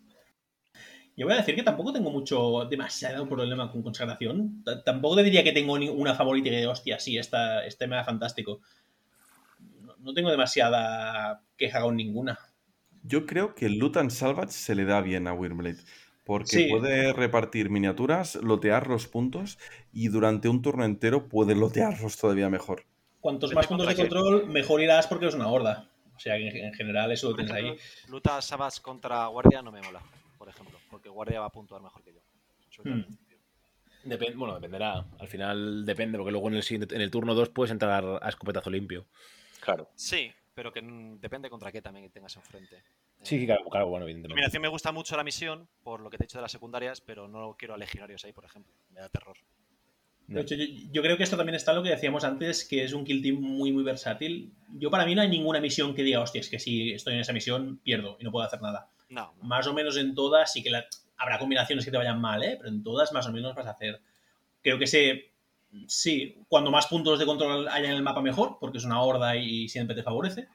Yo 1.16 1.24
voy 1.24 1.32
a 1.34 1.38
decir 1.38 1.54
que 1.54 1.62
tampoco 1.62 1.94
tengo 1.94 2.10
mucho, 2.10 2.66
demasiado 2.66 3.26
problema 3.26 3.72
con 3.72 3.82
consagración. 3.82 4.62
T- 4.62 4.82
tampoco 4.84 5.16
te 5.16 5.22
diría 5.22 5.42
que 5.42 5.52
tengo 5.52 5.78
ni 5.78 5.88
una 5.88 6.14
favorita 6.14 6.50
que, 6.50 6.66
hostia, 6.66 6.98
sí, 7.00 7.16
esta, 7.16 7.64
este 7.64 7.86
me 7.86 7.96
da 7.96 8.04
fantástico. 8.04 8.60
No, 9.80 9.96
no 9.98 10.12
tengo 10.12 10.30
demasiada 10.30 11.40
queja 11.56 11.80
con 11.80 11.96
ninguna. 11.96 12.38
Yo 13.02 13.26
creo 13.26 13.54
que 13.54 13.66
el 13.66 13.78
Loot 13.78 13.96
and 13.96 14.10
Salvage 14.10 14.52
se 14.52 14.74
le 14.74 14.84
da 14.84 15.00
bien 15.00 15.26
a 15.26 15.32
Wyrmblade. 15.32 15.78
Porque 16.24 16.46
Sí. 16.58 16.68
puede 16.68 17.12
repartir 17.14 17.70
miniaturas, 17.70 18.34
lotear 18.36 18.86
los 18.88 19.06
puntos 19.06 19.58
y 19.92 20.08
durante 20.08 20.48
un 20.50 20.60
turno 20.60 20.84
entero 20.84 21.26
puede 21.28 21.54
lotearlos 21.54 22.18
todavía 22.18 22.50
mejor. 22.50 22.84
Cuantos 23.20 23.50
Depende 23.50 23.56
más 23.60 23.66
puntos 23.66 23.86
de 23.88 23.96
control, 23.96 24.46
mejor 24.48 24.82
irás 24.82 25.06
porque 25.06 25.26
es 25.26 25.34
una 25.34 25.48
horda. 25.48 25.88
O 26.14 26.20
sea 26.20 26.36
que 26.36 26.48
en, 26.48 26.56
en 26.66 26.74
general 26.74 27.10
eso 27.12 27.30
lo 27.30 27.36
tienes 27.36 27.52
ahí. 27.52 27.76
Luta 28.08 28.42
Sabas 28.42 28.78
contra 28.80 29.26
Guardia 29.28 29.62
no 29.62 29.72
me 29.72 29.80
mola, 29.80 30.02
por 30.36 30.48
ejemplo, 30.50 30.78
porque 30.90 31.08
Guardia 31.08 31.40
va 31.40 31.46
a 31.46 31.50
puntuar 31.52 31.80
mejor 31.80 32.02
que 32.02 32.12
yo. 32.12 32.20
Hmm. 32.84 32.88
el 32.92 33.04
principio. 33.04 33.38
Depen- 34.04 34.36
bueno, 34.36 34.54
dependerá. 34.54 35.04
Al 35.18 35.28
final 35.28 35.84
depende, 35.86 36.18
porque 36.18 36.30
luego 36.32 36.48
en 36.48 36.54
el, 36.56 36.62
siguiente- 36.62 36.94
en 36.94 37.00
el 37.00 37.10
turno 37.10 37.34
2 37.34 37.48
puedes 37.48 37.70
entrar 37.72 38.04
a 38.22 38.28
escopetazo 38.28 38.68
limpio. 38.70 39.06
Claro. 39.60 39.88
Sí, 39.96 40.30
pero 40.58 40.72
que 40.72 40.80
depende 41.20 41.48
contra 41.48 41.70
qué 41.70 41.80
también 41.80 42.10
tengas 42.10 42.34
enfrente. 42.34 42.82
Sí, 43.22 43.36
Eh, 43.36 43.46
claro, 43.46 43.64
claro, 43.70 43.86
bueno, 43.86 44.04
evidentemente. 44.06 44.34
Dominación 44.34 44.60
me 44.60 44.66
gusta 44.66 44.90
mucho 44.90 45.16
la 45.16 45.22
misión, 45.22 45.68
por 45.84 46.00
lo 46.00 46.10
que 46.10 46.18
te 46.18 46.24
he 46.24 46.26
dicho 46.26 46.38
de 46.38 46.42
las 46.42 46.50
secundarias, 46.50 47.00
pero 47.00 47.28
no 47.28 47.54
quiero 47.56 47.74
a 47.74 47.76
legionarios 47.76 48.24
ahí, 48.24 48.32
por 48.32 48.44
ejemplo. 48.44 48.74
Me 48.90 48.98
da 48.98 49.08
terror. 49.08 49.36
De 50.26 50.40
hecho, 50.40 50.56
yo, 50.56 50.64
yo 50.90 51.00
creo 51.00 51.16
que 51.16 51.22
esto 51.22 51.36
también 51.36 51.54
está 51.54 51.72
lo 51.72 51.84
que 51.84 51.90
decíamos 51.90 52.24
antes, 52.24 52.66
que 52.66 52.82
es 52.82 52.92
un 52.92 53.04
kill 53.04 53.22
team 53.22 53.36
muy, 53.40 53.70
muy 53.70 53.84
versátil. 53.84 54.52
Yo 54.80 54.90
para 54.90 55.06
mí 55.06 55.14
no 55.14 55.22
hay 55.22 55.28
ninguna 55.28 55.60
misión 55.60 55.94
que 55.94 56.02
diga, 56.02 56.20
hostia, 56.20 56.40
es 56.40 56.50
que 56.50 56.58
si 56.58 56.92
estoy 56.92 57.14
en 57.14 57.20
esa 57.20 57.32
misión 57.32 57.78
pierdo 57.84 58.16
y 58.18 58.24
no 58.24 58.32
puedo 58.32 58.44
hacer 58.44 58.60
nada. 58.60 58.90
No, 59.10 59.32
no. 59.36 59.44
Más 59.44 59.64
o 59.68 59.72
menos 59.74 59.96
en 59.96 60.12
todas 60.16 60.52
sí 60.52 60.64
que 60.64 60.70
la- 60.70 60.88
habrá 61.18 61.38
combinaciones 61.38 61.84
que 61.84 61.92
te 61.92 61.96
vayan 61.98 62.20
mal, 62.20 62.42
¿eh? 62.42 62.56
pero 62.58 62.68
en 62.68 62.82
todas 62.82 63.12
más 63.12 63.28
o 63.28 63.32
menos 63.32 63.54
vas 63.54 63.66
a 63.68 63.70
hacer. 63.70 64.02
Creo 64.60 64.76
que 64.76 64.88
se, 64.88 65.30
sí, 65.86 66.36
cuando 66.48 66.70
más 66.70 66.86
puntos 66.86 67.18
de 67.18 67.26
control 67.26 67.68
haya 67.68 67.90
en 67.90 67.96
el 67.96 68.02
mapa 68.02 68.22
mejor, 68.22 68.58
porque 68.60 68.78
es 68.78 68.84
una 68.84 69.02
horda 69.02 69.36
y 69.36 69.68
siempre 69.68 69.96
te 69.96 70.02
favorece. 70.02 70.48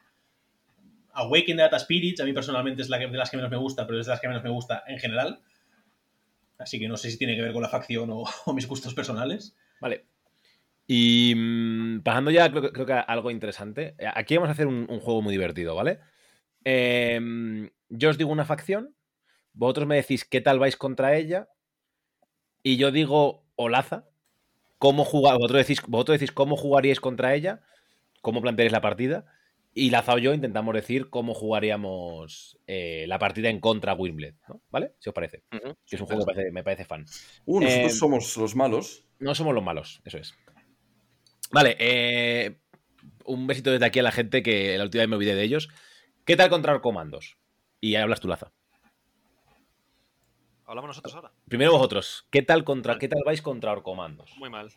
Awaken 1.14 1.58
Data 1.58 1.78
Spirits, 1.78 2.22
a 2.22 2.26
mí 2.26 2.34
personalmente 2.34 2.82
es 2.82 2.90
la 2.90 3.00
que, 3.00 3.08
de 3.08 3.18
las 3.18 3.30
que 3.30 3.38
menos 3.38 3.52
me 3.52 3.58
gusta, 3.58 3.86
pero 3.86 4.00
es 4.00 4.06
de 4.06 4.12
las 4.12 4.20
que 4.20 4.28
menos 4.28 4.44
me 4.44 4.50
gusta 4.50 4.84
en 4.88 5.00
general. 5.00 5.42
Así 6.58 6.80
que 6.80 6.88
no 6.88 6.98
sé 6.98 7.12
si 7.12 7.18
tiene 7.18 7.36
que 7.36 7.42
ver 7.42 7.54
con 7.54 7.62
la 7.62 7.70
facción 7.70 8.10
o, 8.12 8.24
mis 8.54 8.68
gustos 8.68 8.94
personales. 8.94 9.56
Vale. 9.80 10.06
Y 10.88 11.34
mm, 11.36 12.02
pasando 12.02 12.32
ya, 12.32 12.52
creo, 12.52 12.74
creo 12.74 12.86
que 12.86 12.94
algo 12.94 13.32
interesante. 13.32 13.96
Aquí 14.16 14.36
vamos 14.36 14.50
a 14.50 14.54
hacer 14.54 14.68
un, 14.68 14.88
un 14.90 15.00
juego 15.00 15.22
muy 15.22 15.32
divertido, 15.32 15.76
¿vale? 15.76 16.00
Em, 16.64 17.70
yo 17.90 18.10
os 18.10 18.18
digo 18.18 18.32
una 18.32 18.46
facción, 18.46 18.96
vosotros 19.54 19.88
me 19.88 19.96
decís 19.96 20.26
qué 20.26 20.42
tal 20.42 20.60
vais 20.60 20.78
contra 20.78 21.16
ella, 21.16 21.50
y 22.64 22.78
yo 22.78 22.92
digo 22.92 23.46
Olaza, 23.56 24.06
cómo 24.84 25.06
jugar, 25.06 25.38
vosotros 25.38 25.66
decís, 25.66 25.82
vosotros 25.88 26.20
decís 26.20 26.34
cómo 26.34 26.58
jugaríais 26.58 27.00
contra 27.00 27.34
ella, 27.34 27.62
cómo 28.22 28.42
plantearéis 28.42 28.74
la 28.74 28.82
partida, 28.82 29.24
y 29.74 29.92
Laza 29.92 30.14
o 30.14 30.18
yo 30.18 30.34
intentamos 30.34 30.76
decir 30.76 31.10
cómo 31.10 31.34
jugaríamos 31.34 32.60
eh, 32.68 33.06
la 33.08 33.18
partida 33.18 33.50
en 33.50 33.62
contra 33.62 33.94
Wimbledon, 33.94 34.38
¿no? 34.50 34.62
¿Vale? 34.72 34.92
Si 35.00 35.08
os 35.08 35.16
parece. 35.16 35.42
Que 35.50 35.96
es 35.96 36.02
un 36.02 36.08
juego 36.08 36.26
que 36.26 36.32
me 36.32 36.36
parece, 36.36 36.52
me 36.52 36.64
parece 36.66 36.84
fan. 36.84 37.06
Uh, 37.46 37.62
nosotros 37.62 37.94
Eh, 37.94 37.96
somos 37.96 38.36
los 38.36 38.58
malos. 38.58 39.06
No 39.20 39.34
somos 39.34 39.56
los 39.56 39.64
malos, 39.64 40.02
eso 40.04 40.18
es. 40.18 40.34
Vale, 41.50 41.78
eh, 41.80 42.58
un 43.24 43.48
besito 43.48 43.72
desde 43.72 43.86
aquí 43.86 44.00
a 44.00 44.04
la 44.04 44.12
gente 44.12 44.44
que 44.44 44.78
la 44.78 44.84
última 44.84 45.04
vez 45.04 45.10
me 45.10 45.16
olvidé 45.16 45.36
de 45.36 45.44
ellos. 45.44 45.70
¿Qué 46.26 46.36
tal 46.36 46.50
contra 46.50 46.78
comandos? 46.82 47.38
Y 47.80 47.96
hablas 47.96 48.20
tú, 48.20 48.28
Laza. 48.28 48.52
Hablamos 50.66 50.88
nosotros 50.90 51.14
ahora. 51.16 51.32
Primero 51.48 51.74
vosotros, 51.74 52.26
¿qué 52.32 52.42
tal 52.42 52.64
contra 52.64 52.98
qué 52.98 53.08
tal 53.08 53.22
vais 53.26 53.42
contra 53.42 53.72
Orcomandos? 53.72 54.32
Muy 54.38 54.50
mal. 54.50 54.72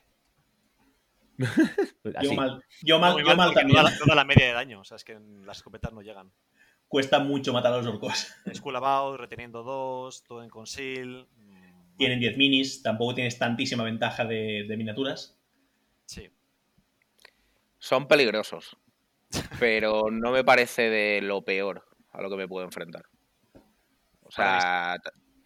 Yo 2.23 2.33
mal, 2.33 2.65
yo 2.83 2.99
mal, 2.99 3.13
Muy 3.13 3.23
yo 3.23 3.37
mal 3.37 3.53
también. 3.53 3.77
Toda 3.77 3.91
la, 3.91 3.99
toda 3.99 4.15
la 4.15 4.25
media 4.25 4.47
de 4.47 4.53
daño. 4.53 4.81
O 4.81 4.85
sea, 4.85 4.97
es 4.97 5.05
que 5.05 5.19
las 5.45 5.59
escopetas 5.59 5.93
no 5.93 6.01
llegan. 6.01 6.33
Cuesta 6.89 7.19
mucho 7.19 7.53
matar 7.53 7.75
a 7.75 7.77
los 7.79 7.87
orcos. 7.87 8.33
Skull 8.55 8.77
About, 8.77 9.21
reteniendo 9.21 9.63
dos, 9.63 10.23
todo 10.23 10.43
en 10.43 10.49
conceal. 10.49 11.29
mm, 11.37 11.97
Tienen 11.99 12.21
10 12.21 12.39
minis, 12.39 12.83
tampoco 12.83 13.17
tienes 13.17 13.39
tantísima 13.39 13.85
ventaja 13.85 14.25
de, 14.25 14.65
de 14.67 14.77
miniaturas. 14.79 15.39
Sí. 16.07 16.31
Son 17.79 18.09
peligrosos, 18.09 18.77
pero 19.61 20.05
no 20.11 20.31
me 20.31 20.43
parece 20.43 20.89
de 20.89 21.21
lo 21.21 21.43
peor 21.43 21.87
a 22.13 22.23
lo 22.23 22.31
que 22.31 22.37
me 22.37 22.49
puedo 22.49 22.65
enfrentar. 22.65 23.05
O 24.23 24.31
sea, 24.31 24.97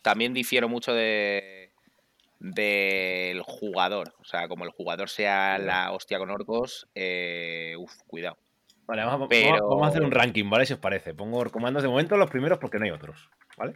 también 0.03 0.35
difiero 0.35 0.69
mucho 0.69 0.93
de 0.95 1.73
del 2.39 3.43
jugador. 3.43 4.15
O 4.19 4.25
sea, 4.25 4.49
como 4.49 4.65
el 4.65 4.71
jugador 4.71 5.09
sea 5.11 5.59
la 5.59 5.93
hostia 5.93 6.19
con 6.19 6.31
orcos, 6.31 6.89
eh, 6.95 7.75
uf, 7.79 7.93
cuidado. 8.07 8.39
Vale, 8.87 9.05
vamos, 9.05 9.27
a- 9.27 9.29
Pero- 9.29 9.69
vamos 9.69 9.87
a 9.87 9.91
hacer 9.91 10.03
un 10.03 10.11
ranking, 10.11 10.49
¿vale? 10.49 10.65
Si 10.67 10.73
os 10.73 10.79
parece. 10.79 11.15
Pongo 11.15 11.45
comandos 11.51 11.83
de 11.83 11.89
momento 11.89 12.17
los 12.17 12.31
primeros 12.31 12.59
porque 12.59 12.79
no 12.79 12.87
hay 12.87 12.91
otros, 12.91 13.29
¿vale? 13.57 13.75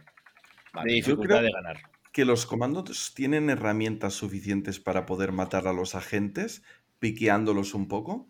Vale. 0.73 0.91
De 0.91 0.99
Yo 0.99 1.05
dificultad 1.05 1.35
creo- 1.37 1.41
de 1.43 1.51
ganar. 1.51 1.77
Que 2.11 2.25
los 2.25 2.45
comandos 2.45 3.13
tienen 3.13 3.49
herramientas 3.49 4.13
suficientes 4.13 4.79
para 4.79 5.05
poder 5.05 5.31
matar 5.31 5.67
a 5.67 5.73
los 5.73 5.95
agentes, 5.95 6.63
piqueándolos 6.99 7.73
un 7.75 7.87
poco. 7.87 8.27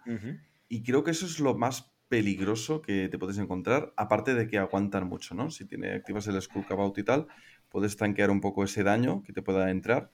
Y 0.68 0.84
creo 0.84 1.04
que 1.04 1.12
eso 1.12 1.26
es 1.28 1.40
lo 1.40 1.56
más 1.56 1.94
peligroso 2.10 2.82
que 2.82 3.08
te 3.10 3.18
puedes 3.20 3.38
encontrar, 3.38 3.94
aparte 3.96 4.34
de 4.34 4.48
que 4.48 4.58
aguantan 4.58 5.08
mucho, 5.08 5.34
¿no? 5.36 5.50
Si 5.52 5.66
tiene, 5.66 5.94
activas 5.94 6.28
el 6.28 6.42
Skull 6.42 6.66
Cabout 6.68 6.98
y 6.98 7.04
tal, 7.04 7.28
puedes 7.76 7.98
tanquear 7.98 8.32
un 8.32 8.40
poco 8.40 8.64
ese 8.64 8.84
daño 8.84 9.22
que 9.24 9.34
te 9.34 9.42
pueda 9.42 9.70
entrar. 9.70 10.10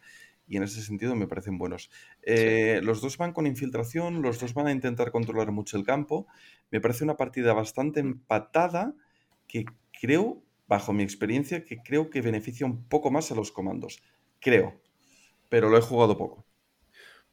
Y 0.48 0.58
en 0.58 0.64
ese 0.64 0.82
sentido 0.82 1.16
me 1.16 1.28
parecen 1.28 1.60
buenos. 1.60 1.92
Eh, 2.24 2.80
Los 2.82 3.02
dos 3.02 3.18
van 3.18 3.34
con 3.34 3.46
infiltración, 3.46 4.24
los 4.24 4.40
dos 4.40 4.56
van 4.56 4.66
a 4.66 4.72
intentar 4.72 5.12
controlar 5.12 5.52
mucho 5.52 5.78
el 5.78 5.84
campo. 5.84 6.26
Me 6.72 6.82
parece 6.82 7.04
una 7.04 7.18
partida 7.18 7.54
bastante 7.54 8.00
empatada 8.00 8.96
que 9.48 9.66
creo, 9.92 10.42
bajo 10.66 10.92
mi 10.92 11.04
experiencia, 11.04 11.64
que 11.64 11.84
creo 11.84 12.10
que 12.10 12.24
beneficia 12.24 12.66
un 12.66 12.84
poco 12.90 13.12
más 13.12 13.32
a 13.32 13.36
los 13.36 13.52
comandos. 13.52 14.02
Creo. 14.40 14.82
Pero 15.48 15.70
lo 15.70 15.78
he 15.78 15.82
jugado 15.82 16.18
poco. 16.18 16.44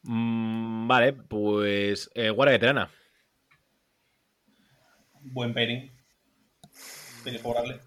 Mm, 0.03 0.87
vale, 0.87 1.13
pues 1.13 2.11
eh, 2.13 2.29
Guardia 2.29 2.53
Veterana. 2.53 2.91
Buen 5.21 5.55
pairing. 5.55 5.91
Tiene 7.23 7.39
favorable. 7.39 7.79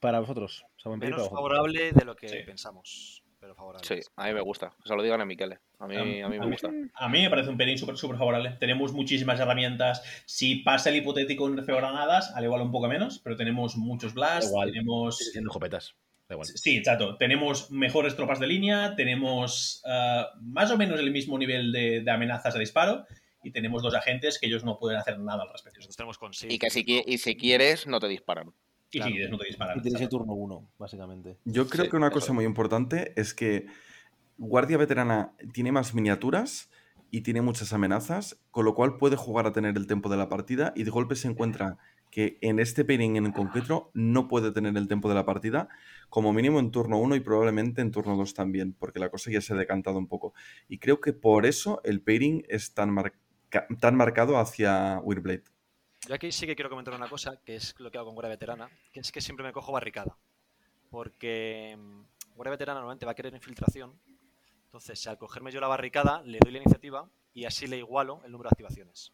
Para 0.00 0.18
vosotros. 0.18 0.64
O 0.86 0.90
sea, 0.90 0.98
buen 0.98 1.10
Menos 1.10 1.28
favorable 1.28 1.92
de 1.92 2.04
lo 2.04 2.14
que 2.16 2.28
Sí. 2.28 2.36
pensamos. 2.46 3.22
Pero 3.38 3.54
favorable. 3.54 3.86
Sí, 3.86 4.00
a 4.16 4.26
mí 4.26 4.32
me 4.34 4.40
gusta. 4.40 4.74
Se 4.84 4.94
lo 4.94 5.02
digan 5.02 5.20
a 5.20 5.24
Miquele. 5.24 5.58
A 5.78 5.86
mí, 5.86 5.96
a 5.96 6.28
mí 6.28 6.38
me 6.38 6.46
gusta. 6.46 6.70
A 6.94 7.08
mí 7.08 7.22
me 7.22 7.30
parece 7.30 7.50
un 7.50 7.56
pairing 7.56 7.78
súper 7.78 7.96
súper 7.96 8.16
favorable. 8.16 8.56
Tenemos 8.58 8.92
muchísimas 8.92 9.38
herramientas. 9.38 10.02
Si 10.26 10.56
pasa 10.56 10.88
el 10.90 10.96
hipotético 10.96 11.46
en 11.46 11.56
granadas, 11.56 12.32
al 12.34 12.44
igual 12.44 12.62
un 12.62 12.72
poco 12.72 12.88
menos, 12.88 13.20
pero 13.22 13.36
tenemos 13.36 13.76
muchos 13.76 14.14
blasts, 14.14 14.50
Igual. 14.50 14.72
tenemos... 14.72 15.18
Da 16.28 16.34
igual. 16.34 16.46
Sí, 16.48 16.76
exacto. 16.78 17.16
Tenemos 17.18 17.70
mejores 17.70 18.16
tropas 18.16 18.40
de 18.40 18.48
línea, 18.48 18.96
tenemos 18.96 19.82
ah, 19.86 20.30
más 20.40 20.70
o 20.72 20.76
menos 20.78 20.98
el 20.98 21.12
mismo 21.12 21.38
nivel 21.38 21.70
de, 21.72 22.00
de 22.00 22.10
amenazas 22.10 22.54
de 22.54 22.60
disparo 22.60 23.06
y 23.44 23.52
tenemos 23.52 23.82
dos 23.82 23.94
agentes 23.94 24.38
que 24.40 24.46
ellos 24.46 24.64
no 24.64 24.78
pueden 24.78 24.98
hacer 24.98 25.20
nada 25.20 25.42
al 25.44 25.52
respecto. 25.52 25.86
Tenemos. 25.96 26.18
Y 26.48 26.58
que 26.58 26.70
si, 26.70 26.84
y 27.06 27.18
si 27.18 27.36
quieres, 27.36 27.86
no 27.86 28.00
te 28.00 28.08
disparan. 28.08 28.52
Y 28.90 28.98
Claro. 28.98 29.08
si 29.08 29.12
quieres 29.14 29.30
no 29.30 29.38
te 29.38 29.46
disparan. 29.46 29.78
Y 29.78 29.82
tenéis 29.82 30.00
el 30.02 30.08
turno 30.08 30.32
1, 30.34 30.68
básicamente. 30.78 31.36
Yo 31.44 31.68
creo 31.68 31.84
Sí, 31.84 31.90
que 31.90 31.96
una 31.96 32.10
cosa 32.10 32.32
muy 32.32 32.44
importante 32.44 33.12
es 33.20 33.34
que 33.34 33.66
Guardia 34.38 34.76
Veterana 34.78 35.32
tiene 35.52 35.72
más 35.72 35.94
miniaturas 35.94 36.70
y 37.10 37.22
tiene 37.22 37.40
muchas 37.42 37.72
amenazas, 37.72 38.38
con 38.50 38.64
lo 38.64 38.74
cual 38.74 38.96
puede 38.96 39.16
jugar 39.16 39.46
a 39.46 39.52
tener 39.52 39.76
el 39.76 39.86
tempo 39.86 40.08
de 40.08 40.16
la 40.16 40.28
partida 40.28 40.72
y 40.76 40.84
de 40.84 40.90
golpe 40.90 41.14
se 41.16 41.28
encuentra 41.28 41.78
que 42.10 42.38
en 42.40 42.58
este 42.60 42.84
pairing 42.84 43.16
en 43.16 43.32
concreto 43.32 43.90
no 43.92 44.28
puede 44.28 44.52
tener 44.52 44.76
el 44.76 44.88
tempo 44.88 45.08
de 45.08 45.14
la 45.16 45.26
partida, 45.26 45.68
como 46.08 46.32
mínimo 46.32 46.60
en 46.60 46.70
turno 46.70 46.98
1 46.98 47.16
y 47.16 47.20
probablemente 47.20 47.82
en 47.82 47.90
turno 47.90 48.16
2 48.16 48.32
también, 48.34 48.72
porque 48.72 49.00
la 49.00 49.10
cosa 49.10 49.30
ya 49.30 49.40
se 49.40 49.52
ha 49.52 49.56
decantado 49.56 49.98
un 49.98 50.06
poco. 50.06 50.32
Y 50.68 50.78
creo 50.78 51.00
que 51.00 51.12
por 51.12 51.44
eso 51.46 51.80
el 51.84 52.00
pairing 52.00 52.44
es 52.48 52.72
tan, 52.74 52.90
marca- 52.90 53.18
tan 53.80 53.96
marcado 53.96 54.38
hacia 54.38 55.00
Wyrblade. 55.02 55.42
Yo 56.06 56.14
aquí 56.14 56.30
sí 56.30 56.46
que 56.46 56.54
quiero 56.54 56.70
comentar 56.70 56.94
una 56.94 57.08
cosa, 57.08 57.40
que 57.44 57.56
es 57.56 57.74
lo 57.78 57.90
que 57.90 57.98
hago 57.98 58.06
con 58.06 58.14
Guardia 58.14 58.30
Veterana, 58.30 58.70
que 58.92 59.00
es 59.00 59.10
que 59.10 59.20
siempre 59.20 59.44
me 59.44 59.52
cojo 59.52 59.72
barricada. 59.72 60.16
Porque 60.90 61.76
mm, 61.78 62.02
Guardia 62.36 62.52
Veterana 62.52 62.80
normalmente 62.80 63.06
va 63.06 63.12
a 63.12 63.14
querer 63.14 63.34
infiltración. 63.34 63.98
Entonces, 64.66 65.06
al 65.06 65.18
cogerme 65.18 65.50
yo 65.50 65.60
la 65.60 65.68
barricada, 65.68 66.22
le 66.22 66.38
doy 66.38 66.52
la 66.52 66.58
iniciativa 66.58 67.08
y 67.34 67.44
así 67.44 67.66
le 67.66 67.78
igualo 67.78 68.20
el 68.24 68.32
número 68.32 68.48
de 68.50 68.54
activaciones. 68.54 69.12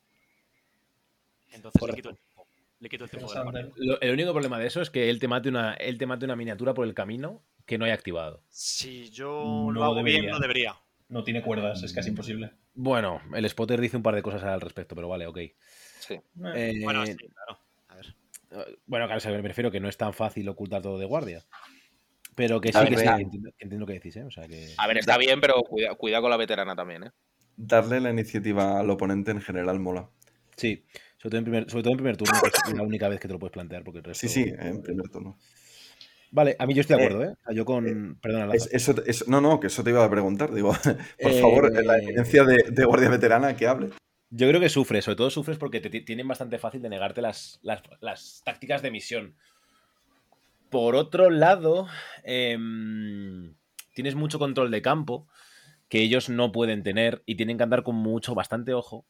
Entonces 1.52 1.82
le 1.82 1.94
quito 1.94 2.10
el 2.10 2.16
tiempo. 2.16 2.46
Le 2.80 2.88
quito 2.88 3.04
el 3.04 3.10
tiempo 3.10 3.32
de 3.32 3.38
la. 3.44 3.70
Lo- 3.76 4.00
el 4.00 4.12
único 4.12 4.32
problema 4.32 4.58
de 4.58 4.66
eso 4.66 4.80
es 4.82 4.90
que 4.90 5.08
él 5.08 5.18
te 5.18 5.28
mate 5.28 5.48
una, 5.48 5.74
él 5.74 5.98
te 5.98 6.06
mate 6.06 6.24
una 6.24 6.36
miniatura 6.36 6.74
por 6.74 6.86
el 6.86 6.94
camino 6.94 7.42
que 7.66 7.78
no 7.78 7.84
hay 7.84 7.90
activado. 7.92 8.42
Si 8.48 9.08
yo 9.10 9.40
No 9.66 9.70
lo 9.72 9.84
hago 9.84 10.02
bien, 10.02 10.06
debería. 10.06 10.32
no 10.32 10.40
debería. 10.40 10.76
No 11.08 11.24
tiene 11.24 11.42
cuerdas, 11.42 11.82
es 11.82 11.92
casi 11.92 12.08
imposible. 12.10 12.52
Bueno, 12.74 13.20
el 13.34 13.48
spotter 13.48 13.80
dice 13.80 13.98
un 13.98 14.02
par 14.02 14.14
de 14.14 14.22
cosas 14.22 14.42
al 14.44 14.60
respecto, 14.62 14.94
pero 14.94 15.08
vale, 15.08 15.26
ok. 15.26 15.38
Sí. 16.02 16.14
Eh, 16.54 16.80
Bueno, 16.82 17.06
sí, 17.06 17.14
claro. 17.16 17.58
A 17.88 17.94
ver. 17.94 18.06
Bueno, 18.86 19.06
claro, 19.06 19.16
o 19.18 19.20
sea, 19.20 19.30
me 19.32 19.40
refiero 19.48 19.70
que 19.70 19.80
no 19.80 19.88
es 19.88 19.96
tan 19.96 20.12
fácil 20.12 20.48
ocultar 20.48 20.82
todo 20.82 20.98
de 20.98 21.06
guardia. 21.06 21.44
Pero 22.34 22.60
que 22.60 22.72
sí, 22.72 22.78
que 22.88 22.96
sí, 22.96 23.06
entiendo, 23.06 23.50
que 23.56 23.64
entiendo 23.64 23.78
lo 23.80 23.86
que 23.86 23.92
decís, 23.94 24.16
¿eh? 24.16 24.24
O 24.24 24.30
sea, 24.30 24.48
que... 24.48 24.74
A 24.78 24.86
ver, 24.86 24.98
está 24.98 25.18
bien, 25.18 25.40
pero 25.40 25.62
cuida, 25.62 25.94
cuidado 25.94 26.22
con 26.22 26.30
la 26.30 26.36
veterana 26.36 26.74
también, 26.74 27.04
¿eh? 27.04 27.10
Darle 27.56 28.00
la 28.00 28.10
iniciativa 28.10 28.80
al 28.80 28.88
oponente 28.90 29.30
en 29.30 29.40
general 29.42 29.78
mola. 29.80 30.08
Sí, 30.56 30.84
sobre 31.18 31.30
todo 31.30 31.38
en 31.38 31.44
primer, 31.44 31.70
sobre 31.70 31.82
todo 31.82 31.92
en 31.92 31.96
primer 31.98 32.16
turno, 32.16 32.40
que 32.40 32.48
es 32.48 32.76
la 32.76 32.82
única 32.82 33.08
vez 33.08 33.20
que 33.20 33.28
te 33.28 33.34
lo 33.34 33.38
puedes 33.38 33.52
plantear, 33.52 33.84
porque 33.84 33.98
el 33.98 34.04
resto... 34.04 34.26
Sí, 34.26 34.44
sí, 34.44 34.52
en 34.58 34.82
primer 34.82 35.08
turno. 35.10 35.38
Vale, 36.30 36.56
a 36.58 36.66
mí 36.66 36.72
yo 36.72 36.80
estoy 36.80 36.96
de 36.96 37.02
Eh, 37.02 37.06
acuerdo, 37.06 37.30
¿eh? 37.30 37.34
Sea, 37.44 37.54
yo 37.54 37.64
con... 37.66 38.18
Perdona. 38.22 38.54
Es- 38.54 38.70
eso, 38.72 38.94
eso- 39.04 39.26
no, 39.28 39.42
no, 39.42 39.60
que 39.60 39.66
eso 39.66 39.84
te 39.84 39.90
iba 39.90 40.02
a 40.02 40.10
preguntar. 40.10 40.52
Digo, 40.52 40.72
por 41.22 41.30
Eh, 41.30 41.40
favor, 41.40 41.84
la 41.84 41.98
evidencia 41.98 42.44
de, 42.44 42.64
de 42.70 42.84
Guardia 42.86 43.10
Veterana 43.10 43.54
que 43.54 43.66
hable. 43.66 43.90
Yo 44.34 44.48
creo 44.48 44.60
que 44.60 44.70
sufres, 44.70 45.04
sobre 45.04 45.16
todo 45.16 45.28
sufres 45.30 45.58
porque 45.58 45.80
te 45.80 45.90
ti- 45.90 46.00
tienen 46.00 46.26
bastante 46.26 46.58
fácil 46.58 46.80
de 46.80 46.88
negarte 46.88 47.20
las 47.20 48.42
tácticas 48.44 48.80
de 48.80 48.90
misión. 48.90 49.36
Por 50.70 50.96
otro 50.96 51.28
lado, 51.28 51.86
em, 52.24 53.54
tienes 53.94 54.14
mucho 54.14 54.38
control 54.38 54.70
de 54.70 54.80
campo 54.80 55.28
que 55.90 56.00
ellos 56.00 56.30
no 56.30 56.50
pueden 56.50 56.82
tener 56.82 57.22
y 57.26 57.34
tienen 57.34 57.58
que 57.58 57.64
andar 57.64 57.82
con 57.82 57.96
mucho, 57.96 58.34
bastante 58.34 58.72
ojo, 58.72 59.04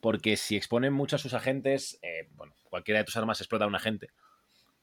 porque 0.00 0.36
si 0.36 0.56
exponen 0.56 0.92
mucho 0.92 1.14
a 1.14 1.20
sus 1.20 1.32
agentes, 1.34 2.00
eh, 2.02 2.28
bueno, 2.32 2.52
cualquiera 2.68 2.98
de 2.98 3.04
tus 3.04 3.16
armas 3.16 3.40
explota 3.40 3.64
a 3.64 3.68
un 3.68 3.76
agente. 3.76 4.08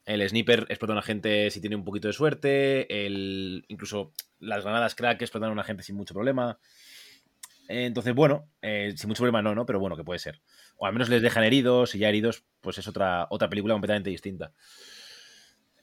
El 0.05 0.27
sniper 0.27 0.67
explota 0.69 0.93
a 0.93 0.95
un 0.95 0.99
agente 0.99 1.51
si 1.51 1.59
tiene 1.59 1.75
un 1.75 1.83
poquito 1.83 2.07
de 2.07 2.13
suerte, 2.13 3.05
el, 3.05 3.65
incluso 3.67 4.13
las 4.39 4.63
granadas 4.63 4.95
crack 4.95 5.21
explotan 5.21 5.49
a 5.49 5.53
un 5.53 5.59
agente 5.59 5.83
sin 5.83 5.97
mucho 5.97 6.13
problema. 6.13 6.59
Entonces, 7.71 8.13
bueno, 8.13 8.49
eh, 8.61 8.93
sin 8.97 9.07
mucho 9.07 9.19
problema 9.19 9.41
no, 9.41 9.55
¿no? 9.55 9.65
Pero 9.65 9.79
bueno, 9.79 9.95
que 9.97 10.03
puede 10.03 10.19
ser. 10.19 10.41
O 10.77 10.85
al 10.85 10.93
menos 10.93 11.09
les 11.09 11.21
dejan 11.21 11.43
heridos 11.43 11.95
y 11.95 11.99
ya 11.99 12.09
heridos, 12.09 12.43
pues 12.61 12.77
es 12.77 12.87
otra, 12.87 13.27
otra 13.29 13.49
película 13.49 13.73
completamente 13.73 14.09
distinta. 14.09 14.53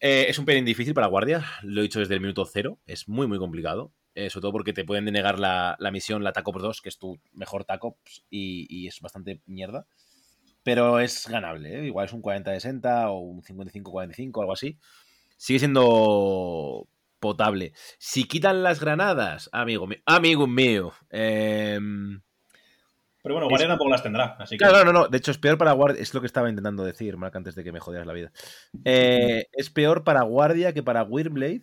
Eh, 0.01 0.27
es 0.29 0.39
un 0.39 0.45
pelín 0.45 0.65
difícil 0.65 0.95
para 0.95 1.09
guardia, 1.09 1.45
lo 1.63 1.81
he 1.81 1.83
dicho 1.83 1.99
desde 1.99 2.15
el 2.15 2.21
minuto 2.21 2.45
cero, 2.47 2.79
es 2.87 3.09
muy, 3.09 3.27
muy 3.27 3.39
complicado. 3.39 3.93
eh, 4.15 4.31
sobre 4.31 4.43
todo 4.43 4.53
porque 4.53 4.73
te 4.73 4.85
pueden 4.85 5.05
denegar 5.05 5.39
la, 5.39 5.77
la 5.79 5.91
misión, 5.93 6.25
la 6.25 6.33
TACOP 6.33 6.57
2, 6.59 6.81
que 6.83 6.89
es 6.89 6.99
tu 6.99 7.21
mejor 7.33 7.65
TACOP 7.65 7.99
y, 8.31 8.67
y 8.69 8.89
es 8.89 9.01
bastante 9.01 9.43
mierda. 9.47 9.87
Pero 10.65 11.01
es 11.01 11.29
ganable, 11.29 11.81
¿eh? 11.81 11.87
igual 11.87 12.07
es 12.07 12.13
un 12.13 12.23
40-60 12.23 13.09
o 13.11 13.19
un 13.21 13.43
55-45, 13.43 14.41
algo 14.41 14.53
así. 14.53 14.79
Sigue 15.37 15.61
siendo 15.61 16.89
potable. 17.19 17.73
Si 17.99 18.25
quitan 18.25 18.63
las 18.63 18.81
granadas, 18.81 19.49
amigo 19.53 19.87
mío, 19.87 19.99
amigo 20.07 20.47
mío, 20.47 20.93
em, 21.11 22.21
Pero 23.23 23.35
bueno, 23.35 23.49
Guardia 23.49 23.69
tampoco 23.69 23.91
las 23.91 24.03
tendrá, 24.03 24.37
así 24.39 24.57
que... 24.57 24.65
Claro, 24.65 24.85
no, 24.85 24.93
no, 24.93 25.09
de 25.09 25.19
hecho 25.19 25.31
es 25.31 25.39
peor 25.39 25.59
para 25.59 25.73
Guardia, 25.73 26.01
es 26.03 26.15
lo 26.15 26.21
que 26.21 26.27
estaba 26.27 26.49
intentando 26.49 26.85
decir, 26.85 27.17
Mark, 27.17 27.37
antes 27.37 27.55
de 27.55 27.65
que 27.65 27.73
me 27.73 27.81
jodieras 27.81 28.07
la 28.07 28.13
vida. 28.13 28.33
Eh, 28.85 29.47
es 29.53 29.71
peor 29.71 30.05
para 30.05 30.23
Guardia 30.23 30.73
que 30.73 30.83
para 30.83 31.03
Wyrmblade, 31.03 31.63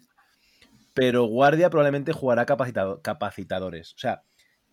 pero 0.94 1.24
Guardia 1.26 1.70
probablemente 1.70 2.14
jugará 2.14 2.46
capacitado- 2.46 3.02
capacitadores. 3.02 3.94
O 3.94 3.98
sea, 3.98 4.24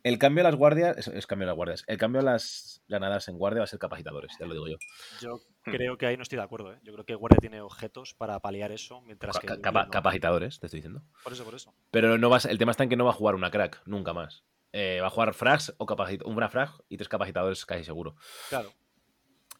el 0.05 0.19
cambio 0.19 0.43
a 0.43 0.51
las 0.51 0.57
guardias, 0.57 0.97
es, 0.99 1.09
es 1.09 1.27
cambio 1.27 1.47
a 1.47 1.51
las 1.51 1.57
guardias, 1.57 1.85
el 1.87 1.97
cambio 1.99 2.21
a 2.21 2.25
las 2.25 2.83
ganadas 2.89 3.29
en 3.29 3.39
guardia 3.39 3.61
va 3.61 3.65
a 3.65 3.69
ser 3.69 3.79
capacitadores, 3.79 4.33
ya 4.39 4.47
lo 4.47 4.55
digo 4.55 4.69
yo. 4.69 4.77
Yo 5.21 5.41
Hmm. 5.65 5.71
creo 5.71 5.97
que 5.97 6.07
ahí 6.07 6.17
no 6.17 6.25
estoy 6.25 6.39
de 6.39 6.43
acuerdo. 6.43 6.73
¿eh? 6.73 6.81
Yo 6.83 6.93
creo 6.93 7.07
que 7.07 7.15
Guardia 7.15 7.39
tiene 7.41 7.61
objetos 7.61 8.15
para 8.15 8.41
paliar 8.41 8.73
eso, 8.73 9.01
mientras 9.03 9.39
que. 9.39 9.47
Ca- 9.47 9.53
Wyrmblade 9.55 9.63
capa- 9.63 9.85
no. 9.85 9.91
capacitadores, 9.93 10.59
te 10.59 10.67
estoy 10.67 10.79
diciendo. 10.79 11.03
Por 11.23 11.33
eso, 11.35 11.45
por 11.45 11.55
eso. 11.55 11.73
Pero 11.93 12.19
no 12.19 12.29
vas, 12.29 12.47
el 12.47 12.59
tema 12.59 12.73
está 12.73 12.83
en 12.83 12.89
que 12.91 12.97
no 12.97 13.05
va 13.05 13.11
a 13.11 13.15
jugar 13.15 13.37
una 13.37 13.53
crack, 13.53 13.81
nunca 13.87 14.13
más. 14.13 14.43
Eh, 14.73 14.99
va 15.01 15.07
a 15.07 15.11
jugar 15.11 15.35
frags 15.35 15.73
o 15.79 15.87
capacit 15.87 16.23
una 16.25 16.49
frag 16.49 16.71
y 16.89 16.97
tres 16.97 17.09
capacitadores 17.09 17.65
casi 17.65 17.85
seguro. 17.85 18.17
Claro. 18.49 18.73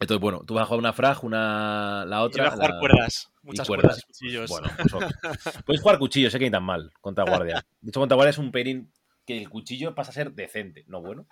Entonces, 0.01 0.19
bueno, 0.19 0.43
tú 0.45 0.55
vas 0.55 0.63
a 0.63 0.65
jugar 0.65 0.79
una 0.79 0.91
frag, 0.91 1.23
una 1.23 2.03
la 2.05 2.17
Y 2.17 2.23
otra. 2.23 2.43
voy 2.43 2.47
a 2.51 2.55
jugar 2.55 2.69
la- 2.71 2.79
cuerdas. 2.79 3.31
y 3.41 3.47
Muchas 3.47 3.67
cuerdas. 3.67 3.85
cuerdas 3.85 4.03
y 4.03 4.07
cuchillos. 4.07 4.49
Bueno, 4.49 4.67
pues 4.75 4.93
ok. 4.93 5.63
Puedes 5.65 5.81
jugar 5.81 5.99
cuchillo, 5.99 6.29
sé 6.29 6.39
que 6.39 6.45
ni 6.45 6.51
tan 6.51 6.63
mal 6.63 6.91
contra 6.99 7.23
guardia. 7.45 7.65
De 7.79 7.89
hecho, 7.89 7.99
contra 8.01 8.15
guardia 8.15 8.31
es 8.31 8.37
un 8.39 8.51
perín 8.51 8.91
que 9.25 9.37
el 9.37 9.49
cuchillo 9.49 9.95
pasa 9.95 10.11
a 10.11 10.13
ser 10.13 10.33
decente. 10.33 10.83
No 10.87 11.01
bueno, 11.01 11.27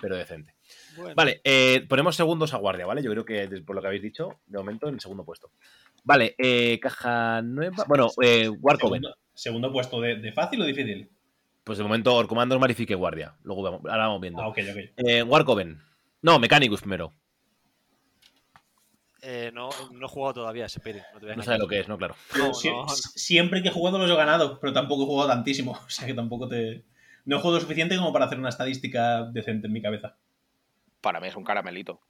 pero 0.00 0.16
decente. 0.16 0.54
Bueno, 0.96 1.14
Vale, 1.14 1.40
eh, 1.44 1.86
ponemos 1.88 2.16
segundos 2.16 2.52
a 2.54 2.58
guardia, 2.58 2.86
¿vale? 2.86 3.02
Yo 3.02 3.10
creo 3.10 3.24
que 3.24 3.48
por 3.62 3.76
lo 3.76 3.80
que 3.82 3.88
habéis 3.88 4.02
dicho, 4.02 4.40
de 4.46 4.58
momento 4.58 4.88
en 4.88 4.94
el 4.94 5.00
segundo 5.00 5.24
puesto. 5.24 5.50
Vale, 6.04 6.34
eh, 6.38 6.78
caja 6.80 7.42
nueva. 7.42 7.84
Bueno, 7.88 8.08
eh, 8.22 8.48
Warcoven. 8.48 9.02
Segundo, 9.02 9.18
segundo 9.34 9.72
puesto 9.72 10.00
de, 10.00 10.16
de 10.16 10.32
fácil 10.32 10.60
o 10.62 10.64
difícil. 10.64 11.10
Pues 11.64 11.78
de 11.78 11.84
momento 11.84 12.14
Orcomandos 12.14 12.60
Marifique 12.60 12.94
Guardia. 12.94 13.34
Luego 13.42 13.62
vamos, 13.62 13.80
ahora 13.84 14.06
vamos 14.06 14.20
viendo. 14.20 14.40
Ah, 14.40 14.48
ok, 14.48 14.58
ok. 14.70 14.78
Eh, 14.98 15.22
Warcoven. 15.24 15.80
No, 16.22 16.38
Mechanicus 16.38 16.80
primero. 16.80 17.12
eh, 19.22 19.50
no, 19.52 19.70
no 19.92 20.06
he 20.06 20.08
jugado 20.08 20.34
todavía 20.34 20.66
ese. 20.66 20.78
No, 20.84 20.92
No 21.14 21.18
engañar. 21.22 21.44
sabe 21.44 21.58
lo 21.58 21.66
que 21.68 21.80
es, 21.80 21.88
¿no? 21.88 21.98
Claro. 21.98 22.14
No, 22.38 22.48
Yo 22.48 22.52
sie- 22.54 22.70
no. 22.70 22.88
Siempre 22.88 23.62
que 23.62 23.68
he 23.68 23.72
jugado 23.72 23.98
los 23.98 24.10
he 24.10 24.14
ganado, 24.14 24.60
pero 24.60 24.72
tampoco 24.72 25.02
he 25.02 25.06
jugado 25.06 25.28
tantísimo. 25.30 25.72
O 25.86 25.90
sea 25.90 26.06
que 26.06 26.14
tampoco 26.14 26.48
te. 26.48 26.84
No 27.26 27.36
he 27.36 27.38
jugado 27.40 27.56
lo 27.56 27.60
suficiente 27.60 27.96
como 27.96 28.12
para 28.12 28.24
hacer 28.24 28.38
una 28.38 28.48
estadística 28.48 29.24
decente 29.24 29.66
en 29.66 29.72
mi 29.72 29.82
cabeza. 29.82 30.16
Para 31.00 31.20
mí 31.20 31.28
es 31.28 31.36
un 31.36 31.44
caramelito. 31.44 32.00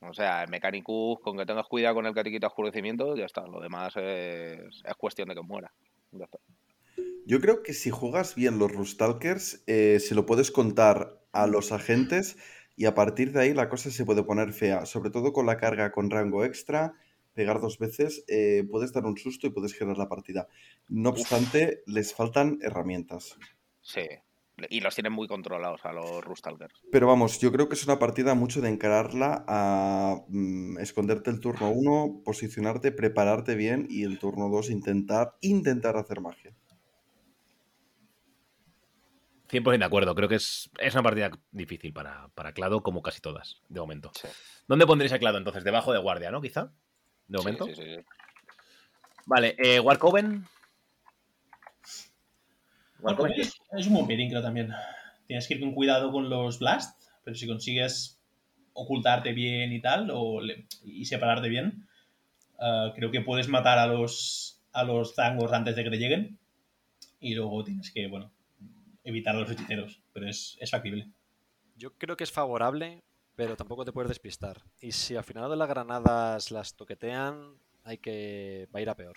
O 0.00 0.12
sea, 0.12 0.42
el 0.42 0.50
Mechanicus, 0.50 1.18
con 1.20 1.38
que 1.38 1.46
tengas 1.46 1.66
cuidado 1.66 1.94
con 1.94 2.06
el 2.06 2.14
que 2.14 2.24
te 2.24 2.30
quita 2.30 2.48
oscurecimiento, 2.48 3.16
ya 3.16 3.24
está. 3.24 3.46
Lo 3.46 3.60
demás 3.60 3.94
es, 3.96 4.82
es 4.84 4.94
cuestión 4.98 5.28
de 5.28 5.34
que 5.34 5.42
muera. 5.42 5.72
Ya 6.12 6.24
está. 6.24 6.38
Yo 7.26 7.40
creo 7.40 7.62
que 7.62 7.72
si 7.72 7.90
juegas 7.90 8.34
bien 8.34 8.58
los 8.58 8.70
Rustalkers, 8.70 9.64
eh, 9.66 9.98
se 10.00 10.14
lo 10.14 10.26
puedes 10.26 10.50
contar 10.50 11.20
a 11.32 11.46
los 11.46 11.72
agentes 11.72 12.36
y 12.76 12.84
a 12.86 12.94
partir 12.94 13.32
de 13.32 13.40
ahí 13.40 13.54
la 13.54 13.68
cosa 13.68 13.90
se 13.90 14.04
puede 14.04 14.22
poner 14.22 14.52
fea. 14.52 14.86
Sobre 14.86 15.10
todo 15.10 15.32
con 15.32 15.46
la 15.46 15.56
carga 15.56 15.92
con 15.92 16.10
rango 16.10 16.44
extra, 16.44 16.94
pegar 17.34 17.60
dos 17.60 17.78
veces, 17.78 18.24
eh, 18.28 18.64
puedes 18.70 18.92
dar 18.92 19.04
un 19.04 19.16
susto 19.16 19.46
y 19.46 19.50
puedes 19.50 19.74
girar 19.74 19.96
la 19.98 20.08
partida. 20.08 20.48
No 20.88 21.10
obstante, 21.10 21.82
les 21.86 22.14
faltan 22.14 22.58
herramientas. 22.62 23.36
Sí. 23.80 24.06
Y 24.70 24.80
los 24.80 24.94
tienen 24.94 25.12
muy 25.12 25.28
controlados 25.28 25.84
a 25.84 25.92
los 25.92 26.24
Rustalkers. 26.24 26.82
Pero 26.90 27.06
vamos, 27.06 27.38
yo 27.40 27.52
creo 27.52 27.68
que 27.68 27.74
es 27.74 27.84
una 27.84 27.98
partida 27.98 28.34
mucho 28.34 28.60
de 28.60 28.70
encararla 28.70 29.44
a 29.46 30.22
mm, 30.28 30.78
esconderte 30.78 31.30
el 31.30 31.40
turno 31.40 31.70
1, 31.70 32.22
posicionarte, 32.24 32.92
prepararte 32.92 33.54
bien 33.54 33.86
y 33.90 34.04
el 34.04 34.18
turno 34.18 34.48
2 34.48 34.70
intentar, 34.70 35.36
intentar 35.42 35.96
hacer 35.96 36.20
magia. 36.20 36.54
100% 39.48 39.78
de 39.78 39.84
acuerdo. 39.84 40.14
Creo 40.14 40.28
que 40.28 40.36
es, 40.36 40.70
es 40.78 40.94
una 40.94 41.02
partida 41.02 41.30
difícil 41.52 41.92
para, 41.92 42.28
para 42.34 42.52
Clado, 42.52 42.82
como 42.82 43.02
casi 43.02 43.20
todas, 43.20 43.62
de 43.68 43.80
momento. 43.80 44.10
Sí. 44.14 44.28
¿Dónde 44.66 44.86
pondréis 44.86 45.12
a 45.12 45.18
Clado 45.18 45.38
entonces? 45.38 45.64
Debajo 45.64 45.92
de 45.92 45.98
guardia, 45.98 46.30
¿no? 46.30 46.40
Quizá. 46.40 46.72
De 47.28 47.38
momento. 47.38 47.66
sí, 47.66 47.74
sí, 47.74 47.82
sí. 47.82 48.04
Vale, 49.26 49.56
eh, 49.58 49.80
Warcoven. 49.80 50.46
Es, 53.42 53.54
es 53.72 53.86
un 53.86 53.94
buen 53.94 54.06
pairing, 54.06 54.30
creo 54.30 54.42
también. 54.42 54.72
Tienes 55.26 55.46
que 55.46 55.54
ir 55.54 55.60
con 55.60 55.72
cuidado 55.74 56.10
con 56.12 56.28
los 56.30 56.58
blast, 56.58 57.00
pero 57.24 57.36
si 57.36 57.46
consigues 57.46 58.20
ocultarte 58.72 59.32
bien 59.32 59.72
y 59.72 59.80
tal, 59.80 60.10
o 60.12 60.40
le- 60.40 60.66
y 60.84 61.04
separarte 61.04 61.48
bien, 61.48 61.86
ah, 62.58 62.92
creo 62.94 63.10
que 63.10 63.20
puedes 63.22 63.48
matar 63.48 63.78
a 63.78 63.86
los 63.86 64.52
a 64.72 64.84
los 64.84 65.14
zangos 65.14 65.52
antes 65.52 65.74
de 65.74 65.84
que 65.84 65.90
te 65.90 65.98
lleguen. 65.98 66.38
Y 67.20 67.34
luego 67.34 67.64
tienes 67.64 67.90
que, 67.90 68.08
bueno, 68.08 68.30
evitar 69.04 69.34
a 69.34 69.40
los 69.40 69.50
hechiceros. 69.50 70.02
Pero 70.12 70.28
es, 70.28 70.56
es 70.60 70.70
factible. 70.70 71.08
Yo 71.76 71.94
creo 71.96 72.16
que 72.16 72.24
es 72.24 72.32
favorable, 72.32 73.02
pero 73.36 73.56
tampoco 73.56 73.84
te 73.86 73.92
puedes 73.92 74.10
despistar. 74.10 74.62
Y 74.80 74.92
si 74.92 75.16
al 75.16 75.24
final 75.24 75.48
de 75.50 75.56
las 75.56 75.68
granadas 75.68 76.50
las 76.50 76.74
toquetean, 76.74 77.54
hay 77.84 77.98
que. 77.98 78.68
va 78.74 78.78
a 78.80 78.82
ir 78.82 78.90
a 78.90 78.96
peor 78.96 79.16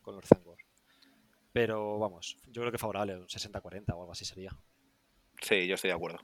con 0.00 0.16
los 0.16 0.24
Zangor. 0.24 0.58
Pero 1.56 1.98
vamos, 1.98 2.36
yo 2.48 2.60
creo 2.60 2.70
que 2.70 2.76
favorable, 2.76 3.16
un 3.16 3.28
60-40 3.28 3.94
o 3.94 4.00
algo 4.02 4.12
así 4.12 4.26
sería. 4.26 4.50
Sí, 5.40 5.66
yo 5.66 5.76
estoy 5.76 5.88
de 5.88 5.96
acuerdo. 5.96 6.18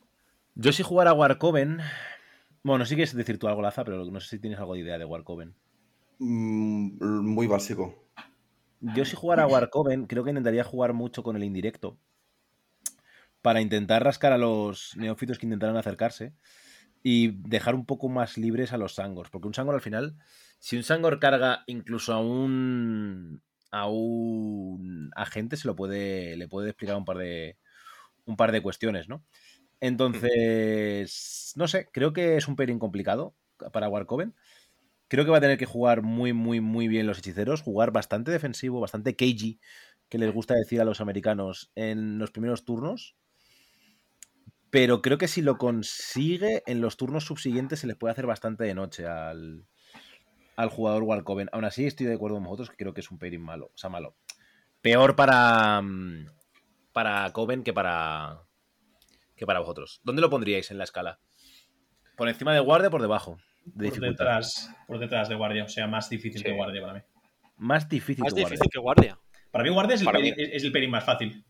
Yo 0.55 0.73
si 0.73 0.83
jugara 0.83 1.15
Warcoven. 1.15 1.81
Bueno, 2.63 2.85
sí 2.85 2.97
quieres 2.97 3.17
decir 3.17 3.39
tú 3.39 3.49
algo, 3.49 3.63
Laza, 3.63 3.83
pero 3.83 4.05
no 4.05 4.21
sé 4.21 4.29
si 4.29 4.39
tienes 4.39 4.59
algo 4.59 4.75
de 4.75 4.81
idea 4.81 4.99
de 4.99 5.07
Warcoven. 5.07 5.55
Mm, 6.19 7.25
muy 7.25 7.47
básico. 7.47 8.11
Yo 8.81 9.07
si 9.07 9.17
jugara 9.17 9.47
Warcoven, 9.47 10.07
creo 10.07 10.23
que 10.23 10.33
intentaría 10.33 10.65
jugar 10.65 10.93
mucho 10.93 11.23
con 11.23 11.35
el 11.35 11.45
indirecto. 11.45 11.97
Para 13.41 13.63
intentar 13.63 14.05
rascar 14.05 14.35
a 14.35 14.39
los 14.39 14.95
neófitos 14.99 15.39
que 15.39 15.47
intentaran 15.47 15.79
acercarse. 15.79 16.35
Y 17.03 17.29
dejar 17.49 17.75
un 17.75 17.87
poco 17.87 18.11
más 18.11 18.37
libres 18.37 18.75
a 18.75 18.77
los 18.77 18.97
Sangors. 18.97 19.31
Porque 19.31 19.49
un 19.49 19.55
Sangor 19.55 19.77
al 19.77 19.81
final, 19.81 20.15
si 20.59 20.77
un 20.77 20.83
Sangor 20.83 21.19
carga 21.21 21.65
incluso 21.67 22.13
a 22.13 22.21
un. 22.21 23.41
A 23.73 23.89
un 23.89 25.11
agente, 25.17 25.57
se 25.57 25.67
lo 25.67 25.75
puede. 25.75 26.37
le 26.37 26.47
puede 26.47 26.69
explicar 26.71 26.97
un 26.97 27.05
par 27.05 27.19
de. 27.19 27.57
un 28.27 28.37
par 28.37 28.53
de 28.53 28.63
cuestiones, 28.63 29.09
¿no? 29.09 29.25
Entonces. 29.81 31.53
No 31.57 31.67
sé, 31.67 31.89
creo 31.93 32.13
que 32.13 32.37
es 32.37 32.47
un 32.47 32.55
pairing 32.55 32.79
complicado 32.79 33.35
para 33.73 33.89
Warcoven. 33.89 34.35
Creo 35.09 35.25
que 35.25 35.31
va 35.31 35.39
a 35.39 35.43
tener 35.43 35.59
que 35.59 35.67
jugar 35.67 36.03
muy, 36.03 36.33
muy, 36.33 36.61
muy 36.61 36.89
bien 36.89 37.07
los 37.07 37.19
hechiceros, 37.19 37.63
jugar 37.63 37.93
bastante 37.93 38.31
defensivo, 38.31 38.81
bastante 38.81 39.15
cagey, 39.17 39.61
que 40.09 40.19
les 40.19 40.33
gusta 40.33 40.55
decir 40.55 40.81
a 40.81 40.85
los 40.85 41.01
americanos 41.01 41.71
en 41.75 42.19
los 42.19 42.31
primeros 42.31 42.65
turnos. 42.65 43.17
Pero 44.71 45.03
creo 45.03 45.19
que 45.19 45.29
si 45.29 45.43
lo 45.43 45.59
consigue, 45.59 46.63
en 46.67 46.81
los 46.81 46.97
turnos 46.97 47.25
subsiguientes 47.25 47.81
se 47.81 47.87
les 47.87 47.97
puede 47.97 48.13
hacer 48.13 48.27
bastante 48.27 48.65
de 48.65 48.75
noche 48.75 49.07
al, 49.07 49.67
al 50.57 50.69
jugador 50.69 51.03
Warcoven. 51.03 51.49
Aún 51.53 51.65
así, 51.65 51.87
estoy 51.87 52.07
de 52.07 52.15
acuerdo 52.15 52.37
con 52.37 52.45
vosotros 52.45 52.71
que 52.71 52.77
creo 52.77 52.95
que 52.95 53.01
es 53.01 53.11
un 53.11 53.19
pairing 53.19 53.41
malo. 53.43 53.67
O 53.67 53.77
sea, 53.77 53.91
malo. 53.91 54.17
Peor 54.81 55.15
para, 55.17 55.81
mm, 55.81 56.27
para 56.93 57.31
Coven 57.33 57.63
que 57.63 57.73
para, 57.73 58.43
que 59.37 59.47
para 59.47 59.61
vosotros. 59.61 60.01
¿Dónde 60.05 60.21
lo 60.23 60.31
pondríais 60.31 60.71
en 60.71 60.79
la 60.79 60.85
escala? 60.85 61.19
¿Por 62.17 62.29
encima 62.29 62.53
de 62.53 62.61
guardia 62.61 62.89
o 62.89 62.91
por 62.91 63.01
debajo? 63.03 63.39
De 63.65 63.91
Por 63.91 64.01
detrás, 64.01 64.71
por 64.87 64.99
detrás 64.99 65.29
de 65.29 65.35
guardia. 65.37 65.65
O 65.65 65.69
sea, 65.69 65.87
más 65.87 66.11
difícil 66.11 66.39
Sí. 66.41 66.45
que 66.45 66.53
guardia 66.53 66.81
para 66.83 66.95
mí. 66.95 67.01
Más 67.57 67.89
difícil 67.89 68.25
Más 68.25 68.35
que 68.35 68.41
guardia. 68.41 68.57
difícil 68.57 68.71
que 68.73 68.79
guardia. 68.81 69.19
Para 69.53 69.65
mí 69.65 69.71
guardia 69.71 69.95
es 69.95 70.01
el, 70.01 70.05
Para 70.07 70.19
pairing, 70.19 70.35
mí- 70.37 70.43
es- 70.43 70.51
es 70.55 70.65
el 70.65 70.73
pairing 70.73 70.91
más 70.91 71.05
fácil. 71.05 71.45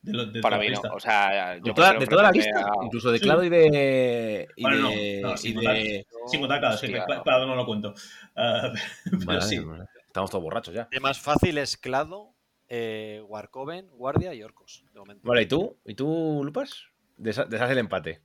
De, 0.00 0.12
lo- 0.12 0.26
de 0.26 0.40
Para 0.40 0.56
toda 0.56 0.68
mí 0.68 0.74
la 0.74 0.88
no. 0.88 0.94
O 0.94 1.00
sea, 1.00 1.56
yo 1.58 1.74
toda, 1.74 1.92
de 1.94 2.06
toda 2.06 2.22
la 2.22 2.30
lista, 2.30 2.60
a- 2.60 2.84
incluso 2.84 3.10
de 3.10 3.18
Sí. 3.18 3.24
Clado 3.24 3.42
y 3.44 3.48
de. 3.48 4.48
Y 4.56 4.62
Bueno, 4.62 4.88
de, 4.90 5.20
no, 5.22 5.28
no, 5.28 5.34
y 5.34 5.38
sin 5.38 5.50
de- 5.58 6.06
contar- 6.06 6.28
Sin 6.30 6.40
contar, 6.40 6.58
claro, 6.60 6.74
es 6.76 6.80
que 6.80 6.86
Hostia, 6.86 7.06
cla- 7.24 7.46
no. 7.46 7.56
lo 7.56 7.66
cuento. 7.66 7.94
Ah, 8.36 8.72
pero 9.04 9.18
Madre 9.26 9.42
sí. 9.42 9.60
Estamos 10.06 10.30
todos 10.30 10.42
borrachos 10.44 10.72
ya. 10.74 10.88
El 10.90 11.00
más 11.00 11.18
fácil 11.20 11.58
es 11.58 11.76
Clado, 11.76 12.32
eh, 12.68 13.22
Warcoven, 13.26 13.88
Guardia 13.90 14.32
y 14.34 14.42
Orcos. 14.42 14.84
De 14.92 15.00
momento. 15.00 15.26
Vale, 15.28 15.42
¿y 15.42 15.46
tú? 15.46 15.76
¿Y 15.84 15.94
tú, 15.94 16.42
Lupas? 16.44 16.84
Desha- 17.18 17.46
Deshace 17.46 17.72
el 17.72 17.78
empate. 17.78 18.20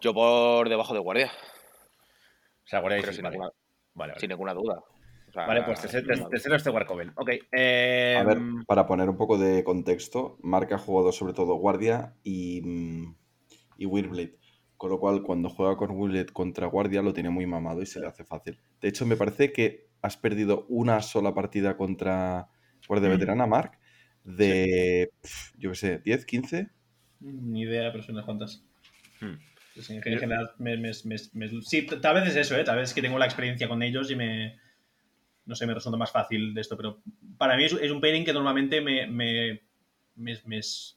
Yo 0.00 0.14
por 0.14 0.68
debajo 0.68 0.94
de 0.94 1.00
guardia, 1.00 1.32
O 2.64 2.68
sea, 2.68 2.80
guardia 2.80 2.98
y 3.00 3.02
sin, 3.14 3.22
vale. 3.22 3.34
ninguna, 3.36 3.50
Vale, 3.94 4.10
vale. 4.12 4.20
sin 4.20 4.28
ninguna 4.28 4.54
duda. 4.54 4.80
Sea, 5.36 5.46
Vale, 5.46 5.62
pues 5.64 5.80
tercero 5.82 6.56
este 6.56 6.70
Warcoven. 6.70 7.12
Ok. 7.14 7.30
eh, 7.52 8.16
A 8.18 8.24
ver, 8.24 8.38
para 8.66 8.86
poner 8.86 9.10
un 9.10 9.18
poco 9.18 9.36
de 9.36 9.62
contexto, 9.64 10.38
Mark 10.40 10.72
ha 10.72 10.78
jugado 10.78 11.12
sobre 11.12 11.34
todo 11.34 11.56
Guardia 11.56 12.14
y, 12.22 12.62
mm, 12.62 13.14
y 13.76 13.84
Wyrblade. 13.84 14.38
Con 14.78 14.90
lo 14.90 14.98
cual, 14.98 15.22
cuando 15.22 15.50
juega 15.50 15.76
con 15.76 15.90
Wyrblade 15.90 16.32
contra 16.32 16.66
Guardia, 16.68 17.02
lo 17.02 17.12
tiene 17.12 17.28
muy 17.28 17.44
mamado 17.46 17.82
y 17.82 17.86
se 17.86 18.00
le 18.00 18.06
hace 18.06 18.24
fácil. 18.24 18.58
De 18.80 18.88
hecho, 18.88 19.04
me 19.04 19.16
parece 19.16 19.52
que 19.52 19.88
has 20.00 20.16
perdido 20.16 20.64
una 20.70 21.02
sola 21.02 21.34
partida 21.34 21.76
contra 21.76 22.48
Guardia 22.88 23.10
Mm. 23.10 23.12
Veterana, 23.12 23.46
Mark, 23.46 23.72
de, 24.24 25.10
pf, 25.20 25.52
yo 25.58 25.70
qué 25.72 25.76
sé, 25.76 25.98
10, 25.98 26.24
15. 26.24 26.70
Ni 27.20 27.60
idea, 27.62 27.92
pero 27.92 28.02
son 28.02 28.14
unas 28.14 28.24
cuantas. 28.24 28.64
Hmm. 29.20 29.34
Pues 29.74 29.90
en 29.90 30.00
general, 30.02 30.50
me, 30.58 30.78
me- 30.78 30.92
me- 31.04 31.16
me- 31.34 31.62
sí, 31.62 31.86
tal 32.00 32.14
vez 32.14 32.28
es 32.28 32.36
eso, 32.36 32.56
¿eh? 32.56 32.64
Tal 32.64 32.76
vez 32.78 32.88
es 32.88 32.94
que 32.94 33.02
tengo 33.02 33.18
la 33.18 33.26
experiencia 33.26 33.68
con 33.68 33.82
ellos 33.82 34.10
y 34.10 34.16
me. 34.16 34.58
No 35.46 35.54
sé, 35.54 35.66
me 35.66 35.74
resulta 35.74 35.96
más 35.96 36.10
fácil 36.12 36.52
de 36.54 36.60
esto, 36.60 36.76
pero 36.76 37.00
para 37.38 37.56
mí 37.56 37.64
es, 37.64 37.72
es 37.72 37.90
un 37.90 38.00
pairing 38.00 38.24
que 38.24 38.32
normalmente 38.32 38.80
me. 38.80 39.06
me, 39.06 39.62
me- 40.16 40.40
me 40.44 40.58
es- 40.58 40.96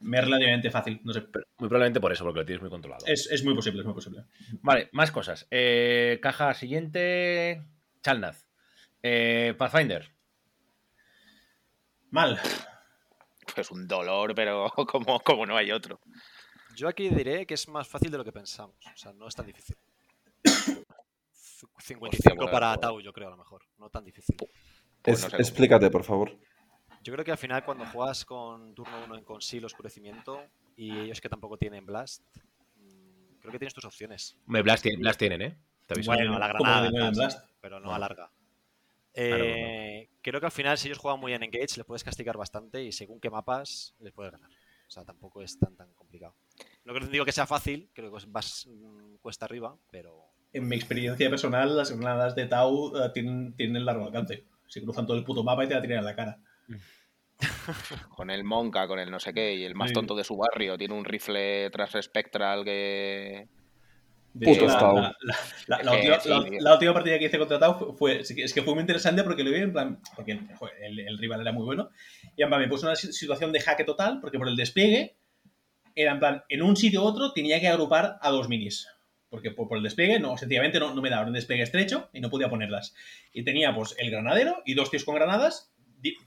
Me 0.00 0.18
es 0.18 0.24
relativamente 0.24 0.70
fácil, 0.70 1.00
no 1.04 1.12
sé. 1.12 1.20
Muy 1.58 1.68
probablemente 1.68 2.00
por 2.00 2.12
eso, 2.12 2.24
porque 2.24 2.40
lo 2.40 2.46
tienes 2.46 2.60
muy 2.62 2.70
controlado. 2.70 3.04
Es, 3.06 3.28
es 3.30 3.44
muy 3.44 3.54
posible, 3.54 3.80
es 3.80 3.84
muy 3.86 3.94
posible. 3.94 4.24
Vale, 4.62 4.88
más 4.92 5.10
cosas. 5.10 5.46
Eh, 5.50 6.18
caja 6.22 6.54
siguiente. 6.54 7.62
Chalnaz. 8.02 8.46
Eh, 9.02 9.54
Pathfinder. 9.58 10.08
Mal. 12.10 12.38
Pues 13.54 13.70
un 13.70 13.86
dolor, 13.88 14.34
pero 14.34 14.70
como, 14.88 15.20
como 15.20 15.46
no 15.46 15.56
hay 15.56 15.72
otro. 15.72 16.00
Yo 16.76 16.86
aquí 16.88 17.08
diré 17.08 17.44
que 17.46 17.54
es 17.54 17.66
más 17.68 17.88
fácil 17.88 18.10
de 18.10 18.18
lo 18.18 18.24
que 18.24 18.32
pensamos. 18.32 18.76
O 18.86 18.96
sea, 18.96 19.12
no 19.12 19.26
es 19.26 19.34
tan 19.34 19.46
difícil. 19.46 19.76
55 21.80 22.36
bueno, 22.36 22.50
para. 22.52 22.76
Tau, 22.76 23.00
yo 23.00 23.12
creo, 23.12 23.28
a 23.28 23.30
lo 23.32 23.36
mejor. 23.36 23.62
No 23.78 23.90
tan 23.90 24.04
difícil. 24.04 24.36
Pues 25.02 25.18
Es- 25.18 25.24
no 25.24 25.30
sé. 25.30 25.36
explícate, 25.36 25.90
por 25.90 26.04
favor. 26.04 26.36
Yo 27.02 27.12
creo 27.12 27.24
que 27.24 27.30
al 27.32 27.38
final 27.38 27.64
cuando 27.64 27.86
juegas 27.86 28.24
con 28.24 28.74
turno 28.74 29.04
1 29.04 29.16
en 29.18 29.24
Conceal 29.24 29.64
Oscurecimiento 29.64 30.42
y 30.76 30.96
ellos 30.98 31.20
que 31.20 31.28
tampoco 31.28 31.56
tienen 31.56 31.86
Blast, 31.86 32.22
mm, 32.76 33.38
creo 33.40 33.52
que 33.52 33.58
tienes 33.58 33.74
tus 33.74 33.84
opciones. 33.84 34.36
Me 34.46 34.62
Blast, 34.62 34.82
tienen- 34.82 35.00
Blast 35.00 35.18
tienen, 35.18 35.42
¿eh? 35.42 35.58
Te 35.86 35.94
aviso. 35.94 36.10
Bueno, 36.12 36.36
a 36.36 36.38
la 36.38 36.48
granada, 36.48 37.10
Blast. 37.10 37.48
pero 37.60 37.80
no 37.80 37.92
Ah. 37.92 37.96
a 37.96 37.98
larga. 37.98 38.30
Claro, 39.14 39.44
Eh, 39.44 40.08
Creo 40.20 40.40
que 40.40 40.46
al 40.46 40.52
final, 40.52 40.76
si 40.76 40.88
ellos 40.88 40.98
juegan 40.98 41.18
muy 41.18 41.32
en 41.32 41.42
Engage, 41.42 41.76
les 41.78 41.84
puedes 41.86 42.04
castigar 42.04 42.36
bastante 42.36 42.82
y 42.84 42.92
según 42.92 43.18
qué 43.20 43.30
mapas, 43.30 43.94
les 44.00 44.12
puedes 44.12 44.30
ganar. 44.30 44.50
O 44.50 44.90
sea, 44.90 45.04
tampoco 45.04 45.40
es 45.42 45.58
tan 45.58 45.74
tan 45.76 45.92
complicado. 45.94 46.34
No 46.84 46.92
creo- 46.92 47.08
digo 47.08 47.24
que 47.24 47.32
sea 47.32 47.46
fácil, 47.46 47.88
creo 47.94 48.12
que 48.12 48.26
vas 48.26 48.66
mm, 48.66 49.16
cuesta 49.22 49.46
arriba, 49.46 49.74
pero 49.90 50.26
En 50.52 50.66
mi 50.68 50.76
experiencia 50.76 51.28
personal, 51.30 51.76
las 51.76 51.90
granadas 51.90 52.34
de 52.34 52.46
Tau 52.46 52.96
eh, 52.96 53.10
tienen, 53.12 53.52
tienen 53.54 53.84
largo 53.84 54.06
alcance. 54.06 54.44
Se 54.66 54.82
cruzan 54.82 55.06
todo 55.06 55.16
el 55.16 55.24
puto 55.24 55.42
mapa 55.44 55.64
y 55.64 55.68
te 55.68 55.74
la 55.74 55.80
tiran 55.82 55.98
en 55.98 56.04
la 56.04 56.16
cara. 56.16 56.38
Con 58.16 58.30
el 58.30 58.44
Monka, 58.44 58.86
con 58.88 58.98
el 58.98 59.10
no 59.10 59.20
sé 59.20 59.32
qué, 59.32 59.54
y 59.54 59.64
el 59.64 59.74
más 59.74 59.88
Sí. 59.90 59.94
tonto 59.94 60.16
de 60.16 60.24
su 60.24 60.36
barrio. 60.36 60.76
Tiene 60.76 60.94
un 60.94 61.04
rifle 61.04 61.70
tras 61.70 61.94
espectral 61.94 62.64
que. 62.64 63.46
De 64.34 64.46
Puto 64.46 64.66
la, 64.66 64.78
Tau. 64.78 64.96
la- 64.96 65.16
la- 65.22 65.36
la- 65.66 65.82
la 65.82 65.94
Es 65.98 66.22
que 66.24 66.32
última, 66.32 66.60
la- 66.60 66.92
partida 66.94 67.18
que 67.18 67.26
hice 67.26 67.38
contra 67.38 67.58
Tau 67.58 67.94
fue, 67.96 68.20
es 68.20 68.52
que- 68.54 68.62
fue 68.62 68.74
muy 68.74 68.80
interesante 68.82 69.22
porque 69.22 69.44
lo 69.44 69.50
vi 69.50 69.56
en 69.58 69.72
plan. 69.72 70.00
Porque 70.16 70.32
el, 70.80 70.98
el 71.00 71.18
rival 71.18 71.40
era 71.40 71.52
muy 71.52 71.64
bueno. 71.64 71.90
Y 72.36 72.42
en 72.42 72.48
plan, 72.48 72.60
me 72.60 72.68
puso 72.68 72.86
una 72.86 72.96
si- 72.96 73.12
situación 73.12 73.52
de 73.52 73.60
jaque 73.60 73.84
total 73.84 74.18
porque 74.20 74.38
por 74.38 74.48
el 74.48 74.56
despliegue 74.56 75.16
era 75.94 76.12
en 76.12 76.18
plan, 76.18 76.44
en 76.48 76.62
un 76.62 76.76
sitio 76.76 77.02
u 77.02 77.06
otro 77.06 77.32
tenía 77.32 77.60
que 77.60 77.68
agrupar 77.68 78.18
a 78.20 78.30
dos 78.30 78.48
minis. 78.48 78.86
Porque 79.30 79.50
por, 79.50 79.68
por 79.68 79.76
el 79.76 79.82
despliegue, 79.84 80.18
no, 80.18 80.36
sencillamente 80.38 80.78
no, 80.80 80.94
no 80.94 81.02
me 81.02 81.10
daba 81.10 81.26
un 81.26 81.32
despliegue 81.34 81.62
estrecho 81.62 82.08
y 82.12 82.20
no 82.20 82.30
podía 82.30 82.48
ponerlas. 82.48 82.94
Y 83.32 83.42
tenía 83.44 83.74
pues 83.74 83.94
el 83.98 84.10
granadero 84.10 84.62
y 84.64 84.74
dos 84.74 84.90
tíos 84.90 85.04
con 85.04 85.14
granadas 85.16 85.72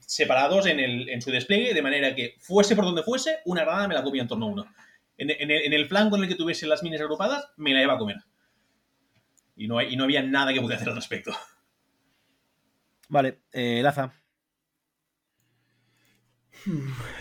separados 0.06 0.66
en, 0.66 0.78
el, 0.80 1.08
en 1.08 1.22
su 1.22 1.30
despliegue, 1.30 1.72
de 1.74 1.82
manera 1.82 2.14
que 2.14 2.36
fuese 2.40 2.76
por 2.76 2.84
donde 2.84 3.02
fuese, 3.02 3.38
una 3.46 3.62
granada 3.64 3.88
me 3.88 3.94
la 3.94 4.02
comía 4.04 4.22
en 4.22 4.28
torno 4.28 4.46
a 4.46 4.48
uno. 4.50 4.74
En, 5.16 5.30
en 5.30 5.50
el, 5.50 5.62
en 5.62 5.72
el 5.72 5.86
flanco 5.88 6.16
en 6.16 6.22
el 6.24 6.28
que 6.28 6.34
tuviese 6.34 6.66
las 6.66 6.82
minis 6.82 7.00
agrupadas, 7.00 7.48
me 7.56 7.72
la 7.72 7.82
iba 7.82 7.94
a 7.94 7.98
comer. 7.98 8.16
Y 9.56 9.66
no, 9.68 9.78
hay- 9.78 9.92
y 9.92 9.96
no 9.96 10.04
había 10.04 10.22
nada 10.22 10.52
que 10.52 10.60
pudiera 10.60 10.76
hacer 10.76 10.90
al 10.90 10.96
respecto. 10.96 11.32
Vale, 13.08 13.40
eh, 13.52 13.80
Laza. 13.82 14.12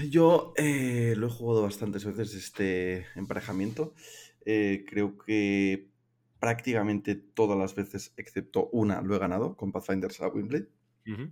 Yo 0.09 0.53
eh, 0.57 1.13
lo 1.17 1.27
he 1.27 1.29
jugado 1.31 1.63
bastantes 1.63 2.05
veces 2.05 2.33
este 2.35 3.07
emparejamiento. 3.15 3.93
Eh, 4.45 4.85
creo 4.88 5.18
que 5.18 5.91
prácticamente 6.39 7.15
todas 7.15 7.57
las 7.57 7.76
veces, 7.76 8.13
excepto 8.18 8.69
una, 8.72 9.01
lo 9.01 9.15
he 9.15 9.19
ganado 9.19 9.55
con 9.55 9.72
Pathfinders 9.72 10.22
a 10.22 10.27
Wimblade. 10.27 10.69
Ujú. 11.07 11.31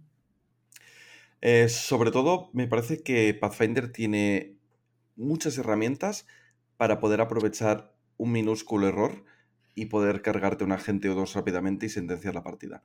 Eh, 1.41 1.69
sobre 1.69 2.11
todo, 2.11 2.49
me 2.53 2.67
parece 2.67 3.01
que 3.01 3.33
Pathfinder 3.33 3.91
tiene 3.91 4.57
muchas 5.15 5.57
herramientas 5.57 6.27
para 6.77 6.99
poder 6.99 7.21
aprovechar 7.21 7.95
un 8.17 8.31
minúsculo 8.31 8.87
error 8.87 9.25
y 9.73 9.85
poder 9.85 10.21
cargarte 10.21 10.63
un 10.63 10.73
agente 10.73 11.09
o 11.09 11.15
dos 11.15 11.33
rápidamente 11.33 11.85
y 11.85 11.89
sentenciar 11.89 12.35
la 12.35 12.43
partida. 12.43 12.83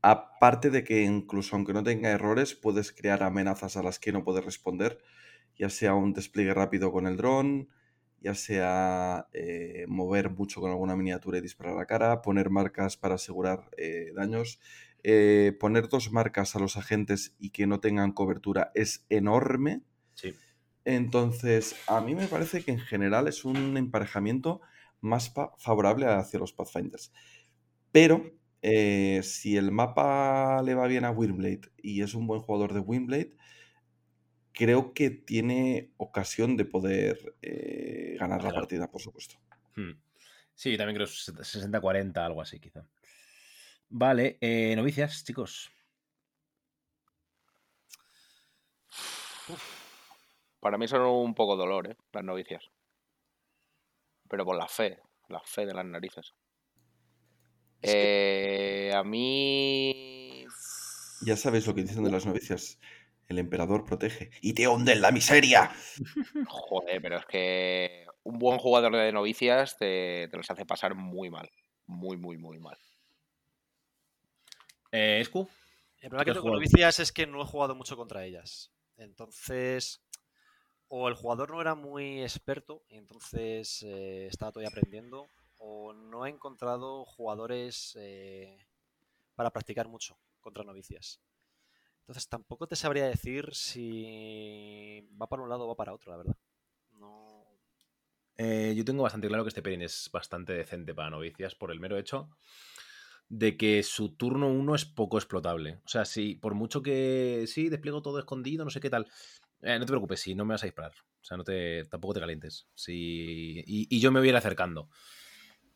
Aparte 0.00 0.70
de 0.70 0.82
que 0.82 1.02
incluso 1.02 1.54
aunque 1.54 1.72
no 1.72 1.82
tenga 1.82 2.10
errores, 2.10 2.54
puedes 2.54 2.92
crear 2.92 3.22
amenazas 3.22 3.76
a 3.76 3.82
las 3.82 3.98
que 3.98 4.12
no 4.12 4.24
puedes 4.24 4.44
responder, 4.44 4.98
ya 5.56 5.68
sea 5.68 5.94
un 5.94 6.12
despliegue 6.12 6.54
rápido 6.54 6.90
con 6.90 7.06
el 7.06 7.16
dron, 7.16 7.68
ya 8.22 8.34
sea 8.34 9.28
eh, 9.32 9.84
mover 9.88 10.30
mucho 10.30 10.60
con 10.60 10.70
alguna 10.70 10.96
miniatura 10.96 11.38
y 11.38 11.40
disparar 11.40 11.74
a 11.74 11.78
la 11.78 11.86
cara, 11.86 12.22
poner 12.22 12.50
marcas 12.50 12.96
para 12.96 13.16
asegurar 13.16 13.68
eh, 13.76 14.12
daños. 14.14 14.60
Eh, 15.04 15.56
poner 15.58 15.88
dos 15.88 16.12
marcas 16.12 16.54
a 16.54 16.60
los 16.60 16.76
agentes 16.76 17.34
y 17.40 17.50
que 17.50 17.66
no 17.66 17.80
tengan 17.80 18.12
cobertura 18.12 18.70
es 18.74 19.04
enorme. 19.08 19.82
Sí. 20.14 20.34
Entonces, 20.84 21.74
a 21.88 22.00
mí 22.00 22.14
me 22.14 22.28
parece 22.28 22.62
que 22.64 22.70
en 22.70 22.78
general 22.78 23.26
es 23.26 23.44
un 23.44 23.76
emparejamiento 23.76 24.60
más 25.00 25.32
favorable 25.58 26.06
hacia 26.06 26.38
los 26.38 26.52
Pathfinders. 26.52 27.12
Pero 27.90 28.30
si 28.62 29.56
el 29.56 29.72
mapa 29.72 30.62
le 30.62 30.76
va 30.76 30.86
bien 30.86 31.04
a 31.04 31.10
Windblade 31.10 31.72
y 31.76 32.02
es 32.02 32.14
un 32.14 32.28
buen 32.28 32.40
jugador 32.40 32.72
de 32.72 32.80
Windblade, 32.80 33.34
creo 34.52 34.94
que 34.94 35.10
tiene 35.10 35.92
ocasión 35.96 36.56
de 36.56 36.64
poder 36.64 37.36
eh, 37.42 38.16
ganar 38.18 38.42
la 38.42 38.52
partida, 38.52 38.90
por 38.90 39.00
supuesto. 39.00 39.36
Hmm. 39.74 39.92
Sí, 40.54 40.76
también 40.76 40.96
creo 40.96 41.06
60-40, 41.06 42.24
algo 42.24 42.42
así, 42.42 42.60
quizá. 42.60 42.86
Vale, 43.88 44.38
eh, 44.40 44.74
novicias, 44.76 45.24
chicos. 45.24 45.70
Para 50.60 50.78
mí 50.78 50.86
son 50.86 51.02
un 51.02 51.34
poco 51.34 51.56
dolor, 51.56 51.88
¿eh? 51.88 51.96
Las 52.12 52.24
novicias. 52.24 52.70
Pero 54.28 54.44
por 54.44 54.56
la 54.56 54.68
fe, 54.68 55.00
la 55.28 55.40
fe 55.40 55.66
de 55.66 55.74
las 55.74 55.84
narices. 55.84 56.34
Eh, 57.82 58.92
a 58.94 59.02
mí. 59.02 60.46
Ya 61.22 61.36
sabéis 61.36 61.66
lo 61.66 61.74
que 61.74 61.82
dicen 61.82 62.04
de 62.04 62.12
las 62.12 62.26
novicias. 62.26 62.78
El 63.32 63.38
emperador 63.38 63.84
protege 63.84 64.30
y 64.42 64.52
te 64.52 64.68
hunde 64.68 64.92
en 64.92 65.00
la 65.00 65.10
miseria. 65.10 65.72
Joder, 66.46 67.00
pero 67.00 67.16
es 67.16 67.26
que 67.26 68.06
un 68.24 68.38
buen 68.38 68.58
jugador 68.58 68.94
de 68.94 69.10
novicias 69.10 69.78
te, 69.78 70.28
te 70.30 70.36
los 70.36 70.50
hace 70.50 70.66
pasar 70.66 70.94
muy 70.94 71.30
mal. 71.30 71.50
Muy, 71.86 72.16
muy, 72.16 72.36
muy 72.36 72.58
mal. 72.58 72.76
Eh, 74.92 75.20
Escu. 75.20 75.48
El 76.00 76.10
problema 76.10 76.10
¿Tú 76.10 76.24
qué 76.24 76.24
que 76.24 76.34
tengo 76.34 76.42
con 76.42 76.52
novicias 76.52 77.00
es 77.00 77.12
que 77.12 77.26
no 77.26 77.40
he 77.40 77.46
jugado 77.46 77.74
mucho 77.74 77.96
contra 77.96 78.24
ellas. 78.24 78.70
Entonces, 78.98 80.04
o 80.88 81.08
el 81.08 81.14
jugador 81.14 81.50
no 81.50 81.60
era 81.60 81.74
muy 81.74 82.22
experto 82.22 82.84
y 82.88 82.96
entonces 82.96 83.82
eh, 83.82 84.26
estaba 84.26 84.52
todavía 84.52 84.68
aprendiendo, 84.68 85.26
o 85.56 85.94
no 85.94 86.26
he 86.26 86.28
encontrado 86.28 87.06
jugadores 87.06 87.96
eh, 87.98 88.58
para 89.34 89.50
practicar 89.50 89.88
mucho 89.88 90.18
contra 90.40 90.64
novicias. 90.64 91.20
Entonces 92.02 92.28
tampoco 92.28 92.66
te 92.66 92.76
sabría 92.76 93.06
decir 93.06 93.48
si 93.54 95.00
va 95.20 95.26
para 95.28 95.42
un 95.42 95.48
lado 95.48 95.64
o 95.64 95.68
va 95.68 95.76
para 95.76 95.94
otro, 95.94 96.10
la 96.12 96.18
verdad. 96.18 96.36
No. 96.98 97.44
Eh, 98.36 98.74
yo 98.76 98.84
tengo 98.84 99.02
bastante 99.02 99.28
claro 99.28 99.44
que 99.44 99.48
este 99.48 99.62
Perin 99.62 99.82
es 99.82 100.08
bastante 100.12 100.52
decente 100.54 100.94
para 100.94 101.10
novicias 101.10 101.54
por 101.54 101.70
el 101.70 101.80
mero 101.80 101.98
hecho 101.98 102.30
de 103.28 103.56
que 103.56 103.82
su 103.82 104.14
turno 104.16 104.48
1 104.48 104.74
es 104.74 104.84
poco 104.84 105.16
explotable. 105.18 105.80
O 105.84 105.88
sea, 105.88 106.04
si 106.04 106.34
por 106.34 106.54
mucho 106.54 106.82
que 106.82 107.44
sí, 107.46 107.68
despliego 107.68 108.02
todo 108.02 108.18
escondido, 108.18 108.64
no 108.64 108.70
sé 108.70 108.80
qué 108.80 108.90
tal. 108.90 109.06
eh, 109.62 109.78
no 109.78 109.86
te 109.86 109.92
preocupes, 109.92 110.20
si 110.20 110.34
no 110.34 110.44
me 110.44 110.54
vas 110.54 110.62
a 110.62 110.66
disparar. 110.66 110.92
O 111.22 111.24
sea, 111.24 111.36
no 111.36 111.44
te, 111.44 111.84
tampoco 111.86 112.14
te 112.14 112.20
calientes. 112.20 112.68
Si, 112.74 113.62
y, 113.66 113.88
y 113.96 114.00
yo 114.00 114.12
me 114.12 114.20
voy 114.20 114.28
a 114.28 114.32
ir 114.32 114.36
acercando. 114.36 114.90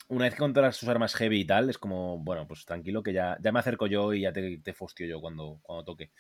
Una 0.09 0.27
vez 0.27 0.35
que 0.35 0.39
controlas 0.41 0.77
sus 0.77 0.89
armas 0.89 1.15
heavy 1.15 1.41
y 1.41 1.45
tal, 1.45 1.69
es 1.69 1.79
como, 1.79 2.19
bueno, 2.21 2.47
pues 2.47 2.65
tranquilo 2.65 3.03
que 3.03 3.13
ya, 3.13 3.37
ya 3.43 3.51
me 3.51 3.59
acerco 3.59 3.87
yo 3.89 4.13
y 4.15 4.21
ya 4.23 4.33
te, 4.33 4.59
te 4.59 4.73
fostio 4.73 5.07
yo 5.07 5.21
cuando, 5.21 5.59
cuando 5.63 5.85
toque. 5.85 6.11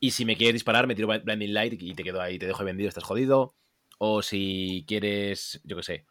Y 0.00 0.10
si 0.12 0.24
me 0.24 0.36
quieres 0.36 0.54
disparar, 0.54 0.86
me 0.86 0.94
tiro 0.94 1.08
Blinding 1.08 1.52
Light 1.54 1.82
y 1.82 1.94
te 1.94 2.02
quedo 2.02 2.20
ahí, 2.20 2.38
te 2.38 2.46
dejo 2.46 2.64
vendido, 2.64 2.88
estás 2.88 3.04
jodido. 3.04 3.54
O 3.98 4.22
si 4.22 4.84
quieres, 4.88 5.60
yo 5.64 5.76
qué 5.76 5.82
sé, 5.82 6.04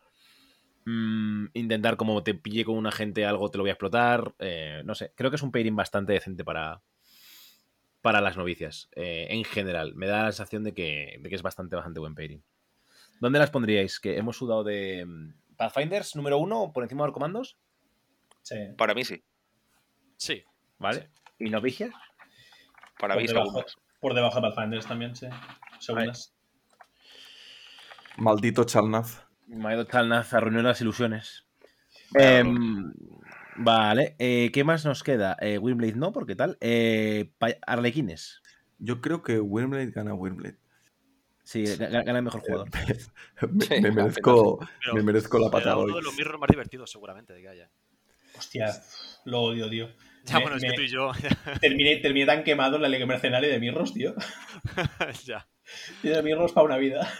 mm, 0.86 1.48
intentar 1.54 1.98
como 1.98 2.24
te 2.24 2.34
pille 2.36 2.66
con 2.66 2.78
un 2.78 2.88
agente 2.88 3.26
algo, 3.26 3.50
te 3.52 3.58
lo 3.58 3.64
voy 3.64 3.70
a 3.70 3.74
explotar. 3.74 4.34
eh, 4.40 4.82
no 4.86 4.96
sé, 4.96 5.12
creo 5.16 5.30
que 5.32 5.36
es 5.38 5.44
un 5.44 5.52
pairing 5.52 5.76
bastante 5.76 6.14
decente 6.14 6.44
para, 6.44 6.82
para 8.02 8.22
las 8.22 8.38
novicias. 8.38 8.90
eh, 8.96 9.28
en 9.30 9.44
general, 9.46 9.96
me 9.96 10.08
da 10.08 10.24
la 10.24 10.32
sensación 10.32 10.64
de 10.64 10.74
que, 10.74 11.18
de 11.22 11.30
que 11.30 11.36
es 11.36 11.42
bastante, 11.42 11.76
bastante 11.76 12.00
buen 12.00 12.16
pairing. 12.16 12.44
¿Dónde 13.20 13.40
las 13.40 13.52
pondríais? 13.52 14.00
Que 14.00 14.18
hemos 14.18 14.38
sudado 14.38 14.64
de 14.64 15.06
Pathfinders 15.58 16.16
número 16.16 16.38
uno 16.38 16.72
por 16.74 16.84
encima 16.84 17.04
de 17.04 17.08
los 17.08 17.14
comandos, 17.14 17.58
Sí. 18.44 18.56
Para 18.78 18.94
mí 18.94 19.04
sí. 19.06 19.24
Sí, 20.18 20.44
¿vale? 20.78 21.10
¿Y 21.40 21.50
novicias? 21.50 21.92
Para 23.00 23.16
Por 23.16 23.24
mí 23.24 23.28
debajo, 23.28 23.64
por 24.00 24.14
debajo 24.14 24.36
de 24.36 24.42
Pathfinders 24.50 24.86
también, 24.86 25.16
sí. 25.16 25.28
Segundas. 25.80 26.36
Maldito 28.18 28.64
Chalnaz. 28.66 29.26
Maedo 29.48 29.88
Talnaz 29.88 30.34
arruinó 30.34 30.62
las 30.62 30.80
ilusiones. 30.82 31.46
Em, 32.14 32.94
vale, 33.56 34.16
eh, 34.20 34.52
¿qué 34.54 34.64
más 34.64 34.86
nos 34.86 35.04
queda? 35.04 35.36
Eh, 35.42 35.58
Windblade 35.58 35.96
no, 35.96 36.12
porque 36.12 36.36
tal. 36.36 36.58
Eh, 36.62 37.34
Arlequines. 37.66 38.42
Yo 38.78 39.02
creo 39.02 39.24
que 39.24 39.40
Windblade 39.40 39.92
gana 39.92 40.14
Windblade. 40.14 40.60
Sí, 41.44 41.64
ga- 41.66 41.90
ga- 41.90 42.04
gana 42.06 42.20
el 42.20 42.24
mejor 42.24 42.42
jugador. 42.42 42.70
Me, 43.52 43.92
merezco, 43.92 44.60
Pero 44.82 44.94
me 44.96 45.04
merezco 45.04 45.38
la 45.40 45.48
será 45.48 45.52
patada 45.52 45.78
uno 45.78 45.94
hoy. 45.94 46.00
de 46.00 46.06
los 46.06 46.16
mirrors 46.18 46.40
más 46.40 46.50
divertidos, 46.50 46.90
seguramente, 46.92 47.34
de 47.34 47.42
que 47.42 47.50
haya. 47.50 47.70
Hostia, 48.38 48.68
lo 49.26 49.42
odio, 49.42 49.70
tío. 49.70 49.90
Ya, 50.24 50.36
Me- 50.38 50.42
bueno, 50.44 50.56
es 50.58 50.64
me- 50.64 50.70
que 50.70 50.76
tú 50.76 50.82
y 50.82 50.88
yo. 50.90 51.12
Terminé, 51.62 51.98
terminé 51.98 52.26
tan 52.26 52.44
quemado 52.44 52.78
en 52.78 52.82
la 52.82 52.88
Liga 52.90 53.06
Mercenaria 53.06 53.50
de 53.50 53.60
Mirros, 53.60 53.94
tío. 53.94 54.16
ya. 55.26 55.48
Tío, 56.02 56.16
de 56.16 56.24
Mirros 56.24 56.52
para 56.54 56.66
una 56.66 56.78
vida. 56.78 57.12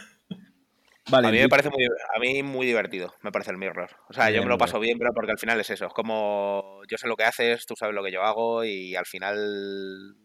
Vale, 1.10 1.28
a 1.28 1.30
mí 1.30 1.38
me 1.38 1.48
parece 1.50 1.68
muy, 1.68 1.84
a 1.84 2.18
mí 2.18 2.42
muy 2.42 2.66
divertido, 2.66 3.14
me 3.20 3.30
parece 3.30 3.50
el 3.50 3.58
mirror. 3.58 3.90
O 4.08 4.14
sea, 4.14 4.30
yo 4.30 4.42
me 4.42 4.48
lo 4.48 4.56
paso 4.56 4.80
bien, 4.80 4.96
pero 4.98 5.12
porque 5.12 5.32
al 5.32 5.38
final 5.38 5.60
es 5.60 5.68
eso. 5.68 5.84
Es 5.84 5.92
como 5.92 6.80
yo 6.88 6.96
sé 6.96 7.06
lo 7.06 7.14
que 7.16 7.24
haces, 7.24 7.66
tú 7.66 7.74
sabes 7.76 7.94
lo 7.94 8.02
que 8.02 8.10
yo 8.10 8.22
hago 8.22 8.64
y 8.64 8.96
al 8.96 9.04
final 9.04 10.16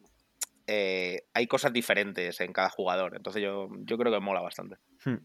eh, 0.72 1.28
hay 1.34 1.48
cosas 1.48 1.74
diferentes 1.74 2.40
en 2.42 2.54
cada 2.54 2.70
jugador. 2.70 3.16
Entonces 3.16 3.42
yo, 3.42 3.70
yo 3.80 3.98
creo 3.98 4.14
que 4.14 4.20
mola 4.20 4.42
bastante. 4.42 4.78
Hmm. 5.04 5.18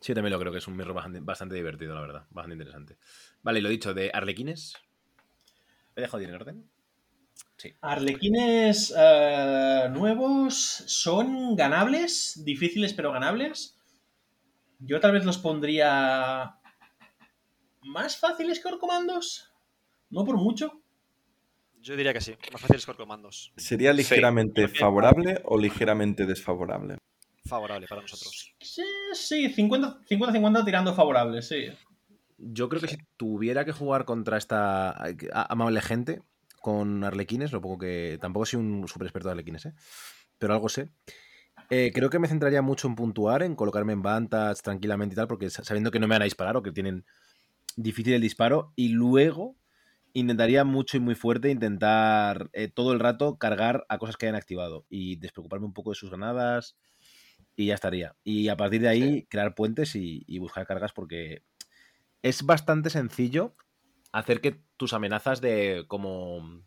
Sí, 0.00 0.08
yo 0.08 0.14
también 0.14 0.32
lo 0.32 0.40
creo 0.40 0.52
que 0.52 0.58
es 0.58 0.66
un 0.66 0.76
mirror 0.76 0.94
bastante, 0.94 1.20
bastante 1.20 1.54
divertido, 1.54 1.94
la 1.94 2.00
verdad. 2.00 2.26
Bastante 2.30 2.54
interesante. 2.54 2.98
Vale, 3.42 3.60
y 3.60 3.62
lo 3.62 3.68
dicho, 3.68 3.94
de 3.94 4.10
Arlequines. 4.12 4.74
¿He 5.94 6.00
dejado 6.00 6.18
bien 6.18 6.30
en 6.30 6.36
orden? 6.36 6.70
Arlequines 7.80 8.92
eh, 8.96 9.88
nuevos 9.92 10.56
son 10.56 11.54
ganables, 11.56 12.42
difíciles 12.44 12.92
pero 12.92 13.12
ganables. 13.12 13.78
Yo 14.80 15.00
tal 15.00 15.12
vez 15.12 15.24
los 15.24 15.38
pondría 15.38 16.58
más 17.82 18.16
fáciles 18.16 18.60
que 18.60 18.68
Orcomandos. 18.68 19.52
No 20.10 20.24
por 20.24 20.36
mucho. 20.36 20.83
Yo 21.84 21.96
diría 21.96 22.14
que 22.14 22.20
sí. 22.22 22.34
Más 22.50 22.62
fácil 22.62 22.76
es 22.76 22.86
comandos. 22.86 23.52
¿Sería 23.58 23.92
ligeramente 23.92 24.68
favorable 24.68 25.42
o 25.44 25.58
ligeramente 25.58 26.24
desfavorable? 26.24 26.96
Favorable 27.46 27.86
para 27.86 28.00
nosotros. 28.00 28.54
Sí, 28.58 28.82
sí, 29.12 29.50
50-50 29.50 30.64
tirando 30.64 30.94
favorable, 30.94 31.42
sí. 31.42 31.66
Yo 32.38 32.70
creo 32.70 32.80
que 32.80 32.88
si 32.88 32.96
tuviera 33.18 33.66
que 33.66 33.72
jugar 33.72 34.06
contra 34.06 34.38
esta 34.38 34.94
amable 35.50 35.82
gente 35.82 36.22
con 36.62 37.04
Arlequines, 37.04 37.52
lo 37.52 37.60
poco 37.60 37.76
que. 37.78 38.16
Tampoco 38.18 38.46
soy 38.46 38.60
un 38.60 38.88
super 38.88 39.06
experto 39.06 39.28
de 39.28 39.32
Arlequines, 39.32 39.66
¿eh? 39.66 39.74
Pero 40.38 40.54
algo 40.54 40.70
sé. 40.70 40.88
Eh, 41.68 41.92
creo 41.94 42.08
que 42.08 42.18
me 42.18 42.28
centraría 42.28 42.62
mucho 42.62 42.88
en 42.88 42.94
puntuar, 42.94 43.42
en 43.42 43.56
colocarme 43.56 43.92
en 43.92 44.00
vantage 44.02 44.62
tranquilamente 44.62 45.12
y 45.12 45.16
tal, 45.16 45.28
porque 45.28 45.50
sa- 45.50 45.64
sabiendo 45.64 45.90
que 45.90 46.00
no 46.00 46.08
me 46.08 46.14
van 46.14 46.22
a 46.22 46.26
disparar 46.26 46.56
o 46.56 46.62
que 46.62 46.72
tienen 46.72 47.04
difícil 47.76 48.14
el 48.14 48.22
disparo, 48.22 48.72
y 48.74 48.88
luego 48.88 49.56
intentaría 50.14 50.64
mucho 50.64 50.96
y 50.96 51.00
muy 51.00 51.14
fuerte 51.14 51.50
intentar 51.50 52.48
eh, 52.54 52.68
todo 52.68 52.92
el 52.92 53.00
rato 53.00 53.36
cargar 53.36 53.84
a 53.88 53.98
cosas 53.98 54.16
que 54.16 54.26
hayan 54.26 54.36
activado 54.36 54.86
y 54.88 55.16
despreocuparme 55.16 55.66
un 55.66 55.74
poco 55.74 55.90
de 55.90 55.96
sus 55.96 56.10
granadas 56.10 56.76
y 57.56 57.66
ya 57.66 57.74
estaría. 57.74 58.16
Y 58.24 58.48
a 58.48 58.56
partir 58.56 58.80
de 58.80 58.88
ahí 58.88 59.26
crear 59.26 59.54
puentes 59.54 59.94
y, 59.96 60.24
y 60.26 60.38
buscar 60.38 60.66
cargas 60.66 60.92
porque 60.92 61.42
es 62.22 62.44
bastante 62.44 62.88
sencillo 62.90 63.54
hacer 64.12 64.40
que 64.40 64.62
tus 64.76 64.92
amenazas 64.92 65.40
de 65.40 65.84
como 65.88 66.64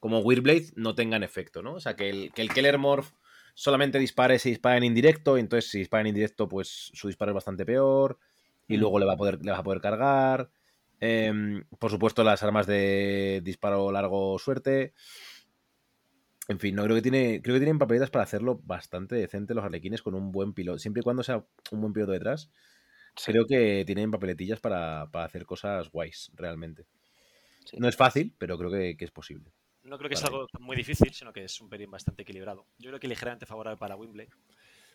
como 0.00 0.18
Weirblade 0.18 0.72
no 0.74 0.96
tengan 0.96 1.22
efecto, 1.22 1.62
¿no? 1.62 1.74
O 1.74 1.80
sea, 1.80 1.94
que 1.94 2.10
el, 2.10 2.32
que 2.32 2.42
el 2.42 2.52
Keller 2.52 2.76
Morph 2.76 3.12
solamente 3.54 4.00
dispare 4.00 4.40
si 4.40 4.50
dispara 4.50 4.76
en 4.76 4.82
indirecto, 4.82 5.36
y 5.36 5.40
entonces 5.40 5.70
si 5.70 5.78
dispara 5.78 6.00
en 6.00 6.08
indirecto, 6.08 6.48
pues 6.48 6.90
su 6.92 7.06
disparo 7.06 7.30
es 7.30 7.34
bastante 7.34 7.64
peor, 7.64 8.18
y 8.66 8.78
luego 8.78 8.98
le 8.98 9.06
va 9.06 9.12
a 9.12 9.16
poder, 9.16 9.38
le 9.44 9.52
vas 9.52 9.60
a 9.60 9.62
poder 9.62 9.80
cargar. 9.80 10.50
Em, 11.04 11.64
por 11.80 11.90
supuesto, 11.90 12.22
las 12.22 12.44
armas 12.44 12.68
de 12.68 13.40
disparo 13.42 13.90
largo 13.90 14.38
suerte. 14.38 14.94
En 16.48 16.60
fin, 16.60 16.76
no 16.76 16.84
creo 16.84 16.94
que 16.94 17.02
tiene. 17.02 17.40
Creo 17.42 17.54
que 17.54 17.60
tienen 17.60 17.78
papeletas 17.78 18.10
para 18.10 18.22
hacerlo 18.22 18.60
bastante 18.62 19.16
decente 19.16 19.52
los 19.54 19.64
arlequines 19.64 20.00
con 20.02 20.14
un 20.14 20.30
buen 20.30 20.52
piloto. 20.52 20.78
Siempre 20.78 21.00
y 21.00 21.02
cuando 21.02 21.24
sea 21.24 21.44
un 21.72 21.80
buen 21.80 21.92
piloto 21.92 22.12
detrás. 22.12 22.50
Creo 23.26 23.46
que 23.46 23.82
tienen 23.84 24.10
papeletillas 24.12 24.60
para, 24.60 25.08
para 25.10 25.24
hacer 25.24 25.44
cosas 25.44 25.90
guays, 25.90 26.30
realmente. 26.34 26.86
Sí. 27.64 27.76
No 27.78 27.88
es 27.88 27.96
fácil, 27.96 28.34
pero 28.38 28.56
creo 28.56 28.70
que, 28.70 28.96
que 28.96 29.04
es 29.04 29.10
posible. 29.10 29.52
No 29.82 29.98
creo 29.98 30.08
que 30.08 30.14
Vale. 30.14 30.26
sea 30.26 30.28
algo 30.28 30.46
muy 30.60 30.76
difícil, 30.76 31.12
sino 31.12 31.32
que 31.32 31.44
es 31.44 31.60
un 31.60 31.68
pelín 31.68 31.90
bastante 31.90 32.22
equilibrado. 32.22 32.66
Yo 32.78 32.90
creo 32.90 33.00
que 33.00 33.08
ligeramente 33.08 33.46
favorable 33.46 33.76
para 33.78 33.96
Wimbley. 33.96 34.28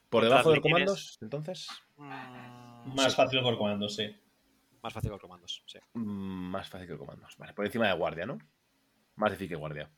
¿Por 0.10 0.24
debajo 0.24 0.50
de 0.50 0.56
los 0.56 0.64
comandos, 0.64 1.18
entonces? 1.22 1.68
mm, 1.98 2.96
Más 2.96 3.12
sí, 3.12 3.18
fácil 3.18 3.42
que 3.42 3.46
Orcomandos, 3.46 3.96
sí. 3.96 4.16
Más 4.84 4.94
fácil 4.94 5.10
que 5.10 5.14
los 5.14 5.22
comandos, 5.22 5.64
sí. 5.66 5.80
Mm, 5.94 6.50
Más 6.52 6.70
fácil 6.70 6.88
que 6.88 6.94
los 6.94 7.00
comandos. 7.00 7.36
Vale, 7.38 7.54
por 7.54 7.66
encima 7.66 7.88
de 7.88 7.94
guardia, 7.94 8.26
¿no? 8.26 8.38
Más 9.16 9.32
difícil 9.32 9.50
que 9.50 9.56
guardia. 9.56 9.90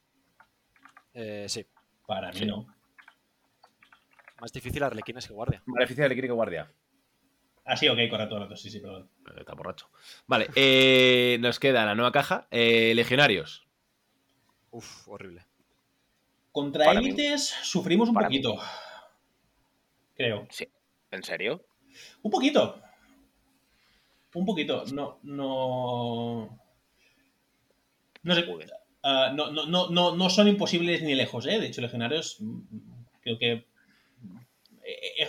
Eh, 1.13 1.45
sí. 1.49 1.65
Para 2.07 2.31
mí 2.31 2.39
Sí. 2.39 2.45
no. 2.45 2.65
Más 4.39 4.53
difícil 4.53 4.81
arlequines 4.83 5.27
que 5.27 5.33
guardia. 5.33 5.61
Más 5.65 5.81
difícil 5.81 6.07
de 6.07 6.15
que 6.15 6.27
guardia. 6.31 6.71
Ah, 7.65 7.75
sí, 7.75 7.87
ok, 7.89 7.97
correcto, 8.09 8.35
correcto, 8.35 8.55
sí, 8.55 8.69
sí, 8.71 8.79
perdón. 8.79 9.09
Está 9.37 9.53
borracho. 9.53 9.89
Vale, 10.27 10.47
eh, 10.55 11.37
nos 11.41 11.59
queda 11.59 11.85
la 11.85 11.93
nueva 11.95 12.11
caja. 12.11 12.47
eh, 12.49 12.93
legionarios. 12.95 13.67
Uf, 14.71 15.07
horrible. 15.07 15.45
Contra 16.51 16.85
Para 16.85 16.99
mí- 17.01 17.07
élites 17.07 17.47
sufrimos 17.63 18.09
un 18.09 18.15
para 18.15 18.29
mí. 18.29 18.41
poquito. 18.41 18.61
Creo. 20.15 20.47
¿En 21.11 21.23
serio? 21.23 21.65
Un 22.21 22.31
poquito. 22.31 22.81
Un 24.33 24.45
poquito. 24.45 24.83
No, 24.93 25.19
no. 25.23 26.59
No 28.23 28.35
sé. 28.35 28.45
Ah, 29.01 29.31
no, 29.33 29.51
no, 29.51 29.65
no, 29.65 29.89
no, 29.89 30.15
no 30.15 30.29
son 30.29 30.47
imposibles 30.47 31.01
ni 31.01 31.15
lejos, 31.15 31.45
¿eh? 31.47 31.59
De 31.59 31.67
hecho, 31.67 31.81
legionarios. 31.81 32.37
mm, 32.39 32.59
Creo 33.21 33.37
que. 33.39 33.67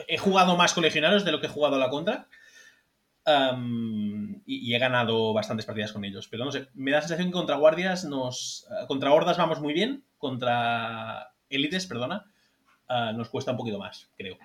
He, 0.09 0.17
jugado 0.19 0.57
más 0.57 0.73
con 0.73 0.83
legionarios 0.85 1.25
de 1.25 1.33
lo 1.33 1.41
que 1.41 1.47
he 1.47 1.51
jugado 1.51 1.77
a 1.77 1.79
la 1.79 1.91
contra. 1.91 2.29
Y, 4.47 4.71
y 4.71 4.75
he 4.75 4.79
ganado 4.79 5.33
bastantes 5.33 5.67
partidas 5.67 5.93
con 5.93 6.05
ellos. 6.05 6.29
Pero 6.29 6.45
no 6.45 6.53
sé, 6.53 6.69
me 6.75 6.91
da 6.91 6.99
la 6.99 7.03
sensación 7.03 7.29
que 7.29 7.35
contra 7.35 7.57
guardias 7.57 8.05
nos. 8.05 8.67
ah, 8.71 8.87
Contra 8.89 9.13
hordas 9.13 9.37
vamos 9.39 9.61
muy 9.61 9.73
bien. 9.73 10.05
Contra 10.19 11.33
élites, 11.49 11.87
perdona. 11.87 12.31
ah, 12.89 13.13
nos 13.13 13.29
cuesta 13.29 13.53
un 13.53 13.57
poquito 13.59 13.79
más, 13.79 14.11
creo. 14.17 14.37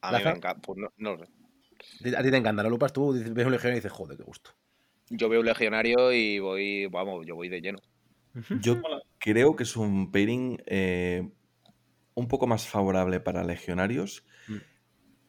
A 0.00 0.12
mí 0.12 0.24
me 0.24 0.30
encanta. 0.30 0.60
Pues 0.62 0.78
no, 0.78 0.92
no 0.96 1.18
sé. 1.18 1.30
A 2.16 2.22
ti 2.22 2.30
te 2.30 2.36
encanta, 2.36 2.62
¿no, 2.62 2.70
Lupas? 2.70 2.92
Tú 2.92 3.12
dices- 3.12 3.32
ves 3.34 3.46
un 3.46 3.52
legionario 3.52 3.76
y 3.78 3.80
dices, 3.80 3.92
joder, 3.92 4.16
qué 4.16 4.22
gusto. 4.22 4.50
Yo 5.10 5.28
veo 5.28 5.40
un 5.40 5.46
legionario 5.46 6.12
y 6.12 6.38
voy, 6.38 6.86
vamos, 6.86 7.24
yo 7.26 7.36
voy 7.36 7.48
de 7.48 7.60
lleno. 7.60 7.78
Yo 8.60 8.82
creo 9.18 9.56
que 9.56 9.62
es 9.62 9.76
un 9.76 10.10
pairing 10.10 10.62
eh, 10.66 11.28
un 12.14 12.28
poco 12.28 12.46
más 12.46 12.66
favorable 12.66 13.20
para 13.20 13.44
legionarios, 13.44 14.24
Mm. 14.48 14.56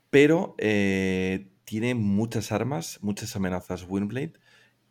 pero 0.09 0.55
eh, 0.57 1.49
tiene 1.63 1.95
muchas 1.95 2.51
armas, 2.51 2.99
muchas 3.01 3.35
amenazas 3.35 3.85
Windblade 3.87 4.33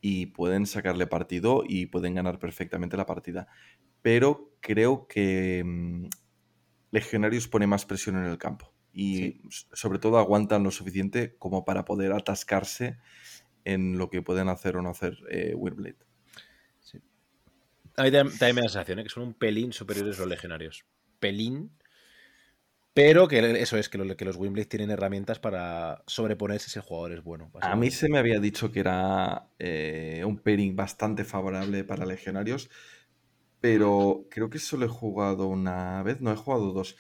y 0.00 0.26
pueden 0.26 0.66
sacarle 0.66 1.06
partido 1.06 1.62
y 1.66 1.86
pueden 1.86 2.14
ganar 2.14 2.38
perfectamente 2.38 2.96
la 2.96 3.06
partida. 3.06 3.48
Pero 4.02 4.52
creo 4.60 5.06
que 5.08 5.62
mm, 5.64 6.04
legionarios 6.90 7.48
pone 7.48 7.66
más 7.66 7.86
presión 7.86 8.16
en 8.18 8.24
el 8.26 8.38
campo 8.38 8.72
y 8.97 9.43
sobre 9.51 10.01
todo 10.01 10.18
aguantan 10.18 10.64
lo 10.64 10.73
suficiente 10.73 11.36
como 11.39 11.64
para 11.66 11.85
poder 11.86 12.12
atascarse 12.14 12.98
en 13.64 13.98
lo 13.98 14.10
que 14.10 14.23
pueden 14.23 14.48
hacer 14.51 14.77
o 14.77 14.82
no 14.82 14.90
hacer 14.90 15.18
eh, 15.31 15.55
Windblade. 15.56 15.98
A 17.98 18.02
mí 18.05 18.10
también 18.10 18.39
también 18.39 18.55
me 18.56 18.60
da 18.62 18.66
la 18.66 18.70
sensación 18.70 18.98
¿eh? 19.01 19.02
que 19.05 19.10
son 19.10 19.24
un 19.24 19.35
pelín 19.35 19.73
superiores 19.73 20.18
los 20.18 20.28
legionarios. 20.28 20.85
Pelín. 21.18 21.70
Pero 22.94 23.28
que 23.28 23.39
eso 23.62 23.77
es, 23.77 23.89
que, 23.89 23.98
lo- 23.98 24.16
que 24.16 24.24
los 24.24 24.36
Wimblade 24.36 24.66
tienen 24.66 24.90
herramientas 24.90 25.39
para 25.39 26.02
sobreponerse 26.06 26.68
si 26.70 26.78
el 26.78 26.85
jugador 26.85 27.12
es 27.12 27.23
bueno. 27.23 27.51
A 27.60 27.74
mí 27.77 27.90
se 27.90 28.09
me 28.09 28.18
había 28.18 28.39
dicho 28.40 28.70
que 28.70 28.81
era 28.81 29.51
eh, 29.59 30.23
un 30.27 30.39
pairing 30.39 30.77
bastante 30.77 31.24
favorable 31.24 31.85
para 31.85 32.06
legionarios, 32.06 32.70
pero 33.60 34.27
creo 34.31 34.51
que 34.51 34.59
solo 34.59 34.86
he 34.86 34.89
jugado 34.89 35.47
una 35.48 36.02
vez, 36.02 36.20
no 36.20 36.32
he 36.32 36.36
jugado 36.36 36.73
dos. 36.73 36.97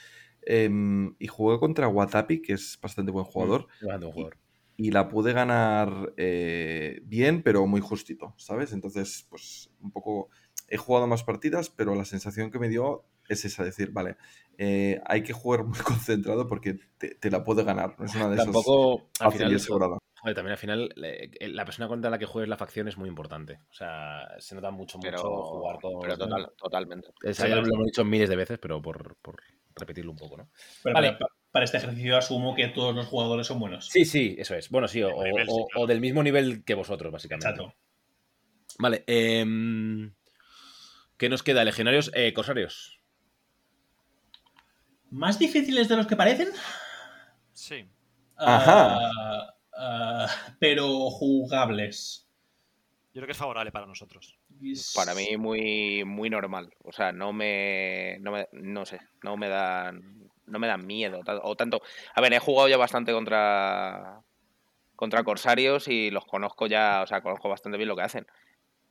Em, 0.48 1.16
y 1.18 1.26
jugué 1.26 1.58
contra 1.58 1.88
Watapi, 1.88 2.40
que 2.40 2.52
es 2.52 2.78
bastante 2.80 3.10
buen 3.10 3.24
jugador, 3.24 3.66
buen 3.82 4.00
jugador. 4.00 4.38
y 4.76 4.92
la 4.92 5.08
pude 5.08 5.32
ganar 5.32 6.14
eh, 6.16 7.00
bien, 7.04 7.42
pero 7.42 7.66
muy 7.66 7.80
justito, 7.80 8.32
¿sabes? 8.38 8.72
Entonces, 8.72 9.26
pues 9.28 9.70
un 9.80 9.90
poco 9.90 10.30
he 10.68 10.76
jugado 10.76 11.08
más 11.08 11.24
partidas, 11.24 11.68
pero 11.68 11.96
la 11.96 12.04
sensación 12.04 12.52
que 12.52 12.60
me 12.60 12.68
dio 12.68 13.04
es 13.28 13.44
esa, 13.44 13.64
decir, 13.64 13.90
vale, 13.90 14.16
eh, 14.56 15.00
hay 15.04 15.24
que 15.24 15.32
jugar 15.32 15.64
muy 15.64 15.78
concentrado 15.84 16.46
porque 16.46 16.78
te, 16.96 17.16
te 17.16 17.28
la 17.28 17.42
puede 17.42 17.64
ganar, 17.64 17.96
no 17.98 18.06
es 18.06 18.14
una 18.14 18.28
de 18.28 18.34
esas 18.36 18.46
Tampoco, 18.46 19.08
al 19.18 19.32
final, 19.32 19.54
asegurada. 19.56 19.98
Joder, 20.26 20.34
también 20.34 20.52
al 20.52 20.58
final, 20.58 20.88
le- 20.96 21.30
la 21.48 21.64
persona 21.64 21.88
contra 21.88 22.10
la 22.10 22.18
que 22.18 22.26
juegues 22.26 22.48
la 22.48 22.56
facción 22.56 22.88
es 22.88 22.96
muy 22.96 23.08
importante. 23.08 23.60
O 23.70 23.74
sea, 23.74 24.28
se 24.38 24.54
nota 24.54 24.70
mucho, 24.70 24.98
mucho 24.98 25.16
jugar 25.18 25.78
con. 25.80 26.00
pero 26.00 26.18
total, 26.18 26.52
totalmente. 26.56 27.08
Es- 27.22 27.38
ya 27.38 27.48
lo 27.48 27.58
hemos 27.66 27.86
dicho 27.86 28.04
miles 28.04 28.28
de 28.28 28.36
veces, 28.36 28.58
pero 28.58 28.82
por, 28.82 29.16
por 29.22 29.36
repetirlo 29.74 30.10
un 30.10 30.16
poco, 30.18 30.36
¿no? 30.36 30.50
Pero 30.82 30.94
Vale. 30.94 31.12
para, 31.12 31.30
para 31.52 31.64
este 31.64 31.76
ejercicio 31.78 32.16
asumo 32.16 32.54
que 32.54 32.68
todos 32.68 32.94
los 32.94 33.06
jugadores 33.06 33.46
son 33.46 33.60
buenos. 33.60 33.86
Sí, 33.88 34.04
sí, 34.04 34.34
eso 34.38 34.54
es. 34.54 34.68
Bueno, 34.70 34.88
sí, 34.88 35.02
o, 35.02 35.08
Mismo 35.08 35.24
nivel, 35.24 35.48
o- 35.48 35.54
sí, 35.54 35.62
claro. 35.70 35.84
o 35.84 35.86
del 35.86 36.00
mismo 36.00 36.22
nivel 36.22 36.64
que 36.64 36.74
vosotros, 36.74 37.12
básicamente. 37.12 37.48
Exacto. 37.48 37.74
Vale. 38.78 39.04
em, 39.06 40.12
¿Qué 41.16 41.28
nos 41.30 41.42
queda? 41.42 41.64
Legionarios, 41.64 42.10
eh, 42.14 42.34
corsarios. 42.34 43.00
¿Más 45.10 45.38
difíciles 45.38 45.88
de 45.88 45.96
los 45.96 46.06
que 46.06 46.16
parecen? 46.16 46.48
Sí. 47.52 47.88
Ajá. 48.36 48.98
Ah, 49.00 49.54
ah, 49.76 50.28
pero 50.58 51.10
jugables. 51.10 52.26
Yo 53.16 53.20
creo 53.20 53.26
que 53.26 53.32
es 53.32 53.38
favorable 53.38 53.72
para 53.72 53.86
nosotros. 53.86 54.38
Para 54.94 55.14
mí 55.14 55.36
muy, 55.38 56.04
muy 56.04 56.28
normal. 56.28 56.74
O 56.84 56.92
sea, 56.92 57.12
no 57.12 57.32
me, 57.32 58.18
no 58.20 58.32
me, 58.32 58.48
no 58.52 58.84
sé, 58.84 59.00
no 59.22 59.36
me 59.36 59.48
dan, 59.48 60.30
no 60.46 60.58
me 60.58 60.66
dan 60.66 60.86
miedo 60.86 61.20
o 61.42 61.56
tanto. 61.56 61.80
A 62.14 62.20
ver, 62.20 62.34
he 62.34 62.38
jugado 62.38 62.68
ya 62.68 62.76
bastante 62.76 63.12
contra, 63.12 64.20
contra 64.96 65.24
corsarios 65.24 65.88
y 65.88 66.10
los 66.10 66.26
conozco 66.26 66.66
ya, 66.66 67.00
o 67.02 67.06
sea, 67.06 67.22
conozco 67.22 67.48
bastante 67.48 67.78
bien 67.78 67.88
lo 67.88 67.96
que 67.96 68.02
hacen. 68.02 68.26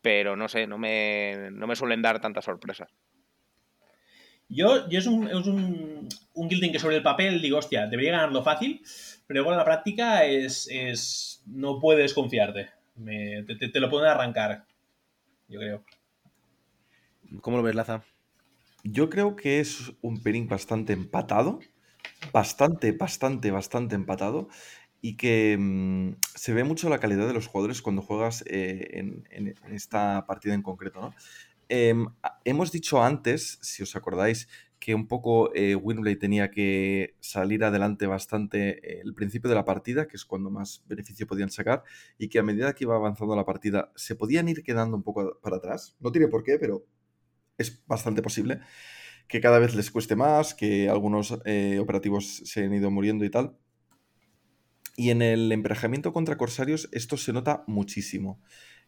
Pero 0.02 0.36
no 0.36 0.48
sé, 0.48 0.66
no 0.68 0.78
me, 0.78 1.50
no 1.52 1.68
me 1.68 1.76
suelen 1.76 2.02
dar 2.02 2.20
tantas 2.20 2.46
sorpresas. 2.46 2.90
Yo, 4.48 4.88
yo 4.90 5.00
es, 5.00 5.08
un, 5.08 5.28
es 5.28 5.48
un, 5.48 6.08
un 6.34 6.48
guilding 6.50 6.72
que 6.72 6.80
sobre 6.80 6.98
el 6.98 7.04
papel 7.04 7.42
digo, 7.42 7.58
hostia, 7.58 7.88
debería 7.88 8.12
ganarlo 8.12 8.44
fácil, 8.44 8.82
pero 9.28 9.40
luego 9.42 9.52
en 9.52 9.58
la 9.58 9.66
práctica 9.66 10.24
es, 10.26 10.68
es 10.72 11.42
no 11.48 11.80
puedes 11.80 12.14
confiarte. 12.14 12.70
Me- 12.96 13.44
te, 13.44 13.56
te- 13.56 13.70
te 13.70 13.80
lo 13.80 13.90
pueden 13.90 14.10
arrancar, 14.10 14.66
yo 15.50 15.60
creo. 15.60 15.86
¿Cómo 17.42 17.58
lo 17.58 17.64
ves, 17.64 17.76
Laza? 17.76 18.04
Yo 18.84 19.10
creo 19.10 19.36
que 19.36 19.60
es 19.62 19.94
un 20.02 20.24
pelín 20.24 20.48
bastante 20.50 20.94
empatado. 20.94 21.60
Bastante, 22.34 22.92
bastante, 22.94 23.52
bastante 23.52 23.96
empatado. 23.96 24.50
Y 25.02 25.18
que 25.18 25.58
mm, 25.60 26.14
se 26.36 26.54
ve 26.54 26.64
mucho 26.64 26.90
la 26.90 27.00
calidad 27.00 27.28
de 27.28 27.34
los 27.34 27.48
jugadores 27.48 27.82
cuando 27.82 28.02
juegas 28.04 28.44
eh, 28.48 28.90
en, 28.94 29.28
en- 29.32 29.50
en 29.66 29.74
esta 29.74 30.26
partida 30.28 30.56
en 30.56 30.64
concreto, 30.64 31.02
¿no? 31.02 31.16
Em, 31.70 32.08
hemos 32.44 32.72
dicho 32.72 33.02
antes, 33.02 33.60
si 33.62 33.84
os 33.84 33.96
acordáis, 33.96 34.48
que 34.80 34.94
un 34.94 35.08
poco 35.08 35.54
eh, 35.56 35.76
Winblade 35.76 36.18
tenía 36.18 36.52
que 36.52 37.16
salir 37.20 37.64
adelante 37.64 38.08
bastante 38.08 38.78
eh, 38.84 39.02
el 39.04 39.14
principio 39.14 39.50
de 39.50 39.56
la 39.56 39.66
partida, 39.66 40.08
que 40.08 40.16
es 40.16 40.26
cuando 40.26 40.52
más 40.52 40.84
beneficio 40.88 41.26
podían 41.26 41.50
sacar, 41.50 41.84
y 42.18 42.28
que 42.30 42.40
a 42.40 42.44
medida 42.44 42.74
que 42.74 42.84
iba 42.84 42.96
avanzando 42.96 43.36
la 43.36 43.46
partida 43.46 43.92
se 43.96 44.16
podían 44.16 44.48
ir 44.50 44.64
quedando 44.64 44.96
un 44.98 45.04
poco 45.04 45.40
para 45.42 45.58
atrás. 45.58 45.96
No 46.00 46.12
tiene 46.12 46.28
por 46.28 46.44
qué, 46.44 46.60
pero 46.60 46.86
es 47.58 47.84
bastante 47.88 48.22
posible 48.22 48.60
que 49.28 49.42
cada 49.42 49.60
vez 49.60 49.76
les 49.76 49.92
cueste 49.92 50.16
más, 50.16 50.54
que 50.54 50.90
algunos 50.90 51.40
eh, 51.46 51.80
operativos 51.80 52.44
se 52.46 52.64
han 52.66 52.74
ido 52.74 52.92
muriendo 52.92 53.26
y 53.26 53.30
tal. 53.30 53.58
Y 54.98 55.10
en 55.10 55.22
el 55.22 55.52
emparejamiento 55.52 56.14
contra 56.14 56.38
Corsarios 56.38 56.90
esto 56.92 57.18
se 57.18 57.34
nota 57.34 57.64
muchísimo. 57.68 58.40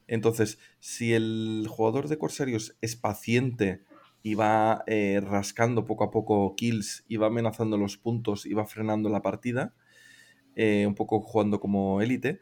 Entonces, 0.08 0.60
si 0.80 1.14
el 1.14 1.66
jugador 1.70 2.08
de 2.08 2.18
Corsarios 2.18 2.78
es 2.82 2.96
paciente 2.96 3.84
y 4.24 4.36
va 4.36 4.84
eh, 4.88 5.22
rascando 5.24 5.86
poco 5.86 6.04
a 6.04 6.12
poco 6.12 6.56
kills 6.56 7.06
y 7.08 7.18
va 7.18 7.28
amenazando 7.28 7.78
los 7.78 7.98
puntos 7.98 8.46
y 8.46 8.54
va 8.54 8.66
frenando 8.66 9.10
la 9.10 9.22
partida, 9.22 9.74
eh, 10.56 10.86
un 10.88 10.96
poco 10.96 11.22
jugando 11.22 11.60
como 11.60 12.02
élite, 12.02 12.40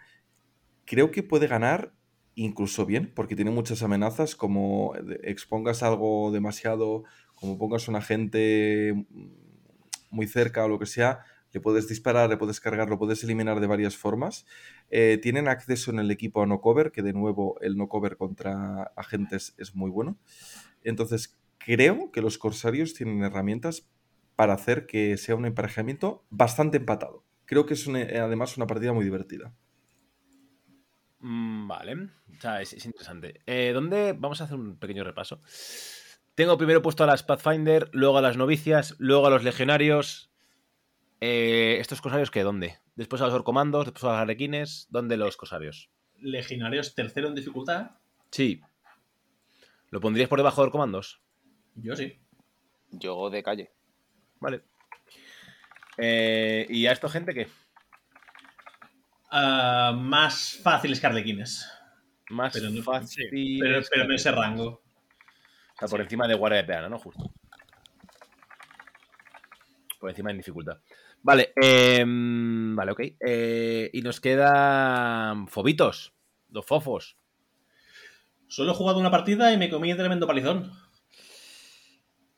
creo 0.85 1.11
que 1.11 1.23
puede 1.23 1.47
ganar 1.47 1.93
incluso 2.35 2.85
bien, 2.85 3.11
porque 3.15 3.35
tiene 3.35 3.51
muchas 3.51 3.81
amenazas, 3.81 4.35
como 4.35 4.93
expongas 5.23 5.83
algo 5.83 6.31
demasiado, 6.31 7.03
como 7.33 7.57
pongas 7.57 7.87
un 7.87 7.95
agente 7.95 9.05
muy 10.11 10.27
cerca 10.27 10.65
o 10.65 10.67
lo 10.67 10.79
que 10.79 10.85
sea, 10.85 11.19
le 11.55 11.61
puedes 11.61 11.87
disparar, 11.87 12.29
le 12.29 12.35
puedes 12.35 12.59
cargar, 12.59 12.89
lo 12.89 12.99
puedes 12.99 13.23
eliminar 13.23 13.61
de 13.61 13.67
varias 13.67 13.95
formas. 13.95 14.45
Eh, 14.89 15.17
tienen 15.21 15.47
acceso 15.47 15.89
en 15.89 15.99
el 15.99 16.11
equipo 16.11 16.43
a 16.43 16.45
no 16.45 16.59
cover, 16.59 16.91
que 16.91 17.01
de 17.01 17.13
nuevo 17.13 17.57
el 17.61 17.77
no 17.77 17.87
cover 17.87 18.17
contra 18.17 18.91
agentes 18.97 19.55
es 19.57 19.73
muy 19.73 19.89
bueno. 19.89 20.17
Entonces, 20.83 21.39
creo 21.57 22.11
que 22.11 22.19
los 22.19 22.37
corsarios 22.37 22.93
tienen 22.93 23.23
herramientas 23.23 23.87
para 24.35 24.51
hacer 24.51 24.85
que 24.85 25.15
sea 25.15 25.35
un 25.35 25.45
emparejamiento 25.45 26.25
bastante 26.29 26.75
empatado. 26.75 27.23
Creo 27.45 27.65
que 27.65 27.75
es 27.75 27.87
además 27.87 28.57
una 28.57 28.67
partida 28.67 28.91
muy 28.91 29.05
divertida. 29.05 29.53
Mm, 31.19 31.69
vale, 31.69 32.09
es 32.59 32.85
interesante. 32.85 33.39
Eh, 33.45 33.71
¿Dónde? 33.73 34.11
Vamos 34.11 34.41
a 34.41 34.43
hacer 34.43 34.57
un 34.57 34.77
pequeño 34.77 35.05
repaso. 35.05 35.39
Tengo 36.35 36.57
primero 36.57 36.81
puesto 36.81 37.05
a 37.05 37.07
las 37.07 37.23
Pathfinder, 37.23 37.89
luego 37.93 38.17
a 38.17 38.21
las 38.21 38.35
novicias, 38.35 38.95
luego 38.97 39.27
a 39.27 39.29
los 39.29 39.45
legionarios. 39.45 40.34
Eh, 41.21 41.77
¿Estos 41.79 42.01
cosarios 42.01 42.29
qué? 42.31 42.43
¿Dónde? 42.43 42.77
Después 42.95 43.21
a 43.21 43.25
los 43.25 43.33
orcomandos, 43.33 43.85
después 43.85 44.03
a 44.03 44.07
los 44.09 44.17
arequines. 44.17 44.87
¿Dónde 44.89 45.17
los 45.17 45.37
cosarios? 45.37 45.89
Legionarios 46.19 46.95
tercero 46.95 47.27
en 47.27 47.35
dificultad, 47.35 47.91
Sí. 48.31 48.61
¿Lo 49.91 50.01
pondrías 50.01 50.27
por 50.27 50.39
debajo 50.39 50.61
de 50.61 50.65
orcomandos? 50.67 51.21
yo 51.75 51.95
sí. 51.95 52.19
Yo 52.91 53.29
de 53.29 53.43
calle. 53.43 53.71
Vale. 54.39 54.61
Eh, 55.97 56.65
¿Y 56.69 56.85
a 56.87 56.91
esto 56.91 57.07
gente 57.07 57.33
qué? 57.33 57.47
Ah, 59.31 59.93
más 59.97 60.59
fáciles 60.61 60.99
que 60.99 61.07
arlequines, 61.07 61.69
Más 62.29 62.53
Pero 62.53 62.69
no- 62.71 62.81
fácil. 62.81 63.27
pero, 63.61 63.81
pero 63.89 64.03
en 64.05 64.11
ese 64.13 64.31
rango. 64.31 64.65
O 64.67 65.77
sea, 65.79 65.87
por 65.87 66.01
encima 66.01 66.27
de 66.27 66.33
guardia 66.35 66.57
de 66.61 66.63
peana, 66.67 66.89
¿no? 66.89 66.97
Justo. 66.97 67.31
Por 69.99 70.09
encima 70.09 70.31
en 70.31 70.37
dificultad. 70.37 70.79
Vale, 71.25 71.53
em, 71.59 72.75
vale, 72.75 72.91
ok. 72.91 72.99
Eh, 73.19 73.89
y 73.91 74.01
nos 74.03 74.21
quedan 74.21 75.47
fobitos, 75.47 76.13
los 76.51 76.63
fofos. 76.63 77.17
Solo 78.47 78.73
he 78.73 78.75
jugado 78.75 78.99
una 78.99 79.09
partida 79.09 79.51
y 79.51 79.57
me 79.57 79.71
comí 79.71 79.91
un 79.91 79.97
tremendo 79.97 80.27
palizón. 80.27 80.71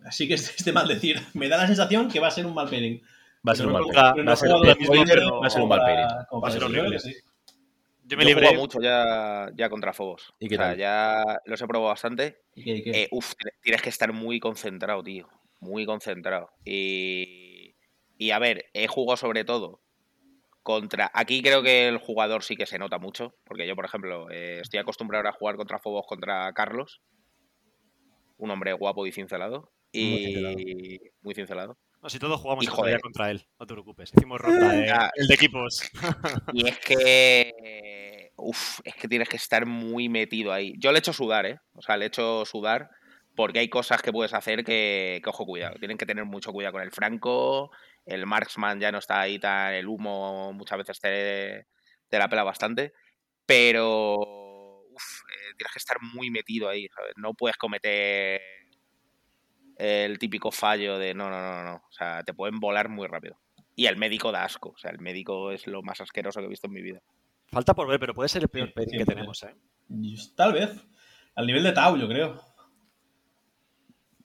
Así 0.06 0.26
que 0.28 0.34
es 0.36 0.58
es 0.58 0.64
de 0.64 0.72
mal 0.72 0.88
decir. 0.88 1.20
Me 1.34 1.50
da 1.50 1.58
la 1.58 1.68
sensación 1.68 2.10
que 2.10 2.22
va 2.22 2.28
a 2.30 2.32
ser 2.32 2.46
un 2.46 2.54
mal 2.54 2.70
pairing. 2.70 3.02
Va 3.46 3.52
a 3.52 3.56
ser 3.56 3.68
un 3.68 3.74
mal 3.74 3.84
pairing. 3.84 4.26
Va 4.28 4.32
a 4.32 4.36
ser, 4.38 4.50
un 4.50 4.56
mal 4.56 5.82
pairing. 5.82 6.10
Va 6.42 6.48
a 6.48 6.52
ser 6.52 6.64
horrible. 6.64 7.00
sí. 7.00 7.14
Yo 8.06 8.16
me 8.16 8.24
Yo 8.24 8.30
he 8.30 8.34
libré. 8.36 8.48
jugado 8.48 8.62
mucho 8.62 8.80
ya, 8.82 9.50
ya 9.54 9.70
contra 9.70 9.92
Fobos. 9.92 10.34
¿Y 10.40 10.48
qué 10.48 10.56
o 10.56 10.60
sea, 10.60 10.68
tal? 10.70 10.78
ya 10.78 11.24
los 11.44 11.62
he 11.62 11.68
probado 11.68 11.90
bastante. 11.90 12.42
¿Y 12.56 12.64
qué- 12.64 12.76
y 12.78 12.84
qué? 12.84 12.92
Eh, 13.04 13.08
uf, 13.12 13.34
tienes 13.62 13.82
que 13.82 13.90
estar 13.90 14.14
muy 14.14 14.40
concentrado, 14.40 15.04
tío. 15.04 15.28
Muy 15.60 15.86
concentrado. 15.86 16.50
Y, 16.64 17.47
y 18.18 18.32
a 18.32 18.40
ver, 18.40 18.66
he 18.74 18.88
jugado 18.88 19.18
sobre 19.18 19.44
todo 19.44 19.82
contra. 20.64 21.10
Aquí 21.14 21.42
creo 21.42 21.64
que 21.64 21.88
el 21.88 21.98
jugador 21.98 22.44
sí 22.44 22.56
que 22.58 22.66
se 22.66 22.78
nota 22.78 22.98
mucho. 22.98 23.34
Porque 23.46 23.66
yo, 23.66 23.76
por 23.76 23.86
ejemplo, 23.86 24.30
eh, 24.30 24.60
estoy 24.62 24.80
acostumbrado 24.80 25.28
a 25.30 25.32
jugar 25.32 25.56
contra 25.56 25.80
Fobos 25.80 26.06
contra 26.06 26.52
Carlos. 26.54 27.02
Un 28.38 28.52
hombre 28.52 28.74
guapo 28.74 29.08
y 29.08 29.12
cincelado. 29.12 29.72
Y 29.94 30.10
Muy 30.12 30.26
cincelado. 30.26 30.56
muy 31.22 31.34
cincelado. 31.36 31.78
No, 32.04 32.10
si 32.10 32.20
todos 32.20 32.40
jugamos 32.40 32.64
Y 32.64 32.68
joder. 32.68 33.00
contra 33.00 33.32
él, 33.32 33.48
no 33.60 33.66
te 33.66 33.74
preocupes. 33.74 34.12
Hicimos 34.16 34.40
ronda 34.40 34.70
de, 34.74 34.94
el 35.16 35.28
de 35.28 35.34
equipos. 35.34 35.82
Y 36.54 36.68
es 36.68 36.78
que. 36.80 38.32
Uf, 38.36 38.82
es 38.84 38.94
que 38.96 39.08
tienes 39.08 39.30
que 39.30 39.38
estar 39.38 39.66
muy 39.66 40.10
metido 40.10 40.52
ahí. 40.54 40.74
Yo 40.78 40.92
le 40.92 40.98
he 40.98 41.00
hecho 41.00 41.14
sudar, 41.14 41.46
¿eh? 41.48 41.60
O 41.74 41.82
sea, 41.82 41.98
le 41.98 42.06
he 42.06 42.08
hecho 42.10 42.46
sudar 42.46 42.90
porque 43.36 43.60
hay 43.60 43.70
cosas 43.70 44.02
que 44.02 44.12
puedes 44.12 44.34
hacer 44.34 44.64
que, 44.64 45.22
que, 45.24 45.30
ojo, 45.30 45.46
cuidado. 45.46 45.76
Tienen 45.80 45.98
que 45.98 46.06
tener 46.06 46.26
mucho 46.26 46.52
cuidado 46.52 46.74
con 46.74 46.82
el 46.82 46.92
Franco. 46.92 47.72
El 48.08 48.26
Marksman 48.26 48.80
ya 48.80 48.92
no 48.92 48.98
está 49.00 49.20
ahí 49.22 49.38
tan. 49.38 49.74
El 49.74 49.88
humo 49.88 50.54
muchas 50.54 50.78
veces 50.80 51.00
te, 51.00 51.68
te 52.10 52.18
la 52.18 52.28
pela 52.30 52.44
bastante. 52.44 52.94
Pero. 53.46 54.16
Uf, 54.90 55.22
eh, 55.30 55.54
tienes 55.58 55.74
que 55.74 55.80
estar 55.80 55.98
muy 56.02 56.32
metido 56.32 56.70
ahí, 56.70 56.88
¿sabes? 56.96 57.14
No 57.18 57.34
puedes 57.36 57.56
cometer 57.58 58.42
el 59.76 60.18
típico 60.18 60.52
fallo 60.52 60.98
de 60.98 61.14
no, 61.14 61.30
no, 61.30 61.40
no, 61.42 61.64
no. 61.64 61.76
O 61.76 61.92
sea, 61.92 62.24
te 62.24 62.34
pueden 62.34 62.60
volar 62.60 62.90
muy 62.90 63.06
rápido. 63.08 63.40
Y 63.76 63.86
el 63.86 63.96
médico 63.98 64.32
da 64.32 64.44
asco. 64.44 64.70
O 64.70 64.78
sea, 64.78 64.90
el 64.90 65.00
médico 65.00 65.52
es 65.52 65.68
lo 65.68 65.84
más 65.84 66.02
asqueroso 66.02 66.40
que 66.40 66.48
he 66.48 66.50
visto 66.50 66.66
en 66.68 66.74
mi 66.74 66.82
vida. 66.82 67.00
Falta 67.52 67.76
por 67.76 67.88
ver, 67.88 68.00
pero 68.00 68.14
puede 68.16 68.28
ser 68.30 68.42
el 68.44 68.50
peor 68.50 68.70
Sí, 68.70 68.74
pairing 68.74 68.98
que 68.98 69.06
tenemos, 69.06 69.44
¿eh? 69.44 69.54
Tal 70.36 70.54
vez. 70.54 70.72
Al 71.36 71.46
nivel 71.46 71.64
de 71.64 71.72
Tau, 71.74 71.96
yo 71.98 72.08
creo. 72.08 72.42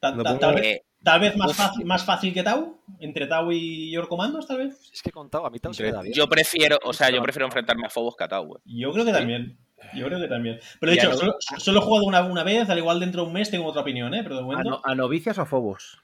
Ta- 0.01 0.13
Lo 0.13 0.23
ta- 0.23 0.31
pongo- 0.31 0.41
tal, 0.41 0.55
vez, 0.55 0.65
Eh, 0.65 0.85
tal 1.03 1.21
vez 1.21 1.37
más, 1.37 1.55
fácil, 1.55 1.85
más 1.85 2.05
fácil 2.05 2.33
que 2.35 2.43
Tau. 2.43 2.81
Entre 3.01 3.27
Tau 3.27 3.51
y 3.53 3.97
Orcomandos, 3.97 4.47
tal 4.47 4.59
vez. 4.59 4.91
Es 4.93 5.03
que 5.03 5.11
he 5.11 5.13
contado, 5.13 5.47
a 5.47 5.51
mí 5.51 5.59
Tau 5.59 5.73
se 5.75 5.83
me 5.83 5.93
da 5.93 6.03
bien. 6.03 6.15
yo 6.15 6.29
prefiero, 6.29 6.79
o 6.85 6.93
sea, 6.93 7.11
yo 7.11 7.23
prefiero 7.23 7.47
enfrentarme 7.47 7.87
a 7.87 7.91
Fobos 7.91 8.17
que 8.17 8.25
a 8.25 8.29
Tau, 8.29 8.47
güey. 8.47 8.61
Yo 8.65 8.93
creo 8.93 9.05
que 9.05 9.13
también. 9.13 9.59
Yo 9.95 10.07
creo 10.07 10.21
que 10.21 10.29
también. 10.29 10.61
Pero 10.79 10.93
de 10.93 10.99
hecho, 10.99 11.11
no- 11.11 11.17
solo, 11.17 11.35
solo 11.59 11.79
he 11.81 11.83
jugado 11.83 12.07
una, 12.07 12.23
una 12.25 12.45
vez, 12.45 12.71
al 12.71 12.79
igual 12.79 13.01
dentro 13.01 13.23
de 13.23 13.27
un 13.29 13.33
mes 13.35 13.51
tengo 13.51 13.67
otra 13.67 13.83
opinión, 13.83 14.15
¿eh? 14.15 14.23
Pero 14.23 14.37
de 14.37 14.41
¿A, 14.43 14.45
momento. 14.45 14.71
no- 14.71 14.81
a 14.85 14.95
novicias 14.95 15.37
o 15.39 15.43
a 15.43 15.47
fobos? 15.47 15.99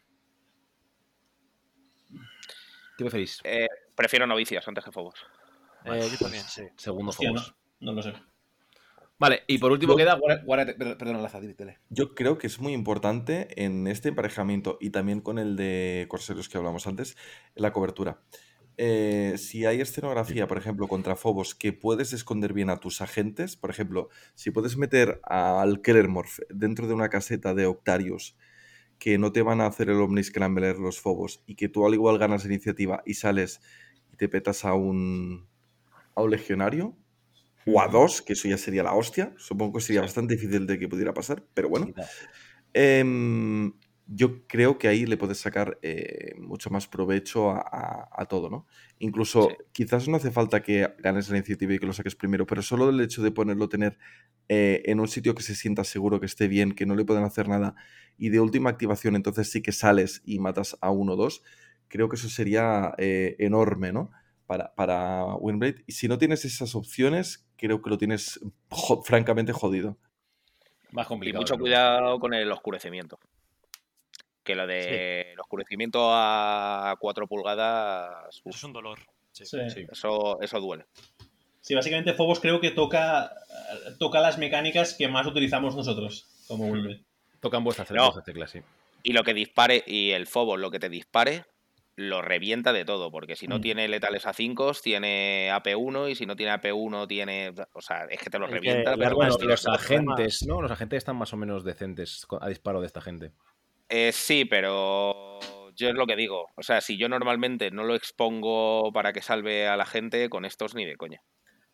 ¿Qué 2.96 3.04
preferís? 3.04 3.40
Eh, 3.44 3.68
prefiero 3.94 4.26
novicias 4.26 4.66
antes 4.66 4.84
que 4.84 4.90
Fobos. 4.90 5.24
Eh, 5.84 6.08
yo 6.10 6.18
también, 6.18 6.42
sí. 6.42 6.62
Segundo 6.76 7.10
Hostia, 7.10 7.30
no, 7.30 7.38
fobos. 7.40 7.54
no 7.80 7.92
lo 7.92 8.02
sé. 8.02 8.12
Vale, 9.18 9.42
y 9.48 9.58
por 9.58 9.72
último 9.72 9.94
Yo- 9.94 9.96
queda 9.96 10.18
guardia- 10.44 10.76
perdón, 10.76 11.22
Laza, 11.22 11.40
dile. 11.40 11.78
Yo 11.90 12.14
creo 12.14 12.38
que 12.38 12.46
es 12.46 12.60
muy 12.60 12.72
importante 12.72 13.48
en 13.64 13.86
este 13.88 14.10
emparejamiento 14.10 14.78
y 14.80 14.90
también 14.90 15.20
con 15.20 15.38
el 15.38 15.56
de 15.56 16.06
Corsarios 16.08 16.48
que 16.48 16.56
hablamos 16.58 16.86
antes, 16.86 17.16
la 17.54 17.72
cobertura. 17.72 18.20
Eh, 18.76 19.34
si 19.38 19.66
hay 19.66 19.80
escenografía, 19.80 20.46
por 20.46 20.56
ejemplo, 20.56 20.86
contra 20.86 21.16
Fobos, 21.16 21.56
que 21.56 21.72
puedes 21.72 22.12
esconder 22.12 22.52
bien 22.52 22.70
a 22.70 22.76
tus 22.78 23.00
agentes, 23.00 23.56
por 23.56 23.70
ejemplo, 23.70 24.08
si 24.36 24.52
puedes 24.52 24.76
meter 24.76 25.20
al 25.24 25.82
Kellermorph 25.82 26.38
dentro 26.48 26.86
de 26.86 26.94
una 26.94 27.08
caseta 27.08 27.54
de 27.54 27.66
Octarius 27.66 28.36
que 29.00 29.18
no 29.18 29.32
te 29.32 29.42
van 29.42 29.60
a 29.60 29.66
hacer 29.66 29.90
el 29.90 30.00
Omniscrambler 30.00 30.78
los 30.78 31.00
Fobos 31.00 31.42
y 31.46 31.56
que 31.56 31.68
tú 31.68 31.86
al 31.86 31.94
igual 31.94 32.18
ganas 32.18 32.44
iniciativa 32.44 33.02
y 33.04 33.14
sales 33.14 33.60
y 34.12 34.16
te 34.16 34.28
petas 34.28 34.64
a 34.64 34.74
un, 34.74 35.48
a 36.14 36.22
un 36.22 36.30
legionario 36.30 36.96
o 37.72 37.80
a 37.80 37.88
dos, 37.88 38.22
que 38.22 38.32
eso 38.34 38.48
ya 38.48 38.58
sería 38.58 38.82
la 38.82 38.94
hostia. 38.94 39.34
Supongo 39.36 39.74
que 39.78 39.80
sería 39.84 40.00
bastante 40.02 40.34
difícil 40.36 40.66
de 40.66 40.78
que 40.78 40.88
pudiera 40.88 41.14
pasar, 41.14 41.44
pero 41.54 41.68
bueno. 41.68 41.92
Em, 42.74 43.72
yo 44.06 44.46
creo 44.46 44.78
que 44.78 44.88
ahí 44.88 45.04
le 45.06 45.16
puedes 45.18 45.38
sacar 45.38 45.78
eh, 45.82 46.34
mucho 46.38 46.70
más 46.70 46.86
provecho 46.88 47.50
a, 47.50 47.58
a- 47.60 48.08
a 48.22 48.26
todo, 48.26 48.48
¿no? 48.50 48.66
Incluso 48.98 49.48
Sí. 49.50 49.56
quizás 49.72 50.08
no 50.08 50.16
hace 50.16 50.30
falta 50.30 50.62
que 50.62 50.88
ganes 50.98 51.28
la 51.28 51.36
iniciativa 51.38 51.74
y 51.74 51.78
que 51.78 51.86
lo 51.86 51.92
saques 51.92 52.16
primero, 52.16 52.46
pero 52.46 52.62
solo 52.62 52.88
el 52.88 53.00
hecho 53.00 53.22
de 53.22 53.30
ponerlo, 53.32 53.68
tener 53.68 53.98
eh, 54.48 54.82
en 54.86 55.00
un 55.00 55.08
sitio 55.08 55.34
que 55.34 55.42
se 55.42 55.54
sienta 55.54 55.84
seguro, 55.84 56.20
que 56.20 56.26
esté 56.26 56.48
bien, 56.48 56.72
que 56.72 56.86
no 56.86 56.94
le 56.96 57.04
puedan 57.04 57.24
hacer 57.24 57.48
nada, 57.48 57.74
y 58.16 58.30
de 58.30 58.40
última 58.40 58.70
activación 58.70 59.14
entonces 59.16 59.50
sí 59.50 59.60
que 59.62 59.72
sales 59.72 60.22
y 60.24 60.38
matas 60.38 60.76
a 60.80 60.90
uno 60.90 61.12
o 61.12 61.16
dos, 61.16 61.42
creo 61.88 62.08
que 62.08 62.16
eso 62.16 62.28
sería 62.30 62.94
eh, 62.98 63.36
enorme, 63.38 63.92
¿no? 63.92 64.10
Para, 64.48 64.74
para 64.74 65.26
Windblade. 65.36 65.84
Y 65.86 65.92
si 65.92 66.08
no 66.08 66.16
tienes 66.18 66.44
esas 66.44 66.74
opciones, 66.74 67.46
creo 67.56 67.80
que 67.82 67.90
lo 67.90 67.98
tienes 67.98 68.40
jo- 68.70 69.02
francamente 69.02 69.52
jodido. 69.52 69.98
Más 70.90 71.06
Y 71.06 71.08
complicado. 71.08 71.42
mucho 71.42 71.54
¿no? 71.54 71.60
cuidado 71.60 72.18
con 72.18 72.32
el 72.32 72.50
oscurecimiento. 72.50 73.18
Que 74.42 74.54
lo 74.54 74.66
de 74.66 75.32
el 75.32 75.38
oscurecimiento 75.40 76.08
a 76.10 76.96
4 76.98 77.26
pulgadas, 77.28 78.26
Eso 78.30 78.42
uf, 78.46 78.56
es 78.56 78.64
un 78.64 78.72
dolor. 78.72 78.98
Sí. 79.32 79.44
Sí. 79.44 79.58
Sí. 79.68 79.86
eso, 79.92 80.40
eso 80.40 80.58
duele. 80.60 80.86
Sí, 81.60 81.74
básicamente 81.74 82.14
Phobos 82.14 82.40
creo 82.40 82.58
que 82.60 82.70
toca, 82.70 83.30
toca 83.98 84.20
las 84.20 84.38
mecánicas 84.38 84.94
que 84.94 85.06
más 85.08 85.26
utilizamos 85.26 85.76
nosotros 85.76 86.26
como 86.48 86.64
Windblade. 86.68 87.04
Tocan 87.40 87.62
vuestras 87.62 87.90
No. 87.90 88.10
teclas, 88.22 88.50
sí. 88.50 88.60
Y 89.02 89.12
lo 89.12 89.22
que 89.22 89.34
dispare, 89.34 89.84
y 89.86 90.12
el 90.12 90.26
Phobos, 90.26 90.58
lo 90.58 90.70
que 90.70 90.78
te 90.80 90.88
dispare, 90.88 91.44
lo 91.98 92.22
revienta 92.22 92.72
de 92.72 92.84
todo. 92.84 93.10
Porque 93.10 93.34
si 93.36 93.48
no 93.48 93.58
Mm. 93.58 93.60
tiene 93.60 93.88
letales 93.88 94.24
a 94.26 94.32
5, 94.32 94.72
tiene 94.82 95.50
AP1, 95.52 96.08
y 96.08 96.14
si 96.14 96.26
no 96.26 96.36
tiene 96.36 96.52
AP1, 96.52 97.06
tiene. 97.08 97.52
O 97.72 97.80
sea, 97.82 98.04
es 98.08 98.20
que 98.20 98.30
te 98.30 98.38
lo 98.38 98.46
revienta. 98.46 98.96
pero 98.96 99.16
Bueno, 99.16 99.36
los 99.40 99.66
agentes, 99.66 100.46
¿no? 100.46 100.62
Los 100.62 100.70
agentes 100.70 100.98
están 100.98 101.16
más 101.16 101.32
o 101.32 101.36
menos 101.36 101.64
decentes 101.64 102.26
a 102.40 102.48
disparo 102.48 102.80
de 102.80 102.86
esta 102.86 103.00
gente. 103.00 103.32
Eh, 103.88 104.12
sí, 104.12 104.44
pero 104.44 105.40
yo 105.74 105.88
es 105.88 105.94
lo 105.94 106.06
que 106.06 106.14
digo. 106.16 106.46
O 106.56 106.62
sea, 106.62 106.80
si 106.80 106.96
yo 106.96 107.08
normalmente 107.08 107.70
no 107.70 107.84
lo 107.84 107.94
expongo 107.94 108.92
para 108.92 109.12
que 109.12 109.22
salve 109.22 109.66
a 109.66 109.76
la 109.76 109.86
gente, 109.86 110.28
con 110.28 110.44
estos 110.44 110.74
ni 110.74 110.84
de 110.84 110.96
coña. 110.96 111.22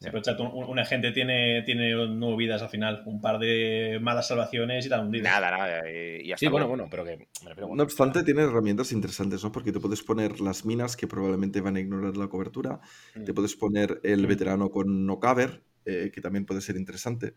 Sí, 0.05 0.11
pero 0.11 0.23
chat, 0.23 0.41
un, 0.41 0.65
un 0.65 0.79
agente 0.79 1.13
tiene, 1.13 1.63
tiene 1.63 1.95
nueve 2.09 2.37
vidas 2.37 2.63
al 2.63 2.69
final. 2.69 3.03
Un 3.07 3.21
par 3.21 3.39
de 3.39 3.99
malas 4.01 4.29
salvaciones 4.29 4.87
y 4.87 4.89
tal 4.89 5.01
hundido. 5.01 5.25
Nada, 5.25 5.51
nada. 5.51 5.91
Y, 5.91 6.27
y 6.29 6.33
hasta 6.33 6.47
Sí, 6.47 6.49
bueno, 6.49 6.69
bueno, 6.69 6.87
pero 6.91 7.05
que 7.05 7.27
bueno, 7.61 7.75
No 7.75 7.83
obstante, 7.83 8.23
tiene 8.23 8.43
herramientas 8.43 8.93
interesantes, 8.93 9.43
¿no? 9.43 9.53
Porque 9.53 9.73
te 9.73 9.81
puedes 9.81 10.03
poner 10.03 10.41
las 10.41 10.65
minas 10.65 10.97
que 10.97 11.07
probablemente 11.07 11.61
van 11.61 11.77
a 11.77 11.81
ignorar 11.81 12.17
la 12.17 12.29
cobertura. 12.29 12.81
Te 13.25 13.33
Mm. 13.33 13.35
puedes 13.35 13.57
poner 13.57 14.01
el 14.05 14.25
Mm. 14.25 14.29
veterano 14.29 14.71
con 14.71 15.07
no 15.07 15.19
cover, 15.19 15.63
eh, 15.85 16.11
que 16.13 16.21
también 16.21 16.47
puede 16.47 16.61
ser 16.61 16.77
interesante. 16.77 17.35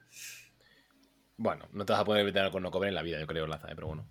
Bueno, 1.38 1.66
no 1.72 1.86
te 1.86 1.94
vas 1.94 2.02
a 2.02 2.06
poner 2.06 2.26
veterano 2.26 2.52
con 2.52 2.64
no 2.64 2.72
cover 2.72 2.90
en 2.90 2.96
la 2.96 3.04
vida, 3.04 3.20
yo 3.20 3.28
creo, 3.28 3.46
Laza, 3.48 3.68
¿eh? 3.68 3.76
pero 3.76 3.88
bueno. 3.88 4.08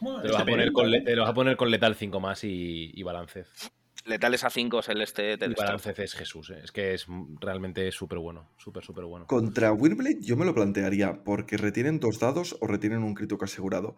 Bueno, 0.00 0.22
Te 0.22 0.28
lo, 0.28 0.34
vas 0.34 0.42
a 0.42 0.46
poner 0.46 0.72
con, 0.72 0.90
te 0.90 1.16
lo 1.16 1.22
vas 1.22 1.30
a 1.30 1.34
poner 1.34 1.56
con 1.56 1.70
letal 1.70 1.94
5 1.94 2.20
más 2.20 2.44
y, 2.44 2.90
y 2.94 3.02
balancez. 3.02 3.48
Letales 4.06 4.44
a 4.44 4.50
5 4.50 4.78
es 4.80 4.88
el 4.88 5.02
este 5.02 5.36
balancez 5.36 5.98
es 5.98 6.14
Jesús, 6.14 6.50
¿eh? 6.50 6.60
es 6.64 6.72
que 6.72 6.94
es 6.94 7.06
realmente 7.40 7.90
súper 7.92 8.18
bueno, 8.18 8.50
súper, 8.56 8.82
súper 8.82 9.04
bueno. 9.04 9.26
Contra 9.26 9.72
Windblade 9.72 10.20
yo 10.20 10.36
me 10.36 10.46
lo 10.46 10.54
plantearía 10.54 11.22
porque 11.22 11.58
retienen 11.58 12.00
dos 12.00 12.18
dados 12.18 12.56
o 12.60 12.66
retienen 12.66 13.02
un 13.02 13.14
crítico 13.14 13.44
asegurado. 13.44 13.96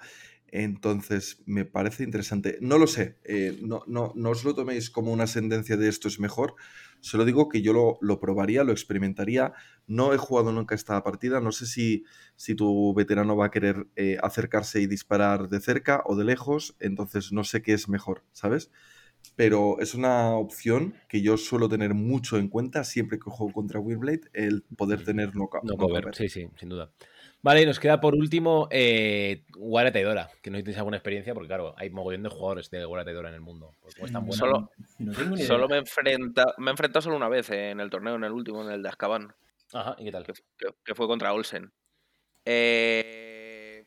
Entonces, 0.49 1.43
me 1.47 1.65
parece 1.65 2.05
interesante. 2.05 2.59
No 2.61 2.77
lo 2.77 2.87
sé, 2.87 3.17
eh, 3.25 3.59
no, 3.63 3.85
no, 3.87 4.13
no 4.15 4.31
os 4.31 4.45
lo 4.45 4.55
toméis 4.55 4.91
como 4.91 5.11
una 5.11 5.27
sentencia 5.27 5.79
de 5.79 5.89
esto 5.89 6.09
es 6.09 6.21
mejor. 6.21 6.57
Solo 7.01 7.25
digo 7.25 7.49
que 7.49 7.63
yo 7.63 7.73
lo, 7.73 7.99
lo 8.03 8.21
probaría, 8.21 8.63
lo 8.63 8.73
experimentaría. 8.73 9.55
No 9.87 10.13
he 10.13 10.19
jugado 10.19 10.53
nunca 10.53 10.75
esta 10.75 11.03
partida. 11.03 11.41
No 11.41 11.53
sé 11.53 11.65
si, 11.65 12.05
si 12.37 12.55
tu 12.55 12.93
veterano 12.93 13.35
va 13.35 13.47
a 13.47 13.51
querer 13.51 13.87
eh, 13.97 14.19
acercarse 14.23 14.81
y 14.81 14.87
disparar 14.87 15.49
de 15.49 15.61
cerca 15.61 16.03
o 16.05 16.17
de 16.17 16.25
lejos. 16.25 16.77
Entonces, 16.81 17.33
no 17.33 17.45
sé 17.45 17.63
qué 17.63 17.73
es 17.73 17.89
mejor, 17.89 18.23
¿sabes? 18.33 18.71
Pero 19.35 19.79
es 19.81 19.95
una 19.95 20.37
opción 20.37 20.95
que 21.09 21.23
yo 21.23 21.37
suelo 21.37 21.69
tener 21.69 21.95
mucho 21.95 22.37
en 22.37 22.49
cuenta 22.49 22.85
siempre 22.85 23.19
que 23.19 23.31
juego 23.31 23.53
contra 23.53 23.81
Windblade, 23.81 24.23
el 24.35 24.63
poder 24.77 25.05
tener 25.05 25.35
no, 25.35 25.49
No 25.63 25.73
no 25.73 25.77
cover, 25.77 26.03
cover. 26.03 26.15
sí, 26.15 26.29
sí, 26.29 26.49
sin 26.59 26.69
duda. 26.69 26.91
Vale, 27.41 27.63
y 27.63 27.67
nos 27.67 27.81
queda 27.81 28.01
por 28.01 28.15
último 28.15 28.69
eh, 28.71 29.45
que 30.43 30.51
no 30.51 30.59
tenéis 30.59 30.79
alguna 30.79 30.97
experiencia, 30.99 31.35
porque 31.35 31.49
claro, 31.49 31.75
hay 31.77 31.91
mogollón 31.91 32.23
de 32.23 32.29
jugadores 32.29 32.71
de 32.71 32.79
Traidora 32.87 33.29
en 33.31 33.35
el 33.35 33.41
mundo. 33.41 33.75
Buena- 33.99 34.23
Solo- 34.33 34.71
No 34.99 35.13
tengo 35.13 35.35
ni. 35.37 35.43
Solo 35.43 35.67
me 35.69 35.77
he 35.77 35.79
enfrentado 35.81 36.55
me 36.59 36.69
he 36.69 36.71
enfrentado 36.71 37.03
solo 37.03 37.17
una 37.17 37.29
vez 37.29 37.51
en 37.51 37.81
el 37.81 37.91
torneo, 37.91 38.15
en 38.15 38.25
el 38.25 38.33
último, 38.33 38.63
en 38.63 38.71
el 38.71 38.83
de 38.83 38.89
Azkaban, 38.91 39.35
Ajá, 39.73 39.97
¿y 39.99 40.05
qué 40.05 40.13
tal? 40.13 40.25
que, 40.25 40.35
que- 40.57 40.75
que 40.85 40.95
fue 40.95 41.07
contra 41.09 41.33
Olsen. 41.33 41.73
Eh, 42.45 43.85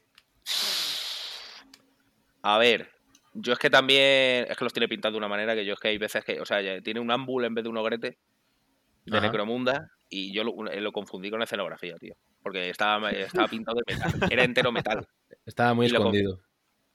A 2.42 2.58
ver, 2.58 2.90
yo 3.36 3.54
es 3.54 3.60
que 3.60 3.70
también. 3.70 4.48
Es 4.50 4.58
que 4.58 4.64
los 4.64 4.74
tiene 4.74 4.88
pintados 4.88 5.14
de 5.14 5.18
una 5.20 5.28
manera 5.28 5.54
que 5.56 5.64
yo 5.66 5.74
es 5.74 5.80
que 5.80 5.90
hay 5.90 5.98
veces 5.98 6.24
que. 6.26 6.40
O 6.42 6.46
sea, 6.46 6.82
tiene 6.82 7.00
un 7.00 7.12
ámbul 7.12 7.46
en 7.46 7.54
vez 7.54 7.64
de 7.64 7.70
un 7.70 7.78
ogrete 7.78 8.18
de 9.06 9.18
Ajá. 9.18 9.28
Necromunda 9.28 9.92
y 10.10 10.34
yo 10.34 10.44
lo, 10.44 10.64
lo 10.64 10.92
confundí 10.92 11.30
con 11.30 11.40
la 11.40 11.46
escenografía, 11.46 11.96
tío. 11.98 12.16
Porque 12.42 12.70
estaba, 12.70 13.12
estaba 13.12 13.48
pintado 13.48 13.78
de 13.86 13.94
metal. 13.96 14.14
Era 14.32 14.44
entero 14.44 14.72
metal. 14.72 15.08
Estaba 15.46 15.74
muy 15.74 15.86
y 15.88 15.90
lo 15.90 16.00
escondido. 16.00 16.40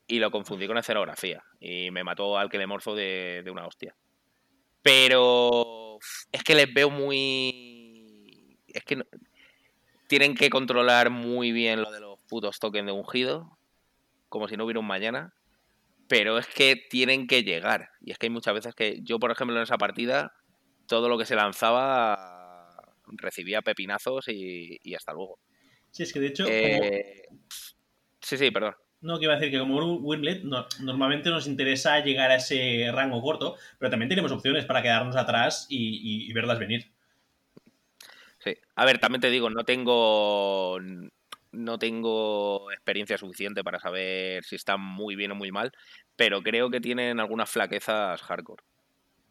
y 0.07 0.19
lo 0.19 0.31
confundí 0.31 0.67
con 0.67 0.79
escenografía. 0.79 1.43
Y 1.61 1.91
me 1.91 2.05
mató 2.05 2.39
al 2.39 2.49
que 2.51 2.59
le 2.59 2.67
morzo 2.67 2.95
de, 2.95 3.43
de 3.45 3.51
una 3.51 3.67
hostia. 3.67 3.95
Pero 4.83 5.99
es 6.33 6.43
que 6.43 6.55
les 6.55 6.73
veo 6.73 6.91
muy. 6.91 8.59
Es 8.69 8.83
que 8.85 8.97
no- 8.97 9.05
tienen 10.07 10.35
que 10.35 10.51
controlar 10.51 11.11
muy 11.11 11.53
bien 11.53 11.83
lo 11.83 11.91
de 11.93 12.01
los 12.01 12.19
putos 12.29 12.59
tokens 12.59 12.87
de 12.87 12.93
ungido. 12.93 13.57
Como 14.29 14.49
si 14.49 14.57
no 14.57 14.65
hubiera 14.65 14.81
un 14.81 14.87
mañana. 14.87 15.35
Pero 16.11 16.39
es 16.39 16.49
que 16.49 16.75
tienen 16.91 17.29
que 17.29 17.45
llegar. 17.45 17.89
Y 18.01 18.11
es 18.11 18.19
que 18.19 18.27
hay 18.27 18.31
muchas 18.31 18.53
veces 18.53 18.75
que 18.75 18.99
yo, 19.05 19.21
por 19.21 19.31
ejemplo, 19.31 19.57
en 19.57 19.63
esa 19.63 19.79
partida, 19.79 20.33
todo 20.89 21.09
lo 21.09 21.17
que 21.17 21.25
se 21.25 21.37
lanzaba 21.37 22.97
recibía 23.13 23.63
pepinazos 23.63 24.27
y, 24.27 24.77
y 24.83 24.95
hasta 24.97 25.13
luego. 25.13 25.39
Sí, 25.93 26.03
es 26.03 26.13
que 26.13 26.19
de 26.19 26.27
hecho, 26.27 26.45
como- 26.45 26.57
Eh, 26.57 27.29
Sí, 28.21 28.37
sí, 28.37 28.51
perdón. 28.51 28.75
No, 29.03 29.19
que 29.21 29.25
iba 29.27 29.35
a 29.35 29.37
decir 29.37 29.53
que 29.53 29.61
como 29.61 29.79
Windblade 29.99 30.41
no- 30.43 30.67
normalmente 30.81 31.31
nos 31.31 31.47
interesa 31.47 32.01
llegar 32.01 32.33
a 32.33 32.37
ese 32.37 32.91
rango 32.93 33.23
corto, 33.23 33.55
pero 33.79 33.89
también 33.91 34.09
tenemos 34.09 34.33
opciones 34.33 34.65
para 34.67 34.83
quedarnos 34.83 35.15
atrás 35.15 35.67
y, 35.71 35.77
y- 35.79 36.29
y 36.29 36.33
verlas 36.33 36.59
venir. 36.59 36.93
Sí. 38.41 38.55
A 38.75 38.85
ver, 38.85 38.99
también 38.99 39.21
te 39.21 39.31
digo, 39.31 39.49
no 39.49 39.63
tengo 39.65 40.79
no 41.53 41.79
tengo 41.79 42.71
experiencia 42.73 43.19
suficiente 43.19 43.65
para 43.65 43.81
saber 43.81 44.45
si 44.45 44.57
están 44.57 44.81
muy 44.81 45.17
bien 45.17 45.33
o 45.33 45.35
muy 45.35 45.51
mal, 45.51 45.73
pero 46.17 46.43
creo 46.43 46.71
que 46.71 46.81
tienen 46.81 47.21
algunas 47.21 47.51
flaquezas 47.51 48.23
hardcore. 48.23 48.63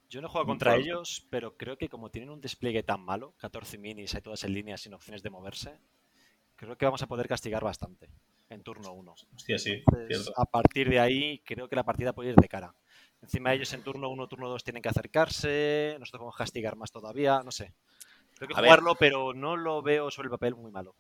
Yo 0.10 0.22
no 0.22 0.28
he 0.28 0.30
jugado 0.30 0.48
contra 0.48 0.72
Claro. 0.72 0.82
ellos, 0.82 1.28
pero 1.30 1.56
creo 1.56 1.78
que 1.78 1.88
como 1.88 2.10
tienen 2.10 2.32
un 2.32 2.42
despliegue 2.42 2.82
tan 2.84 3.02
malo, 3.02 3.36
14 3.38 3.78
minis, 3.78 4.16
hay 4.16 4.22
todas 4.22 4.44
en 4.44 4.54
línea 4.54 4.78
sin 4.78 4.94
opciones 4.94 5.22
de 5.22 5.30
moverse, 5.30 5.80
creo 6.56 6.78
que 6.78 6.86
vamos 6.86 7.04
a 7.04 7.08
poder 7.08 7.28
castigar 7.28 7.64
bastante 7.64 8.10
en 8.50 8.64
turno 8.64 8.92
1. 8.92 9.14
Hostia, 9.36 9.60
sí, 9.60 9.84
cierto. 10.08 10.34
a 10.36 10.46
partir 10.46 10.90
de 10.90 11.00
ahí, 11.00 11.40
creo 11.46 11.70
que 11.70 11.76
la 11.76 11.84
partida 11.84 12.14
puede 12.14 12.30
ir 12.30 12.36
de 12.36 12.48
cara. 12.50 12.74
Encima 13.22 13.54
ellos 13.54 13.72
en 13.74 13.84
turno 13.84 14.10
1, 14.10 14.28
turno 14.28 14.50
2 14.50 14.64
tienen 14.64 14.82
que 14.82 14.90
acercarse, 14.90 15.96
nosotros 16.00 16.20
podemos 16.20 16.36
castigar 16.38 16.76
más 16.76 16.92
todavía, 16.92 17.42
no 17.44 17.52
sé. 17.52 17.74
Creo 18.36 18.48
que 18.48 18.56
A 18.56 18.62
ver. 18.62 18.70
jugarlo, 18.70 18.96
pero 18.96 19.34
no 19.34 19.58
lo 19.58 19.82
veo 19.82 20.10
sobre 20.10 20.28
el 20.28 20.32
papel 20.32 20.56
muy 20.56 20.72
malo. 20.72 20.96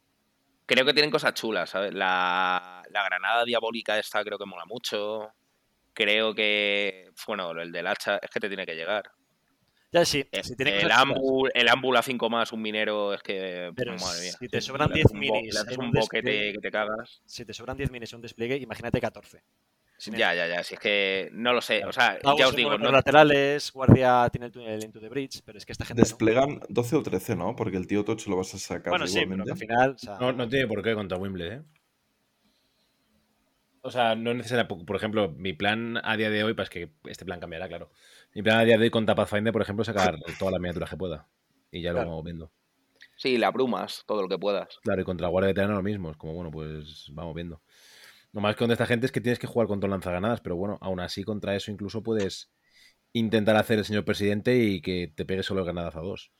Creo 0.69 0.85
que 0.85 0.93
tienen 0.93 1.09
cosas 1.09 1.33
chulas, 1.33 1.71
¿sabes? 1.71 1.95
La, 1.95 2.83
la 2.91 3.03
granada 3.03 3.43
diabólica 3.43 3.97
esta 3.97 4.23
creo 4.23 4.37
que 4.37 4.45
mola 4.45 4.65
mucho. 4.65 5.33
Creo 5.93 6.35
que, 6.35 7.09
bueno, 7.25 7.51
el 7.59 7.71
del 7.71 7.87
hacha 7.87 8.19
es 8.21 8.29
que 8.29 8.39
te 8.39 8.47
tiene 8.49 8.67
que 8.67 8.75
llegar. 8.75 9.09
Ya 9.91 10.05
sí, 10.05 10.23
si 10.43 10.55
tiene 10.55 10.79
el, 10.81 10.91
ámbul, 10.91 11.49
el 11.55 11.67
ámbul 11.67 11.97
a 11.97 12.03
5 12.03 12.29
más, 12.29 12.53
un 12.53 12.61
minero, 12.61 13.15
es 13.15 13.23
que, 13.23 13.71
pero 13.75 13.93
madre 13.93 14.21
mía. 14.21 14.31
si 14.39 14.47
te 14.47 14.61
sobran 14.61 14.89
Le 14.89 14.93
10 14.93 15.05
haces 15.07 15.15
un 15.15 15.27
bo- 15.27 15.33
minis, 15.33 15.53
le 15.55 15.59
haces 15.59 15.77
un 15.79 15.85
un 15.85 15.91
boquete 15.91 16.53
que 16.53 16.59
te 16.59 16.69
cagas. 16.69 17.21
si 17.25 17.45
te 17.45 17.53
sobran 17.53 17.75
10 17.75 17.89
minis 17.89 18.13
en 18.13 18.17
un 18.17 18.21
despliegue, 18.21 18.57
imagínate 18.57 19.01
14. 19.01 19.41
Ya, 20.05 20.33
ya, 20.33 20.47
ya. 20.47 20.63
Si 20.63 20.75
es 20.75 20.79
que 20.79 21.29
no 21.33 21.51
lo 21.53 21.61
sé. 21.61 21.83
O 21.85 21.91
sea, 21.91 22.17
ya 22.37 22.47
os 22.47 22.55
digo, 22.55 22.77
no, 22.77 22.91
laterales, 22.91 23.71
guardia 23.71 24.29
tiene 24.31 24.45
el 24.47 24.51
túnel 24.51 24.83
into 24.83 24.99
the 24.99 25.09
bridge, 25.09 25.41
pero 25.45 25.57
es 25.57 25.65
que 25.65 25.73
esta 25.73 25.85
gente 25.85 26.01
no. 26.01 26.05
Desplegan 26.05 26.61
12 26.69 26.95
o 26.95 27.03
13, 27.03 27.35
¿no? 27.35 27.55
Porque 27.55 27.77
el 27.77 27.85
tío 27.87 28.05
Tocho 28.05 28.29
lo 28.29 28.37
vas 28.37 28.53
a 28.53 28.57
sacar 28.57 28.91
Bueno, 28.91 29.07
sí, 29.07 29.21
pero 29.27 29.43
al 29.43 29.57
final, 29.57 29.91
o 29.91 29.97
sea, 29.97 30.17
No, 30.19 30.31
no 30.31 30.47
tiene 30.47 30.67
por 30.67 30.81
qué 30.81 30.93
contra 30.95 31.17
Wimble, 31.17 31.47
¿eh? 31.55 31.61
O 33.81 33.91
sea, 33.91 34.15
no 34.15 34.31
es 34.31 34.37
necesario. 34.37 34.67
Por 34.67 34.85
por 34.85 34.95
ejemplo, 34.95 35.29
mi 35.37 35.53
plan 35.53 35.99
a 36.03 36.17
día 36.17 36.29
de 36.29 36.43
hoy, 36.43 36.53
pues 36.53 36.69
que 36.69 36.91
este 37.05 37.25
plan 37.25 37.39
cambiará, 37.39 37.67
claro. 37.67 37.91
Mi 38.33 38.41
plan 38.41 38.59
a 38.59 38.63
día 38.65 38.77
de 38.77 38.83
hoy 38.83 38.89
contra 38.89 39.15
Pathfinder, 39.15 39.53
por 39.53 39.61
ejemplo, 39.61 39.83
es 39.83 39.87
sacar 39.87 40.17
todas 40.37 40.51
las 40.51 40.59
miniaturas 40.61 40.89
que 40.89 40.97
pueda. 40.97 41.27
Y 41.71 41.81
ya 41.81 41.91
lo 41.91 41.95
Claro. 41.97 42.09
vamos 42.09 42.23
viendo. 42.25 42.51
sí, 43.15 43.37
la 43.37 43.51
brumas, 43.51 44.03
todo 44.07 44.21
lo 44.21 44.27
que 44.29 44.37
puedas. 44.37 44.79
Claro, 44.81 45.01
y 45.01 45.05
contra 45.05 45.27
Guardia 45.27 45.47
Veterana 45.49 45.73
lo 45.75 45.83
mismo. 45.83 46.11
Es 46.11 46.17
como, 46.17 46.33
bueno, 46.33 46.51
pues 46.51 47.07
vamos 47.13 47.35
viendo. 47.35 47.61
Lo 48.31 48.41
más 48.41 48.55
que 48.55 48.59
contra 48.59 48.73
esta 48.73 48.85
gente 48.85 49.05
es 49.05 49.11
que 49.11 49.21
tienes 49.21 49.39
que 49.39 49.47
jugar 49.47 49.67
contra 49.67 49.89
lanzagranadas, 49.89 50.41
pero 50.41 50.55
bueno, 50.55 50.77
aún 50.81 50.99
así 50.99 51.23
contra 51.23 51.55
eso 51.55 51.71
incluso 51.71 52.03
puedes 52.03 52.51
intentar 53.13 53.55
hacer 53.55 53.79
el 53.79 53.85
señor 53.85 54.05
presidente 54.05 54.55
y 54.57 54.81
que 54.81 55.11
te 55.15 55.25
pegue 55.25 55.43
solo 55.43 55.61
el 55.61 55.65
granadazo 55.65 55.99
a 55.99 56.03
dos. 56.03 56.31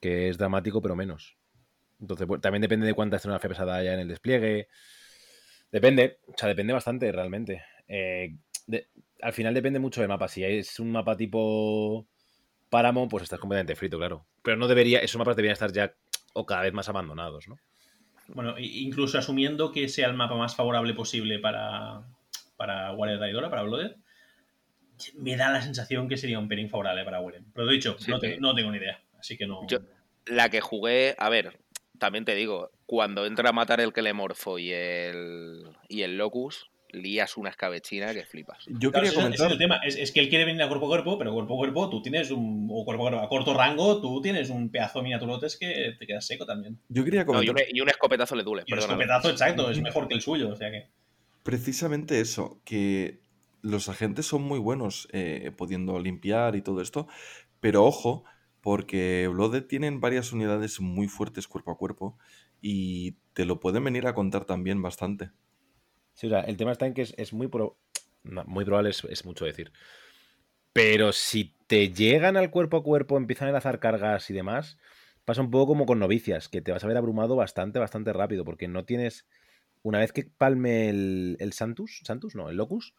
Que 0.00 0.28
es 0.28 0.38
dramático, 0.38 0.82
pero 0.82 0.96
menos. 0.96 1.38
Entonces, 2.00 2.26
también 2.40 2.62
depende 2.62 2.86
de 2.86 2.94
cuánta 2.94 3.16
escenografía 3.16 3.48
pesada 3.48 3.76
haya 3.76 3.94
en 3.94 4.00
el 4.00 4.08
despliegue. 4.08 4.68
Depende, 5.70 6.18
o 6.26 6.34
sea, 6.36 6.48
depende 6.48 6.72
bastante 6.72 7.10
realmente. 7.12 7.64
Eh, 7.88 8.36
al 9.22 9.32
final 9.32 9.54
depende 9.54 9.78
mucho 9.78 10.00
del 10.00 10.08
mapa. 10.08 10.28
Si 10.28 10.44
es 10.44 10.78
un 10.80 10.90
mapa 10.92 11.16
tipo 11.16 12.06
Páramo, 12.68 13.08
pues 13.08 13.24
estás 13.24 13.38
completamente 13.38 13.76
frito, 13.76 13.96
claro. 13.98 14.26
Pero 14.42 14.56
no 14.56 14.68
debería, 14.68 14.98
esos 14.98 15.18
mapas 15.18 15.36
deberían 15.36 15.54
estar 15.54 15.72
ya 15.72 15.94
o 16.34 16.44
cada 16.44 16.62
vez 16.62 16.72
más 16.72 16.88
abandonados, 16.88 17.48
¿no? 17.48 17.58
Bueno, 18.28 18.54
incluso 18.58 19.18
asumiendo 19.18 19.72
que 19.72 19.88
sea 19.88 20.08
el 20.08 20.14
mapa 20.14 20.34
más 20.36 20.56
favorable 20.56 20.94
posible 20.94 21.38
para, 21.38 22.02
para 22.56 22.90
Guardia 22.90 23.18
Traidora, 23.18 23.50
para 23.50 23.62
Blooded, 23.62 23.96
me 25.14 25.36
da 25.36 25.50
la 25.50 25.62
sensación 25.62 26.08
que 26.08 26.16
sería 26.16 26.38
un 26.38 26.48
pelín 26.48 26.68
favorable 26.70 27.04
para 27.04 27.20
Weren. 27.20 27.46
Pero 27.54 27.66
lo 27.66 27.72
dicho, 27.72 27.96
Sí, 27.98 28.10
no, 28.10 28.18
sí. 28.18 28.26
te- 28.28 28.40
no 28.40 28.54
tengo 28.54 28.70
ni 28.70 28.78
idea. 28.78 29.00
Así 29.18 29.36
que 29.36 29.46
no. 29.46 29.66
Yo- 29.68 29.78
La 30.26 30.48
que 30.48 30.60
jugué, 30.60 31.14
a 31.18 31.28
ver, 31.28 31.58
también 31.98 32.24
te 32.24 32.34
digo, 32.34 32.70
cuando 32.86 33.26
entra 33.26 33.50
a 33.50 33.52
matar 33.52 33.80
el 33.80 33.92
Kelemorfo 33.92 34.58
y 34.58 34.72
el, 34.72 35.64
y 35.88 36.02
el 36.02 36.16
Locus, 36.18 36.68
lías 36.96 37.36
una 37.36 37.50
escabechina 37.50 38.12
que 38.12 38.24
flipas. 38.24 38.64
Yo 38.66 38.90
Claro, 38.90 39.06
quería 39.08 39.28
es- 39.30 39.40
el 39.40 39.58
tema. 39.58 39.76
Es, 39.84 39.96
es 39.96 40.12
que 40.12 40.20
él 40.20 40.28
quiere 40.28 40.44
venir 40.44 40.62
a 40.62 40.68
cuerpo 40.68 40.86
a 40.86 40.88
cuerpo, 40.88 41.18
pero 41.18 41.32
cuerpo 41.32 41.54
a 41.54 41.56
cuerpo 41.58 41.90
tú 41.90 42.02
tienes 42.02 42.30
un. 42.30 42.68
O 42.70 42.84
cuerpo 42.84 43.06
a 43.06 43.10
cuerpo 43.10 43.26
a 43.26 43.28
corto 43.28 43.54
rango, 43.54 44.00
tú 44.00 44.20
tienes 44.20 44.50
un 44.50 44.70
pedazo 44.70 44.98
de 44.98 45.04
miniaturotes 45.04 45.56
que 45.56 45.94
te 45.98 46.06
quedas 46.06 46.26
seco 46.26 46.44
también. 46.46 46.78
Yo 46.88 47.04
quería 47.04 47.24
No, 47.24 47.42
y, 47.42 47.46
comentar 47.46 47.66
un, 47.70 47.76
y 47.76 47.80
un 47.80 47.88
escopetazo 47.88 48.34
le 48.36 48.42
duele, 48.42 48.64
Y 48.66 48.72
el 48.72 48.78
perdóname. 48.78 49.04
escopetazo, 49.04 49.30
exacto, 49.30 49.70
es 49.70 49.80
mejor 49.80 50.08
que 50.08 50.14
el 50.14 50.20
suyo. 50.22 50.50
O 50.50 50.56
sea 50.56 50.70
que. 50.70 50.88
precisamente 51.42 52.20
eso, 52.20 52.60
que 52.64 53.20
los 53.62 53.88
agentes 53.88 54.26
son 54.26 54.42
muy 54.42 54.58
buenos 54.58 55.08
eh, 55.12 55.52
pudiendo 55.56 55.98
limpiar 55.98 56.56
y 56.56 56.62
todo 56.62 56.80
esto, 56.80 57.06
pero 57.60 57.84
ojo, 57.84 58.24
porque 58.60 59.28
Blooded 59.32 59.64
tienen 59.66 60.00
varias 60.00 60.32
unidades 60.32 60.80
muy 60.80 61.08
fuertes 61.08 61.46
cuerpo 61.48 61.70
a 61.72 61.76
cuerpo 61.78 62.18
y 62.60 63.12
te 63.32 63.44
lo 63.44 63.60
pueden 63.60 63.84
venir 63.84 64.06
a 64.06 64.14
contar 64.14 64.44
también 64.44 64.82
bastante. 64.82 65.30
Sí, 66.16 66.26
o 66.26 66.30
sea, 66.30 66.40
el 66.40 66.56
tema 66.56 66.72
está 66.72 66.86
en 66.86 66.94
que 66.94 67.02
es, 67.02 67.14
es 67.16 67.32
muy, 67.32 67.46
pro- 67.46 67.78
no, 68.24 68.42
muy 68.46 68.64
probable, 68.64 68.90
es, 68.90 69.04
es 69.04 69.24
mucho 69.24 69.44
decir. 69.44 69.70
Pero 70.72 71.12
si 71.12 71.54
te 71.66 71.92
llegan 71.92 72.36
al 72.36 72.50
cuerpo 72.50 72.78
a 72.78 72.82
cuerpo, 72.82 73.16
empiezan 73.16 73.46
a 73.46 73.50
enlazar 73.50 73.78
cargas 73.80 74.28
y 74.30 74.34
demás, 74.34 74.78
pasa 75.24 75.40
un 75.40 75.50
poco 75.50 75.68
como 75.68 75.86
con 75.86 75.98
novicias, 75.98 76.48
que 76.48 76.60
te 76.60 76.72
vas 76.72 76.84
a 76.84 76.86
ver 76.86 76.96
abrumado 76.96 77.36
bastante, 77.36 77.78
bastante 77.78 78.12
rápido, 78.12 78.44
porque 78.44 78.68
no 78.68 78.84
tienes. 78.84 79.26
Una 79.82 80.00
vez 80.00 80.12
que 80.12 80.24
palme 80.24 80.88
el, 80.88 81.36
el 81.38 81.52
Santus, 81.52 82.00
Santus, 82.04 82.34
no, 82.34 82.50
el 82.50 82.56
Locus, 82.56 82.92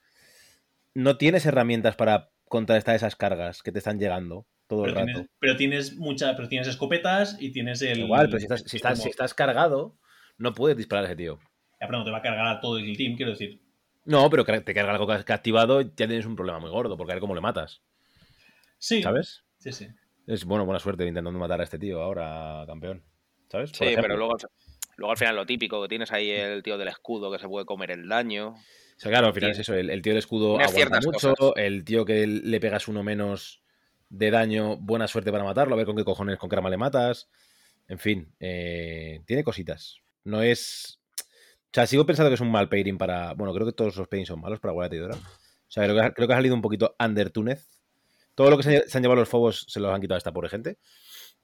no 0.93 1.17
tienes 1.17 1.45
herramientas 1.45 1.95
para 1.95 2.31
contrarrestar 2.47 2.95
esas 2.95 3.15
cargas 3.15 3.61
que 3.61 3.71
te 3.71 3.79
están 3.79 3.99
llegando 3.99 4.45
todo 4.67 4.85
el 4.85 4.95
rato. 4.95 5.05
tienes, 5.05 5.29
pero 5.39 5.55
tienes 5.57 5.95
mucha, 5.97 6.35
pero 6.35 6.47
tienes 6.47 6.67
escopetas 6.67 7.37
y 7.39 7.51
tienes 7.51 7.81
el. 7.81 7.99
Igual, 7.99 8.27
pero 8.27 8.39
si 8.39 8.45
estás, 8.45 8.63
si, 8.65 8.77
estás, 8.77 9.01
si 9.01 9.09
estás 9.09 9.33
cargado, 9.33 9.95
no 10.37 10.53
puedes 10.53 10.77
disparar 10.77 11.05
a 11.05 11.07
ese 11.07 11.15
tío. 11.15 11.39
Ya, 11.79 11.87
pero 11.87 11.99
no 11.99 12.05
te 12.05 12.11
va 12.11 12.17
a 12.17 12.21
cargar 12.21 12.47
a 12.47 12.59
todo 12.59 12.77
el 12.77 12.95
team, 12.97 13.15
quiero 13.15 13.31
decir. 13.31 13.59
No, 14.05 14.29
pero 14.29 14.45
te 14.45 14.73
carga 14.73 14.91
algo 14.93 15.05
que 15.07 15.23
que 15.25 15.33
activado, 15.33 15.81
ya 15.81 15.91
tienes 16.07 16.25
un 16.25 16.35
problema 16.35 16.59
muy 16.59 16.69
gordo, 16.69 16.97
porque 16.97 17.11
a 17.11 17.15
ver 17.15 17.21
cómo 17.21 17.35
le 17.35 17.41
matas. 17.41 17.81
Sí. 18.77 19.01
¿Sabes? 19.03 19.43
Sí, 19.57 19.71
sí. 19.71 19.87
Es 20.25 20.45
bueno, 20.45 20.65
buena 20.65 20.79
suerte 20.79 21.05
intentando 21.05 21.37
matar 21.39 21.59
a 21.61 21.63
este 21.63 21.77
tío 21.79 22.01
ahora, 22.01 22.63
campeón. 22.67 23.03
¿Sabes? 23.49 23.71
Por 23.71 23.77
Sí, 23.77 23.83
ejemplo. 23.85 24.03
pero 24.03 24.17
luego, 24.17 24.37
luego 24.97 25.11
al 25.11 25.17
final 25.17 25.35
lo 25.35 25.45
típico, 25.45 25.81
que 25.81 25.87
tienes 25.89 26.11
ahí 26.11 26.29
el 26.31 26.63
tío 26.63 26.77
del 26.77 26.87
escudo 26.89 27.31
que 27.31 27.39
se 27.39 27.47
puede 27.47 27.65
comer 27.65 27.91
el 27.91 28.07
daño. 28.07 28.49
O 28.49 28.99
sea, 28.99 29.11
claro, 29.11 29.27
al 29.27 29.33
final 29.33 29.51
es 29.51 29.59
eso. 29.59 29.73
El, 29.75 29.89
el 29.89 30.01
tío 30.01 30.11
del 30.13 30.19
escudo 30.19 30.57
Tienes 30.57 30.73
aguanta 30.75 30.99
mucho. 31.05 31.33
cosas. 31.35 31.53
El 31.57 31.83
tío 31.85 32.03
que 32.05 32.25
le 32.27 32.59
pegas 32.59 32.87
uno 32.87 33.03
menos 33.03 33.61
de 34.09 34.31
daño, 34.31 34.77
buena 34.77 35.07
suerte 35.07 35.31
para 35.31 35.43
matarlo. 35.43 35.73
A 35.75 35.77
ver 35.77 35.85
con 35.85 35.95
qué 35.95 36.03
cojones, 36.03 36.37
con 36.37 36.49
qué 36.49 36.55
arma 36.55 36.69
le 36.69 36.77
matas. 36.77 37.29
En 37.87 37.99
fin, 37.99 38.33
eh, 38.39 39.21
tiene 39.25 39.43
cositas. 39.43 39.97
No 40.23 40.41
es. 40.41 40.99
O 41.67 41.73
sea, 41.73 41.85
sigo 41.85 42.05
pensando 42.05 42.29
que 42.29 42.35
es 42.35 42.41
un 42.41 42.51
mal 42.51 42.69
pairing 42.69 42.97
para. 42.97 43.33
Bueno, 43.33 43.53
creo 43.53 43.65
que 43.67 43.73
todos 43.73 43.95
los 43.97 44.07
pairings 44.07 44.29
son 44.29 44.41
malos 44.41 44.59
para 44.59 44.73
Guardia 44.73 44.99
Traidora. 44.99 45.15
O 45.17 45.69
sea, 45.71 45.83
creo 45.83 45.95
que, 45.95 46.01
ha- 46.01 46.13
creo 46.13 46.27
que 46.27 46.33
ha 46.33 46.37
salido 46.37 46.55
un 46.55 46.61
poquito 46.61 46.95
under 46.99 47.29
Túnez. 47.29 47.67
Todo 48.35 48.49
lo 48.49 48.57
que 48.57 48.63
se, 48.63 48.89
se 48.89 48.97
han 48.97 49.03
llevado 49.03 49.19
los 49.19 49.29
fobos 49.29 49.65
se 49.67 49.79
los 49.79 49.93
han 49.93 50.01
quitado 50.01 50.15
a 50.15 50.17
esta 50.19 50.31
pobre 50.33 50.49
gente. 50.49 50.77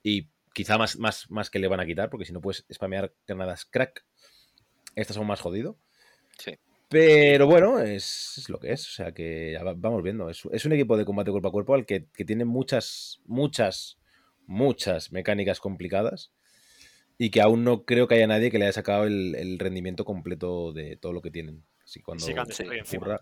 Y 0.02 0.30
quizá 0.54 0.78
más, 0.78 0.98
más, 0.98 1.30
más 1.30 1.50
que 1.50 1.60
le 1.60 1.68
van 1.68 1.80
a 1.80 1.86
quitar, 1.86 2.10
porque 2.10 2.26
si 2.26 2.34
no 2.34 2.42
puedes 2.42 2.66
spamear 2.72 3.14
granadas 3.28 3.66
crack. 3.66 4.06
Estas 4.96 5.16
son 5.16 5.28
más 5.28 5.42
jodido. 5.42 5.78
Sí. 6.38 6.58
Pero 6.90 7.48
bueno, 7.48 7.80
es, 7.80 8.36
es 8.38 8.50
lo 8.50 8.60
que 8.60 8.72
es. 8.72 8.88
O 8.88 8.92
sea 8.92 9.12
que 9.12 9.52
ya 9.54 9.64
vamos 9.64 10.04
viendo. 10.04 10.30
Es, 10.30 10.44
es 10.52 10.66
un 10.66 10.74
equipo 10.74 10.96
de 10.98 11.06
combate 11.06 11.32
cuerpo 11.32 11.50
a 11.50 11.52
cuerpo 11.52 11.74
al 11.74 11.86
que, 11.86 12.08
que 12.14 12.26
tiene 12.26 12.46
muchas, 12.46 13.20
muchas, 13.26 13.98
muchas 14.46 15.12
mecánicas 15.12 15.60
complicadas. 15.60 16.32
Y 17.24 17.30
que 17.30 17.40
aún 17.42 17.64
no 17.64 17.86
creo 17.86 18.06
que 18.08 18.16
haya 18.16 18.28
nadie 18.28 18.52
que 18.52 18.58
le 18.60 18.66
haya 18.66 18.74
sacado 18.74 19.06
el, 19.06 19.36
el 19.36 19.58
rendimiento 19.58 20.04
completo 20.04 20.74
de 20.74 20.98
todo 20.98 21.14
lo 21.14 21.22
que 21.22 21.32
tienen. 21.32 21.64
Así 21.82 22.02
cuando 22.02 22.26
Sí, 22.26 22.34
ocurra- 22.98 23.22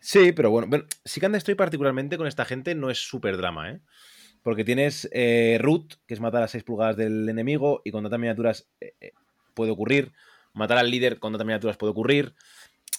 Sí, 0.00 0.32
pero 0.32 0.50
bueno, 0.50 0.68
bueno 0.68 0.84
Seek 1.04 1.24
and 1.24 1.34
Destroy 1.34 1.54
particularmente 1.54 2.16
con 2.16 2.26
esta 2.26 2.46
gente 2.46 2.74
no 2.74 2.88
es 2.88 2.98
súper 2.98 3.36
drama, 3.36 3.72
¿eh? 3.72 3.80
Porque 4.42 4.64
tienes 4.64 5.06
eh, 5.12 5.58
Root, 5.60 5.96
que 6.06 6.14
es 6.14 6.20
matar 6.20 6.42
a 6.42 6.48
6 6.48 6.64
pulgadas 6.64 6.96
del 6.96 7.28
enemigo, 7.28 7.82
y 7.84 7.90
con 7.90 8.02
tantas 8.04 8.18
miniaturas 8.18 8.70
eh, 8.80 8.94
eh, 9.02 9.12
puede 9.52 9.70
ocurrir. 9.70 10.12
Matar 10.54 10.78
al 10.78 10.90
líder 10.90 11.18
con 11.18 11.32
tantas 11.34 11.46
miniaturas 11.46 11.76
puede 11.76 11.90
ocurrir. 11.90 12.34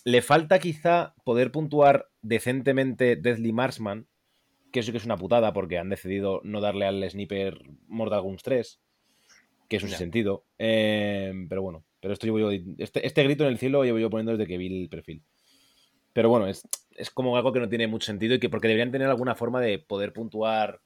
Le 0.06 0.22
falta 0.22 0.60
quizá 0.60 1.16
poder 1.26 1.52
puntuar 1.52 2.10
decentemente 2.22 3.16
Deadly 3.16 3.52
Marksman, 3.54 4.08
que 4.72 4.82
eso 4.82 4.88
sí 4.88 4.92
que 4.92 5.00
es 5.00 5.06
una 5.06 5.18
putada, 5.18 5.52
porque 5.52 5.80
han 5.80 5.90
decidido 5.90 6.42
no 6.44 6.62
darle 6.62 6.86
al 6.86 7.10
sniper 7.10 7.60
Mortal 7.88 8.22
Guns 8.22 8.44
3, 8.44 8.80
que 9.74 9.78
es 9.78 9.84
un 9.84 9.90
Ya. 9.90 9.98
sentido. 9.98 10.46
Eh, 10.60 11.34
pero 11.50 11.64
bueno, 11.64 11.84
pero 12.00 12.14
esto 12.14 12.28
llevo 12.28 12.38
yo, 12.38 12.52
este, 12.78 13.08
este 13.08 13.24
grito 13.24 13.44
en 13.44 13.50
el 13.50 13.58
cielo 13.58 13.80
lo 13.80 13.86
llevo 13.86 13.98
yo 13.98 14.12
poniendo 14.12 14.34
desde 14.34 14.46
que 14.46 14.58
vi 14.60 14.84
el 14.84 14.88
perfil. 14.88 15.24
Pero 16.14 16.30
bueno, 16.30 16.46
es, 16.46 16.62
es 16.92 17.10
como 17.10 17.36
algo 17.38 17.52
que 17.52 17.60
no 17.60 17.68
tiene 17.68 17.88
mucho 17.88 18.06
sentido 18.06 18.36
y 18.36 18.40
que 18.40 18.50
porque 18.50 18.68
deberían 18.68 18.92
tener 18.92 19.08
alguna 19.08 19.34
forma 19.34 19.60
de 19.62 19.80
poder 19.80 20.14
puntuar 20.14 20.82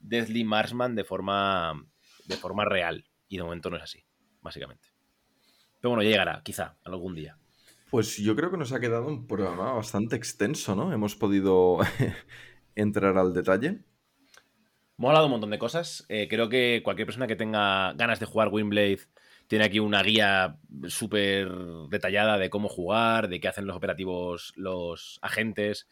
Deadly 0.00 0.42
Marksman 0.42 0.96
de 0.96 1.04
forma, 1.04 1.86
de 2.26 2.36
forma 2.36 2.64
real. 2.64 3.04
Y 3.28 3.36
de 3.36 3.44
momento 3.44 3.70
no 3.70 3.76
es 3.76 3.84
así, 3.84 4.02
básicamente. 4.40 4.88
Pero 5.80 5.90
bueno, 5.90 6.02
ya 6.02 6.10
llegará, 6.10 6.42
quizá, 6.42 6.76
algún 6.82 7.14
día. 7.14 7.38
Pues 7.92 8.16
yo 8.16 8.34
creo 8.34 8.50
que 8.50 8.56
nos 8.56 8.72
ha 8.72 8.80
quedado 8.80 9.06
un 9.06 9.28
programa 9.28 9.72
bastante 9.74 10.16
extenso, 10.16 10.74
¿no? 10.74 10.92
Hemos 10.92 11.14
podido 11.14 11.78
entrar 12.74 13.16
al 13.18 13.32
detalle. 13.34 13.84
Hemos 15.02 15.10
hablado 15.10 15.26
un 15.26 15.32
montón 15.32 15.50
de 15.50 15.58
cosas. 15.58 16.06
Eh, 16.08 16.28
creo 16.30 16.48
que 16.48 16.80
cualquier 16.84 17.06
persona 17.06 17.26
que 17.26 17.34
tenga 17.34 17.92
ganas 17.94 18.20
de 18.20 18.26
jugar 18.26 18.50
Windblade 18.52 19.00
tiene 19.48 19.64
aquí 19.64 19.80
una 19.80 20.00
guía 20.00 20.58
súper 20.86 21.50
detallada 21.88 22.38
de 22.38 22.50
cómo 22.50 22.68
jugar, 22.68 23.26
de 23.26 23.40
qué 23.40 23.48
hacen 23.48 23.66
los 23.66 23.74
operativos 23.74 24.52
los 24.54 25.18
agentes, 25.20 25.88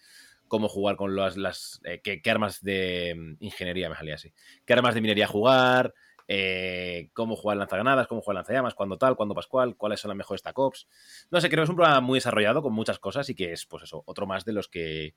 cómo 0.46 0.68
jugar 0.68 0.94
con 0.94 1.16
las, 1.16 1.80
eh, 1.82 2.00
qué, 2.04 2.22
qué 2.22 2.30
armas 2.30 2.62
de 2.62 3.16
mm, 3.18 3.44
ingeniería, 3.44 3.88
me 3.88 3.96
salía 3.96 4.14
así, 4.14 4.32
qué 4.64 4.74
armas 4.74 4.94
de 4.94 5.00
minería 5.00 5.26
jugar, 5.26 5.92
eh, 6.28 7.10
cómo 7.12 7.34
jugar 7.34 7.56
lanzagranadas, 7.56 8.06
cómo 8.06 8.20
jugar 8.20 8.36
lanzallamas, 8.36 8.74
cuándo 8.74 8.96
tal, 8.96 9.16
cuándo 9.16 9.34
pascual, 9.34 9.74
cuáles 9.76 9.98
son 9.98 10.10
las 10.10 10.18
mejores 10.18 10.44
tacops. 10.44 10.86
No 11.32 11.40
sé, 11.40 11.48
creo 11.48 11.62
que 11.62 11.64
es 11.64 11.70
un 11.70 11.74
programa 11.74 12.00
muy 12.00 12.18
desarrollado 12.18 12.62
con 12.62 12.72
muchas 12.72 13.00
cosas 13.00 13.28
y 13.28 13.34
que 13.34 13.54
es, 13.54 13.66
pues 13.66 13.82
eso, 13.82 14.04
otro 14.06 14.28
más 14.28 14.44
de 14.44 14.52
los 14.52 14.68
que 14.68 15.16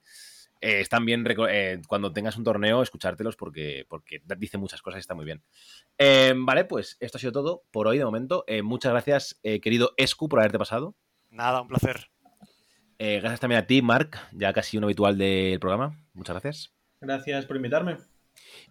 eh, 0.64 0.80
están 0.80 1.06
bien 1.06 1.26
eh, 1.50 1.82
cuando 1.90 2.14
tengas 2.14 2.38
un 2.38 2.46
torneo, 2.46 2.82
escuchártelos 2.82 3.36
porque, 3.36 3.86
porque 3.90 4.22
dice 4.38 4.58
muchas 4.58 4.82
cosas 4.82 5.00
y 5.00 5.02
está 5.02 5.14
muy 5.14 5.26
bien. 5.26 5.44
Eh, 5.98 6.34
vale, 6.38 6.64
pues 6.64 6.96
esto 7.02 7.18
ha 7.18 7.20
sido 7.20 7.34
todo 7.34 7.64
por 7.70 7.86
hoy 7.86 7.98
de 7.98 8.06
momento. 8.06 8.46
Eh, 8.48 8.62
muchas 8.62 8.94
gracias, 8.94 9.40
eh, 9.44 9.60
querido 9.60 9.94
Escu, 9.98 10.30
por 10.30 10.40
haberte 10.40 10.58
pasado. 10.58 10.96
Nada, 11.30 11.62
un 11.62 11.68
placer. 11.68 12.10
Eh, 12.98 13.20
gracias 13.20 13.42
también 13.42 13.60
a 13.60 13.68
ti, 13.68 13.82
Mark, 13.82 14.18
ya 14.32 14.54
casi 14.54 14.78
un 14.78 14.86
habitual 14.86 15.18
del 15.18 15.60
programa. 15.60 16.00
Muchas 16.14 16.36
gracias. 16.36 16.74
Gracias 17.02 17.46
por 17.46 17.58
invitarme. 17.58 17.98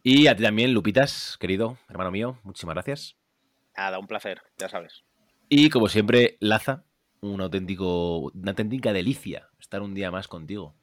Y 0.02 0.28
a 0.28 0.34
ti 0.34 0.42
también, 0.42 0.72
Lupitas, 0.72 1.36
querido 1.38 1.76
hermano 1.90 2.10
mío, 2.10 2.38
muchísimas 2.42 2.74
gracias. 2.74 3.18
Nada, 3.76 3.98
un 3.98 4.06
placer, 4.06 4.40
ya 4.56 4.70
sabes. 4.70 5.04
Y 5.50 5.68
como 5.68 5.88
siempre, 5.88 6.38
Laza, 6.40 6.84
un 7.20 7.42
auténtico, 7.42 8.30
una 8.32 8.52
auténtica 8.52 8.94
delicia 8.94 9.50
estar 9.60 9.82
un 9.82 9.92
día 9.92 10.10
más 10.10 10.26
contigo. 10.26 10.74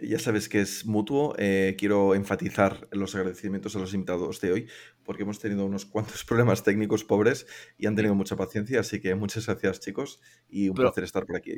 Ya 0.00 0.18
sabes 0.18 0.48
que 0.48 0.60
es 0.60 0.86
mutuo. 0.86 1.34
eh, 1.38 1.74
quiero 1.76 2.14
enfatizar 2.14 2.88
los 2.92 3.14
agradecimientos 3.14 3.74
a 3.74 3.80
los 3.80 3.94
invitados 3.94 4.40
de 4.40 4.52
hoy, 4.52 4.68
porque 5.04 5.24
hemos 5.24 5.40
tenido 5.40 5.66
unos 5.66 5.86
cuantos 5.86 6.24
problemas 6.24 6.62
técnicos 6.62 7.04
pobres 7.04 7.46
y 7.76 7.86
han 7.86 7.96
tenido 7.96 8.14
mucha 8.14 8.36
paciencia, 8.36 8.80
así 8.80 9.00
que 9.00 9.14
muchas 9.14 9.46
gracias, 9.46 9.80
chicos, 9.80 10.20
y 10.48 10.68
un 10.68 10.76
placer 10.76 11.04
estar 11.04 11.26
por 11.26 11.36
aquí. 11.36 11.52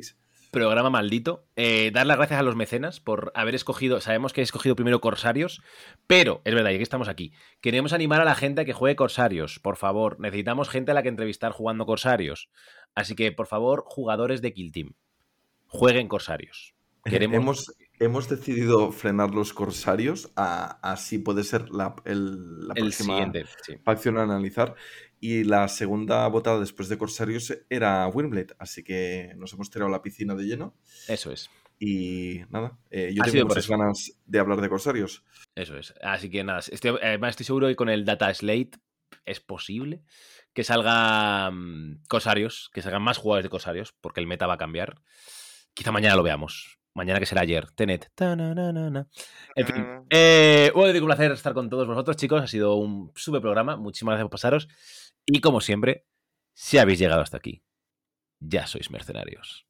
Programa 0.51 0.89
maldito. 0.89 1.45
Eh, 1.55 1.91
dar 1.93 2.05
las 2.05 2.17
gracias 2.17 2.39
a 2.39 2.43
los 2.43 2.55
mecenas 2.55 2.99
por 2.99 3.31
haber 3.35 3.55
escogido. 3.55 4.01
Sabemos 4.01 4.33
que 4.33 4.41
he 4.41 4.43
escogido 4.43 4.75
primero 4.75 4.99
Corsarios, 4.99 5.61
pero 6.07 6.41
es 6.43 6.53
verdad, 6.53 6.71
ya 6.71 6.77
que 6.77 6.83
estamos 6.83 7.07
aquí. 7.07 7.31
Queremos 7.61 7.93
animar 7.93 8.19
a 8.19 8.25
la 8.25 8.35
gente 8.35 8.61
a 8.61 8.65
que 8.65 8.73
juegue 8.73 8.97
Corsarios. 8.97 9.59
Por 9.59 9.77
favor, 9.77 10.19
necesitamos 10.19 10.67
gente 10.67 10.91
a 10.91 10.93
la 10.93 11.03
que 11.03 11.09
entrevistar 11.09 11.53
jugando 11.53 11.85
Corsarios. 11.85 12.49
Así 12.95 13.15
que, 13.15 13.31
por 13.31 13.47
favor, 13.47 13.83
jugadores 13.85 14.41
de 14.41 14.51
Kill 14.51 14.71
Team, 14.73 14.93
jueguen 15.67 16.09
Corsarios. 16.09 16.75
Queremos. 17.05 17.37
Hemos, 17.37 17.73
hemos 18.01 18.27
decidido 18.27 18.91
frenar 18.91 19.31
los 19.31 19.53
corsarios. 19.53 20.31
Así 20.35 21.19
puede 21.19 21.43
ser 21.43 21.69
la, 21.69 21.95
el, 22.05 22.67
la 22.67 22.73
El 22.75 22.83
próxima 22.85 23.13
siguiente, 23.15 23.45
sí. 23.63 23.77
facción 23.83 24.17
a 24.17 24.23
analizar. 24.23 24.75
Y 25.19 25.43
la 25.43 25.67
segunda 25.67 26.27
votada 26.27 26.59
después 26.59 26.89
de 26.89 26.97
Corsarios 26.97 27.55
era 27.69 28.07
Windblade, 28.07 28.55
así 28.57 28.83
que 28.83 29.33
nos 29.37 29.53
hemos 29.53 29.69
tirado 29.69 29.87
a 29.89 29.91
la 29.91 30.01
piscina 30.01 30.33
de 30.33 30.45
lleno. 30.45 30.75
Eso 31.07 31.31
es. 31.31 31.49
Y 31.77 32.41
nada, 32.49 32.79
eh, 32.89 33.11
yo 33.13 33.21
Ha 33.21 33.25
tengo 33.25 33.45
muchas 33.45 33.67
ganas 33.67 34.19
de 34.25 34.39
hablar 34.39 34.61
de 34.61 34.69
Corsarios. 34.69 35.23
Eso 35.53 35.77
es. 35.77 35.93
Así 36.01 36.31
que 36.31 36.43
nada, 36.43 36.59
estoy, 36.59 36.97
además 37.01 37.31
estoy 37.31 37.45
seguro 37.45 37.67
que 37.67 37.75
con 37.75 37.89
el 37.89 38.03
Data 38.03 38.33
Slate 38.33 38.79
es 39.25 39.39
posible 39.39 40.01
que 40.53 40.63
salga 40.63 41.51
mm, 41.51 42.03
Corsarios, 42.07 42.71
que 42.73 42.81
salgan 42.81 43.03
más 43.03 43.17
jugadores 43.19 43.43
de 43.43 43.49
Corsarios, 43.49 43.93
porque 44.01 44.21
el 44.21 44.27
meta 44.27 44.47
va 44.47 44.55
a 44.55 44.57
cambiar. 44.57 45.01
Quizá 45.75 45.91
mañana 45.91 46.15
lo 46.15 46.23
veamos. 46.23 46.80
Mañana 46.93 47.19
que 47.19 47.25
será 47.25 47.41
ayer. 47.41 47.71
Tenet. 47.71 48.11
En 49.55 49.65
fin. 49.65 49.81
Mm. 49.81 50.07
Eh, 50.09 50.71
bueno, 50.75 50.99
un 50.99 51.05
placer 51.05 51.31
estar 51.31 51.53
con 51.53 51.69
todos 51.69 51.87
vosotros, 51.87 52.17
chicos. 52.17 52.41
Ha 52.41 52.47
sido 52.47 52.75
un 52.75 53.11
super 53.15 53.41
programa. 53.41 53.77
Muchísimas 53.77 54.13
gracias 54.13 54.25
por 54.25 54.31
pasaros. 54.31 54.67
Y 55.25 55.39
como 55.39 55.61
siempre, 55.61 56.05
si 56.53 56.77
habéis 56.77 56.99
llegado 56.99 57.21
hasta 57.21 57.37
aquí, 57.37 57.63
ya 58.39 58.67
sois 58.67 58.91
mercenarios. 58.91 59.67